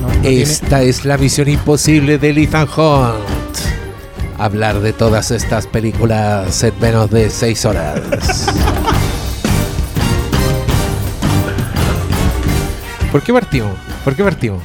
No, 0.00 0.08
tiene- 0.22 0.42
Esta 0.42 0.82
es 0.82 1.04
la 1.04 1.16
misión 1.18 1.48
imposible 1.48 2.18
de 2.18 2.30
Ethan 2.30 2.68
Hunt. 2.76 3.22
Hablar 4.38 4.80
de 4.80 4.92
todas 4.92 5.30
estas 5.30 5.66
películas 5.66 6.62
en 6.64 6.72
menos 6.80 7.10
de 7.10 7.30
6 7.30 7.64
horas. 7.64 8.00
¿Por 13.12 13.22
qué 13.22 13.32
partimos? 13.32 13.72
¿Por 14.04 14.16
qué 14.16 14.24
partimos? 14.24 14.62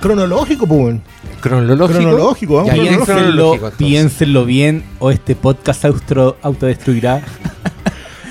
Cronológico, 0.00 0.66
pues. 0.66 0.96
¿Cronológico? 1.40 2.00
Cronológico, 2.00 2.54
vamos 2.54 2.72
Piénsenlo, 2.72 3.04
cronológico, 3.04 3.66
entonces. 3.66 3.76
piénsenlo 3.86 4.44
bien 4.46 4.82
o 4.98 5.10
este 5.10 5.36
podcast 5.36 5.84
autodestruirá. 5.84 7.20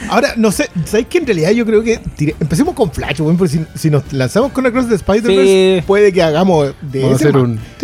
Ahora, 0.10 0.34
no 0.38 0.52
sé, 0.52 0.70
¿sabéis 0.86 1.08
que 1.08 1.18
en 1.20 1.26
realidad 1.26 1.52
yo 1.52 1.66
creo 1.66 1.82
que 1.84 2.00
tire- 2.18 2.36
empecemos 2.40 2.76
con 2.76 2.92
Flash, 2.92 3.20
weón? 3.22 3.38
Porque 3.38 3.54
si, 3.54 3.66
si 3.76 3.90
nos 3.90 4.12
lanzamos 4.14 4.52
con 4.52 4.66
Across 4.66 4.90
the 4.90 4.96
Spider-Verse, 4.96 5.78
Sí. 5.80 5.84
puede 5.88 6.12
que 6.14 6.22
hagamos 6.22 6.74
de 6.82 7.02
Vamos 7.02 7.14
a 7.14 7.28
hacer 7.28 7.38
un. 7.38 7.60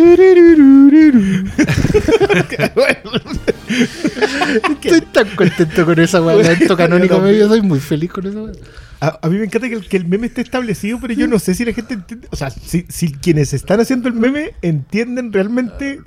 Estoy 4.82 5.00
tan 5.12 5.28
contento 5.36 5.84
con 5.86 5.98
esa 5.98 6.20
weá. 6.22 6.56
Canónico 6.76 7.18
medio, 7.20 7.48
soy 7.48 7.62
muy 7.62 7.80
feliz 7.80 8.10
con 8.10 8.26
eso. 8.26 8.50
A, 9.00 9.18
a 9.22 9.28
mí 9.28 9.38
me 9.38 9.44
encanta 9.44 9.68
que 9.68 9.74
el, 9.74 9.88
que 9.88 9.96
el 9.96 10.04
meme 10.06 10.26
esté 10.26 10.42
establecido, 10.42 10.98
pero 11.00 11.14
yo 11.14 11.26
no 11.26 11.38
sé 11.38 11.54
si 11.54 11.64
la 11.64 11.72
gente 11.72 11.94
entiende. 11.94 12.28
O 12.30 12.36
sea, 12.36 12.50
si, 12.50 12.84
si 12.88 13.12
quienes 13.12 13.52
están 13.54 13.80
haciendo 13.80 14.08
el 14.08 14.14
meme 14.14 14.52
entienden 14.62 15.32
realmente 15.32 16.00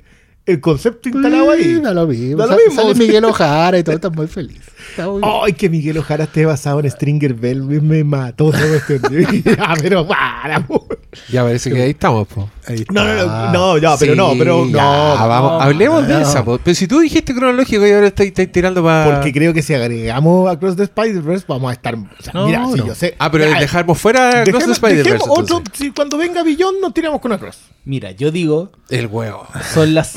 el 0.46 0.60
concepto 0.60 1.08
instalado 1.08 1.50
ahí. 1.50 1.80
Da 1.80 1.94
lo 1.94 2.06
mismo. 2.06 2.36
Da 2.36 2.46
lo 2.46 2.56
mismo. 2.56 2.82
Sale 2.82 2.94
Miguel 2.94 3.24
Ojara 3.24 3.78
y 3.78 3.82
todo, 3.82 3.94
está 3.94 4.10
muy 4.10 4.26
feliz. 4.26 4.60
Está 4.90 5.08
muy 5.08 5.22
Ay, 5.24 5.54
que 5.54 5.70
Miguel 5.70 5.98
Ojara 5.98 6.24
esté 6.24 6.44
basado 6.44 6.80
en 6.80 6.90
Stringer 6.90 7.34
Bell, 7.34 7.62
me, 7.62 8.04
mató 8.04 8.50
todo 8.50 8.74
esto. 8.74 8.94
ah, 9.58 9.74
pero 9.80 10.06
para, 10.06 10.66
po. 10.66 10.86
Ya 11.30 11.42
parece 11.42 11.70
que 11.70 11.82
ahí 11.82 11.90
estamos, 11.90 12.26
po. 12.28 12.48
Ahí 12.66 12.76
está. 12.76 12.92
No, 12.92 13.04
no, 13.04 13.14
no, 13.26 13.52
no, 13.52 13.78
ya, 13.78 13.96
pero 13.98 14.12
Sí, 14.12 14.18
no, 14.18 14.32
pero 14.38 14.66
ya, 14.66 14.72
no. 14.82 15.28
vamos, 15.28 15.52
no, 15.52 15.60
hablemos 15.60 16.06
de 16.06 16.14
no. 16.14 16.20
esa, 16.20 16.44
po. 16.44 16.58
Pero 16.62 16.74
si 16.74 16.86
tú 16.86 17.00
dijiste 17.00 17.34
cronológico 17.34 17.86
y 17.86 17.92
ahora 17.92 18.06
estáis 18.08 18.28
estáis 18.30 18.50
tirando 18.52 18.82
para. 18.82 19.14
Porque 19.14 19.32
creo 19.32 19.52
que 19.52 19.62
si 19.62 19.74
agregamos 19.74 20.50
Across 20.50 20.76
the 20.76 20.82
Spider-Verse, 20.84 21.44
vamos 21.48 21.70
a 21.70 21.72
estar. 21.74 21.94
O 21.94 22.22
sea, 22.22 22.32
No, 22.32 22.46
mira, 22.46 22.64
yo 22.76 22.94
sé. 22.94 23.14
Ah, 23.18 23.30
pero 23.30 23.48
Ya, 23.50 23.58
dejamos 23.60 23.98
fuera 23.98 24.28
Across 24.42 24.44
the 24.44 24.52
dejemos- 24.52 24.72
Spider-Verse. 24.76 25.62
Si 25.74 25.90
cuando 25.90 26.16
venga 26.18 26.42
Billón, 26.42 26.74
nos 26.80 26.92
tiramos 26.94 27.20
con 27.20 27.32
Across. 27.32 27.58
Mira, 27.84 28.10
yo 28.12 28.30
digo, 28.30 28.72
El 28.90 29.06
huevo. 29.08 29.46
son 29.72 29.94
las. 29.94 30.14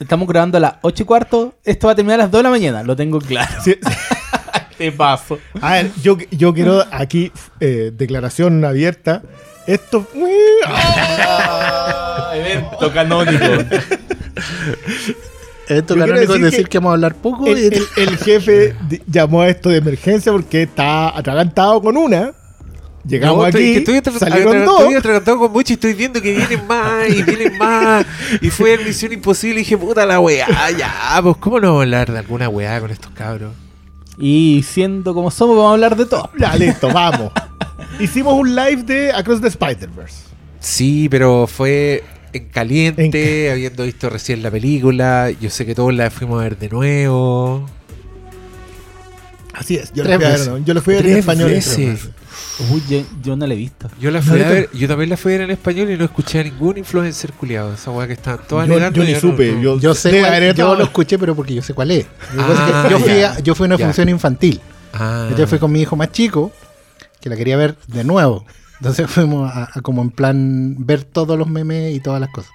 Estamos 0.00 0.26
grabando 0.26 0.56
a 0.58 0.60
las 0.60 0.74
8 0.82 1.02
y 1.04 1.06
cuarto. 1.06 1.54
Esto 1.64 1.86
va 1.86 1.92
a 1.92 1.96
terminar 1.96 2.18
a 2.20 2.24
las 2.24 2.30
2 2.32 2.40
de 2.40 2.42
la 2.42 2.50
mañana, 2.50 2.82
lo 2.82 2.96
tengo 2.96 3.20
claro. 3.20 3.52
Sí, 3.62 3.74
sí. 3.80 3.94
Te 4.78 4.90
paso. 4.90 5.38
A 5.60 5.74
ver, 5.74 5.92
yo, 6.02 6.16
yo 6.32 6.52
quiero 6.52 6.82
aquí 6.90 7.30
eh, 7.60 7.92
declaración 7.94 8.64
abierta. 8.64 9.22
Esto. 9.66 10.06
evento 12.34 12.92
canónico. 12.92 13.44
Quiero 15.94 16.06
canónico 16.06 16.34
es 16.34 16.42
decir 16.42 16.64
que 16.64 16.70
que, 16.70 16.78
vamos 16.78 16.90
a 16.90 16.94
hablar 16.94 17.14
poco. 17.14 17.46
El, 17.46 17.58
y- 17.58 17.66
el- 17.66 17.86
el 17.96 18.18
jefe 18.18 18.74
llamó 19.06 19.42
a 19.42 19.48
esto 19.48 19.68
de 19.70 19.78
emergencia 19.78 20.32
porque 20.32 20.62
está 20.62 21.16
atragantado 21.16 21.80
con 21.80 21.96
una. 21.96 22.32
Llegamos 23.04 23.38
No, 23.38 23.44
aquí, 23.44 23.74
estoy 23.74 23.96
salieron 24.30 24.64
dos. 24.64 24.80
Estoy 24.80 24.94
atragantado 24.94 25.38
con 25.38 25.50
mucho 25.52 25.72
y 25.72 25.74
estoy 25.74 25.94
viendo 25.94 26.20
que 26.22 26.36
vienen 26.36 26.66
más 26.68 27.08
y 27.08 27.22
vienen 27.22 27.58
más. 27.58 28.06
Y 28.40 28.50
fue 28.50 28.74
en 28.74 28.84
Misión 28.84 29.12
Imposible 29.12 29.56
y 29.56 29.58
dije, 29.64 29.76
puta 29.76 30.06
la 30.06 30.20
weá, 30.20 30.46
ya, 30.76 31.20
pues 31.22 31.36
cómo 31.38 31.58
no 31.58 31.68
vamos 31.68 31.80
a 31.80 31.82
hablar 31.82 32.12
de 32.12 32.18
alguna 32.18 32.48
weá 32.48 32.80
con 32.80 32.90
estos 32.90 33.10
cabros. 33.12 33.52
Y 34.18 34.64
siendo 34.68 35.14
como 35.14 35.30
somos, 35.32 35.56
vamos 35.56 35.70
a 35.70 35.74
hablar 35.74 35.96
de 35.96 36.06
todo. 36.06 36.30
Ya, 36.38 36.54
listo, 36.54 36.88
vamos. 36.92 37.32
Hicimos 38.02 38.34
un 38.34 38.54
live 38.56 38.82
de 38.82 39.12
Across 39.12 39.40
the 39.40 39.48
Spider-Verse. 39.48 40.16
Sí, 40.60 41.08
pero 41.08 41.46
fue 41.46 42.02
en 42.32 42.48
caliente, 42.48 43.50
habiendo 43.50 43.84
visto 43.84 44.10
recién 44.10 44.42
la 44.42 44.50
película. 44.50 45.30
Yo 45.40 45.50
sé 45.50 45.64
que 45.66 45.74
todos 45.74 45.94
la 45.94 46.10
fuimos 46.10 46.40
a 46.40 46.44
ver 46.44 46.58
de 46.58 46.68
nuevo. 46.68 47.66
Así 49.54 49.76
es, 49.76 49.92
yo 49.92 50.02
Tres 50.02 50.18
lo 50.18 50.20
fui 50.20 50.24
a 50.26 50.52
ver. 50.54 50.64
Yo 50.64 50.74
lo 50.74 50.82
fui 50.82 50.94
a 50.94 50.96
ver 50.98 51.06
en 51.06 51.16
español. 51.18 51.50
veces. 51.50 52.08
Uy, 52.70 52.82
yo, 52.88 53.02
yo 53.22 53.36
no 53.36 53.46
la 53.46 53.54
he 53.54 53.56
visto. 53.56 53.88
Yo 54.00 54.10
la 54.10 54.22
fui 54.22 54.38
No, 54.38 54.44
a 54.44 54.48
yo 54.48 54.54
ver, 54.54 54.70
yo 54.72 54.88
también 54.88 55.10
la 55.10 55.16
fui 55.16 55.32
a 55.32 55.38
ver 55.38 55.44
en 55.44 55.50
español 55.52 55.90
y 55.90 55.96
no 55.96 56.04
escuché 56.04 56.40
a 56.40 56.44
ningún 56.44 56.78
influencer 56.78 57.32
culiado. 57.34 57.74
Esa 57.74 57.90
weá 57.90 58.06
que 58.06 58.14
estaban 58.14 58.40
todas 58.48 58.66
Yo, 58.66 58.74
negando. 58.74 58.96
yo 58.98 59.04
ni 59.04 59.12
no- 59.12 59.20
supe. 59.20 59.52
no- 59.52 59.60
Yo, 59.62 59.78
Yo 59.78 59.94
sé 59.94 60.18
cuál- 60.20 60.54
yo 60.54 60.74
lo 60.74 60.84
escuché, 60.84 61.18
pero 61.18 61.34
porque 61.36 61.54
yo 61.54 61.62
sé 61.62 61.74
cuál 61.74 61.90
es. 61.92 61.98
Es 62.00 62.08
Ah, 62.38 62.84
que 62.88 62.90
yo, 62.92 62.98
fui 62.98 63.12
a, 63.22 63.38
yo 63.40 63.54
fui 63.54 63.64
a 63.64 63.66
una 63.66 63.76
Ya. 63.76 63.84
función 63.86 64.08
infantil. 64.08 64.60
Ah. 64.94 65.28
Yo 65.36 65.46
fui 65.46 65.58
con 65.58 65.70
mi 65.70 65.82
hijo 65.82 65.96
más 65.96 66.10
chico, 66.12 66.50
que 67.22 67.30
la 67.30 67.36
quería 67.36 67.56
ver 67.56 67.76
de 67.86 68.04
nuevo. 68.04 68.44
Entonces 68.78 69.06
fuimos 69.10 69.50
a, 69.54 69.68
a 69.72 69.80
como 69.80 70.02
en 70.02 70.10
plan 70.10 70.74
ver 70.78 71.04
todos 71.04 71.38
los 71.38 71.48
memes 71.48 71.94
y 71.94 72.00
todas 72.00 72.20
las 72.20 72.30
cosas. 72.30 72.50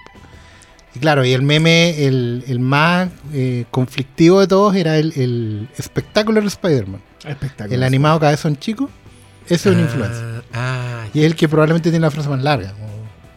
Y 0.96 1.00
claro, 1.00 1.24
y 1.26 1.32
el 1.34 1.42
meme, 1.44 2.06
el, 2.06 2.44
el 2.48 2.60
más 2.60 3.10
eh, 3.34 3.66
conflictivo 3.72 4.40
de 4.40 4.48
todos 4.48 4.76
era 4.76 4.98
el, 4.98 5.14
el 5.16 5.68
Spectacular 5.82 6.44
Spider-Man. 6.44 7.02
Espectacular. 7.26 7.74
El 7.74 7.84
animado 7.84 8.20
cabezón 8.20 8.58
chico, 8.58 8.90
ese 9.48 9.70
es 9.70 9.76
un 9.76 9.78
Ah, 9.78 9.82
influencer. 9.84 10.44
Ah, 10.54 11.06
Y 11.14 11.20
es 11.20 11.26
el 11.28 11.36
que 11.36 11.48
probablemente 11.48 11.90
tiene 11.92 12.04
la 12.06 12.12
frase 12.12 12.30
más 12.30 12.42
larga. 12.42 12.74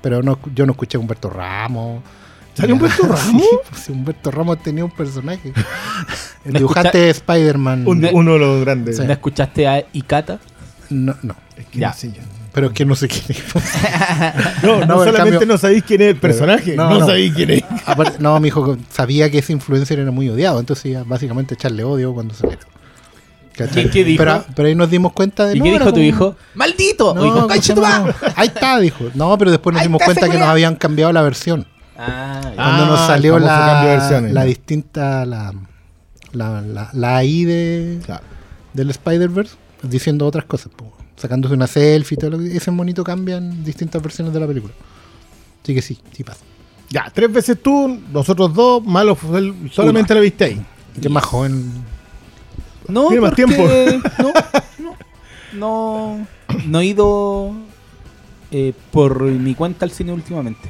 Pero 0.00 0.22
no, 0.22 0.38
yo 0.54 0.64
no 0.64 0.72
escuché 0.72 0.96
a 0.96 1.00
Humberto 1.00 1.28
Ramos. 1.28 2.02
¿Salió 2.54 2.74
Humberto 2.76 3.02
Ramos? 3.06 3.42
Sí, 3.42 3.48
pues, 3.68 3.82
sí, 3.82 3.92
Humberto 3.92 4.30
Ramos 4.30 4.62
tenía 4.62 4.84
un 4.84 4.90
personaje. 4.90 5.52
El 6.46 6.54
¿No 6.54 6.58
dibujante 6.60 6.96
de 6.96 7.10
Spider-Man. 7.10 7.86
Un- 7.86 8.08
uno 8.12 8.32
de 8.32 8.38
los 8.38 8.60
grandes. 8.62 8.98
¿No 8.98 9.12
escuchaste 9.12 9.68
a 9.68 9.84
Ikata? 9.92 10.38
No, 10.90 11.14
no. 11.22 11.34
Es 11.56 11.66
que 11.66 11.78
Ya. 11.78 11.88
no 11.88 11.94
sé 11.94 12.08
yo. 12.12 12.22
Pero 12.52 12.66
es 12.68 12.72
que 12.72 12.84
no 12.84 12.96
sé 12.96 13.06
quién 13.08 13.22
es. 13.28 13.42
No, 14.64 14.80
no, 14.80 14.86
No, 14.86 15.04
en 15.04 15.10
solamente 15.10 15.38
cambio- 15.38 15.46
no 15.46 15.56
sabéis 15.58 15.84
quién 15.84 16.00
es 16.02 16.08
el 16.08 16.16
personaje, 16.16 16.74
No, 16.76 16.90
no, 16.90 16.98
no. 17.00 17.06
sabéis 17.06 17.32
quién 17.34 17.50
es. 17.50 17.62
Aparte, 17.86 18.16
no, 18.18 18.38
mi 18.40 18.48
hijo 18.48 18.76
sabía 18.90 19.30
que 19.30 19.38
ese 19.38 19.52
influencer 19.52 19.98
era 20.00 20.10
muy 20.10 20.28
odiado, 20.28 20.58
entonces 20.58 20.96
básicamente 21.06 21.54
echarle 21.54 21.84
odio 21.84 22.12
cuando 22.12 22.34
saliera. 22.34 22.62
¿Cachai? 23.56 23.84
¿Qué- 23.84 23.90
qué 23.90 24.04
dijo? 24.04 24.18
Pero, 24.24 24.44
pero 24.56 24.68
ahí 24.68 24.74
nos 24.74 24.90
dimos 24.90 25.12
cuenta 25.12 25.46
de 25.46 25.56
¿Y 25.56 25.58
no, 25.58 25.64
qué 25.64 25.70
dijo 25.72 25.84
tu 25.86 25.90
como- 25.92 26.02
hijo? 26.02 26.36
¡Maldito! 26.54 27.14
No, 27.14 27.20
o 27.20 27.24
dijo, 27.24 27.34
¿cómo 27.36 27.48
"Conche 27.48 27.62
se 27.62 27.74
tu 27.74 27.82
llama? 27.82 27.98
madre". 28.00 28.14
Ahí 28.36 28.48
está, 28.48 28.78
dijo. 28.80 29.04
No, 29.14 29.36
pero 29.38 29.50
después 29.50 29.72
nos 29.74 29.80
Ahí 29.82 29.86
dimos 29.88 30.02
cuenta 30.04 30.28
que 30.28 30.38
nos 30.38 30.48
habían 30.48 30.74
cambiado 30.76 31.12
la 31.12 31.22
versión. 31.22 31.66
Ah, 31.98 32.40
ya. 32.42 32.54
Cuando 32.54 32.84
Ah, 32.84 32.86
nos 32.86 33.00
salió 33.06 33.34
de 33.34 33.40
versiones. 33.86 34.32
la, 34.32 34.40
la 34.40 34.46
distinta, 34.46 35.26
la, 35.26 35.52
la, 36.32 36.62
la, 36.62 36.90
la 36.92 37.16
AI 37.18 37.44
de, 37.44 37.98
Claro. 38.06 38.22
del 38.72 38.90
Spider-Verse, 38.90 39.54
diciendo 39.82 40.26
otras 40.26 40.44
cosas, 40.44 40.72
po. 40.74 40.92
sacándose 41.16 41.54
una 41.54 41.66
selfie 41.66 42.16
y 42.16 42.18
todo 42.18 42.30
lo 42.30 42.38
que 42.38 42.56
ese 42.56 42.70
monito 42.70 43.04
cambia 43.04 43.36
en 43.36 43.64
distintas 43.64 44.02
versiones 44.02 44.32
de 44.32 44.40
la 44.40 44.46
película. 44.46 44.74
Así 45.62 45.74
que 45.74 45.82
sí, 45.82 45.98
sí 46.12 46.24
pasa. 46.24 46.40
Ya, 46.88 47.10
tres 47.14 47.32
veces 47.32 47.62
tú, 47.62 48.00
nosotros 48.12 48.52
dos, 48.52 48.84
malo 48.84 49.16
solamente 49.70 50.14
lo 50.14 50.20
viste 50.20 50.44
ahí. 50.44 50.66
Que 50.94 51.06
es 51.06 51.10
más 51.10 51.24
joven. 51.24 51.70
No, 52.88 53.08
Tiene 53.08 53.20
más 53.20 53.34
tiempo. 53.34 53.68
No, 54.18 54.32
no, 54.82 54.96
no, 55.52 56.26
no 56.66 56.80
he 56.80 56.86
ido 56.86 57.52
eh, 58.50 58.72
por 58.90 59.22
mi 59.22 59.54
cuenta 59.54 59.84
al 59.84 59.92
cine 59.92 60.12
últimamente. 60.12 60.68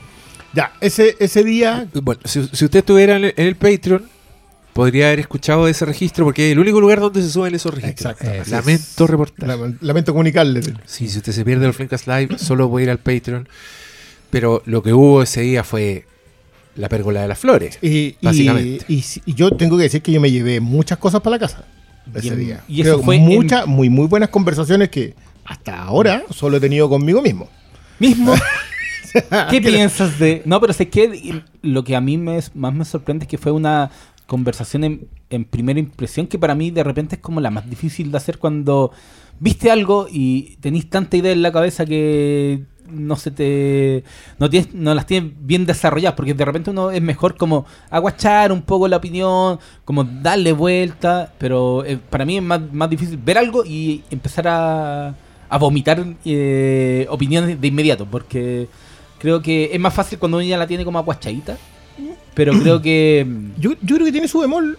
Ya, 0.53 0.72
ese, 0.81 1.16
ese 1.21 1.44
día, 1.44 1.88
Bueno, 2.03 2.21
si, 2.25 2.47
si 2.48 2.65
usted 2.65 2.81
estuviera 2.81 3.16
en 3.16 3.25
el, 3.27 3.34
en 3.37 3.47
el 3.47 3.56
Patreon, 3.56 4.04
podría 4.72 5.06
haber 5.08 5.20
escuchado 5.20 5.66
ese 5.69 5.84
registro 5.84 6.25
porque 6.25 6.47
es 6.48 6.53
el 6.53 6.58
único 6.58 6.81
lugar 6.81 7.00
donde 7.00 7.22
se 7.22 7.31
suben 7.31 7.54
esos 7.54 7.75
registros. 7.75 8.12
Exacto, 8.12 8.41
así 8.41 8.50
Lamento 8.50 9.06
reportar. 9.06 9.48
lam- 9.48 9.76
lamento 9.81 10.12
comunicarle. 10.12 10.60
Sí, 10.86 11.08
si 11.08 11.19
usted 11.19 11.32
se 11.32 11.44
pierde 11.44 11.66
el 11.66 11.72
Flamecast 11.75 12.06
Live, 12.06 12.38
solo 12.38 12.69
puede 12.70 12.84
ir 12.84 12.91
al 12.91 12.98
Patreon. 12.98 13.48
Pero 14.30 14.62
lo 14.66 14.82
que 14.82 14.92
hubo 14.92 15.22
ese 15.22 15.41
día 15.41 15.64
fue 15.64 16.04
la 16.76 16.88
pérgola 16.88 17.22
de 17.22 17.28
las 17.28 17.38
flores. 17.38 17.78
Y, 17.82 17.88
y- 17.88 18.16
Básicamente. 18.22 18.84
y, 18.88 19.04
y 19.26 19.34
yo 19.34 19.50
tengo 19.56 19.76
que 19.76 19.82
decir 19.84 20.03
que 20.03 20.12
yo 20.12 20.20
me 20.20 20.30
llevé 20.30 20.60
muchas 20.60 20.98
cosas 20.98 21.20
para 21.20 21.34
la 21.36 21.41
casa 21.41 21.64
ese 22.14 22.28
Y 22.28 22.36
día. 22.36 22.64
y 22.69 22.80
eso 22.80 22.92
Creo 22.94 23.03
fue 23.04 23.19
muchas, 23.19 23.66
muy, 23.66 23.88
muy 23.91 24.06
buenas 24.06 24.30
conversaciones 24.30 24.89
que 24.89 25.15
hasta 25.45 25.83
ahora 25.83 26.22
solo 26.30 26.56
he 26.56 26.60
tenido 26.60 26.89
conmigo 26.89 27.21
mismo. 27.22 27.48
Mismo. 27.98 28.34
¿Qué 29.50 29.60
piensas 29.60 30.18
de.? 30.21 30.42
No, 30.45 30.60
pero 30.60 30.72
sé 30.72 30.89
que 30.89 31.42
lo 31.62 31.83
que 31.83 31.97
a 31.97 32.00
mí 32.00 32.16
me, 32.16 32.39
más 32.54 32.72
me 32.72 32.84
sorprende 32.84 33.24
es 33.24 33.28
que 33.28 33.39
fue 33.39 33.50
una 33.50 33.91
conversación 34.30 35.09
en, 35.28 35.44
primera 35.44 35.80
impresión 35.80 36.28
que 36.28 36.38
para 36.38 36.54
mí 36.54 36.71
de 36.71 36.84
repente 36.84 37.16
es 37.16 37.21
como 37.21 37.41
la 37.41 37.50
más 37.50 37.68
difícil 37.68 38.12
de 38.12 38.16
hacer 38.16 38.38
cuando 38.38 38.92
viste 39.41 39.72
algo 39.72 40.06
y 40.09 40.56
tenés 40.60 40.88
tanta 40.88 41.16
idea 41.16 41.32
en 41.32 41.42
la 41.42 41.50
cabeza 41.50 41.84
que 41.84 42.62
no 42.88 43.16
se 43.16 43.32
te 43.32 44.04
no 44.38 44.94
las 44.94 45.06
tienes 45.06 45.32
bien 45.41 45.66
desarrolladas 45.66 46.15
porque 46.15 46.34
de 46.34 46.44
repente 46.44 46.71
uno 46.71 46.92
es 46.92 47.03
mejor 47.03 47.36
como 47.36 47.66
aguachar 47.91 48.53
un 48.53 48.62
poco 48.62 48.86
la 48.86 48.98
opinión 48.98 49.59
como 49.84 50.04
darle 50.04 50.53
vuelta 50.53 51.33
pero 51.36 51.84
eh, 51.84 51.98
para 51.98 52.24
mí 52.24 52.36
es 52.36 52.42
más, 52.44 52.60
más 52.72 52.88
difícil 52.88 53.16
ver 53.16 53.36
algo 53.36 53.65
y 53.65 54.04
empezar 54.12 54.47
a, 54.47 55.09
a 55.48 55.59
vomitar 55.59 56.06
eh, 56.24 57.04
opiniones 57.10 57.60
de 57.60 57.66
inmediato 57.66 58.06
porque 58.06 58.68
creo 59.18 59.42
que 59.42 59.71
es 59.72 59.80
más 59.80 59.92
fácil 59.92 60.21
cuando 60.21 60.38
uno 60.38 60.47
ya 60.47 60.56
la 60.56 60.68
tiene 60.68 60.84
como 60.84 61.00
aguachadita 61.00 61.59
pero 62.34 62.53
creo 62.53 62.81
que 62.83 63.27
mm, 63.28 63.60
Yo, 63.60 63.72
yo 63.83 63.97
creo 63.97 64.07
que 64.07 64.13
tiene 64.13 64.28
su 64.28 64.39
bemol. 64.41 64.78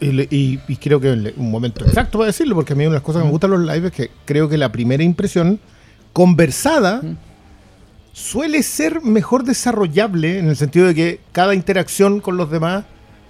Y, 0.00 0.06
le- 0.12 0.28
y- 0.30 0.58
y 0.68 0.76
creo 0.76 0.98
que 1.00 1.10
un 1.36 1.50
momento 1.50 1.84
exacto 1.84 2.16
para 2.18 2.28
decirlo, 2.28 2.54
porque 2.54 2.72
a 2.72 2.76
mí 2.76 2.84
una 2.84 2.92
de 2.94 2.96
las 2.96 3.02
cosas 3.02 3.20
que 3.20 3.26
me 3.26 3.30
gustan 3.32 3.50
los 3.50 3.60
live 3.60 3.88
es 3.88 3.92
que 3.92 4.10
creo 4.24 4.48
que 4.48 4.56
la 4.56 4.72
primera 4.72 5.02
impresión 5.02 5.60
conversada 6.14 7.02
suele 8.12 8.62
ser 8.62 9.02
mejor 9.02 9.44
desarrollable 9.44 10.38
en 10.38 10.48
el 10.48 10.56
sentido 10.56 10.86
de 10.86 10.94
que 10.94 11.20
cada 11.32 11.54
interacción 11.54 12.20
con 12.20 12.36
los 12.38 12.50
demás 12.50 12.84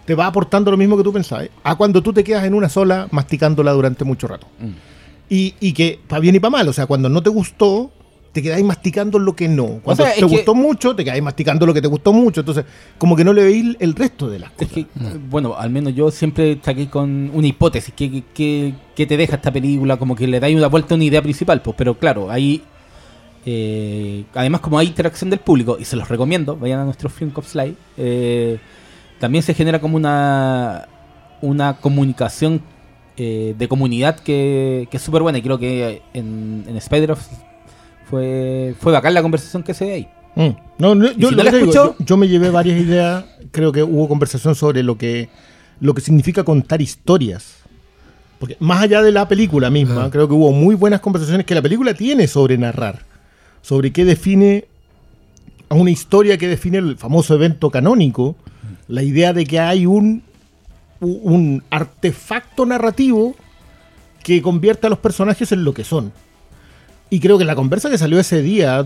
te 0.05 0.15
va 0.15 0.27
aportando 0.27 0.71
lo 0.71 0.77
mismo 0.77 0.97
que 0.97 1.03
tú 1.03 1.13
pensabas, 1.13 1.49
a 1.65 1.75
cuando 1.75 2.01
tú 2.01 2.13
te 2.13 2.23
quedas 2.23 2.45
en 2.45 2.55
una 2.55 2.69
sola 2.69 3.09
masticándola 3.11 3.73
durante 3.73 4.05
mucho 4.05 4.29
rato. 4.29 4.47
Y, 5.29 5.55
y 5.59 5.73
que 5.73 5.99
para 6.07 6.21
bien 6.21 6.37
y 6.37 6.39
para 6.39 6.51
mal, 6.53 6.69
o 6.69 6.73
sea, 6.73 6.87
cuando 6.87 7.09
no 7.09 7.21
te 7.25 7.31
gustó, 7.31 7.91
te 8.37 8.43
quedáis 8.43 8.65
masticando 8.65 9.19
lo 9.19 9.35
que 9.35 9.49
no. 9.49 9.81
Cuando 9.83 10.05
sea, 10.05 10.13
te 10.15 10.21
que- 10.21 10.27
gustó 10.27 10.55
mucho, 10.55 10.95
te 10.95 11.03
quedáis 11.05 11.23
masticando 11.23 11.65
lo 11.67 11.73
que 11.75 11.81
te 11.81 11.89
gustó 11.89 12.13
mucho. 12.13 12.41
Entonces, 12.43 12.65
como 12.99 13.17
que 13.17 13.25
no 13.25 13.33
le 13.33 13.43
veis 13.45 13.77
el 13.81 13.95
resto 13.95 14.29
de 14.29 14.39
las 14.41 14.51
Es 14.59 14.69
cosas. 14.69 14.73
que, 14.75 14.87
bueno, 15.31 15.55
al 15.57 15.71
menos 15.71 15.95
yo 15.95 16.11
siempre 16.11 16.59
saqué 16.63 16.89
con 16.89 17.31
una 17.33 17.47
hipótesis. 17.47 17.95
que 17.95 18.23
que 18.35 18.75
que 18.95 19.07
te 19.07 19.17
deja 19.17 19.37
esta 19.37 19.51
película? 19.53 19.97
Como 19.97 20.15
que 20.15 20.27
le 20.27 20.39
dais 20.41 20.55
una 20.57 20.69
vuelta 20.69 20.95
a 20.95 20.97
una 20.97 21.05
idea 21.05 21.23
principal. 21.23 21.63
Pues, 21.63 21.75
pero 21.77 21.99
claro, 21.99 22.31
ahí. 22.31 22.63
eh, 23.45 24.25
además, 24.35 24.61
como 24.61 24.79
hay 24.79 24.87
interacción 24.89 25.31
del 25.31 25.39
público, 25.41 25.77
y 25.81 25.85
se 25.85 25.97
los 25.97 26.09
recomiendo, 26.09 26.57
vayan 26.57 26.81
a 26.81 26.85
nuestro 26.85 27.09
Film 27.09 27.31
Cops 27.31 27.55
Live. 27.55 27.75
eh, 27.97 28.59
también 29.19 29.43
se 29.43 29.55
genera 29.55 29.81
como 29.81 29.97
una. 29.97 30.89
Una 31.43 31.77
comunicación 31.77 32.63
eh, 33.19 33.55
de 33.59 33.69
comunidad 33.69 34.19
que, 34.21 34.89
que 34.91 34.97
es 34.97 35.03
súper 35.03 35.21
buena. 35.23 35.37
Y 35.39 35.43
creo 35.43 35.59
que 35.59 36.03
en, 36.15 36.65
en 36.67 36.77
Spider-Off 36.79 37.27
fue, 38.09 38.75
fue 38.81 38.93
bacán 38.93 39.15
la 39.15 39.23
conversación 39.23 39.63
que 39.63 39.75
se 39.75 39.85
dio 39.85 39.95
ahí. 39.95 40.09
Mm. 40.35 40.57
No, 40.79 40.95
no, 40.95 41.13
yo, 41.13 41.29
si 41.31 41.35
no 41.37 41.43
la 41.43 41.51
digo, 41.51 41.73
yo- 41.73 41.97
yo 41.99 42.17
me 42.17 42.29
llevé 42.29 42.51
varias 42.51 42.81
ideas. 42.81 43.25
Creo 43.53 43.73
que 43.73 43.83
hubo 43.83 44.07
conversación 44.09 44.55
sobre 44.55 44.83
lo 44.83 44.99
que, 44.99 45.29
lo 45.81 45.95
que 45.95 46.01
significa 46.03 46.45
contar 46.45 46.83
historias. 46.83 47.57
Porque 48.39 48.57
más 48.61 48.83
allá 48.83 49.01
de 49.03 49.13
la 49.13 49.27
película 49.29 49.71
misma, 49.71 50.11
creo 50.11 50.29
que 50.29 50.35
hubo 50.35 50.53
muy 50.53 50.75
buenas 50.75 51.01
conversaciones 51.01 51.47
que 51.47 51.55
la 51.55 51.63
película 51.63 51.95
tiene 51.95 52.27
sobre 52.29 52.59
narrar. 52.59 53.01
Sobre 53.63 53.93
qué 53.93 54.05
define 54.05 54.67
a 55.71 55.75
una 55.75 55.91
historia 55.91 56.37
que 56.37 56.47
define 56.47 56.79
el 56.79 56.97
famoso 56.99 57.35
evento 57.35 57.71
canónico. 57.71 58.37
La 58.89 59.03
idea 59.03 59.33
de 59.33 59.47
que 59.47 59.59
hay 59.59 59.87
un, 59.87 60.23
un 61.01 61.63
artefacto 61.71 62.67
narrativo 62.67 63.35
que 64.23 64.43
convierte 64.43 64.87
a 64.87 64.91
los 64.91 64.99
personajes 64.99 65.51
en 65.53 65.65
lo 65.65 65.73
que 65.73 65.83
son. 65.85 66.13
Y 67.09 67.21
creo 67.21 67.39
que 67.39 67.45
la 67.45 67.55
conversa 67.55 67.89
que 67.89 67.99
salió 67.99 68.19
ese 68.19 68.43
día, 68.43 68.85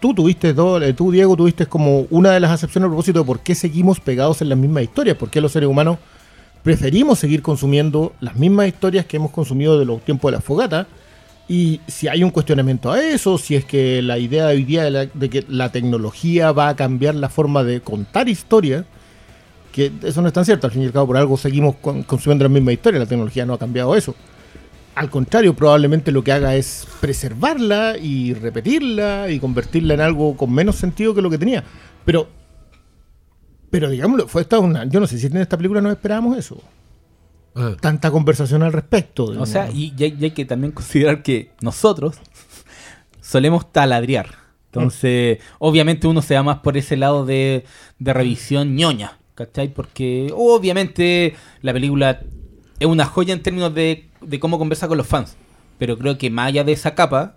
tú 0.00 0.12
tuviste, 0.14 0.52
dos, 0.52 0.82
eh, 0.82 0.92
tú 0.92 1.10
Diego, 1.10 1.36
tuviste 1.36 1.66
como 1.66 2.06
una 2.10 2.30
de 2.32 2.40
las 2.40 2.50
acepciones 2.50 2.86
a 2.86 2.90
propósito 2.90 3.20
de 3.20 3.24
por 3.24 3.40
qué 3.40 3.54
seguimos 3.54 4.00
pegados 4.00 4.42
en 4.42 4.50
las 4.50 4.58
mismas 4.58 4.82
historias, 4.84 5.16
por 5.16 5.30
qué 5.30 5.40
los 5.40 5.52
seres 5.52 5.68
humanos 5.68 5.98
preferimos 6.62 7.18
seguir 7.18 7.42
consumiendo 7.42 8.12
las 8.20 8.36
mismas 8.36 8.68
historias 8.68 9.06
que 9.06 9.16
hemos 9.16 9.30
consumido 9.30 9.78
de 9.78 9.84
los 9.86 10.02
tiempos 10.02 10.30
de 10.30 10.36
la 10.36 10.42
fogata. 10.42 10.86
Y 11.46 11.80
si 11.86 12.08
hay 12.08 12.24
un 12.24 12.30
cuestionamiento 12.30 12.90
a 12.90 13.02
eso, 13.02 13.36
si 13.36 13.54
es 13.54 13.66
que 13.66 14.00
la 14.00 14.18
idea 14.18 14.46
de 14.46 14.54
hoy 14.56 14.64
día 14.64 14.90
de, 14.90 15.10
de 15.12 15.30
que 15.30 15.44
la 15.48 15.70
tecnología 15.70 16.52
va 16.52 16.68
a 16.68 16.76
cambiar 16.76 17.14
la 17.14 17.28
forma 17.28 17.64
de 17.64 17.80
contar 17.82 18.30
historias, 18.30 18.84
que 19.72 19.92
eso 20.02 20.22
no 20.22 20.28
es 20.28 20.32
tan 20.32 20.44
cierto, 20.46 20.66
al 20.66 20.72
fin 20.72 20.82
y 20.82 20.86
al 20.86 20.92
cabo 20.92 21.08
por 21.08 21.16
algo 21.18 21.36
seguimos 21.36 21.76
con- 21.76 22.02
consumiendo 22.02 22.44
la 22.44 22.48
misma 22.48 22.72
historia, 22.72 22.98
la 23.00 23.06
tecnología 23.06 23.44
no 23.44 23.52
ha 23.54 23.58
cambiado 23.58 23.94
eso. 23.94 24.14
Al 24.94 25.10
contrario, 25.10 25.54
probablemente 25.54 26.12
lo 26.12 26.22
que 26.22 26.32
haga 26.32 26.54
es 26.54 26.86
preservarla 27.00 27.96
y 27.98 28.34
repetirla 28.34 29.28
y 29.30 29.40
convertirla 29.40 29.94
en 29.94 30.00
algo 30.00 30.36
con 30.36 30.52
menos 30.52 30.76
sentido 30.76 31.14
que 31.14 31.22
lo 31.22 31.30
que 31.30 31.38
tenía. 31.38 31.64
Pero, 32.04 32.28
pero 33.70 33.90
digámoslo, 33.90 34.28
fue 34.28 34.42
esta 34.42 34.58
una. 34.58 34.84
Yo 34.84 35.00
no 35.00 35.06
sé 35.06 35.18
si 35.18 35.26
en 35.26 35.38
esta 35.38 35.56
película 35.56 35.80
no 35.80 35.90
esperábamos 35.90 36.38
eso. 36.38 36.62
Ah. 37.56 37.76
Tanta 37.80 38.10
conversación 38.10 38.62
al 38.62 38.72
respecto. 38.72 39.24
O 39.24 39.46
sea, 39.46 39.70
y, 39.70 39.92
y 39.96 40.04
hay, 40.04 40.16
y 40.20 40.24
hay 40.24 40.30
que 40.30 40.44
también 40.44 40.72
considerar 40.72 41.22
que 41.22 41.50
nosotros 41.60 42.16
solemos 43.20 43.72
taladrear. 43.72 44.44
Entonces, 44.66 45.38
obviamente 45.60 46.06
uno 46.08 46.20
se 46.20 46.34
va 46.34 46.42
más 46.42 46.58
por 46.58 46.76
ese 46.76 46.96
lado 46.96 47.24
de, 47.24 47.64
de 48.00 48.12
revisión 48.12 48.74
ñoña, 48.74 49.18
¿cachai? 49.36 49.68
Porque 49.72 50.32
obviamente 50.34 51.34
la 51.62 51.72
película 51.72 52.20
es 52.80 52.86
una 52.86 53.04
joya 53.06 53.34
en 53.34 53.42
términos 53.42 53.74
de, 53.74 54.04
de 54.20 54.40
cómo 54.40 54.58
conversa 54.58 54.88
con 54.88 54.98
los 54.98 55.06
fans. 55.06 55.36
Pero 55.78 55.98
creo 55.98 56.18
que 56.18 56.30
más 56.30 56.48
allá 56.48 56.64
de 56.64 56.72
esa 56.72 56.94
capa, 56.94 57.34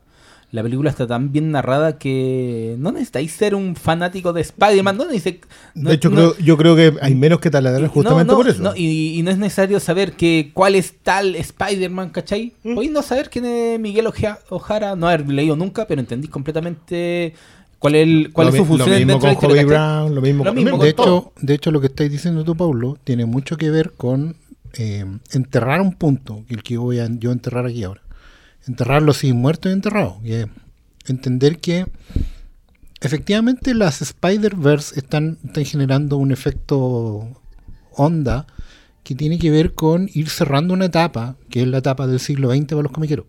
la 0.52 0.64
película 0.64 0.90
está 0.90 1.06
tan 1.08 1.32
bien 1.34 1.52
narrada 1.52 1.98
que 1.98 2.76
no 2.80 2.92
necesitáis 2.92 3.34
ser 3.34 3.54
un 3.56 3.76
fanático 3.76 4.32
de 4.32 4.42
Spider-Man. 4.42 4.96
No 4.98 5.06
no- 5.06 5.90
de 5.90 5.96
hecho, 5.96 6.10
no- 6.10 6.16
creo, 6.16 6.38
yo 6.38 6.56
creo 6.58 6.76
que 6.76 6.94
hay 7.02 7.16
menos 7.16 7.40
que 7.40 7.50
taladrar 7.50 7.88
justamente 7.90 8.32
no, 8.32 8.38
por 8.38 8.48
eso. 8.48 8.74
y, 8.76 9.18
y 9.20 9.24
no 9.24 9.32
es 9.32 9.38
necesario 9.38 9.80
saber 9.80 10.14
que 10.14 10.52
cuál 10.54 10.76
es 10.76 10.94
tal 11.04 11.36
Spider-Man, 11.36 12.12
¿cachai? 12.12 12.54
¿Mm? 12.64 12.76
Podéis 12.76 12.92
no 12.94 13.02
saber 13.02 13.30
quién 13.30 13.46
es 13.46 13.80
Miguel 13.80 14.08
Oja- 14.08 14.40
Ojara, 14.50 14.96
no 14.96 15.08
haber 15.08 15.28
leído 15.28 15.56
nunca, 15.58 15.86
pero 15.88 16.00
entendís 16.00 16.30
completamente 16.30 17.34
cuál 17.80 17.96
es, 17.96 18.04
el- 18.08 18.30
cuál 18.32 18.48
Lo 18.48 18.54
es 18.54 18.58
su 18.58 18.66
función 18.66 18.90
Lo 18.92 18.96
mismo 19.06 19.20
con 19.20 19.36
¿cachai? 19.36 19.66
Brown, 19.66 20.16
lo 20.16 20.22
mismo 20.22 20.44
Lo 20.46 20.52
con 20.52 20.56
mismo 20.56 20.72
lo 20.72 20.78
con 20.78 20.86
De 20.86 20.94
todo. 20.94 21.06
hecho, 21.18 21.32
de 21.46 21.54
hecho, 21.56 21.72
lo 21.72 21.82
que 21.82 21.88
estáis 21.88 22.12
diciendo 22.12 22.44
tú, 22.46 22.56
Paulo, 22.56 22.98
tiene 23.04 23.26
mucho 23.26 23.58
que 23.58 23.70
ver 23.70 23.92
con 23.98 24.36
eh, 24.78 25.06
enterrar 25.32 25.82
un 25.82 25.94
punto, 25.94 26.46
el 26.50 26.64
que 26.64 26.78
voy 26.78 27.00
a 27.00 27.08
yo 27.10 27.32
enterrar 27.32 27.66
aquí 27.66 27.84
ahora. 27.84 28.02
Enterrarlo 28.68 29.14
sin 29.14 29.36
muerto 29.38 29.70
y 29.70 29.74
enterrado. 29.74 30.20
Y 30.24 30.34
es 30.34 30.48
entender 31.08 31.60
que 31.60 31.86
efectivamente 33.02 33.74
las 33.74 34.02
Spider-Verse 34.02 35.00
están, 35.00 35.38
están 35.44 35.66
generando 35.66 36.18
un 36.18 36.32
efecto 36.32 37.42
onda 37.92 38.46
que 39.04 39.16
tiene 39.16 39.40
que 39.40 39.50
ver 39.50 39.74
con 39.74 40.10
ir 40.14 40.30
cerrando 40.30 40.74
una 40.74 40.86
etapa, 40.86 41.38
que 41.50 41.62
es 41.62 41.68
la 41.68 41.78
etapa 41.78 42.08
del 42.08 42.20
siglo 42.20 42.52
XX 42.52 42.66
para 42.66 42.84
los 42.84 42.92
comiqueros. 42.92 43.26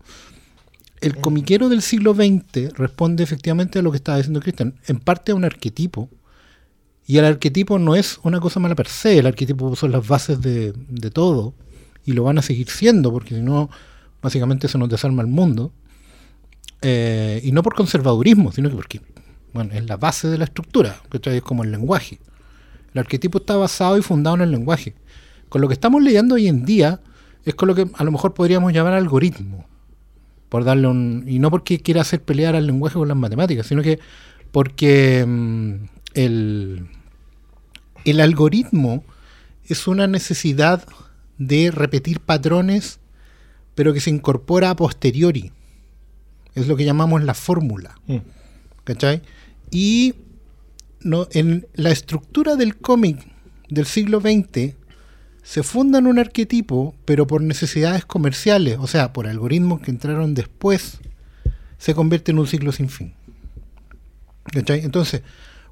El 1.01 1.17
comiquero 1.17 1.69
del 1.69 1.83
siglo 1.83 2.15
XX 2.15 2.73
responde 2.75 3.23
efectivamente 3.23 3.79
a 3.79 3.83
lo 3.83 3.93
que 3.93 3.99
estaba 3.99 4.19
diciendo 4.19 4.41
Cristian, 4.41 4.75
en 4.87 4.99
parte 4.99 5.31
a 5.31 5.37
un 5.37 5.45
arquetipo, 5.45 6.11
y 7.09 7.17
el 7.17 7.25
arquetipo 7.25 7.79
no 7.79 7.97
es 7.97 8.21
una 8.23 8.39
cosa 8.39 8.61
mala 8.61 8.75
per 8.75 8.87
se, 8.87 9.17
el 9.17 9.27
arquetipo 9.27 9.75
son 9.75 9.93
las 9.93 10.07
bases 10.07 10.43
de, 10.43 10.75
todo, 11.11 11.55
y 12.05 12.13
lo 12.13 12.23
van 12.23 12.37
a 12.37 12.43
seguir 12.43 12.69
siendo, 12.69 13.11
porque 13.11 13.35
si 13.35 13.41
no, 13.41 13.71
básicamente 14.21 14.69
se 14.69 14.77
nos 14.77 14.91
desarma 14.91 15.23
el 15.23 15.29
mundo. 15.29 15.73
Eh, 16.83 17.41
y 17.43 17.51
no 17.53 17.63
por 17.63 17.75
conservadurismo, 17.75 18.53
sino 18.53 18.69
que 18.69 18.77
porque 18.77 19.01
bueno, 19.55 19.73
es 19.73 19.87
la 19.87 19.97
base 19.97 20.29
de 20.29 20.37
la 20.37 20.45
estructura, 20.45 21.01
¿cachai? 21.09 21.39
es 21.39 21.43
como 21.43 21.65
el 21.65 21.71
lenguaje. 21.71 22.21
El 22.93 23.01
arquetipo 23.01 23.39
está 23.39 23.57
basado 23.57 23.97
y 23.97 24.03
fundado 24.03 24.37
en 24.37 24.43
el 24.43 24.51
lenguaje. 24.51 24.95
Con 25.49 25.63
lo 25.63 25.69
que 25.69 25.75
estamos 25.75 26.03
leyendo 26.03 26.35
hoy 26.35 26.47
en 26.47 26.67
día, 26.67 27.01
es 27.47 27.55
con 27.55 27.69
lo 27.69 27.75
que 27.75 27.89
a 27.95 28.05
lo 28.05 28.13
mejor 28.13 28.35
podríamos 28.35 28.71
llamar 28.75 28.93
algoritmo. 28.93 29.67
Por 30.51 30.65
darle 30.65 30.89
un. 30.89 31.25
Y 31.27 31.39
no 31.39 31.51
porque 31.51 31.81
quiera 31.81 32.03
hacer 32.03 32.23
pelear 32.23 32.55
al 32.55 32.67
lenguaje 32.67 32.97
con 32.99 33.09
las 33.09 33.17
matemáticas, 33.17 33.67
sino 33.67 33.83
que 33.83 33.99
porque 34.53 35.25
mm, 35.27 35.75
el, 36.13 36.87
el 38.05 38.21
algoritmo 38.21 39.05
es 39.65 39.87
una 39.87 40.07
necesidad 40.07 40.87
de 41.37 41.71
repetir 41.71 42.21
patrones, 42.21 43.01
pero 43.75 43.93
que 43.93 44.01
se 44.01 44.11
incorpora 44.11 44.71
a 44.71 44.77
posteriori. 44.77 45.53
Es 46.55 46.67
lo 46.67 46.77
que 46.77 46.85
llamamos 46.85 47.23
la 47.23 47.35
fórmula. 47.35 47.95
Mm. 48.07 48.17
¿Cachai? 48.85 49.23
Y 49.71 50.15
no, 51.01 51.29
en 51.33 51.67
la 51.75 51.91
estructura 51.91 52.57
del 52.57 52.77
cómic 52.77 53.27
del 53.69 53.87
siglo 53.87 54.21
XX 54.21 54.75
se 55.43 55.63
funda 55.63 55.99
en 55.99 56.07
un 56.07 56.19
arquetipo, 56.19 56.95
pero 57.05 57.27
por 57.27 57.41
necesidades 57.41 58.05
comerciales, 58.05 58.79
o 58.81 58.87
sea, 58.87 59.13
por 59.13 59.27
algoritmos 59.27 59.81
que 59.81 59.91
entraron 59.91 60.35
después, 60.35 60.99
se 61.79 61.95
convierte 61.95 62.33
en 62.33 62.39
un 62.39 62.47
ciclo 62.47 62.73
sin 62.73 62.89
fin. 62.89 63.15
¿Cachai? 64.45 64.81
Entonces, 64.85 65.23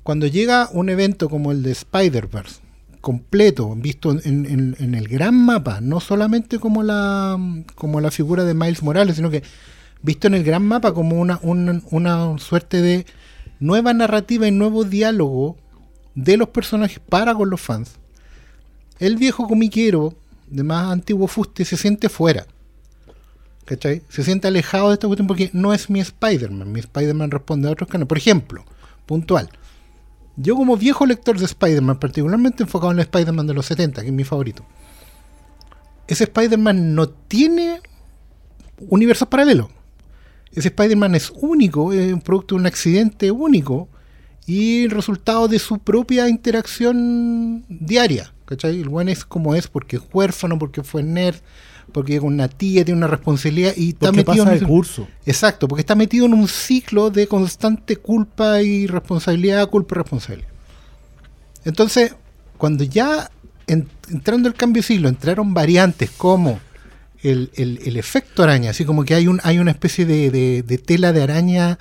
cuando 0.06 0.28
llega 0.28 0.68
un 0.72 0.88
evento 0.88 1.28
como 1.28 1.50
el 1.50 1.64
de 1.64 1.72
Spider-Verse, 1.72 2.60
completo, 3.00 3.74
visto 3.74 4.12
en, 4.12 4.76
el 4.94 5.08
gran 5.08 5.34
mapa, 5.34 5.80
no 5.80 5.98
solamente 5.98 6.60
como 6.60 6.84
la, 6.84 7.36
como 7.74 8.00
la 8.00 8.12
figura 8.12 8.44
de 8.44 8.54
Miles 8.54 8.84
Morales, 8.84 9.16
sino 9.16 9.30
que 9.30 9.42
visto 10.02 10.28
en 10.28 10.34
el 10.34 10.44
gran 10.44 10.62
mapa 10.64 10.94
como 10.94 11.16
una, 11.20 11.40
un- 11.42 11.82
una 11.90 12.38
suerte 12.38 12.80
de 12.82 13.04
nueva 13.58 13.92
narrativa 13.94 14.46
y 14.46 14.52
nuevo 14.52 14.84
diálogo 14.84 15.56
de 16.14 16.36
los 16.36 16.50
personajes 16.50 17.00
para 17.00 17.34
con 17.34 17.50
los 17.50 17.60
fans. 17.60 17.96
El 19.00 19.16
viejo 19.16 19.48
comiquero 19.48 20.14
de 20.46 20.62
más 20.62 20.92
antiguo 20.92 21.26
fuste 21.26 21.64
se 21.64 21.76
siente 21.76 22.08
fuera. 22.08 22.46
¿Cachai? 23.64 24.02
Se 24.08 24.22
siente 24.22 24.46
alejado 24.46 24.88
de 24.88 24.94
esta 24.94 25.08
cuestión 25.08 25.26
porque 25.26 25.50
no 25.52 25.74
es 25.74 25.90
mi 25.90 25.98
Spider-Man. 25.98 26.70
Mi 26.70 26.78
Spider-Man 26.78 27.32
responde 27.32 27.66
a 27.68 27.72
otros 27.72 27.88
canales. 27.90 28.08
Por 28.08 28.18
ejemplo, 28.18 28.64
puntual. 29.04 29.48
Yo 30.36 30.54
como 30.54 30.76
viejo 30.76 31.06
lector 31.06 31.38
de 31.38 31.46
Spider-Man, 31.46 31.98
particularmente 31.98 32.62
enfocado 32.62 32.92
en 32.92 32.98
el 32.98 33.04
Spider-Man 33.04 33.46
de 33.46 33.54
los 33.54 33.66
70, 33.66 34.02
que 34.02 34.08
es 34.08 34.12
mi 34.12 34.24
favorito, 34.24 34.64
ese 36.06 36.24
Spider-Man 36.24 36.94
no 36.94 37.08
tiene 37.08 37.80
universos 38.88 39.28
paralelos. 39.28 39.68
Ese 40.52 40.68
Spider-Man 40.68 41.14
es 41.14 41.32
único, 41.34 41.92
es 41.92 42.12
un 42.12 42.20
producto 42.20 42.54
de 42.54 42.60
un 42.60 42.66
accidente 42.66 43.30
único 43.30 43.88
y 44.46 44.84
el 44.84 44.90
resultado 44.90 45.48
de 45.48 45.58
su 45.58 45.78
propia 45.78 46.28
interacción 46.28 47.64
diaria. 47.68 48.32
¿cachai? 48.44 48.80
El 48.80 48.88
buen 48.88 49.08
es 49.08 49.24
como 49.24 49.54
es 49.54 49.68
porque 49.68 49.96
es 49.96 50.02
huérfano, 50.12 50.58
porque 50.58 50.82
fue 50.82 51.02
nerd, 51.02 51.36
porque 51.96 52.20
una 52.20 52.46
tía, 52.48 52.84
tiene 52.84 52.98
una 52.98 53.06
responsabilidad 53.06 53.72
y 53.74 53.88
está 53.88 54.08
Porque 54.08 54.18
metido 54.18 54.44
pasa 54.44 54.50
en 54.50 54.56
ese- 54.58 54.66
curso. 54.66 55.08
Exacto, 55.24 55.66
porque 55.66 55.80
está 55.80 55.94
metido 55.94 56.26
en 56.26 56.34
un 56.34 56.46
ciclo 56.46 57.08
de 57.10 57.26
constante 57.26 57.96
culpa 57.96 58.60
y 58.60 58.86
responsabilidad, 58.86 59.66
culpa 59.70 59.94
y 59.94 59.98
responsabilidad. 59.98 60.48
Entonces, 61.64 62.14
cuando 62.58 62.84
ya 62.84 63.30
en- 63.66 63.88
entrando 64.10 64.46
el 64.48 64.54
cambio 64.54 64.82
de 64.82 64.86
siglo, 64.88 65.08
entraron 65.08 65.54
variantes 65.54 66.10
como 66.10 66.60
el, 67.22 67.50
el- 67.54 67.80
el 67.84 67.96
efecto 67.96 68.42
araña, 68.42 68.70
así 68.70 68.84
como 68.84 69.04
que 69.06 69.14
hay, 69.14 69.26
un, 69.26 69.40
hay 69.42 69.58
una 69.58 69.70
especie 69.70 70.04
de, 70.04 70.30
de- 70.30 70.62
de 70.62 70.78
tela 70.78 71.12
de 71.14 71.22
araña 71.22 71.78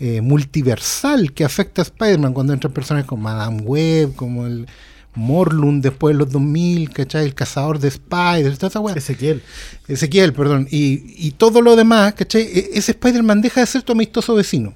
eh, 0.00 0.20
multiversal 0.22 1.32
que 1.32 1.44
afecta 1.44 1.82
a 1.82 1.84
Spider-Man 1.84 2.32
cuando 2.32 2.54
entran 2.54 2.72
personajes 2.72 3.06
como 3.06 3.24
Madame 3.24 3.60
Web, 3.60 4.14
como 4.16 4.46
el 4.46 4.66
Morlun 5.14 5.80
después 5.82 6.14
de 6.14 6.18
los 6.18 6.30
2000, 6.30 6.90
¿cachai? 6.90 7.24
El 7.26 7.34
cazador 7.34 7.78
de 7.78 7.88
Spider, 7.88 8.56
toda 8.56 8.68
esa 8.68 8.80
weá. 8.80 8.94
Ezequiel. 8.94 9.42
Ezequiel, 9.88 10.32
perdón, 10.32 10.66
y, 10.70 11.14
y 11.26 11.32
todo 11.32 11.60
lo 11.60 11.76
demás, 11.76 12.14
¿cachai? 12.14 12.42
E- 12.42 12.70
Ese 12.74 12.92
Spider-Man 12.92 13.42
deja 13.42 13.60
de 13.60 13.66
ser 13.66 13.82
tu 13.82 13.92
amistoso 13.92 14.34
vecino. 14.34 14.74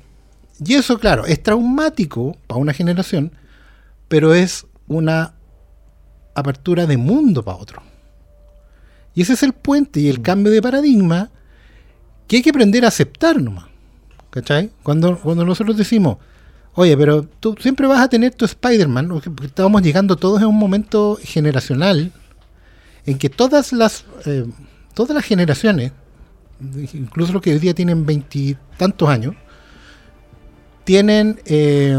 Y 0.65 0.75
eso, 0.75 0.99
claro, 0.99 1.27
es 1.27 1.43
traumático 1.43 2.37
para 2.47 2.61
una 2.61 2.73
generación, 2.73 3.33
pero 4.09 4.35
es 4.35 4.67
una 4.89 5.35
apertura 6.35 6.87
de 6.87 6.97
mundo 6.97 7.43
para 7.45 7.59
otro. 7.59 7.83
Y 9.15 9.23
ese 9.23 9.33
es 9.33 9.43
el 9.43 9.55
puente 9.55 10.01
y 10.01 10.09
el 10.09 10.21
cambio 10.21 10.53
de 10.53 10.61
paradigma 10.61 11.31
que 12.29 12.37
hay 12.37 12.43
que 12.43 12.51
aprender 12.51 12.85
a 12.85 12.89
aceptar 12.89 13.41
nomás. 13.41 13.67
¿Cachai? 14.31 14.71
Cuando, 14.83 15.19
cuando 15.19 15.47
nosotros 15.47 15.79
decimos, 15.79 16.19
oye, 16.77 16.97
pero 16.97 17.25
tú 17.41 17.57
siempre 17.61 17.87
vas 17.89 18.01
a 18.01 18.09
tener 18.09 18.35
tu 18.35 18.45
Spider-Man, 18.45 19.09
porque 19.09 19.47
estamos 19.47 19.83
llegando 19.83 20.15
todos 20.17 20.41
en 20.41 20.47
un 20.49 20.57
momento 20.59 21.19
generacional 21.23 22.13
en 23.05 23.19
que 23.19 23.29
todas 23.29 23.73
las 23.73 24.05
eh, 24.25 24.47
todas 24.95 25.15
las 25.15 25.25
generaciones, 25.25 25.93
incluso 26.95 27.33
los 27.33 27.43
que 27.43 27.53
hoy 27.53 27.59
día 27.59 27.75
tienen 27.75 28.07
veintitantos 28.07 29.09
años, 29.09 29.35
tienen 30.85 31.41
eh, 31.47 31.99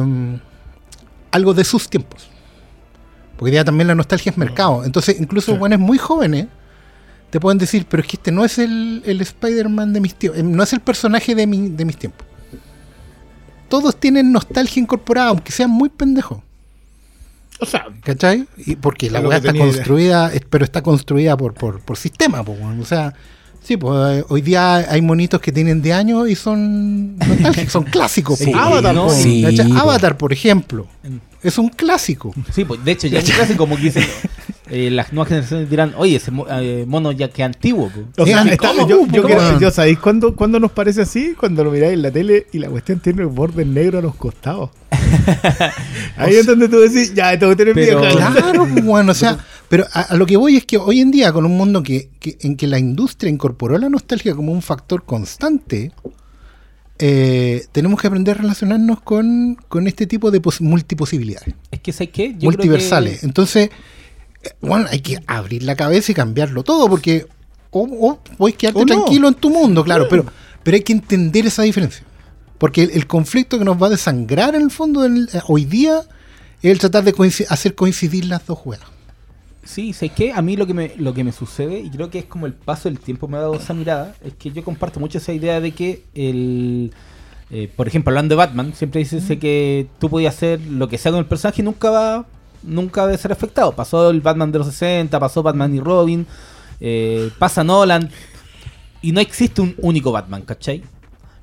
algo 1.32 1.54
de 1.54 1.64
sus 1.64 1.90
tiempos. 1.90 2.28
Porque 3.36 3.46
hoy 3.46 3.52
día 3.52 3.66
también 3.66 3.88
la 3.88 3.96
nostalgia 3.96 4.32
es 4.32 4.38
mercado. 4.38 4.84
Entonces, 4.84 5.20
incluso 5.20 5.52
Sí. 5.54 5.58
buenos 5.58 5.80
muy 5.80 5.98
jóvenes 5.98 6.48
te 7.30 7.40
pueden 7.40 7.58
decir, 7.58 7.86
pero 7.90 8.02
es 8.02 8.08
que 8.08 8.16
este 8.18 8.32
no 8.32 8.44
es 8.46 8.58
el, 8.58 9.04
el 9.06 9.22
Spider-Man 9.22 9.94
de 9.94 10.00
mis 10.02 10.16
tiempos, 10.16 10.44
no 10.44 10.64
es 10.64 10.72
el 10.74 10.80
personaje 10.80 11.36
de, 11.36 11.46
mi- 11.46 11.70
de 11.70 11.86
mis 11.86 11.98
tiempos. 11.98 12.27
Todos 13.70 13.96
tienen 13.98 14.32
nostalgia 14.32 14.82
incorporada, 14.82 15.30
aunque 15.30 15.52
sean 15.52 15.70
muy 15.70 15.90
pendejos. 15.90 16.40
O 17.60 17.66
sea, 17.66 17.86
¿Cachai? 18.04 18.46
Y 18.58 18.76
porque 18.76 19.10
la 19.10 19.20
weá 19.22 19.38
está 19.38 19.52
idea. 19.52 19.66
construida, 19.66 20.32
es- 20.34 20.44
pero 20.50 20.64
está 20.64 20.82
construida 20.84 21.36
por, 21.36 21.54
por, 21.56 21.80
por 21.82 21.98
sistema, 21.98 22.44
po, 22.44 22.56
o 22.80 22.86
sea, 22.86 23.14
sí, 23.64 23.78
pues 23.78 24.24
hoy 24.30 24.42
día 24.42 24.76
hay 24.78 25.02
monitos 25.02 25.42
que 25.42 25.52
tienen 25.52 25.82
de 25.82 25.92
años 25.92 26.30
y 26.30 26.36
son 26.36 27.18
nostálgicos, 27.18 27.72
son 27.72 27.84
clásicos. 27.92 28.38
Sí, 28.40 28.52
po, 28.52 28.58
Avatar. 28.60 28.96
Sí. 29.12 29.44
Avatar, 29.76 30.18
por 30.18 30.34
ejemplo, 30.34 30.86
es 31.44 31.58
un 31.58 31.70
clásico. 31.70 32.34
Sí, 32.54 32.66
pues 32.66 32.84
de 32.84 32.92
hecho 32.92 33.08
ya 33.08 33.20
es 33.20 33.32
casi 33.38 33.54
como 33.56 33.76
que 33.78 33.84
dicen, 33.84 34.04
eh, 34.70 34.90
las 34.92 35.14
nuevas 35.14 35.30
generaciones 35.30 35.70
dirán, 35.70 35.94
oye, 35.98 36.16
ese 36.18 36.32
mo- 36.32 36.46
eh, 36.50 36.86
mono 36.88 37.12
ya 37.12 37.30
que 37.30 37.44
antiguo. 37.44 37.90
pues". 37.94 38.06
O 38.18 38.26
sea, 38.26 38.44
Digan, 38.44 38.50
está- 38.50 38.70
¿cómo? 38.70 38.88
yo, 38.88 39.06
yo 39.08 39.22
¿Cómo? 39.24 39.36
creo- 39.36 39.60
yo 39.60 39.72
sabéis 39.72 40.00
cuándo, 40.00 40.36
cuándo 40.36 40.60
nos 40.60 40.72
parece 40.72 41.02
así, 41.02 41.34
cuando 41.40 41.64
lo 41.64 41.72
miráis 41.72 41.94
en 41.94 42.02
la 42.02 42.12
tele 42.12 42.48
y 42.52 42.60
la 42.60 42.70
cuestión 42.70 43.00
tiene 43.00 43.22
el 43.22 43.28
borde 43.28 43.66
negro 43.66 44.00
a 44.00 44.02
los 44.02 44.16
costados. 44.16 44.72
Ahí 46.18 46.36
es 46.36 46.46
donde 46.46 46.68
tú 46.68 46.80
decís, 46.80 47.14
ya, 47.14 47.34
esto 47.34 47.56
tiene 47.56 47.74
Pero- 47.74 48.02
vieja. 48.02 48.16
Claro, 48.32 48.68
pues, 48.72 48.84
bueno, 48.84 49.12
o 49.12 49.16
sea, 49.16 49.38
pero 49.70 49.86
a, 49.94 50.02
a 50.02 50.16
lo 50.16 50.26
que 50.26 50.38
voy 50.38 50.58
es 50.58 50.66
que 50.66 50.78
hoy 50.78 51.02
en 51.02 51.12
día, 51.12 51.32
con 51.32 51.46
un 51.46 51.56
mundo 51.58 51.84
que, 51.84 52.10
que- 52.20 52.38
en 52.42 52.56
que 52.56 52.68
la 52.68 52.80
industria 52.80 53.30
incorporó 53.30 53.78
la 53.78 53.90
nostalgia 53.90 54.36
como 54.36 54.52
un 54.52 54.62
factor 54.62 55.04
constante, 55.06 55.92
eh, 57.00 57.66
tenemos 57.72 58.00
que 58.02 58.08
aprender 58.08 58.38
a 58.38 58.42
relacionarnos 58.42 59.02
con, 59.02 59.56
con 59.68 59.88
este 59.88 60.08
tipo 60.08 60.32
de 60.32 60.40
pos- 60.42 60.62
multiposibilidades, 60.62 61.54
Es 61.72 61.80
que, 61.80 61.94
¿sabes 61.94 62.10
qué? 62.12 62.30
Yo 62.34 62.38
creo 62.40 62.52
multiversales. 62.52 63.20
que- 63.20 63.26
Entonces, 63.26 63.70
eh, 64.44 64.50
bueno, 64.62 64.88
hay 64.90 65.00
que 65.02 65.20
abrir 65.28 65.64
la 65.64 65.76
cabeza 65.76 66.12
y 66.12 66.16
cambiarlo 66.16 66.64
todo, 66.64 66.90
porque 66.90 67.26
o, 67.72 67.82
o 67.84 68.20
puedes 68.38 68.58
quedarte 68.58 68.80
O 68.80 68.86
no. 68.86 68.94
tranquilo 68.94 69.28
en 69.28 69.34
tu 69.36 69.50
mundo, 69.50 69.84
claro, 69.84 70.08
pero, 70.10 70.26
pero 70.64 70.76
hay 70.76 70.82
que 70.84 70.94
entender 70.94 71.46
esa 71.46 71.64
diferencia. 71.64 72.04
Porque 72.58 72.84
el, 72.84 72.92
el 72.92 73.06
conflicto 73.08 73.60
que 73.60 73.66
nos 73.66 73.82
va 73.82 73.88
a 73.88 73.92
desangrar 73.92 74.56
en 74.56 74.62
el 74.64 74.72
fondo 74.72 75.02
del- 75.02 75.30
eh, 75.34 75.40
hoy 75.48 75.66
día 75.66 76.00
es 76.64 76.72
el 76.72 76.80
tratar 76.80 77.04
de 77.04 77.14
coinci- 77.14 77.46
hacer 77.50 77.76
coincidir 77.76 78.26
las 78.26 78.46
dos 78.48 78.58
juegas. 78.58 78.88
Sí, 79.68 79.92
sé 79.92 80.08
que 80.08 80.32
a 80.32 80.42
mí 80.42 80.56
lo 80.56 80.66
que 80.66 80.74
me 80.74 80.94
lo 80.96 81.14
que 81.14 81.26
me 81.26 81.34
sucede 81.34 81.80
y 81.80 81.90
creo 81.90 82.10
que 82.10 82.20
es 82.20 82.26
como 82.26 82.46
el 82.46 82.54
paso 82.54 82.88
del 82.88 83.00
tiempo 83.00 83.28
me 83.28 83.36
ha 83.36 83.42
dado 83.42 83.56
esa 83.56 83.74
mirada 83.74 84.16
es 84.24 84.34
que 84.36 84.50
yo 84.50 84.64
comparto 84.64 85.02
mucho 85.02 85.18
esa 85.18 85.34
idea 85.34 85.60
de 85.60 85.72
que 85.74 86.04
el 86.16 86.94
eh, 87.52 87.70
por 87.76 87.86
ejemplo 87.86 88.12
hablando 88.12 88.34
de 88.34 88.38
Batman 88.38 88.74
siempre 88.74 89.00
dice 89.00 89.20
sé 89.20 89.38
que 89.40 89.88
tú 90.00 90.10
podías 90.10 90.36
hacer 90.36 90.62
lo 90.62 90.88
que 90.88 90.98
sea 90.98 91.12
con 91.12 91.20
el 91.20 91.26
personaje 91.26 91.62
y 91.62 91.66
nunca 91.66 91.90
va 91.90 92.26
nunca 92.64 93.04
a 93.04 93.18
ser 93.18 93.34
afectado. 93.34 93.74
Pasó 93.74 94.10
el 94.10 94.22
Batman 94.22 94.54
de 94.54 94.60
los 94.60 94.68
60 94.68 95.20
pasó 95.20 95.44
Batman 95.44 95.76
y 95.76 95.82
Robin 95.82 96.26
eh, 96.80 97.30
pasa 97.38 97.66
Nolan 97.66 98.10
y 99.02 99.12
no 99.12 99.20
existe 99.20 99.62
un 99.62 99.76
único 99.80 100.14
Batman 100.14 100.44
¿cachai? 100.44 100.82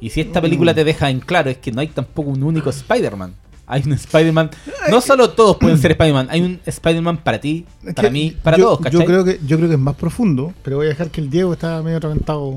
y 0.00 0.08
si 0.08 0.22
esta 0.22 0.40
película 0.40 0.72
te 0.72 0.82
deja 0.82 1.10
en 1.10 1.20
claro 1.20 1.50
es 1.50 1.58
que 1.58 1.72
no 1.72 1.82
hay 1.82 1.88
tampoco 1.88 2.30
un 2.30 2.42
único 2.42 2.70
Spider-Man 2.70 3.34
hay 3.66 3.82
un 3.86 3.92
Spider-Man 3.92 4.50
no 4.90 5.00
solo 5.00 5.30
todos 5.30 5.56
pueden 5.56 5.78
ser 5.78 5.90
Spider-Man 5.92 6.28
hay 6.30 6.42
un 6.42 6.60
Spider-Man 6.64 7.18
para 7.18 7.40
ti 7.40 7.64
Es 7.84 7.94
para 7.94 8.10
mí, 8.10 8.36
para 8.42 8.56
yo, 8.56 8.64
todos, 8.64 8.80
¿cachai? 8.80 9.00
yo 9.00 9.06
creo 9.06 9.24
que 9.24 9.40
yo 9.46 9.56
creo 9.56 9.68
que 9.68 9.74
es 9.74 9.80
más 9.80 9.96
profundo, 9.96 10.52
pero 10.62 10.76
voy 10.76 10.86
a 10.86 10.88
dejar 10.90 11.10
que 11.10 11.20
el 11.20 11.30
Diego 11.30 11.52
está 11.52 11.82
medio 11.82 11.98
atormentado. 11.98 12.54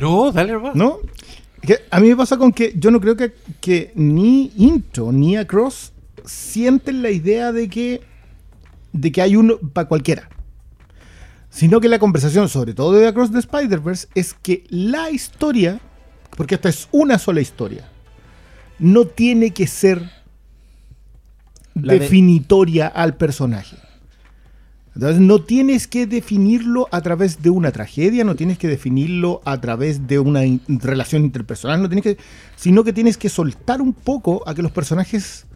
No, 0.00 0.32
dale 0.32 0.52
hermano. 0.52 0.74
¿No? 0.74 0.98
Que 1.60 1.78
a 1.90 2.00
mí 2.00 2.08
me 2.08 2.16
pasa 2.16 2.36
con 2.36 2.52
que 2.52 2.74
yo 2.76 2.90
no 2.90 3.00
creo 3.00 3.16
que, 3.16 3.34
que 3.60 3.92
ni 3.94 4.52
Intro 4.56 5.12
ni 5.12 5.36
Across 5.36 5.92
sienten 6.24 7.02
la 7.02 7.10
idea 7.10 7.52
de 7.52 7.68
que 7.68 8.00
de 8.92 9.10
que 9.12 9.22
hay 9.22 9.36
uno 9.36 9.58
para 9.72 9.88
cualquiera. 9.88 10.28
Sino 11.50 11.80
que 11.80 11.88
la 11.88 11.98
conversación, 11.98 12.48
sobre 12.48 12.74
todo 12.74 12.92
de 12.92 13.06
Across 13.06 13.32
the 13.32 13.38
Spider-Verse, 13.38 14.08
es 14.14 14.34
que 14.34 14.64
la 14.70 15.10
historia, 15.10 15.80
porque 16.36 16.54
esta 16.54 16.68
es 16.68 16.88
una 16.92 17.18
sola 17.18 17.40
historia, 17.40 17.88
no 18.82 19.04
tiene 19.06 19.52
que 19.52 19.66
ser 19.66 20.10
de- 21.74 21.98
definitoria 21.98 22.88
al 22.88 23.16
personaje. 23.16 23.76
Entonces 24.94 25.20
no 25.20 25.40
tienes 25.40 25.86
que 25.86 26.06
definirlo 26.06 26.86
a 26.90 27.00
través 27.00 27.40
de 27.40 27.48
una 27.48 27.72
tragedia, 27.72 28.24
no 28.24 28.34
tienes 28.34 28.58
que 28.58 28.68
definirlo 28.68 29.40
a 29.46 29.58
través 29.58 30.06
de 30.06 30.18
una 30.18 30.44
in- 30.44 30.60
relación 30.68 31.24
interpersonal, 31.24 31.80
no 31.80 31.88
tienes 31.88 32.02
que, 32.04 32.18
sino 32.56 32.84
que 32.84 32.92
tienes 32.92 33.16
que 33.16 33.30
soltar 33.30 33.80
un 33.80 33.94
poco 33.94 34.42
a 34.46 34.54
que 34.54 34.60
los 34.62 34.70
personajes 34.70 35.46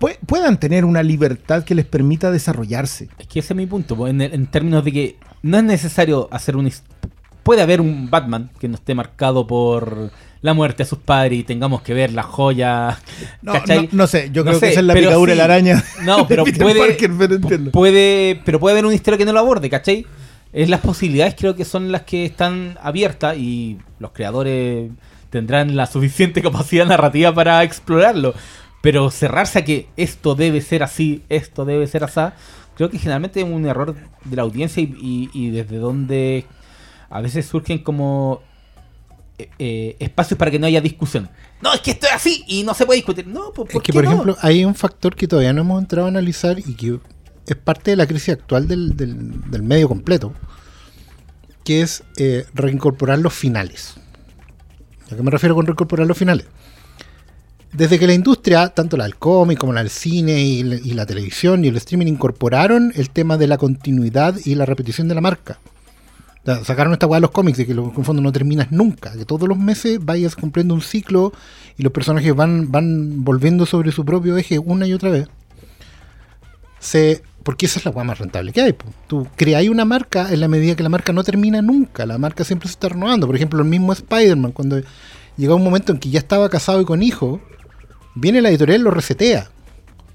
pue- 0.00 0.18
puedan 0.24 0.58
tener 0.58 0.86
una 0.86 1.02
libertad 1.02 1.64
que 1.64 1.74
les 1.74 1.84
permita 1.84 2.30
desarrollarse. 2.30 3.08
Es 3.18 3.26
que 3.26 3.40
ese 3.40 3.52
es 3.52 3.56
mi 3.58 3.66
punto, 3.66 3.94
pues, 3.94 4.10
en, 4.10 4.22
el- 4.22 4.32
en 4.32 4.46
términos 4.46 4.84
de 4.84 4.92
que 4.92 5.16
no 5.42 5.58
es 5.58 5.64
necesario 5.64 6.28
hacer 6.30 6.56
un... 6.56 6.70
Puede 7.42 7.60
haber 7.60 7.80
un 7.82 8.08
Batman 8.08 8.50
que 8.58 8.68
no 8.68 8.76
esté 8.76 8.94
marcado 8.94 9.46
por 9.46 10.12
la 10.42 10.54
muerte 10.54 10.82
de 10.82 10.88
sus 10.88 10.98
padres 10.98 11.38
y 11.38 11.44
tengamos 11.44 11.82
que 11.82 11.94
ver 11.94 12.12
la 12.12 12.22
joya. 12.24 12.98
No, 13.42 13.54
no- 13.54 13.88
no 13.92 14.06
sé, 14.06 14.30
yo 14.32 14.42
No 14.44 14.50
creo 14.50 14.60
sé, 14.60 14.66
que 14.66 14.72
esa 14.72 14.80
es 14.80 14.86
la 14.86 14.94
picadura 14.94 15.32
de 15.32 15.36
la 15.38 15.44
araña. 15.44 15.82
No, 16.04 16.26
pero 16.28 16.44
puede, 16.44 16.78
Parker, 16.80 17.10
pero 17.18 17.34
entiendo. 17.36 17.70
puede, 17.70 18.40
pero 18.44 18.58
puede 18.60 18.72
haber 18.74 18.84
una 18.86 18.94
historia 18.94 19.16
que 19.18 19.24
no 19.24 19.32
lo 19.32 19.38
aborde, 19.38 19.70
¿cachai? 19.70 20.04
Es 20.52 20.68
las 20.68 20.80
posibilidades 20.80 21.34
creo 21.38 21.54
que 21.56 21.64
son 21.64 21.90
las 21.92 22.02
que 22.02 22.24
están 22.26 22.76
abiertas 22.82 23.38
y 23.38 23.78
los 23.98 24.10
creadores 24.10 24.90
tendrán 25.30 25.76
la 25.76 25.86
suficiente 25.86 26.42
capacidad 26.42 26.86
narrativa 26.86 27.32
para 27.32 27.62
explorarlo. 27.62 28.34
Pero 28.82 29.12
cerrarse 29.12 29.60
a 29.60 29.64
que 29.64 29.86
esto 29.96 30.34
debe 30.34 30.60
ser 30.60 30.82
así, 30.82 31.22
esto 31.28 31.64
debe 31.64 31.86
ser 31.86 32.02
así, 32.02 32.20
creo 32.74 32.90
que 32.90 32.98
generalmente 32.98 33.40
es 33.40 33.46
un 33.46 33.64
error 33.64 33.94
de 34.24 34.36
la 34.36 34.42
audiencia 34.42 34.82
y, 34.82 34.92
y- 35.00 35.30
y 35.32 35.50
desde 35.50 35.76
donde 35.76 36.46
a 37.08 37.20
veces 37.20 37.46
surgen 37.46 37.78
como 37.78 38.42
eh, 39.42 39.50
eh, 39.58 39.96
espacios 40.00 40.38
para 40.38 40.50
que 40.50 40.58
no 40.58 40.66
haya 40.66 40.80
discusión. 40.80 41.28
No, 41.60 41.72
es 41.74 41.80
que 41.80 41.92
esto 41.92 42.06
es 42.06 42.12
así 42.12 42.44
y 42.46 42.62
no 42.64 42.74
se 42.74 42.86
puede 42.86 42.98
discutir. 42.98 43.26
No, 43.26 43.52
pues, 43.54 43.68
Es 43.68 43.72
¿por 43.74 43.82
que, 43.82 43.92
qué 43.92 43.96
por 43.96 44.04
no? 44.04 44.10
ejemplo, 44.10 44.36
hay 44.40 44.64
un 44.64 44.74
factor 44.74 45.14
que 45.14 45.28
todavía 45.28 45.52
no 45.52 45.62
hemos 45.62 45.80
entrado 45.80 46.06
a 46.06 46.10
analizar 46.10 46.58
y 46.58 46.74
que 46.74 46.98
es 47.46 47.56
parte 47.56 47.90
de 47.92 47.96
la 47.96 48.06
crisis 48.06 48.30
actual 48.30 48.68
del, 48.68 48.96
del- 48.96 49.50
del 49.50 49.62
medio 49.62 49.88
completo, 49.88 50.32
que 51.64 51.82
es 51.82 52.02
eh, 52.16 52.44
reincorporar 52.54 53.18
los 53.18 53.32
finales. 53.32 53.94
¿A 55.10 55.16
qué 55.16 55.22
me 55.22 55.30
refiero 55.30 55.54
con 55.54 55.66
reincorporar 55.66 56.06
los 56.06 56.16
finales? 56.18 56.46
Desde 57.72 57.98
que 57.98 58.06
la 58.06 58.12
industria, 58.12 58.68
tanto 58.68 58.96
la 58.98 59.04
del 59.04 59.16
cómic 59.16 59.58
como 59.58 59.72
la 59.72 59.80
del 59.80 59.88
cine 59.90 60.42
y 60.42 60.62
la, 60.62 60.74
y 60.76 60.92
la 60.92 61.06
televisión 61.06 61.64
y 61.64 61.68
el 61.68 61.76
streaming 61.76 62.06
incorporaron 62.06 62.92
el 62.96 63.08
tema 63.10 63.38
de 63.38 63.46
la 63.46 63.56
continuidad 63.56 64.36
y 64.44 64.54
la 64.56 64.66
repetición 64.66 65.08
de 65.08 65.14
la 65.14 65.20
marca. 65.22 65.58
Sacaron 66.64 66.92
esta 66.92 67.06
weá 67.06 67.18
de 67.18 67.22
los 67.22 67.30
cómics 67.30 67.58
de 67.58 67.66
que 67.66 67.74
lo- 67.74 67.92
en 67.96 68.04
fondo 68.04 68.20
no 68.20 68.32
terminas 68.32 68.72
nunca, 68.72 69.12
que 69.12 69.24
todos 69.24 69.48
los 69.48 69.56
meses 69.58 70.04
vayas 70.04 70.34
cumpliendo 70.34 70.74
un 70.74 70.80
ciclo 70.82 71.32
y 71.78 71.82
los 71.84 71.92
personajes 71.92 72.34
van, 72.34 72.70
van 72.72 73.22
volviendo 73.24 73.64
sobre 73.64 73.92
su 73.92 74.04
propio 74.04 74.36
eje 74.36 74.58
una 74.58 74.86
y 74.86 74.92
otra 74.92 75.10
vez. 75.10 75.28
se 76.80 77.22
porque 77.44 77.66
esa 77.66 77.78
es 77.80 77.84
la 77.84 77.90
hueá 77.90 78.04
más 78.04 78.18
rentable 78.20 78.52
que 78.52 78.60
hay. 78.60 78.72
po. 78.72 78.86
Tú 79.08 79.26
creas 79.36 79.66
una 79.68 79.84
marca 79.84 80.32
en 80.32 80.38
la 80.40 80.46
medida 80.48 80.76
que 80.76 80.82
la 80.84 80.88
marca 80.88 81.12
no 81.12 81.24
termina 81.24 81.60
nunca. 81.60 82.06
La 82.06 82.16
marca 82.18 82.44
siempre 82.44 82.68
se 82.68 82.74
está 82.74 82.88
renovando. 82.88 83.26
Por 83.26 83.34
ejemplo, 83.34 83.60
el 83.60 83.68
mismo 83.68 83.92
Spider-Man, 83.92 84.52
cuando 84.52 84.80
llegó 85.36 85.56
un 85.56 85.64
momento 85.64 85.90
en 85.92 85.98
que 85.98 86.10
ya 86.10 86.20
estaba 86.20 86.48
casado 86.48 86.80
y 86.80 86.84
con 86.84 87.02
hijo, 87.02 87.40
viene 88.14 88.40
la 88.42 88.48
editorial 88.50 88.80
y 88.80 88.84
lo 88.84 88.90
resetea. 88.92 89.50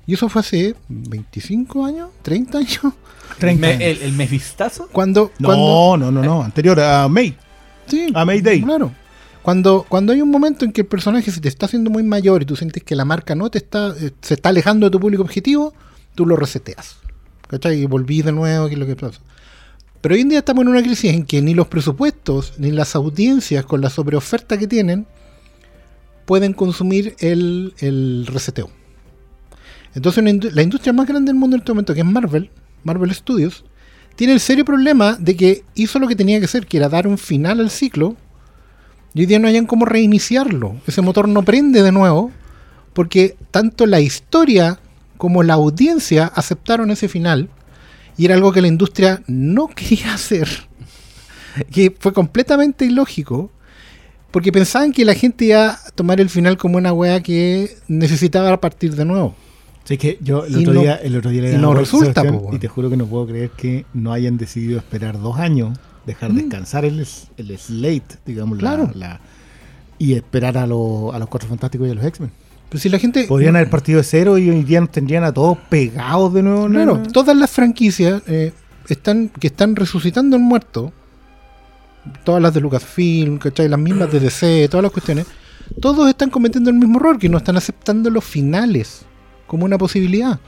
Y 0.07 0.13
eso 0.13 0.27
fue 0.29 0.39
hace 0.39 0.75
25 0.87 1.85
años, 1.85 2.09
30 2.23 2.57
años. 2.57 2.79
30 3.39 3.61
Me- 3.61 3.67
años. 3.73 3.81
el, 3.81 4.01
el 4.03 4.13
Mefistazo. 4.13 4.87
Cuando, 4.91 5.31
No, 5.37 5.47
cuando, 5.49 5.97
no, 5.97 6.11
no, 6.11 6.23
no. 6.23 6.43
Anterior 6.43 6.79
a 6.79 7.07
May. 7.07 7.35
Sí, 7.87 8.07
A 8.15 8.25
Mayday. 8.25 8.61
Claro. 8.63 8.91
Cuando, 9.43 9.85
cuando 9.87 10.11
hay 10.13 10.21
un 10.21 10.29
momento 10.31 10.65
en 10.65 10.71
que 10.73 10.81
el 10.81 10.87
personaje 10.87 11.31
se 11.31 11.39
te 11.39 11.47
está 11.47 11.67
haciendo 11.67 11.89
muy 11.89 12.03
mayor 12.03 12.41
y 12.41 12.45
tú 12.45 12.55
sientes 12.55 12.83
que 12.83 12.95
la 12.95 13.05
marca 13.05 13.33
no 13.35 13.49
te 13.49 13.59
está, 13.59 13.93
eh, 13.99 14.11
se 14.21 14.33
está 14.33 14.49
alejando 14.49 14.87
de 14.87 14.91
tu 14.91 14.99
público 14.99 15.23
objetivo, 15.23 15.73
tú 16.15 16.25
lo 16.25 16.35
reseteas. 16.35 16.97
¿Cachai? 17.47 17.81
Y 17.81 17.85
volví 17.85 18.21
de 18.21 18.31
nuevo, 18.33 18.67
que 18.67 18.73
es 18.73 18.79
lo 18.79 18.85
que 18.85 18.95
pasa. 18.97 19.19
Pero 20.01 20.15
hoy 20.15 20.21
en 20.21 20.29
día 20.29 20.39
estamos 20.39 20.63
en 20.63 20.67
una 20.69 20.81
crisis 20.81 21.13
en 21.13 21.25
que 21.25 21.41
ni 21.41 21.53
los 21.53 21.67
presupuestos, 21.67 22.53
ni 22.57 22.71
las 22.71 22.95
audiencias 22.95 23.65
con 23.65 23.79
la 23.81 23.89
sobreoferta 23.89 24.57
que 24.57 24.67
tienen, 24.67 25.07
pueden 26.25 26.51
consumir 26.53 27.15
el, 27.19 27.73
el 27.79 28.25
reseteo. 28.27 28.69
Entonces 29.97 30.23
la 30.53 30.61
industria 30.61 30.93
más 30.93 31.07
grande 31.07 31.31
del 31.31 31.39
mundo 31.39 31.55
en 31.55 31.61
este 31.61 31.71
momento, 31.71 31.95
que 31.95 32.01
es 32.01 32.05
Marvel, 32.05 32.51
Marvel 32.83 33.11
Studios, 33.15 33.65
tiene 34.15 34.33
el 34.33 34.39
serio 34.39 34.63
problema 34.63 35.17
de 35.19 35.35
que 35.35 35.63
hizo 35.73 35.97
lo 35.97 36.07
que 36.07 36.15
tenía 36.15 36.37
que 36.37 36.45
hacer, 36.45 36.67
que 36.67 36.77
era 36.77 36.87
dar 36.87 37.07
un 37.07 37.17
final 37.17 37.59
al 37.59 37.71
ciclo, 37.71 38.15
y 39.15 39.21
hoy 39.21 39.25
día 39.25 39.39
no 39.39 39.47
hayan 39.47 39.65
cómo 39.65 39.85
reiniciarlo. 39.85 40.75
Ese 40.85 41.01
motor 41.01 41.27
no 41.27 41.41
prende 41.41 41.81
de 41.81 41.91
nuevo, 41.91 42.31
porque 42.93 43.37
tanto 43.49 43.87
la 43.87 43.99
historia 43.99 44.79
como 45.17 45.41
la 45.41 45.55
audiencia 45.55 46.27
aceptaron 46.27 46.91
ese 46.91 47.07
final, 47.07 47.49
y 48.17 48.25
era 48.25 48.35
algo 48.35 48.51
que 48.51 48.61
la 48.61 48.67
industria 48.67 49.23
no 49.25 49.67
quería 49.75 50.13
hacer, 50.13 50.47
que 51.71 51.91
fue 51.99 52.13
completamente 52.13 52.85
ilógico, 52.85 53.49
porque 54.29 54.51
pensaban 54.51 54.91
que 54.91 55.05
la 55.05 55.15
gente 55.15 55.45
iba 55.45 55.71
a 55.71 55.89
tomar 55.95 56.21
el 56.21 56.29
final 56.29 56.55
como 56.55 56.77
una 56.77 56.93
wea 56.93 57.23
que 57.23 57.77
necesitaba 57.87 58.61
partir 58.61 58.95
de 58.95 59.03
nuevo. 59.03 59.35
Sí, 59.87 59.97
que 59.97 60.17
yo 60.21 60.43
el 60.45 60.57
otro, 60.57 60.73
no- 60.73 60.81
día, 60.81 60.95
el 60.95 61.15
otro 61.15 61.31
día 61.31 61.41
le 61.43 61.53
y 61.53 61.57
no 61.57 61.73
resulta, 61.73 62.23
po. 62.23 62.49
Y 62.51 62.59
te 62.59 62.67
juro 62.67 62.89
que 62.89 62.97
no 62.97 63.05
puedo 63.05 63.25
creer 63.27 63.51
que 63.51 63.85
no 63.93 64.11
hayan 64.11 64.37
decidido 64.37 64.77
esperar 64.77 65.19
dos 65.19 65.37
años, 65.39 65.77
dejar 66.05 66.33
descansar 66.33 66.83
el, 66.83 67.05
el 67.37 67.57
slate, 67.57 68.17
digamos, 68.25 68.61
la- 68.61 68.75
Claro. 68.75 68.91
la- 68.95 69.19
y 69.97 70.13
esperar 70.13 70.57
a, 70.57 70.67
los 70.67 71.13
a 71.15 71.19
los 71.19 71.29
Cuatro 71.29 71.47
Fantásticos 71.49 71.87
y 71.87 71.91
a 71.91 71.95
los 71.95 72.03
X-Men. 72.05 72.31
Pero 72.69 72.81
si 72.81 72.89
la 72.89 72.99
gente... 72.99 73.23
Podrían 73.23 73.55
haber 73.55 73.69
partido 73.69 73.99
de 73.99 74.03
cero 74.03 74.37
y 74.37 74.49
hoy 74.49 74.63
día 74.63 74.81
nos 74.81 74.91
tendrían 74.91 75.23
a 75.23 75.31
todos 75.31 75.57
pegados 75.69 76.33
de 76.33 76.43
nuevo. 76.43 76.67
¿no? 76.67 76.73
Claro, 76.75 77.01
todas 77.13 77.35
las 77.37 77.49
franquicias 77.49 78.21
eh, 78.27 78.51
están 78.89 79.29
que 79.39 79.47
están 79.47 79.73
resucitando 79.75 80.35
el 80.35 80.41
muerto, 80.43 80.91
todas 82.25 82.41
las 82.41 82.53
de 82.53 82.59
Lucasfilm, 82.61 83.37
¿cachai? 83.37 83.69
las 83.69 83.79
mismas 83.79 84.11
de 84.11 84.19
DC, 84.19 84.67
todas 84.69 84.83
las 84.83 84.91
cuestiones, 84.91 85.25
todos 85.81 86.07
están 86.09 86.29
cometiendo 86.29 86.69
el 86.69 86.75
mismo 86.75 86.99
error, 86.99 87.17
que 87.17 87.29
no 87.29 87.37
están 87.37 87.57
aceptando 87.57 88.09
los 88.09 88.23
finales 88.25 89.03
como 89.47 89.65
una 89.65 89.77
posibilidad. 89.77 90.39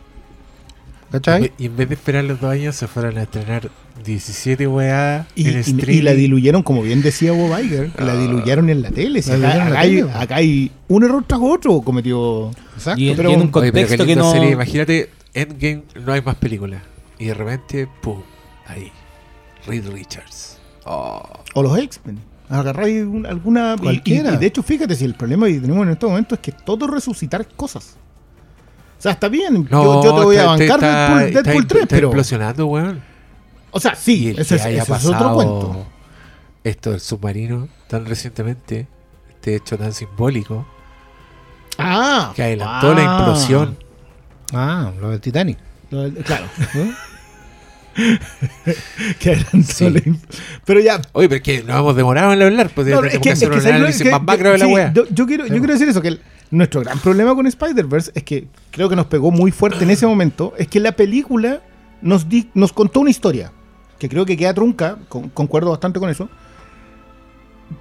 ¿Cachai? 1.11 1.51
Y 1.57 1.65
en 1.65 1.75
vez 1.75 1.89
de 1.89 1.95
esperar 1.95 2.23
los 2.23 2.39
dos 2.39 2.51
años, 2.51 2.75
se 2.75 2.87
fueron 2.87 3.17
a 3.17 3.23
estrenar 3.23 3.71
17 4.05 4.67
weá 4.67 5.25
Y, 5.35 5.47
en 5.49 5.57
y- 5.57 5.59
streaming. 5.61 5.93
y 5.97 6.01
la 6.03 6.11
diluyeron, 6.13 6.61
como 6.61 6.83
bien 6.83 7.01
decía 7.01 7.31
Bob 7.31 7.57
Iger, 7.59 7.91
la 7.99 8.11
Ah. 8.13 8.15
diluyeron 8.15 8.69
en 8.69 8.83
la 8.83 8.91
tele. 8.91 9.23
Si 9.23 9.31
La 9.31 9.37
acá, 9.37 9.47
diluyeron 9.47 9.67
en 9.67 9.73
la 9.73 9.79
hay, 9.79 9.95
tele, 9.95 10.11
acá 10.13 10.35
hay 10.35 10.71
un 10.87 11.03
error 11.03 11.23
tras 11.25 11.39
otro 11.41 11.81
cometió. 11.81 12.51
Exacto. 12.75 13.01
Y, 13.01 13.15
pero- 13.15 13.31
y 13.31 13.33
en 13.33 13.41
un 13.41 13.49
Oye, 13.51 13.71
pero 13.71 13.87
qué 13.87 13.97
contexto 13.97 14.05
que 14.05 14.15
no. 14.15 14.31
serie. 14.31 14.51
Imagínate, 14.51 15.09
Endgame, 15.33 15.83
no 16.05 16.13
hay 16.13 16.21
más 16.21 16.35
películas. 16.35 16.83
Y 17.17 17.25
de 17.25 17.33
repente, 17.33 17.87
pum, 18.01 18.21
ahí. 18.67 18.91
Reed 19.65 19.89
Richards. 19.91 20.57
Oh. 20.85 21.23
O 21.55 21.63
los 21.63 21.75
X-Men. 21.77 22.19
Agarráis 22.49 23.03
un- 23.03 23.25
alguna. 23.25 23.75
Cualquiera. 23.81 24.31
Y, 24.31 24.35
y 24.35 24.37
de 24.37 24.45
hecho, 24.45 24.61
fíjate, 24.63 24.95
si 24.95 25.05
el 25.05 25.15
problema 25.15 25.47
que 25.47 25.59
tenemos 25.59 25.83
en 25.87 25.89
este 25.93 26.05
momento 26.05 26.35
es 26.35 26.41
que 26.41 26.51
todo 26.51 26.85
es 26.85 26.91
resucitar 26.91 27.47
cosas. 27.47 27.95
O 28.99 29.01
sea, 29.01 29.13
está 29.13 29.29
bien. 29.29 29.65
yo, 29.67 30.03
yo 30.03 30.13
te 30.15 30.21
voy 30.25 30.37
a 30.37 30.45
bancar 30.45 30.67
está- 30.67 30.77
Deadpool, 30.79 31.21
está 31.23 31.41
Deadpool 31.41 31.63
impl- 31.63 31.67
3, 31.67 31.81
está 31.83 31.95
pero. 31.95 32.07
implosionando, 32.09 32.65
weón. 32.67 33.01
O 33.71 33.79
sea, 33.79 33.95
sí, 33.95 34.29
ese, 34.37 34.57
que 34.57 34.77
ese 34.77 34.93
es 34.93 35.05
otro 35.05 35.33
cuento. 35.33 35.87
Esto 36.63 36.91
del 36.91 36.99
submarino 36.99 37.69
tan 37.87 38.05
recientemente, 38.05 38.87
este 39.29 39.55
hecho 39.55 39.77
tan 39.77 39.93
simbólico, 39.93 40.67
Ah, 41.77 42.33
que 42.35 42.43
adelantó 42.43 42.93
la 42.93 43.01
ah. 43.01 43.19
implosión. 43.19 43.77
Ah, 44.51 44.91
lo 44.99 45.11
del 45.11 45.21
Titanic. 45.21 45.57
Lo 45.91 46.01
del- 46.01 46.15
Claro. 46.23 46.45
que 49.19 49.29
adelantó 49.31 49.73
Sí. 49.73 49.89
la 49.89 50.01
Pero 50.65 50.79
ya, 50.79 51.01
Oye, 51.13 51.29
pero 51.29 51.37
es 51.37 51.43
que 51.43 51.63
nos 51.63 51.79
hemos 51.79 51.95
demorado 51.95 52.33
en 52.33 52.41
hablar, 52.41 52.69
pues 52.73 52.87
No, 52.87 53.03
es 53.03 53.13
que, 53.13 53.19
que- 53.19 53.29
es 53.31 53.39
que 53.39 53.45
un 53.45 53.51
¿sabes 53.53 53.65
lo 53.65 53.75
análisis 53.75 54.03
que- 54.03 54.11
más 54.11 54.23
macro 54.23 54.51
de 54.51 54.57
la 54.57 54.65
sí, 54.65 54.71
wea. 54.73 54.93
Yo, 54.93 55.05
yo 55.09 55.25
quiero, 55.25 55.45
yo 55.47 55.57
quiero 55.57 55.73
decir 55.73 55.87
eso, 55.89 56.01
que 56.01 56.09
el- 56.09 56.21
nuestro 56.51 56.81
gran 56.81 56.99
problema 56.99 57.35
con 57.35 57.45
Spider-Verse 57.47 58.11
es 58.15 58.23
que 58.23 58.47
creo 58.71 58.89
que 58.89 58.95
nos 58.95 59.05
pegó 59.05 59.31
muy 59.31 59.51
fuerte 59.51 59.83
en 59.83 59.91
ese 59.91 60.07
momento, 60.07 60.53
es 60.57 60.67
que 60.67 60.79
la 60.79 60.93
película 60.93 61.61
nos, 62.01 62.25
nos 62.53 62.73
contó 62.73 63.01
una 63.01 63.09
historia, 63.11 63.51
que 63.99 64.09
creo 64.09 64.25
que 64.25 64.35
queda 64.37 64.53
trunca, 64.53 64.97
con- 65.09 65.29
concuerdo 65.29 65.69
bastante 65.71 65.99
con 65.99 66.09
eso, 66.09 66.29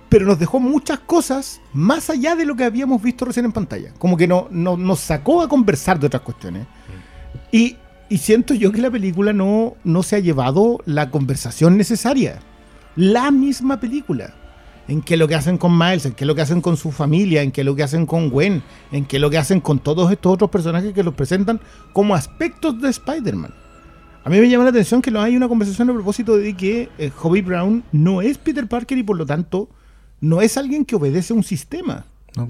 pero 0.08 0.26
nos 0.26 0.38
dejó 0.38 0.60
muchas 0.60 0.98
cosas 1.00 1.60
más 1.72 2.10
allá 2.10 2.34
de 2.34 2.44
lo 2.44 2.56
que 2.56 2.64
habíamos 2.64 3.00
visto 3.02 3.24
recién 3.24 3.46
en 3.46 3.52
pantalla. 3.52 3.92
Como 3.98 4.16
que 4.16 4.26
no, 4.26 4.48
no- 4.50 4.76
nos 4.76 5.00
sacó 5.00 5.40
a 5.42 5.48
conversar 5.48 5.98
de 5.98 6.06
otras 6.06 6.22
cuestiones. 6.22 6.66
Y, 7.52 7.76
y 8.10 8.18
siento 8.18 8.52
yo 8.54 8.70
que 8.72 8.80
la 8.82 8.90
película 8.90 9.32
no, 9.32 9.74
no 9.84 10.02
se 10.02 10.16
ha 10.16 10.18
llevado 10.18 10.80
la 10.84 11.10
conversación 11.10 11.76
necesaria. 11.78 12.40
La 12.96 13.30
misma 13.30 13.80
película. 13.80 14.34
En 14.88 15.02
qué 15.02 15.16
lo 15.16 15.28
que 15.28 15.34
hacen 15.34 15.58
con 15.58 15.76
Miles, 15.76 16.06
en 16.06 16.12
qué 16.12 16.24
lo 16.24 16.34
que 16.34 16.40
hacen 16.40 16.60
con 16.62 16.76
su 16.76 16.90
familia, 16.90 17.42
en 17.42 17.52
qué 17.52 17.62
lo 17.62 17.76
que 17.76 17.82
hacen 17.82 18.06
con 18.06 18.30
Gwen, 18.30 18.62
en 18.90 19.04
qué 19.04 19.18
lo 19.18 19.28
que 19.28 19.38
hacen 19.38 19.60
con 19.60 19.78
todos 19.78 20.10
estos 20.10 20.32
otros 20.32 20.50
personajes 20.50 20.94
que 20.94 21.02
los 21.02 21.14
presentan 21.14 21.60
como 21.92 22.14
aspectos 22.14 22.80
de 22.80 22.88
Spider-Man. 22.88 23.52
A 24.24 24.30
mí 24.30 24.40
me 24.40 24.48
llama 24.48 24.64
la 24.64 24.70
atención 24.70 25.00
que 25.00 25.10
no 25.10 25.20
hay 25.20 25.36
una 25.36 25.48
conversación 25.48 25.88
a 25.90 25.94
propósito 25.94 26.36
de 26.36 26.54
que 26.54 26.88
eh, 26.98 27.10
Hobie 27.22 27.42
Brown 27.42 27.84
no 27.92 28.22
es 28.22 28.38
Peter 28.38 28.66
Parker 28.66 28.98
y 28.98 29.02
por 29.02 29.16
lo 29.16 29.24
tanto 29.24 29.68
no 30.20 30.40
es 30.40 30.56
alguien 30.56 30.84
que 30.84 30.96
obedece 30.96 31.32
a 31.32 31.36
un 31.36 31.44
sistema. 31.44 32.06
No. 32.36 32.48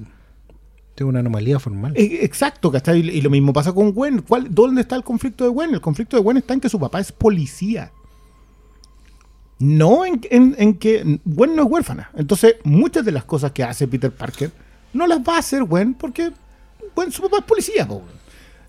Tengo 0.95 1.11
una 1.11 1.21
anomalía 1.21 1.61
formal. 1.61 1.93
Eh, 1.97 2.21
Exacto, 2.23 2.73
¿cachai? 2.73 2.99
Y 2.99 3.21
lo 3.21 3.31
mismo 3.31 3.53
pasa 3.53 3.73
con 3.73 3.93
Gwen. 3.93 4.23
¿Cuál, 4.23 4.53
¿Dónde 4.53 4.81
está 4.81 4.97
el 4.97 5.05
conflicto 5.05 5.45
de 5.45 5.51
Gwen? 5.51 5.75
El 5.75 5.81
conflicto 5.81 6.17
de 6.17 6.23
Gwen 6.23 6.39
está 6.39 6.55
en 6.55 6.61
que 6.61 6.69
su 6.69 6.81
papá 6.81 6.99
es 6.99 7.13
policía. 7.13 7.93
No 9.59 10.05
en, 10.05 10.21
en- 10.31 10.55
en 10.59 10.75
que 10.75 11.19
Gwen 11.25 11.57
no 11.57 11.65
es 11.65 11.69
huérfana. 11.71 12.11
Entonces, 12.15 12.57
muchas 12.65 13.05
de 13.05 13.13
las 13.13 13.25
cosas 13.25 13.53
que 13.53 13.65
hace 13.65 13.89
Peter 13.89 14.11
Parker 14.13 14.51
no 14.93 15.07
las 15.07 15.19
va 15.21 15.37
a 15.37 15.39
hacer 15.39 15.65
Gwen 15.65 15.95
porque 15.95 16.31
Gwen, 16.95 17.11
su 17.13 17.23
papá 17.23 17.39
es 17.39 17.45
policía. 17.45 17.87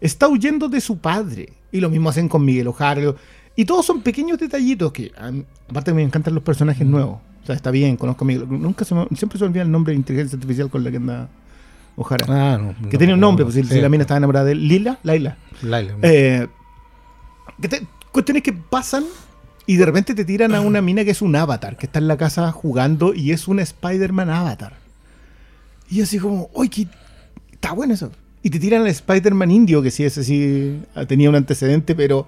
Está 0.02 0.28
huyendo 0.28 0.68
de 0.70 0.82
su 0.82 0.98
padre. 0.98 1.54
Y 1.72 1.80
lo 1.80 1.90
mismo 1.90 2.10
hacen 2.10 2.28
con 2.28 2.44
Miguel 2.44 2.68
O'Hara. 2.68 3.14
Y 3.56 3.66
todos 3.66 3.86
son 3.86 4.02
pequeños 4.02 4.38
detallitos 4.40 4.92
que, 4.92 5.12
aparte, 5.70 5.94
me 5.94 6.02
encantan 6.02 6.34
los 6.34 6.44
personajes 6.44 6.88
nuevos. 6.88 7.20
O 7.44 7.46
sea, 7.46 7.56
está 7.56 7.70
bien, 7.72 7.96
conozco 7.98 8.24
a 8.24 8.28
Miguel. 8.28 8.46
Nunca 8.50 8.86
se 8.86 8.96
me, 8.96 9.06
siempre 9.16 9.38
se 9.38 9.44
me 9.44 9.50
olvida 9.50 9.64
el 9.64 9.72
nombre 9.72 9.92
de 9.94 9.98
inteligencia 9.98 10.36
artificial 10.38 10.70
con 10.70 10.84
la 10.84 10.90
que 10.92 10.98
anda 10.98 11.30
O'Hara. 11.96 12.26
Ah, 12.30 12.58
no, 12.58 12.90
Que 12.90 12.98
tenía 12.98 13.14
un 13.14 13.20
nombre, 13.22 13.44
no, 13.46 13.52
pues 13.52 13.68
si, 13.68 13.74
sí. 13.76 13.82
la 13.82 13.90
mina 13.90 14.04
estaba 14.04 14.18
enamorada 14.18 14.46
de 14.46 14.54
él. 14.54 14.68
Lila, 14.68 15.00
Laila. 15.04 15.38
Laila. 15.62 15.96
Eh, 16.02 16.48
que 17.62 17.68
te- 17.68 17.88
cuestiones 18.12 18.42
que 18.44 18.54
pasan 18.54 19.04
y 19.70 19.78
de 19.78 19.86
repente 19.86 20.16
te 20.16 20.26
tiran 20.26 20.56
a 20.56 20.62
una 20.62 20.82
mina 20.82 21.06
que 21.06 21.12
es 21.12 21.22
un 21.22 21.36
avatar, 21.36 21.78
que 21.78 21.86
está 21.86 22.00
en 22.00 22.08
la 22.08 22.18
casa 22.18 22.52
jugando 22.52 23.14
y 23.14 23.34
es 23.34 23.48
una 23.48 23.62
Spider-Man 23.62 24.28
avatar. 24.28 24.74
Y 25.92 26.02
así 26.02 26.18
como, 26.18 26.50
uy, 26.56 26.70
que 26.70 26.88
está 27.52 27.74
bueno 27.74 27.94
eso. 27.94 28.12
Y 28.42 28.50
te 28.50 28.58
tiran 28.58 28.82
al 28.82 28.88
Spider-Man 28.88 29.52
indio, 29.52 29.84
que 29.84 29.92
sí, 29.92 30.04
ese 30.04 30.24
sí 30.24 30.82
ah, 30.96 31.06
tenía 31.06 31.30
un 31.30 31.36
antecedente, 31.36 31.94
pero 31.94 32.28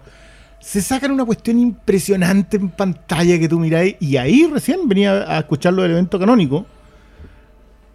se 0.60 0.84
sacan 0.84 1.10
una 1.10 1.26
cuestión 1.26 1.58
impresionante 1.58 2.58
en 2.58 2.70
pantalla 2.70 3.40
que 3.40 3.50
tú 3.50 3.60
miráis. 3.60 3.96
Y 4.00 4.18
ahí 4.18 4.46
recién 4.46 4.88
venía 4.88 5.36
a 5.36 5.40
escuchar 5.40 5.74
lo 5.74 5.82
del 5.82 5.94
evento 5.94 6.20
canónico, 6.20 6.68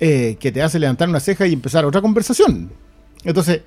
eh, 0.00 0.38
que 0.40 0.50
te 0.50 0.60
hace 0.60 0.80
levantar 0.80 1.08
una 1.08 1.20
ceja 1.20 1.46
y 1.46 1.52
empezar 1.52 1.84
otra 1.84 2.00
conversación. 2.00 2.72
Entonces, 3.22 3.60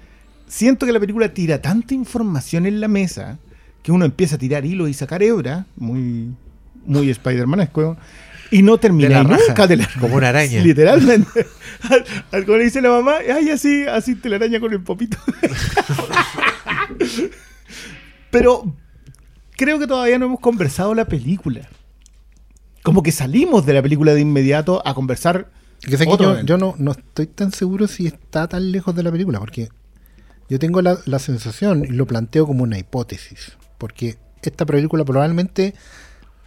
siento 0.46 0.86
que 0.86 0.92
la 0.92 1.00
película 1.00 1.34
tira 1.34 1.62
tanta 1.62 1.94
información 1.94 2.66
en 2.66 2.82
la 2.82 2.90
mesa 2.90 3.40
que 3.90 3.94
uno 3.94 4.06
empieza 4.06 4.36
a 4.36 4.38
tirar 4.38 4.66
hilo 4.66 4.88
y 4.88 4.94
sacar 4.94 5.24
hebra, 5.24 5.66
muy, 5.76 6.32
muy 6.86 7.10
Spider-Manesco, 7.10 7.98
y 8.52 8.62
no 8.62 8.78
termina 8.78 9.24
De 9.24 9.24
raja, 9.24 9.66
de 9.66 9.78
la 9.78 9.90
como 10.00 10.16
una 10.16 10.30
araña. 10.30 10.62
Literalmente. 10.64 11.48
Al- 11.90 12.06
al- 12.32 12.46
como 12.46 12.58
le 12.60 12.66
dice 12.66 12.82
la 12.82 12.90
mamá, 12.90 13.16
ay, 13.34 13.50
así, 13.50 13.84
así 13.88 14.14
te 14.14 14.30
la 14.30 14.36
araña 14.36 14.60
con 14.60 14.72
el 14.74 14.82
popito. 14.82 15.18
Pero 18.32 18.76
creo 19.58 19.80
que 19.80 19.88
todavía 19.88 20.20
no 20.20 20.26
hemos 20.28 20.40
conversado 20.40 20.94
la 20.94 21.06
película. 21.06 21.68
Como 22.84 23.02
que 23.04 23.12
salimos 23.12 23.66
de 23.66 23.74
la 23.74 23.82
película 23.82 24.14
de 24.14 24.22
inmediato 24.22 24.86
a 24.86 24.94
conversar. 24.94 25.50
Que 25.82 25.98
sé 25.98 26.06
que 26.06 26.12
otro 26.12 26.40
yo, 26.42 26.46
yo 26.46 26.58
no, 26.58 26.76
no 26.78 26.92
estoy 26.92 27.26
tan 27.28 27.52
seguro 27.52 27.88
si 27.88 28.06
está 28.06 28.48
tan 28.48 28.72
lejos 28.72 28.96
de 28.96 29.02
la 29.04 29.12
película, 29.12 29.40
porque 29.40 29.70
yo 30.50 30.60
tengo 30.60 30.82
la, 30.82 30.98
la 31.06 31.20
sensación, 31.20 31.86
y 31.86 31.90
lo 31.90 32.06
planteo 32.06 32.46
como 32.46 32.64
una 32.64 32.78
hipótesis, 32.78 33.54
porque 33.80 34.18
esta 34.44 34.66
película 34.68 35.04
probablemente 35.04 35.74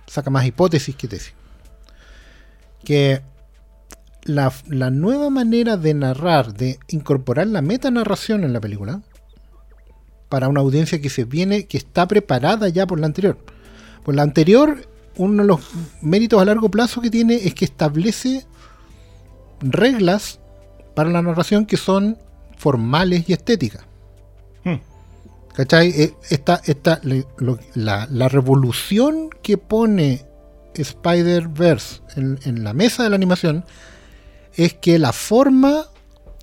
saca 0.06 0.30
más 0.30 0.46
hipótesis 0.46 0.94
que 0.94 1.08
tesis. 1.08 1.34
Que 2.84 3.22
la, 4.24 4.52
nueva 4.90 5.30
manera 5.30 5.76
de 5.76 5.94
narrar, 5.94 6.54
de 6.54 6.78
incorporar 6.88 7.48
la 7.48 7.62
metanarración 7.62 8.44
en 8.44 8.52
la 8.52 8.60
película, 8.60 9.02
para 10.28 10.48
una 10.48 10.60
audiencia 10.60 11.00
que 11.00 11.10
se 11.10 11.24
viene, 11.24 11.66
que 11.66 11.76
está 11.76 12.06
preparada 12.06 12.68
ya 12.68 12.86
por 12.86 13.00
la 13.00 13.06
anterior. 13.06 13.38
Por 14.04 14.14
la 14.14 14.22
anterior, 14.22 14.88
uno 15.16 15.42
de 15.42 15.48
los 15.48 15.60
méritos 16.00 16.40
a 16.40 16.44
largo 16.44 16.70
plazo 16.70 17.00
que 17.00 17.10
tiene 17.10 17.34
es 17.34 17.54
que 17.54 17.64
establece 17.64 18.46
reglas 19.60 20.40
para 20.94 21.10
la 21.10 21.22
narración 21.22 21.66
que 21.66 21.76
son 21.76 22.18
formales 22.56 23.28
y 23.28 23.32
estéticas. 23.32 23.84
Hmm. 24.64 24.76
¿Cachai? 25.54 25.88
Eh, 25.90 26.14
Esta, 26.30 26.60
esta, 26.64 27.00
lo- 27.38 27.58
la, 27.74 28.06
la 28.10 28.28
revolución 28.28 29.28
que 29.42 29.58
pone 29.58 30.24
Spider-Verse 30.74 32.00
en, 32.16 32.38
en 32.44 32.64
la 32.64 32.72
mesa 32.72 33.02
de 33.02 33.10
la 33.10 33.16
animación 33.16 33.64
es 34.54 34.74
que 34.74 34.98
la 34.98 35.12
forma 35.12 35.86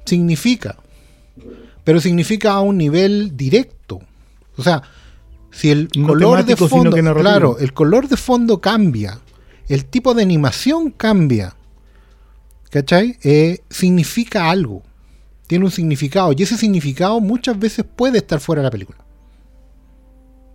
significa, 0.05 0.75
pero 1.83 1.99
significa 1.99 2.51
a 2.53 2.61
un 2.61 2.77
nivel 2.77 3.35
directo. 3.35 3.99
O 4.57 4.63
sea, 4.63 4.83
si 5.51 5.71
el 5.71 5.89
No 5.95 6.07
color 6.07 6.37
de 6.45 6.55
temático, 6.55 6.67
fondo, 6.67 6.91
claro, 7.15 7.57
el 7.59 7.73
color 7.73 8.07
de 8.07 8.17
fondo 8.17 8.61
cambia, 8.61 9.19
el 9.67 9.85
tipo 9.85 10.13
de 10.13 10.21
animación 10.23 10.91
cambia, 10.91 11.55
¿cachai? 12.69 13.17
Eh, 13.23 13.59
significa 13.69 14.49
algo, 14.51 14.83
tiene 15.49 15.65
un 15.65 15.71
significado, 15.71 16.31
y 16.37 16.43
ese 16.43 16.55
significado 16.57 17.19
muchas 17.19 17.57
veces 17.57 17.83
puede 17.83 18.19
estar 18.19 18.39
fuera 18.39 18.61
de 18.61 18.67
la 18.67 18.71
película. 18.71 18.99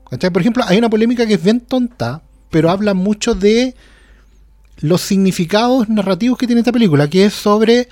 ¿Cachai? 0.08 0.30
Por 0.30 0.40
ejemplo, 0.40 0.62
hay 0.68 0.78
una 0.78 0.88
polémica 0.88 1.26
que 1.26 1.34
es 1.34 1.42
bien 1.42 1.58
tonta, 1.58 2.22
pero 2.48 2.70
habla 2.70 2.94
mucho 2.94 3.34
de 3.34 3.74
los 4.78 5.00
significados 5.00 5.88
narrativos 5.88 6.38
que 6.38 6.46
tiene 6.46 6.60
esta 6.60 6.70
película, 6.70 7.10
que 7.10 7.24
es 7.24 7.34
sobre 7.34 7.88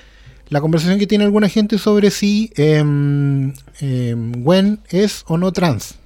la 0.49 0.61
conversación 0.61 1.01
que 1.01 1.09
tiene 1.09 1.25
alguna 1.25 1.49
gente 1.49 1.77
sobre 1.77 2.13
si 2.13 2.53
em, 2.55 3.53
Gwen 4.45 4.79
es 4.89 5.25
o 5.27 5.37
no 5.39 5.51
trans. 5.53 5.97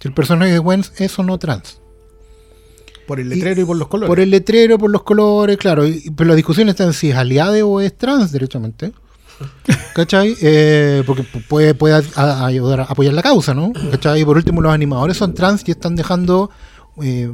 Si 0.00 0.08
el 0.08 0.14
personaje 0.14 0.50
de 0.50 0.58
Gwen 0.58 0.82
es 0.96 1.16
o 1.20 1.22
no 1.22 1.38
trans. 1.38 1.78
Por 3.06 3.20
el 3.20 3.28
letrero 3.28 3.60
y, 3.60 3.64
por 3.64 3.76
los 3.76 3.86
colores. 3.86 4.08
Por 4.08 4.18
el 4.18 4.30
letrero, 4.30 4.76
por 4.76 4.90
los 4.90 5.04
colores, 5.04 5.56
claro. 5.56 5.86
y- 5.86 6.10
pero 6.16 6.30
la 6.30 6.34
discusión 6.34 6.68
está 6.68 6.82
en 6.82 6.92
si 6.94 7.10
es 7.10 7.16
aliade 7.16 7.62
o 7.62 7.80
es 7.80 7.96
trans, 7.96 8.32
derechamente. 8.32 8.92
¿Cachai? 9.94 10.36
Eh, 10.40 11.02
porque 11.06 11.22
pu- 11.24 11.74
puede, 11.76 12.02
ayudar 12.16 12.80
a 12.80 12.84
apoyar 12.84 13.14
la 13.14 13.22
causa, 13.22 13.54
¿no? 13.54 13.72
¿Cachai? 13.90 14.20
Y 14.20 14.24
por 14.24 14.36
último, 14.36 14.60
los 14.60 14.72
animadores 14.72 15.16
son 15.16 15.34
trans 15.34 15.62
y 15.66 15.72
están 15.72 15.96
dejando, 15.96 16.50
eh, 17.02 17.30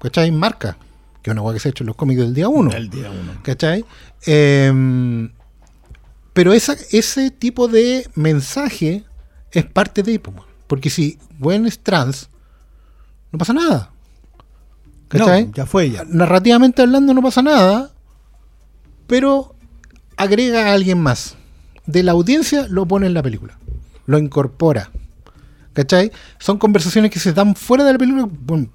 ¿cachai? 0.00 0.30
Marca. 0.30 0.76
Que 1.22 1.30
es 1.30 1.32
una 1.32 1.42
cosa 1.42 1.54
que 1.54 1.60
se 1.60 1.68
ha 1.68 1.70
hecho 1.70 1.82
en 1.84 1.88
los 1.88 1.96
cómics 1.96 2.20
del 2.20 2.34
día 2.34 2.48
1. 2.48 2.72
El 2.72 2.90
día 2.90 3.10
uno. 3.10 3.32
¿Cachai? 3.42 3.84
Em, 4.26 5.30
pero 6.32 6.52
esa, 6.52 6.76
ese 6.90 7.30
tipo 7.30 7.66
de 7.68 8.08
mensaje 8.14 9.04
es 9.50 9.64
parte 9.64 10.02
de 10.02 10.20
po, 10.20 10.32
Porque 10.68 10.90
si 10.90 11.18
Gwen 11.40 11.66
es 11.66 11.80
trans, 11.80 12.28
no 13.32 13.38
pasa 13.38 13.52
nada. 13.52 13.90
¿Cachai? 15.08 15.46
No, 15.46 15.52
ya 15.54 15.66
fue 15.66 15.90
ya. 15.90 16.04
Narrativamente 16.04 16.82
hablando 16.82 17.12
no 17.14 17.22
pasa 17.22 17.42
nada, 17.42 17.90
pero 19.06 19.54
agrega 20.18 20.68
a 20.68 20.72
alguien 20.74 21.00
más. 21.00 21.36
De 21.86 22.02
la 22.02 22.12
audiencia 22.12 22.66
lo 22.68 22.84
pone 22.86 23.06
en 23.06 23.14
la 23.14 23.22
película. 23.22 23.56
Lo 24.06 24.18
incorpora. 24.18 24.90
¿Cachai? 25.72 26.10
Son 26.38 26.58
conversaciones 26.58 27.10
que 27.10 27.20
se 27.20 27.32
dan 27.32 27.54
fuera 27.54 27.84
de 27.84 27.92
la 27.92 27.98
película. 27.98 28.28
Bueno, 28.28 28.68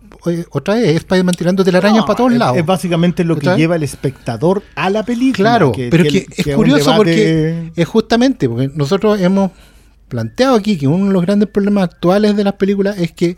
otra 0.52 0.76
vez, 0.76 0.96
Spider-Man 0.96 1.36
tirando 1.36 1.64
telarañas 1.64 1.98
No, 2.00 2.06
para 2.06 2.18
todos 2.18 2.32
lados. 2.34 2.58
Es 2.58 2.66
básicamente 2.66 3.24
lo 3.26 3.38
que 3.38 3.56
lleva 3.58 3.76
el 3.76 3.84
espectador 3.84 4.64
a 4.76 4.90
la 4.90 5.04
película. 5.04 5.50
Claro, 5.50 5.74
pero 5.76 6.04
que, 6.06 6.26
es 6.30 6.56
curioso 6.56 6.92
debate- 6.92 6.96
porque 6.98 7.72
es 7.76 7.88
justamente 7.88 8.48
porque 8.48 8.72
nosotros 8.74 9.20
hemos 9.20 9.52
planteado 10.08 10.56
aquí 10.56 10.78
que 10.78 10.88
uno 10.88 11.08
de 11.08 11.14
los 11.14 11.22
grandes 11.24 11.50
problemas 11.50 11.84
actuales 11.86 12.38
de 12.38 12.44
las 12.46 12.54
películas 12.54 12.98
es 12.98 13.12
que 13.12 13.36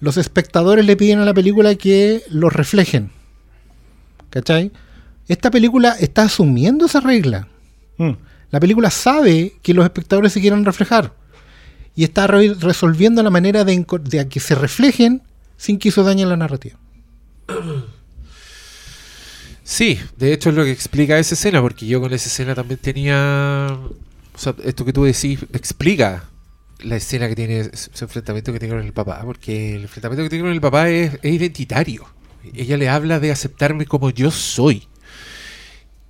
los 0.00 0.16
espectadores 0.16 0.86
le 0.86 0.96
piden 0.96 1.18
a 1.18 1.24
la 1.24 1.34
película 1.34 1.74
que 1.74 2.22
los 2.30 2.52
reflejen. 2.52 3.10
¿Cachai? 4.30 4.72
Esta 5.28 5.50
película 5.50 5.96
está 5.98 6.22
asumiendo 6.24 6.86
esa 6.86 7.00
regla. 7.00 7.48
Mm. 7.98 8.10
La 8.50 8.60
película 8.60 8.90
sabe 8.90 9.54
que 9.62 9.72
los 9.74 9.84
espectadores 9.84 10.32
se 10.32 10.40
quieren 10.40 10.64
reflejar 10.64 11.14
y 11.94 12.04
está 12.04 12.26
re- 12.26 12.54
resolviendo 12.54 13.22
la 13.22 13.30
manera 13.30 13.64
de, 13.64 13.84
que 14.28 14.40
se 14.40 14.54
reflejen 14.54 15.22
sin 15.56 15.78
que 15.78 15.88
eso 15.90 16.02
dañe 16.02 16.26
la 16.26 16.36
narrativa. 16.36 16.76
Sí, 19.64 19.98
de 20.16 20.32
hecho 20.32 20.50
es 20.50 20.56
lo 20.56 20.64
que 20.64 20.72
explica 20.72 21.18
esa 21.18 21.34
escena, 21.34 21.60
porque 21.62 21.86
yo 21.86 22.00
con 22.00 22.12
esa 22.12 22.28
escena 22.28 22.54
también 22.54 22.78
tenía. 22.80 23.78
O 24.34 24.38
sea, 24.38 24.54
esto 24.64 24.84
que 24.84 24.92
tú 24.92 25.04
decís 25.04 25.40
explica 25.52 26.24
la 26.80 26.96
escena 26.96 27.28
que 27.28 27.36
tiene, 27.36 27.60
ese 27.60 27.90
enfrentamiento 28.00 28.52
que 28.52 28.58
tiene 28.58 28.74
con 28.74 28.84
el 28.84 28.92
papá, 28.92 29.22
porque 29.24 29.76
el 29.76 29.82
enfrentamiento 29.82 30.24
que 30.24 30.30
tiene 30.30 30.44
con 30.44 30.52
el 30.52 30.60
papá 30.60 30.88
es, 30.90 31.14
es 31.22 31.32
identitario. 31.32 32.04
Ella 32.54 32.76
le 32.76 32.88
habla 32.88 33.20
de 33.20 33.30
aceptarme 33.30 33.86
como 33.86 34.10
yo 34.10 34.30
soy. 34.32 34.88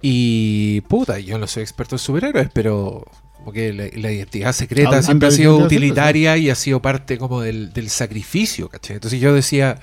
Y 0.03 0.81
puta, 0.83 1.21
yo 1.21 1.38
no 1.38 1.47
soy 1.47 1.62
experto 1.62 1.95
en 1.95 2.01
superhéroes, 2.01 2.49
pero 2.53 3.05
como 3.37 3.53
que 3.53 3.73
la, 3.73 3.85
la 3.95 4.12
identidad 4.12 4.53
secreta 4.53 5.03
siempre 5.03 5.29
ha 5.29 5.31
sido 5.31 5.57
utilitaria 5.57 6.37
y 6.37 6.51
ha 6.51 6.55
sido 6.55 6.83
parte 6.83 7.19
como 7.19 7.41
del, 7.41 7.73
del 7.73 7.88
sacrificio, 7.88 8.69
¿cachai? 8.69 8.97
Entonces 8.97 9.21
yo 9.21 9.33
decía, 9.33 9.79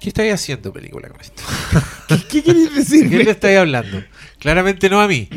¿qué 0.00 0.08
estáis 0.08 0.34
haciendo 0.34 0.72
película 0.72 1.08
con 1.08 1.20
esto? 1.20 1.42
¿Qué 2.28 2.42
quieres 2.42 2.70
¿De 2.70 2.80
decir? 2.80 3.10
qué 3.10 3.24
le 3.24 3.30
estáis 3.30 3.58
hablando? 3.58 4.02
Claramente 4.38 4.88
no 4.88 5.00
a 5.00 5.08
mí. 5.08 5.28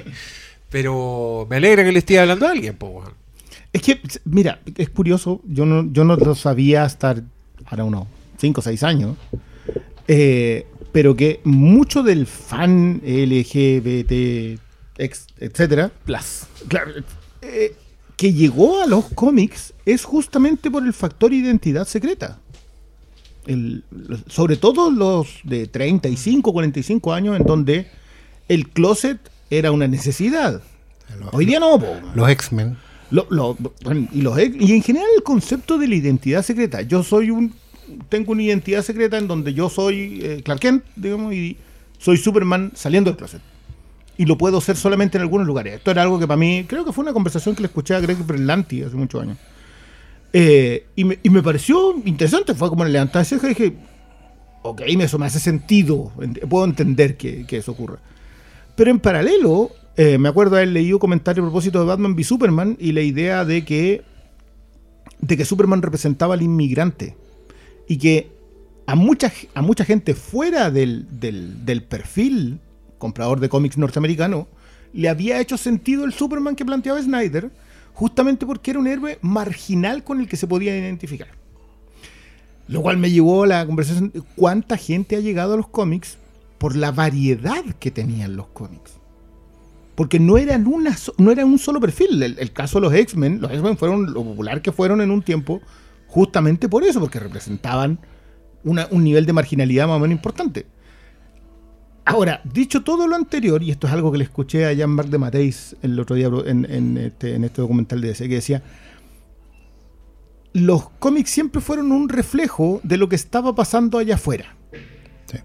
Pero 0.69 1.47
me 1.49 1.57
alegra 1.57 1.83
que 1.83 1.91
le 1.91 1.99
esté 1.99 2.19
hablando 2.19 2.45
a 2.45 2.51
alguien, 2.51 2.75
po. 2.75 3.03
Es 3.71 3.81
que, 3.81 4.01
mira, 4.25 4.59
es 4.75 4.89
curioso, 4.89 5.41
yo 5.45 5.65
no, 5.65 5.91
yo 5.91 6.03
no 6.03 6.15
lo 6.15 6.35
sabía 6.35 6.83
hasta 6.83 7.23
ahora 7.65 7.83
unos 7.83 8.07
5 8.37 8.59
o 8.59 8.63
6 8.63 8.83
años, 8.83 9.17
eh, 10.07 10.65
pero 10.97 11.15
que 11.15 11.41
mucho 11.43 12.01
del 12.01 12.25
fan 12.25 12.99
LGBT, 13.05 14.59
etcétera, 14.97 15.91
Plus. 16.05 16.47
claro, 16.67 16.89
eh, 17.43 17.75
que 18.15 18.33
llegó 18.33 18.81
a 18.81 18.87
los 18.87 19.05
cómics 19.13 19.75
es 19.85 20.03
justamente 20.03 20.71
por 20.71 20.83
el 20.83 20.93
factor 20.93 21.31
identidad 21.33 21.85
secreta. 21.87 22.39
El- 23.45 23.83
sobre 24.27 24.57
todo 24.57 24.89
los 24.89 25.27
de 25.43 25.67
35, 25.67 26.51
45 26.51 27.13
años, 27.13 27.39
en 27.39 27.45
donde 27.45 27.85
el 28.47 28.67
closet 28.69 29.19
era 29.51 29.71
una 29.71 29.87
necesidad. 29.87 30.63
Hoy 31.31 31.45
día 31.45 31.59
no, 31.59 31.77
po. 31.79 31.93
Los 32.15 32.27
X-Men. 32.31 32.75
Lo- 33.11 33.27
lo- 33.29 33.55
bueno, 33.83 34.07
y, 34.11 34.21
los, 34.23 34.35
ex- 34.39 34.55
y 34.59 34.73
en 34.73 34.81
general 34.81 35.07
el 35.15 35.21
concepto 35.21 35.77
de 35.77 35.87
la 35.89 35.93
identidad 35.93 36.41
secreta. 36.43 36.81
Yo 36.81 37.03
soy 37.03 37.29
un. 37.29 37.53
Tengo 38.09 38.31
una 38.31 38.43
identidad 38.43 38.81
secreta 38.83 39.17
en 39.17 39.27
donde 39.27 39.53
yo 39.53 39.69
soy 39.69 40.19
eh, 40.21 40.41
Clark 40.43 40.59
Kent, 40.59 40.83
digamos, 40.95 41.33
y 41.33 41.57
soy 41.97 42.17
Superman 42.17 42.71
saliendo 42.75 43.09
del 43.09 43.17
closet. 43.17 43.41
Y 44.17 44.25
lo 44.25 44.37
puedo 44.37 44.61
ser 44.61 44.75
solamente 44.77 45.17
en 45.17 45.21
algunos 45.21 45.45
lugares. 45.45 45.75
Esto 45.75 45.91
era 45.91 46.01
algo 46.01 46.19
que 46.19 46.27
para 46.27 46.37
mí. 46.37 46.65
Creo 46.67 46.83
que 46.83 46.91
fue 46.91 47.03
una 47.03 47.13
conversación 47.13 47.55
que 47.55 47.61
le 47.61 47.67
escuché 47.67 47.93
a 47.93 47.99
Greg 47.99 48.17
Berlanti 48.25 48.81
hace 48.81 48.95
muchos 48.95 49.21
años. 49.21 49.37
Eh, 50.33 50.87
y, 50.95 51.03
me, 51.03 51.43
pareció 51.43 51.95
interesante. 52.03 52.55
Fue 52.55 52.69
como 52.69 52.83
levantar 52.85 53.25
ceja 53.25 53.45
y 53.47 53.49
dije. 53.49 53.73
Ok, 54.63 54.81
eso 54.87 55.19
me 55.19 55.27
hace 55.27 55.39
sentido. 55.39 56.11
ent- 56.17 56.47
Puedo 56.47 56.65
entender 56.65 57.15
que, 57.15 57.45
eso 57.49 57.71
ocurra. 57.73 57.99
Pero 58.75 58.89
en 58.89 58.99
paralelo, 58.99 59.71
eh, 59.95 60.17
me 60.17 60.29
acuerdo 60.29 60.55
haber 60.55 60.69
leído 60.69 60.97
comentarios 60.99 61.43
a 61.43 61.47
propósito 61.47 61.79
de 61.79 61.85
Batman 61.85 62.13
v 62.13 62.23
Superman 62.23 62.77
y 62.79 62.91
la 62.93 63.01
idea 63.01 63.45
de 63.45 63.65
que, 63.65 64.03
de 65.19 65.37
que 65.37 65.45
Superman 65.45 65.83
representaba 65.83 66.33
al 66.33 66.41
inmigrante 66.41 67.15
y 67.87 67.97
que 67.97 68.31
a 68.85 68.95
mucha, 68.95 69.31
a 69.53 69.61
mucha 69.61 69.85
gente 69.85 70.13
fuera 70.13 70.71
del, 70.71 71.07
del- 71.19 71.83
perfil 71.83 72.59
comprador 72.97 73.39
de 73.39 73.49
cómics 73.49 73.77
norteamericano 73.77 74.47
le 74.93 75.09
había 75.09 75.39
hecho 75.39 75.57
sentido 75.57 76.05
el 76.05 76.13
Superman 76.13 76.55
que 76.55 76.65
planteaba 76.65 77.01
Snyder 77.01 77.51
justamente 77.93 78.45
porque 78.45 78.71
era 78.71 78.79
un 78.79 78.87
héroe 78.87 79.19
marginal 79.21 80.03
con 80.03 80.19
el 80.19 80.27
que 80.27 80.37
se 80.37 80.47
podía 80.47 80.77
identificar. 80.77 81.27
Lo 82.67 82.81
cual 82.81 82.97
me 82.97 83.11
llevó 83.11 83.43
a 83.43 83.47
la 83.47 83.65
conversación 83.65 84.11
de 84.13 84.21
cuánta 84.35 84.77
gente 84.77 85.15
ha 85.15 85.19
llegado 85.19 85.53
a 85.53 85.57
los 85.57 85.67
cómics 85.67 86.17
por 86.57 86.75
la 86.75 86.91
variedad 86.91 87.63
que 87.79 87.91
tenían 87.91 88.35
los 88.35 88.47
cómics. 88.47 88.93
Porque 89.95 90.19
no 90.19 90.37
eran, 90.37 90.67
una, 90.67 90.95
no 91.17 91.31
un 91.31 91.59
solo 91.59 91.79
perfil. 91.79 92.21
El, 92.21 92.37
el 92.39 92.51
caso 92.51 92.79
de 92.79 92.81
los 92.87 92.93
X-Men, 92.93 93.41
los 93.41 93.51
X-Men 93.51 93.77
fueron 93.77 94.13
lo 94.13 94.23
popular 94.23 94.61
que 94.61 94.71
fueron 94.71 95.01
en 95.01 95.11
un 95.11 95.21
tiempo 95.21 95.61
justamente 96.07 96.67
por 96.69 96.83
eso, 96.83 96.99
porque 96.99 97.19
representaban 97.19 97.99
un 98.63 99.03
nivel 99.03 99.25
de 99.25 99.33
marginalidad 99.33 99.87
más 99.87 99.97
o 99.97 99.99
menos 99.99 100.15
importante. 100.15 100.65
Ahora, 102.03 102.41
dicho 102.45 102.83
todo 102.83 103.05
lo 103.07 103.15
anterior, 103.15 103.61
y 103.61 103.71
esto 103.71 103.85
es 103.87 103.93
algo 103.93 104.11
que 104.11 104.17
le 104.17 104.23
escuché 104.23 104.65
a 104.65 104.73
Jean-Marc 104.73 105.09
de 105.09 105.17
Mateis 105.17 105.75
el 105.81 105.99
otro 105.99 106.15
día 106.15 106.27
este, 106.27 107.35
en 107.35 107.43
este 107.43 107.61
documental 107.61 107.99
de 108.01 108.11
ese, 108.11 108.29
que 108.29 108.35
decía, 108.35 108.63
los 110.53 110.89
cómics 110.99 111.29
siempre 111.29 111.61
fueron 111.61 111.91
un 111.91 112.09
reflejo 112.09 112.79
de 112.83 112.97
lo 112.97 113.09
que 113.09 113.15
estaba 113.15 113.53
pasando 113.53 113.97
allá 113.97 114.15
afuera. 114.15 114.55
Sí. 115.29 115.37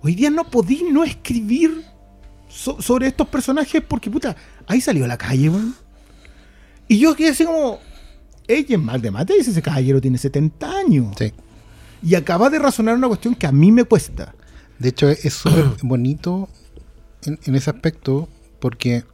Hoy 0.00 0.14
día 0.14 0.30
no 0.30 0.44
podí 0.44 0.84
no 0.90 1.04
escribir 1.04 1.84
so- 2.48 2.80
sobre 2.80 3.06
estos 3.06 3.28
personajes 3.28 3.82
porque, 3.86 4.10
puta, 4.10 4.34
ahí 4.66 4.80
salió 4.80 5.04
a 5.04 5.08
la 5.08 5.18
calle, 5.18 5.50
weón. 5.50 5.74
Y 6.88 6.98
yo 6.98 7.14
quedé 7.14 7.28
así 7.28 7.44
como, 7.44 7.78
ella 8.48 8.76
es 8.76 8.82
mal 8.82 9.00
de 9.00 9.10
Mateis, 9.10 9.46
ese 9.48 9.62
caballero 9.62 10.00
tiene 10.00 10.18
70 10.18 10.70
años. 10.70 11.14
Sí. 11.18 11.32
Y 12.02 12.14
acaba 12.14 12.50
de 12.50 12.58
razonar 12.58 12.96
una 12.96 13.08
cuestión 13.08 13.34
que 13.34 13.46
a 13.46 13.52
mí 13.52 13.70
me 13.72 13.84
cuesta. 13.84 14.34
De 14.78 14.88
hecho, 14.90 15.08
es 15.08 15.32
súper 15.34 15.66
bonito 15.82 16.48
en, 17.24 17.38
en 17.44 17.54
ese 17.54 17.70
aspecto, 17.70 18.28
porque 18.60 19.04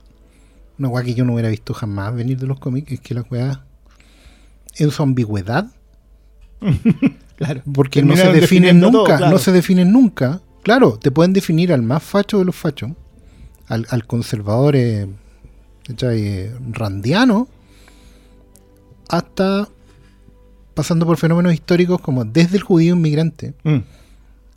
una 0.79 0.89
weá 0.89 1.05
que 1.05 1.15
yo 1.15 1.25
no 1.25 1.35
hubiera 1.35 1.49
visto 1.49 1.75
jamás 1.75 2.15
venir 2.15 2.39
de 2.39 2.47
los 2.47 2.59
cómics 2.59 2.93
es 2.93 3.01
que 3.01 3.15
las 3.15 3.31
weas, 3.31 3.59
en 4.77 4.91
su 4.91 5.03
ambigüedad, 5.03 5.71
Claro. 7.37 7.63
porque 7.73 8.03
no 8.03 8.17
se 8.17 8.33
definen 8.33 8.81
todo, 8.81 8.91
nunca, 8.91 9.17
claro. 9.17 9.33
no 9.33 9.39
se 9.39 9.53
definen 9.53 9.93
nunca. 9.93 10.41
Claro, 10.63 10.99
te 10.99 11.11
pueden 11.13 11.33
definir 11.33 11.73
al 11.73 11.83
más 11.83 12.03
facho 12.03 12.39
de 12.39 12.45
los 12.45 12.57
fachos, 12.57 12.91
al, 13.69 13.87
al 13.91 14.07
conservador 14.07 14.75
eh. 14.77 15.07
Eh, 16.03 16.55
randiano, 16.73 17.49
hasta 19.09 19.69
pasando 20.75 21.07
por 21.07 21.17
fenómenos 21.17 21.53
históricos 21.55 22.01
como 22.01 22.25
desde 22.25 22.57
el 22.57 22.63
judío 22.63 22.95
inmigrante 22.95 23.55
Mm. 23.65 23.79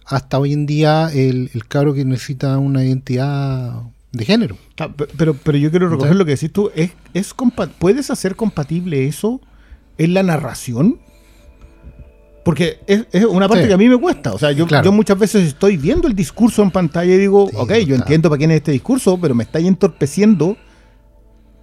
hasta 0.05 0.37
hoy 0.39 0.53
en 0.53 0.65
día 0.65 1.09
el, 1.13 1.49
el 1.53 1.67
cabro 1.67 1.93
que 1.93 2.05
necesita 2.05 2.57
una 2.59 2.83
identidad 2.85 3.81
de 4.11 4.25
género. 4.25 4.57
Ah, 4.77 4.89
pe- 4.89 5.07
Pero, 5.17 5.33
pero 5.35 5.57
yo 5.57 5.71
quiero 5.71 5.87
recoger 5.89 6.15
lo 6.15 6.25
que 6.25 6.31
decís 6.31 6.51
tú. 6.51 6.69
¿Es, 6.75 6.91
es 7.13 7.33
¿Puedes 7.79 8.11
hacer 8.11 8.35
compatible 8.35 9.07
eso 9.07 9.39
en 9.97 10.13
la 10.13 10.21
narración? 10.21 10.99
Porque 12.43 12.79
es, 12.87 13.05
es 13.11 13.23
una 13.25 13.47
parte 13.47 13.63
Sí. 13.63 13.67
que 13.69 13.73
a 13.73 13.77
mí 13.77 13.87
me 13.87 13.97
cuesta. 13.97 14.33
O 14.33 14.39
sea, 14.39 14.51
yo, 14.51 14.65
Claro. 14.67 14.83
yo 14.85 14.91
muchas 14.91 15.17
veces 15.17 15.47
estoy 15.47 15.77
viendo 15.77 16.07
el 16.07 16.15
discurso 16.15 16.61
en 16.63 16.71
pantalla 16.71 17.13
y 17.13 17.17
digo, 17.17 17.47
Sí, 17.49 17.55
ok, 17.57 17.69
yo 17.69 17.75
está. 17.79 17.95
entiendo 17.95 18.29
para 18.29 18.37
quién 18.39 18.51
es 18.51 18.57
este 18.57 18.71
discurso, 18.71 19.17
pero 19.21 19.33
me 19.35 19.43
está 19.43 19.59
entorpeciendo 19.59 20.57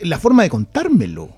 la 0.01 0.19
forma 0.19 0.45
de 0.45 0.51
contármelo. 0.51 1.31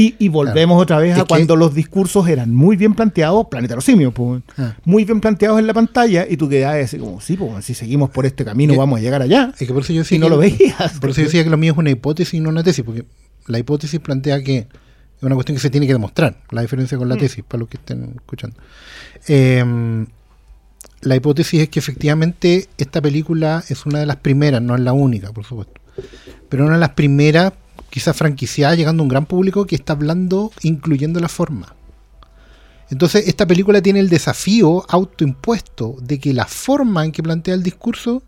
Y, 0.00 0.14
y 0.20 0.28
volvemos 0.28 0.80
otra 0.80 0.98
vez 0.98 1.14
Es 1.14 1.18
a 1.18 1.22
que- 1.22 1.28
cuando 1.28 1.56
los 1.56 1.74
discursos 1.74 2.28
eran 2.28 2.54
muy 2.54 2.76
bien 2.76 2.94
planteados, 2.94 3.48
Planeta 3.50 3.74
los 3.74 3.84
Simios, 3.84 4.12
pues, 4.14 4.42
Ah. 4.56 4.76
muy 4.84 5.04
bien 5.04 5.20
planteados 5.20 5.58
en 5.58 5.66
la 5.66 5.74
pantalla, 5.74 6.24
y 6.30 6.36
tú 6.36 6.48
quedabas 6.48 6.84
así 6.84 6.98
como, 6.98 7.20
sí, 7.20 7.36
pues, 7.36 7.64
si 7.64 7.74
seguimos 7.74 8.10
por 8.10 8.24
este 8.24 8.44
camino 8.44 8.74
Que- 8.74 8.78
vamos 8.78 8.98
a 8.98 9.02
llegar 9.02 9.22
allá. 9.22 9.52
Es 9.58 9.66
que 9.66 9.72
por 9.74 9.82
eso 9.82 9.92
yo 9.92 10.00
decía 10.02 10.18
no 10.20 10.26
que- 10.26 10.30
lo 10.30 10.38
veías. 10.38 10.98
Por 11.00 11.10
eso 11.10 11.20
yo 11.20 11.24
decía 11.26 11.42
que 11.42 11.50
lo 11.50 11.56
mío 11.56 11.72
es 11.72 11.78
una 11.78 11.90
hipótesis 11.90 12.34
y 12.34 12.40
no 12.40 12.50
una 12.50 12.62
tesis, 12.62 12.84
porque 12.84 13.04
la 13.48 13.58
hipótesis 13.58 13.98
plantea 13.98 14.40
que 14.44 14.58
es 14.58 14.66
una 15.22 15.34
cuestión 15.34 15.56
que 15.56 15.62
se 15.62 15.70
tiene 15.70 15.86
que 15.88 15.94
demostrar, 15.94 16.36
la 16.50 16.62
diferencia 16.62 16.96
con 16.96 17.08
la 17.08 17.16
Mm. 17.16 17.18
tesis, 17.18 17.44
para 17.48 17.58
los 17.58 17.68
que 17.68 17.78
estén 17.78 18.12
escuchando. 18.14 18.56
Eh, 19.26 19.64
la 21.00 21.16
hipótesis 21.16 21.62
es 21.62 21.68
que 21.70 21.78
efectivamente 21.80 22.68
esta 22.78 23.00
película 23.02 23.64
es 23.68 23.84
una 23.84 23.98
de 23.98 24.06
las 24.06 24.16
primeras, 24.16 24.62
no 24.62 24.74
es 24.76 24.80
la 24.80 24.92
única, 24.92 25.32
por 25.32 25.44
supuesto, 25.44 25.80
pero 26.48 26.64
una 26.64 26.74
de 26.74 26.80
las 26.80 26.90
primeras, 26.90 27.52
quizás 27.90 28.16
franquiciadas, 28.16 28.76
llegando 28.76 29.02
a 29.02 29.04
un 29.04 29.08
gran 29.08 29.26
público 29.26 29.66
que 29.66 29.76
está 29.76 29.94
hablando, 29.94 30.52
incluyendo 30.62 31.20
la 31.20 31.28
forma. 31.28 31.74
Entonces, 32.90 33.28
esta 33.28 33.46
película 33.46 33.82
tiene 33.82 34.00
el 34.00 34.08
desafío 34.08 34.84
autoimpuesto 34.88 35.96
de 36.00 36.18
que 36.18 36.32
la 36.32 36.46
forma 36.46 37.04
en 37.04 37.12
que 37.12 37.22
plantea 37.22 37.54
el 37.54 37.62
discurso 37.62 38.22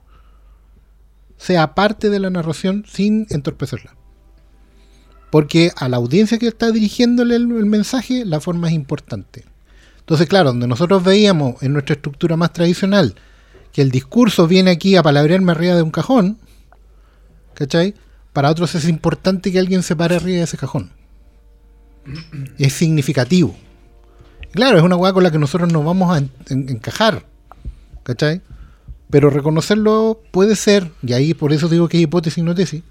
sea 1.38 1.75
parte 1.75 2.11
de 2.11 2.20
la 2.20 2.29
narración 2.29 2.85
sin 2.87 3.27
entorpecerla. 3.31 3.96
Porque 5.31 5.73
a 5.77 5.88
la 5.88 5.96
audiencia 5.96 6.38
que 6.38 6.49
está 6.49 6.70
dirigiéndole 6.73 7.37
el, 7.37 7.51
el 7.53 7.66
mensaje, 7.66 8.25
la 8.27 8.40
forma 8.40 8.68
es 8.68 8.75
importante. 8.75 9.44
Entonces, 10.01 10.29
claro, 10.29 10.51
donde 10.51 10.66
nosotros 10.66 11.03
veíamos 11.03 11.62
en 11.62 11.73
nuestra 11.73 11.94
estructura 11.94 12.37
más 12.37 12.53
tradicional 12.53 13.14
que 13.73 13.83
el 13.83 13.90
discurso 13.90 14.46
viene 14.46 14.73
aquí 14.73 14.96
a 14.96 15.03
palabrearme 15.03 15.53
arriba 15.53 15.77
de 15.77 15.83
un 15.83 15.90
cajón, 15.90 16.38
¿cachai? 17.55 17.94
Para 18.40 18.53
otros 18.53 18.74
es 18.74 18.88
importante 18.88 19.53
que 19.53 19.59
alguien 19.59 19.83
se 19.83 19.94
pare 19.94 20.16
arriba 20.16 20.38
de 20.38 20.44
ese 20.44 20.57
cajón. 20.57 20.88
Es 22.57 22.72
significativo. 22.72 23.55
Claro, 24.53 24.79
es 24.79 24.83
una 24.83 24.96
hueá 24.96 25.12
con 25.12 25.22
la 25.24 25.31
que 25.31 25.38
nosotros 25.38 25.70
nos 25.70 25.85
vamos 25.85 26.11
a 26.11 26.16
en- 26.16 26.31
en- 26.48 26.68
encajar, 26.70 27.26
¿cachai? 28.03 28.40
Pero 29.11 29.29
reconocerlo 29.29 30.22
puede 30.31 30.57
ser, 30.57 30.90
y 31.03 31.12
ahí 31.12 31.35
por 31.35 31.53
eso 31.53 31.68
digo 31.68 31.87
que 31.90 31.98
es 31.98 32.05
hipótesis 32.05 32.38
y 32.38 32.42
no 32.42 32.55
tesis, 32.55 32.83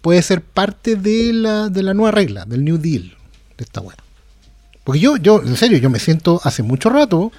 puede 0.00 0.22
ser 0.22 0.40
parte 0.40 0.96
de 0.96 1.34
la, 1.34 1.68
de 1.68 1.82
la 1.82 1.92
nueva 1.92 2.12
regla, 2.12 2.46
del 2.46 2.64
New 2.64 2.78
Deal, 2.78 3.14
de 3.58 3.64
esta 3.64 3.82
weá. 3.82 3.98
Porque 4.84 5.00
yo, 5.00 5.18
yo, 5.18 5.42
en 5.42 5.56
serio, 5.58 5.76
yo 5.76 5.90
me 5.90 5.98
siento 5.98 6.40
hace 6.44 6.62
mucho 6.62 6.88
rato, 6.88 7.30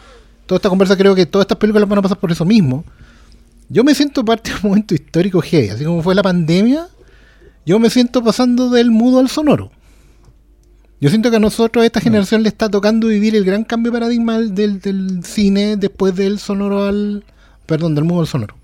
toda 0.45 0.57
esta 0.57 0.69
conversa 0.69 0.95
creo 0.95 1.15
que 1.15 1.25
todas 1.25 1.45
estas 1.45 1.57
películas 1.57 1.89
van 1.89 1.97
a 1.97 2.03
pasar 2.03 2.19
por 2.19 2.31
eso 2.31 2.45
mismo. 2.45 2.85
Yo 3.69 3.83
me 3.83 3.95
siento 3.95 4.23
parte 4.23 4.51
de 4.51 4.57
un 4.57 4.69
momento 4.69 4.93
histórico 4.93 5.41
heavy, 5.41 5.69
así 5.69 5.83
como 5.83 6.03
fue 6.03 6.13
la 6.13 6.21
pandemia, 6.21 6.89
yo 7.67 7.79
me 7.79 7.89
siento 7.89 8.23
pasando 8.23 8.69
del 8.69 8.91
mudo 8.91 9.19
al 9.19 9.27
sonoro. 9.27 9.71
Yo 11.01 11.09
siento 11.09 11.29
que 11.29 11.35
a 11.35 11.41
nosotros, 11.41 11.83
a 11.83 11.85
esta 11.85 11.99
generación, 11.99 12.41
le 12.41 12.47
está 12.47 12.69
tocando 12.69 13.07
vivir 13.07 13.35
el 13.35 13.43
gran 13.43 13.65
cambio 13.65 13.91
de 13.91 13.99
paradigma 13.99 14.39
del, 14.39 15.21
cine 15.25 15.75
después 15.75 16.15
del 16.15 16.39
sonoro 16.39 16.85
al. 16.85 17.25
Perdón, 17.65 17.93
del 17.93 18.05
mudo 18.05 18.21
al 18.21 18.27
sonoro. 18.27 18.55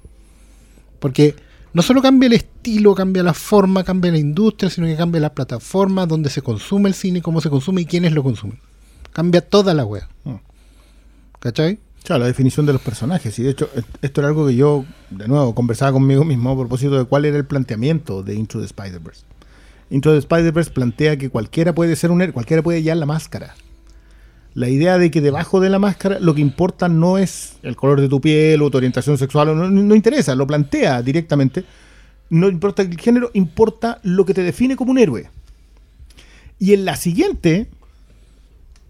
Porque 1.00 1.36
no 1.74 1.82
solo 1.82 2.02
cambia 2.02 2.28
el 2.28 2.34
estilo, 2.34 2.96
cambia 2.96 3.24
la 3.24 3.34
forma, 3.34 3.84
cambia 3.84 4.10
la 4.10 4.20
industria, 4.20 4.70
sino 4.70 4.88
que 4.88 4.96
cambia 4.96 5.20
la 5.20 5.34
plataforma 5.34 6.06
donde 6.06 6.30
se 6.30 6.42
consume 6.42 6.88
el 6.88 6.96
cine, 6.96 7.22
cómo 7.22 7.42
se 7.42 7.50
consume 7.50 7.82
y 7.82 7.86
quiénes 7.86 8.14
lo 8.14 8.24
consumen. 8.24 8.58
Cambia 9.12 9.42
toda 9.42 9.74
la 9.74 9.84
wea. 9.84 10.08
Mm. 10.24 10.36
¿Cachai? 11.42 11.78
Claro, 12.04 12.22
la 12.22 12.28
definición 12.28 12.66
de 12.66 12.74
los 12.74 12.82
personajes. 12.82 13.38
Y 13.40 13.44
de 13.44 13.52
hecho, 13.52 13.70
esto 14.02 14.22
era 14.22 14.28
algo 14.28 14.46
que 14.48 14.56
yo, 14.56 14.86
de 15.10 15.28
nuevo, 15.28 15.56
conversaba 15.56 15.94
conmigo 15.94 16.26
mismo 16.26 16.52
a 16.52 16.58
propósito 16.58 16.98
de 16.98 17.06
cuál 17.06 17.24
era 17.24 17.38
el 17.38 17.46
planteamiento 17.46 18.24
de 18.24 18.36
Into 18.36 18.60
the 18.60 18.66
Spider-Verse. 18.66 19.24
Into 19.90 20.12
the 20.12 20.18
Spider-Verse 20.18 20.72
plantea 20.72 21.18
que 21.18 21.30
cualquiera 21.30 21.74
puede 21.74 21.96
ser 21.96 22.12
un 22.12 22.22
héroe, 22.22 22.34
cualquiera 22.34 22.62
puede 22.62 22.84
llevar 22.84 22.98
la 22.98 23.06
máscara. 23.06 23.56
La 24.54 24.68
idea 24.68 24.98
de 24.98 25.12
que 25.12 25.22
debajo 25.22 25.62
de 25.62 25.70
la 25.70 25.80
máscara 25.80 26.20
lo 26.20 26.36
que 26.36 26.42
importa 26.42 26.90
no 26.90 27.18
es 27.18 27.58
el 27.64 27.76
color 27.76 28.02
de 28.02 28.10
tu 28.10 28.20
piel 28.20 28.62
o 28.62 28.70
tu 28.70 28.78
orientación 28.78 29.18
sexual, 29.18 29.56
no, 29.56 29.70
no 29.70 29.96
interesa, 29.96 30.36
lo 30.36 30.46
plantea 30.46 31.02
directamente. 31.02 31.64
No 32.30 32.50
importa 32.50 32.82
el 32.82 33.00
género, 33.00 33.32
importa 33.34 34.00
lo 34.04 34.26
que 34.26 34.34
te 34.34 34.44
define 34.44 34.76
como 34.76 34.92
un 34.92 34.98
héroe. 34.98 35.30
Y 36.60 36.74
en 36.74 36.86
la 36.86 36.98
siguiente, 36.98 37.70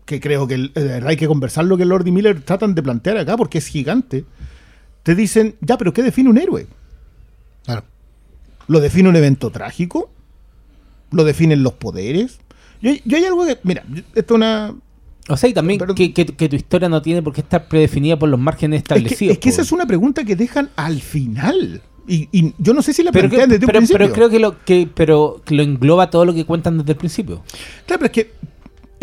que 0.05 0.19
creo 0.19 0.47
que 0.47 0.57
de 0.57 0.69
verdad 0.83 1.09
hay 1.09 1.17
que 1.17 1.27
conversar 1.27 1.65
lo 1.65 1.77
que 1.77 1.85
Lord 1.85 2.07
y 2.07 2.11
Miller 2.11 2.41
tratan 2.41 2.75
de 2.75 2.83
plantear 2.83 3.17
acá 3.17 3.37
porque 3.37 3.57
es 3.59 3.67
gigante, 3.67 4.25
te 5.03 5.15
dicen, 5.15 5.55
ya, 5.61 5.77
pero 5.77 5.93
¿qué 5.93 6.03
define 6.03 6.29
un 6.29 6.37
héroe? 6.37 6.67
Claro. 7.65 7.83
¿Lo 8.67 8.79
define 8.79 9.09
un 9.09 9.15
evento 9.15 9.49
trágico? 9.49 10.09
¿Lo 11.11 11.23
definen 11.23 11.63
los 11.63 11.73
poderes? 11.73 12.39
Yo, 12.81 12.91
yo 13.05 13.17
hay 13.17 13.25
algo 13.25 13.45
que, 13.45 13.57
mira, 13.63 13.83
esto 14.15 14.33
es 14.33 14.37
una... 14.37 14.73
O 15.29 15.37
sea, 15.37 15.49
y 15.49 15.53
también 15.53 15.79
Pero- 15.79 15.95
que, 15.95 16.13
que- 16.13 16.25
que 16.25 16.49
tu 16.49 16.55
historia 16.57 16.89
no 16.89 17.01
tiene 17.01 17.21
por 17.21 17.31
qué 17.33 17.39
estar 17.41 17.67
predefinida 17.69 18.19
por 18.19 18.27
los 18.27 18.39
márgenes 18.39 18.79
Es 18.79 18.83
que, 18.83 18.93
establecidos. 18.95 19.33
es 19.33 19.39
que 19.39 19.49
esa 19.49 19.61
es 19.61 19.71
una 19.71 19.85
pregunta 19.85 20.25
que 20.25 20.35
dejan 20.35 20.69
al 20.75 20.99
final. 21.01 21.81
Y, 22.05 22.27
y 22.37 22.53
yo 22.57 22.73
no 22.73 22.81
sé 22.81 22.91
si 22.91 23.03
la 23.03 23.13
pero, 23.13 23.29
que- 23.29 23.37
plantean 23.37 23.49
desde 23.51 23.65
pero, 23.65 23.79
un 23.79 23.81
principio. 23.87 23.99
pero 24.07 24.13
creo 24.13 24.29
que 24.29 24.39
lo 24.39 24.65
que 24.65 24.89
pero 24.93 25.41
que 25.45 25.55
lo 25.55 25.63
engloba 25.63 26.09
todo 26.09 26.25
lo 26.25 26.33
que 26.33 26.43
cuentan 26.45 26.77
desde 26.79 26.91
el 26.91 26.97
principio. 26.97 27.41
Claro, 27.85 27.99
pero 28.01 28.05
es 28.07 28.11
que 28.11 28.31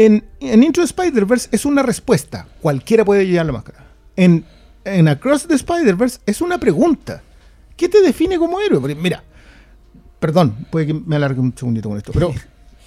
en, 0.06 0.24
en 0.40 0.62
Into 0.62 0.82
Spider-Verse 0.82 1.50
es 1.52 1.66
una 1.66 1.82
respuesta. 1.82 2.48
Cualquiera 2.62 3.04
puede 3.04 3.26
llevar 3.26 3.44
la 3.44 3.52
máscara. 3.52 3.86
En, 4.16 4.46
en 4.82 5.08
Across 5.08 5.46
the 5.46 5.54
Spider-Verse 5.54 6.20
es 6.24 6.40
una 6.40 6.58
pregunta. 6.58 7.22
¿Qué 7.76 7.86
te 7.86 8.00
define 8.00 8.38
como 8.38 8.60
héroe? 8.60 8.80
Porque, 8.80 8.94
mira, 8.94 9.22
perdón, 10.18 10.66
puede 10.70 10.86
que 10.86 10.94
me 10.94 11.16
alargue 11.16 11.40
un 11.40 11.52
segundito 11.54 11.90
con 11.90 11.98
esto, 11.98 12.12
pero 12.12 12.32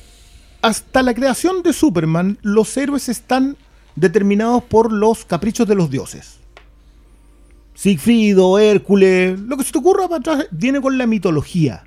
hasta 0.63 1.03
la 1.03 1.13
creación 1.13 1.61
de 1.61 1.71
Superman, 1.71 2.39
los 2.41 2.75
héroes 2.77 3.07
están 3.09 3.57
determinados 3.95 4.63
por 4.63 4.91
los 4.91 5.23
caprichos 5.23 5.67
de 5.67 5.75
los 5.75 5.91
dioses. 5.91 6.37
Sigfrido, 7.75 8.57
Hércules, 8.57 9.39
lo 9.39 9.55
que 9.57 9.63
se 9.63 9.71
te 9.71 9.77
ocurra 9.77 10.07
para 10.07 10.19
atrás, 10.19 10.47
viene 10.49 10.81
con 10.81 10.97
la 10.97 11.05
mitología. 11.05 11.83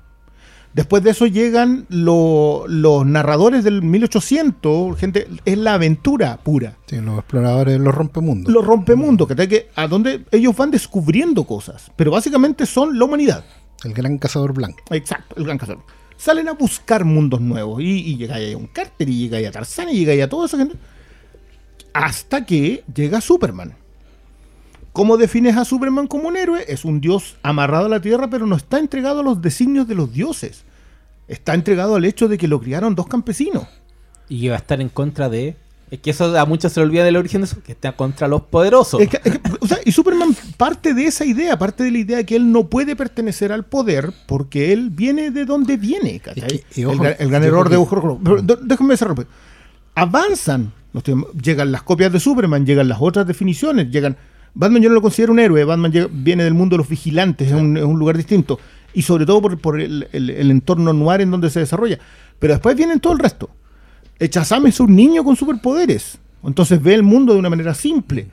Después 0.77 1.01
de 1.03 1.09
eso 1.09 1.25
llegan 1.25 1.85
lo- 1.89 2.65
los 2.67 3.03
narradores 3.05 3.63
del 3.63 3.81
1800, 3.81 4.95
gente, 4.97 5.27
es 5.43 5.57
la 5.57 5.73
aventura 5.73 6.37
pura. 6.37 6.77
Sí, 6.85 6.97
los 7.01 7.17
exploradores, 7.17 7.79
los 7.79 7.93
rompemundos. 7.95 8.53
Los 8.53 8.63
rompemundos, 8.63 9.27
que, 9.27 9.47
que 9.47 9.69
a 9.75 9.87
donde 9.87 10.23
ellos 10.31 10.55
van 10.55 10.69
descubriendo 10.71 11.45
cosas, 11.45 11.91
pero 11.95 12.11
básicamente 12.11 12.65
son 12.67 12.97
la 12.99 13.05
humanidad. 13.05 13.43
El 13.83 13.93
gran 13.93 14.19
cazador 14.19 14.53
blanco. 14.53 14.77
Exacto, 14.91 15.35
el 15.37 15.45
gran 15.45 15.57
cazador. 15.57 15.81
Salen 16.15 16.47
a 16.47 16.53
buscar 16.53 17.05
mundos 17.05 17.41
nuevos 17.41 17.81
y, 17.81 17.85
y 18.11 18.17
llega 18.17 18.35
ahí 18.35 18.53
a 18.53 18.57
un 18.57 18.67
Carter 18.67 19.09
y 19.09 19.17
llega 19.17 19.37
ahí 19.39 19.45
a 19.45 19.51
Tarzán 19.51 19.89
y 19.89 19.93
llega 19.93 20.13
ahí 20.13 20.21
a 20.21 20.29
toda 20.29 20.45
esa 20.45 20.57
gente. 20.57 20.75
Hasta 21.93 22.45
que 22.45 22.83
llega 22.93 23.19
Superman. 23.21 23.73
¿Cómo 24.93 25.17
defines 25.17 25.57
a 25.57 25.65
Superman 25.65 26.07
como 26.07 26.27
un 26.27 26.37
héroe? 26.37 26.65
Es 26.67 26.85
un 26.85 27.01
dios 27.01 27.37
amarrado 27.43 27.85
a 27.87 27.89
la 27.89 28.01
tierra, 28.01 28.29
pero 28.29 28.45
no 28.45 28.55
está 28.55 28.79
entregado 28.79 29.19
a 29.19 29.23
los 29.23 29.41
designios 29.41 29.87
de 29.87 29.95
los 29.95 30.11
dioses. 30.13 30.63
Está 31.27 31.53
entregado 31.53 31.95
al 31.95 32.05
hecho 32.05 32.27
de 32.27 32.37
que 32.37 32.47
lo 32.47 32.59
criaron 32.61 32.95
dos 32.95 33.07
campesinos. 33.07 33.65
Y 34.29 34.47
va 34.47 34.55
a 34.55 34.59
estar 34.59 34.79
en 34.81 34.89
contra 34.89 35.29
de. 35.29 35.55
Es 35.89 35.99
que 35.99 36.09
eso 36.09 36.37
a 36.37 36.45
muchos 36.45 36.73
se 36.73 36.81
le 36.81 36.85
olvida 36.85 37.05
del 37.05 37.15
origen 37.15 37.41
de 37.41 37.45
eso, 37.47 37.63
que 37.63 37.71
está 37.71 37.93
contra 37.93 38.27
los 38.27 38.41
poderosos. 38.41 38.99
Es 39.01 39.07
que- 39.09 39.21
es 39.23 39.39
que, 39.39 39.51
o 39.61 39.67
sea, 39.67 39.77
y 39.85 39.91
Superman 39.93 40.35
parte 40.57 40.93
de 40.93 41.05
esa 41.05 41.23
idea, 41.23 41.57
parte 41.57 41.83
de 41.85 41.91
la 41.91 41.97
idea 41.99 42.17
de 42.17 42.25
que 42.25 42.35
él 42.35 42.51
no 42.51 42.67
puede 42.67 42.95
pertenecer 42.97 43.53
al 43.53 43.63
poder 43.63 44.11
porque 44.25 44.73
él 44.73 44.89
viene 44.89 45.31
de 45.31 45.45
donde 45.45 45.77
viene. 45.77 46.21
Es 46.35 46.43
que, 46.43 46.63
y 46.75 46.81
el, 46.81 46.87
ojo, 46.87 47.05
el 47.05 47.33
error 47.33 47.69
de 47.69 47.77
Ojo 47.77 48.19
Déjame. 48.63 48.95
Avanzan. 49.95 50.73
llegan 51.41 51.71
las 51.71 51.83
copias 51.83 52.11
de 52.11 52.19
Superman, 52.19 52.65
llegan 52.65 52.87
las 52.87 52.97
otras 53.01 53.25
definiciones, 53.27 53.89
llegan... 53.89 54.17
Batman 54.53 54.81
yo 54.81 54.89
no 54.89 54.95
lo 54.95 55.01
considero 55.03 55.33
un 55.33 55.39
héroe, 55.39 55.63
Batman 55.65 55.91
llega- 55.91 56.09
viene 56.11 56.43
del 56.43 56.55
mundo 56.55 56.73
de 56.73 56.79
los 56.79 56.89
vigilantes, 56.89 57.49
es, 57.49 57.53
un, 57.53 57.77
es 57.77 57.83
un 57.83 57.99
lugar 57.99 58.17
distinto. 58.17 58.59
Y 58.97 59.03
sobre 59.03 59.25
todo 59.27 59.41
por, 59.41 59.59
por 59.59 59.79
el, 59.79 60.07
el- 60.11 60.29
el 60.31 60.49
entorno 60.51 60.91
noir 60.91 61.21
en 61.21 61.29
donde 61.29 61.49
se 61.51 61.59
desarrolla. 61.59 61.99
Pero 62.39 62.53
después 62.53 62.75
vienen 62.75 62.99
todo 62.99 63.13
el 63.13 63.19
resto. 63.19 63.49
Shazam 64.19 64.65
es 64.65 64.79
un 64.79 64.95
niño 64.95 65.23
con 65.23 65.35
superpoderes. 65.35 66.17
Entonces 66.43 66.81
ve 66.81 66.95
el 66.95 67.03
mundo 67.03 67.33
de 67.33 67.39
una 67.39 67.49
manera 67.49 67.73
simple. 67.75 68.27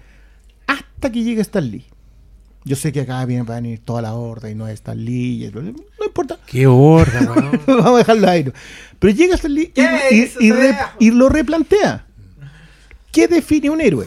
Hasta 0.66 1.12
que 1.12 1.22
llega 1.22 1.42
Stan 1.42 1.70
Lee. 1.70 1.85
Yo 2.64 2.77
sé 2.77 2.92
que 2.92 3.03
acá 3.03 3.22
viene, 3.27 3.42
va 3.42 3.59
a 3.59 3.61
venir 3.61 3.81
toda 3.85 4.00
la 4.00 4.14
horda 4.14 4.50
y 4.50 4.55
no 4.55 4.66
es 4.66 4.74
Stan 4.74 4.96
Lee. 5.05 5.44
y- 5.44 5.50
No 5.53 6.07
importa. 6.07 6.38
Qué 6.46 6.66
horda. 6.66 7.20
Vamos 7.66 7.87
a 7.87 7.98
dejarlo 7.98 8.27
ahí. 8.29 8.50
Pero 8.98 9.12
llega 9.12 9.35
Stan 9.35 9.53
Lee 9.55 9.64
y, 9.64 9.68
¿Qué 9.72 10.31
y- 10.40 10.50
re- 10.50 10.77
lo 11.12 11.29
replantea. 11.29 12.07
¿Qué 13.12 13.29
define 13.29 13.68
un 13.68 13.83
héroe? 13.83 14.07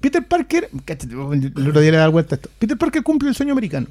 Peter 0.00 0.24
Parker, 0.26 0.70
el 0.86 1.68
otro 1.68 1.80
día 1.80 1.90
le 1.90 1.96
daba 1.96 2.08
vuelta 2.10 2.34
a 2.34 2.36
esto. 2.36 2.48
Peter 2.58 2.78
Parker 2.78 3.02
cumple 3.02 3.28
el 3.28 3.34
sueño 3.34 3.52
americano. 3.52 3.88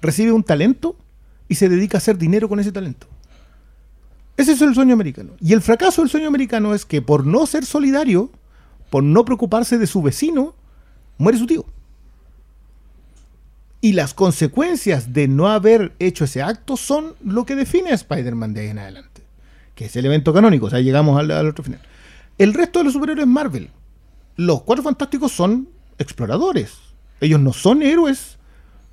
Recibe 0.00 0.32
un 0.32 0.42
talento 0.42 0.96
y 1.48 1.56
se 1.56 1.68
dedica 1.68 1.96
a 1.96 2.00
hacer 2.00 2.18
dinero 2.18 2.48
con 2.48 2.60
ese 2.60 2.72
talento. 2.72 3.06
Ese 4.36 4.52
es 4.52 4.62
el 4.62 4.74
sueño 4.74 4.94
americano. 4.94 5.32
Y 5.40 5.52
el 5.52 5.60
fracaso 5.60 6.00
del 6.00 6.10
sueño 6.10 6.28
americano 6.28 6.72
es 6.72 6.84
que 6.84 7.02
por 7.02 7.26
no 7.26 7.44
ser 7.46 7.64
solidario, 7.64 8.30
por 8.88 9.02
no 9.02 9.24
preocuparse 9.24 9.78
de 9.78 9.86
su 9.88 10.00
vecino, 10.00 10.54
muere 11.16 11.38
su 11.38 11.46
tío. 11.46 11.66
Y 13.80 13.92
las 13.92 14.14
consecuencias 14.14 15.12
de 15.12 15.26
no 15.26 15.48
haber 15.48 15.92
hecho 15.98 16.24
ese 16.24 16.42
acto 16.42 16.76
son 16.76 17.14
lo 17.24 17.44
que 17.44 17.56
define 17.56 17.90
a 17.90 17.94
Spider-Man 17.94 18.54
de 18.54 18.60
ahí 18.60 18.68
en 18.68 18.78
adelante. 18.78 19.22
Que 19.74 19.86
es 19.86 19.96
el 19.96 20.06
evento 20.06 20.32
canónico. 20.32 20.66
O 20.66 20.70
sea, 20.70 20.80
llegamos 20.80 21.18
al, 21.18 21.30
al 21.32 21.48
otro 21.48 21.64
final. 21.64 21.80
El 22.38 22.54
resto 22.54 22.78
de 22.78 22.84
los 22.84 22.92
superhéroes 22.92 23.26
Marvel. 23.26 23.70
Los 24.36 24.62
cuatro 24.62 24.84
fantásticos 24.84 25.32
son 25.32 25.68
exploradores. 25.98 26.74
Ellos 27.20 27.40
no 27.40 27.52
son 27.52 27.82
héroes 27.82 28.37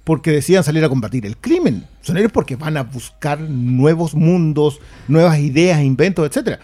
porque 0.06 0.32
decían 0.32 0.64
salir 0.64 0.86
a 0.86 0.90
combatir 0.90 1.26
el 1.26 1.36
crimen. 1.36 1.86
Son 2.02 2.16
héroes 2.16 2.32
porque 2.32 2.56
van 2.56 2.78
a 2.78 2.84
buscar 2.84 3.42
nuevos 3.42 4.14
mundos, 4.14 4.80
nuevas 5.08 5.40
ideas, 5.40 5.82
inventos, 5.82 6.26
etc. 6.26 6.60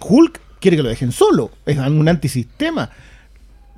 Hulk 0.00 0.40
quiere 0.60 0.76
que 0.76 0.82
lo 0.82 0.88
dejen 0.88 1.12
solo. 1.12 1.52
Es 1.64 1.78
un 1.78 2.08
antisistema. 2.08 2.90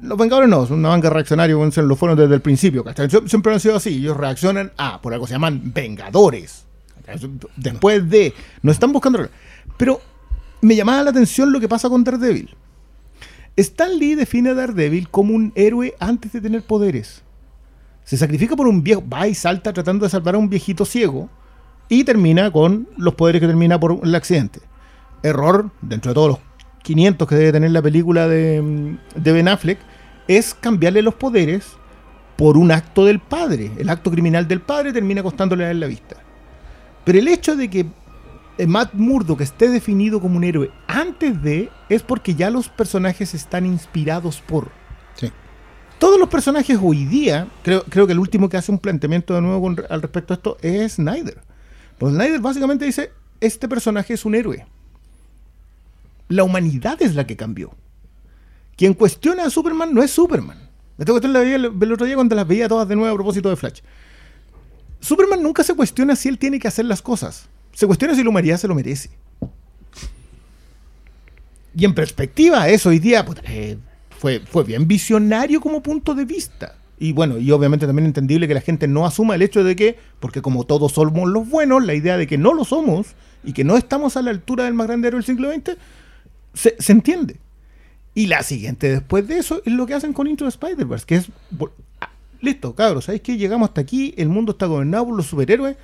Los 0.01 0.17
Vengadores 0.17 0.49
no, 0.49 0.67
son 0.67 0.79
una 0.79 0.89
banca 0.89 1.11
reaccionaria, 1.11 1.55
lo 1.55 1.97
fueron 1.97 2.17
desde 2.17 2.35
el 2.35 2.41
principio. 2.41 2.83
Siempre 3.27 3.53
han 3.53 3.61
sido 3.61 3.77
así. 3.77 3.91
Ellos 3.91 4.17
reaccionan 4.17 4.73
a, 4.79 5.03
por 5.03 5.13
algo 5.13 5.27
se 5.27 5.35
llaman 5.35 5.61
Vengadores. 5.75 6.65
Después 7.57 8.09
de. 8.09 8.33
No 8.63 8.73
están 8.73 8.93
buscando. 8.93 9.29
Pero 9.77 10.01
me 10.63 10.75
llamaba 10.77 11.03
la 11.03 11.11
atención 11.11 11.53
lo 11.53 11.61
que 11.61 11.69
pasa 11.69 11.91
con 11.91 12.05
Daredevil. 12.05 12.55
Stan 13.57 13.99
Lee 13.99 14.15
define 14.15 14.51
a 14.51 14.55
Daredevil 14.55 15.11
como 15.11 15.35
un 15.35 15.53
héroe 15.55 15.95
antes 16.01 16.33
de 16.33 16.41
tener 16.41 16.63
poderes. 16.63 17.23
Se 18.05 18.17
sacrifica 18.17 18.57
por 18.57 18.67
un 18.67 18.83
viejo, 18.83 19.03
va 19.07 19.29
y 19.29 19.35
salta 19.35 19.73
tratando 19.73 20.05
de 20.05 20.11
salvar 20.11 20.35
a 20.35 20.39
un 20.39 20.49
viejito 20.49 20.85
ciego 20.85 21.29
y 21.89 22.05
termina 22.05 22.51
con 22.51 22.89
los 22.97 23.15
poderes 23.15 23.41
que 23.41 23.47
termina 23.47 23.79
por 23.79 24.01
el 24.03 24.15
accidente. 24.15 24.61
Error, 25.23 25.71
dentro 25.83 26.11
de 26.11 26.15
todos 26.15 26.29
los 26.29 26.39
500 26.83 27.29
que 27.29 27.35
debe 27.35 27.53
tener 27.53 27.71
la 27.71 27.83
película 27.83 28.27
de, 28.27 28.63
mm, 28.63 29.21
de 29.21 29.33
Ben 29.33 29.49
Affleck, 29.49 29.79
es 30.29 30.55
cambiarle 30.55 31.03
los 31.03 31.15
poderes 31.15 31.77
por 32.37 32.57
un 32.57 32.71
acto 32.71 33.05
del 33.05 33.19
padre. 33.19 33.71
El 33.79 33.91
acto 33.91 34.11
criminal 34.11 34.49
del 34.49 34.61
padre 34.61 34.93
termina 34.93 35.23
costándole 35.23 35.67
a 35.67 35.75
la 35.75 35.87
vista. 35.87 36.17
Pero 37.05 37.19
el 37.19 37.29
hecho 37.29 37.57
de 37.57 37.69
que 37.69 37.87
eh, 38.61 38.67
Matt 38.67 38.95
Murdock 38.95 39.41
esté 39.41 39.69
definido 39.69 40.21
como 40.21 40.37
un 40.37 40.45
héroe 40.45 40.71
antes 40.87 41.43
de 41.43 41.71
es 41.89 42.03
porque 42.03 42.35
ya 42.35 42.51
los 42.51 42.69
personajes 42.69 43.35
están 43.35 43.67
inspirados 43.67 44.41
por. 44.41 44.71
Todos 46.01 46.19
los 46.19 46.31
personajes 46.31 46.79
hoy 46.81 47.05
día, 47.05 47.47
creo, 47.63 47.85
creo 47.85 48.07
que 48.07 48.15
el 48.15 48.19
último 48.19 48.49
que 48.49 48.57
hace 48.57 48.73
un 48.73 48.79
planteamiento 48.79 49.35
de 49.35 49.43
nuevo 49.43 49.69
al 49.91 50.01
respecto 50.01 50.33
a 50.33 50.37
esto 50.37 50.57
es 50.63 50.95
Snyder. 50.95 51.43
Pues 51.99 52.15
Snyder 52.15 52.41
básicamente 52.41 52.87
dice, 52.87 53.13
este 53.39 53.69
personaje 53.69 54.15
es 54.15 54.25
un 54.25 54.35
héroe. 54.35 54.67
La 56.29 56.43
humanidad 56.43 56.97
es 57.03 57.15
la 57.15 57.27
que 57.27 57.37
cambió. 57.37 57.75
Quien 58.79 58.95
cuestiona 58.95 59.45
a 59.45 59.51
Superman 59.51 59.93
no 59.93 60.03
es 60.03 60.11
Superman. 60.11 60.71
Esta 60.97 61.13
cuestión 61.13 61.35
la 61.35 61.41
veía 61.41 61.57
el, 61.57 61.67
el 61.67 61.93
otro 61.93 62.07
día 62.07 62.15
cuando 62.15 62.35
las 62.35 62.49
veía 62.49 62.67
todas 62.67 62.89
de 62.89 62.97
nuevo 62.97 63.13
a 63.13 63.17
propósito 63.17 63.51
de 63.51 63.57
Flash. 63.57 63.81
Superman 65.01 65.43
nunca 65.43 65.63
se 65.63 65.75
cuestiona 65.75 66.17
si 66.17 66.31
él 66.31 66.39
tiene 66.39 66.59
que 66.59 66.69
hacer 66.69 66.87
las 66.87 67.03
cosas. 67.03 67.51
Se 67.75 67.87
cuestiona 67.87 68.15
si 68.15 68.23
la 68.23 68.31
humanidad 68.31 68.57
se 68.57 68.69
lo 68.69 68.75
merece. 68.75 69.11
Y 71.77 71.85
en 71.85 71.95
perspectiva, 71.95 72.71
eso 72.71 72.89
hoy 72.89 73.01
día 73.01 73.23
puta, 73.27 73.43
eh, 73.45 73.77
fue, 74.21 74.41
fue 74.41 74.65
bien 74.65 74.87
visionario 74.87 75.63
como 75.63 75.83
punto 75.83 76.15
de 76.15 76.27
vista. 76.27 76.75
Y 76.99 77.13
bueno, 77.13 77.39
y 77.39 77.51
obviamente 77.53 77.87
también 77.87 78.05
entendible 78.05 78.47
que 78.47 78.53
la 78.53 78.61
gente 78.61 78.87
no 78.87 79.07
asuma 79.07 79.35
el 79.35 79.41
hecho 79.41 79.65
de 79.65 79.75
que, 79.75 79.97
porque 80.21 80.43
como 80.43 80.65
todos 80.65 80.93
somos 80.93 81.27
los 81.27 81.49
buenos, 81.49 81.83
la 81.83 81.95
idea 81.95 82.19
de 82.19 82.27
que 82.27 82.37
no 82.37 82.53
lo 82.53 82.67
somos 82.67 83.15
y 83.43 83.55
que 83.55 83.65
no 83.65 83.79
estamos 83.79 84.19
a 84.19 84.23
la 84.23 84.31
altura 84.31 84.65
del 84.65 84.75
más 84.75 84.89
grande 84.89 85.09
héroe 85.09 85.21
del 85.21 85.25
siglo 85.25 85.51
XX, 85.51 85.79
se, 86.53 86.93
entiende. 86.93 87.37
Y 88.15 88.27
la 88.27 88.43
siguiente 88.43 88.91
después 88.91 89.27
de 89.27 89.39
eso 89.39 89.63
es 89.65 89.73
lo 89.73 89.87
que 89.87 89.95
hacen 89.95 90.13
con 90.13 90.37
the 90.37 90.47
Spider-Verse, 90.47 91.07
que 91.07 91.15
es... 91.15 91.29
ah, 92.03 92.11
Listo, 92.43 92.75
cabros, 92.75 93.07
¿sabéis 93.07 93.23
que 93.23 93.39
Llegamos 93.39 93.71
hasta 93.71 93.81
aquí, 93.81 94.13
el 94.19 94.29
mundo 94.29 94.53
está 94.53 94.67
gobernado 94.67 95.07
por 95.07 95.17
los 95.17 95.29
superhéroes, 95.29 95.79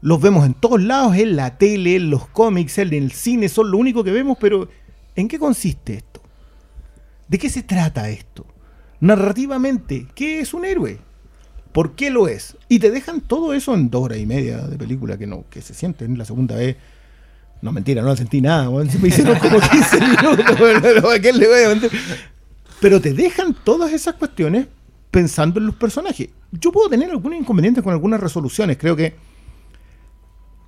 los 0.00 0.22
vemos 0.22 0.46
en 0.46 0.54
todos 0.54 0.80
lados, 0.80 1.14
en 1.16 1.36
la 1.36 1.58
tele, 1.58 1.96
en 1.96 2.08
los 2.08 2.28
cómics, 2.28 2.78
en 2.78 2.94
el 2.94 3.12
cine, 3.12 3.50
son 3.50 3.70
lo 3.70 3.76
único 3.76 4.02
que 4.02 4.10
vemos, 4.10 4.38
pero 4.40 4.70
¿en 5.16 5.28
qué 5.28 5.38
consiste 5.38 5.96
esto? 5.96 6.13
¿De 7.28 7.38
qué 7.38 7.48
se 7.48 7.62
trata 7.62 8.08
esto? 8.08 8.46
Narrativamente, 9.00 10.06
¿qué 10.14 10.40
es 10.40 10.54
un 10.54 10.64
héroe? 10.64 10.98
¿Por 11.72 11.94
qué 11.94 12.10
lo 12.10 12.28
es? 12.28 12.56
Y 12.68 12.78
te 12.78 12.90
dejan 12.90 13.20
todo 13.20 13.52
eso 13.52 13.74
en 13.74 13.90
dos 13.90 14.04
horas 14.04 14.18
y 14.18 14.26
media 14.26 14.58
de 14.58 14.78
película 14.78 15.18
que 15.18 15.26
no, 15.26 15.44
que 15.50 15.60
se 15.60 15.74
sienten 15.74 16.16
la 16.16 16.24
segunda 16.24 16.54
vez. 16.54 16.76
No, 17.62 17.72
mentira, 17.72 18.02
no 18.02 18.08
la 18.08 18.16
sentí 18.16 18.40
nada, 18.40 18.70
me 18.70 19.08
hicieron 19.08 19.38
como 19.38 19.58
15 19.70 20.00
minutos, 20.00 21.12
¿a 21.12 21.18
qué 21.18 21.32
le 21.32 21.48
voy 21.48 21.86
a? 21.86 21.90
Pero 22.80 23.00
te 23.00 23.14
dejan 23.14 23.54
todas 23.64 23.92
esas 23.92 24.14
cuestiones 24.14 24.66
pensando 25.10 25.58
en 25.58 25.66
los 25.66 25.74
personajes. 25.74 26.28
Yo 26.52 26.70
puedo 26.70 26.88
tener 26.88 27.10
algunos 27.10 27.38
inconvenientes 27.38 27.82
con 27.82 27.92
algunas 27.92 28.20
resoluciones. 28.20 28.76
Creo 28.76 28.94
que 28.94 29.14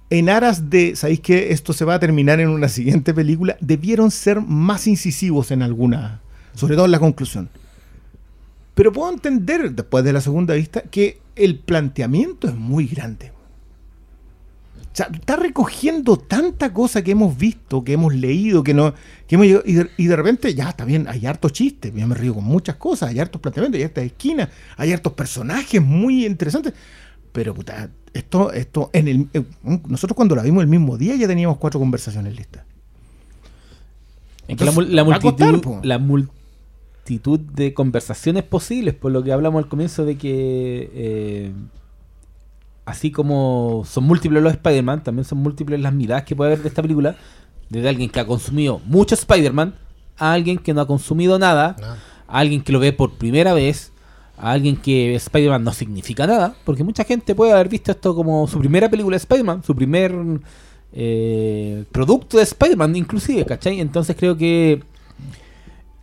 en 0.09 0.29
aras 0.29 0.71
de, 0.71 0.95
¿sabéis 0.97 1.21
que 1.21 1.53
esto 1.53 1.73
se 1.73 1.85
va 1.85 1.95
a 1.95 1.99
terminar 1.99 2.41
en 2.41 2.49
una 2.49 2.69
siguiente 2.69 3.13
película? 3.13 3.57
Debieron 3.61 4.11
ser 4.11 4.41
más 4.41 4.87
incisivos 4.87 5.51
en 5.51 5.63
alguna, 5.63 6.21
sobre 6.57 6.75
todo 6.75 6.87
en 6.87 6.91
la 6.91 6.99
conclusión. 6.99 7.49
Pero 8.75 8.93
puedo 8.93 9.11
entender, 9.11 9.73
después 9.73 10.05
de 10.05 10.13
la 10.13 10.21
segunda 10.21 10.55
vista, 10.55 10.83
que 10.83 11.19
el 11.35 11.59
planteamiento 11.59 12.47
es 12.47 12.55
muy 12.55 12.87
grande. 12.87 13.33
O 14.77 14.97
sea, 14.97 15.09
está 15.13 15.37
recogiendo 15.37 16.19
tanta 16.19 16.73
cosa 16.73 17.03
que 17.03 17.11
hemos 17.11 17.37
visto, 17.37 17.85
que 17.85 17.93
hemos 17.95 18.15
leído, 18.15 18.63
que 18.63 18.75
no, 18.75 18.95
que 19.27 19.35
hemos 19.35 19.47
y, 19.47 19.73
de, 19.75 19.91
y 19.97 20.07
de 20.07 20.17
repente 20.17 20.55
ya 20.55 20.71
está 20.71 20.87
bien, 20.87 21.07
hay 21.09 21.27
hartos 21.27 21.53
chistes, 21.53 21.93
yo 21.95 22.07
me 22.07 22.15
río 22.15 22.35
con 22.35 22.45
muchas 22.45 22.77
cosas, 22.77 23.11
hay 23.11 23.19
hartos 23.19 23.41
planteamientos, 23.41 23.79
hay 23.79 23.85
hartas 23.85 24.05
esquinas, 24.05 24.49
hay 24.77 24.93
hartos 24.93 25.13
personajes 25.13 25.83
muy 25.83 26.25
interesantes. 26.25 26.73
Pero 27.33 27.55
puta, 27.55 27.91
esto, 28.15 28.53
esto, 28.53 28.91
en 28.95 29.09
el, 29.09 29.29
eh, 29.35 29.45
nosotros 29.87 30.17
cuando 30.17 30.35
la 30.35 30.43
vimos 30.43 30.63
el 30.63 30.69
mismo 30.69 30.97
día 30.97 31.15
ya 31.17 31.27
teníamos 31.27 31.59
cuatro 31.59 31.81
conversaciones 31.81 32.35
listas. 32.35 32.65
La, 34.49 35.05
la 35.05 35.21
costar, 35.21 35.53
multitud, 35.53 35.85
la 35.85 35.99
multitud 35.99 36.37
de 37.09 37.75
conversaciones 37.75 38.43
posibles, 38.43 38.95
por 38.95 39.13
lo 39.13 39.23
que 39.23 39.33
hablamos 39.33 39.63
al 39.63 39.69
comienzo 39.69 40.05
de 40.05 40.17
que 40.19 40.91
eh, 40.93 41.53
así 42.85 43.11
como 43.11 43.83
son 43.87 44.05
múltiples 44.05 44.43
los 44.43 44.53
Spider-Man, 44.53 45.03
también 45.03 45.25
son 45.25 45.39
múltiples 45.39 45.81
las 45.81 45.93
miradas 45.93 46.25
que 46.25 46.37
puede 46.37 46.53
haber 46.53 46.63
de 46.63 46.69
esta 46.69 46.83
película, 46.83 47.17
desde 47.69 47.89
alguien 47.89 48.11
que 48.11 48.21
ha 48.21 48.27
consumido 48.27 48.81
mucho 48.87 49.15
Spider-Man 49.15 49.75
a 50.19 50.33
alguien 50.33 50.59
que 50.59 50.73
no 50.73 50.81
ha 50.81 50.87
consumido 50.87 51.39
nada, 51.39 51.77
Nada. 51.79 51.99
a 52.29 52.39
alguien 52.39 52.63
que 52.63 52.73
lo 52.73 52.81
ve 52.81 52.93
por 52.93 53.13
primera 53.13 53.53
vez, 53.55 53.93
a 54.39 54.53
alguien 54.53 54.77
que 54.77 55.15
Spider-Man 55.17 55.65
no 55.65 55.73
significa 55.73 56.27
nada, 56.27 56.55
porque 56.65 56.85
mucha 56.85 57.05
gente 57.05 57.35
puede 57.35 57.53
haber 57.53 57.69
visto 57.69 57.91
esto 57.91 58.15
como 58.15 58.47
su 58.47 58.59
primera 58.59 58.89
película 58.89 59.15
de 59.15 59.19
Spider-Man, 59.19 59.63
su 59.65 59.75
primer 59.75 60.15
eh, 60.93 61.85
producto 61.93 62.37
de 62.39 62.45
Spider-Man 62.45 62.97
inclusive, 62.97 63.45
¿cachai? 63.45 63.81
Entonces 63.81 64.17
creo 64.19 64.37
que 64.37 64.83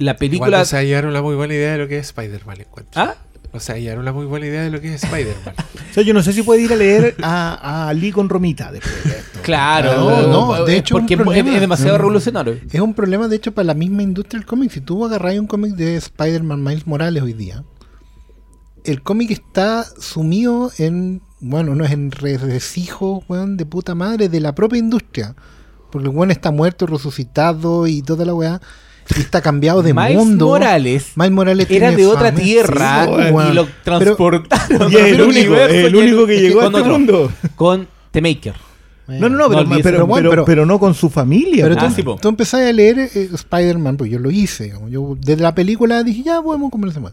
la 0.03 0.11
Igual 0.11 0.17
película. 0.17 0.57
no 0.59 0.65
se 0.65 0.77
hallaron 0.77 1.13
la 1.13 1.21
muy 1.21 1.35
buena 1.35 1.53
idea 1.53 1.71
de 1.73 1.77
lo 1.79 1.87
que 1.87 1.97
es 1.99 2.07
Spider-Man, 2.07 2.61
encuentro. 2.61 3.01
¿Ah? 3.01 3.15
No 3.53 3.59
se 3.59 3.73
hallaron 3.73 4.03
la 4.05 4.11
muy 4.13 4.25
buena 4.25 4.47
idea 4.47 4.63
de 4.63 4.71
lo 4.71 4.81
que 4.81 4.93
es 4.93 5.03
Spider-Man. 5.03 5.53
O 5.91 5.93
sea, 5.93 6.01
yo 6.03 6.15
no 6.15 6.23
sé 6.23 6.33
si 6.33 6.41
puede 6.41 6.63
ir 6.63 6.73
a 6.73 6.75
leer 6.75 7.15
a, 7.21 7.87
a 7.89 7.93
Lee 7.93 8.11
con 8.11 8.27
Romita 8.27 8.71
después 8.71 9.03
de 9.03 9.11
esto. 9.11 9.39
Claro, 9.43 9.93
No, 9.93 10.27
no, 10.57 10.65
de 10.65 10.77
hecho, 10.77 10.95
porque 10.95 11.13
es- 11.13 11.19
problema. 11.21 11.53
es, 11.53 11.61
demasiado 11.61 11.99
revolucionario. 11.99 12.57
Es 12.71 12.81
un 12.81 12.95
problema, 12.95 13.27
de 13.27 13.35
hecho, 13.35 13.51
para 13.53 13.65
la 13.67 13.73
misma 13.75 14.01
industria 14.01 14.39
del 14.39 14.47
cómic. 14.47 14.71
Si 14.71 14.81
tú 14.81 15.05
agarras 15.05 15.37
un 15.37 15.45
cómic 15.45 15.73
de 15.75 15.95
Spider-Man 15.97 16.63
Miles 16.63 16.87
Morales 16.87 17.21
hoy 17.21 17.33
día, 17.33 17.63
el 18.85 19.03
cómic 19.03 19.29
está 19.31 19.85
sumido 19.99 20.71
en, 20.79 21.21
bueno, 21.39 21.75
no 21.75 21.85
es 21.85 21.91
en 21.91 22.09
recijos, 22.11 23.23
weón, 23.29 23.55
de 23.55 23.65
puta 23.67 23.93
madre, 23.95 24.29
de 24.29 24.39
la 24.39 24.55
propia 24.55 24.79
industria. 24.79 25.35
Porque 25.91 26.09
el 26.09 26.15
weón 26.15 26.31
está 26.31 26.49
muerto, 26.49 26.87
resucitado 26.87 27.85
y 27.85 28.01
toda 28.01 28.25
la 28.25 28.33
weá. 28.33 28.61
Y 29.15 29.19
está 29.19 29.41
cambiado 29.41 29.81
de 29.83 29.93
Miles 29.93 30.15
mundo. 30.15 30.47
Morales 30.47 31.11
Miles 31.15 31.31
Morales 31.31 31.67
era 31.69 31.89
tiene 31.89 31.95
de 31.97 32.07
otra 32.07 32.31
fama. 32.31 32.39
tierra 32.43 33.05
Sí, 33.05 33.11
y 33.51 33.53
lo 33.53 33.67
transportaron. 33.83 34.91
Y 34.91 34.95
es 34.95 35.01
el 35.03 35.21
único, 35.21 35.29
universo 35.53 35.87
el 35.87 35.95
único 35.95 36.25
que 36.27 36.35
es 36.35 36.41
llegó 36.41 36.61
a 36.61 36.65
este 36.65 36.79
otro, 36.79 36.91
mundo. 36.93 37.31
Con 37.55 37.87
The 38.11 38.21
Maker. 38.21 38.53
No, 39.05 39.27
no, 39.27 39.29
no, 39.29 39.37
No 39.37 39.49
pero, 39.49 39.59
olvides, 39.61 39.83
pero, 39.83 39.95
pero 39.97 40.07
bueno, 40.07 40.29
pero- 40.29 40.45
pero- 40.45 40.45
pero 40.45 40.65
no 40.65 40.79
con 40.79 40.93
su 40.93 41.09
familia. 41.09 41.65
Pero 41.65 41.75
po. 41.75 41.81
tú, 41.81 41.87
Ah, 41.87 41.91
sí, 41.93 42.03
tú 42.21 42.29
empezás 42.29 42.61
a 42.61 42.71
leer 42.71 42.99
eh, 42.99 43.29
Spider-Man, 43.33 43.97
pues 43.97 44.09
yo 44.09 44.17
lo 44.19 44.31
hice. 44.31 44.65
digamos. 44.65 44.89
Yo 44.91 45.17
desde 45.19 45.41
la 45.43 45.53
película 45.53 46.01
dije, 46.03 46.23
ya, 46.23 46.37
a 46.37 46.41
comer 46.41 46.99
más. 47.01 47.11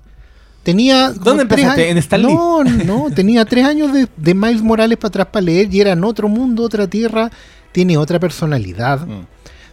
Tenía. 0.63 1.11
¿Dónde 1.11 1.43
empezaste? 1.43 1.89
¿En 1.91 1.99
Stan 1.99 2.23
Lee? 2.23 2.33
No, 2.35 2.63
no, 2.63 3.07
tenía 3.15 3.45
tres 3.45 3.65
años 3.65 3.93
de, 3.93 4.07
de 4.17 4.35
Miles 4.35 4.63
Morales 4.63 4.99
para 4.99 5.09
atrás 5.09 5.27
para 5.33 5.43
leer 5.45 5.73
y 5.75 5.81
era 5.81 5.93
en 5.93 6.05
otro 6.05 6.29
mundo, 6.29 6.63
otra 6.63 6.87
tierra. 6.87 7.31
Tiene 7.73 7.97
otra 7.97 8.19
personalidad. 8.21 9.07
Mm. 9.07 9.23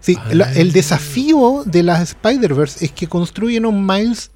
Sí, 0.07 0.17
la- 0.31 0.51
el 0.53 0.71
desafío 0.71 1.63
de 1.65 1.83
las 1.83 2.01
Spider-Verse 2.01 2.85
es 2.85 2.91
que 2.91 3.07
construyen 3.07 3.65
un 3.65 3.85
Miles 3.85 4.31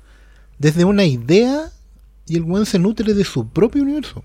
desde 0.59 0.84
una 0.86 1.05
idea 1.05 1.72
y 2.28 2.36
el 2.36 2.43
buen 2.43 2.65
se 2.65 2.78
nutre 2.78 3.13
de 3.13 3.24
su 3.24 3.47
propio 3.47 3.82
universo. 3.84 4.24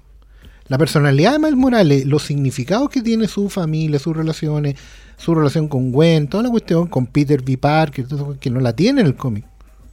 La 0.68 0.76
personalidad 0.78 1.32
de 1.32 1.38
Miles 1.38 1.57
Morales, 1.57 2.05
los 2.05 2.24
significados 2.24 2.90
que 2.90 3.01
tiene 3.01 3.28
su 3.28 3.49
familia, 3.49 3.99
sus 4.01 4.16
relaciones, 4.16 4.74
su 5.16 5.34
relación 5.34 5.68
con 5.68 5.92
Gwen, 5.92 6.26
toda 6.28 6.42
la 6.42 6.51
cuestión 6.51 6.88
con 6.88 7.07
Peter 7.07 7.40
V. 7.40 7.57
Parker, 7.59 8.07
que 8.40 8.51
no 8.51 8.61
la 8.61 8.74
tiene 8.74 9.01
en 9.03 9.07
el 9.07 9.14
cómic. 9.16 9.44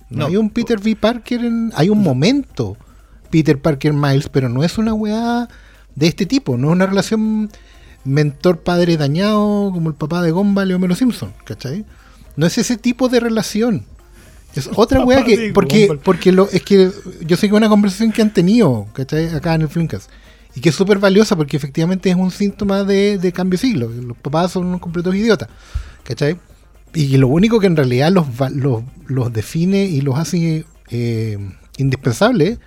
No, 0.09 0.17
No. 0.21 0.25
hay 0.25 0.37
un 0.37 0.49
Peter 0.49 0.79
V. 0.79 0.95
Parker, 0.95 1.45
en, 1.45 1.71
hay 1.75 1.89
un 1.89 2.01
momento 2.01 2.75
Peter 3.29 3.59
Parker 3.61 3.93
Miles, 3.93 4.27
pero 4.29 4.49
no 4.49 4.63
es 4.63 4.77
una 4.79 4.93
weá 4.95 5.47
de 5.95 6.07
este 6.07 6.25
tipo, 6.25 6.57
no 6.57 6.69
es 6.69 6.73
una 6.73 6.87
relación 6.87 7.49
mentor-padre 8.05 8.97
dañado 8.97 9.71
como 9.73 9.89
el 9.89 9.95
papá 9.95 10.21
de 10.21 10.31
Gumball 10.31 10.71
y 10.71 10.73
Homero 10.73 10.95
Simpson, 10.95 11.33
¿cachai? 11.45 11.85
No 12.35 12.45
es 12.45 12.57
ese 12.57 12.77
tipo 12.77 13.09
de 13.09 13.19
relación. 13.19 13.85
Es 14.55 14.69
otra 14.75 15.01
weá 15.05 15.23
que. 15.23 15.51
Porque, 15.53 15.99
porque 16.03 16.31
lo, 16.31 16.49
es 16.49 16.61
que 16.63 16.91
yo 17.21 17.37
sé 17.37 17.47
que 17.47 17.53
es 17.53 17.57
una 17.57 17.69
conversación 17.69 18.11
que 18.11 18.21
han 18.21 18.33
tenido, 18.33 18.87
¿cachai? 18.93 19.33
Acá 19.33 19.55
en 19.55 19.61
el 19.61 19.69
Flimcast. 19.69 20.09
Y 20.55 20.61
que 20.61 20.69
es 20.69 20.75
súper 20.75 20.99
valiosa 20.99 21.35
porque 21.35 21.57
efectivamente 21.57 22.09
es 22.09 22.15
un 22.15 22.29
síntoma 22.29 22.83
de, 22.83 23.17
de 23.17 23.31
cambio 23.31 23.57
de 23.57 23.67
siglo. 23.67 23.89
Los 23.89 24.17
papás 24.17 24.51
son 24.51 24.67
unos 24.67 24.81
completos 24.81 25.15
idiotas, 25.15 25.49
¿cachai? 26.03 26.37
Y 26.93 27.17
lo 27.17 27.27
único 27.27 27.59
que 27.59 27.65
en 27.65 27.75
realidad 27.75 28.11
los, 28.11 28.27
los, 28.51 28.83
los 29.07 29.33
define 29.33 29.85
y 29.85 30.01
los 30.01 30.17
hace 30.19 30.63
eh, 30.91 31.39
indispensables 31.77 32.59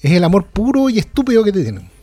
es 0.00 0.12
el 0.12 0.24
amor 0.24 0.46
puro 0.46 0.88
y 0.88 0.98
estúpido 0.98 1.44
que 1.44 1.52
te 1.52 1.62
tienen. 1.62 1.93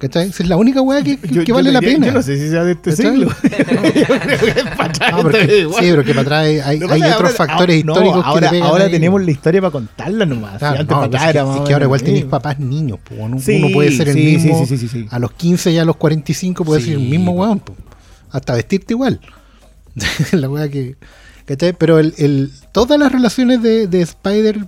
¿Cachai? 0.00 0.30
Esa 0.30 0.42
es 0.42 0.48
la 0.48 0.56
única 0.56 0.80
weá 0.80 1.02
que, 1.02 1.18
que- 1.18 1.28
Yo- 1.28 1.40
que 1.42 1.46
yo 1.48 1.54
vale 1.54 1.70
la 1.70 1.78
diría- 1.80 1.94
pena. 1.96 2.06
Yo 2.06 2.12
no 2.14 2.22
sé 2.22 2.38
si 2.38 2.48
sea 2.48 2.64
de 2.64 2.72
este 2.72 2.90
¿Cachai? 2.90 3.10
siglo. 3.12 3.28
Que 3.42 5.10
No, 5.12 5.22
porque- 5.22 5.66
sí, 5.68 5.74
pero 5.90 6.04
que 6.04 6.10
para 6.14 6.20
atrás 6.22 6.44
hay, 6.46 6.58
hay- 6.58 6.78
que 6.78 7.12
otros 7.12 7.32
factores 7.34 7.84
no, 7.84 7.92
históricos 7.92 8.22
que 8.22 8.28
ahora, 8.28 8.50
pegan 8.50 8.68
ahora 8.68 8.84
ahí. 8.86 8.90
tenemos 8.92 9.22
la 9.22 9.30
historia 9.30 9.60
para 9.60 9.70
contarla 9.72 10.24
nomás. 10.24 10.56
Claro, 10.58 10.76
Si 10.76 10.80
antes 10.80 10.96
no, 10.96 11.02
para 11.02 11.06
acá 11.06 11.26
es 11.28 11.32
que, 11.44 11.58
es 11.60 11.66
que 11.68 11.72
ahora 11.74 11.84
igual 11.84 12.02
tenéis 12.02 12.24
papás 12.24 12.58
niños, 12.58 12.98
po, 13.06 13.14
uno, 13.18 13.38
Sí, 13.40 13.56
uno 13.62 13.68
puede 13.74 13.92
ser 13.92 14.08
el 14.08 14.14
sí, 14.14 14.20
mismo 14.24 14.58
sí, 14.66 14.66
sí, 14.78 14.78
sí, 14.78 14.88
sí. 14.88 15.06
a 15.10 15.18
los 15.18 15.32
15 15.32 15.70
y 15.72 15.78
a 15.78 15.84
los 15.84 15.96
45 15.96 16.64
puede 16.64 16.80
ser 16.80 16.94
el 16.94 17.00
mismo 17.00 17.32
weón, 17.32 17.60
po. 17.60 17.74
hasta 18.30 18.54
vestirte 18.54 18.94
igual. 18.94 19.20
la 20.32 20.48
weá 20.48 20.68
que 20.70 20.96
¿cachai? 21.44 21.74
Pero 21.74 21.98
el, 21.98 22.14
el- 22.16 22.50
todas 22.72 22.98
las 22.98 23.12
relaciones 23.12 23.62
de, 23.62 23.86
de 23.86 24.00
Spider 24.00 24.66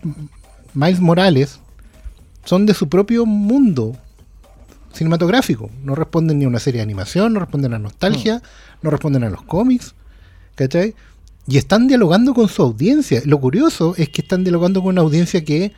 Miles 0.75 1.01
Morales 1.01 1.59
son 2.45 2.67
de 2.67 2.75
su 2.75 2.89
propio 2.91 3.25
mundo 3.25 3.97
cinematográfico. 4.93 5.71
No 5.83 5.95
responden 5.95 6.39
ni 6.39 6.45
a 6.45 6.49
una 6.49 6.59
serie 6.59 6.79
de 6.79 6.85
animación, 6.85 7.33
no 7.33 7.41
responden 7.41 7.75
a 7.75 7.79
nostalgia, 7.79 8.43
no, 8.83 8.91
responden 8.91 9.25
a 9.25 9.31
los 9.31 9.43
cómics, 9.43 9.95
¿cachai? 10.55 10.95
Y 11.47 11.59
están 11.59 11.89
dialogando 11.89 12.35
con 12.35 12.49
su 12.49 12.63
audiencia. 12.63 13.23
Lo 13.25 13.41
curioso 13.41 13.95
es 13.97 14.09
que 14.09 14.23
están 14.23 14.45
dialogando 14.45 14.81
con 14.81 14.91
una 14.91 15.01
audiencia 15.01 15.45
que 15.45 15.73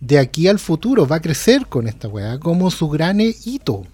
de 0.00 0.18
aquí 0.18 0.48
al 0.48 0.58
futuro 0.58 1.06
va 1.06 1.16
a 1.16 1.20
crecer 1.20 1.66
con 1.66 1.88
esta 1.88 2.08
weá 2.08 2.38
como 2.38 2.70
su 2.70 2.88
gran 2.88 3.20
hito. 3.20 3.84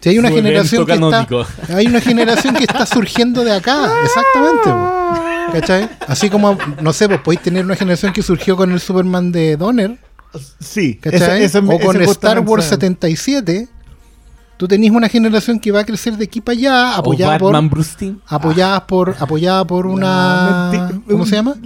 Si 0.00 0.10
hay 0.10 0.18
una 0.18 0.28
Su 0.28 0.36
generación 0.36 0.86
que 0.86 0.92
está, 0.92 1.26
hay 1.68 1.86
una 1.86 2.00
generación 2.00 2.54
que 2.54 2.64
está 2.64 2.86
surgiendo 2.86 3.42
de 3.42 3.52
acá, 3.52 3.90
exactamente. 4.04 4.70
¿Cachai? 5.52 5.90
Así 6.06 6.30
como, 6.30 6.56
no 6.80 6.92
sé, 6.92 7.08
pues 7.08 7.20
podéis 7.20 7.42
tener 7.42 7.64
una 7.64 7.74
generación 7.74 8.12
que 8.12 8.22
surgió 8.22 8.56
con 8.56 8.70
el 8.70 8.78
Superman 8.78 9.32
de 9.32 9.56
Donner, 9.56 9.98
Sí, 10.60 10.94
¿cachai? 10.96 11.18
esa- 11.20 11.38
esa- 11.38 11.58
o 11.60 11.78
con 11.80 11.96
Star 12.02 12.40
Wars 12.40 12.64
77. 12.66 13.68
Tú 14.58 14.66
tenés 14.66 14.90
una 14.90 15.06
generación 15.10 15.60
que 15.60 15.70
va 15.70 15.80
a 15.80 15.84
crecer 15.84 16.16
de 16.16 16.24
aquí 16.24 16.40
para 16.40 16.56
allá, 16.56 16.96
apoyada 16.96 17.32
por, 17.38 17.52
apoyada 18.26 18.86
por, 18.86 19.14
apoyada 19.18 19.66
por 19.66 19.86
una, 19.86 20.70
No, 20.72 21.02
¿cómo 21.06 21.26
se 21.26 21.36
llama? 21.36 21.56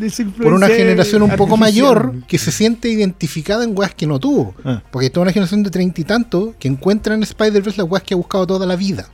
Por 0.42 0.52
una 0.54 0.66
generación 0.76 1.22
un 1.22 1.30
poco 1.36 1.56
mayor 1.56 2.14
que 2.26 2.36
se 2.36 2.50
siente 2.50 2.88
identificada 2.88 3.62
en 3.62 3.78
weas 3.78 3.94
que 3.94 4.08
no 4.08 4.18
tuvo. 4.18 4.56
Ah. 4.64 4.82
Porque 4.90 5.08
toda 5.08 5.22
una 5.22 5.32
generación 5.32 5.62
de 5.62 5.70
treinta 5.70 6.00
y 6.00 6.04
tantos 6.04 6.56
que 6.58 6.66
encuentra 6.66 7.14
en 7.14 7.22
Spider-Verse 7.22 7.78
las 7.80 7.88
weas 7.88 8.02
que 8.02 8.14
ha 8.14 8.16
buscado 8.16 8.44
toda 8.44 8.66
la 8.66 8.74
vida. 8.74 9.08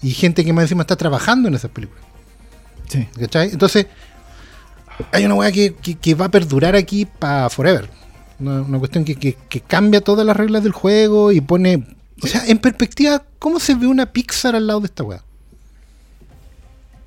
Y 0.00 0.12
gente 0.12 0.44
que 0.44 0.52
más 0.52 0.62
encima 0.62 0.82
está 0.82 0.94
trabajando 0.94 1.48
en 1.48 1.54
esas 1.56 1.72
películas. 1.72 2.04
Sí. 2.88 3.08
¿Cachai? 3.18 3.50
Entonces, 3.50 3.86
hay 5.12 5.24
una 5.26 5.50
que, 5.50 5.74
que- 5.74 5.96
que 5.96 6.14
va 6.14 6.26
a 6.26 6.30
perdurar 6.30 6.76
aquí 6.76 7.04
para 7.04 7.50
forever. 7.50 7.90
Una, 8.40 8.62
una 8.62 8.78
cuestión 8.78 9.04
que, 9.04 9.14
que- 9.16 9.36
que 9.48 9.60
cambia 9.60 10.00
todas 10.00 10.24
las 10.26 10.36
reglas 10.36 10.62
del 10.62 10.72
juego 10.72 11.30
y 11.32 11.40
pone. 11.40 11.86
O 12.22 12.26
sea, 12.26 12.42
en 12.46 12.58
perspectiva, 12.58 13.22
¿cómo 13.38 13.60
se 13.60 13.74
ve 13.74 13.86
una 13.86 14.06
Pixar 14.06 14.54
al 14.56 14.66
lado 14.66 14.80
de 14.80 14.86
esta 14.86 15.02
weá? 15.04 15.22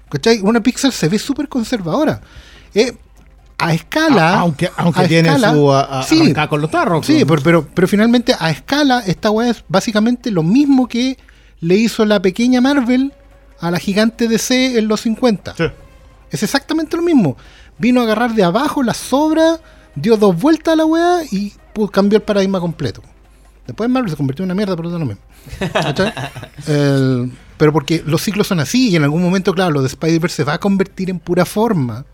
¿Cachai? 0.09 0.41
Una 0.41 0.61
Pixar 0.61 0.91
se 0.91 1.07
ve 1.07 1.17
súper 1.17 1.47
conservadora. 1.49 2.21
Eh, 2.73 2.93
a 3.57 3.73
escala. 3.73 4.35
A- 4.35 4.39
aunque 4.41 4.69
aunque 4.77 5.01
a 5.01 5.07
tiene 5.07 5.29
escala, 5.29 5.53
su 5.53 5.71
a, 5.71 5.99
a- 5.99 6.03
sí, 6.03 6.33
con 6.49 6.61
los 6.61 6.69
tarros. 6.69 7.05
Sí, 7.05 7.25
pues. 7.25 7.41
pero, 7.41 7.61
pero, 7.63 7.73
pero 7.73 7.87
finalmente 7.87 8.35
a 8.37 8.51
escala 8.51 8.99
esta 9.05 9.31
weá 9.31 9.49
es 9.49 9.63
básicamente 9.67 10.31
lo 10.31 10.43
mismo 10.43 10.87
que 10.87 11.17
le 11.61 11.75
hizo 11.75 12.05
la 12.05 12.21
pequeña 12.21 12.61
Marvel 12.61 13.13
a 13.59 13.71
la 13.71 13.79
gigante 13.79 14.27
DC 14.27 14.77
en 14.77 14.87
los 14.87 15.01
50. 15.01 15.55
Sí. 15.55 15.63
Es 16.29 16.43
exactamente 16.43 16.97
lo 16.97 17.03
mismo. 17.03 17.37
Vino 17.77 18.01
a 18.01 18.03
agarrar 18.03 18.33
de 18.33 18.43
abajo 18.43 18.83
la 18.83 18.93
sobra, 18.93 19.59
dio 19.95 20.17
dos 20.17 20.39
vueltas 20.39 20.73
a 20.73 20.75
la 20.77 20.85
weá 20.85 21.21
y 21.31 21.53
pues, 21.73 21.91
cambió 21.91 22.17
el 22.17 22.23
paradigma 22.23 22.59
completo. 22.59 23.01
Después 23.67 23.89
Marvel 23.89 24.09
se 24.11 24.17
convirtió 24.17 24.43
en 24.43 24.47
una 24.51 24.55
mierda, 24.55 24.75
pero 24.75 24.89
es 24.89 24.99
lo 24.99 25.05
mismo. 25.05 25.21
Pero 27.57 27.71
porque 27.71 28.03
los 28.05 28.21
ciclos 28.21 28.47
son 28.47 28.59
así 28.59 28.89
y 28.89 28.95
en 28.95 29.03
algún 29.03 29.21
momento, 29.21 29.53
claro, 29.53 29.71
lo 29.71 29.81
de 29.81 29.87
Spider-Verse 29.87 30.37
se 30.37 30.43
va 30.43 30.53
a 30.53 30.59
convertir 30.59 31.09
en 31.09 31.19
pura 31.19 31.45
forma. 31.45 32.05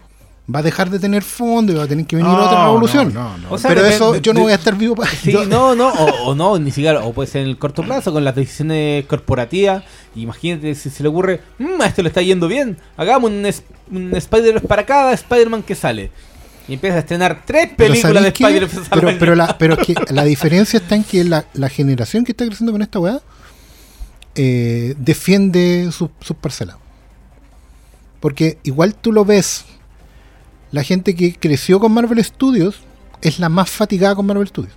Va 0.53 0.59
a 0.59 0.63
dejar 0.63 0.89
de 0.89 0.97
tener 0.99 1.21
fondo 1.23 1.71
y 1.71 1.75
va 1.75 1.83
a 1.83 1.87
tener 1.87 2.05
que 2.07 2.15
venir 2.15 2.31
No, 2.31 2.43
otra 2.45 2.65
revolución. 2.65 3.13
no, 3.13 3.31
no, 3.31 3.37
no. 3.37 3.51
O 3.51 3.57
sea, 3.59 3.69
pero 3.69 3.85
eso 3.85 4.15
yo 4.17 4.33
no 4.33 4.41
voy 4.41 4.51
a 4.51 4.55
estar 4.55 4.75
vivo 4.75 4.95
para 4.95 5.09
Sí, 5.23 5.31
no, 5.47 5.75
no, 5.75 5.89
o, 5.89 6.29
o 6.31 6.35
no, 6.35 6.57
ni 6.57 6.71
siquiera, 6.71 7.03
o 7.03 7.13
puede 7.13 7.29
ser 7.29 7.43
en 7.43 7.49
el 7.49 7.57
corto 7.59 7.83
plazo 7.83 8.11
con 8.11 8.23
las 8.23 8.33
decisiones 8.35 9.05
corporativas. 9.05 9.83
Imagínate 10.15 10.73
si 10.73 10.89
se 10.89 11.03
le 11.03 11.09
ocurre, 11.09 11.41
"Mm, 11.59 11.79
a 11.81 11.85
esto 11.85 12.01
le 12.01 12.07
está 12.09 12.23
yendo 12.23 12.47
bien, 12.47 12.77
hagamos 12.97 13.29
un, 13.29 13.47
un 13.95 14.15
Spider-Man 14.15 14.63
para 14.67 14.85
cada 14.87 15.13
Spider-Man 15.13 15.61
que 15.61 15.75
sale. 15.75 16.11
Y 16.69 16.73
empieza 16.75 16.97
a 16.97 16.99
estrenar 16.99 17.41
tres 17.45 17.71
películas 17.75 18.23
de. 18.23 18.31
Spider-Man. 18.83 19.15
Pero, 19.19 19.35
la, 19.35 19.57
pero 19.57 19.73
es 19.73 19.85
que 19.87 19.95
la 20.13 20.23
diferencia 20.23 20.77
está 20.77 20.95
en 20.95 21.03
que 21.03 21.23
la, 21.23 21.45
la 21.53 21.67
generación 21.67 22.23
que 22.23 22.31
está 22.31 22.45
creciendo 22.45 22.71
con 22.71 22.81
esta 22.83 22.99
weá 22.99 23.19
eh, 24.35 24.93
defiende 24.99 25.89
sus 25.91 26.09
parcelas. 26.39 26.77
Porque 28.19 28.59
igual 28.63 28.93
tú 28.95 29.11
lo 29.11 29.25
ves, 29.25 29.65
la 30.71 30.83
gente 30.83 31.15
que 31.15 31.33
creció 31.33 31.79
con 31.79 31.91
Marvel 31.91 32.23
Studios 32.23 32.81
es 33.21 33.39
la 33.39 33.49
más 33.49 33.69
fatigada 33.69 34.15
con 34.15 34.25
Marvel 34.27 34.47
Studios. 34.47 34.73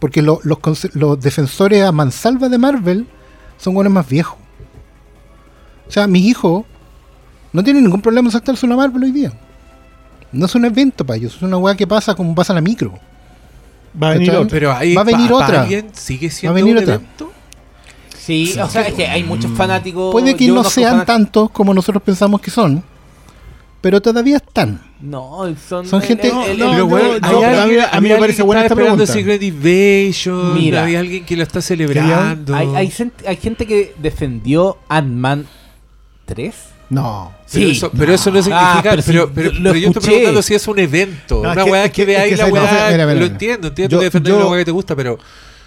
Porque 0.00 0.22
lo- 0.22 0.40
los, 0.42 0.58
conse- 0.58 0.90
los 0.94 1.20
defensores 1.20 1.82
a 1.84 1.92
mansalva 1.92 2.48
de 2.48 2.58
Marvel 2.58 3.06
son 3.58 3.74
buenos 3.74 3.92
más 3.92 4.08
viejos. 4.08 4.38
O 5.88 5.90
sea, 5.92 6.06
mis 6.06 6.24
hijos 6.24 6.64
no 7.52 7.62
tienen 7.62 7.84
ningún 7.84 8.02
problema 8.02 8.28
en 8.28 8.32
saltarse 8.32 8.66
una 8.66 8.76
Marvel 8.76 9.04
hoy 9.04 9.12
día. 9.12 9.32
No 10.32 10.46
es 10.46 10.54
un 10.54 10.64
evento 10.64 11.04
para 11.06 11.16
ellos, 11.18 11.34
es 11.36 11.42
una 11.42 11.56
weá 11.56 11.76
que 11.76 11.86
pasa 11.86 12.14
como 12.14 12.34
pasa 12.34 12.52
en 12.52 12.56
la 12.56 12.60
micro. 12.62 12.98
Va 14.00 14.08
a 14.08 14.12
venir 14.12 14.30
otro. 14.32 14.48
Pero 14.48 14.72
ahí 14.72 14.94
Va 14.94 15.00
a 15.02 15.04
venir 15.04 15.28
pa- 15.30 15.34
otra. 15.36 15.66
sigue 15.92 16.30
siendo 16.30 16.54
venir 16.54 16.76
un 16.76 16.82
otra. 16.82 16.94
evento. 16.96 17.32
Sí, 18.18 18.54
o 18.60 18.68
sea, 18.68 18.82
es 18.82 18.94
que 18.94 19.06
hay 19.06 19.22
muchos 19.22 19.50
fanáticos. 19.52 20.10
Puede 20.12 20.34
que 20.36 20.48
no 20.48 20.64
sean 20.64 21.06
tantos 21.06 21.50
como 21.50 21.72
nosotros 21.72 22.02
pensamos 22.02 22.40
que 22.40 22.50
son, 22.50 22.82
pero 23.80 24.02
todavía 24.02 24.36
están. 24.36 24.80
No, 25.00 25.42
son, 25.68 25.86
Son 25.86 26.02
gente- 26.02 26.28
no, 26.32 26.42
Pero, 26.44 26.86
bueno, 26.86 27.08
hay 27.22 27.44
a 27.44 27.66
mí- 27.66 27.76
a 27.92 28.00
me 28.00 28.16
parece 28.16 28.38
que 28.38 28.42
buena 28.42 28.62
esta 28.62 28.74
esperando 28.74 29.04
pregunta. 29.04 29.12
Secret 29.12 29.42
Invasion. 29.42 30.54
Mira. 30.54 30.82
había 30.82 31.00
alguien 31.00 31.24
que 31.24 31.36
lo 31.36 31.42
está 31.44 31.62
celebrando. 31.62 32.54
Hay, 32.54 32.68
hay, 32.74 32.90
gente, 32.90 33.28
hay 33.28 33.36
gente 33.36 33.66
que 33.66 33.94
defendió 33.98 34.78
Ant-Man 34.88 35.46
3. 36.24 36.54
No. 36.90 37.32
Pero, 37.52 37.64
Sí. 37.66 37.70
eso, 37.76 37.90
pero 37.96 38.12
eso 38.12 38.30
no 38.30 38.42
significa. 38.42 38.78
Ah, 38.78 38.82
pero, 38.82 39.02
pero 39.04 39.30
pero, 39.32 39.50
sí, 39.52 39.58
pero 39.62 39.74
yo 39.76 39.88
estoy 39.88 40.02
preguntando 40.02 40.42
si 40.42 40.54
es 40.54 40.66
un 40.68 40.78
evento. 40.80 41.42
No, 41.42 41.50
es 41.50 41.56
una 41.56 41.64
que- 41.64 41.70
weá 41.70 41.84
es 41.84 41.90
que, 41.92 41.94
que- 42.02 42.06
veáis 42.06 42.38
la 42.38 42.46
weá. 42.46 42.88
mira, 42.90 43.06
mira, 43.06 43.14
lo 43.20 43.26
entiendo, 43.26 43.68
entiendo 43.68 43.92
Yo- 43.92 43.98
que 44.00 44.04
defender 44.06 44.32
yo- 44.32 44.38
una 44.38 44.46
weá 44.48 44.58
que 44.60 44.64
te 44.64 44.70
gusta, 44.72 44.96
pero. 44.96 45.18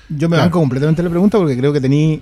Yo 0.09 0.27
me 0.27 0.35
Claro. 0.35 0.43
banco 0.49 0.59
completamente 0.59 1.01
la 1.03 1.09
pregunta 1.09 1.37
porque 1.37 1.55
creo 1.57 1.71
que 1.71 1.79
tení. 1.79 2.21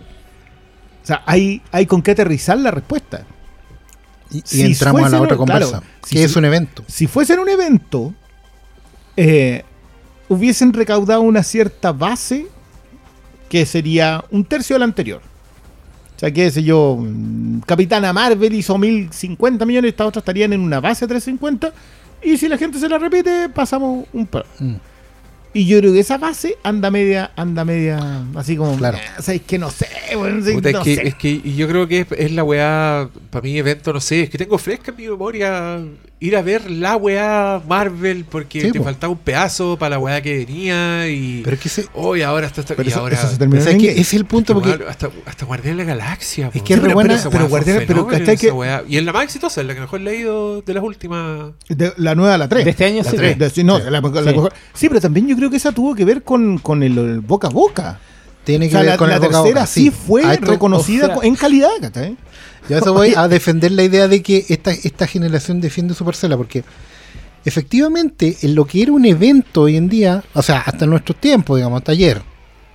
O 1.04 1.08
sea, 1.08 1.24
hay, 1.26 1.62
hay 1.72 1.86
con 1.86 2.02
qué 2.02 2.12
aterrizar 2.12 2.58
la 2.60 2.70
respuesta. 2.70 3.26
Y, 4.30 4.40
y 4.40 4.42
Si 4.46 4.62
entramos 4.62 5.04
a 5.06 5.10
la 5.10 5.22
otra 5.22 5.38
conversa, 5.38 5.70
claro, 5.80 5.86
que 6.04 6.10
si 6.10 6.20
es 6.22 6.36
un 6.36 6.44
evento. 6.46 6.84
Si 6.88 7.08
fuesen 7.08 7.40
un 7.40 7.48
evento, 7.50 8.14
eh, 9.16 9.64
hubiesen 10.28 10.74
recaudado 10.74 11.22
una 11.22 11.44
cierta 11.44 11.94
base 11.94 12.46
que 13.50 13.66
sería 13.66 14.24
un 14.32 14.44
tercio 14.46 14.76
del 14.76 14.84
anterior. 14.84 15.22
O 16.18 16.20
sea, 16.20 16.32
qué 16.34 16.50
sé 16.52 16.64
yo, 16.64 16.98
mm, 17.00 17.60
Capitana 17.60 18.12
Marvel 18.12 18.54
hizo 18.56 18.76
1050 18.78 19.66
millones, 19.66 19.90
estas 19.90 20.08
otras 20.08 20.24
estarían 20.24 20.52
en 20.52 20.62
una 20.62 20.80
base 20.80 21.06
de 21.06 21.10
350. 21.10 21.72
Y 22.24 22.38
si 22.38 22.50
la 22.50 22.58
gente 22.58 22.80
se 22.80 22.90
la 22.90 22.98
repite, 22.98 23.50
pasamos 23.50 24.06
un 24.14 24.26
par. 24.26 24.46
Mm. 24.60 24.74
Y 25.54 25.66
yo 25.66 25.80
creo 25.80 25.94
que 25.94 26.00
esa 26.00 26.18
base 26.18 26.58
anda 26.64 26.92
media, 26.92 27.32
anda 27.36 27.64
media, 27.64 28.24
así 28.36 28.56
como, 28.58 28.76
Claro. 28.78 28.98
"Ah, 29.18 29.22
¿sabes 29.22 29.42
que 29.42 29.58
No 29.58 29.70
sé, 29.72 29.88
bueno, 30.16 30.44
Puta, 30.54 30.72
no 30.72 30.80
es, 30.80 30.84
que, 30.84 30.96
sé". 30.96 31.08
es 31.08 31.16
que 31.16 31.42
yo 31.56 31.68
creo 31.68 31.88
que 31.88 32.00
es, 32.02 32.08
es 32.18 32.32
la 32.32 32.44
weá, 32.44 33.10
para 33.32 33.44
mí 33.44 33.58
evento, 33.58 33.94
no 33.94 34.00
sé, 34.00 34.24
es 34.24 34.30
que 34.30 34.38
tengo 34.38 34.58
fresca 34.58 34.92
en 34.92 34.98
mi 34.98 35.08
memoria 35.08 35.80
ir 36.20 36.36
a 36.36 36.42
ver 36.42 36.72
la 36.72 36.96
weá 36.98 37.62
Marvel 37.70 38.26
porque 38.26 38.62
Sí, 38.62 38.72
te 38.72 38.80
po. 38.80 38.86
faltaba 38.86 39.12
un 39.14 39.20
pedazo 39.20 39.78
para 39.78 39.92
la 39.92 40.00
weá 40.00 40.20
que 40.22 40.36
venía 40.38 41.08
y 41.10 41.42
Pero 41.44 41.56
es 41.56 41.62
que 41.62 41.68
ese, 41.68 41.86
hoy 41.94 42.24
ahora 42.24 42.48
está, 42.48 42.62
está- 42.62 42.76
Pero 42.76 42.90
y 42.90 42.92
eso, 42.92 43.02
ahora 43.02 43.16
eso 43.16 43.30
se 43.30 43.38
terminó 43.38 43.62
o 43.62 43.64
sea, 43.64 43.74
en 43.74 43.82
es 43.82 43.84
que 43.96 44.02
es 44.02 44.14
el 44.16 44.26
punto 44.26 44.54
porque 44.56 44.84
hasta, 44.90 45.10
hasta 45.28 45.46
Guardián 45.46 45.78
de 45.78 45.84
la 45.84 45.90
Galaxia. 45.94 46.50
po. 46.50 46.64
que 46.64 46.74
es 46.74 46.80
re 46.80 46.84
Pero 46.86 46.94
buena, 46.96 47.20
pero 47.32 47.48
Guardián- 47.48 47.78
pero 47.86 47.88
fenómeno, 48.06 48.18
¿cachai 48.20 48.34
esa 48.36 48.42
que- 48.48 48.52
weá. 48.52 48.84
Y 48.88 48.98
es 48.98 49.04
la 49.04 49.14
más 49.14 49.24
exitosa, 49.26 49.62
es 49.62 49.68
la 49.68 49.76
que 49.76 49.82
mejor 49.82 50.00
he 50.02 50.04
leído 50.04 50.62
de 50.64 50.74
las 50.74 50.84
últimas. 50.84 51.52
De- 51.70 51.94
la 51.98 52.16
nueva, 52.16 52.38
la 52.38 52.50
3. 52.50 52.66
De 52.66 52.72
este 52.72 52.86
año 52.86 53.04
La 53.04 53.12
sí. 53.12 53.18
tres. 53.18 53.38
De- 53.38 53.50
sí, 53.52 53.64
no, 53.64 53.78
Sí. 53.78 53.84
la- 53.90 54.02
la- 54.02 54.02
Sí. 54.02 54.36
la- 54.36 54.50
sí, 54.74 54.88
pero 54.90 55.00
también 55.02 55.28
yo 55.28 55.36
creo 55.36 55.50
que 55.52 55.58
esa 55.58 55.72
tuvo 55.72 55.94
que 55.94 56.04
ver 56.04 56.24
con, 56.24 56.58
con 56.58 56.82
el, 56.82 56.98
el 56.98 57.20
boca 57.22 57.48
a 57.48 57.52
boca. 57.52 58.00
Tiene 58.48 58.66
O 58.66 58.70
que 58.70 58.72
sea, 58.72 58.80
ver 58.82 58.90
la, 58.92 58.98
con 58.98 59.10
la 59.10 59.20
tercera 59.20 59.42
boca, 59.42 59.68
sí 59.68 59.92
fue 59.92 60.22
esto- 60.34 60.48
reconocida 60.48 61.08
o 61.08 61.20
sea- 61.20 61.28
en 61.28 61.36
calidad, 61.36 61.70
¿cachai? 61.80 62.18
Yo 62.70 62.78
eso 62.78 62.94
voy 62.94 63.14
a 63.16 63.28
defender 63.38 63.72
la 63.72 63.84
idea 63.84 64.08
de 64.08 64.22
que 64.24 64.46
esta, 64.50 64.72
esta 64.72 65.06
generación 65.06 65.62
defiende 65.62 65.94
su 65.94 66.04
parcela, 66.04 66.36
porque 66.38 66.64
efectivamente 67.46 68.38
en 68.42 68.56
lo 68.56 68.66
que 68.66 68.82
era 68.82 68.92
un 68.92 69.06
evento 69.06 69.62
hoy 69.64 69.78
en 69.78 69.88
día, 69.90 70.24
o 70.34 70.42
sea, 70.42 70.60
hasta 70.66 70.86
nuestros 70.86 71.20
tiempos, 71.20 71.58
digamos, 71.58 71.78
hasta 71.78 71.92
ayer, 71.92 72.22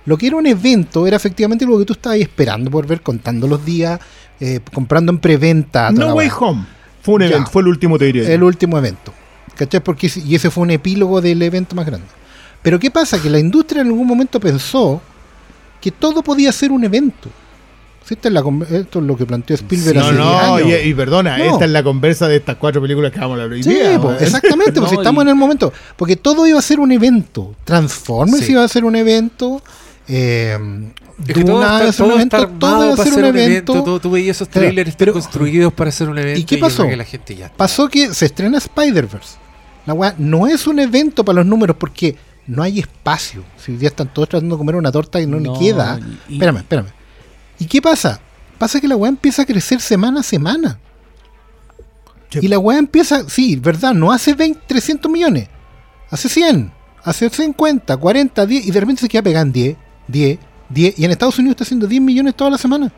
lo 0.05 0.17
que 0.17 0.27
era 0.27 0.35
un 0.35 0.47
evento 0.47 1.07
era 1.07 1.15
efectivamente 1.17 1.65
lo 1.65 1.77
que 1.79 1.85
tú 1.85 1.93
estabas 1.93 2.19
esperando 2.19 2.69
por 2.71 2.85
ver, 2.87 3.01
contando 3.01 3.47
los 3.47 3.63
días, 3.65 3.99
eh, 4.39 4.59
comprando 4.73 5.11
en 5.11 5.19
preventa. 5.19 5.91
No 5.91 6.13
Way. 6.15 6.29
Home. 6.39 6.65
Fue 7.01 7.15
un 7.15 7.21
Ya. 7.21 7.27
evento, 7.27 7.51
fue 7.51 7.61
el 7.61 7.67
último, 7.69 7.97
te 7.97 8.05
diría. 8.05 8.23
yo. 8.23 8.29
el 8.29 8.43
último 8.43 8.77
evento. 8.77 9.13
¿Cachai? 9.55 9.81
Porque, 9.83 10.11
y 10.25 10.35
ese 10.35 10.49
fue 10.49 10.63
un 10.63 10.71
epílogo 10.71 11.21
del 11.21 11.41
evento 11.41 11.75
más 11.75 11.85
grande. 11.85 12.07
Pero 12.63 12.79
¿qué 12.79 12.89
pasa? 12.89 13.21
Que 13.21 13.29
la 13.29 13.39
industria 13.39 13.81
en 13.81 13.87
algún 13.87 14.07
momento 14.07 14.39
pensó 14.39 15.01
que 15.83 15.91
todo 15.91 16.23
podía 16.23 16.51
ser 16.53 16.71
un 16.71 16.83
evento. 16.85 17.29
Esta 18.09 18.27
es 18.27 18.33
la 18.33 18.43
esto 18.69 18.99
es 18.99 19.05
lo 19.05 19.17
que 19.17 19.25
planteó 19.25 19.55
Spielberg 19.55 19.95
no, 19.95 20.01
hace 20.01 20.11
10 20.13 20.19
no, 20.25 20.55
años. 20.55 20.67
y, 20.83 20.89
y 20.89 20.93
perdona, 20.93 21.37
No. 21.37 21.43
esta 21.45 21.65
es 21.65 21.71
la 21.71 21.83
conversa 21.83 22.27
de 22.27 22.35
estas 22.37 22.57
cuatro 22.57 22.81
películas 22.81 23.11
que 23.11 23.19
vamos 23.19 23.39
a 23.39 23.43
hablar 23.43 23.55
hoy 23.55 23.63
Sí, 23.63 23.69
día. 23.73 23.99
pues, 23.99 24.21
exactamente, 24.21 24.73
pues 24.79 24.91
No, 24.91 24.99
estamos 25.01 25.21
en 25.23 25.29
el 25.29 25.35
momento. 25.35 25.73
Porque 25.95 26.15
todo 26.15 26.45
iba 26.47 26.59
a 26.59 26.61
ser 26.61 26.79
un 26.79 26.91
evento. 26.91 27.55
Transformers 27.63 28.45
Sí. 28.45 28.51
iba 28.51 28.63
a 28.63 28.67
ser 28.67 28.85
un 28.85 28.95
evento. 28.95 29.61
Eh, 30.07 30.57
Es 31.27 31.33
que 31.33 31.43
todo 31.43 31.61
iba 31.61 31.77
a 31.77 31.79
ser 31.79 31.87
un 31.87 32.09
todo 32.09 32.15
evento. 32.17 32.37
está 32.37 32.49
Todo 32.59 32.85
iba 32.93 32.93
a 32.93 33.05
ser 33.05 33.13
un 33.13 33.25
evento. 33.25 33.73
Todo, 33.83 33.99
tú 33.99 34.11
veías 34.11 34.35
esos 34.37 34.49
trailers 34.49 34.95
pero- 34.95 35.13
construidos 35.13 35.73
para 35.73 35.89
hacer 35.89 36.07
un 36.09 36.17
evento. 36.19 36.39
¿Y 36.39 36.43
qué 36.43 36.57
pasó? 36.57 36.87
que 36.87 36.97
la 36.97 37.05
gente 37.05 37.35
ya 37.35 37.51
Pasó 37.55 37.87
que 37.87 38.13
se 38.13 38.25
estrena 38.25 38.57
Spider-Verse. 38.57 39.37
La 39.85 39.93
weá 39.93 40.13
no 40.17 40.45
es 40.47 40.67
un 40.67 40.79
evento 40.79 41.25
para 41.25 41.37
los 41.37 41.45
números 41.45 41.75
porque 41.79 42.15
no 42.47 42.61
hay 42.63 42.79
espacio. 42.79 43.43
Si 43.57 43.71
hoy 43.71 43.77
día 43.77 43.89
están 43.89 44.13
todos 44.13 44.29
tratando 44.29 44.55
de 44.55 44.59
comer 44.59 44.75
una 44.75 44.91
torta 44.91 45.19
y 45.21 45.25
no, 45.27 45.39
No, 45.39 45.53
ni 45.53 45.59
queda. 45.59 45.99
y- 46.29 46.33
Espérame, 46.33 46.57
espérame. 46.57 46.87
¿Y 47.59 47.65
qué 47.65 47.81
pasa? 47.81 48.19
Pasa 48.57 48.79
que 48.81 48.87
la 48.87 48.95
weá 48.95 49.09
empieza 49.09 49.41
a 49.41 49.45
crecer 49.45 49.79
semana 49.81 50.19
a 50.21 50.23
semana. 50.23 50.79
Sí. 52.29 52.39
Y 52.41 52.47
la 52.47 52.57
weá 52.59 52.79
empieza, 52.79 53.27
sí, 53.29 53.55
verdad, 53.57 53.93
no 53.93 54.11
hace 54.11 54.33
20, 54.33 54.59
300 54.67 55.11
millones. 55.11 55.47
Hace 56.09 56.29
100, 56.29 56.71
hace 57.03 57.29
50, 57.29 57.95
40, 57.97 58.45
10 58.45 58.65
y 58.67 58.71
de 58.71 58.79
repente 58.79 59.01
se 59.01 59.09
queda 59.09 59.21
pegando 59.21 59.47
en 59.49 59.53
10, 59.53 59.77
10, 60.07 60.39
10. 60.69 60.99
Y 60.99 61.05
en 61.05 61.11
Estados 61.11 61.37
Unidos 61.37 61.53
está 61.53 61.63
haciendo 61.63 61.87
10 61.87 62.01
millones 62.01 62.35
toda 62.35 62.49
la 62.51 62.57
semana. 62.57 62.91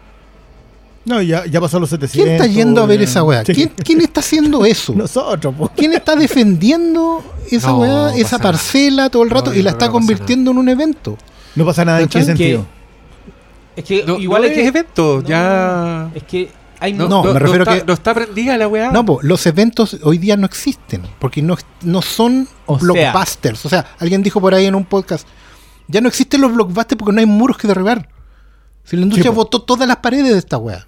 No, 1.05 1.21
ya, 1.21 1.45
ya 1.45 1.61
pasó 1.61 1.79
los 1.79 1.89
700. 1.91 2.23
¿Quién 2.23 2.35
está 2.35 2.47
yendo 2.47 2.81
a 2.81 2.85
ver 2.87 3.01
esa 3.01 3.23
weá? 3.23 3.43
¿Quién, 3.43 3.71
quién 3.83 4.01
está 4.01 4.21
haciendo 4.21 4.65
eso? 4.65 4.93
Nosotros, 4.93 5.53
pues. 5.57 5.71
¿Quién 5.75 5.93
está 5.93 6.15
defendiendo 6.15 7.23
esa 7.51 7.67
No, 7.69 7.77
weá, 7.79 8.15
esa 8.15 8.37
nada. 8.37 8.51
parcela 8.51 9.09
todo 9.09 9.23
el 9.23 9.29
rato 9.29 9.51
No, 9.51 9.55
y 9.55 9.61
la 9.61 9.71
no, 9.71 9.75
está 9.77 9.85
no 9.87 9.91
convirtiendo 9.93 10.51
en 10.51 10.57
un 10.57 10.69
evento? 10.69 11.17
No 11.55 11.63
pasa 11.65 11.85
nada 11.85 12.01
en 12.01 12.07
qué 12.09 12.23
sentido. 12.23 12.65
Es 13.75 13.83
que 13.83 14.03
No, 14.05 14.17
igual 14.17 14.41
no 14.43 14.47
es 14.47 14.53
que. 14.55 14.65
evento, 14.67 15.19
No, 15.21 15.27
ya. 15.29 16.09
Es 16.15 16.23
que 16.23 16.49
hay 16.79 16.93
No, 16.93 17.23
me 17.23 17.39
refiero 17.39 17.63
está, 17.63 17.79
que- 17.79 17.85
No 17.85 17.93
está 17.93 18.13
prendida 18.13 18.57
la 18.57 18.67
weá. 18.67 18.91
No, 18.91 19.05
po, 19.05 19.19
los 19.21 19.45
eventos 19.45 19.97
hoy 20.01 20.17
día 20.17 20.35
no 20.37 20.45
existen 20.45 21.03
porque 21.19 21.41
no, 21.41 21.55
no 21.83 22.01
son 22.01 22.47
O 22.65 22.79
sea- 22.79 22.87
blockbusters. 23.11 23.63
o 23.65 23.69
sea, 23.69 23.85
alguien 23.99 24.23
dijo 24.23 24.41
por 24.41 24.53
ahí 24.55 24.65
en 24.65 24.73
un 24.75 24.85
podcast, 24.85 25.27
ya 25.87 26.01
no 26.01 26.07
existen 26.07 26.41
los 26.41 26.51
blockbusters 26.53 26.97
porque 26.97 27.13
no 27.13 27.19
hay 27.19 27.25
muros 27.27 27.57
que 27.57 27.67
derribar. 27.67 28.09
Si 28.83 28.95
la 28.95 29.03
industria 29.03 29.31
Sí, 29.31 29.35
po. 29.35 29.43
botó 29.43 29.61
todas 29.61 29.87
las 29.87 29.97
paredes 29.97 30.31
de 30.33 30.37
esta 30.39 30.57
weá. 30.57 30.85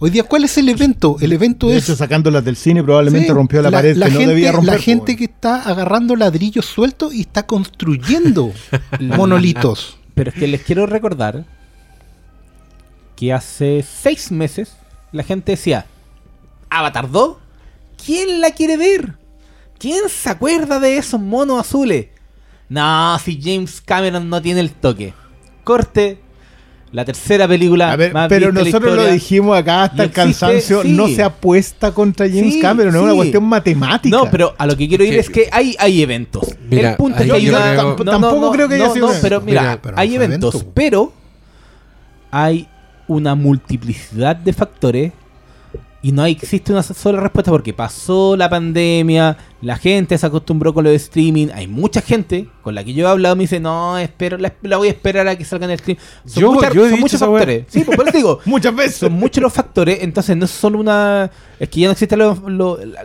Hoy 0.00 0.10
día, 0.10 0.22
¿cuál 0.22 0.44
es 0.44 0.56
el 0.58 0.68
evento? 0.68 1.16
El 1.20 1.32
evento 1.32 1.66
De 1.68 1.76
es... 1.76 1.84
hecho, 1.84 1.96
sacándolas 1.96 2.44
del 2.44 2.54
cine 2.54 2.84
probablemente 2.84 3.26
Sí, 3.26 3.32
rompió 3.32 3.60
la, 3.60 3.70
pared 3.72 3.98
que 3.98 4.04
gente, 4.04 4.24
no 4.26 4.30
debía 4.30 4.52
romper. 4.52 4.74
La 4.74 4.80
gente 4.80 5.16
que 5.16 5.24
está 5.24 5.62
agarrando 5.62 6.14
ladrillos 6.14 6.66
sueltos 6.66 7.12
y 7.12 7.22
está 7.22 7.46
construyendo 7.46 8.52
monolitos. 9.00 9.98
Pero 10.14 10.30
es 10.30 10.36
que 10.36 10.46
les 10.46 10.62
quiero 10.62 10.86
recordar 10.86 11.44
que 13.16 13.32
hace 13.32 13.84
seis 13.84 14.30
meses 14.30 14.76
la 15.10 15.24
gente 15.24 15.52
decía, 15.52 15.86
Avatar 16.70 17.10
2, 17.10 17.36
¿quién 18.04 18.40
la 18.40 18.52
quiere 18.52 18.76
ver? 18.76 19.16
¿Quién 19.80 20.08
se 20.08 20.30
acuerda 20.30 20.78
de 20.78 20.96
esos 20.96 21.20
monos 21.20 21.58
azules? 21.58 22.06
No, 22.68 23.18
si 23.18 23.40
James 23.42 23.80
Cameron 23.80 24.28
no 24.28 24.40
tiene 24.40 24.60
el 24.60 24.70
toque. 24.70 25.12
Corte, 25.64 26.20
la 26.90 27.04
tercera 27.04 27.46
película 27.46 27.92
A 27.92 27.96
ver, 27.96 28.14
más 28.14 28.28
pero 28.28 28.50
nosotros 28.50 28.96
lo 28.96 29.06
dijimos 29.06 29.56
acá 29.58 29.82
hasta 29.84 30.04
el 30.04 30.10
cansancio. 30.10 30.82
sí. 30.82 30.88
No 30.92 31.06
se 31.08 31.22
apuesta 31.22 31.92
contra 31.92 32.26
James 32.28 32.54
Sí, 32.54 32.60
Cameron, 32.60 32.94
es 32.96 33.00
una 33.02 33.10
sí. 33.12 33.16
cuestión 33.18 33.44
matemática. 33.44 34.16
No, 34.16 34.30
pero 34.30 34.54
a 34.56 34.66
lo 34.66 34.76
que 34.76 34.88
quiero 34.88 35.04
ir 35.04 35.14
es 35.18 35.28
que 35.28 35.48
hay, 35.52 35.76
hay 35.78 36.02
eventos. 36.02 36.46
Mira, 36.70 36.90
el 36.92 36.96
punto 36.96 37.18
es 37.22 37.26
que 37.26 37.32
hay 37.36 37.44
yo 37.44 37.50
una- 37.52 37.72
creo- 37.72 37.82
no, 37.82 37.96
no, 38.04 38.10
tampoco 38.10 38.40
no, 38.40 38.50
creo 38.52 38.68
que 38.68 38.74
haya 38.76 38.86
no, 38.88 38.94
sido 38.94 39.06
no, 39.08 39.14
pero 39.20 39.40
mira, 39.42 39.60
Mira, 39.62 39.78
pero 39.82 39.96
no 39.96 40.00
hay 40.02 40.14
eventos, 40.14 40.54
evento. 40.54 40.72
pero 40.74 41.12
hay 42.30 42.68
una 43.06 43.34
multiplicidad 43.34 44.36
de 44.36 44.52
factores 44.52 45.12
y 46.00 46.12
no 46.12 46.24
existe 46.24 46.70
una 46.72 46.82
sola 46.82 47.20
respuesta 47.20 47.50
porque 47.50 47.72
pasó 47.74 48.36
la 48.36 48.48
pandemia, 48.48 49.36
la 49.62 49.76
gente 49.76 50.16
se 50.16 50.24
acostumbró 50.26 50.72
con 50.72 50.84
lo 50.84 50.90
de 50.90 50.96
streaming, 50.96 51.48
hay 51.52 51.66
mucha 51.66 52.00
gente 52.00 52.48
con 52.62 52.74
la 52.76 52.84
que 52.84 52.94
yo 52.94 53.06
he 53.06 53.10
hablado 53.10 53.34
me 53.34 53.42
dice, 53.44 53.58
no, 53.58 53.98
espero, 53.98 54.38
la, 54.38 54.52
la 54.62 54.76
voy 54.76 54.88
a 54.88 54.90
esperar 54.92 55.26
a 55.26 55.36
que 55.36 55.44
salga 55.44 55.64
en 55.64 55.72
el 55.72 55.78
stream. 55.80 55.98
Son, 56.24 56.40
Yo- 56.42 56.52
muchas- 56.52 56.72
yo 56.74 56.86
he 56.86 56.90
son 56.90 57.00
muchos 57.00 57.18
factores. 57.20 57.64
Sí, 57.68 57.82
pues 57.84 57.96
por 57.96 58.08
eso 58.08 58.16
digo, 58.16 58.40
Muchas 58.44 58.74
veces. 58.76 58.96
son 58.96 59.12
muchos 59.12 59.42
los 59.42 59.52
factores, 59.52 59.98
entonces 60.02 60.36
no 60.36 60.44
es 60.44 60.50
solo 60.52 60.78
una. 60.78 61.30
Es 61.58 61.68
que 61.68 61.80
ya 61.80 61.86
no 61.88 61.92
existe 61.92 62.16
lo, 62.16 62.34
lo- 62.48 62.78
la, 62.84 63.02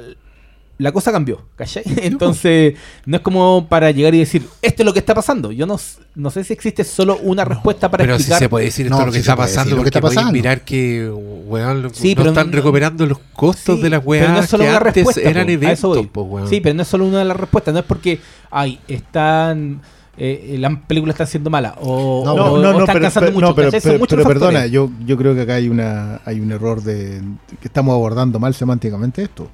la 0.80 0.91
cosa 0.91 1.11
cambió, 1.11 1.39
¿cachai? 1.55 1.84
Entonces, 2.01 2.74
no 3.05 3.17
es 3.17 3.21
como 3.21 3.67
para 3.69 3.91
llegar 3.91 4.15
y 4.15 4.19
decir, 4.19 4.43
esto 4.61 4.82
es 4.82 4.86
lo 4.86 4.91
que 4.93 4.99
está 4.99 5.13
pasando. 5.13 5.51
Yo 5.51 5.65
no, 5.67 5.78
no 6.15 6.30
sé 6.32 6.43
si 6.43 6.51
existe 6.53 6.84
solo 6.84 7.17
una 7.21 7.45
respuesta 7.45 7.89
para 7.91 8.03
pero 8.03 8.15
si 8.15 8.21
explicar. 8.24 8.39
se 8.39 8.49
puede 8.49 8.65
decir 8.65 8.88
esto 8.88 8.95
No, 8.95 9.01
es 9.01 9.05
lo 9.07 9.11
que 9.13 9.19
está 9.19 9.36
pasando, 9.36 9.69
lo 9.71 9.76
que 9.84 9.91
porque 9.91 9.97
está 9.99 10.01
pasando. 10.01 10.32
mirar 10.32 10.61
que 10.61 11.09
weón, 11.11 11.89
Sí, 11.93 12.15
no 12.15 12.21
pero 12.21 12.30
están 12.32 12.47
no- 12.49 12.55
recuperando 12.57 13.05
los 13.05 13.19
costos 13.34 13.76
Sí, 13.78 13.82
de 13.84 13.89
las 13.91 13.99
pero 13.99 14.09
weas 14.09 14.30
no 14.32 14.39
es 14.39 14.49
solo 14.49 14.63
que 14.63 14.69
una 14.69 14.78
antes 14.80 14.93
respuesta, 14.95 15.21
eran 15.30 15.45
po, 15.45 15.51
eventos, 15.51 16.07
po, 16.07 16.21
weón. 16.24 16.49
Sí, 16.49 16.59
pero 16.59 16.76
no 16.76 16.82
es 16.82 16.88
solo 16.88 17.05
una 17.05 17.19
de 17.19 17.26
las 17.26 17.38
respuestas, 17.38 17.74
no 17.74 17.80
es 17.80 17.86
porque 17.86 18.19
ay, 18.49 18.80
están 18.88 19.82
eh, 20.17 20.57
las 20.59 20.71
películas 20.88 21.13
están 21.15 21.28
siendo 21.28 21.49
malas 21.49 21.74
o, 21.82 22.24
No, 22.26 22.34
o- 22.34 22.57
No, 22.59 22.69
o 22.69 22.80
están 22.82 22.86
pero, 22.88 23.01
cansando 23.01 23.28
pero- 23.28 23.34
mucho. 23.34 23.45
no, 23.47 23.55
pero, 23.55 23.71
pero- 23.71 23.99
muchos 23.99 24.17
pero 24.17 24.28
perdona, 24.28 24.65
yo, 24.67 24.89
yo 25.05 25.17
creo 25.17 25.36
que 25.36 25.41
acá 25.41 25.55
hay 25.55 25.69
una 25.69 26.19
hay 26.26 26.39
un 26.39 26.51
error 26.51 26.82
de 26.84 27.21
que 27.61 27.67
estamos 27.67 27.93
abordando 27.93 28.39
mal 28.39 28.53
semánticamente 28.55 29.21
esto. 29.24 29.49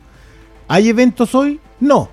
¿Hay 0.69 0.87
eventos 0.87 1.35
hoy? 1.35 1.59
No. 1.81 2.09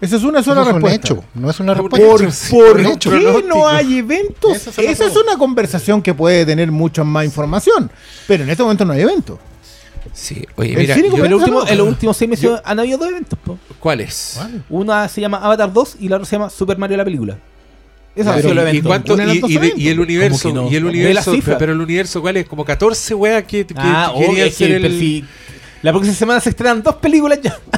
Esa 0.00 0.16
es 0.16 0.22
una 0.22 0.42
sola 0.42 0.60
Eso 0.62 0.70
es 0.70 0.76
un 0.76 0.82
respuesta. 0.82 1.06
hecho, 1.14 1.24
no 1.34 1.50
es 1.50 1.58
una 1.60 1.74
Por- 1.74 1.90
respuesta. 1.92 2.08
¿Por, 2.08 2.32
Sí, 2.32 2.56
por 2.56 2.80
hecho. 2.80 3.10
qué 3.10 3.16
pronóstico. 3.18 3.48
no 3.58 3.68
hay 3.68 3.98
eventos? 3.98 4.56
Esa 4.56 4.70
es 4.82 5.00
Esa 5.00 5.20
una 5.20 5.36
conversación 5.36 6.00
que 6.02 6.14
puede 6.14 6.46
tener 6.46 6.70
mucha 6.70 7.02
más 7.04 7.24
información. 7.24 7.90
Pero 8.28 8.44
en 8.44 8.50
este 8.50 8.62
momento 8.62 8.84
no 8.84 8.92
hay 8.92 9.00
eventos. 9.02 9.38
Sí, 10.12 10.44
oye, 10.56 10.74
mira, 10.76 10.96
yo- 10.96 11.04
En 11.24 11.30
los 11.30 11.40
últimos, 11.40 11.64
Yo- 11.66 11.72
en 11.72 11.78
los 11.78 11.88
últimos 11.88 12.16
seis 12.16 12.30
meses 12.30 12.50
han 12.64 12.78
habido 12.78 12.96
dos 12.98 13.08
eventos. 13.08 13.38
po. 13.44 13.58
¿cuáles? 13.80 14.40
Una 14.70 15.06
se 15.08 15.20
llama 15.20 15.38
Avatar 15.38 15.72
2 15.72 15.96
y 16.00 16.08
la 16.08 16.16
otra 16.16 16.26
se 16.26 16.36
llama 16.36 16.48
Super 16.50 16.78
Mario 16.78 16.96
la 16.96 17.04
película. 17.04 17.36
Eso 18.16 18.30
ha 18.30 18.34
Pero, 18.36 18.48
sido 18.50 18.52
el 18.62 18.66
¿y, 18.66 18.70
evento. 18.70 18.88
cuánto- 18.88 19.14
y- 19.14 19.38
dos 19.40 19.50
y 19.50 19.52
de- 19.54 19.58
eventos. 19.58 19.80
y 19.80 19.88
el 19.88 20.00
universo, 20.00 20.68
y 20.70 20.76
el 20.76 20.84
universo, 20.86 21.32
cifra. 21.32 21.58
pero 21.58 21.72
el 21.72 21.80
universo, 21.80 22.20
¿cuál 22.20 22.36
es? 22.38 22.48
Como 22.48 22.64
14 22.64 23.14
weas 23.14 23.44
que, 23.44 23.64
que, 23.66 23.74
Ah, 23.76 24.12
que 24.16 24.26
querían 24.26 24.46
es 24.48 24.54
ser 24.56 24.68
que, 24.70 24.76
el- 24.76 24.82
pero 24.82 24.94
si 24.94 25.24
la 25.82 25.92
próxima 25.92 26.14
semana 26.14 26.40
se 26.40 26.50
estrenan 26.50 26.82
dos 26.82 26.96
películas 26.96 27.40
ya. 27.42 27.56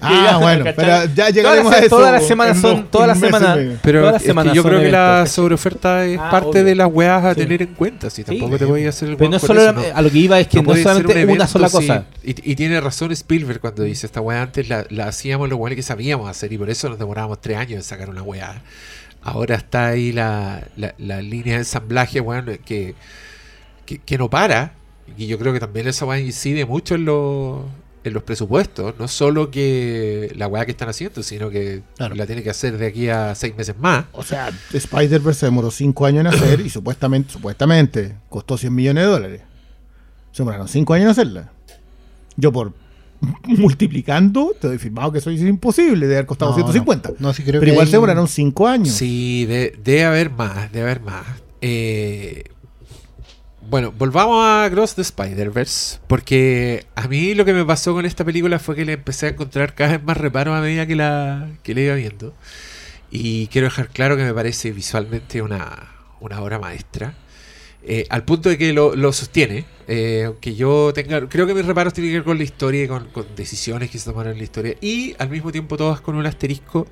Ah, 0.00 0.38
bueno, 0.40 0.64
¿cachai? 0.64 0.76
pero 0.76 0.88
ya 1.06 1.14
Todas 1.14 1.34
llegaremos 1.34 1.72
las- 1.72 1.80
a 1.82 1.84
eso. 1.86 1.96
todas 1.96 2.12
las 2.12 2.26
semanas 2.28 2.60
son- 2.60 2.86
todas 2.88 3.08
las 3.08 3.18
semanas-. 3.18 3.58
Pero 3.82 4.00
Todas 4.00 4.12
las 4.12 4.22
es 4.22 4.26
que 4.26 4.30
semanas 4.30 4.54
yo 4.54 4.62
creo 4.62 4.80
que 4.80 4.92
la 4.92 5.26
sobreoferta 5.26 6.04
es 6.04 6.20
Ah, 6.20 6.30
parte 6.30 6.48
obvio. 6.50 6.64
de 6.64 6.74
las 6.76 6.88
weas 6.92 7.24
a 7.24 7.34
Sí. 7.34 7.40
tener 7.40 7.62
en 7.62 7.74
cuenta. 7.74 8.08
Si 8.08 8.22
tampoco 8.22 8.52
Sí. 8.52 8.58
te 8.58 8.64
voy 8.66 8.86
a 8.86 8.90
hacer 8.90 9.08
el 9.08 9.16
Pero 9.16 9.30
no 9.30 9.38
solo 9.40 9.60
eso, 9.60 9.72
¿no? 9.72 9.82
a 9.92 10.02
lo 10.02 10.10
que 10.10 10.18
iba 10.18 10.38
es 10.38 10.46
que 10.46 10.58
no, 10.58 10.62
puede 10.64 10.82
ser 10.84 10.92
solamente 10.92 11.24
un 11.24 11.30
una 11.30 11.46
sola 11.48 11.68
cosa. 11.68 12.04
Y, 12.22 12.52
y 12.52 12.54
tiene 12.54 12.80
razón 12.80 13.10
Spielberg 13.10 13.60
cuando 13.60 13.82
dice 13.82 14.06
esta 14.06 14.20
weá 14.20 14.42
antes 14.42 14.68
la, 14.68 14.84
la 14.90 15.08
hacíamos 15.08 15.48
los 15.48 15.58
weones 15.58 15.74
que 15.76 15.82
sabíamos 15.82 16.30
hacer 16.30 16.52
y 16.52 16.58
por 16.58 16.70
eso 16.70 16.88
nos 16.88 16.98
demorábamos 16.98 17.40
tres 17.40 17.56
años 17.56 17.72
en 17.78 17.82
sacar 17.82 18.08
una 18.08 18.22
weá. 18.22 18.62
Ahora 19.22 19.56
está 19.56 19.88
ahí 19.88 20.12
la, 20.12 20.62
la, 20.76 20.94
la 20.98 21.20
línea 21.22 21.54
de 21.54 21.60
ensamblaje, 21.60 22.20
weón, 22.20 22.58
que, 22.64 22.94
que, 23.84 23.98
que 23.98 24.16
no 24.18 24.30
para. 24.30 24.74
Y 25.16 25.26
yo 25.26 25.38
creo 25.38 25.52
que 25.52 25.60
también 25.60 25.88
esa 25.88 26.04
weá 26.04 26.20
incide 26.20 26.64
mucho 26.66 26.94
en, 26.94 27.04
los 27.04 27.60
en 28.04 28.12
los 28.14 28.22
presupuestos. 28.22 28.94
No 28.98 29.08
solo 29.08 29.50
que 29.50 30.32
la 30.36 30.46
weá 30.46 30.64
que 30.64 30.70
están 30.72 30.88
haciendo, 30.88 31.22
sino 31.22 31.50
que 31.50 31.82
Claro. 31.96 32.14
la 32.14 32.26
tiene 32.26 32.42
que 32.42 32.50
hacer 32.50 32.78
de 32.78 32.86
aquí 32.86 33.08
a 33.08 33.34
seis 33.34 33.56
meses 33.56 33.76
más. 33.78 34.04
O 34.12 34.22
sea, 34.22 34.50
Spider-Verse 34.72 35.40
se 35.40 35.46
demoró 35.46 35.70
5 35.70 36.06
años 36.06 36.20
en 36.20 36.26
hacer 36.28 36.60
y 36.60 36.70
supuestamente, 36.70 37.32
supuestamente 37.32 38.14
costó 38.28 38.56
100 38.56 38.74
millones 38.74 39.04
de 39.04 39.10
dólares. 39.10 39.40
Se 40.32 40.42
demoraron 40.42 40.68
5 40.68 40.94
años 40.94 41.04
en 41.06 41.10
hacerla. 41.10 41.52
Yo 42.36 42.52
por 42.52 42.72
multiplicando, 43.46 44.52
te 44.60 44.68
doy 44.68 44.78
firmado 44.78 45.10
que 45.10 45.18
eso 45.18 45.30
es 45.30 45.40
imposible 45.40 46.06
de 46.06 46.14
haber 46.14 46.26
costado 46.26 46.52
No, 46.52 46.56
150. 46.56 47.08
no. 47.10 47.14
No, 47.18 47.32
sí 47.32 47.42
creo 47.42 47.54
Pero 47.60 47.64
que 47.64 47.70
igual 47.72 47.86
hay- 47.86 47.90
se 47.90 47.96
demoraron 47.96 48.28
5 48.28 48.68
años. 48.68 48.90
Sí, 48.94 49.44
de- 49.46 49.76
debe 49.82 50.04
haber 50.04 50.30
más, 50.30 50.70
debe 50.72 50.84
haber 50.90 51.00
más. 51.02 51.24
Eh, 51.60 52.44
bueno, 53.68 53.92
volvamos 53.92 54.44
a 54.44 54.68
Cross 54.70 54.94
the 54.94 55.02
Spider-Verse, 55.02 55.98
porque 56.06 56.86
a 56.94 57.06
mí 57.08 57.34
lo 57.34 57.44
que 57.44 57.52
me 57.52 57.64
pasó 57.64 57.92
con 57.92 58.06
esta 58.06 58.24
película 58.24 58.58
fue 58.58 58.74
que 58.76 58.84
le 58.84 58.94
empecé 58.94 59.26
a 59.26 59.28
encontrar 59.30 59.74
cada 59.74 59.92
vez 59.92 60.02
más 60.02 60.16
reparos 60.16 60.56
a 60.56 60.60
medida 60.60 60.86
que 60.86 60.96
la, 60.96 61.48
que 61.62 61.74
la 61.74 61.80
iba 61.82 61.94
viendo. 61.94 62.34
Y 63.10 63.46
quiero 63.48 63.66
dejar 63.66 63.88
claro 63.88 64.16
que 64.16 64.24
me 64.24 64.34
parece 64.34 64.70
visualmente 64.72 65.42
una, 65.42 65.92
una 66.20 66.40
obra 66.42 66.58
maestra. 66.58 67.14
Eh, 67.84 68.06
al 68.10 68.24
punto 68.24 68.48
de 68.48 68.58
que 68.58 68.72
lo, 68.72 68.94
lo 68.96 69.12
sostiene. 69.12 69.64
eh, 69.86 70.24
aunque 70.26 70.54
yo 70.54 70.92
tenga. 70.94 71.26
Creo 71.28 71.46
que 71.46 71.54
mis 71.54 71.64
reparos 71.64 71.94
tienen 71.94 72.12
que 72.12 72.18
ver 72.18 72.24
con 72.24 72.36
la 72.38 72.44
historia 72.44 72.86
con, 72.88 73.08
con 73.08 73.26
decisiones 73.36 73.90
que 73.90 73.98
se 73.98 74.04
tomaron 74.10 74.32
en 74.32 74.38
la 74.38 74.44
historia. 74.44 74.76
Y 74.80 75.14
al 75.18 75.30
mismo 75.30 75.52
tiempo 75.52 75.76
todas 75.76 76.00
con 76.00 76.16
un 76.16 76.26
asterisco 76.26 76.86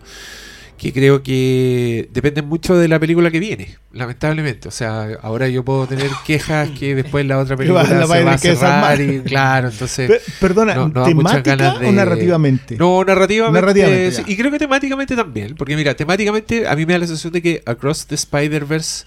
que 0.78 0.92
creo 0.92 1.22
que 1.22 2.08
dependen 2.12 2.46
mucho 2.46 2.76
de 2.76 2.86
la 2.88 2.98
película 3.00 3.30
que 3.30 3.40
viene, 3.40 3.76
lamentablemente. 3.92 4.68
O 4.68 4.70
sea, 4.70 5.08
ahora 5.22 5.48
yo 5.48 5.64
puedo 5.64 5.86
tener 5.86 6.10
quejas 6.26 6.70
que 6.70 6.94
después 6.94 7.24
la 7.26 7.38
otra 7.38 7.56
película 7.56 7.82
la 7.84 8.04
va 8.04 8.04
a 8.04 8.06
se 8.06 8.14
va 8.24 8.32
a 8.32 8.36
tener 8.36 8.40
que 8.40 8.56
cerrar 8.56 9.00
y 9.00 9.20
claro, 9.20 9.68
entonces... 9.68 10.08
Pe- 10.10 10.20
Perdona, 10.40 10.74
no- 10.74 10.88
no 10.88 11.04
¿temática 11.04 11.56
de- 11.56 11.86
o 11.88 11.92
narrativamente? 11.92 12.76
No, 12.76 13.02
narrativamente. 13.04 13.60
Narrativamente, 13.60 14.10
sí, 14.12 14.22
ya. 14.26 14.32
y 14.32 14.36
creo 14.36 14.50
que 14.50 14.58
temáticamente 14.58 15.16
también. 15.16 15.54
Porque 15.56 15.76
mira, 15.76 15.94
temáticamente 15.94 16.68
a 16.68 16.76
mí 16.76 16.84
me 16.84 16.92
da 16.92 16.98
la 17.00 17.06
sensación 17.06 17.32
de 17.32 17.42
que 17.42 17.62
Across 17.64 18.06
the 18.08 18.14
Spider-Verse 18.14 19.04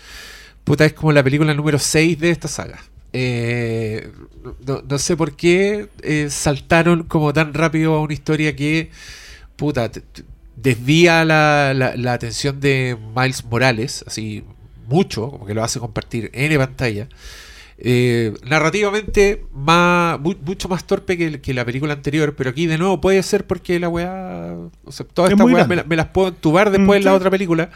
puta, 0.63 0.85
es 0.85 0.93
como 0.93 1.11
la 1.11 1.23
película 1.23 1.53
número 1.53 1.77
6 1.79 2.19
de 2.19 2.29
esta 2.31 2.47
saga. 2.47 2.79
Eh, 3.13 4.09
no, 4.67 4.83
no 4.87 4.97
sé 4.99 5.17
por 5.17 5.35
qué 5.35 5.87
eh, 6.03 6.27
saltaron 6.29 7.03
como 7.03 7.33
tan 7.33 7.53
rápido 7.53 7.93
a 7.95 8.01
una 8.01 8.13
historia 8.13 8.55
que 8.55 8.89
puta, 9.55 9.89
te- 9.91 10.01
desvía 10.61 11.23
la, 11.25 11.73
la- 11.73 11.95
la 11.95 12.13
atención 12.13 12.59
de 12.59 12.97
Miles 13.15 13.43
Morales, 13.45 14.03
así 14.07 14.43
mucho, 14.87 15.29
como 15.29 15.45
que 15.45 15.53
lo 15.53 15.63
hace 15.63 15.79
compartir 15.79 16.29
en 16.33 16.57
pantalla. 16.57 17.07
Eh, 17.81 18.33
narrativamente 18.45 19.45
más, 19.53 20.19
mu- 20.19 20.35
mucho 20.43 20.67
más 20.67 20.85
torpe 20.85 21.17
que, 21.17 21.39
que 21.39 21.53
la 21.53 21.63
película 21.63 21.93
anterior, 21.93 22.35
pero 22.35 22.49
aquí 22.49 22.65
de 22.67 22.77
nuevo 22.77 22.99
puede 22.99 23.23
ser 23.23 23.47
porque 23.47 23.79
la 23.79 23.87
weá, 23.87 24.53
o 24.83 24.91
sea, 24.91 25.05
todas 25.05 25.31
Es 25.31 25.37
estas 25.39 25.45
weas 25.53 25.67
me, 25.67 25.81
me 25.83 25.95
las 25.95 26.07
puedo 26.07 26.27
entubar 26.27 26.71
después 26.71 26.97
Mm, 26.99 27.01
en 27.01 27.05
la 27.05 27.11
sí. 27.11 27.15
otra 27.17 27.29
película. 27.31 27.69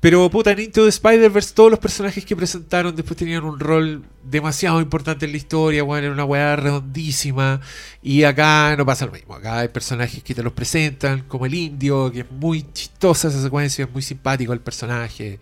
Pero 0.00 0.30
puta, 0.30 0.52
en 0.52 0.60
Into 0.60 0.84
the 0.84 0.88
Spider-Verse 0.88 1.52
todos 1.54 1.70
los 1.70 1.78
personajes 1.78 2.24
que 2.24 2.34
presentaron 2.34 2.96
después 2.96 3.18
tenían 3.18 3.44
un 3.44 3.60
rol 3.60 4.02
demasiado 4.24 4.80
importante 4.80 5.26
en 5.26 5.32
la 5.32 5.36
historia, 5.36 5.84
weón, 5.84 6.04
era 6.04 6.12
una 6.12 6.24
weá 6.24 6.56
redondísima. 6.56 7.60
Y 8.02 8.24
acá 8.24 8.74
no 8.78 8.86
pasa 8.86 9.04
lo 9.04 9.12
mismo. 9.12 9.34
Acá 9.34 9.58
hay 9.58 9.68
personajes 9.68 10.22
que 10.22 10.34
te 10.34 10.42
los 10.42 10.54
presentan, 10.54 11.24
como 11.28 11.44
el 11.44 11.52
indio, 11.52 12.10
que 12.10 12.20
es 12.20 12.30
muy 12.30 12.64
chistosa 12.72 13.28
esa 13.28 13.42
secuencia, 13.42 13.84
es 13.84 13.92
muy 13.92 14.00
simpático 14.00 14.54
el 14.54 14.60
personaje. 14.60 15.38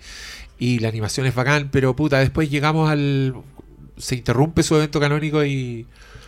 Y 0.59 0.81
la 0.81 0.89
animación 0.89 1.27
es 1.27 1.37
bacán, 1.37 1.69
pero 1.71 1.95
puta, 1.95 2.19
después 2.19 2.51
llegamos 2.51 2.91
al. 2.91 3.35
Se 3.99 4.15
interrumpe 4.17 4.63
su 4.63 4.77
evento 4.77 4.99
canónico 5.01 5.45
y, 5.45 5.87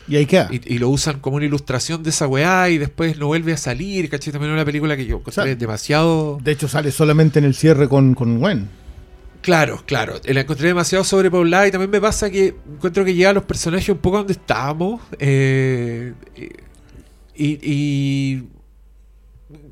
Y 0.09 0.17
ahí 0.17 0.27
queda. 0.27 0.49
y, 0.51 0.75
y 0.75 0.79
lo 0.79 0.89
usan 0.89 1.21
como 1.21 1.37
una 1.37 1.47
ilustración 1.47 2.03
de 2.03 2.11
esa 2.11 2.27
weá 2.27 2.69
y 2.71 2.79
después 2.79 3.17
no 3.19 3.27
vuelve 3.29 3.53
a 3.53 3.57
salir, 3.57 4.09
¿cachai? 4.11 4.33
También 4.33 4.53
una 4.53 4.65
película 4.65 4.97
que 4.97 5.07
yo 5.07 5.17
encontré 5.19 5.43
O 5.43 5.45
sea, 5.47 5.55
demasiado. 5.55 6.39
De 6.43 6.53
hecho, 6.53 6.69
sale 6.69 6.91
solamente 6.93 7.39
en 7.39 7.45
el 7.45 7.55
cierre 7.55 7.89
con, 7.89 8.15
con 8.15 8.39
Gwen. 8.39 8.69
Claro, 9.43 9.83
claro. 9.87 10.21
La 10.25 10.43
encontré 10.43 10.69
demasiado 10.69 11.03
sobrepoblada 11.03 11.67
y 11.67 11.71
también 11.71 11.91
me 11.91 12.01
pasa 12.01 12.29
que 12.31 12.55
encuentro 12.75 13.05
que 13.07 13.15
llega 13.15 13.31
a 13.31 13.33
los 13.33 13.45
personajes 13.45 13.89
un 13.89 13.99
poco 13.99 14.19
donde 14.19 14.35
estábamos. 14.35 15.01
eh, 15.19 16.13
y, 17.35 17.59
y 17.63 18.43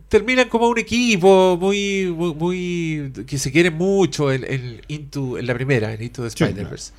terminan 0.09 0.49
como 0.49 0.69
un 0.69 0.79
equipo 0.79 1.59
muy, 1.61 2.07
muy, 2.17 2.35
muy- 2.35 3.13
que 3.27 3.37
se 3.39 3.53
quieren 3.53 3.75
mucho 3.75 4.33
en, 4.33 4.45
en 4.45 4.81
Into, 4.89 5.37
en 5.39 5.47
la 5.47 5.55
primera, 5.55 5.93
en 5.93 6.03
Into 6.03 6.23
the 6.23 6.31
Sí, 6.31 6.45
Spider-Verse. 6.45 6.93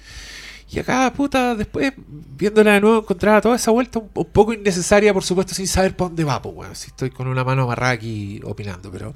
Y 0.71 0.77
acá, 0.79 1.11
puta, 1.11 1.55
después, 1.55 1.93
viéndola 1.97 2.73
de 2.73 2.81
nuevo, 2.81 2.99
encontraba 2.99 3.41
toda 3.41 3.55
esa 3.55 3.71
vuelta 3.71 3.97
un, 3.99 4.09
poco 4.09 4.53
innecesaria, 4.53 5.11
por 5.13 5.23
supuesto, 5.23 5.55
sin 5.55 5.67
saber 5.67 5.95
para 5.95 6.09
dónde 6.09 6.23
va, 6.23 6.39
pues, 6.41 6.55
weón. 6.55 6.75
Si 6.75 6.87
estoy 6.87 7.09
con 7.09 7.27
una 7.27 7.43
mano 7.43 7.63
amarrada 7.63 7.93
aquí 7.93 8.39
opinando, 8.43 8.91
pero 8.91 9.15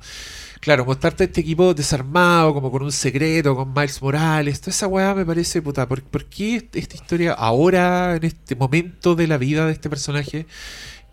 claro, 0.60 0.84
mostrarte 0.84 1.26
este 1.26 1.42
equipo 1.42 1.74
desarmado, 1.76 2.56
como 2.56 2.72
con 2.72 2.82
un 2.82 2.92
secreto, 2.92 3.56
con 3.56 3.72
Miles 3.72 4.02
Morales, 4.02 4.62
toda 4.62 4.72
esa 4.72 4.88
weá 4.88 5.14
me 5.14 5.26
parece, 5.26 5.62
puta, 5.62 5.88
¿por, 5.88 6.26
qué 6.26 6.56
est- 6.56 6.76
esta 6.76 6.96
historia 6.96 7.34
ahora, 7.34 8.16
en 8.16 8.24
este 8.24 8.56
momento 8.56 9.14
de 9.16 9.28
la 9.28 9.38
vida 9.38 9.68
de 9.68 9.74
este 9.74 9.90
personaje 9.90 10.48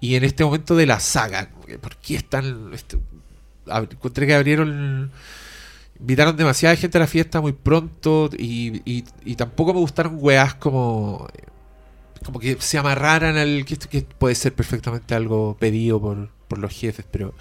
y 0.00 0.14
en 0.14 0.24
este 0.24 0.42
momento 0.44 0.74
de 0.74 0.86
la 0.86 1.00
saga? 1.00 1.50
¿Por 1.82 1.96
qué 1.96 2.14
están... 2.16 2.70
este, 2.72 2.98
encontré 3.66 4.26
que 4.26 4.34
abrieron... 4.34 5.10
Invitaron 6.00 6.36
demasiada 6.36 6.74
gente 6.76 6.98
a 6.98 7.02
la 7.02 7.06
fiesta 7.06 7.40
muy 7.40 7.52
pronto 7.52 8.30
y, 8.36 8.80
y- 8.90 9.04
y 9.24 9.34
tampoco 9.36 9.74
me 9.74 9.80
gustaron 9.80 10.16
weás 10.18 10.54
como... 10.54 11.28
Como 12.24 12.38
que 12.40 12.56
se 12.60 12.78
amarraran 12.78 13.36
al... 13.36 13.64
Que, 13.64 13.76
que 13.76 14.02
puede 14.02 14.34
ser 14.34 14.54
perfectamente 14.54 15.14
algo 15.14 15.56
pedido 15.58 16.00
por, 16.00 16.28
por 16.48 16.58
los 16.58 16.72
jefes, 16.72 17.04
pero 17.10 17.34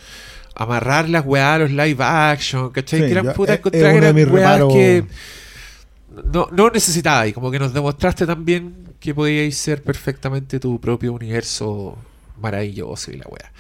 amarrar 0.56 1.08
las 1.10 1.26
weas 1.26 1.56
a 1.56 1.60
los 1.60 1.72
live 1.72 2.04
action, 2.04 2.70
¿cachai? 2.72 3.00
Sí, 3.02 3.06
que 3.06 3.12
eran 3.12 3.26
putas 3.34 3.60
uno 3.80 3.92
de 3.92 3.98
eran 4.08 4.16
weas 4.34 4.60
que 4.74 5.06
no, 6.34 6.48
no 6.52 6.70
necesitaba 6.70 7.28
y 7.28 7.34
como 7.34 7.52
que 7.52 7.60
nos 7.60 7.74
demostraste 7.74 8.26
también 8.26 8.90
que 9.00 9.14
podíais 9.14 9.56
ser 9.58 9.82
perfectamente 9.84 10.60
tu 10.60 10.80
propio 10.82 11.14
universo 11.14 11.98
maravilloso 12.42 13.12
y 13.12 13.18
la 13.18 13.26
wea. 13.30 13.52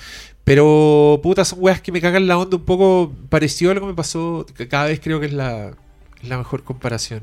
Pero 0.49 1.19
puta, 1.21 1.45
son 1.45 1.59
weas 1.61 1.79
que 1.79 1.91
me 1.91 2.01
cagan 2.01 2.25
la 2.25 2.35
onda 2.39 2.57
un 2.57 2.65
poco 2.65 3.13
parecido 3.29 3.69
a 3.69 3.75
lo 3.75 3.81
que 3.81 3.85
me 3.85 3.93
pasó, 3.93 4.47
cada 4.67 4.85
vez 4.85 4.99
creo 4.99 5.19
que 5.19 5.27
es 5.27 5.33
la, 5.33 5.75
la 6.23 6.39
mejor 6.39 6.63
comparación. 6.63 7.21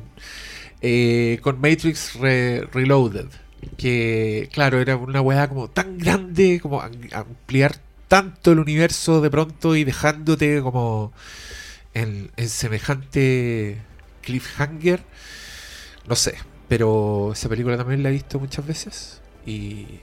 Eh, 0.81 1.41
con 1.43 1.61
Matrix 1.61 2.15
Re- 2.21 2.69
Reloaded, 2.73 3.27
que 3.77 4.49
claro, 4.53 4.79
era 4.81 4.97
una 4.97 5.23
wea 5.23 5.49
como 5.49 5.69
tan 5.69 5.99
grande, 5.99 6.61
como 6.61 6.81
am- 6.81 6.93
ampliar 7.13 7.79
tanto 8.07 8.53
el 8.53 8.61
universo 8.61 9.21
de 9.21 9.29
pronto 9.29 9.75
y 9.75 9.83
dejándote 9.83 10.63
como 10.63 11.13
en 11.95 12.31
semejante 12.49 13.79
cliffhanger. 14.23 15.03
No 16.09 16.15
sé, 16.15 16.37
pero 16.69 17.33
esa 17.33 17.49
película 17.49 17.77
también 17.77 18.05
la 18.05 18.11
he 18.11 18.13
visto 18.13 18.39
muchas 18.39 18.65
veces 18.65 19.21
y 19.45 19.99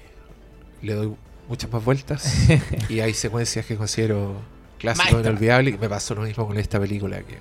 le 0.82 0.94
doy 0.94 1.16
muchas 1.50 1.72
más 1.72 1.84
vueltas. 1.84 2.48
y 2.90 3.00
hay 3.00 3.14
secuencias 3.14 3.66
que 3.66 3.76
considero 3.76 4.36
clásicos 4.80 5.12
Maestra. 5.14 5.32
inolvidables 5.32 5.76
y 5.76 5.78
me 5.78 5.90
pasó 5.90 6.16
lo 6.16 6.22
mismo 6.24 6.46
con 6.48 6.58
esta 6.58 6.80
película 6.80 7.20
que 7.22 7.38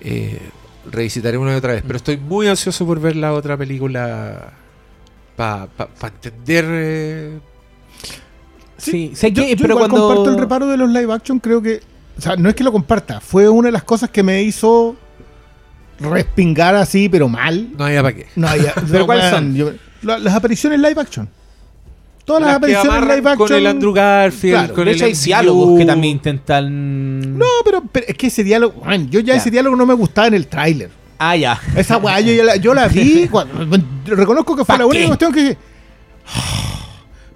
eh, 0.00 0.40
revisitaré 0.90 1.36
una 1.38 1.52
y 1.52 1.56
otra 1.56 1.72
vez. 1.74 1.82
Pero 1.86 1.96
estoy 1.96 2.16
muy 2.16 2.46
ansioso 2.48 2.86
por 2.86 3.00
ver 3.00 3.16
la 3.16 3.32
otra 3.32 3.56
película 3.56 4.52
para 5.36 5.68
entender. 6.02 6.64
eh, 6.68 7.38
Sí, 8.78 9.12
sé 9.14 9.32
Yo, 9.32 9.42
que, 9.42 9.50
yo 9.56 9.62
pero 9.62 9.74
igual 9.74 9.88
cuando 9.88 10.06
comparto 10.08 10.30
el 10.32 10.38
reparo 10.38 10.66
de 10.66 10.76
los 10.76 10.90
live 10.90 11.12
action, 11.12 11.38
creo 11.40 11.62
que. 11.62 11.80
O 12.18 12.20
sea, 12.20 12.36
no 12.36 12.48
es 12.48 12.54
que 12.54 12.62
lo 12.64 12.72
comparta, 12.72 13.20
fue 13.20 13.48
una 13.48 13.68
de 13.68 13.72
las 13.72 13.84
cosas 13.84 14.10
que 14.10 14.22
me 14.22 14.42
hizo 14.42 14.96
respingar 15.98 16.74
así, 16.74 17.08
pero 17.08 17.28
mal. 17.28 17.70
no 17.76 17.84
había 17.86 18.02
para 18.02 18.14
qué. 18.14 18.26
No, 18.36 18.54
ya- 18.56 18.74
¿Pero 18.86 19.00
no, 19.00 19.06
cuáles 19.06 19.30
son? 19.30 19.54
yo- 19.54 19.72
La- 20.02 20.18
las 20.18 20.34
apariciones 20.34 20.78
live 20.80 21.00
action. 21.00 21.28
Todas 22.26 22.42
las, 22.42 22.48
Las 22.50 22.56
apariciones 22.58 23.00
live 23.02 23.30
action. 23.30 23.36
con 23.36 23.52
el 23.52 23.66
Andrew 23.68 23.92
Garfield, 23.92 24.54
Claro, 24.58 24.74
con 24.74 24.84
de 24.84 24.90
el 24.90 25.02
hay 25.02 25.12
diálogos 25.14 25.78
que 25.78 25.84
también 25.86 26.12
intentan. 26.16 27.38
No, 27.38 27.46
pero, 27.64 27.82
pero 27.90 28.04
es 28.08 28.16
que 28.16 28.26
ese 28.26 28.42
diálogo. 28.44 28.82
man, 28.84 29.08
yo 29.08 29.20
ya, 29.20 29.34
Ya. 29.34 29.40
ese 29.40 29.50
diálogo 29.50 29.76
no 29.76 29.86
me 29.86 29.94
gustaba 29.94 30.26
en 30.26 30.34
el 30.34 30.46
tráiler. 30.48 30.90
Ah, 31.18 31.36
ya. 31.36 31.58
Esa 31.76 31.96
weá, 31.98 32.20
yo, 32.20 32.42
la, 32.44 32.56
yo 32.56 32.74
la 32.74 32.88
vi. 32.88 33.28
cuando- 33.30 33.78
reconozco 34.04 34.54
que 34.56 34.64
fue 34.64 34.74
¿Pa 34.74 34.78
la 34.78 34.86
única 34.86 35.02
qué? 35.02 35.06
cuestión 35.06 35.32
que. 35.32 35.56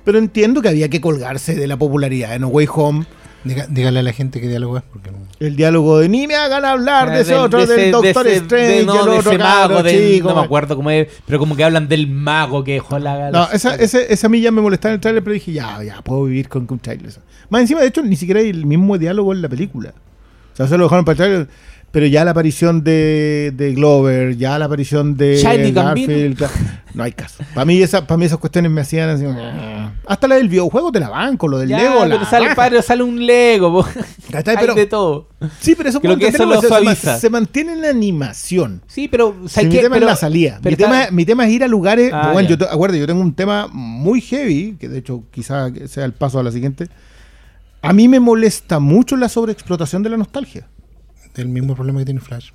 Pero 0.05 0.19
entiendo 0.19 0.61
que 0.61 0.69
había 0.69 0.89
que 0.89 1.01
colgarse 1.01 1.55
de 1.55 1.67
la 1.67 1.77
popularidad 1.77 2.31
de 2.31 2.39
No 2.41 2.49
Way 2.49 2.67
Home. 2.75 3.05
Diga- 3.43 3.67
dígale 3.71 4.01
a 4.01 4.03
la 4.03 4.13
gente 4.13 4.39
qué 4.41 4.49
diálogo 4.49 4.77
es, 4.77 4.83
porque 4.93 5.11
no. 5.11 5.19
El 5.41 5.57
diálogo 5.57 5.99
de 5.99 6.09
ni 6.11 6.27
me 6.27 6.35
hagan 6.37 6.63
hablar 6.65 7.11
de 7.11 7.21
ese 7.23 7.33
Del- 7.33 7.41
otro, 7.41 7.65
de 7.67 7.75
del 7.75 7.91
Doctor 7.93 8.25
de 8.27 8.33
ese- 8.33 8.41
Strange, 8.43 8.67
de- 8.81 8.85
no, 8.85 9.01
el 9.01 9.11
de 9.11 9.19
otro 9.19 9.31
ese 9.33 9.39
mago, 9.39 9.83
del- 9.83 10.13
chico. 10.15 10.29
no 10.29 10.35
me 10.37 10.43
acuerdo 10.43 10.77
cómo 10.77 10.91
es, 10.91 11.09
pero 11.27 11.39
como 11.39 11.57
que 11.57 11.65
hablan 11.65 11.89
del 11.89 12.07
mago 12.07 12.63
que 12.65 12.73
dejó 12.75 12.99
la. 12.99 13.31
No, 13.31 13.49
esa, 13.51 13.75
ese, 13.77 14.13
esa 14.13 14.27
a 14.27 14.31
mí 14.31 14.41
ya 14.43 14.51
me 14.51 14.61
molestaba 14.61 14.93
en 14.93 14.97
el 14.97 15.01
tráiler, 15.01 15.25
pero 15.25 15.33
dije, 15.35 15.53
ya, 15.53 15.83
ya, 15.83 16.03
puedo 16.03 16.25
vivir 16.25 16.49
con, 16.49 16.67
un 16.71 16.79
tráiler. 16.79 17.11
Más 17.49 17.63
encima, 17.63 17.81
de 17.81 17.87
hecho, 17.87 18.03
ni 18.03 18.17
siquiera 18.17 18.41
hay 18.41 18.51
el 18.51 18.67
mismo 18.67 18.99
diálogo 18.99 19.33
en 19.33 19.41
la 19.41 19.49
película. 19.49 19.95
O 20.53 20.57
sea, 20.57 20.67
se 20.69 20.77
lo 20.77 20.85
dejaron 20.85 21.05
para 21.07 21.13
el 21.13 21.17
tráiler, 21.17 21.49
pero 21.91 22.07
ya 22.07 22.25
la 22.27 22.33
aparición 22.33 22.85
de, 22.85 23.53
de 23.57 23.73
Glover, 23.73 24.37
ya 24.37 24.59
la 24.59 24.67
aparición 24.67 25.17
de. 25.17 25.41
Garfield, 25.73 26.47
no 26.95 27.03
hay 27.03 27.13
caso. 27.13 27.43
Para 27.55 27.65
mí, 27.65 27.81
esa, 27.83 28.07
para 28.07 28.17
mí 28.19 28.25
esas 28.27 28.39
cuestiones 28.39 28.71
me 28.71 28.81
hacían 28.81 29.09
así, 29.11 29.25
"Ah". 29.27 29.93
hasta 30.07 30.29
la 30.29 30.37
del 30.37 30.49
videojuego 30.49 30.91
te 30.93 31.01
la 31.01 31.09
banco, 31.09 31.49
lo 31.49 31.59
del 31.59 31.69
Ya, 31.69 31.79
Lego, 31.79 32.05
la 32.07 32.17
pero 32.17 32.31
sale, 32.31 32.55
padre, 32.55 32.83
sale 32.83 33.03
un 33.03 33.25
Lego. 33.25 33.85
de 34.75 34.87
todo. 34.87 35.29
Sí, 35.61 35.75
pero 35.75 35.89
eso 35.89 36.01
Creo 36.01 36.17
que 36.17 36.29
eso 36.29 36.47
lo 36.47 36.61
se, 36.61 36.69
suaviza. 36.69 37.19
se 37.19 37.31
mantiene 37.31 37.73
en 37.73 37.83
la 37.83 37.89
animación. 37.91 38.83
Sí, 38.87 39.09
pero. 39.09 39.35
Sí, 39.43 39.49
¿sabes 39.49 39.71
mi 39.71 39.77
tema 39.81 39.95
Pero- 39.97 40.07
es 40.07 40.13
la 40.13 40.17
salida. 40.17 40.61
Mi 40.63 40.77
tema, 40.77 41.09
mi 41.11 41.25
tema 41.25 41.47
es 41.47 41.53
ir 41.53 41.65
a 41.65 41.69
lugares. 41.69 42.13
Ah, 42.13 42.31
bueno, 42.33 42.49
ya. 42.49 42.57
yo 42.57 42.59
te- 42.59 42.73
acuérdate, 42.73 43.01
yo 43.01 43.07
tengo 43.07 43.21
un 43.21 43.35
tema 43.35 43.69
muy 43.73 44.21
heavy, 44.21 44.77
que 44.79 44.89
de 44.89 44.99
hecho 44.99 45.25
quizá 45.31 45.69
sea 45.87 46.05
el 46.05 46.13
paso 46.13 46.39
a 46.39 46.43
la 46.43 46.53
siguiente. 46.53 46.89
A 47.83 47.93
mí 47.93 48.09
me 48.09 48.21
molesta 48.21 48.79
mucho 48.79 49.17
la 49.17 49.29
sobreexplotación 49.29 50.03
de 50.03 50.11
la 50.11 50.17
nostalgia. 50.19 50.69
El 51.37 51.49
mismo 51.49 51.75
problema 51.75 52.01
que 52.01 52.05
tiene 52.05 52.21
Flash. 52.21 52.51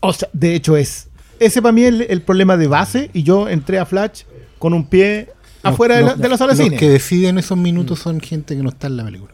O 0.00 0.12
sea, 0.12 0.28
de 0.32 0.54
hecho 0.54 0.76
es. 0.76 1.08
Ese 1.46 1.60
para 1.62 1.72
mí 1.72 1.82
es 1.82 1.88
el, 1.88 2.02
el 2.02 2.22
problema 2.22 2.56
de 2.56 2.66
base 2.66 3.10
y 3.12 3.22
yo 3.22 3.48
entré 3.48 3.78
a 3.78 3.86
Flash 3.86 4.22
con 4.58 4.74
un 4.74 4.86
pie 4.86 5.28
afuera 5.62 5.96
de, 5.96 6.02
la, 6.02 6.14
de 6.14 6.28
la 6.28 6.36
sala 6.36 6.52
de 6.54 6.58
Los 6.58 6.64
cine. 6.66 6.76
que 6.76 6.88
deciden 6.88 7.38
esos 7.38 7.56
minutos 7.58 7.98
son 7.98 8.20
gente 8.20 8.56
que 8.56 8.62
no 8.62 8.68
está 8.70 8.86
en 8.86 8.96
la 8.96 9.04
película. 9.04 9.32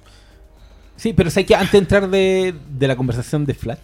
Sí, 0.97 1.13
pero 1.13 1.31
sé 1.31 1.47
que 1.47 1.55
antes 1.55 1.73
de 1.73 1.79
entrar 1.79 2.11
de, 2.11 2.55
de 2.77 2.89
la 2.89 2.97
conversación 2.97 3.45
de 3.47 3.55
Flash, 3.55 3.79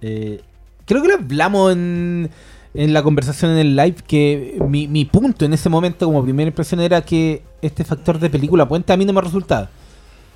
eh, 0.00 0.40
creo 0.86 1.02
que 1.02 1.08
lo 1.08 1.14
hablamos 1.14 1.72
en, 1.72 2.30
en 2.72 2.92
la 2.94 3.02
conversación 3.02 3.50
en 3.52 3.58
el 3.58 3.76
live, 3.76 3.96
que 4.06 4.56
mi, 4.68 4.88
mi 4.88 5.04
punto 5.04 5.44
en 5.44 5.52
ese 5.52 5.68
momento 5.68 6.06
como 6.06 6.22
primera 6.24 6.48
impresión 6.48 6.80
era 6.80 7.02
que 7.02 7.42
este 7.60 7.84
factor 7.84 8.18
de 8.18 8.30
película 8.30 8.66
puente 8.66 8.92
a 8.92 8.96
mí 8.96 9.04
no 9.04 9.12
me 9.12 9.20
resultaba. 9.20 9.68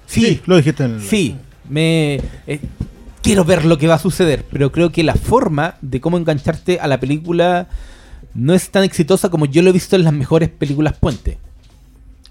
Sí, 0.06 0.40
lo 0.46 0.56
dijiste 0.56 0.84
en 0.84 0.94
el. 0.96 1.02
sí, 1.02 1.36
me... 1.68 2.20
eh, 2.46 2.60
quiero 3.28 3.44
ver 3.44 3.64
lo 3.64 3.78
que 3.78 3.86
va 3.86 3.94
a 3.94 3.98
suceder, 3.98 4.44
pero 4.50 4.72
creo 4.72 4.90
que 4.90 5.02
la 5.02 5.14
forma 5.14 5.76
de 5.82 6.00
cómo 6.00 6.16
engancharte 6.18 6.80
a 6.80 6.86
la 6.86 6.98
película 7.00 7.68
no 8.34 8.54
es 8.54 8.70
tan 8.70 8.84
exitosa 8.84 9.28
como 9.30 9.46
yo 9.46 9.62
lo 9.62 9.70
he 9.70 9.72
visto 9.72 9.96
en 9.96 10.04
las 10.04 10.12
mejores 10.12 10.48
películas 10.48 10.96
puente. 10.98 11.38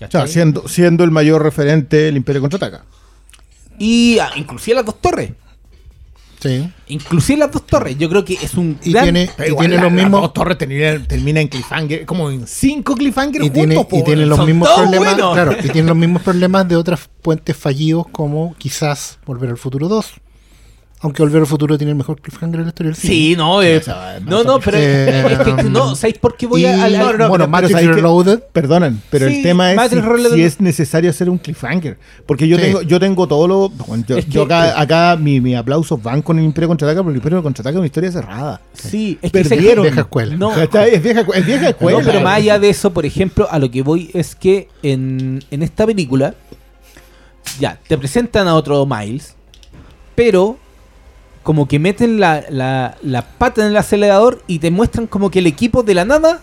O 0.05 0.11
sea, 0.11 0.27
siendo, 0.27 0.67
siendo 0.67 1.03
el 1.03 1.11
mayor 1.11 1.41
referente 1.41 2.07
el 2.07 2.17
Imperio 2.17 2.41
Contraataca. 2.41 2.85
Y 3.79 4.17
ah, 4.19 4.29
inclusive 4.35 4.75
las 4.75 4.85
dos 4.85 5.01
torres. 5.01 5.31
Sí. 6.39 6.71
Inclusive 6.89 7.39
las 7.39 7.51
dos 7.51 7.65
torres. 7.65 7.97
Yo 7.97 8.07
creo 8.09 8.23
que 8.23 8.35
es 8.35 8.53
un 8.53 8.77
Y 8.83 8.91
gran... 8.91 9.05
tiene, 9.05 9.29
y 9.39 9.43
igual 9.49 9.65
tiene 9.67 9.75
la- 9.77 9.81
los 9.83 9.91
las 9.93 10.03
mismos. 10.03 10.21
dos 10.21 10.33
torres 10.33 10.57
termina, 10.59 11.03
termina 11.03 11.41
en 11.41 11.47
cliffhanger, 11.47 12.05
como 12.05 12.29
en 12.29 12.45
cinco 12.45 12.95
cliffhangers 12.95 13.45
Y 13.45 13.49
tiene, 13.49 13.75
juntos, 13.75 13.99
y 13.99 14.03
tiene 14.03 14.25
los 14.27 14.45
mismos 14.45 14.69
problemas. 14.69 14.99
buenos. 15.15 15.33
Claro, 15.33 15.53
y 15.63 15.69
tiene 15.69 15.87
los 15.87 15.97
mismos 16.03 16.21
problemas 16.21 16.67
de 16.67 16.75
otros 16.75 17.09
puentes 17.23 17.57
fallidos 17.57 18.05
como 18.11 18.55
quizás 18.59 19.17
Volver 19.25 19.49
al 19.49 19.57
Futuro 19.57 19.87
2. 19.87 20.13
Aunque 21.01 21.21
Volver 21.21 21.41
al 21.41 21.45
Futuro 21.47 21.77
tiene 21.77 21.91
el 21.91 21.95
mejor 21.97 22.19
cliffhanger 22.19 22.57
de 22.57 22.63
la 22.63 22.69
historia 22.69 22.89
del 22.91 22.95
cine. 22.99 23.13
Sí, 23.13 23.35
no, 23.37 23.61
eh, 23.61 23.79
no, 24.25 24.43
no, 24.43 24.59
pero 24.59 24.77
Eh, 24.79 25.27
es 25.31 25.37
que 25.39 25.63
no, 25.69 25.95
¿sabéis 25.95 26.17
por 26.17 26.35
qué 26.35 26.47
voy 26.47 26.63
y, 26.63 26.65
a, 26.65 26.75
no, 26.89 27.13
no, 27.13 27.29
bueno, 27.29 27.45
pero- 27.45 27.47
Matrix 27.49 27.79
pero. 27.79 27.93
Reloaded. 27.93 28.39
Perdonan, 28.51 28.99
pero 29.11 29.27
Sí, 29.27 29.35
el 29.37 29.43
tema 29.43 29.73
es 29.73 29.91
si, 30.33 30.41
es 30.41 30.59
necesario 30.59 31.11
hacer 31.11 31.29
un 31.29 31.37
cliffhanger. 31.37 31.99
Porque 32.25 32.47
yo 32.47 32.57
Sí. 32.57 32.63
tengo 32.63 32.81
yo 32.81 32.99
tengo 32.99 33.27
todo 33.27 33.47
lo. 33.47 33.69
bueno, 33.69 34.03
yo, 34.07 34.17
Es 34.17 34.25
que- 34.25 34.31
yo 34.31 34.43
acá, 34.43 34.79
acá 34.81 35.15
mi, 35.17 35.39
mi 35.39 35.53
aplausos 35.53 36.01
van 36.01 36.23
con 36.23 36.39
el 36.39 36.45
Imperio 36.45 36.67
Contraataca, 36.67 37.03
porque 37.03 37.11
el 37.11 37.17
Imperio 37.17 37.43
Contraataca 37.43 37.73
es 37.75 37.77
una 37.77 37.85
historia 37.85 38.11
cerrada. 38.11 38.61
Sí, 38.73 39.19
es 39.21 39.31
que 39.31 39.43
Perdieron. 39.43 39.83
Vieja 39.83 40.01
escuela. 40.01 40.35
No. 40.35 40.51
Es 40.87 41.03
vieja, 41.03 41.21
es 41.35 41.45
vieja 41.45 41.69
escuela. 41.69 41.99
no, 41.99 42.05
pero 42.05 42.21
más 42.21 42.37
allá 42.37 42.57
de 42.57 42.69
eso, 42.71 42.91
por 42.91 43.05
ejemplo, 43.05 43.47
a 43.51 43.59
lo 43.59 43.69
que 43.69 43.83
voy 43.83 44.09
es 44.15 44.33
que 44.35 44.67
en, 44.81 45.43
en 45.51 45.61
esta 45.61 45.85
película, 45.85 46.33
ya, 47.59 47.79
te 47.87 47.97
presentan 47.99 48.47
a 48.47 48.55
otro 48.55 48.83
Miles, 48.87 49.35
pero 50.15 50.57
como 51.47 51.65
que 51.65 51.79
meten 51.79 52.19
la, 52.19 52.43
la, 52.49 52.97
la 53.03 53.21
pata 53.21 53.61
en 53.61 53.67
el 53.67 53.77
acelerador 53.77 54.43
y 54.47 54.59
te 54.59 54.69
muestran 54.69 55.07
como 55.07 55.31
que 55.31 55.39
el 55.39 55.47
equipo 55.47 55.81
de 55.81 55.93
la 55.93 56.03
nada 56.03 56.41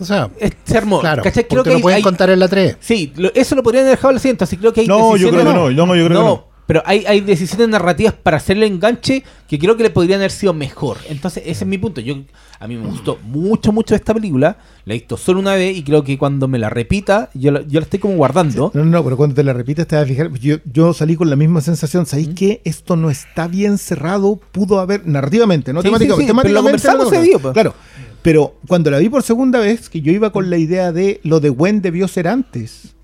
O 0.00 0.06
sea, 0.06 0.30
es- 0.40 0.52
se 0.64 0.78
armó. 0.78 1.00
claro. 1.00 1.22
¿Cachai? 1.22 1.44
Creo 1.46 1.58
porque 1.58 1.68
que 1.68 1.72
lo 1.74 1.76
hay- 1.76 1.82
pueden 1.82 1.96
hay- 1.98 2.02
contar 2.02 2.30
en 2.30 2.38
la 2.38 2.48
3. 2.48 2.78
Sí, 2.80 3.12
lo- 3.16 3.30
eso 3.34 3.54
lo 3.54 3.62
podrían 3.62 3.84
haber 3.84 3.96
dejado 3.98 4.14
al 4.14 4.20
siguiente, 4.20 4.44
así 4.44 4.56
creo 4.56 4.72
que 4.72 4.80
hay 4.80 4.86
No, 4.86 5.18
yo 5.18 5.28
creo 5.28 5.40
que 5.40 5.44
no, 5.44 5.52
no, 5.52 5.70
yo 5.70 5.84
creo 5.86 6.08
que 6.08 6.14
no. 6.14 6.47
Pero 6.68 6.82
hay, 6.84 7.06
hay 7.06 7.22
decisiones 7.22 7.66
narrativas 7.70 8.12
para 8.12 8.36
hacer 8.36 8.58
el 8.58 8.62
enganche 8.64 9.24
que 9.48 9.58
creo 9.58 9.78
que 9.78 9.84
le 9.84 9.88
podrían 9.88 10.20
haber 10.20 10.30
sido 10.30 10.52
mejor. 10.52 10.98
Entonces, 11.08 11.44
ese 11.46 11.64
es 11.64 11.66
mi 11.66 11.78
punto. 11.78 12.02
Yo 12.02 12.16
A 12.60 12.68
mí 12.68 12.76
me 12.76 12.86
gustó 12.86 13.18
mucho, 13.22 13.72
mucho 13.72 13.94
esta 13.94 14.12
película. 14.12 14.58
La 14.84 14.92
he 14.92 14.98
visto 14.98 15.16
solo 15.16 15.40
una 15.40 15.54
vez 15.54 15.74
y 15.74 15.82
creo 15.82 16.04
que 16.04 16.18
cuando 16.18 16.46
me 16.46 16.58
la 16.58 16.68
repita, 16.68 17.30
yo 17.32 17.52
la, 17.52 17.62
yo 17.62 17.80
la 17.80 17.84
estoy 17.84 18.00
como 18.00 18.16
guardando. 18.16 18.70
No, 18.74 18.84
no, 18.84 19.02
pero 19.02 19.16
cuando 19.16 19.34
te 19.34 19.44
la 19.44 19.54
repites 19.54 19.86
te 19.86 19.96
vas 19.96 20.04
a 20.04 20.06
fijar. 20.06 20.30
Yo, 20.40 20.56
yo 20.70 20.92
salí 20.92 21.16
con 21.16 21.30
la 21.30 21.36
misma 21.36 21.62
sensación. 21.62 22.04
¿Sabéis 22.04 22.28
que 22.34 22.60
esto 22.64 22.96
no 22.96 23.08
está 23.08 23.48
bien 23.48 23.78
cerrado? 23.78 24.38
Pudo 24.52 24.78
haber, 24.78 25.06
narrativamente, 25.06 25.72
no 25.72 25.80
Sí, 25.80 25.88
sí, 25.88 25.94
temáticamente. 25.94 26.42
pero 26.42 26.54
lo 26.54 27.04
no, 27.04 27.38
pues. 27.38 27.52
Claro. 27.54 27.74
Pero 28.20 28.56
cuando 28.66 28.90
la 28.90 28.98
vi 28.98 29.08
por 29.08 29.22
segunda 29.22 29.58
vez, 29.58 29.88
que 29.88 30.02
yo 30.02 30.12
iba 30.12 30.32
con 30.32 30.50
la 30.50 30.58
idea 30.58 30.92
de 30.92 31.22
lo 31.22 31.40
de 31.40 31.48
Gwen 31.48 31.80
debió 31.80 32.08
ser 32.08 32.28
antes, 32.28 32.94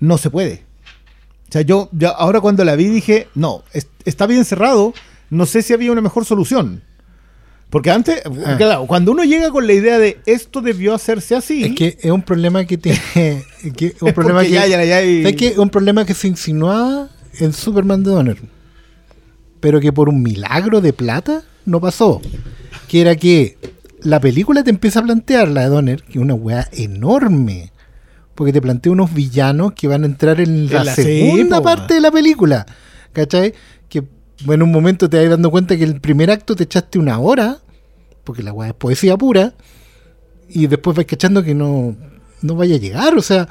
no 0.00 0.16
se 0.16 0.30
puede. 0.30 0.65
O 1.48 1.52
sea, 1.52 1.62
yo, 1.62 1.88
yo 1.92 2.14
ahora 2.16 2.40
cuando 2.40 2.64
la 2.64 2.74
vi 2.76 2.86
dije, 2.88 3.28
no, 3.34 3.62
es- 3.72 3.88
está 4.04 4.26
bien 4.26 4.44
cerrado, 4.44 4.92
no 5.30 5.46
sé 5.46 5.62
si 5.62 5.72
había 5.72 5.92
una 5.92 6.00
mejor 6.00 6.24
solución. 6.24 6.82
Porque 7.70 7.90
antes, 7.90 8.22
Ah. 8.44 8.54
claro, 8.56 8.86
cuando 8.86 9.10
uno 9.12 9.24
llega 9.24 9.50
con 9.50 9.66
la 9.66 9.72
idea 9.72 9.98
de 9.98 10.18
esto 10.26 10.60
debió 10.60 10.94
hacerse 10.94 11.34
así, 11.34 11.64
Es 11.64 11.74
que 11.74 11.98
es 12.00 12.10
un 12.10 12.22
problema 12.22 12.64
que 12.64 12.78
tiene. 12.78 12.98
que 13.76 13.86
es 13.86 14.02
un 14.02 14.08
Es 14.08 14.14
problema 14.14 14.38
porque 14.40 14.48
que. 14.50 14.54
ya, 14.54 14.66
ya, 14.66 14.84
ya 14.84 14.96
hay- 14.98 15.22
¿sabes 15.22 15.36
qué? 15.36 15.48
Es 15.48 15.58
un 15.58 15.70
problema 15.70 16.04
que 16.04 16.14
se 16.14 16.28
insinuaba 16.28 17.08
en 17.38 17.52
Superman 17.52 18.02
de 18.04 18.10
Donner. 18.10 18.38
Pero 19.60 19.80
que 19.80 19.92
por 19.92 20.08
un 20.08 20.22
milagro 20.22 20.80
de 20.80 20.92
plata 20.92 21.42
no 21.64 21.80
pasó. 21.80 22.20
Que 22.88 23.00
era 23.00 23.16
que 23.16 23.56
la 24.02 24.20
película 24.20 24.62
te 24.62 24.70
empieza 24.70 25.00
a 25.00 25.02
plantear, 25.02 25.48
la 25.48 25.62
de 25.62 25.68
Donner, 25.68 26.02
que 26.02 26.12
es 26.12 26.16
una 26.18 26.34
weá 26.34 26.68
enorme. 26.72 27.72
Porque 28.36 28.52
te 28.52 28.62
plantea 28.62 28.92
unos 28.92 29.12
villanos 29.12 29.72
que 29.72 29.88
van 29.88 30.04
a 30.04 30.06
entrar 30.06 30.40
en 30.40 30.72
la, 30.72 30.84
segunda 30.84 31.60
parte 31.60 31.94
de 31.94 32.00
la 32.00 32.12
película. 32.12 32.64
¿Cachai? 33.12 33.54
Que 33.88 34.04
en 34.46 34.62
un 34.62 34.70
momento 34.70 35.10
te 35.10 35.18
vas 35.18 35.30
dando 35.30 35.50
cuenta 35.50 35.76
que 35.76 35.82
el 35.82 36.00
primer 36.00 36.30
acto 36.30 36.54
te 36.54 36.64
echaste 36.64 37.00
una 37.00 37.18
hora. 37.18 37.58
Porque 38.22 38.44
la 38.44 38.52
weá 38.52 38.68
es 38.68 38.74
poesía 38.74 39.16
pura 39.16 39.54
y 40.48 40.66
después 40.66 40.96
vais 40.96 41.06
cachando 41.06 41.42
que 41.42 41.54
no, 41.54 41.96
no 42.42 42.54
vaya 42.54 42.76
a 42.76 42.78
llegar. 42.78 43.16
O 43.16 43.22
sea, 43.22 43.48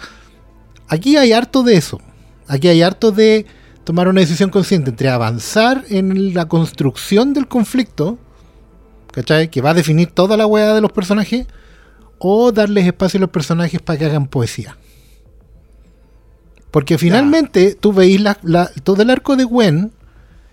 aquí 0.88 1.18
hay 1.18 1.34
harto 1.34 1.64
de 1.64 1.76
eso. 1.76 2.00
Aquí 2.48 2.68
hay 2.68 2.82
harto 2.82 3.12
de 3.12 3.46
tomar 3.84 4.08
una 4.08 4.22
decisión 4.22 4.50
consciente 4.50 4.90
entre 4.90 5.10
avanzar 5.10 5.84
en 5.90 6.34
la 6.34 6.48
construcción 6.48 7.34
del 7.34 7.48
conflicto, 7.48 8.18
¿cachai? 9.12 9.50
Que 9.50 9.62
va 9.62 9.72
a 9.72 9.74
definir 9.74 10.12
toda 10.12 10.38
la 10.38 10.46
hueá 10.48 10.74
de 10.74 10.82
los 10.82 10.92
personajes, 10.92 11.48
o 12.20 12.52
darles 12.52 12.86
espacio 12.88 13.18
a 13.18 13.22
los 13.22 13.30
personajes 13.30 13.82
para 13.82 14.00
que 14.00 14.06
hagan 14.06 14.28
poesía. 14.28 14.78
Porque 16.72 16.98
finalmente 16.98 17.76
tú 17.76 17.94
veis 17.94 18.20
la, 18.20 18.38
la- 18.44 18.70
todo 18.84 19.02
el 19.02 19.10
arco 19.10 19.36
de 19.36 19.46
Gwen 19.46 19.92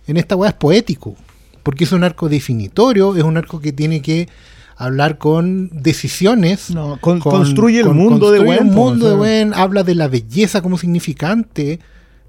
en 0.07 0.17
esta 0.17 0.37
weá 0.37 0.51
es 0.51 0.57
poético. 0.57 1.17
Porque 1.63 1.85
es 1.85 1.93
un 1.93 2.05
arco 2.05 2.29
definitorio, 2.29 3.15
es 3.17 3.23
un 3.23 3.37
arco 3.37 3.61
que 3.61 3.73
tiene 3.73 4.03
que 4.03 4.29
hablar 4.77 5.19
con 5.19 5.71
decisiones. 5.73 6.71
No, 6.71 6.99
con- 7.01 7.21
con- 7.21 7.33
construye 7.33 7.81
el 7.81 7.87
con- 7.87 7.97
mundo 7.97 8.31
de 8.31 8.39
Gwen. 8.41 8.59
el 8.69 8.69
po, 8.69 8.73
mundo 8.75 9.07
o 9.07 9.09
sea. 9.09 9.11
de 9.11 9.17
Gwen, 9.17 9.55
habla 9.55 9.83
de 9.83 9.95
la 9.95 10.09
belleza 10.09 10.61
como 10.63 10.79
significante. 10.79 11.81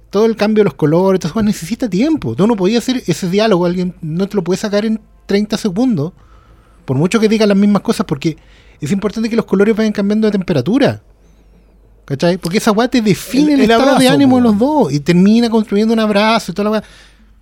Todo 0.09 0.25
el 0.25 0.35
cambio 0.35 0.61
de 0.61 0.65
los 0.65 0.75
colores, 0.75 1.19
todo 1.19 1.31
eso 1.31 1.41
necesita 1.43 1.89
tiempo. 1.89 2.35
Tú 2.35 2.45
no 2.45 2.55
podías 2.55 2.83
hacer 2.83 3.01
ese 3.07 3.29
diálogo, 3.29 3.65
alguien 3.65 3.95
no 4.01 4.27
te 4.27 4.35
lo 4.35 4.43
puede 4.43 4.57
sacar 4.59 4.85
en 4.85 4.99
30 5.25 5.57
segundos. 5.57 6.13
Por 6.85 6.97
mucho 6.97 7.19
que 7.19 7.29
diga 7.29 7.47
las 7.47 7.57
mismas 7.57 7.81
cosas, 7.81 8.05
porque 8.05 8.37
es 8.85 8.91
importante 8.91 9.29
que 9.29 9.35
los 9.35 9.45
colores 9.45 9.75
vayan 9.75 9.91
cambiando 9.93 10.27
de 10.27 10.31
temperatura. 10.31 11.01
¿Cachai? 12.05 12.37
Porque 12.37 12.57
esa 12.57 12.71
weá 12.71 12.87
te 12.89 13.01
define 13.01 13.53
el, 13.53 13.59
El- 13.61 13.65
el 13.65 13.71
estado 13.71 13.85
de 13.85 13.95
abrazo, 13.95 14.13
ánimo 14.13 14.35
de 14.37 14.43
los 14.43 14.57
dos. 14.57 14.91
Y 14.91 14.99
termina 14.99 15.49
construyendo 15.49 15.93
un 15.93 15.99
abrazo 15.99 16.51
y 16.51 16.55
toda 16.55 16.65
la 16.65 16.71
weá. 16.71 16.83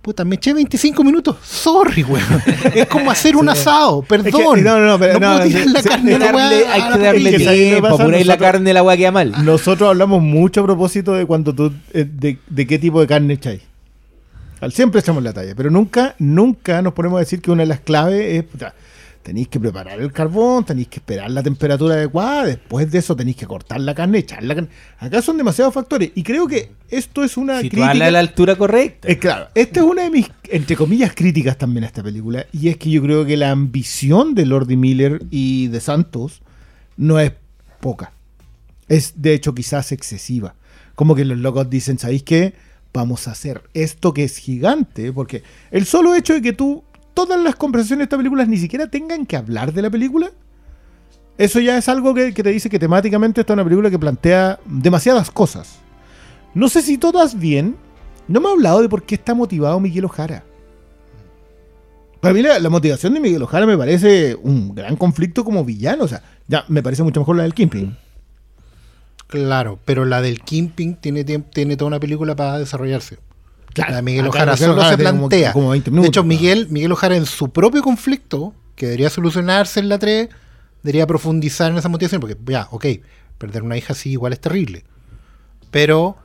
Puta, 0.00 0.24
me 0.24 0.34
eché 0.36 0.52
25 0.52 1.04
minutos. 1.04 1.36
Sorry, 1.44 2.02
weón. 2.04 2.24
Es 2.74 2.86
como 2.86 3.10
hacer 3.10 3.36
un 3.36 3.48
asado. 3.48 4.02
Perdón. 4.02 4.26
Es 4.28 4.34
que- 4.34 4.62
no, 4.62 4.78
no, 4.78 4.86
no, 4.86 4.98
pero 4.98 5.18
no, 5.20 5.36
puedo 5.36 5.42
tirar 5.48 5.62
sí, 5.64 5.68
la 5.72 5.82
sí, 5.82 5.88
carne 5.88 6.12
Hay 6.12 6.18
que 6.18 6.24
a 6.24 6.32
la 6.32 6.38
darle, 6.38 6.56
weá 6.64 6.72
hay 6.74 6.82
que 6.82 6.88
la 6.90 6.96
darle 6.98 7.22
parrilla. 7.30 7.44
¿sabes 7.44 7.58
qué 7.58 7.64
me 7.64 7.70
tiempo, 7.70 7.88
pasa? 7.88 8.04
por 8.04 8.14
ahí 8.14 8.24
la 8.24 8.38
carne 8.38 8.72
la 8.72 8.80
agua 8.80 8.96
queda 8.96 9.10
mal. 9.12 9.44
Nosotros 9.44 9.88
hablamos 9.88 10.22
mucho 10.22 10.60
a 10.60 10.64
propósito 10.64 11.12
de 11.14 11.26
cuando 11.26 11.52
tú, 11.54 11.72
eh, 11.92 12.04
de, 12.08 12.38
de 12.48 12.66
qué 12.66 12.78
tipo 12.78 13.00
de 13.00 13.06
carne 13.06 13.34
echáis. 13.34 13.62
Siempre 14.70 15.00
echamos 15.00 15.24
la 15.24 15.32
talla, 15.32 15.54
pero 15.56 15.70
nunca, 15.70 16.14
nunca 16.20 16.82
nos 16.82 16.92
ponemos 16.92 17.16
a 17.16 17.20
decir 17.20 17.40
que 17.42 17.50
una 17.50 17.62
de 17.62 17.66
las 17.68 17.80
claves 17.80 18.24
es, 18.24 18.44
puta, 18.44 18.74
tenéis 19.22 19.48
que 19.48 19.60
preparar 19.60 20.00
el 20.00 20.12
carbón, 20.12 20.64
tenéis 20.64 20.88
que 20.88 20.96
esperar 20.96 21.30
la 21.30 21.42
temperatura 21.42 21.94
adecuada, 21.94 22.44
después 22.46 22.90
de 22.90 22.98
eso 22.98 23.14
tenéis 23.14 23.36
que 23.36 23.46
cortar 23.46 23.80
la 23.80 23.94
carne, 23.94 24.18
echar 24.18 24.42
la 24.42 24.54
carne. 24.54 24.70
Acá 24.98 25.22
son 25.22 25.36
demasiados 25.36 25.72
factores 25.72 26.10
y 26.14 26.22
creo 26.22 26.46
que 26.48 26.72
esto 26.90 27.22
es 27.24 27.36
una 27.36 27.60
Situarla 27.60 27.90
crítica. 27.92 28.06
a 28.06 28.10
la 28.10 28.18
altura 28.18 28.56
correcta. 28.56 29.08
Eh, 29.08 29.18
claro, 29.18 29.48
esta 29.54 29.80
es 29.80 29.86
una 29.86 30.02
de 30.02 30.10
mis, 30.10 30.30
entre 30.50 30.76
comillas, 30.76 31.14
críticas 31.14 31.56
también 31.56 31.84
a 31.84 31.86
esta 31.86 32.02
película. 32.02 32.46
Y 32.52 32.68
es 32.68 32.76
que 32.76 32.90
yo 32.90 33.00
creo 33.02 33.24
que 33.24 33.36
la 33.36 33.50
ambición 33.50 34.34
de 34.34 34.46
Lordy 34.46 34.76
Miller 34.76 35.22
y 35.30 35.68
de 35.68 35.80
Santos 35.80 36.42
no 36.96 37.18
es 37.18 37.32
poca. 37.80 38.12
Es, 38.88 39.14
de 39.22 39.32
hecho, 39.34 39.54
quizás 39.54 39.92
excesiva. 39.92 40.54
Como 40.94 41.14
que 41.14 41.24
los 41.24 41.38
locos 41.38 41.70
dicen, 41.70 41.98
¿sabéis 41.98 42.24
qué? 42.24 42.54
Vamos 42.92 43.26
a 43.26 43.30
hacer 43.30 43.62
esto 43.72 44.12
que 44.12 44.24
es 44.24 44.36
gigante. 44.36 45.12
Porque 45.12 45.42
el 45.70 45.86
solo 45.86 46.14
hecho 46.14 46.34
de 46.34 46.42
que 46.42 46.52
tú, 46.52 46.84
todas 47.14 47.40
las 47.40 47.56
conversaciones 47.56 48.00
de 48.00 48.04
esta 48.04 48.16
película 48.16 48.44
ni 48.44 48.58
siquiera 48.58 48.86
tengan 48.86 49.26
que 49.26 49.36
hablar 49.36 49.72
de 49.72 49.82
la 49.82 49.90
película, 49.90 50.30
eso 51.38 51.60
ya 51.60 51.78
es 51.78 51.88
algo 51.88 52.14
que, 52.14 52.32
te 52.32 52.50
dice 52.50 52.68
que 52.68 52.78
temáticamente 52.78 53.40
esta 53.40 53.52
es 53.52 53.56
una 53.56 53.64
película 53.64 53.90
que 53.90 53.98
plantea 53.98 54.60
demasiadas 54.64 55.30
cosas. 55.30 55.78
No 56.54 56.68
sé 56.68 56.82
si 56.82 56.98
todas 56.98 57.38
bien. 57.38 57.76
No 58.28 58.40
me 58.40 58.48
ha 58.48 58.52
hablado 58.52 58.82
de 58.82 58.88
por 58.88 59.02
qué 59.02 59.14
está 59.14 59.34
motivado 59.34 59.80
Miguel 59.80 60.04
Ojara. 60.04 60.44
Para 62.20 62.34
mí 62.34 62.42
la, 62.42 62.70
motivación 62.70 63.14
de 63.14 63.20
Miguel 63.20 63.42
Ojara 63.42 63.66
me 63.66 63.76
parece 63.76 64.36
un 64.36 64.74
gran 64.74 64.96
conflicto 64.96 65.44
como 65.44 65.64
villano. 65.64 66.04
O 66.04 66.08
sea, 66.08 66.22
ya 66.46 66.64
me 66.68 66.82
parece 66.82 67.02
mucho 67.02 67.20
mejor 67.20 67.36
la 67.36 67.42
del 67.42 67.54
Kimping. 67.54 67.96
Claro, 69.26 69.78
pero 69.84 70.04
la 70.04 70.20
del 70.20 70.42
Kimping 70.42 70.96
tiene, 70.96 71.24
tiene 71.24 71.76
toda 71.76 71.88
una 71.88 72.00
película 72.00 72.36
para 72.36 72.58
desarrollarse. 72.58 73.18
Claro, 73.74 74.02
Miguel 74.02 74.26
Ojara 74.26 74.56
solo 74.56 74.74
Ojara 74.74 74.96
se 74.96 75.04
como- 75.04 75.28
plantea. 75.28 75.52
como 75.52 75.70
20 75.70 75.90
de 75.90 76.06
hecho. 76.06 76.24
Miguel, 76.24 76.68
Miguel 76.70 76.92
Ojara 76.92 77.16
en 77.16 77.26
su 77.26 77.50
propio 77.50 77.82
conflicto, 77.82 78.54
que 78.76 78.86
debería 78.86 79.08
solucionarse 79.10 79.80
en 79.80 79.88
la 79.88 79.98
3, 79.98 80.28
debería 80.82 81.06
profundizar 81.06 81.70
en 81.72 81.78
esa 81.78 81.88
motivación, 81.88 82.20
porque 82.20 82.36
ya, 82.46 82.68
ok, 82.70 82.86
perder 83.38 83.62
una 83.62 83.76
hija 83.76 83.94
sí 83.94 84.10
igual 84.10 84.32
es 84.32 84.40
terrible. 84.40 84.84
Pero 85.70 86.16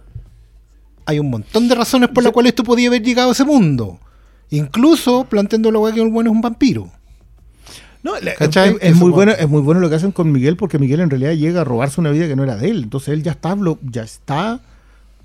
hay 1.06 1.20
un 1.20 1.30
montón 1.30 1.68
de 1.70 1.76
razones 1.76 2.10
por 2.10 2.24
las 2.24 2.34
cuales 2.34 2.54
tú 2.54 2.64
podías 2.64 2.90
haber 2.90 3.02
llegado 3.04 3.30
a 3.30 3.32
ese 3.32 3.46
mundo. 3.46 4.00
Incluso 4.50 5.26
planteando 5.26 5.72
la 5.72 5.80
weá 5.80 5.94
que 5.94 6.02
el 6.02 6.10
bueno 6.10 6.30
es 6.30 6.36
un 6.36 6.42
vampiro. 6.42 6.92
No, 8.04 8.16
es, 8.16 8.38
¿Cachai? 8.38 8.78
es- 8.82 8.96
muy 8.96 9.12
bueno. 9.12 9.32
es 9.34 9.48
muy 9.50 9.62
bueno 9.62 9.80
lo 9.82 9.90
que 9.90 9.96
hacen 9.96 10.12
con 10.12 10.32
Miguel 10.32 10.56
porque 10.56 10.80
Miguel 10.80 11.00
en 11.02 11.10
realidad 11.10 11.32
llega 11.34 11.62
a 11.62 11.64
robarse 11.64 12.00
una 12.00 12.12
vida 12.12 12.28
que 12.28 12.36
no 12.36 12.44
era 12.44 12.56
de 12.56 12.70
él. 12.70 12.84
Entonces 12.84 13.10
él 13.10 13.24
ya 13.24 13.32
está, 13.32 13.56
ya 13.84 14.04
está 14.04 14.62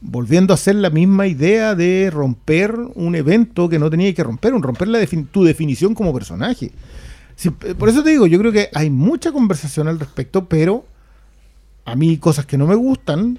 volviendo 0.05 0.53
a 0.53 0.57
hacer 0.57 0.75
la 0.75 0.91
misma 0.91 1.27
idea 1.29 1.75
de 1.75 2.11
romper 2.11 2.75
un 2.95 3.15
evento 3.15 3.69
que 3.69 3.79
no 3.79 3.89
tenía 3.89 4.13
que 4.13 4.25
romper, 4.25 4.53
un 4.53 4.63
romper 4.63 4.89
la 4.89 5.01
defin- 5.01 5.29
tu 5.31 5.45
definición 5.45 5.95
como 5.95 6.13
personaje. 6.13 6.73
P- 7.61 7.75
por 7.77 7.89
eso 7.89 8.03
te 8.03 8.11
digo, 8.11 8.27
yo 8.27 8.39
creo 8.39 8.53
que 8.53 8.69
hay 8.75 8.91
mucha 8.91 9.33
conversación 9.33 9.89
al 9.89 9.99
respecto, 10.01 10.47
pero 10.49 10.85
a 11.85 11.95
mí 11.97 12.19
cosas 12.19 12.47
que 12.47 12.59
no 12.59 12.67
me 12.67 12.75
gustan, 12.75 13.39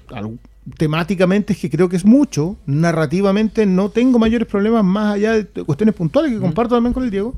temáticamente 0.78 1.52
es 1.52 1.58
que 1.58 1.70
creo 1.70 1.88
que 1.88 1.96
es 1.96 2.04
mucho, 2.04 2.56
narrativamente 2.66 3.66
no 3.66 3.90
tengo 3.90 4.18
mayores 4.18 4.48
problemas 4.48 4.84
más 4.84 5.14
allá 5.14 5.32
de 5.34 5.46
cuestiones 5.64 5.94
puntuales 5.94 6.32
que 6.32 6.38
comparto 6.40 6.74
también 6.74 6.92
con 6.94 7.04
el 7.04 7.10
Diego. 7.10 7.34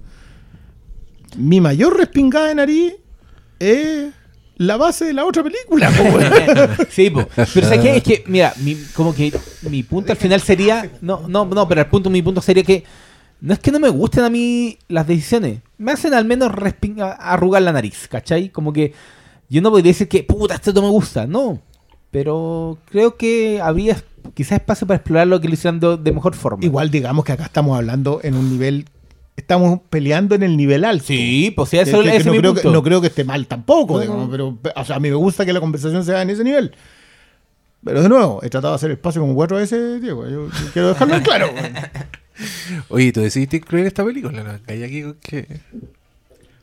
Mi 1.37 1.61
mayor 1.61 1.97
respingada 1.97 2.49
de 2.49 2.55
nariz 2.55 2.95
es 3.59 4.13
la 4.57 4.77
base 4.77 5.05
de 5.07 5.13
la 5.13 5.25
otra 5.25 5.43
película. 5.43 5.91
Sí, 6.91 7.11
po. 7.11 7.27
pero 7.35 7.47
¿sabes 7.67 7.81
qué? 7.81 7.97
Es 7.97 8.03
que, 8.03 8.25
mira, 8.27 8.53
mi- 8.63 8.77
como 8.95 9.15
que 9.15 9.33
mi 9.69 9.83
punto 9.83 10.13
al 10.13 10.19
final 10.19 10.41
sería. 10.41 10.91
No, 11.01 11.29
no, 11.29 11.45
no, 11.45 11.69
pero 11.69 11.81
el 11.83 11.87
punto, 11.89 12.11
mi 12.11 12.23
punto 12.23 12.41
sería 12.41 12.63
que. 12.63 12.85
No 13.41 13.53
es 13.53 13.59
que 13.59 13.71
no 13.71 13.79
me 13.79 13.91
gusten 13.91 14.25
a 14.25 14.31
mí 14.31 14.79
las 14.89 15.07
decisiones. 15.07 15.61
Me 15.77 15.93
hacen 15.93 16.15
al 16.15 16.25
menos 16.25 16.51
arrugar 17.19 17.61
la 17.63 17.73
nariz, 17.73 18.09
¿cachai? 18.09 18.49
Como 18.49 18.73
que 18.73 18.95
yo 19.51 19.61
no 19.61 19.71
podría 19.71 19.91
decir 19.91 20.09
que, 20.09 20.23
puta, 20.23 20.55
esto 20.55 20.73
no 20.73 20.83
me 20.83 20.89
gusta. 20.89 21.27
No. 21.27 21.61
Pero 22.11 22.79
creo 22.91 23.17
que 23.17 23.61
habría 23.61 24.03
quizás 24.33 24.53
espacio 24.61 24.87
para 24.87 24.97
explorar 24.97 25.27
lo 25.27 25.39
que 25.41 25.49
lo 25.49 25.55
hicieran 25.55 25.79
de, 25.81 25.99
de 25.99 26.13
mejor 26.13 26.35
forma. 26.35 26.65
Igual 26.65 26.91
digamos 26.91 27.25
que 27.27 27.33
acá 27.33 27.45
estamos 27.45 27.77
hablando 27.77 28.21
en 28.23 28.35
un 28.35 28.51
nivel... 28.51 28.87
Estamos 29.37 29.81
peleando 29.91 30.35
en 30.35 30.43
el 30.43 30.57
nivel 30.57 30.85
alto. 30.85 31.05
Sí, 31.09 31.53
pues 31.55 31.69
sí, 31.71 31.79
eso 31.79 31.99
que- 31.99 32.05
que 32.05 32.09
ese 32.11 32.19
es 32.19 32.27
no, 32.27 32.33
mi 32.33 32.39
creo 32.39 32.55
que, 32.55 32.63
punto. 32.63 32.75
no 32.75 32.83
creo 32.83 33.01
que 33.03 33.09
esté 33.09 33.25
mal 33.25 33.47
tampoco, 33.47 33.95
No, 33.95 34.01
digamos, 34.01 34.27
no. 34.27 34.31
pero 34.63 34.73
o 34.81 34.85
sea, 34.85 34.97
a 34.97 35.01
mí 35.01 35.11
me 35.11 35.17
gusta 35.17 35.45
que 35.45 35.53
la 35.53 35.61
conversación 35.61 36.05
sea 36.05 36.23
en 36.23 36.31
ese 36.31 36.43
nivel. 36.43 36.75
Pero 37.85 38.03
de 38.03 38.09
nuevo, 38.09 38.41
he 38.43 38.49
tratado 38.49 38.73
de 38.73 38.77
hacer 38.77 38.91
espacio 38.93 39.21
como 39.21 39.35
cuatro 39.35 39.59
veces, 39.59 40.01
Diego. 40.01 40.25
Yo, 40.29 40.49
yo 40.49 40.73
quiero 40.73 40.89
dejarlo 40.89 41.17
en 41.17 41.23
claro. 41.23 41.51
Oye, 42.89 43.13
tú 43.13 43.21
decidiste 43.21 43.59
incluir 43.59 43.87
esta 43.87 44.05
película, 44.05 44.43
¿no? 44.43 44.59
Hay 44.67 44.83
aquí 44.83 45.03
con 45.03 45.15
que... 45.21 45.47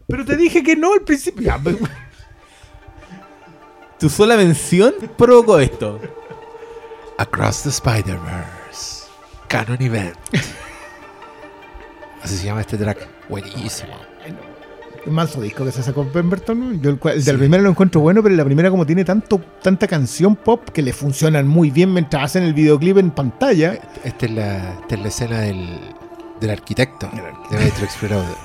Pero 0.08 0.26
te 0.26 0.36
dije 0.36 0.64
que 0.64 0.76
no 0.76 0.94
al 0.94 1.02
principio. 1.02 1.44
Ya, 1.44 1.60
pero- 1.64 1.78
Tu 4.00 4.10
sola 4.10 4.36
mención 4.36 4.94
provocó 5.18 5.60
esto. 5.60 6.00
Across 7.18 7.64
the 7.64 7.70
Spider-Verse. 7.70 9.04
Canon 9.48 9.82
Event. 9.82 10.16
Así 12.24 12.38
se 12.38 12.46
llama 12.46 12.62
este 12.62 12.78
track. 12.78 12.98
Buenísimo. 13.30 13.94
Manso 15.06 15.42
disco 15.42 15.66
que 15.66 15.72
se 15.74 15.84
sacó 15.84 16.06
Pemberton. 16.08 16.82
Yo 16.82 16.90
el, 16.92 17.00
el 17.04 17.24
del 17.26 17.36
Sí. 17.36 17.40
primero 17.40 17.62
lo 17.64 17.70
encuentro 17.72 18.00
bueno, 18.00 18.24
pero 18.24 18.36
la 18.36 18.46
primera 18.46 18.70
como 18.70 18.86
tiene 18.86 19.04
tanto 19.04 19.42
tanta 19.62 19.86
canción 19.86 20.38
pop 20.38 20.70
que 20.70 20.82
le 20.82 20.94
funcionan 20.94 21.46
muy 21.46 21.72
bien 21.72 21.92
mientras 21.94 22.24
hacen 22.24 22.44
el 22.44 22.54
videoclip 22.54 22.98
en 23.00 23.12
pantalla. 23.12 23.78
Esta 24.06 24.26
es 24.26 24.32
la, 24.32 24.74
esta 24.80 24.96
es 24.96 25.02
la 25.02 25.08
escena 25.10 25.40
del, 25.42 25.78
del 26.40 26.50
arquitecto 26.52 27.10
de 27.52 27.58
Matrix 27.66 28.02
Reloaded. 28.02 28.36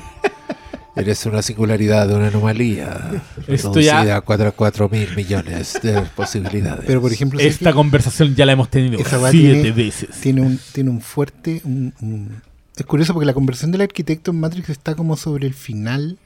Eres 0.96 1.24
una 1.26 1.42
singularidad, 1.42 2.10
una 2.10 2.26
anomalía. 2.26 3.22
Esto 3.46 3.78
ya- 3.78 4.16
a 4.16 4.20
4, 4.20 4.52
4 4.56 4.88
mil 4.88 5.14
millones 5.14 5.78
de 5.80 6.02
posibilidades. 6.16 6.84
Pero 6.88 7.00
por 7.00 7.12
ejemplo, 7.12 7.38
Esta 7.38 7.72
conversación 7.72 8.34
ya 8.34 8.44
la 8.44 8.52
hemos 8.54 8.68
tenido 8.68 8.98
siete 8.98 9.30
tiene- 9.30 9.70
veces. 9.70 10.08
tiene 10.20 10.40
un, 10.40 10.58
tiene 10.72 10.90
un 10.90 11.00
fuerte. 11.00 11.60
un- 11.64 11.94
un- 12.00 12.42
Es 12.78 12.86
curioso 12.86 13.12
porque 13.12 13.26
la 13.26 13.34
conversión 13.34 13.70
del 13.72 13.80
arquitecto 13.82 14.30
en 14.30 14.40
Matrix 14.40 14.68
está 14.70 14.94
como 14.94 15.16
sobre 15.16 15.46
el 15.46 15.54
final, 15.54 16.18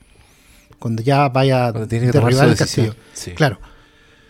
cuando 0.79 1.03
ya 1.03 1.29
vaya 1.29 1.67
a 1.67 1.73
derribar 1.73 2.49
el 2.49 2.57
castillo. 2.57 2.95
Sí. 3.15 3.33
Claro. 3.33 3.59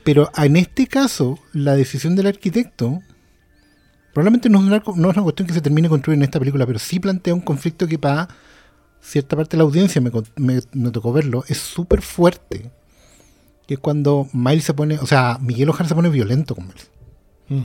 Pero 0.05 0.31
en 0.37 0.57
este 0.57 0.87
caso, 0.87 1.39
la 1.53 1.75
decisión 1.77 2.15
del 2.17 2.27
arquitecto 2.29 3.01
probablemente 4.13 4.49
no 4.49 4.59
es, 4.61 4.65
una, 4.67 4.83
no 4.97 5.11
es 5.11 5.17
una 5.17 5.23
cuestión 5.23 5.47
que 5.49 5.55
se 5.55 5.61
termine 5.61 5.87
de 5.87 5.91
construir 5.91 6.17
en 6.19 6.23
esta 6.25 6.39
película, 6.39 6.67
pero 6.67 6.79
sí 6.79 7.01
plantea 7.01 7.35
un 7.35 7.41
conflicto 7.41 7.87
que 7.87 7.99
para 7.99 8.29
cierta 9.01 9.37
parte 9.37 9.53
de 9.53 9.59
la 9.59 9.65
audiencia, 9.65 10.01
me, 10.01 10.11
con- 10.11 10.27
me- 10.37 10.61
me 10.73 10.91
tocó 10.91 11.13
verlo, 11.13 11.45
es 11.49 11.59
súper 11.59 12.03
fuerte. 12.03 12.71
Que 13.67 13.75
es 13.75 13.81
cuando 13.81 14.29
Miles 14.33 14.65
se 14.65 14.75
pone, 14.75 14.99
o 14.99 15.07
sea, 15.07 15.39
Miguel 15.41 15.69
Ojara 15.71 15.89
se 15.89 15.95
pone 15.95 16.09
violento 16.09 16.55
con 16.55 16.67
Miles. 16.67 16.91
Mm. 17.49 17.63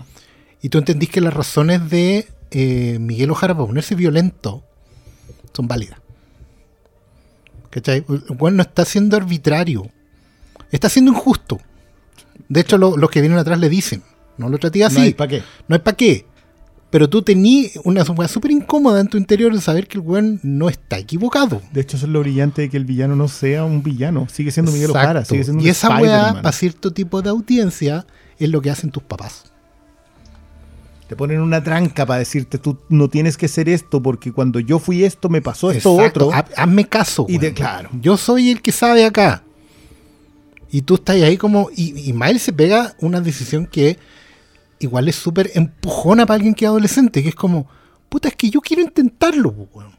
Y 0.61 0.69
tú 0.69 0.77
entendís 0.77 1.09
que 1.09 1.21
las 1.21 1.33
razones 1.33 1.89
de 1.89 2.27
eh, 2.51 2.97
Miguel 2.99 3.31
Ojara 3.31 3.53
para 3.53 3.67
ponerse 3.67 3.95
violento 3.95 4.63
son 5.53 5.67
válidas. 5.67 5.99
¿Cachai? 7.69 8.05
El 8.07 8.23
weón 8.39 8.55
no 8.55 8.61
está 8.63 8.85
siendo 8.85 9.17
arbitrario. 9.17 9.89
Está 10.71 10.89
siendo 10.89 11.11
injusto. 11.11 11.59
De 12.49 12.61
hecho, 12.61 12.77
lo- 12.77 12.97
los 12.97 13.09
que 13.09 13.21
vienen 13.21 13.37
atrás 13.39 13.59
le 13.59 13.69
dicen. 13.69 14.03
No 14.37 14.49
lo 14.49 14.57
traté 14.57 14.83
así. 14.83 14.95
No 14.97 15.01
hay 15.03 15.13
pa' 15.13 15.27
qué. 15.27 15.43
No 15.67 15.75
hay 15.75 15.81
para 15.81 15.97
qué. 15.97 16.25
Pero 16.89 17.09
tú 17.09 17.21
tenías 17.21 17.73
una 17.83 18.03
weá 18.03 18.29
súper 18.29 18.51
incómoda 18.51 19.01
en 19.01 19.07
tu 19.07 19.17
interior 19.17 19.53
de 19.53 19.59
saber 19.59 19.87
que 19.87 19.97
el 19.97 20.03
weón 20.05 20.39
no 20.43 20.69
está 20.69 20.97
equivocado. 20.97 21.61
De 21.73 21.81
hecho, 21.81 21.97
eso 21.97 22.05
es 22.05 22.11
lo 22.11 22.21
brillante 22.21 22.61
de 22.63 22.69
que 22.69 22.77
el 22.77 22.85
villano 22.85 23.15
no 23.17 23.27
sea 23.27 23.65
un 23.65 23.83
villano. 23.83 24.27
Sigue 24.31 24.51
siendo 24.51 24.71
Miguel. 24.71 24.91
Ojara. 24.91 25.25
Sigue 25.25 25.43
siendo 25.43 25.61
y 25.61 25.65
un 25.65 25.71
esa 25.71 25.89
weá, 25.99 26.33
para 26.41 26.51
cierto 26.53 26.93
tipo 26.93 27.21
de 27.21 27.29
audiencia, 27.29 28.05
es 28.39 28.49
lo 28.49 28.61
que 28.61 28.69
hacen 28.71 28.91
tus 28.91 29.03
papás. 29.03 29.51
Te 31.07 31.15
ponen 31.15 31.39
una 31.39 31.63
tranca 31.63 32.05
para 32.05 32.19
decirte, 32.19 32.57
tú 32.57 32.77
no 32.89 33.07
tienes 33.07 33.37
que 33.37 33.47
ser 33.47 33.69
esto 33.69 34.01
porque 34.01 34.33
cuando 34.33 34.59
yo 34.59 34.77
fui 34.79 35.03
esto 35.05 35.29
me 35.29 35.41
pasó 35.41 35.71
esto 35.71 35.95
Exacto. 35.95 36.27
otro. 36.27 36.37
Ha- 36.37 36.63
Hazme 36.63 36.85
caso. 36.87 37.25
Y 37.29 37.39
claro. 37.51 37.89
Yo 38.01 38.17
soy 38.17 38.51
el 38.51 38.61
que 38.61 38.71
sabe 38.73 39.05
acá. 39.05 39.43
Y 40.69 40.81
tú 40.81 40.95
estás 40.95 41.15
ahí 41.21 41.37
como. 41.37 41.69
Y, 41.75 42.09
y 42.09 42.11
Miles 42.13 42.41
se 42.41 42.51
pega 42.51 42.93
una 42.99 43.21
decisión 43.21 43.65
que 43.67 43.97
igual 44.79 45.07
es 45.07 45.15
súper 45.15 45.49
empujona 45.55 46.25
para 46.25 46.35
alguien 46.35 46.53
que 46.53 46.65
es 46.65 46.69
adolescente, 46.69 47.23
que 47.23 47.29
es 47.29 47.35
como, 47.35 47.67
puta, 48.09 48.27
es 48.27 48.35
que 48.35 48.49
yo 48.49 48.59
quiero 48.59 48.83
intentarlo, 48.83 49.53
po, 49.53 49.69
weón. 49.73 49.91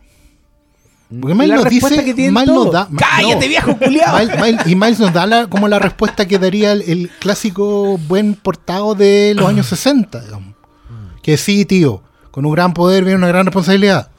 Porque 1.22 1.34
Miles 1.34 1.56
nos 1.56 1.64
respuesta 1.64 2.02
dice, 2.02 2.14
que 2.14 2.30
Miles 2.30 2.46
nos 2.48 2.70
da. 2.70 2.86
¡Cállate, 2.98 3.46
no. 3.46 3.48
viejo! 3.48 3.78
Miles- 3.80 4.38
Miles- 4.42 4.66
y 4.66 4.74
Miles 4.76 5.00
nos 5.00 5.10
da 5.14 5.24
la- 5.26 5.46
como 5.48 5.66
la 5.68 5.78
respuesta 5.78 6.28
que 6.28 6.38
daría 6.38 6.72
el, 6.72 6.82
el 6.82 7.10
clásico 7.18 7.96
buen 7.96 8.34
portado 8.34 8.94
de 8.94 9.32
los 9.34 9.48
años 9.48 9.68
60, 9.68 10.20
digamos. 10.20 10.54
Que 11.28 11.36
sí, 11.36 11.66
tío, 11.66 12.02
con 12.30 12.46
un 12.46 12.54
gran 12.54 12.72
poder 12.72 13.04
viene 13.04 13.18
una 13.18 13.28
gran 13.28 13.44
responsabilidad. 13.44 14.10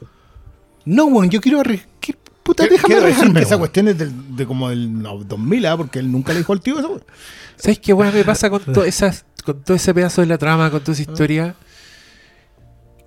No, 0.84 1.06
weón, 1.06 1.28
yo 1.28 1.40
quiero 1.40 1.60
¿Qué 1.98 2.14
puta, 2.44 2.68
déjame 2.68 3.40
esa 3.40 3.56
weón. 3.56 3.58
cuestión 3.58 3.88
es 3.88 3.98
del, 3.98 4.36
de 4.36 4.46
como 4.46 4.68
del 4.68 5.02
no, 5.02 5.18
2000, 5.18 5.66
¿ah? 5.66 5.76
porque 5.76 5.98
él 5.98 6.12
nunca 6.12 6.32
le 6.32 6.38
dijo 6.38 6.52
al 6.52 6.60
tío 6.60 6.78
eso. 6.78 7.00
¿Sabes 7.56 7.80
qué 7.80 7.92
weón 7.92 8.14
me 8.14 8.22
pasa 8.22 8.48
con, 8.48 8.60
todo 8.72 8.84
esas, 8.84 9.24
con 9.44 9.60
todo 9.60 9.76
ese 9.76 9.92
pedazo 9.92 10.20
de 10.20 10.28
la 10.28 10.38
trama, 10.38 10.70
con 10.70 10.82
toda 10.82 10.92
esa 10.92 11.02
historia? 11.02 11.56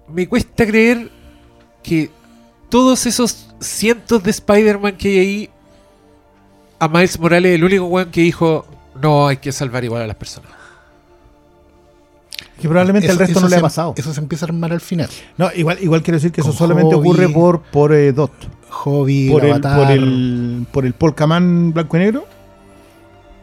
Me 0.10 0.28
cuesta 0.28 0.66
creer 0.68 1.10
que 1.82 2.12
todos 2.68 3.06
esos 3.06 3.56
cientos 3.62 4.22
de 4.22 4.32
Spider-Man 4.32 4.98
que 4.98 5.08
hay 5.08 5.18
ahí, 5.18 5.50
a 6.78 6.90
Miles 6.90 7.18
Morales, 7.18 7.56
el 7.56 7.64
único 7.64 7.86
weón 7.86 8.12
que 8.12 8.20
dijo, 8.20 8.66
no, 9.02 9.30
hay 9.30 9.38
que 9.38 9.54
salvar 9.54 9.86
igual 9.86 10.02
a 10.02 10.08
las 10.08 10.18
personas. 10.18 10.63
Que 12.64 12.70
probablemente 12.70 13.08
Eso- 13.08 13.14
al 13.14 13.20
resto 13.20 13.42
no 13.42 13.50
le 13.50 13.58
ha 13.58 13.62
pasado. 13.62 13.94
Eso 13.98 14.14
se 14.14 14.22
empieza 14.22 14.46
a 14.46 14.48
armar 14.48 14.72
al 14.72 14.80
final. 14.80 15.10
No, 15.38 15.50
igual, 15.54 15.80
igual 15.82 16.02
quiero 16.02 16.16
decir 16.16 16.32
que 16.32 16.40
eso 16.40 16.54
solamente 16.54 16.96
Hobby. 16.96 17.10
ocurre 17.10 17.28
por, 17.28 17.62
por 17.64 17.94
eh, 17.94 18.14
Dot. 18.14 18.32
Hobby, 18.70 19.30
Por 19.30 19.44
el 19.44 19.52
el, 19.56 19.62
por, 19.62 19.92
el, 19.92 20.68
por 20.72 20.86
el 20.86 20.94
Polkaman 20.94 21.74
blanco 21.74 21.98
y 21.98 22.00
negro. 22.00 22.26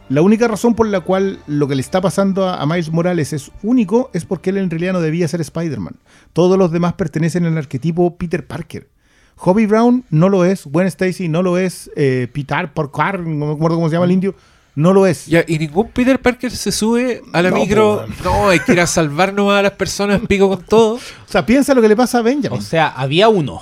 La 0.09 0.23
única 0.23 0.47
razón 0.47 0.73
por 0.73 0.87
la 0.87 1.01
cual 1.01 1.37
lo 1.45 1.67
que 1.67 1.75
le 1.75 1.81
está 1.81 2.01
pasando 2.01 2.49
a, 2.49 2.65
Miles 2.65 2.91
Morales 2.91 3.31
es 3.31 3.51
único 3.61 4.09
es 4.11 4.25
porque 4.25 4.49
él 4.49 4.57
en 4.57 4.71
realidad 4.71 4.93
no 4.93 5.01
debía 5.01 5.27
ser 5.27 5.39
Spider-Man. 5.39 5.97
Todos 6.33 6.57
los 6.57 6.71
demás 6.71 6.93
pertenecen 6.93 7.45
al 7.45 7.55
arquetipo 7.59 8.17
Peter 8.17 8.43
Parker. 8.47 8.89
Hobby 9.35 9.67
Brown 9.67 10.03
no 10.09 10.29
lo 10.29 10.45
es, 10.45 10.65
Gwen 10.65 10.87
Stacy 10.87 11.29
no 11.29 11.43
lo 11.43 11.59
es, 11.59 11.91
eh, 11.95 12.27
Peter 12.33 12.73
Parker, 12.73 13.19
no 13.19 13.45
me 13.45 13.53
acuerdo 13.53 13.77
cómo 13.77 13.87
se 13.87 13.93
llama 13.93 14.05
el 14.05 14.13
indio, 14.13 14.33
no 14.75 14.93
lo 14.93 15.05
es. 15.07 15.25
Ya, 15.27 15.43
y 15.47 15.57
ningún 15.59 15.89
Peter 15.89 16.19
Parker 16.21 16.51
se 16.51 16.71
sube 16.71 17.21
a 17.33 17.41
la 17.41 17.49
No, 17.49 17.57
micro, 17.57 18.05
no, 18.23 18.49
hay 18.49 18.59
que 18.59 18.71
ir 18.73 18.79
a 18.79 18.87
salvarnos 18.87 19.51
a 19.53 19.61
las 19.61 19.71
personas, 19.73 20.21
pico 20.27 20.47
con 20.49 20.63
todo. 20.63 20.95
O 21.27 21.31
sea, 21.31 21.45
piensa 21.45 21.73
lo 21.73 21.81
que 21.81 21.87
le 21.89 21.95
pasa 21.95 22.19
a 22.19 22.21
Benjamin. 22.21 22.57
O 22.59 22.61
sea, 22.61 22.87
había 22.89 23.29
uno. 23.29 23.61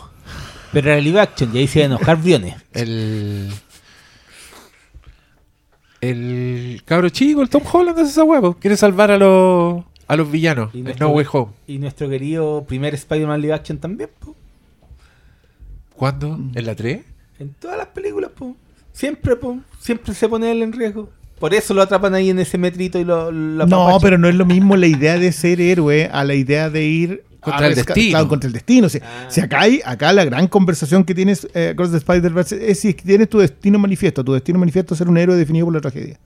Pero 0.71 0.89
era 0.89 0.97
el 0.99 1.03
live 1.03 1.19
action 1.19 1.49
y 1.55 1.59
ahí 1.59 1.67
se 1.67 1.79
iba 1.79 1.83
a 1.83 1.95
enojar 1.97 2.17
Briones. 2.21 2.55
El. 2.73 3.49
El 6.01 6.81
cabro 6.85 7.09
chico, 7.09 7.41
el 7.41 7.49
Tom 7.49 7.63
Holland, 7.71 7.99
es 7.99 8.09
esa 8.09 8.23
huevo. 8.23 8.53
Quiere 8.55 8.77
salvar 8.77 9.11
a 9.11 9.17
los, 9.17 9.83
a 10.07 10.15
los 10.15 10.31
villanos. 10.31 10.73
Y 10.73 10.79
en 10.79 10.83
nuestro- 10.85 11.07
No 11.09 11.13
Way 11.13 11.25
Home. 11.33 11.51
Y 11.67 11.77
nuestro 11.77 12.07
querido 12.09 12.63
primer 12.65 12.93
Spider-Man 12.95 13.41
live 13.41 13.53
action 13.53 13.77
también, 13.79 14.09
po. 14.19 14.35
¿Cuándo? 15.95 16.39
¿En 16.55 16.65
la 16.65 16.75
3? 16.75 17.01
En 17.39 17.53
todas 17.55 17.77
las 17.77 17.87
películas, 17.87 18.31
po. 18.35 18.55
Siempre, 18.99 19.35
po. 19.37 19.59
Siempre 19.79 20.13
se 20.13 20.27
pone 20.27 20.51
él 20.51 20.61
en 20.61 20.73
riesgo. 20.73 21.09
Por 21.39 21.53
eso 21.53 21.73
lo 21.73 21.81
atrapan 21.81 22.13
ahí 22.15 22.29
en 22.29 22.39
ese 22.39 22.57
metrito 22.57 22.99
y 22.99 23.05
lo, 23.05 23.31
lo 23.31 23.65
No, 23.65 23.97
pero 24.01 24.17
no 24.17 24.27
es 24.27 24.35
lo 24.35 24.45
mismo 24.45 24.75
la 24.75 24.87
idea 24.87 25.17
de 25.17 25.31
ser 25.31 25.61
héroe 25.61 26.09
a 26.11 26.25
la 26.25 26.35
idea 26.35 26.69
de 26.69 26.83
ir 26.85 27.23
Contra 27.39 27.67
a 27.67 27.69
el 27.69 27.75
destino. 27.75 28.09
claro, 28.09 28.27
contra 28.27 28.47
el 28.47 28.53
destino. 28.53 28.87
O 28.87 28.89
sea, 28.89 29.01
Ah. 29.05 29.31
si 29.31 29.39
acá 29.39 29.61
hay, 29.61 29.79
acá 29.85 30.11
la 30.11 30.25
gran 30.25 30.47
conversación 30.49 31.05
que 31.05 31.15
tienes 31.15 31.47
eh, 31.53 31.69
Across 31.69 31.91
the 31.91 31.97
Spider-Verse 31.97 32.69
es 32.71 32.81
si 32.81 32.93
tienes 32.93 33.29
tu 33.29 33.37
destino 33.39 33.79
manifiesto. 33.79 34.21
Tu 34.25 34.33
destino 34.33 34.59
manifiesto 34.59 34.93
es 34.93 34.97
ser 34.97 35.07
un 35.07 35.17
héroe 35.17 35.37
definido 35.37 35.65
por 35.65 35.75
la 35.75 35.79
tragedia. 35.79 36.19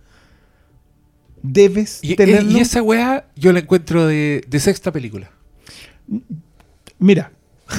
Debes 1.43 1.99
Y, 2.01 2.15
tenerlo. 2.15 2.49
y 2.49 2.59
esa 2.59 2.81
weá 2.81 3.25
yo 3.35 3.53
la 3.53 3.59
encuentro 3.59 4.07
de, 4.07 4.43
de 4.47 4.59
sexta 4.59 4.91
película. 4.91 5.29
Mira, 6.97 7.31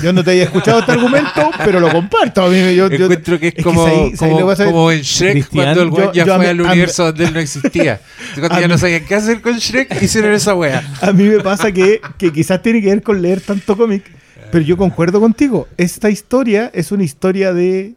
yo 0.03 0.13
no 0.13 0.23
te 0.25 0.31
había 0.33 0.45
escuchado 0.45 0.81
este 0.81 0.93
argumento, 0.93 1.51
pero 1.65 1.81
lo 1.81 1.91
comparto. 1.91 2.43
A 2.43 2.49
mí 2.49 2.57
me- 2.57 2.75
yo- 2.75 2.89
yo- 2.89 3.05
encuentro 3.05 3.39
que 3.39 3.49
es, 3.57 3.63
como, 3.65 3.85
¿sabes- 3.87 4.19
sabes 4.19 4.35
como, 4.57 4.73
como 4.73 4.91
en 4.93 5.01
Shrek 5.03 5.33
Cristian, 5.33 5.65
cuando 5.65 5.83
el 5.83 5.89
weón 5.91 6.13
ya 6.13 6.25
fue 6.27 6.39
mí- 6.39 6.47
al 6.47 6.61
universo 6.61 7.05
donde 7.07 7.25
él 7.25 7.35
no 7.35 7.41
existía. 7.41 8.01
Cuando 8.39 8.61
ya 8.61 8.67
mí- 8.67 8.73
no 8.73 8.79
sabían 8.79 9.05
qué 9.05 9.15
hacer 9.15 9.41
con 9.41 9.57
Shrek, 9.59 10.03
hicieron 10.03 10.33
esa 10.33 10.55
weá. 10.55 10.83
A 11.01 11.13
mí 11.13 11.25
me 11.25 11.41
pasa 11.41 11.73
que, 11.73 12.01
que 12.19 12.33
quizás 12.33 12.61
tiene 12.63 12.81
que 12.81 12.89
ver 12.89 13.03
con 13.03 13.21
leer 13.23 13.41
tanto 13.41 13.77
cómic, 13.77 14.05
pero 14.51 14.65
yo 14.65 14.77
concuerdo 14.77 15.21
contigo. 15.21 15.69
Esta 15.77 16.11
historia 16.11 16.71
es 16.75 16.93
una 16.93 17.05
historia 17.05 17.53
de 17.53 17.95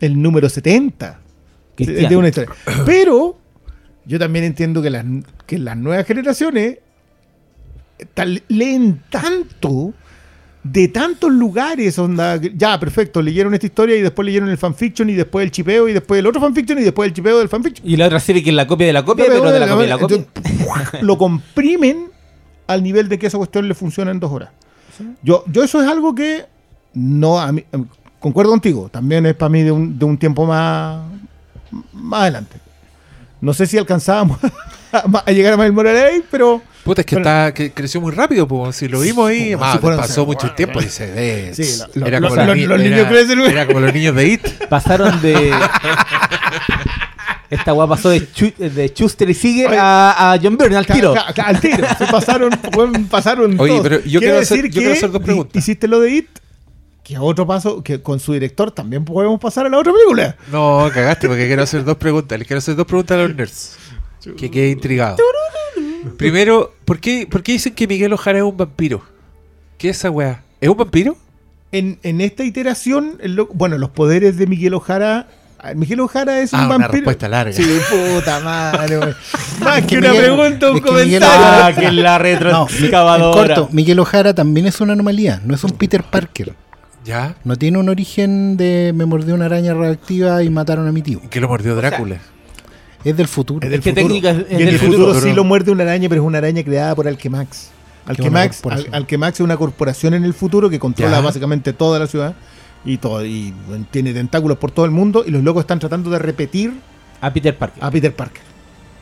el 0.00 0.20
número 0.20 0.48
70. 0.48 1.20
De, 1.76 1.84
Cristian. 1.84 2.08
de 2.10 2.16
una 2.16 2.28
historia. 2.28 2.50
Pero 2.86 3.38
yo 4.04 4.18
también 4.18 4.44
entiendo 4.44 4.82
que 4.82 4.90
las, 4.90 5.04
que 5.46 5.58
las 5.58 5.76
nuevas 5.76 6.04
generaciones 6.06 6.78
tal- 8.14 8.42
leen 8.48 9.00
tanto 9.10 9.94
de 10.62 10.88
tantos 10.88 11.30
lugares, 11.32 11.98
onda, 11.98 12.36
ya, 12.36 12.78
perfecto, 12.78 13.22
leyeron 13.22 13.54
esta 13.54 13.66
historia 13.66 13.96
y 13.96 14.02
después 14.02 14.26
leyeron 14.26 14.48
el 14.48 14.58
fanfiction 14.58 15.08
y 15.08 15.14
después 15.14 15.44
el 15.44 15.50
chipeo 15.50 15.88
y 15.88 15.92
después 15.92 16.18
el 16.18 16.26
otro 16.26 16.40
fanfiction 16.40 16.78
y 16.78 16.82
después 16.82 17.08
el 17.08 17.14
chipeo 17.14 17.38
del 17.38 17.48
fanfiction. 17.48 17.88
Y 17.88 17.96
la 17.96 18.06
otra 18.06 18.20
serie 18.20 18.42
que 18.42 18.50
es 18.50 18.56
la 18.56 18.66
copia 18.66 18.86
de 18.86 18.92
la 18.92 19.04
copia, 19.04 19.26
pero 19.28 19.50
de 19.50 19.60
la 19.60 19.68
copia 19.68 19.82
de 19.82 19.88
la 19.88 19.98
copia. 19.98 20.16
Entonces, 20.16 21.02
lo 21.02 21.16
comprimen 21.16 22.10
al 22.66 22.82
nivel 22.82 23.08
de 23.08 23.18
que 23.18 23.28
esa 23.28 23.38
cuestión 23.38 23.68
le 23.68 23.74
funciona 23.74 24.10
en 24.10 24.20
dos 24.20 24.32
horas. 24.32 24.50
Yo, 25.22 25.44
yo 25.46 25.62
eso 25.62 25.80
es 25.80 25.88
algo 25.88 26.14
que 26.14 26.44
no 26.92 27.38
a 27.38 27.52
mí, 27.52 27.64
concuerdo 28.18 28.50
contigo, 28.50 28.88
también 28.88 29.26
es 29.26 29.34
para 29.34 29.48
mí 29.48 29.62
de 29.62 29.70
un, 29.70 29.98
de 29.98 30.04
un 30.04 30.18
tiempo 30.18 30.44
más, 30.44 31.02
más 31.92 32.22
adelante. 32.22 32.56
No 33.40 33.54
sé 33.54 33.66
si 33.66 33.78
alcanzábamos 33.78 34.38
a, 34.92 35.22
a 35.26 35.30
llegar 35.30 35.52
a 35.52 35.56
Miles 35.56 35.72
Morales, 35.72 36.24
pero 36.30 36.60
Puta, 36.88 37.02
es 37.02 37.06
que, 37.06 37.16
está, 37.16 37.54
que 37.54 37.70
creció 37.72 38.00
muy 38.00 38.12
rápido, 38.12 38.48
pues. 38.48 38.76
Si 38.76 38.88
lo 38.88 39.00
vimos 39.00 39.28
ahí, 39.28 39.50
Sí, 39.50 39.56
ah, 39.60 39.78
pasó 39.80 40.26
mucho 40.26 40.52
tiempo 40.52 40.80
y 40.80 40.88
se 40.88 41.06
ve. 41.10 41.52
Sí, 41.54 41.78
lo- 41.94 42.06
era, 42.06 42.18
lo- 42.20 42.28
como 42.28 42.40
lo- 42.40 42.46
los, 42.48 42.56
ni- 42.56 42.66
los 42.66 42.78
niños 42.80 42.98
era- 43.00 43.08
crecen, 43.08 43.38
güey. 43.38 43.50
era 43.52 43.66
como 43.66 43.80
los 43.80 43.92
niños 43.94 44.14
de 44.14 44.26
It. 44.26 44.46
Pasaron 44.68 45.20
de. 45.22 45.52
Esta 47.50 47.72
weá 47.72 47.86
pasó 47.86 48.10
de, 48.10 48.20
Chu- 48.30 48.54
de 48.58 48.88
Schuster 48.88 49.30
y 49.30 49.34
Sigue 49.34 49.66
a, 49.66 50.32
a 50.34 50.38
John 50.42 50.58
Byrne 50.58 50.76
al 50.76 50.86
tiro. 50.86 51.14
Ca- 51.14 51.32
ca- 51.34 51.42
al 51.44 51.60
tiro. 51.60 51.86
Se 51.96 52.06
pasaron, 52.06 52.50
pasaron 53.10 53.58
Oye, 53.58 53.70
todos. 53.72 53.82
pero 53.82 54.00
yo 54.04 54.20
quiero 54.20 54.38
hacer- 54.38 54.68
yo 54.70 54.80
quiero 54.80 54.92
hacer 54.92 55.10
dos 55.10 55.22
preguntas. 55.22 55.56
Hiciste 55.56 55.88
lo 55.88 56.00
de 56.00 56.10
It, 56.10 56.28
que 57.02 57.16
a 57.16 57.22
otro 57.22 57.46
paso, 57.46 57.82
que 57.82 58.02
con 58.02 58.20
su 58.20 58.34
director 58.34 58.70
también 58.70 59.02
podemos 59.04 59.40
pasar 59.40 59.64
a 59.64 59.70
la 59.70 59.78
otra 59.78 59.94
película. 59.94 60.36
No, 60.52 60.90
cagaste, 60.92 61.26
porque 61.26 61.46
quiero 61.46 61.62
hacer 61.62 61.84
dos 61.84 61.96
preguntas. 61.96 62.38
Les 62.38 62.46
quiero 62.46 62.58
hacer 62.58 62.76
dos 62.76 62.86
preguntas 62.86 63.16
a 63.16 63.22
los 63.22 63.34
nerds. 63.34 63.76
Que 64.36 64.50
quede 64.50 64.68
intrigado. 64.70 65.16
Primero, 66.16 66.72
¿por 66.84 67.00
qué, 67.00 67.26
¿por 67.30 67.42
qué 67.42 67.52
dicen 67.52 67.74
que 67.74 67.86
Miguel 67.86 68.12
Ojara 68.12 68.38
es 68.38 68.44
un 68.44 68.56
vampiro? 68.56 69.02
¿Qué 69.78 69.90
es 69.90 69.98
esa 69.98 70.10
weá? 70.10 70.42
¿Es 70.60 70.68
un 70.68 70.76
vampiro? 70.76 71.16
En, 71.72 71.98
en 72.02 72.20
esta 72.20 72.44
iteración, 72.44 73.18
bueno, 73.54 73.78
los 73.78 73.90
poderes 73.90 74.36
de 74.38 74.46
Miguel 74.46 74.74
Ojara. 74.74 75.28
ah, 75.58 75.74
Miguel 75.74 76.00
Ojara 76.00 76.40
es 76.40 76.52
un 76.52 76.60
Ah, 76.60 76.66
una 76.66 76.78
vampiro. 76.78 76.92
respuesta 76.92 77.28
larga. 77.28 77.52
Sí, 77.52 77.62
puta 78.14 78.40
madre. 78.40 78.98
Más 79.62 79.80
que 79.82 79.86
que 79.86 79.98
una 79.98 80.10
Miguel- 80.12 80.24
pregunta, 80.24 80.68
un 80.68 80.74
Miguel 80.74 80.88
comentario. 80.88 81.26
Ojara- 81.26 81.66
Ah, 81.66 81.72
que 81.74 81.86
es 81.86 81.92
la 81.94 82.10
No, 82.10 82.14
en 82.16 82.20
retroexcavadora. 82.22 83.54
corto, 83.54 83.68
Miguel 83.72 83.98
Ojara 83.98 84.34
también 84.34 84.66
es 84.66 84.80
una 84.80 84.94
anomalía, 84.94 85.42
no 85.44 85.54
es 85.54 85.62
un 85.64 85.72
Peter 85.72 86.02
Parker. 86.02 86.54
¿Ya? 87.04 87.36
No 87.44 87.56
tiene 87.56 87.78
un 87.78 87.88
origen 87.88 88.56
de 88.56 88.92
me 88.94 89.06
mordió 89.06 89.34
una 89.34 89.46
araña 89.46 89.72
reactiva 89.74 90.42
y 90.42 90.50
mataron 90.50 90.86
a 90.88 90.92
mi 90.92 91.00
tío. 91.02 91.20
Que 91.30 91.40
lo 91.40 91.48
mordió 91.48 91.74
Drácula. 91.76 92.18
Es 93.04 93.16
del 93.16 93.28
futuro. 93.28 93.64
Es 93.64 93.70
del 93.70 93.80
Es 93.80 93.84
que 93.84 93.90
futuro. 93.90 94.08
técnica 94.08 94.30
es- 94.30 94.38
es 94.46 94.50
y 94.50 94.52
en 94.54 94.58
del 94.58 94.68
el 94.68 94.78
futuro, 94.80 94.98
futuro. 95.06 95.20
sí 95.20 95.32
lo 95.32 95.44
muerde 95.44 95.70
una 95.70 95.84
araña, 95.84 96.08
pero 96.08 96.22
es 96.22 96.26
una 96.26 96.38
araña 96.38 96.62
creada 96.64 96.94
por 96.94 97.06
Alquemax. 97.08 97.70
Alquemax. 98.06 98.64
Al- 98.66 98.88
Alquemax 98.92 99.34
es 99.34 99.40
una 99.40 99.56
corporación 99.56 100.14
en 100.14 100.24
el 100.24 100.34
futuro 100.34 100.68
que 100.70 100.78
controla 100.78 101.12
Ya. 101.18 101.20
básicamente 101.20 101.72
toda 101.72 101.98
la 101.98 102.06
ciudad 102.06 102.34
y 102.84 102.96
todo 102.98 103.24
y 103.24 103.52
tiene 103.90 104.12
tentáculos 104.14 104.56
por 104.58 104.70
todo 104.70 104.84
el 104.86 104.90
mundo 104.90 105.24
y 105.26 105.30
los 105.30 105.42
locos 105.42 105.60
están 105.62 105.78
tratando 105.78 106.08
de 106.10 106.18
repetir 106.18 106.72
A 107.20 107.32
Peter 107.32 107.56
Parker. 107.56 107.84
a 107.84 107.90
Peter 107.90 108.14
Parker. 108.14 108.42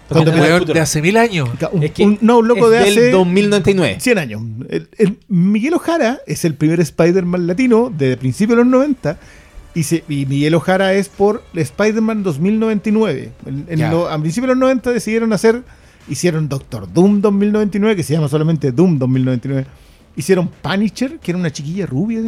Cuando 0.09 0.31
de 0.33 0.81
hace 0.81 1.03
mil 1.03 1.17
años. 1.17 1.49
Un- 1.73 1.83
Es 1.83 1.91
que 1.91 2.05
un- 2.05 2.19
no, 2.21 2.39
un 2.39 2.47
loco 2.49 2.67
es 2.67 2.79
de 2.79 2.79
del 2.91 2.99
hace 2.99 3.11
2099. 3.11 3.97
100 4.01 4.19
años. 4.19 4.41
El- 4.69 4.89
el- 4.99 5.19
Miguel 5.29 5.75
Ojara 5.75 6.21
es 6.29 6.45
el 6.45 6.55
primer 6.55 6.79
Spider-Man 6.81 7.47
latino 7.49 7.93
de 7.97 8.17
principios 8.17 8.57
de 8.57 8.65
los 8.65 8.71
90 8.71 9.19
y, 9.77 9.83
se- 9.85 10.03
y 10.09 10.27
Miguel 10.27 10.55
Ojara 10.57 10.93
es 10.95 11.09
por 11.09 11.45
Spider-Man 11.55 12.22
2099. 12.24 13.31
En- 13.47 13.66
en 13.68 13.91
lo- 13.91 14.09
a 14.09 14.18
principios 14.18 14.49
de 14.49 14.55
los 14.55 14.59
90 14.61 14.91
decidieron 14.91 15.33
hacer, 15.33 15.62
hicieron 16.09 16.49
Doctor 16.49 16.93
Doom 16.93 17.20
2099, 17.20 17.95
que 17.95 18.03
se 18.03 18.14
llama 18.14 18.29
solamente 18.29 18.72
Doom 18.72 18.99
2099. 18.99 19.66
Hicieron 20.16 20.49
Punisher, 20.49 21.18
que 21.20 21.31
era 21.31 21.39
una 21.39 21.53
chiquilla 21.53 21.87
rubia. 21.87 22.20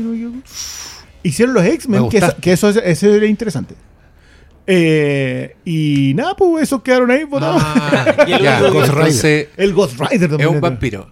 Hicieron 1.22 1.54
los 1.54 1.64
Me 1.64 1.70
X-Men, 1.72 2.08
que, 2.10 2.18
eso- 2.18 2.36
que 2.40 2.52
eso, 2.52 2.68
es- 2.68 2.76
eso 2.84 3.08
era 3.12 3.26
interesante. 3.26 3.74
Eh, 4.66 5.56
y 5.64 6.12
nada, 6.14 6.36
pues 6.36 6.64
esos 6.64 6.82
quedaron 6.82 7.10
ahí 7.10 7.24
botados. 7.24 7.62
Ah, 7.64 8.24
Y 8.28 8.32
el 8.32 8.42
ya, 8.42 8.60
que- 8.60 8.66
entonces 8.66 9.48
El 9.56 9.72
Ghost 9.72 9.94
Rider 9.98 10.12
es 10.12 10.22
un 10.22 10.28
2099. 10.28 10.60
vampiro. 10.60 11.10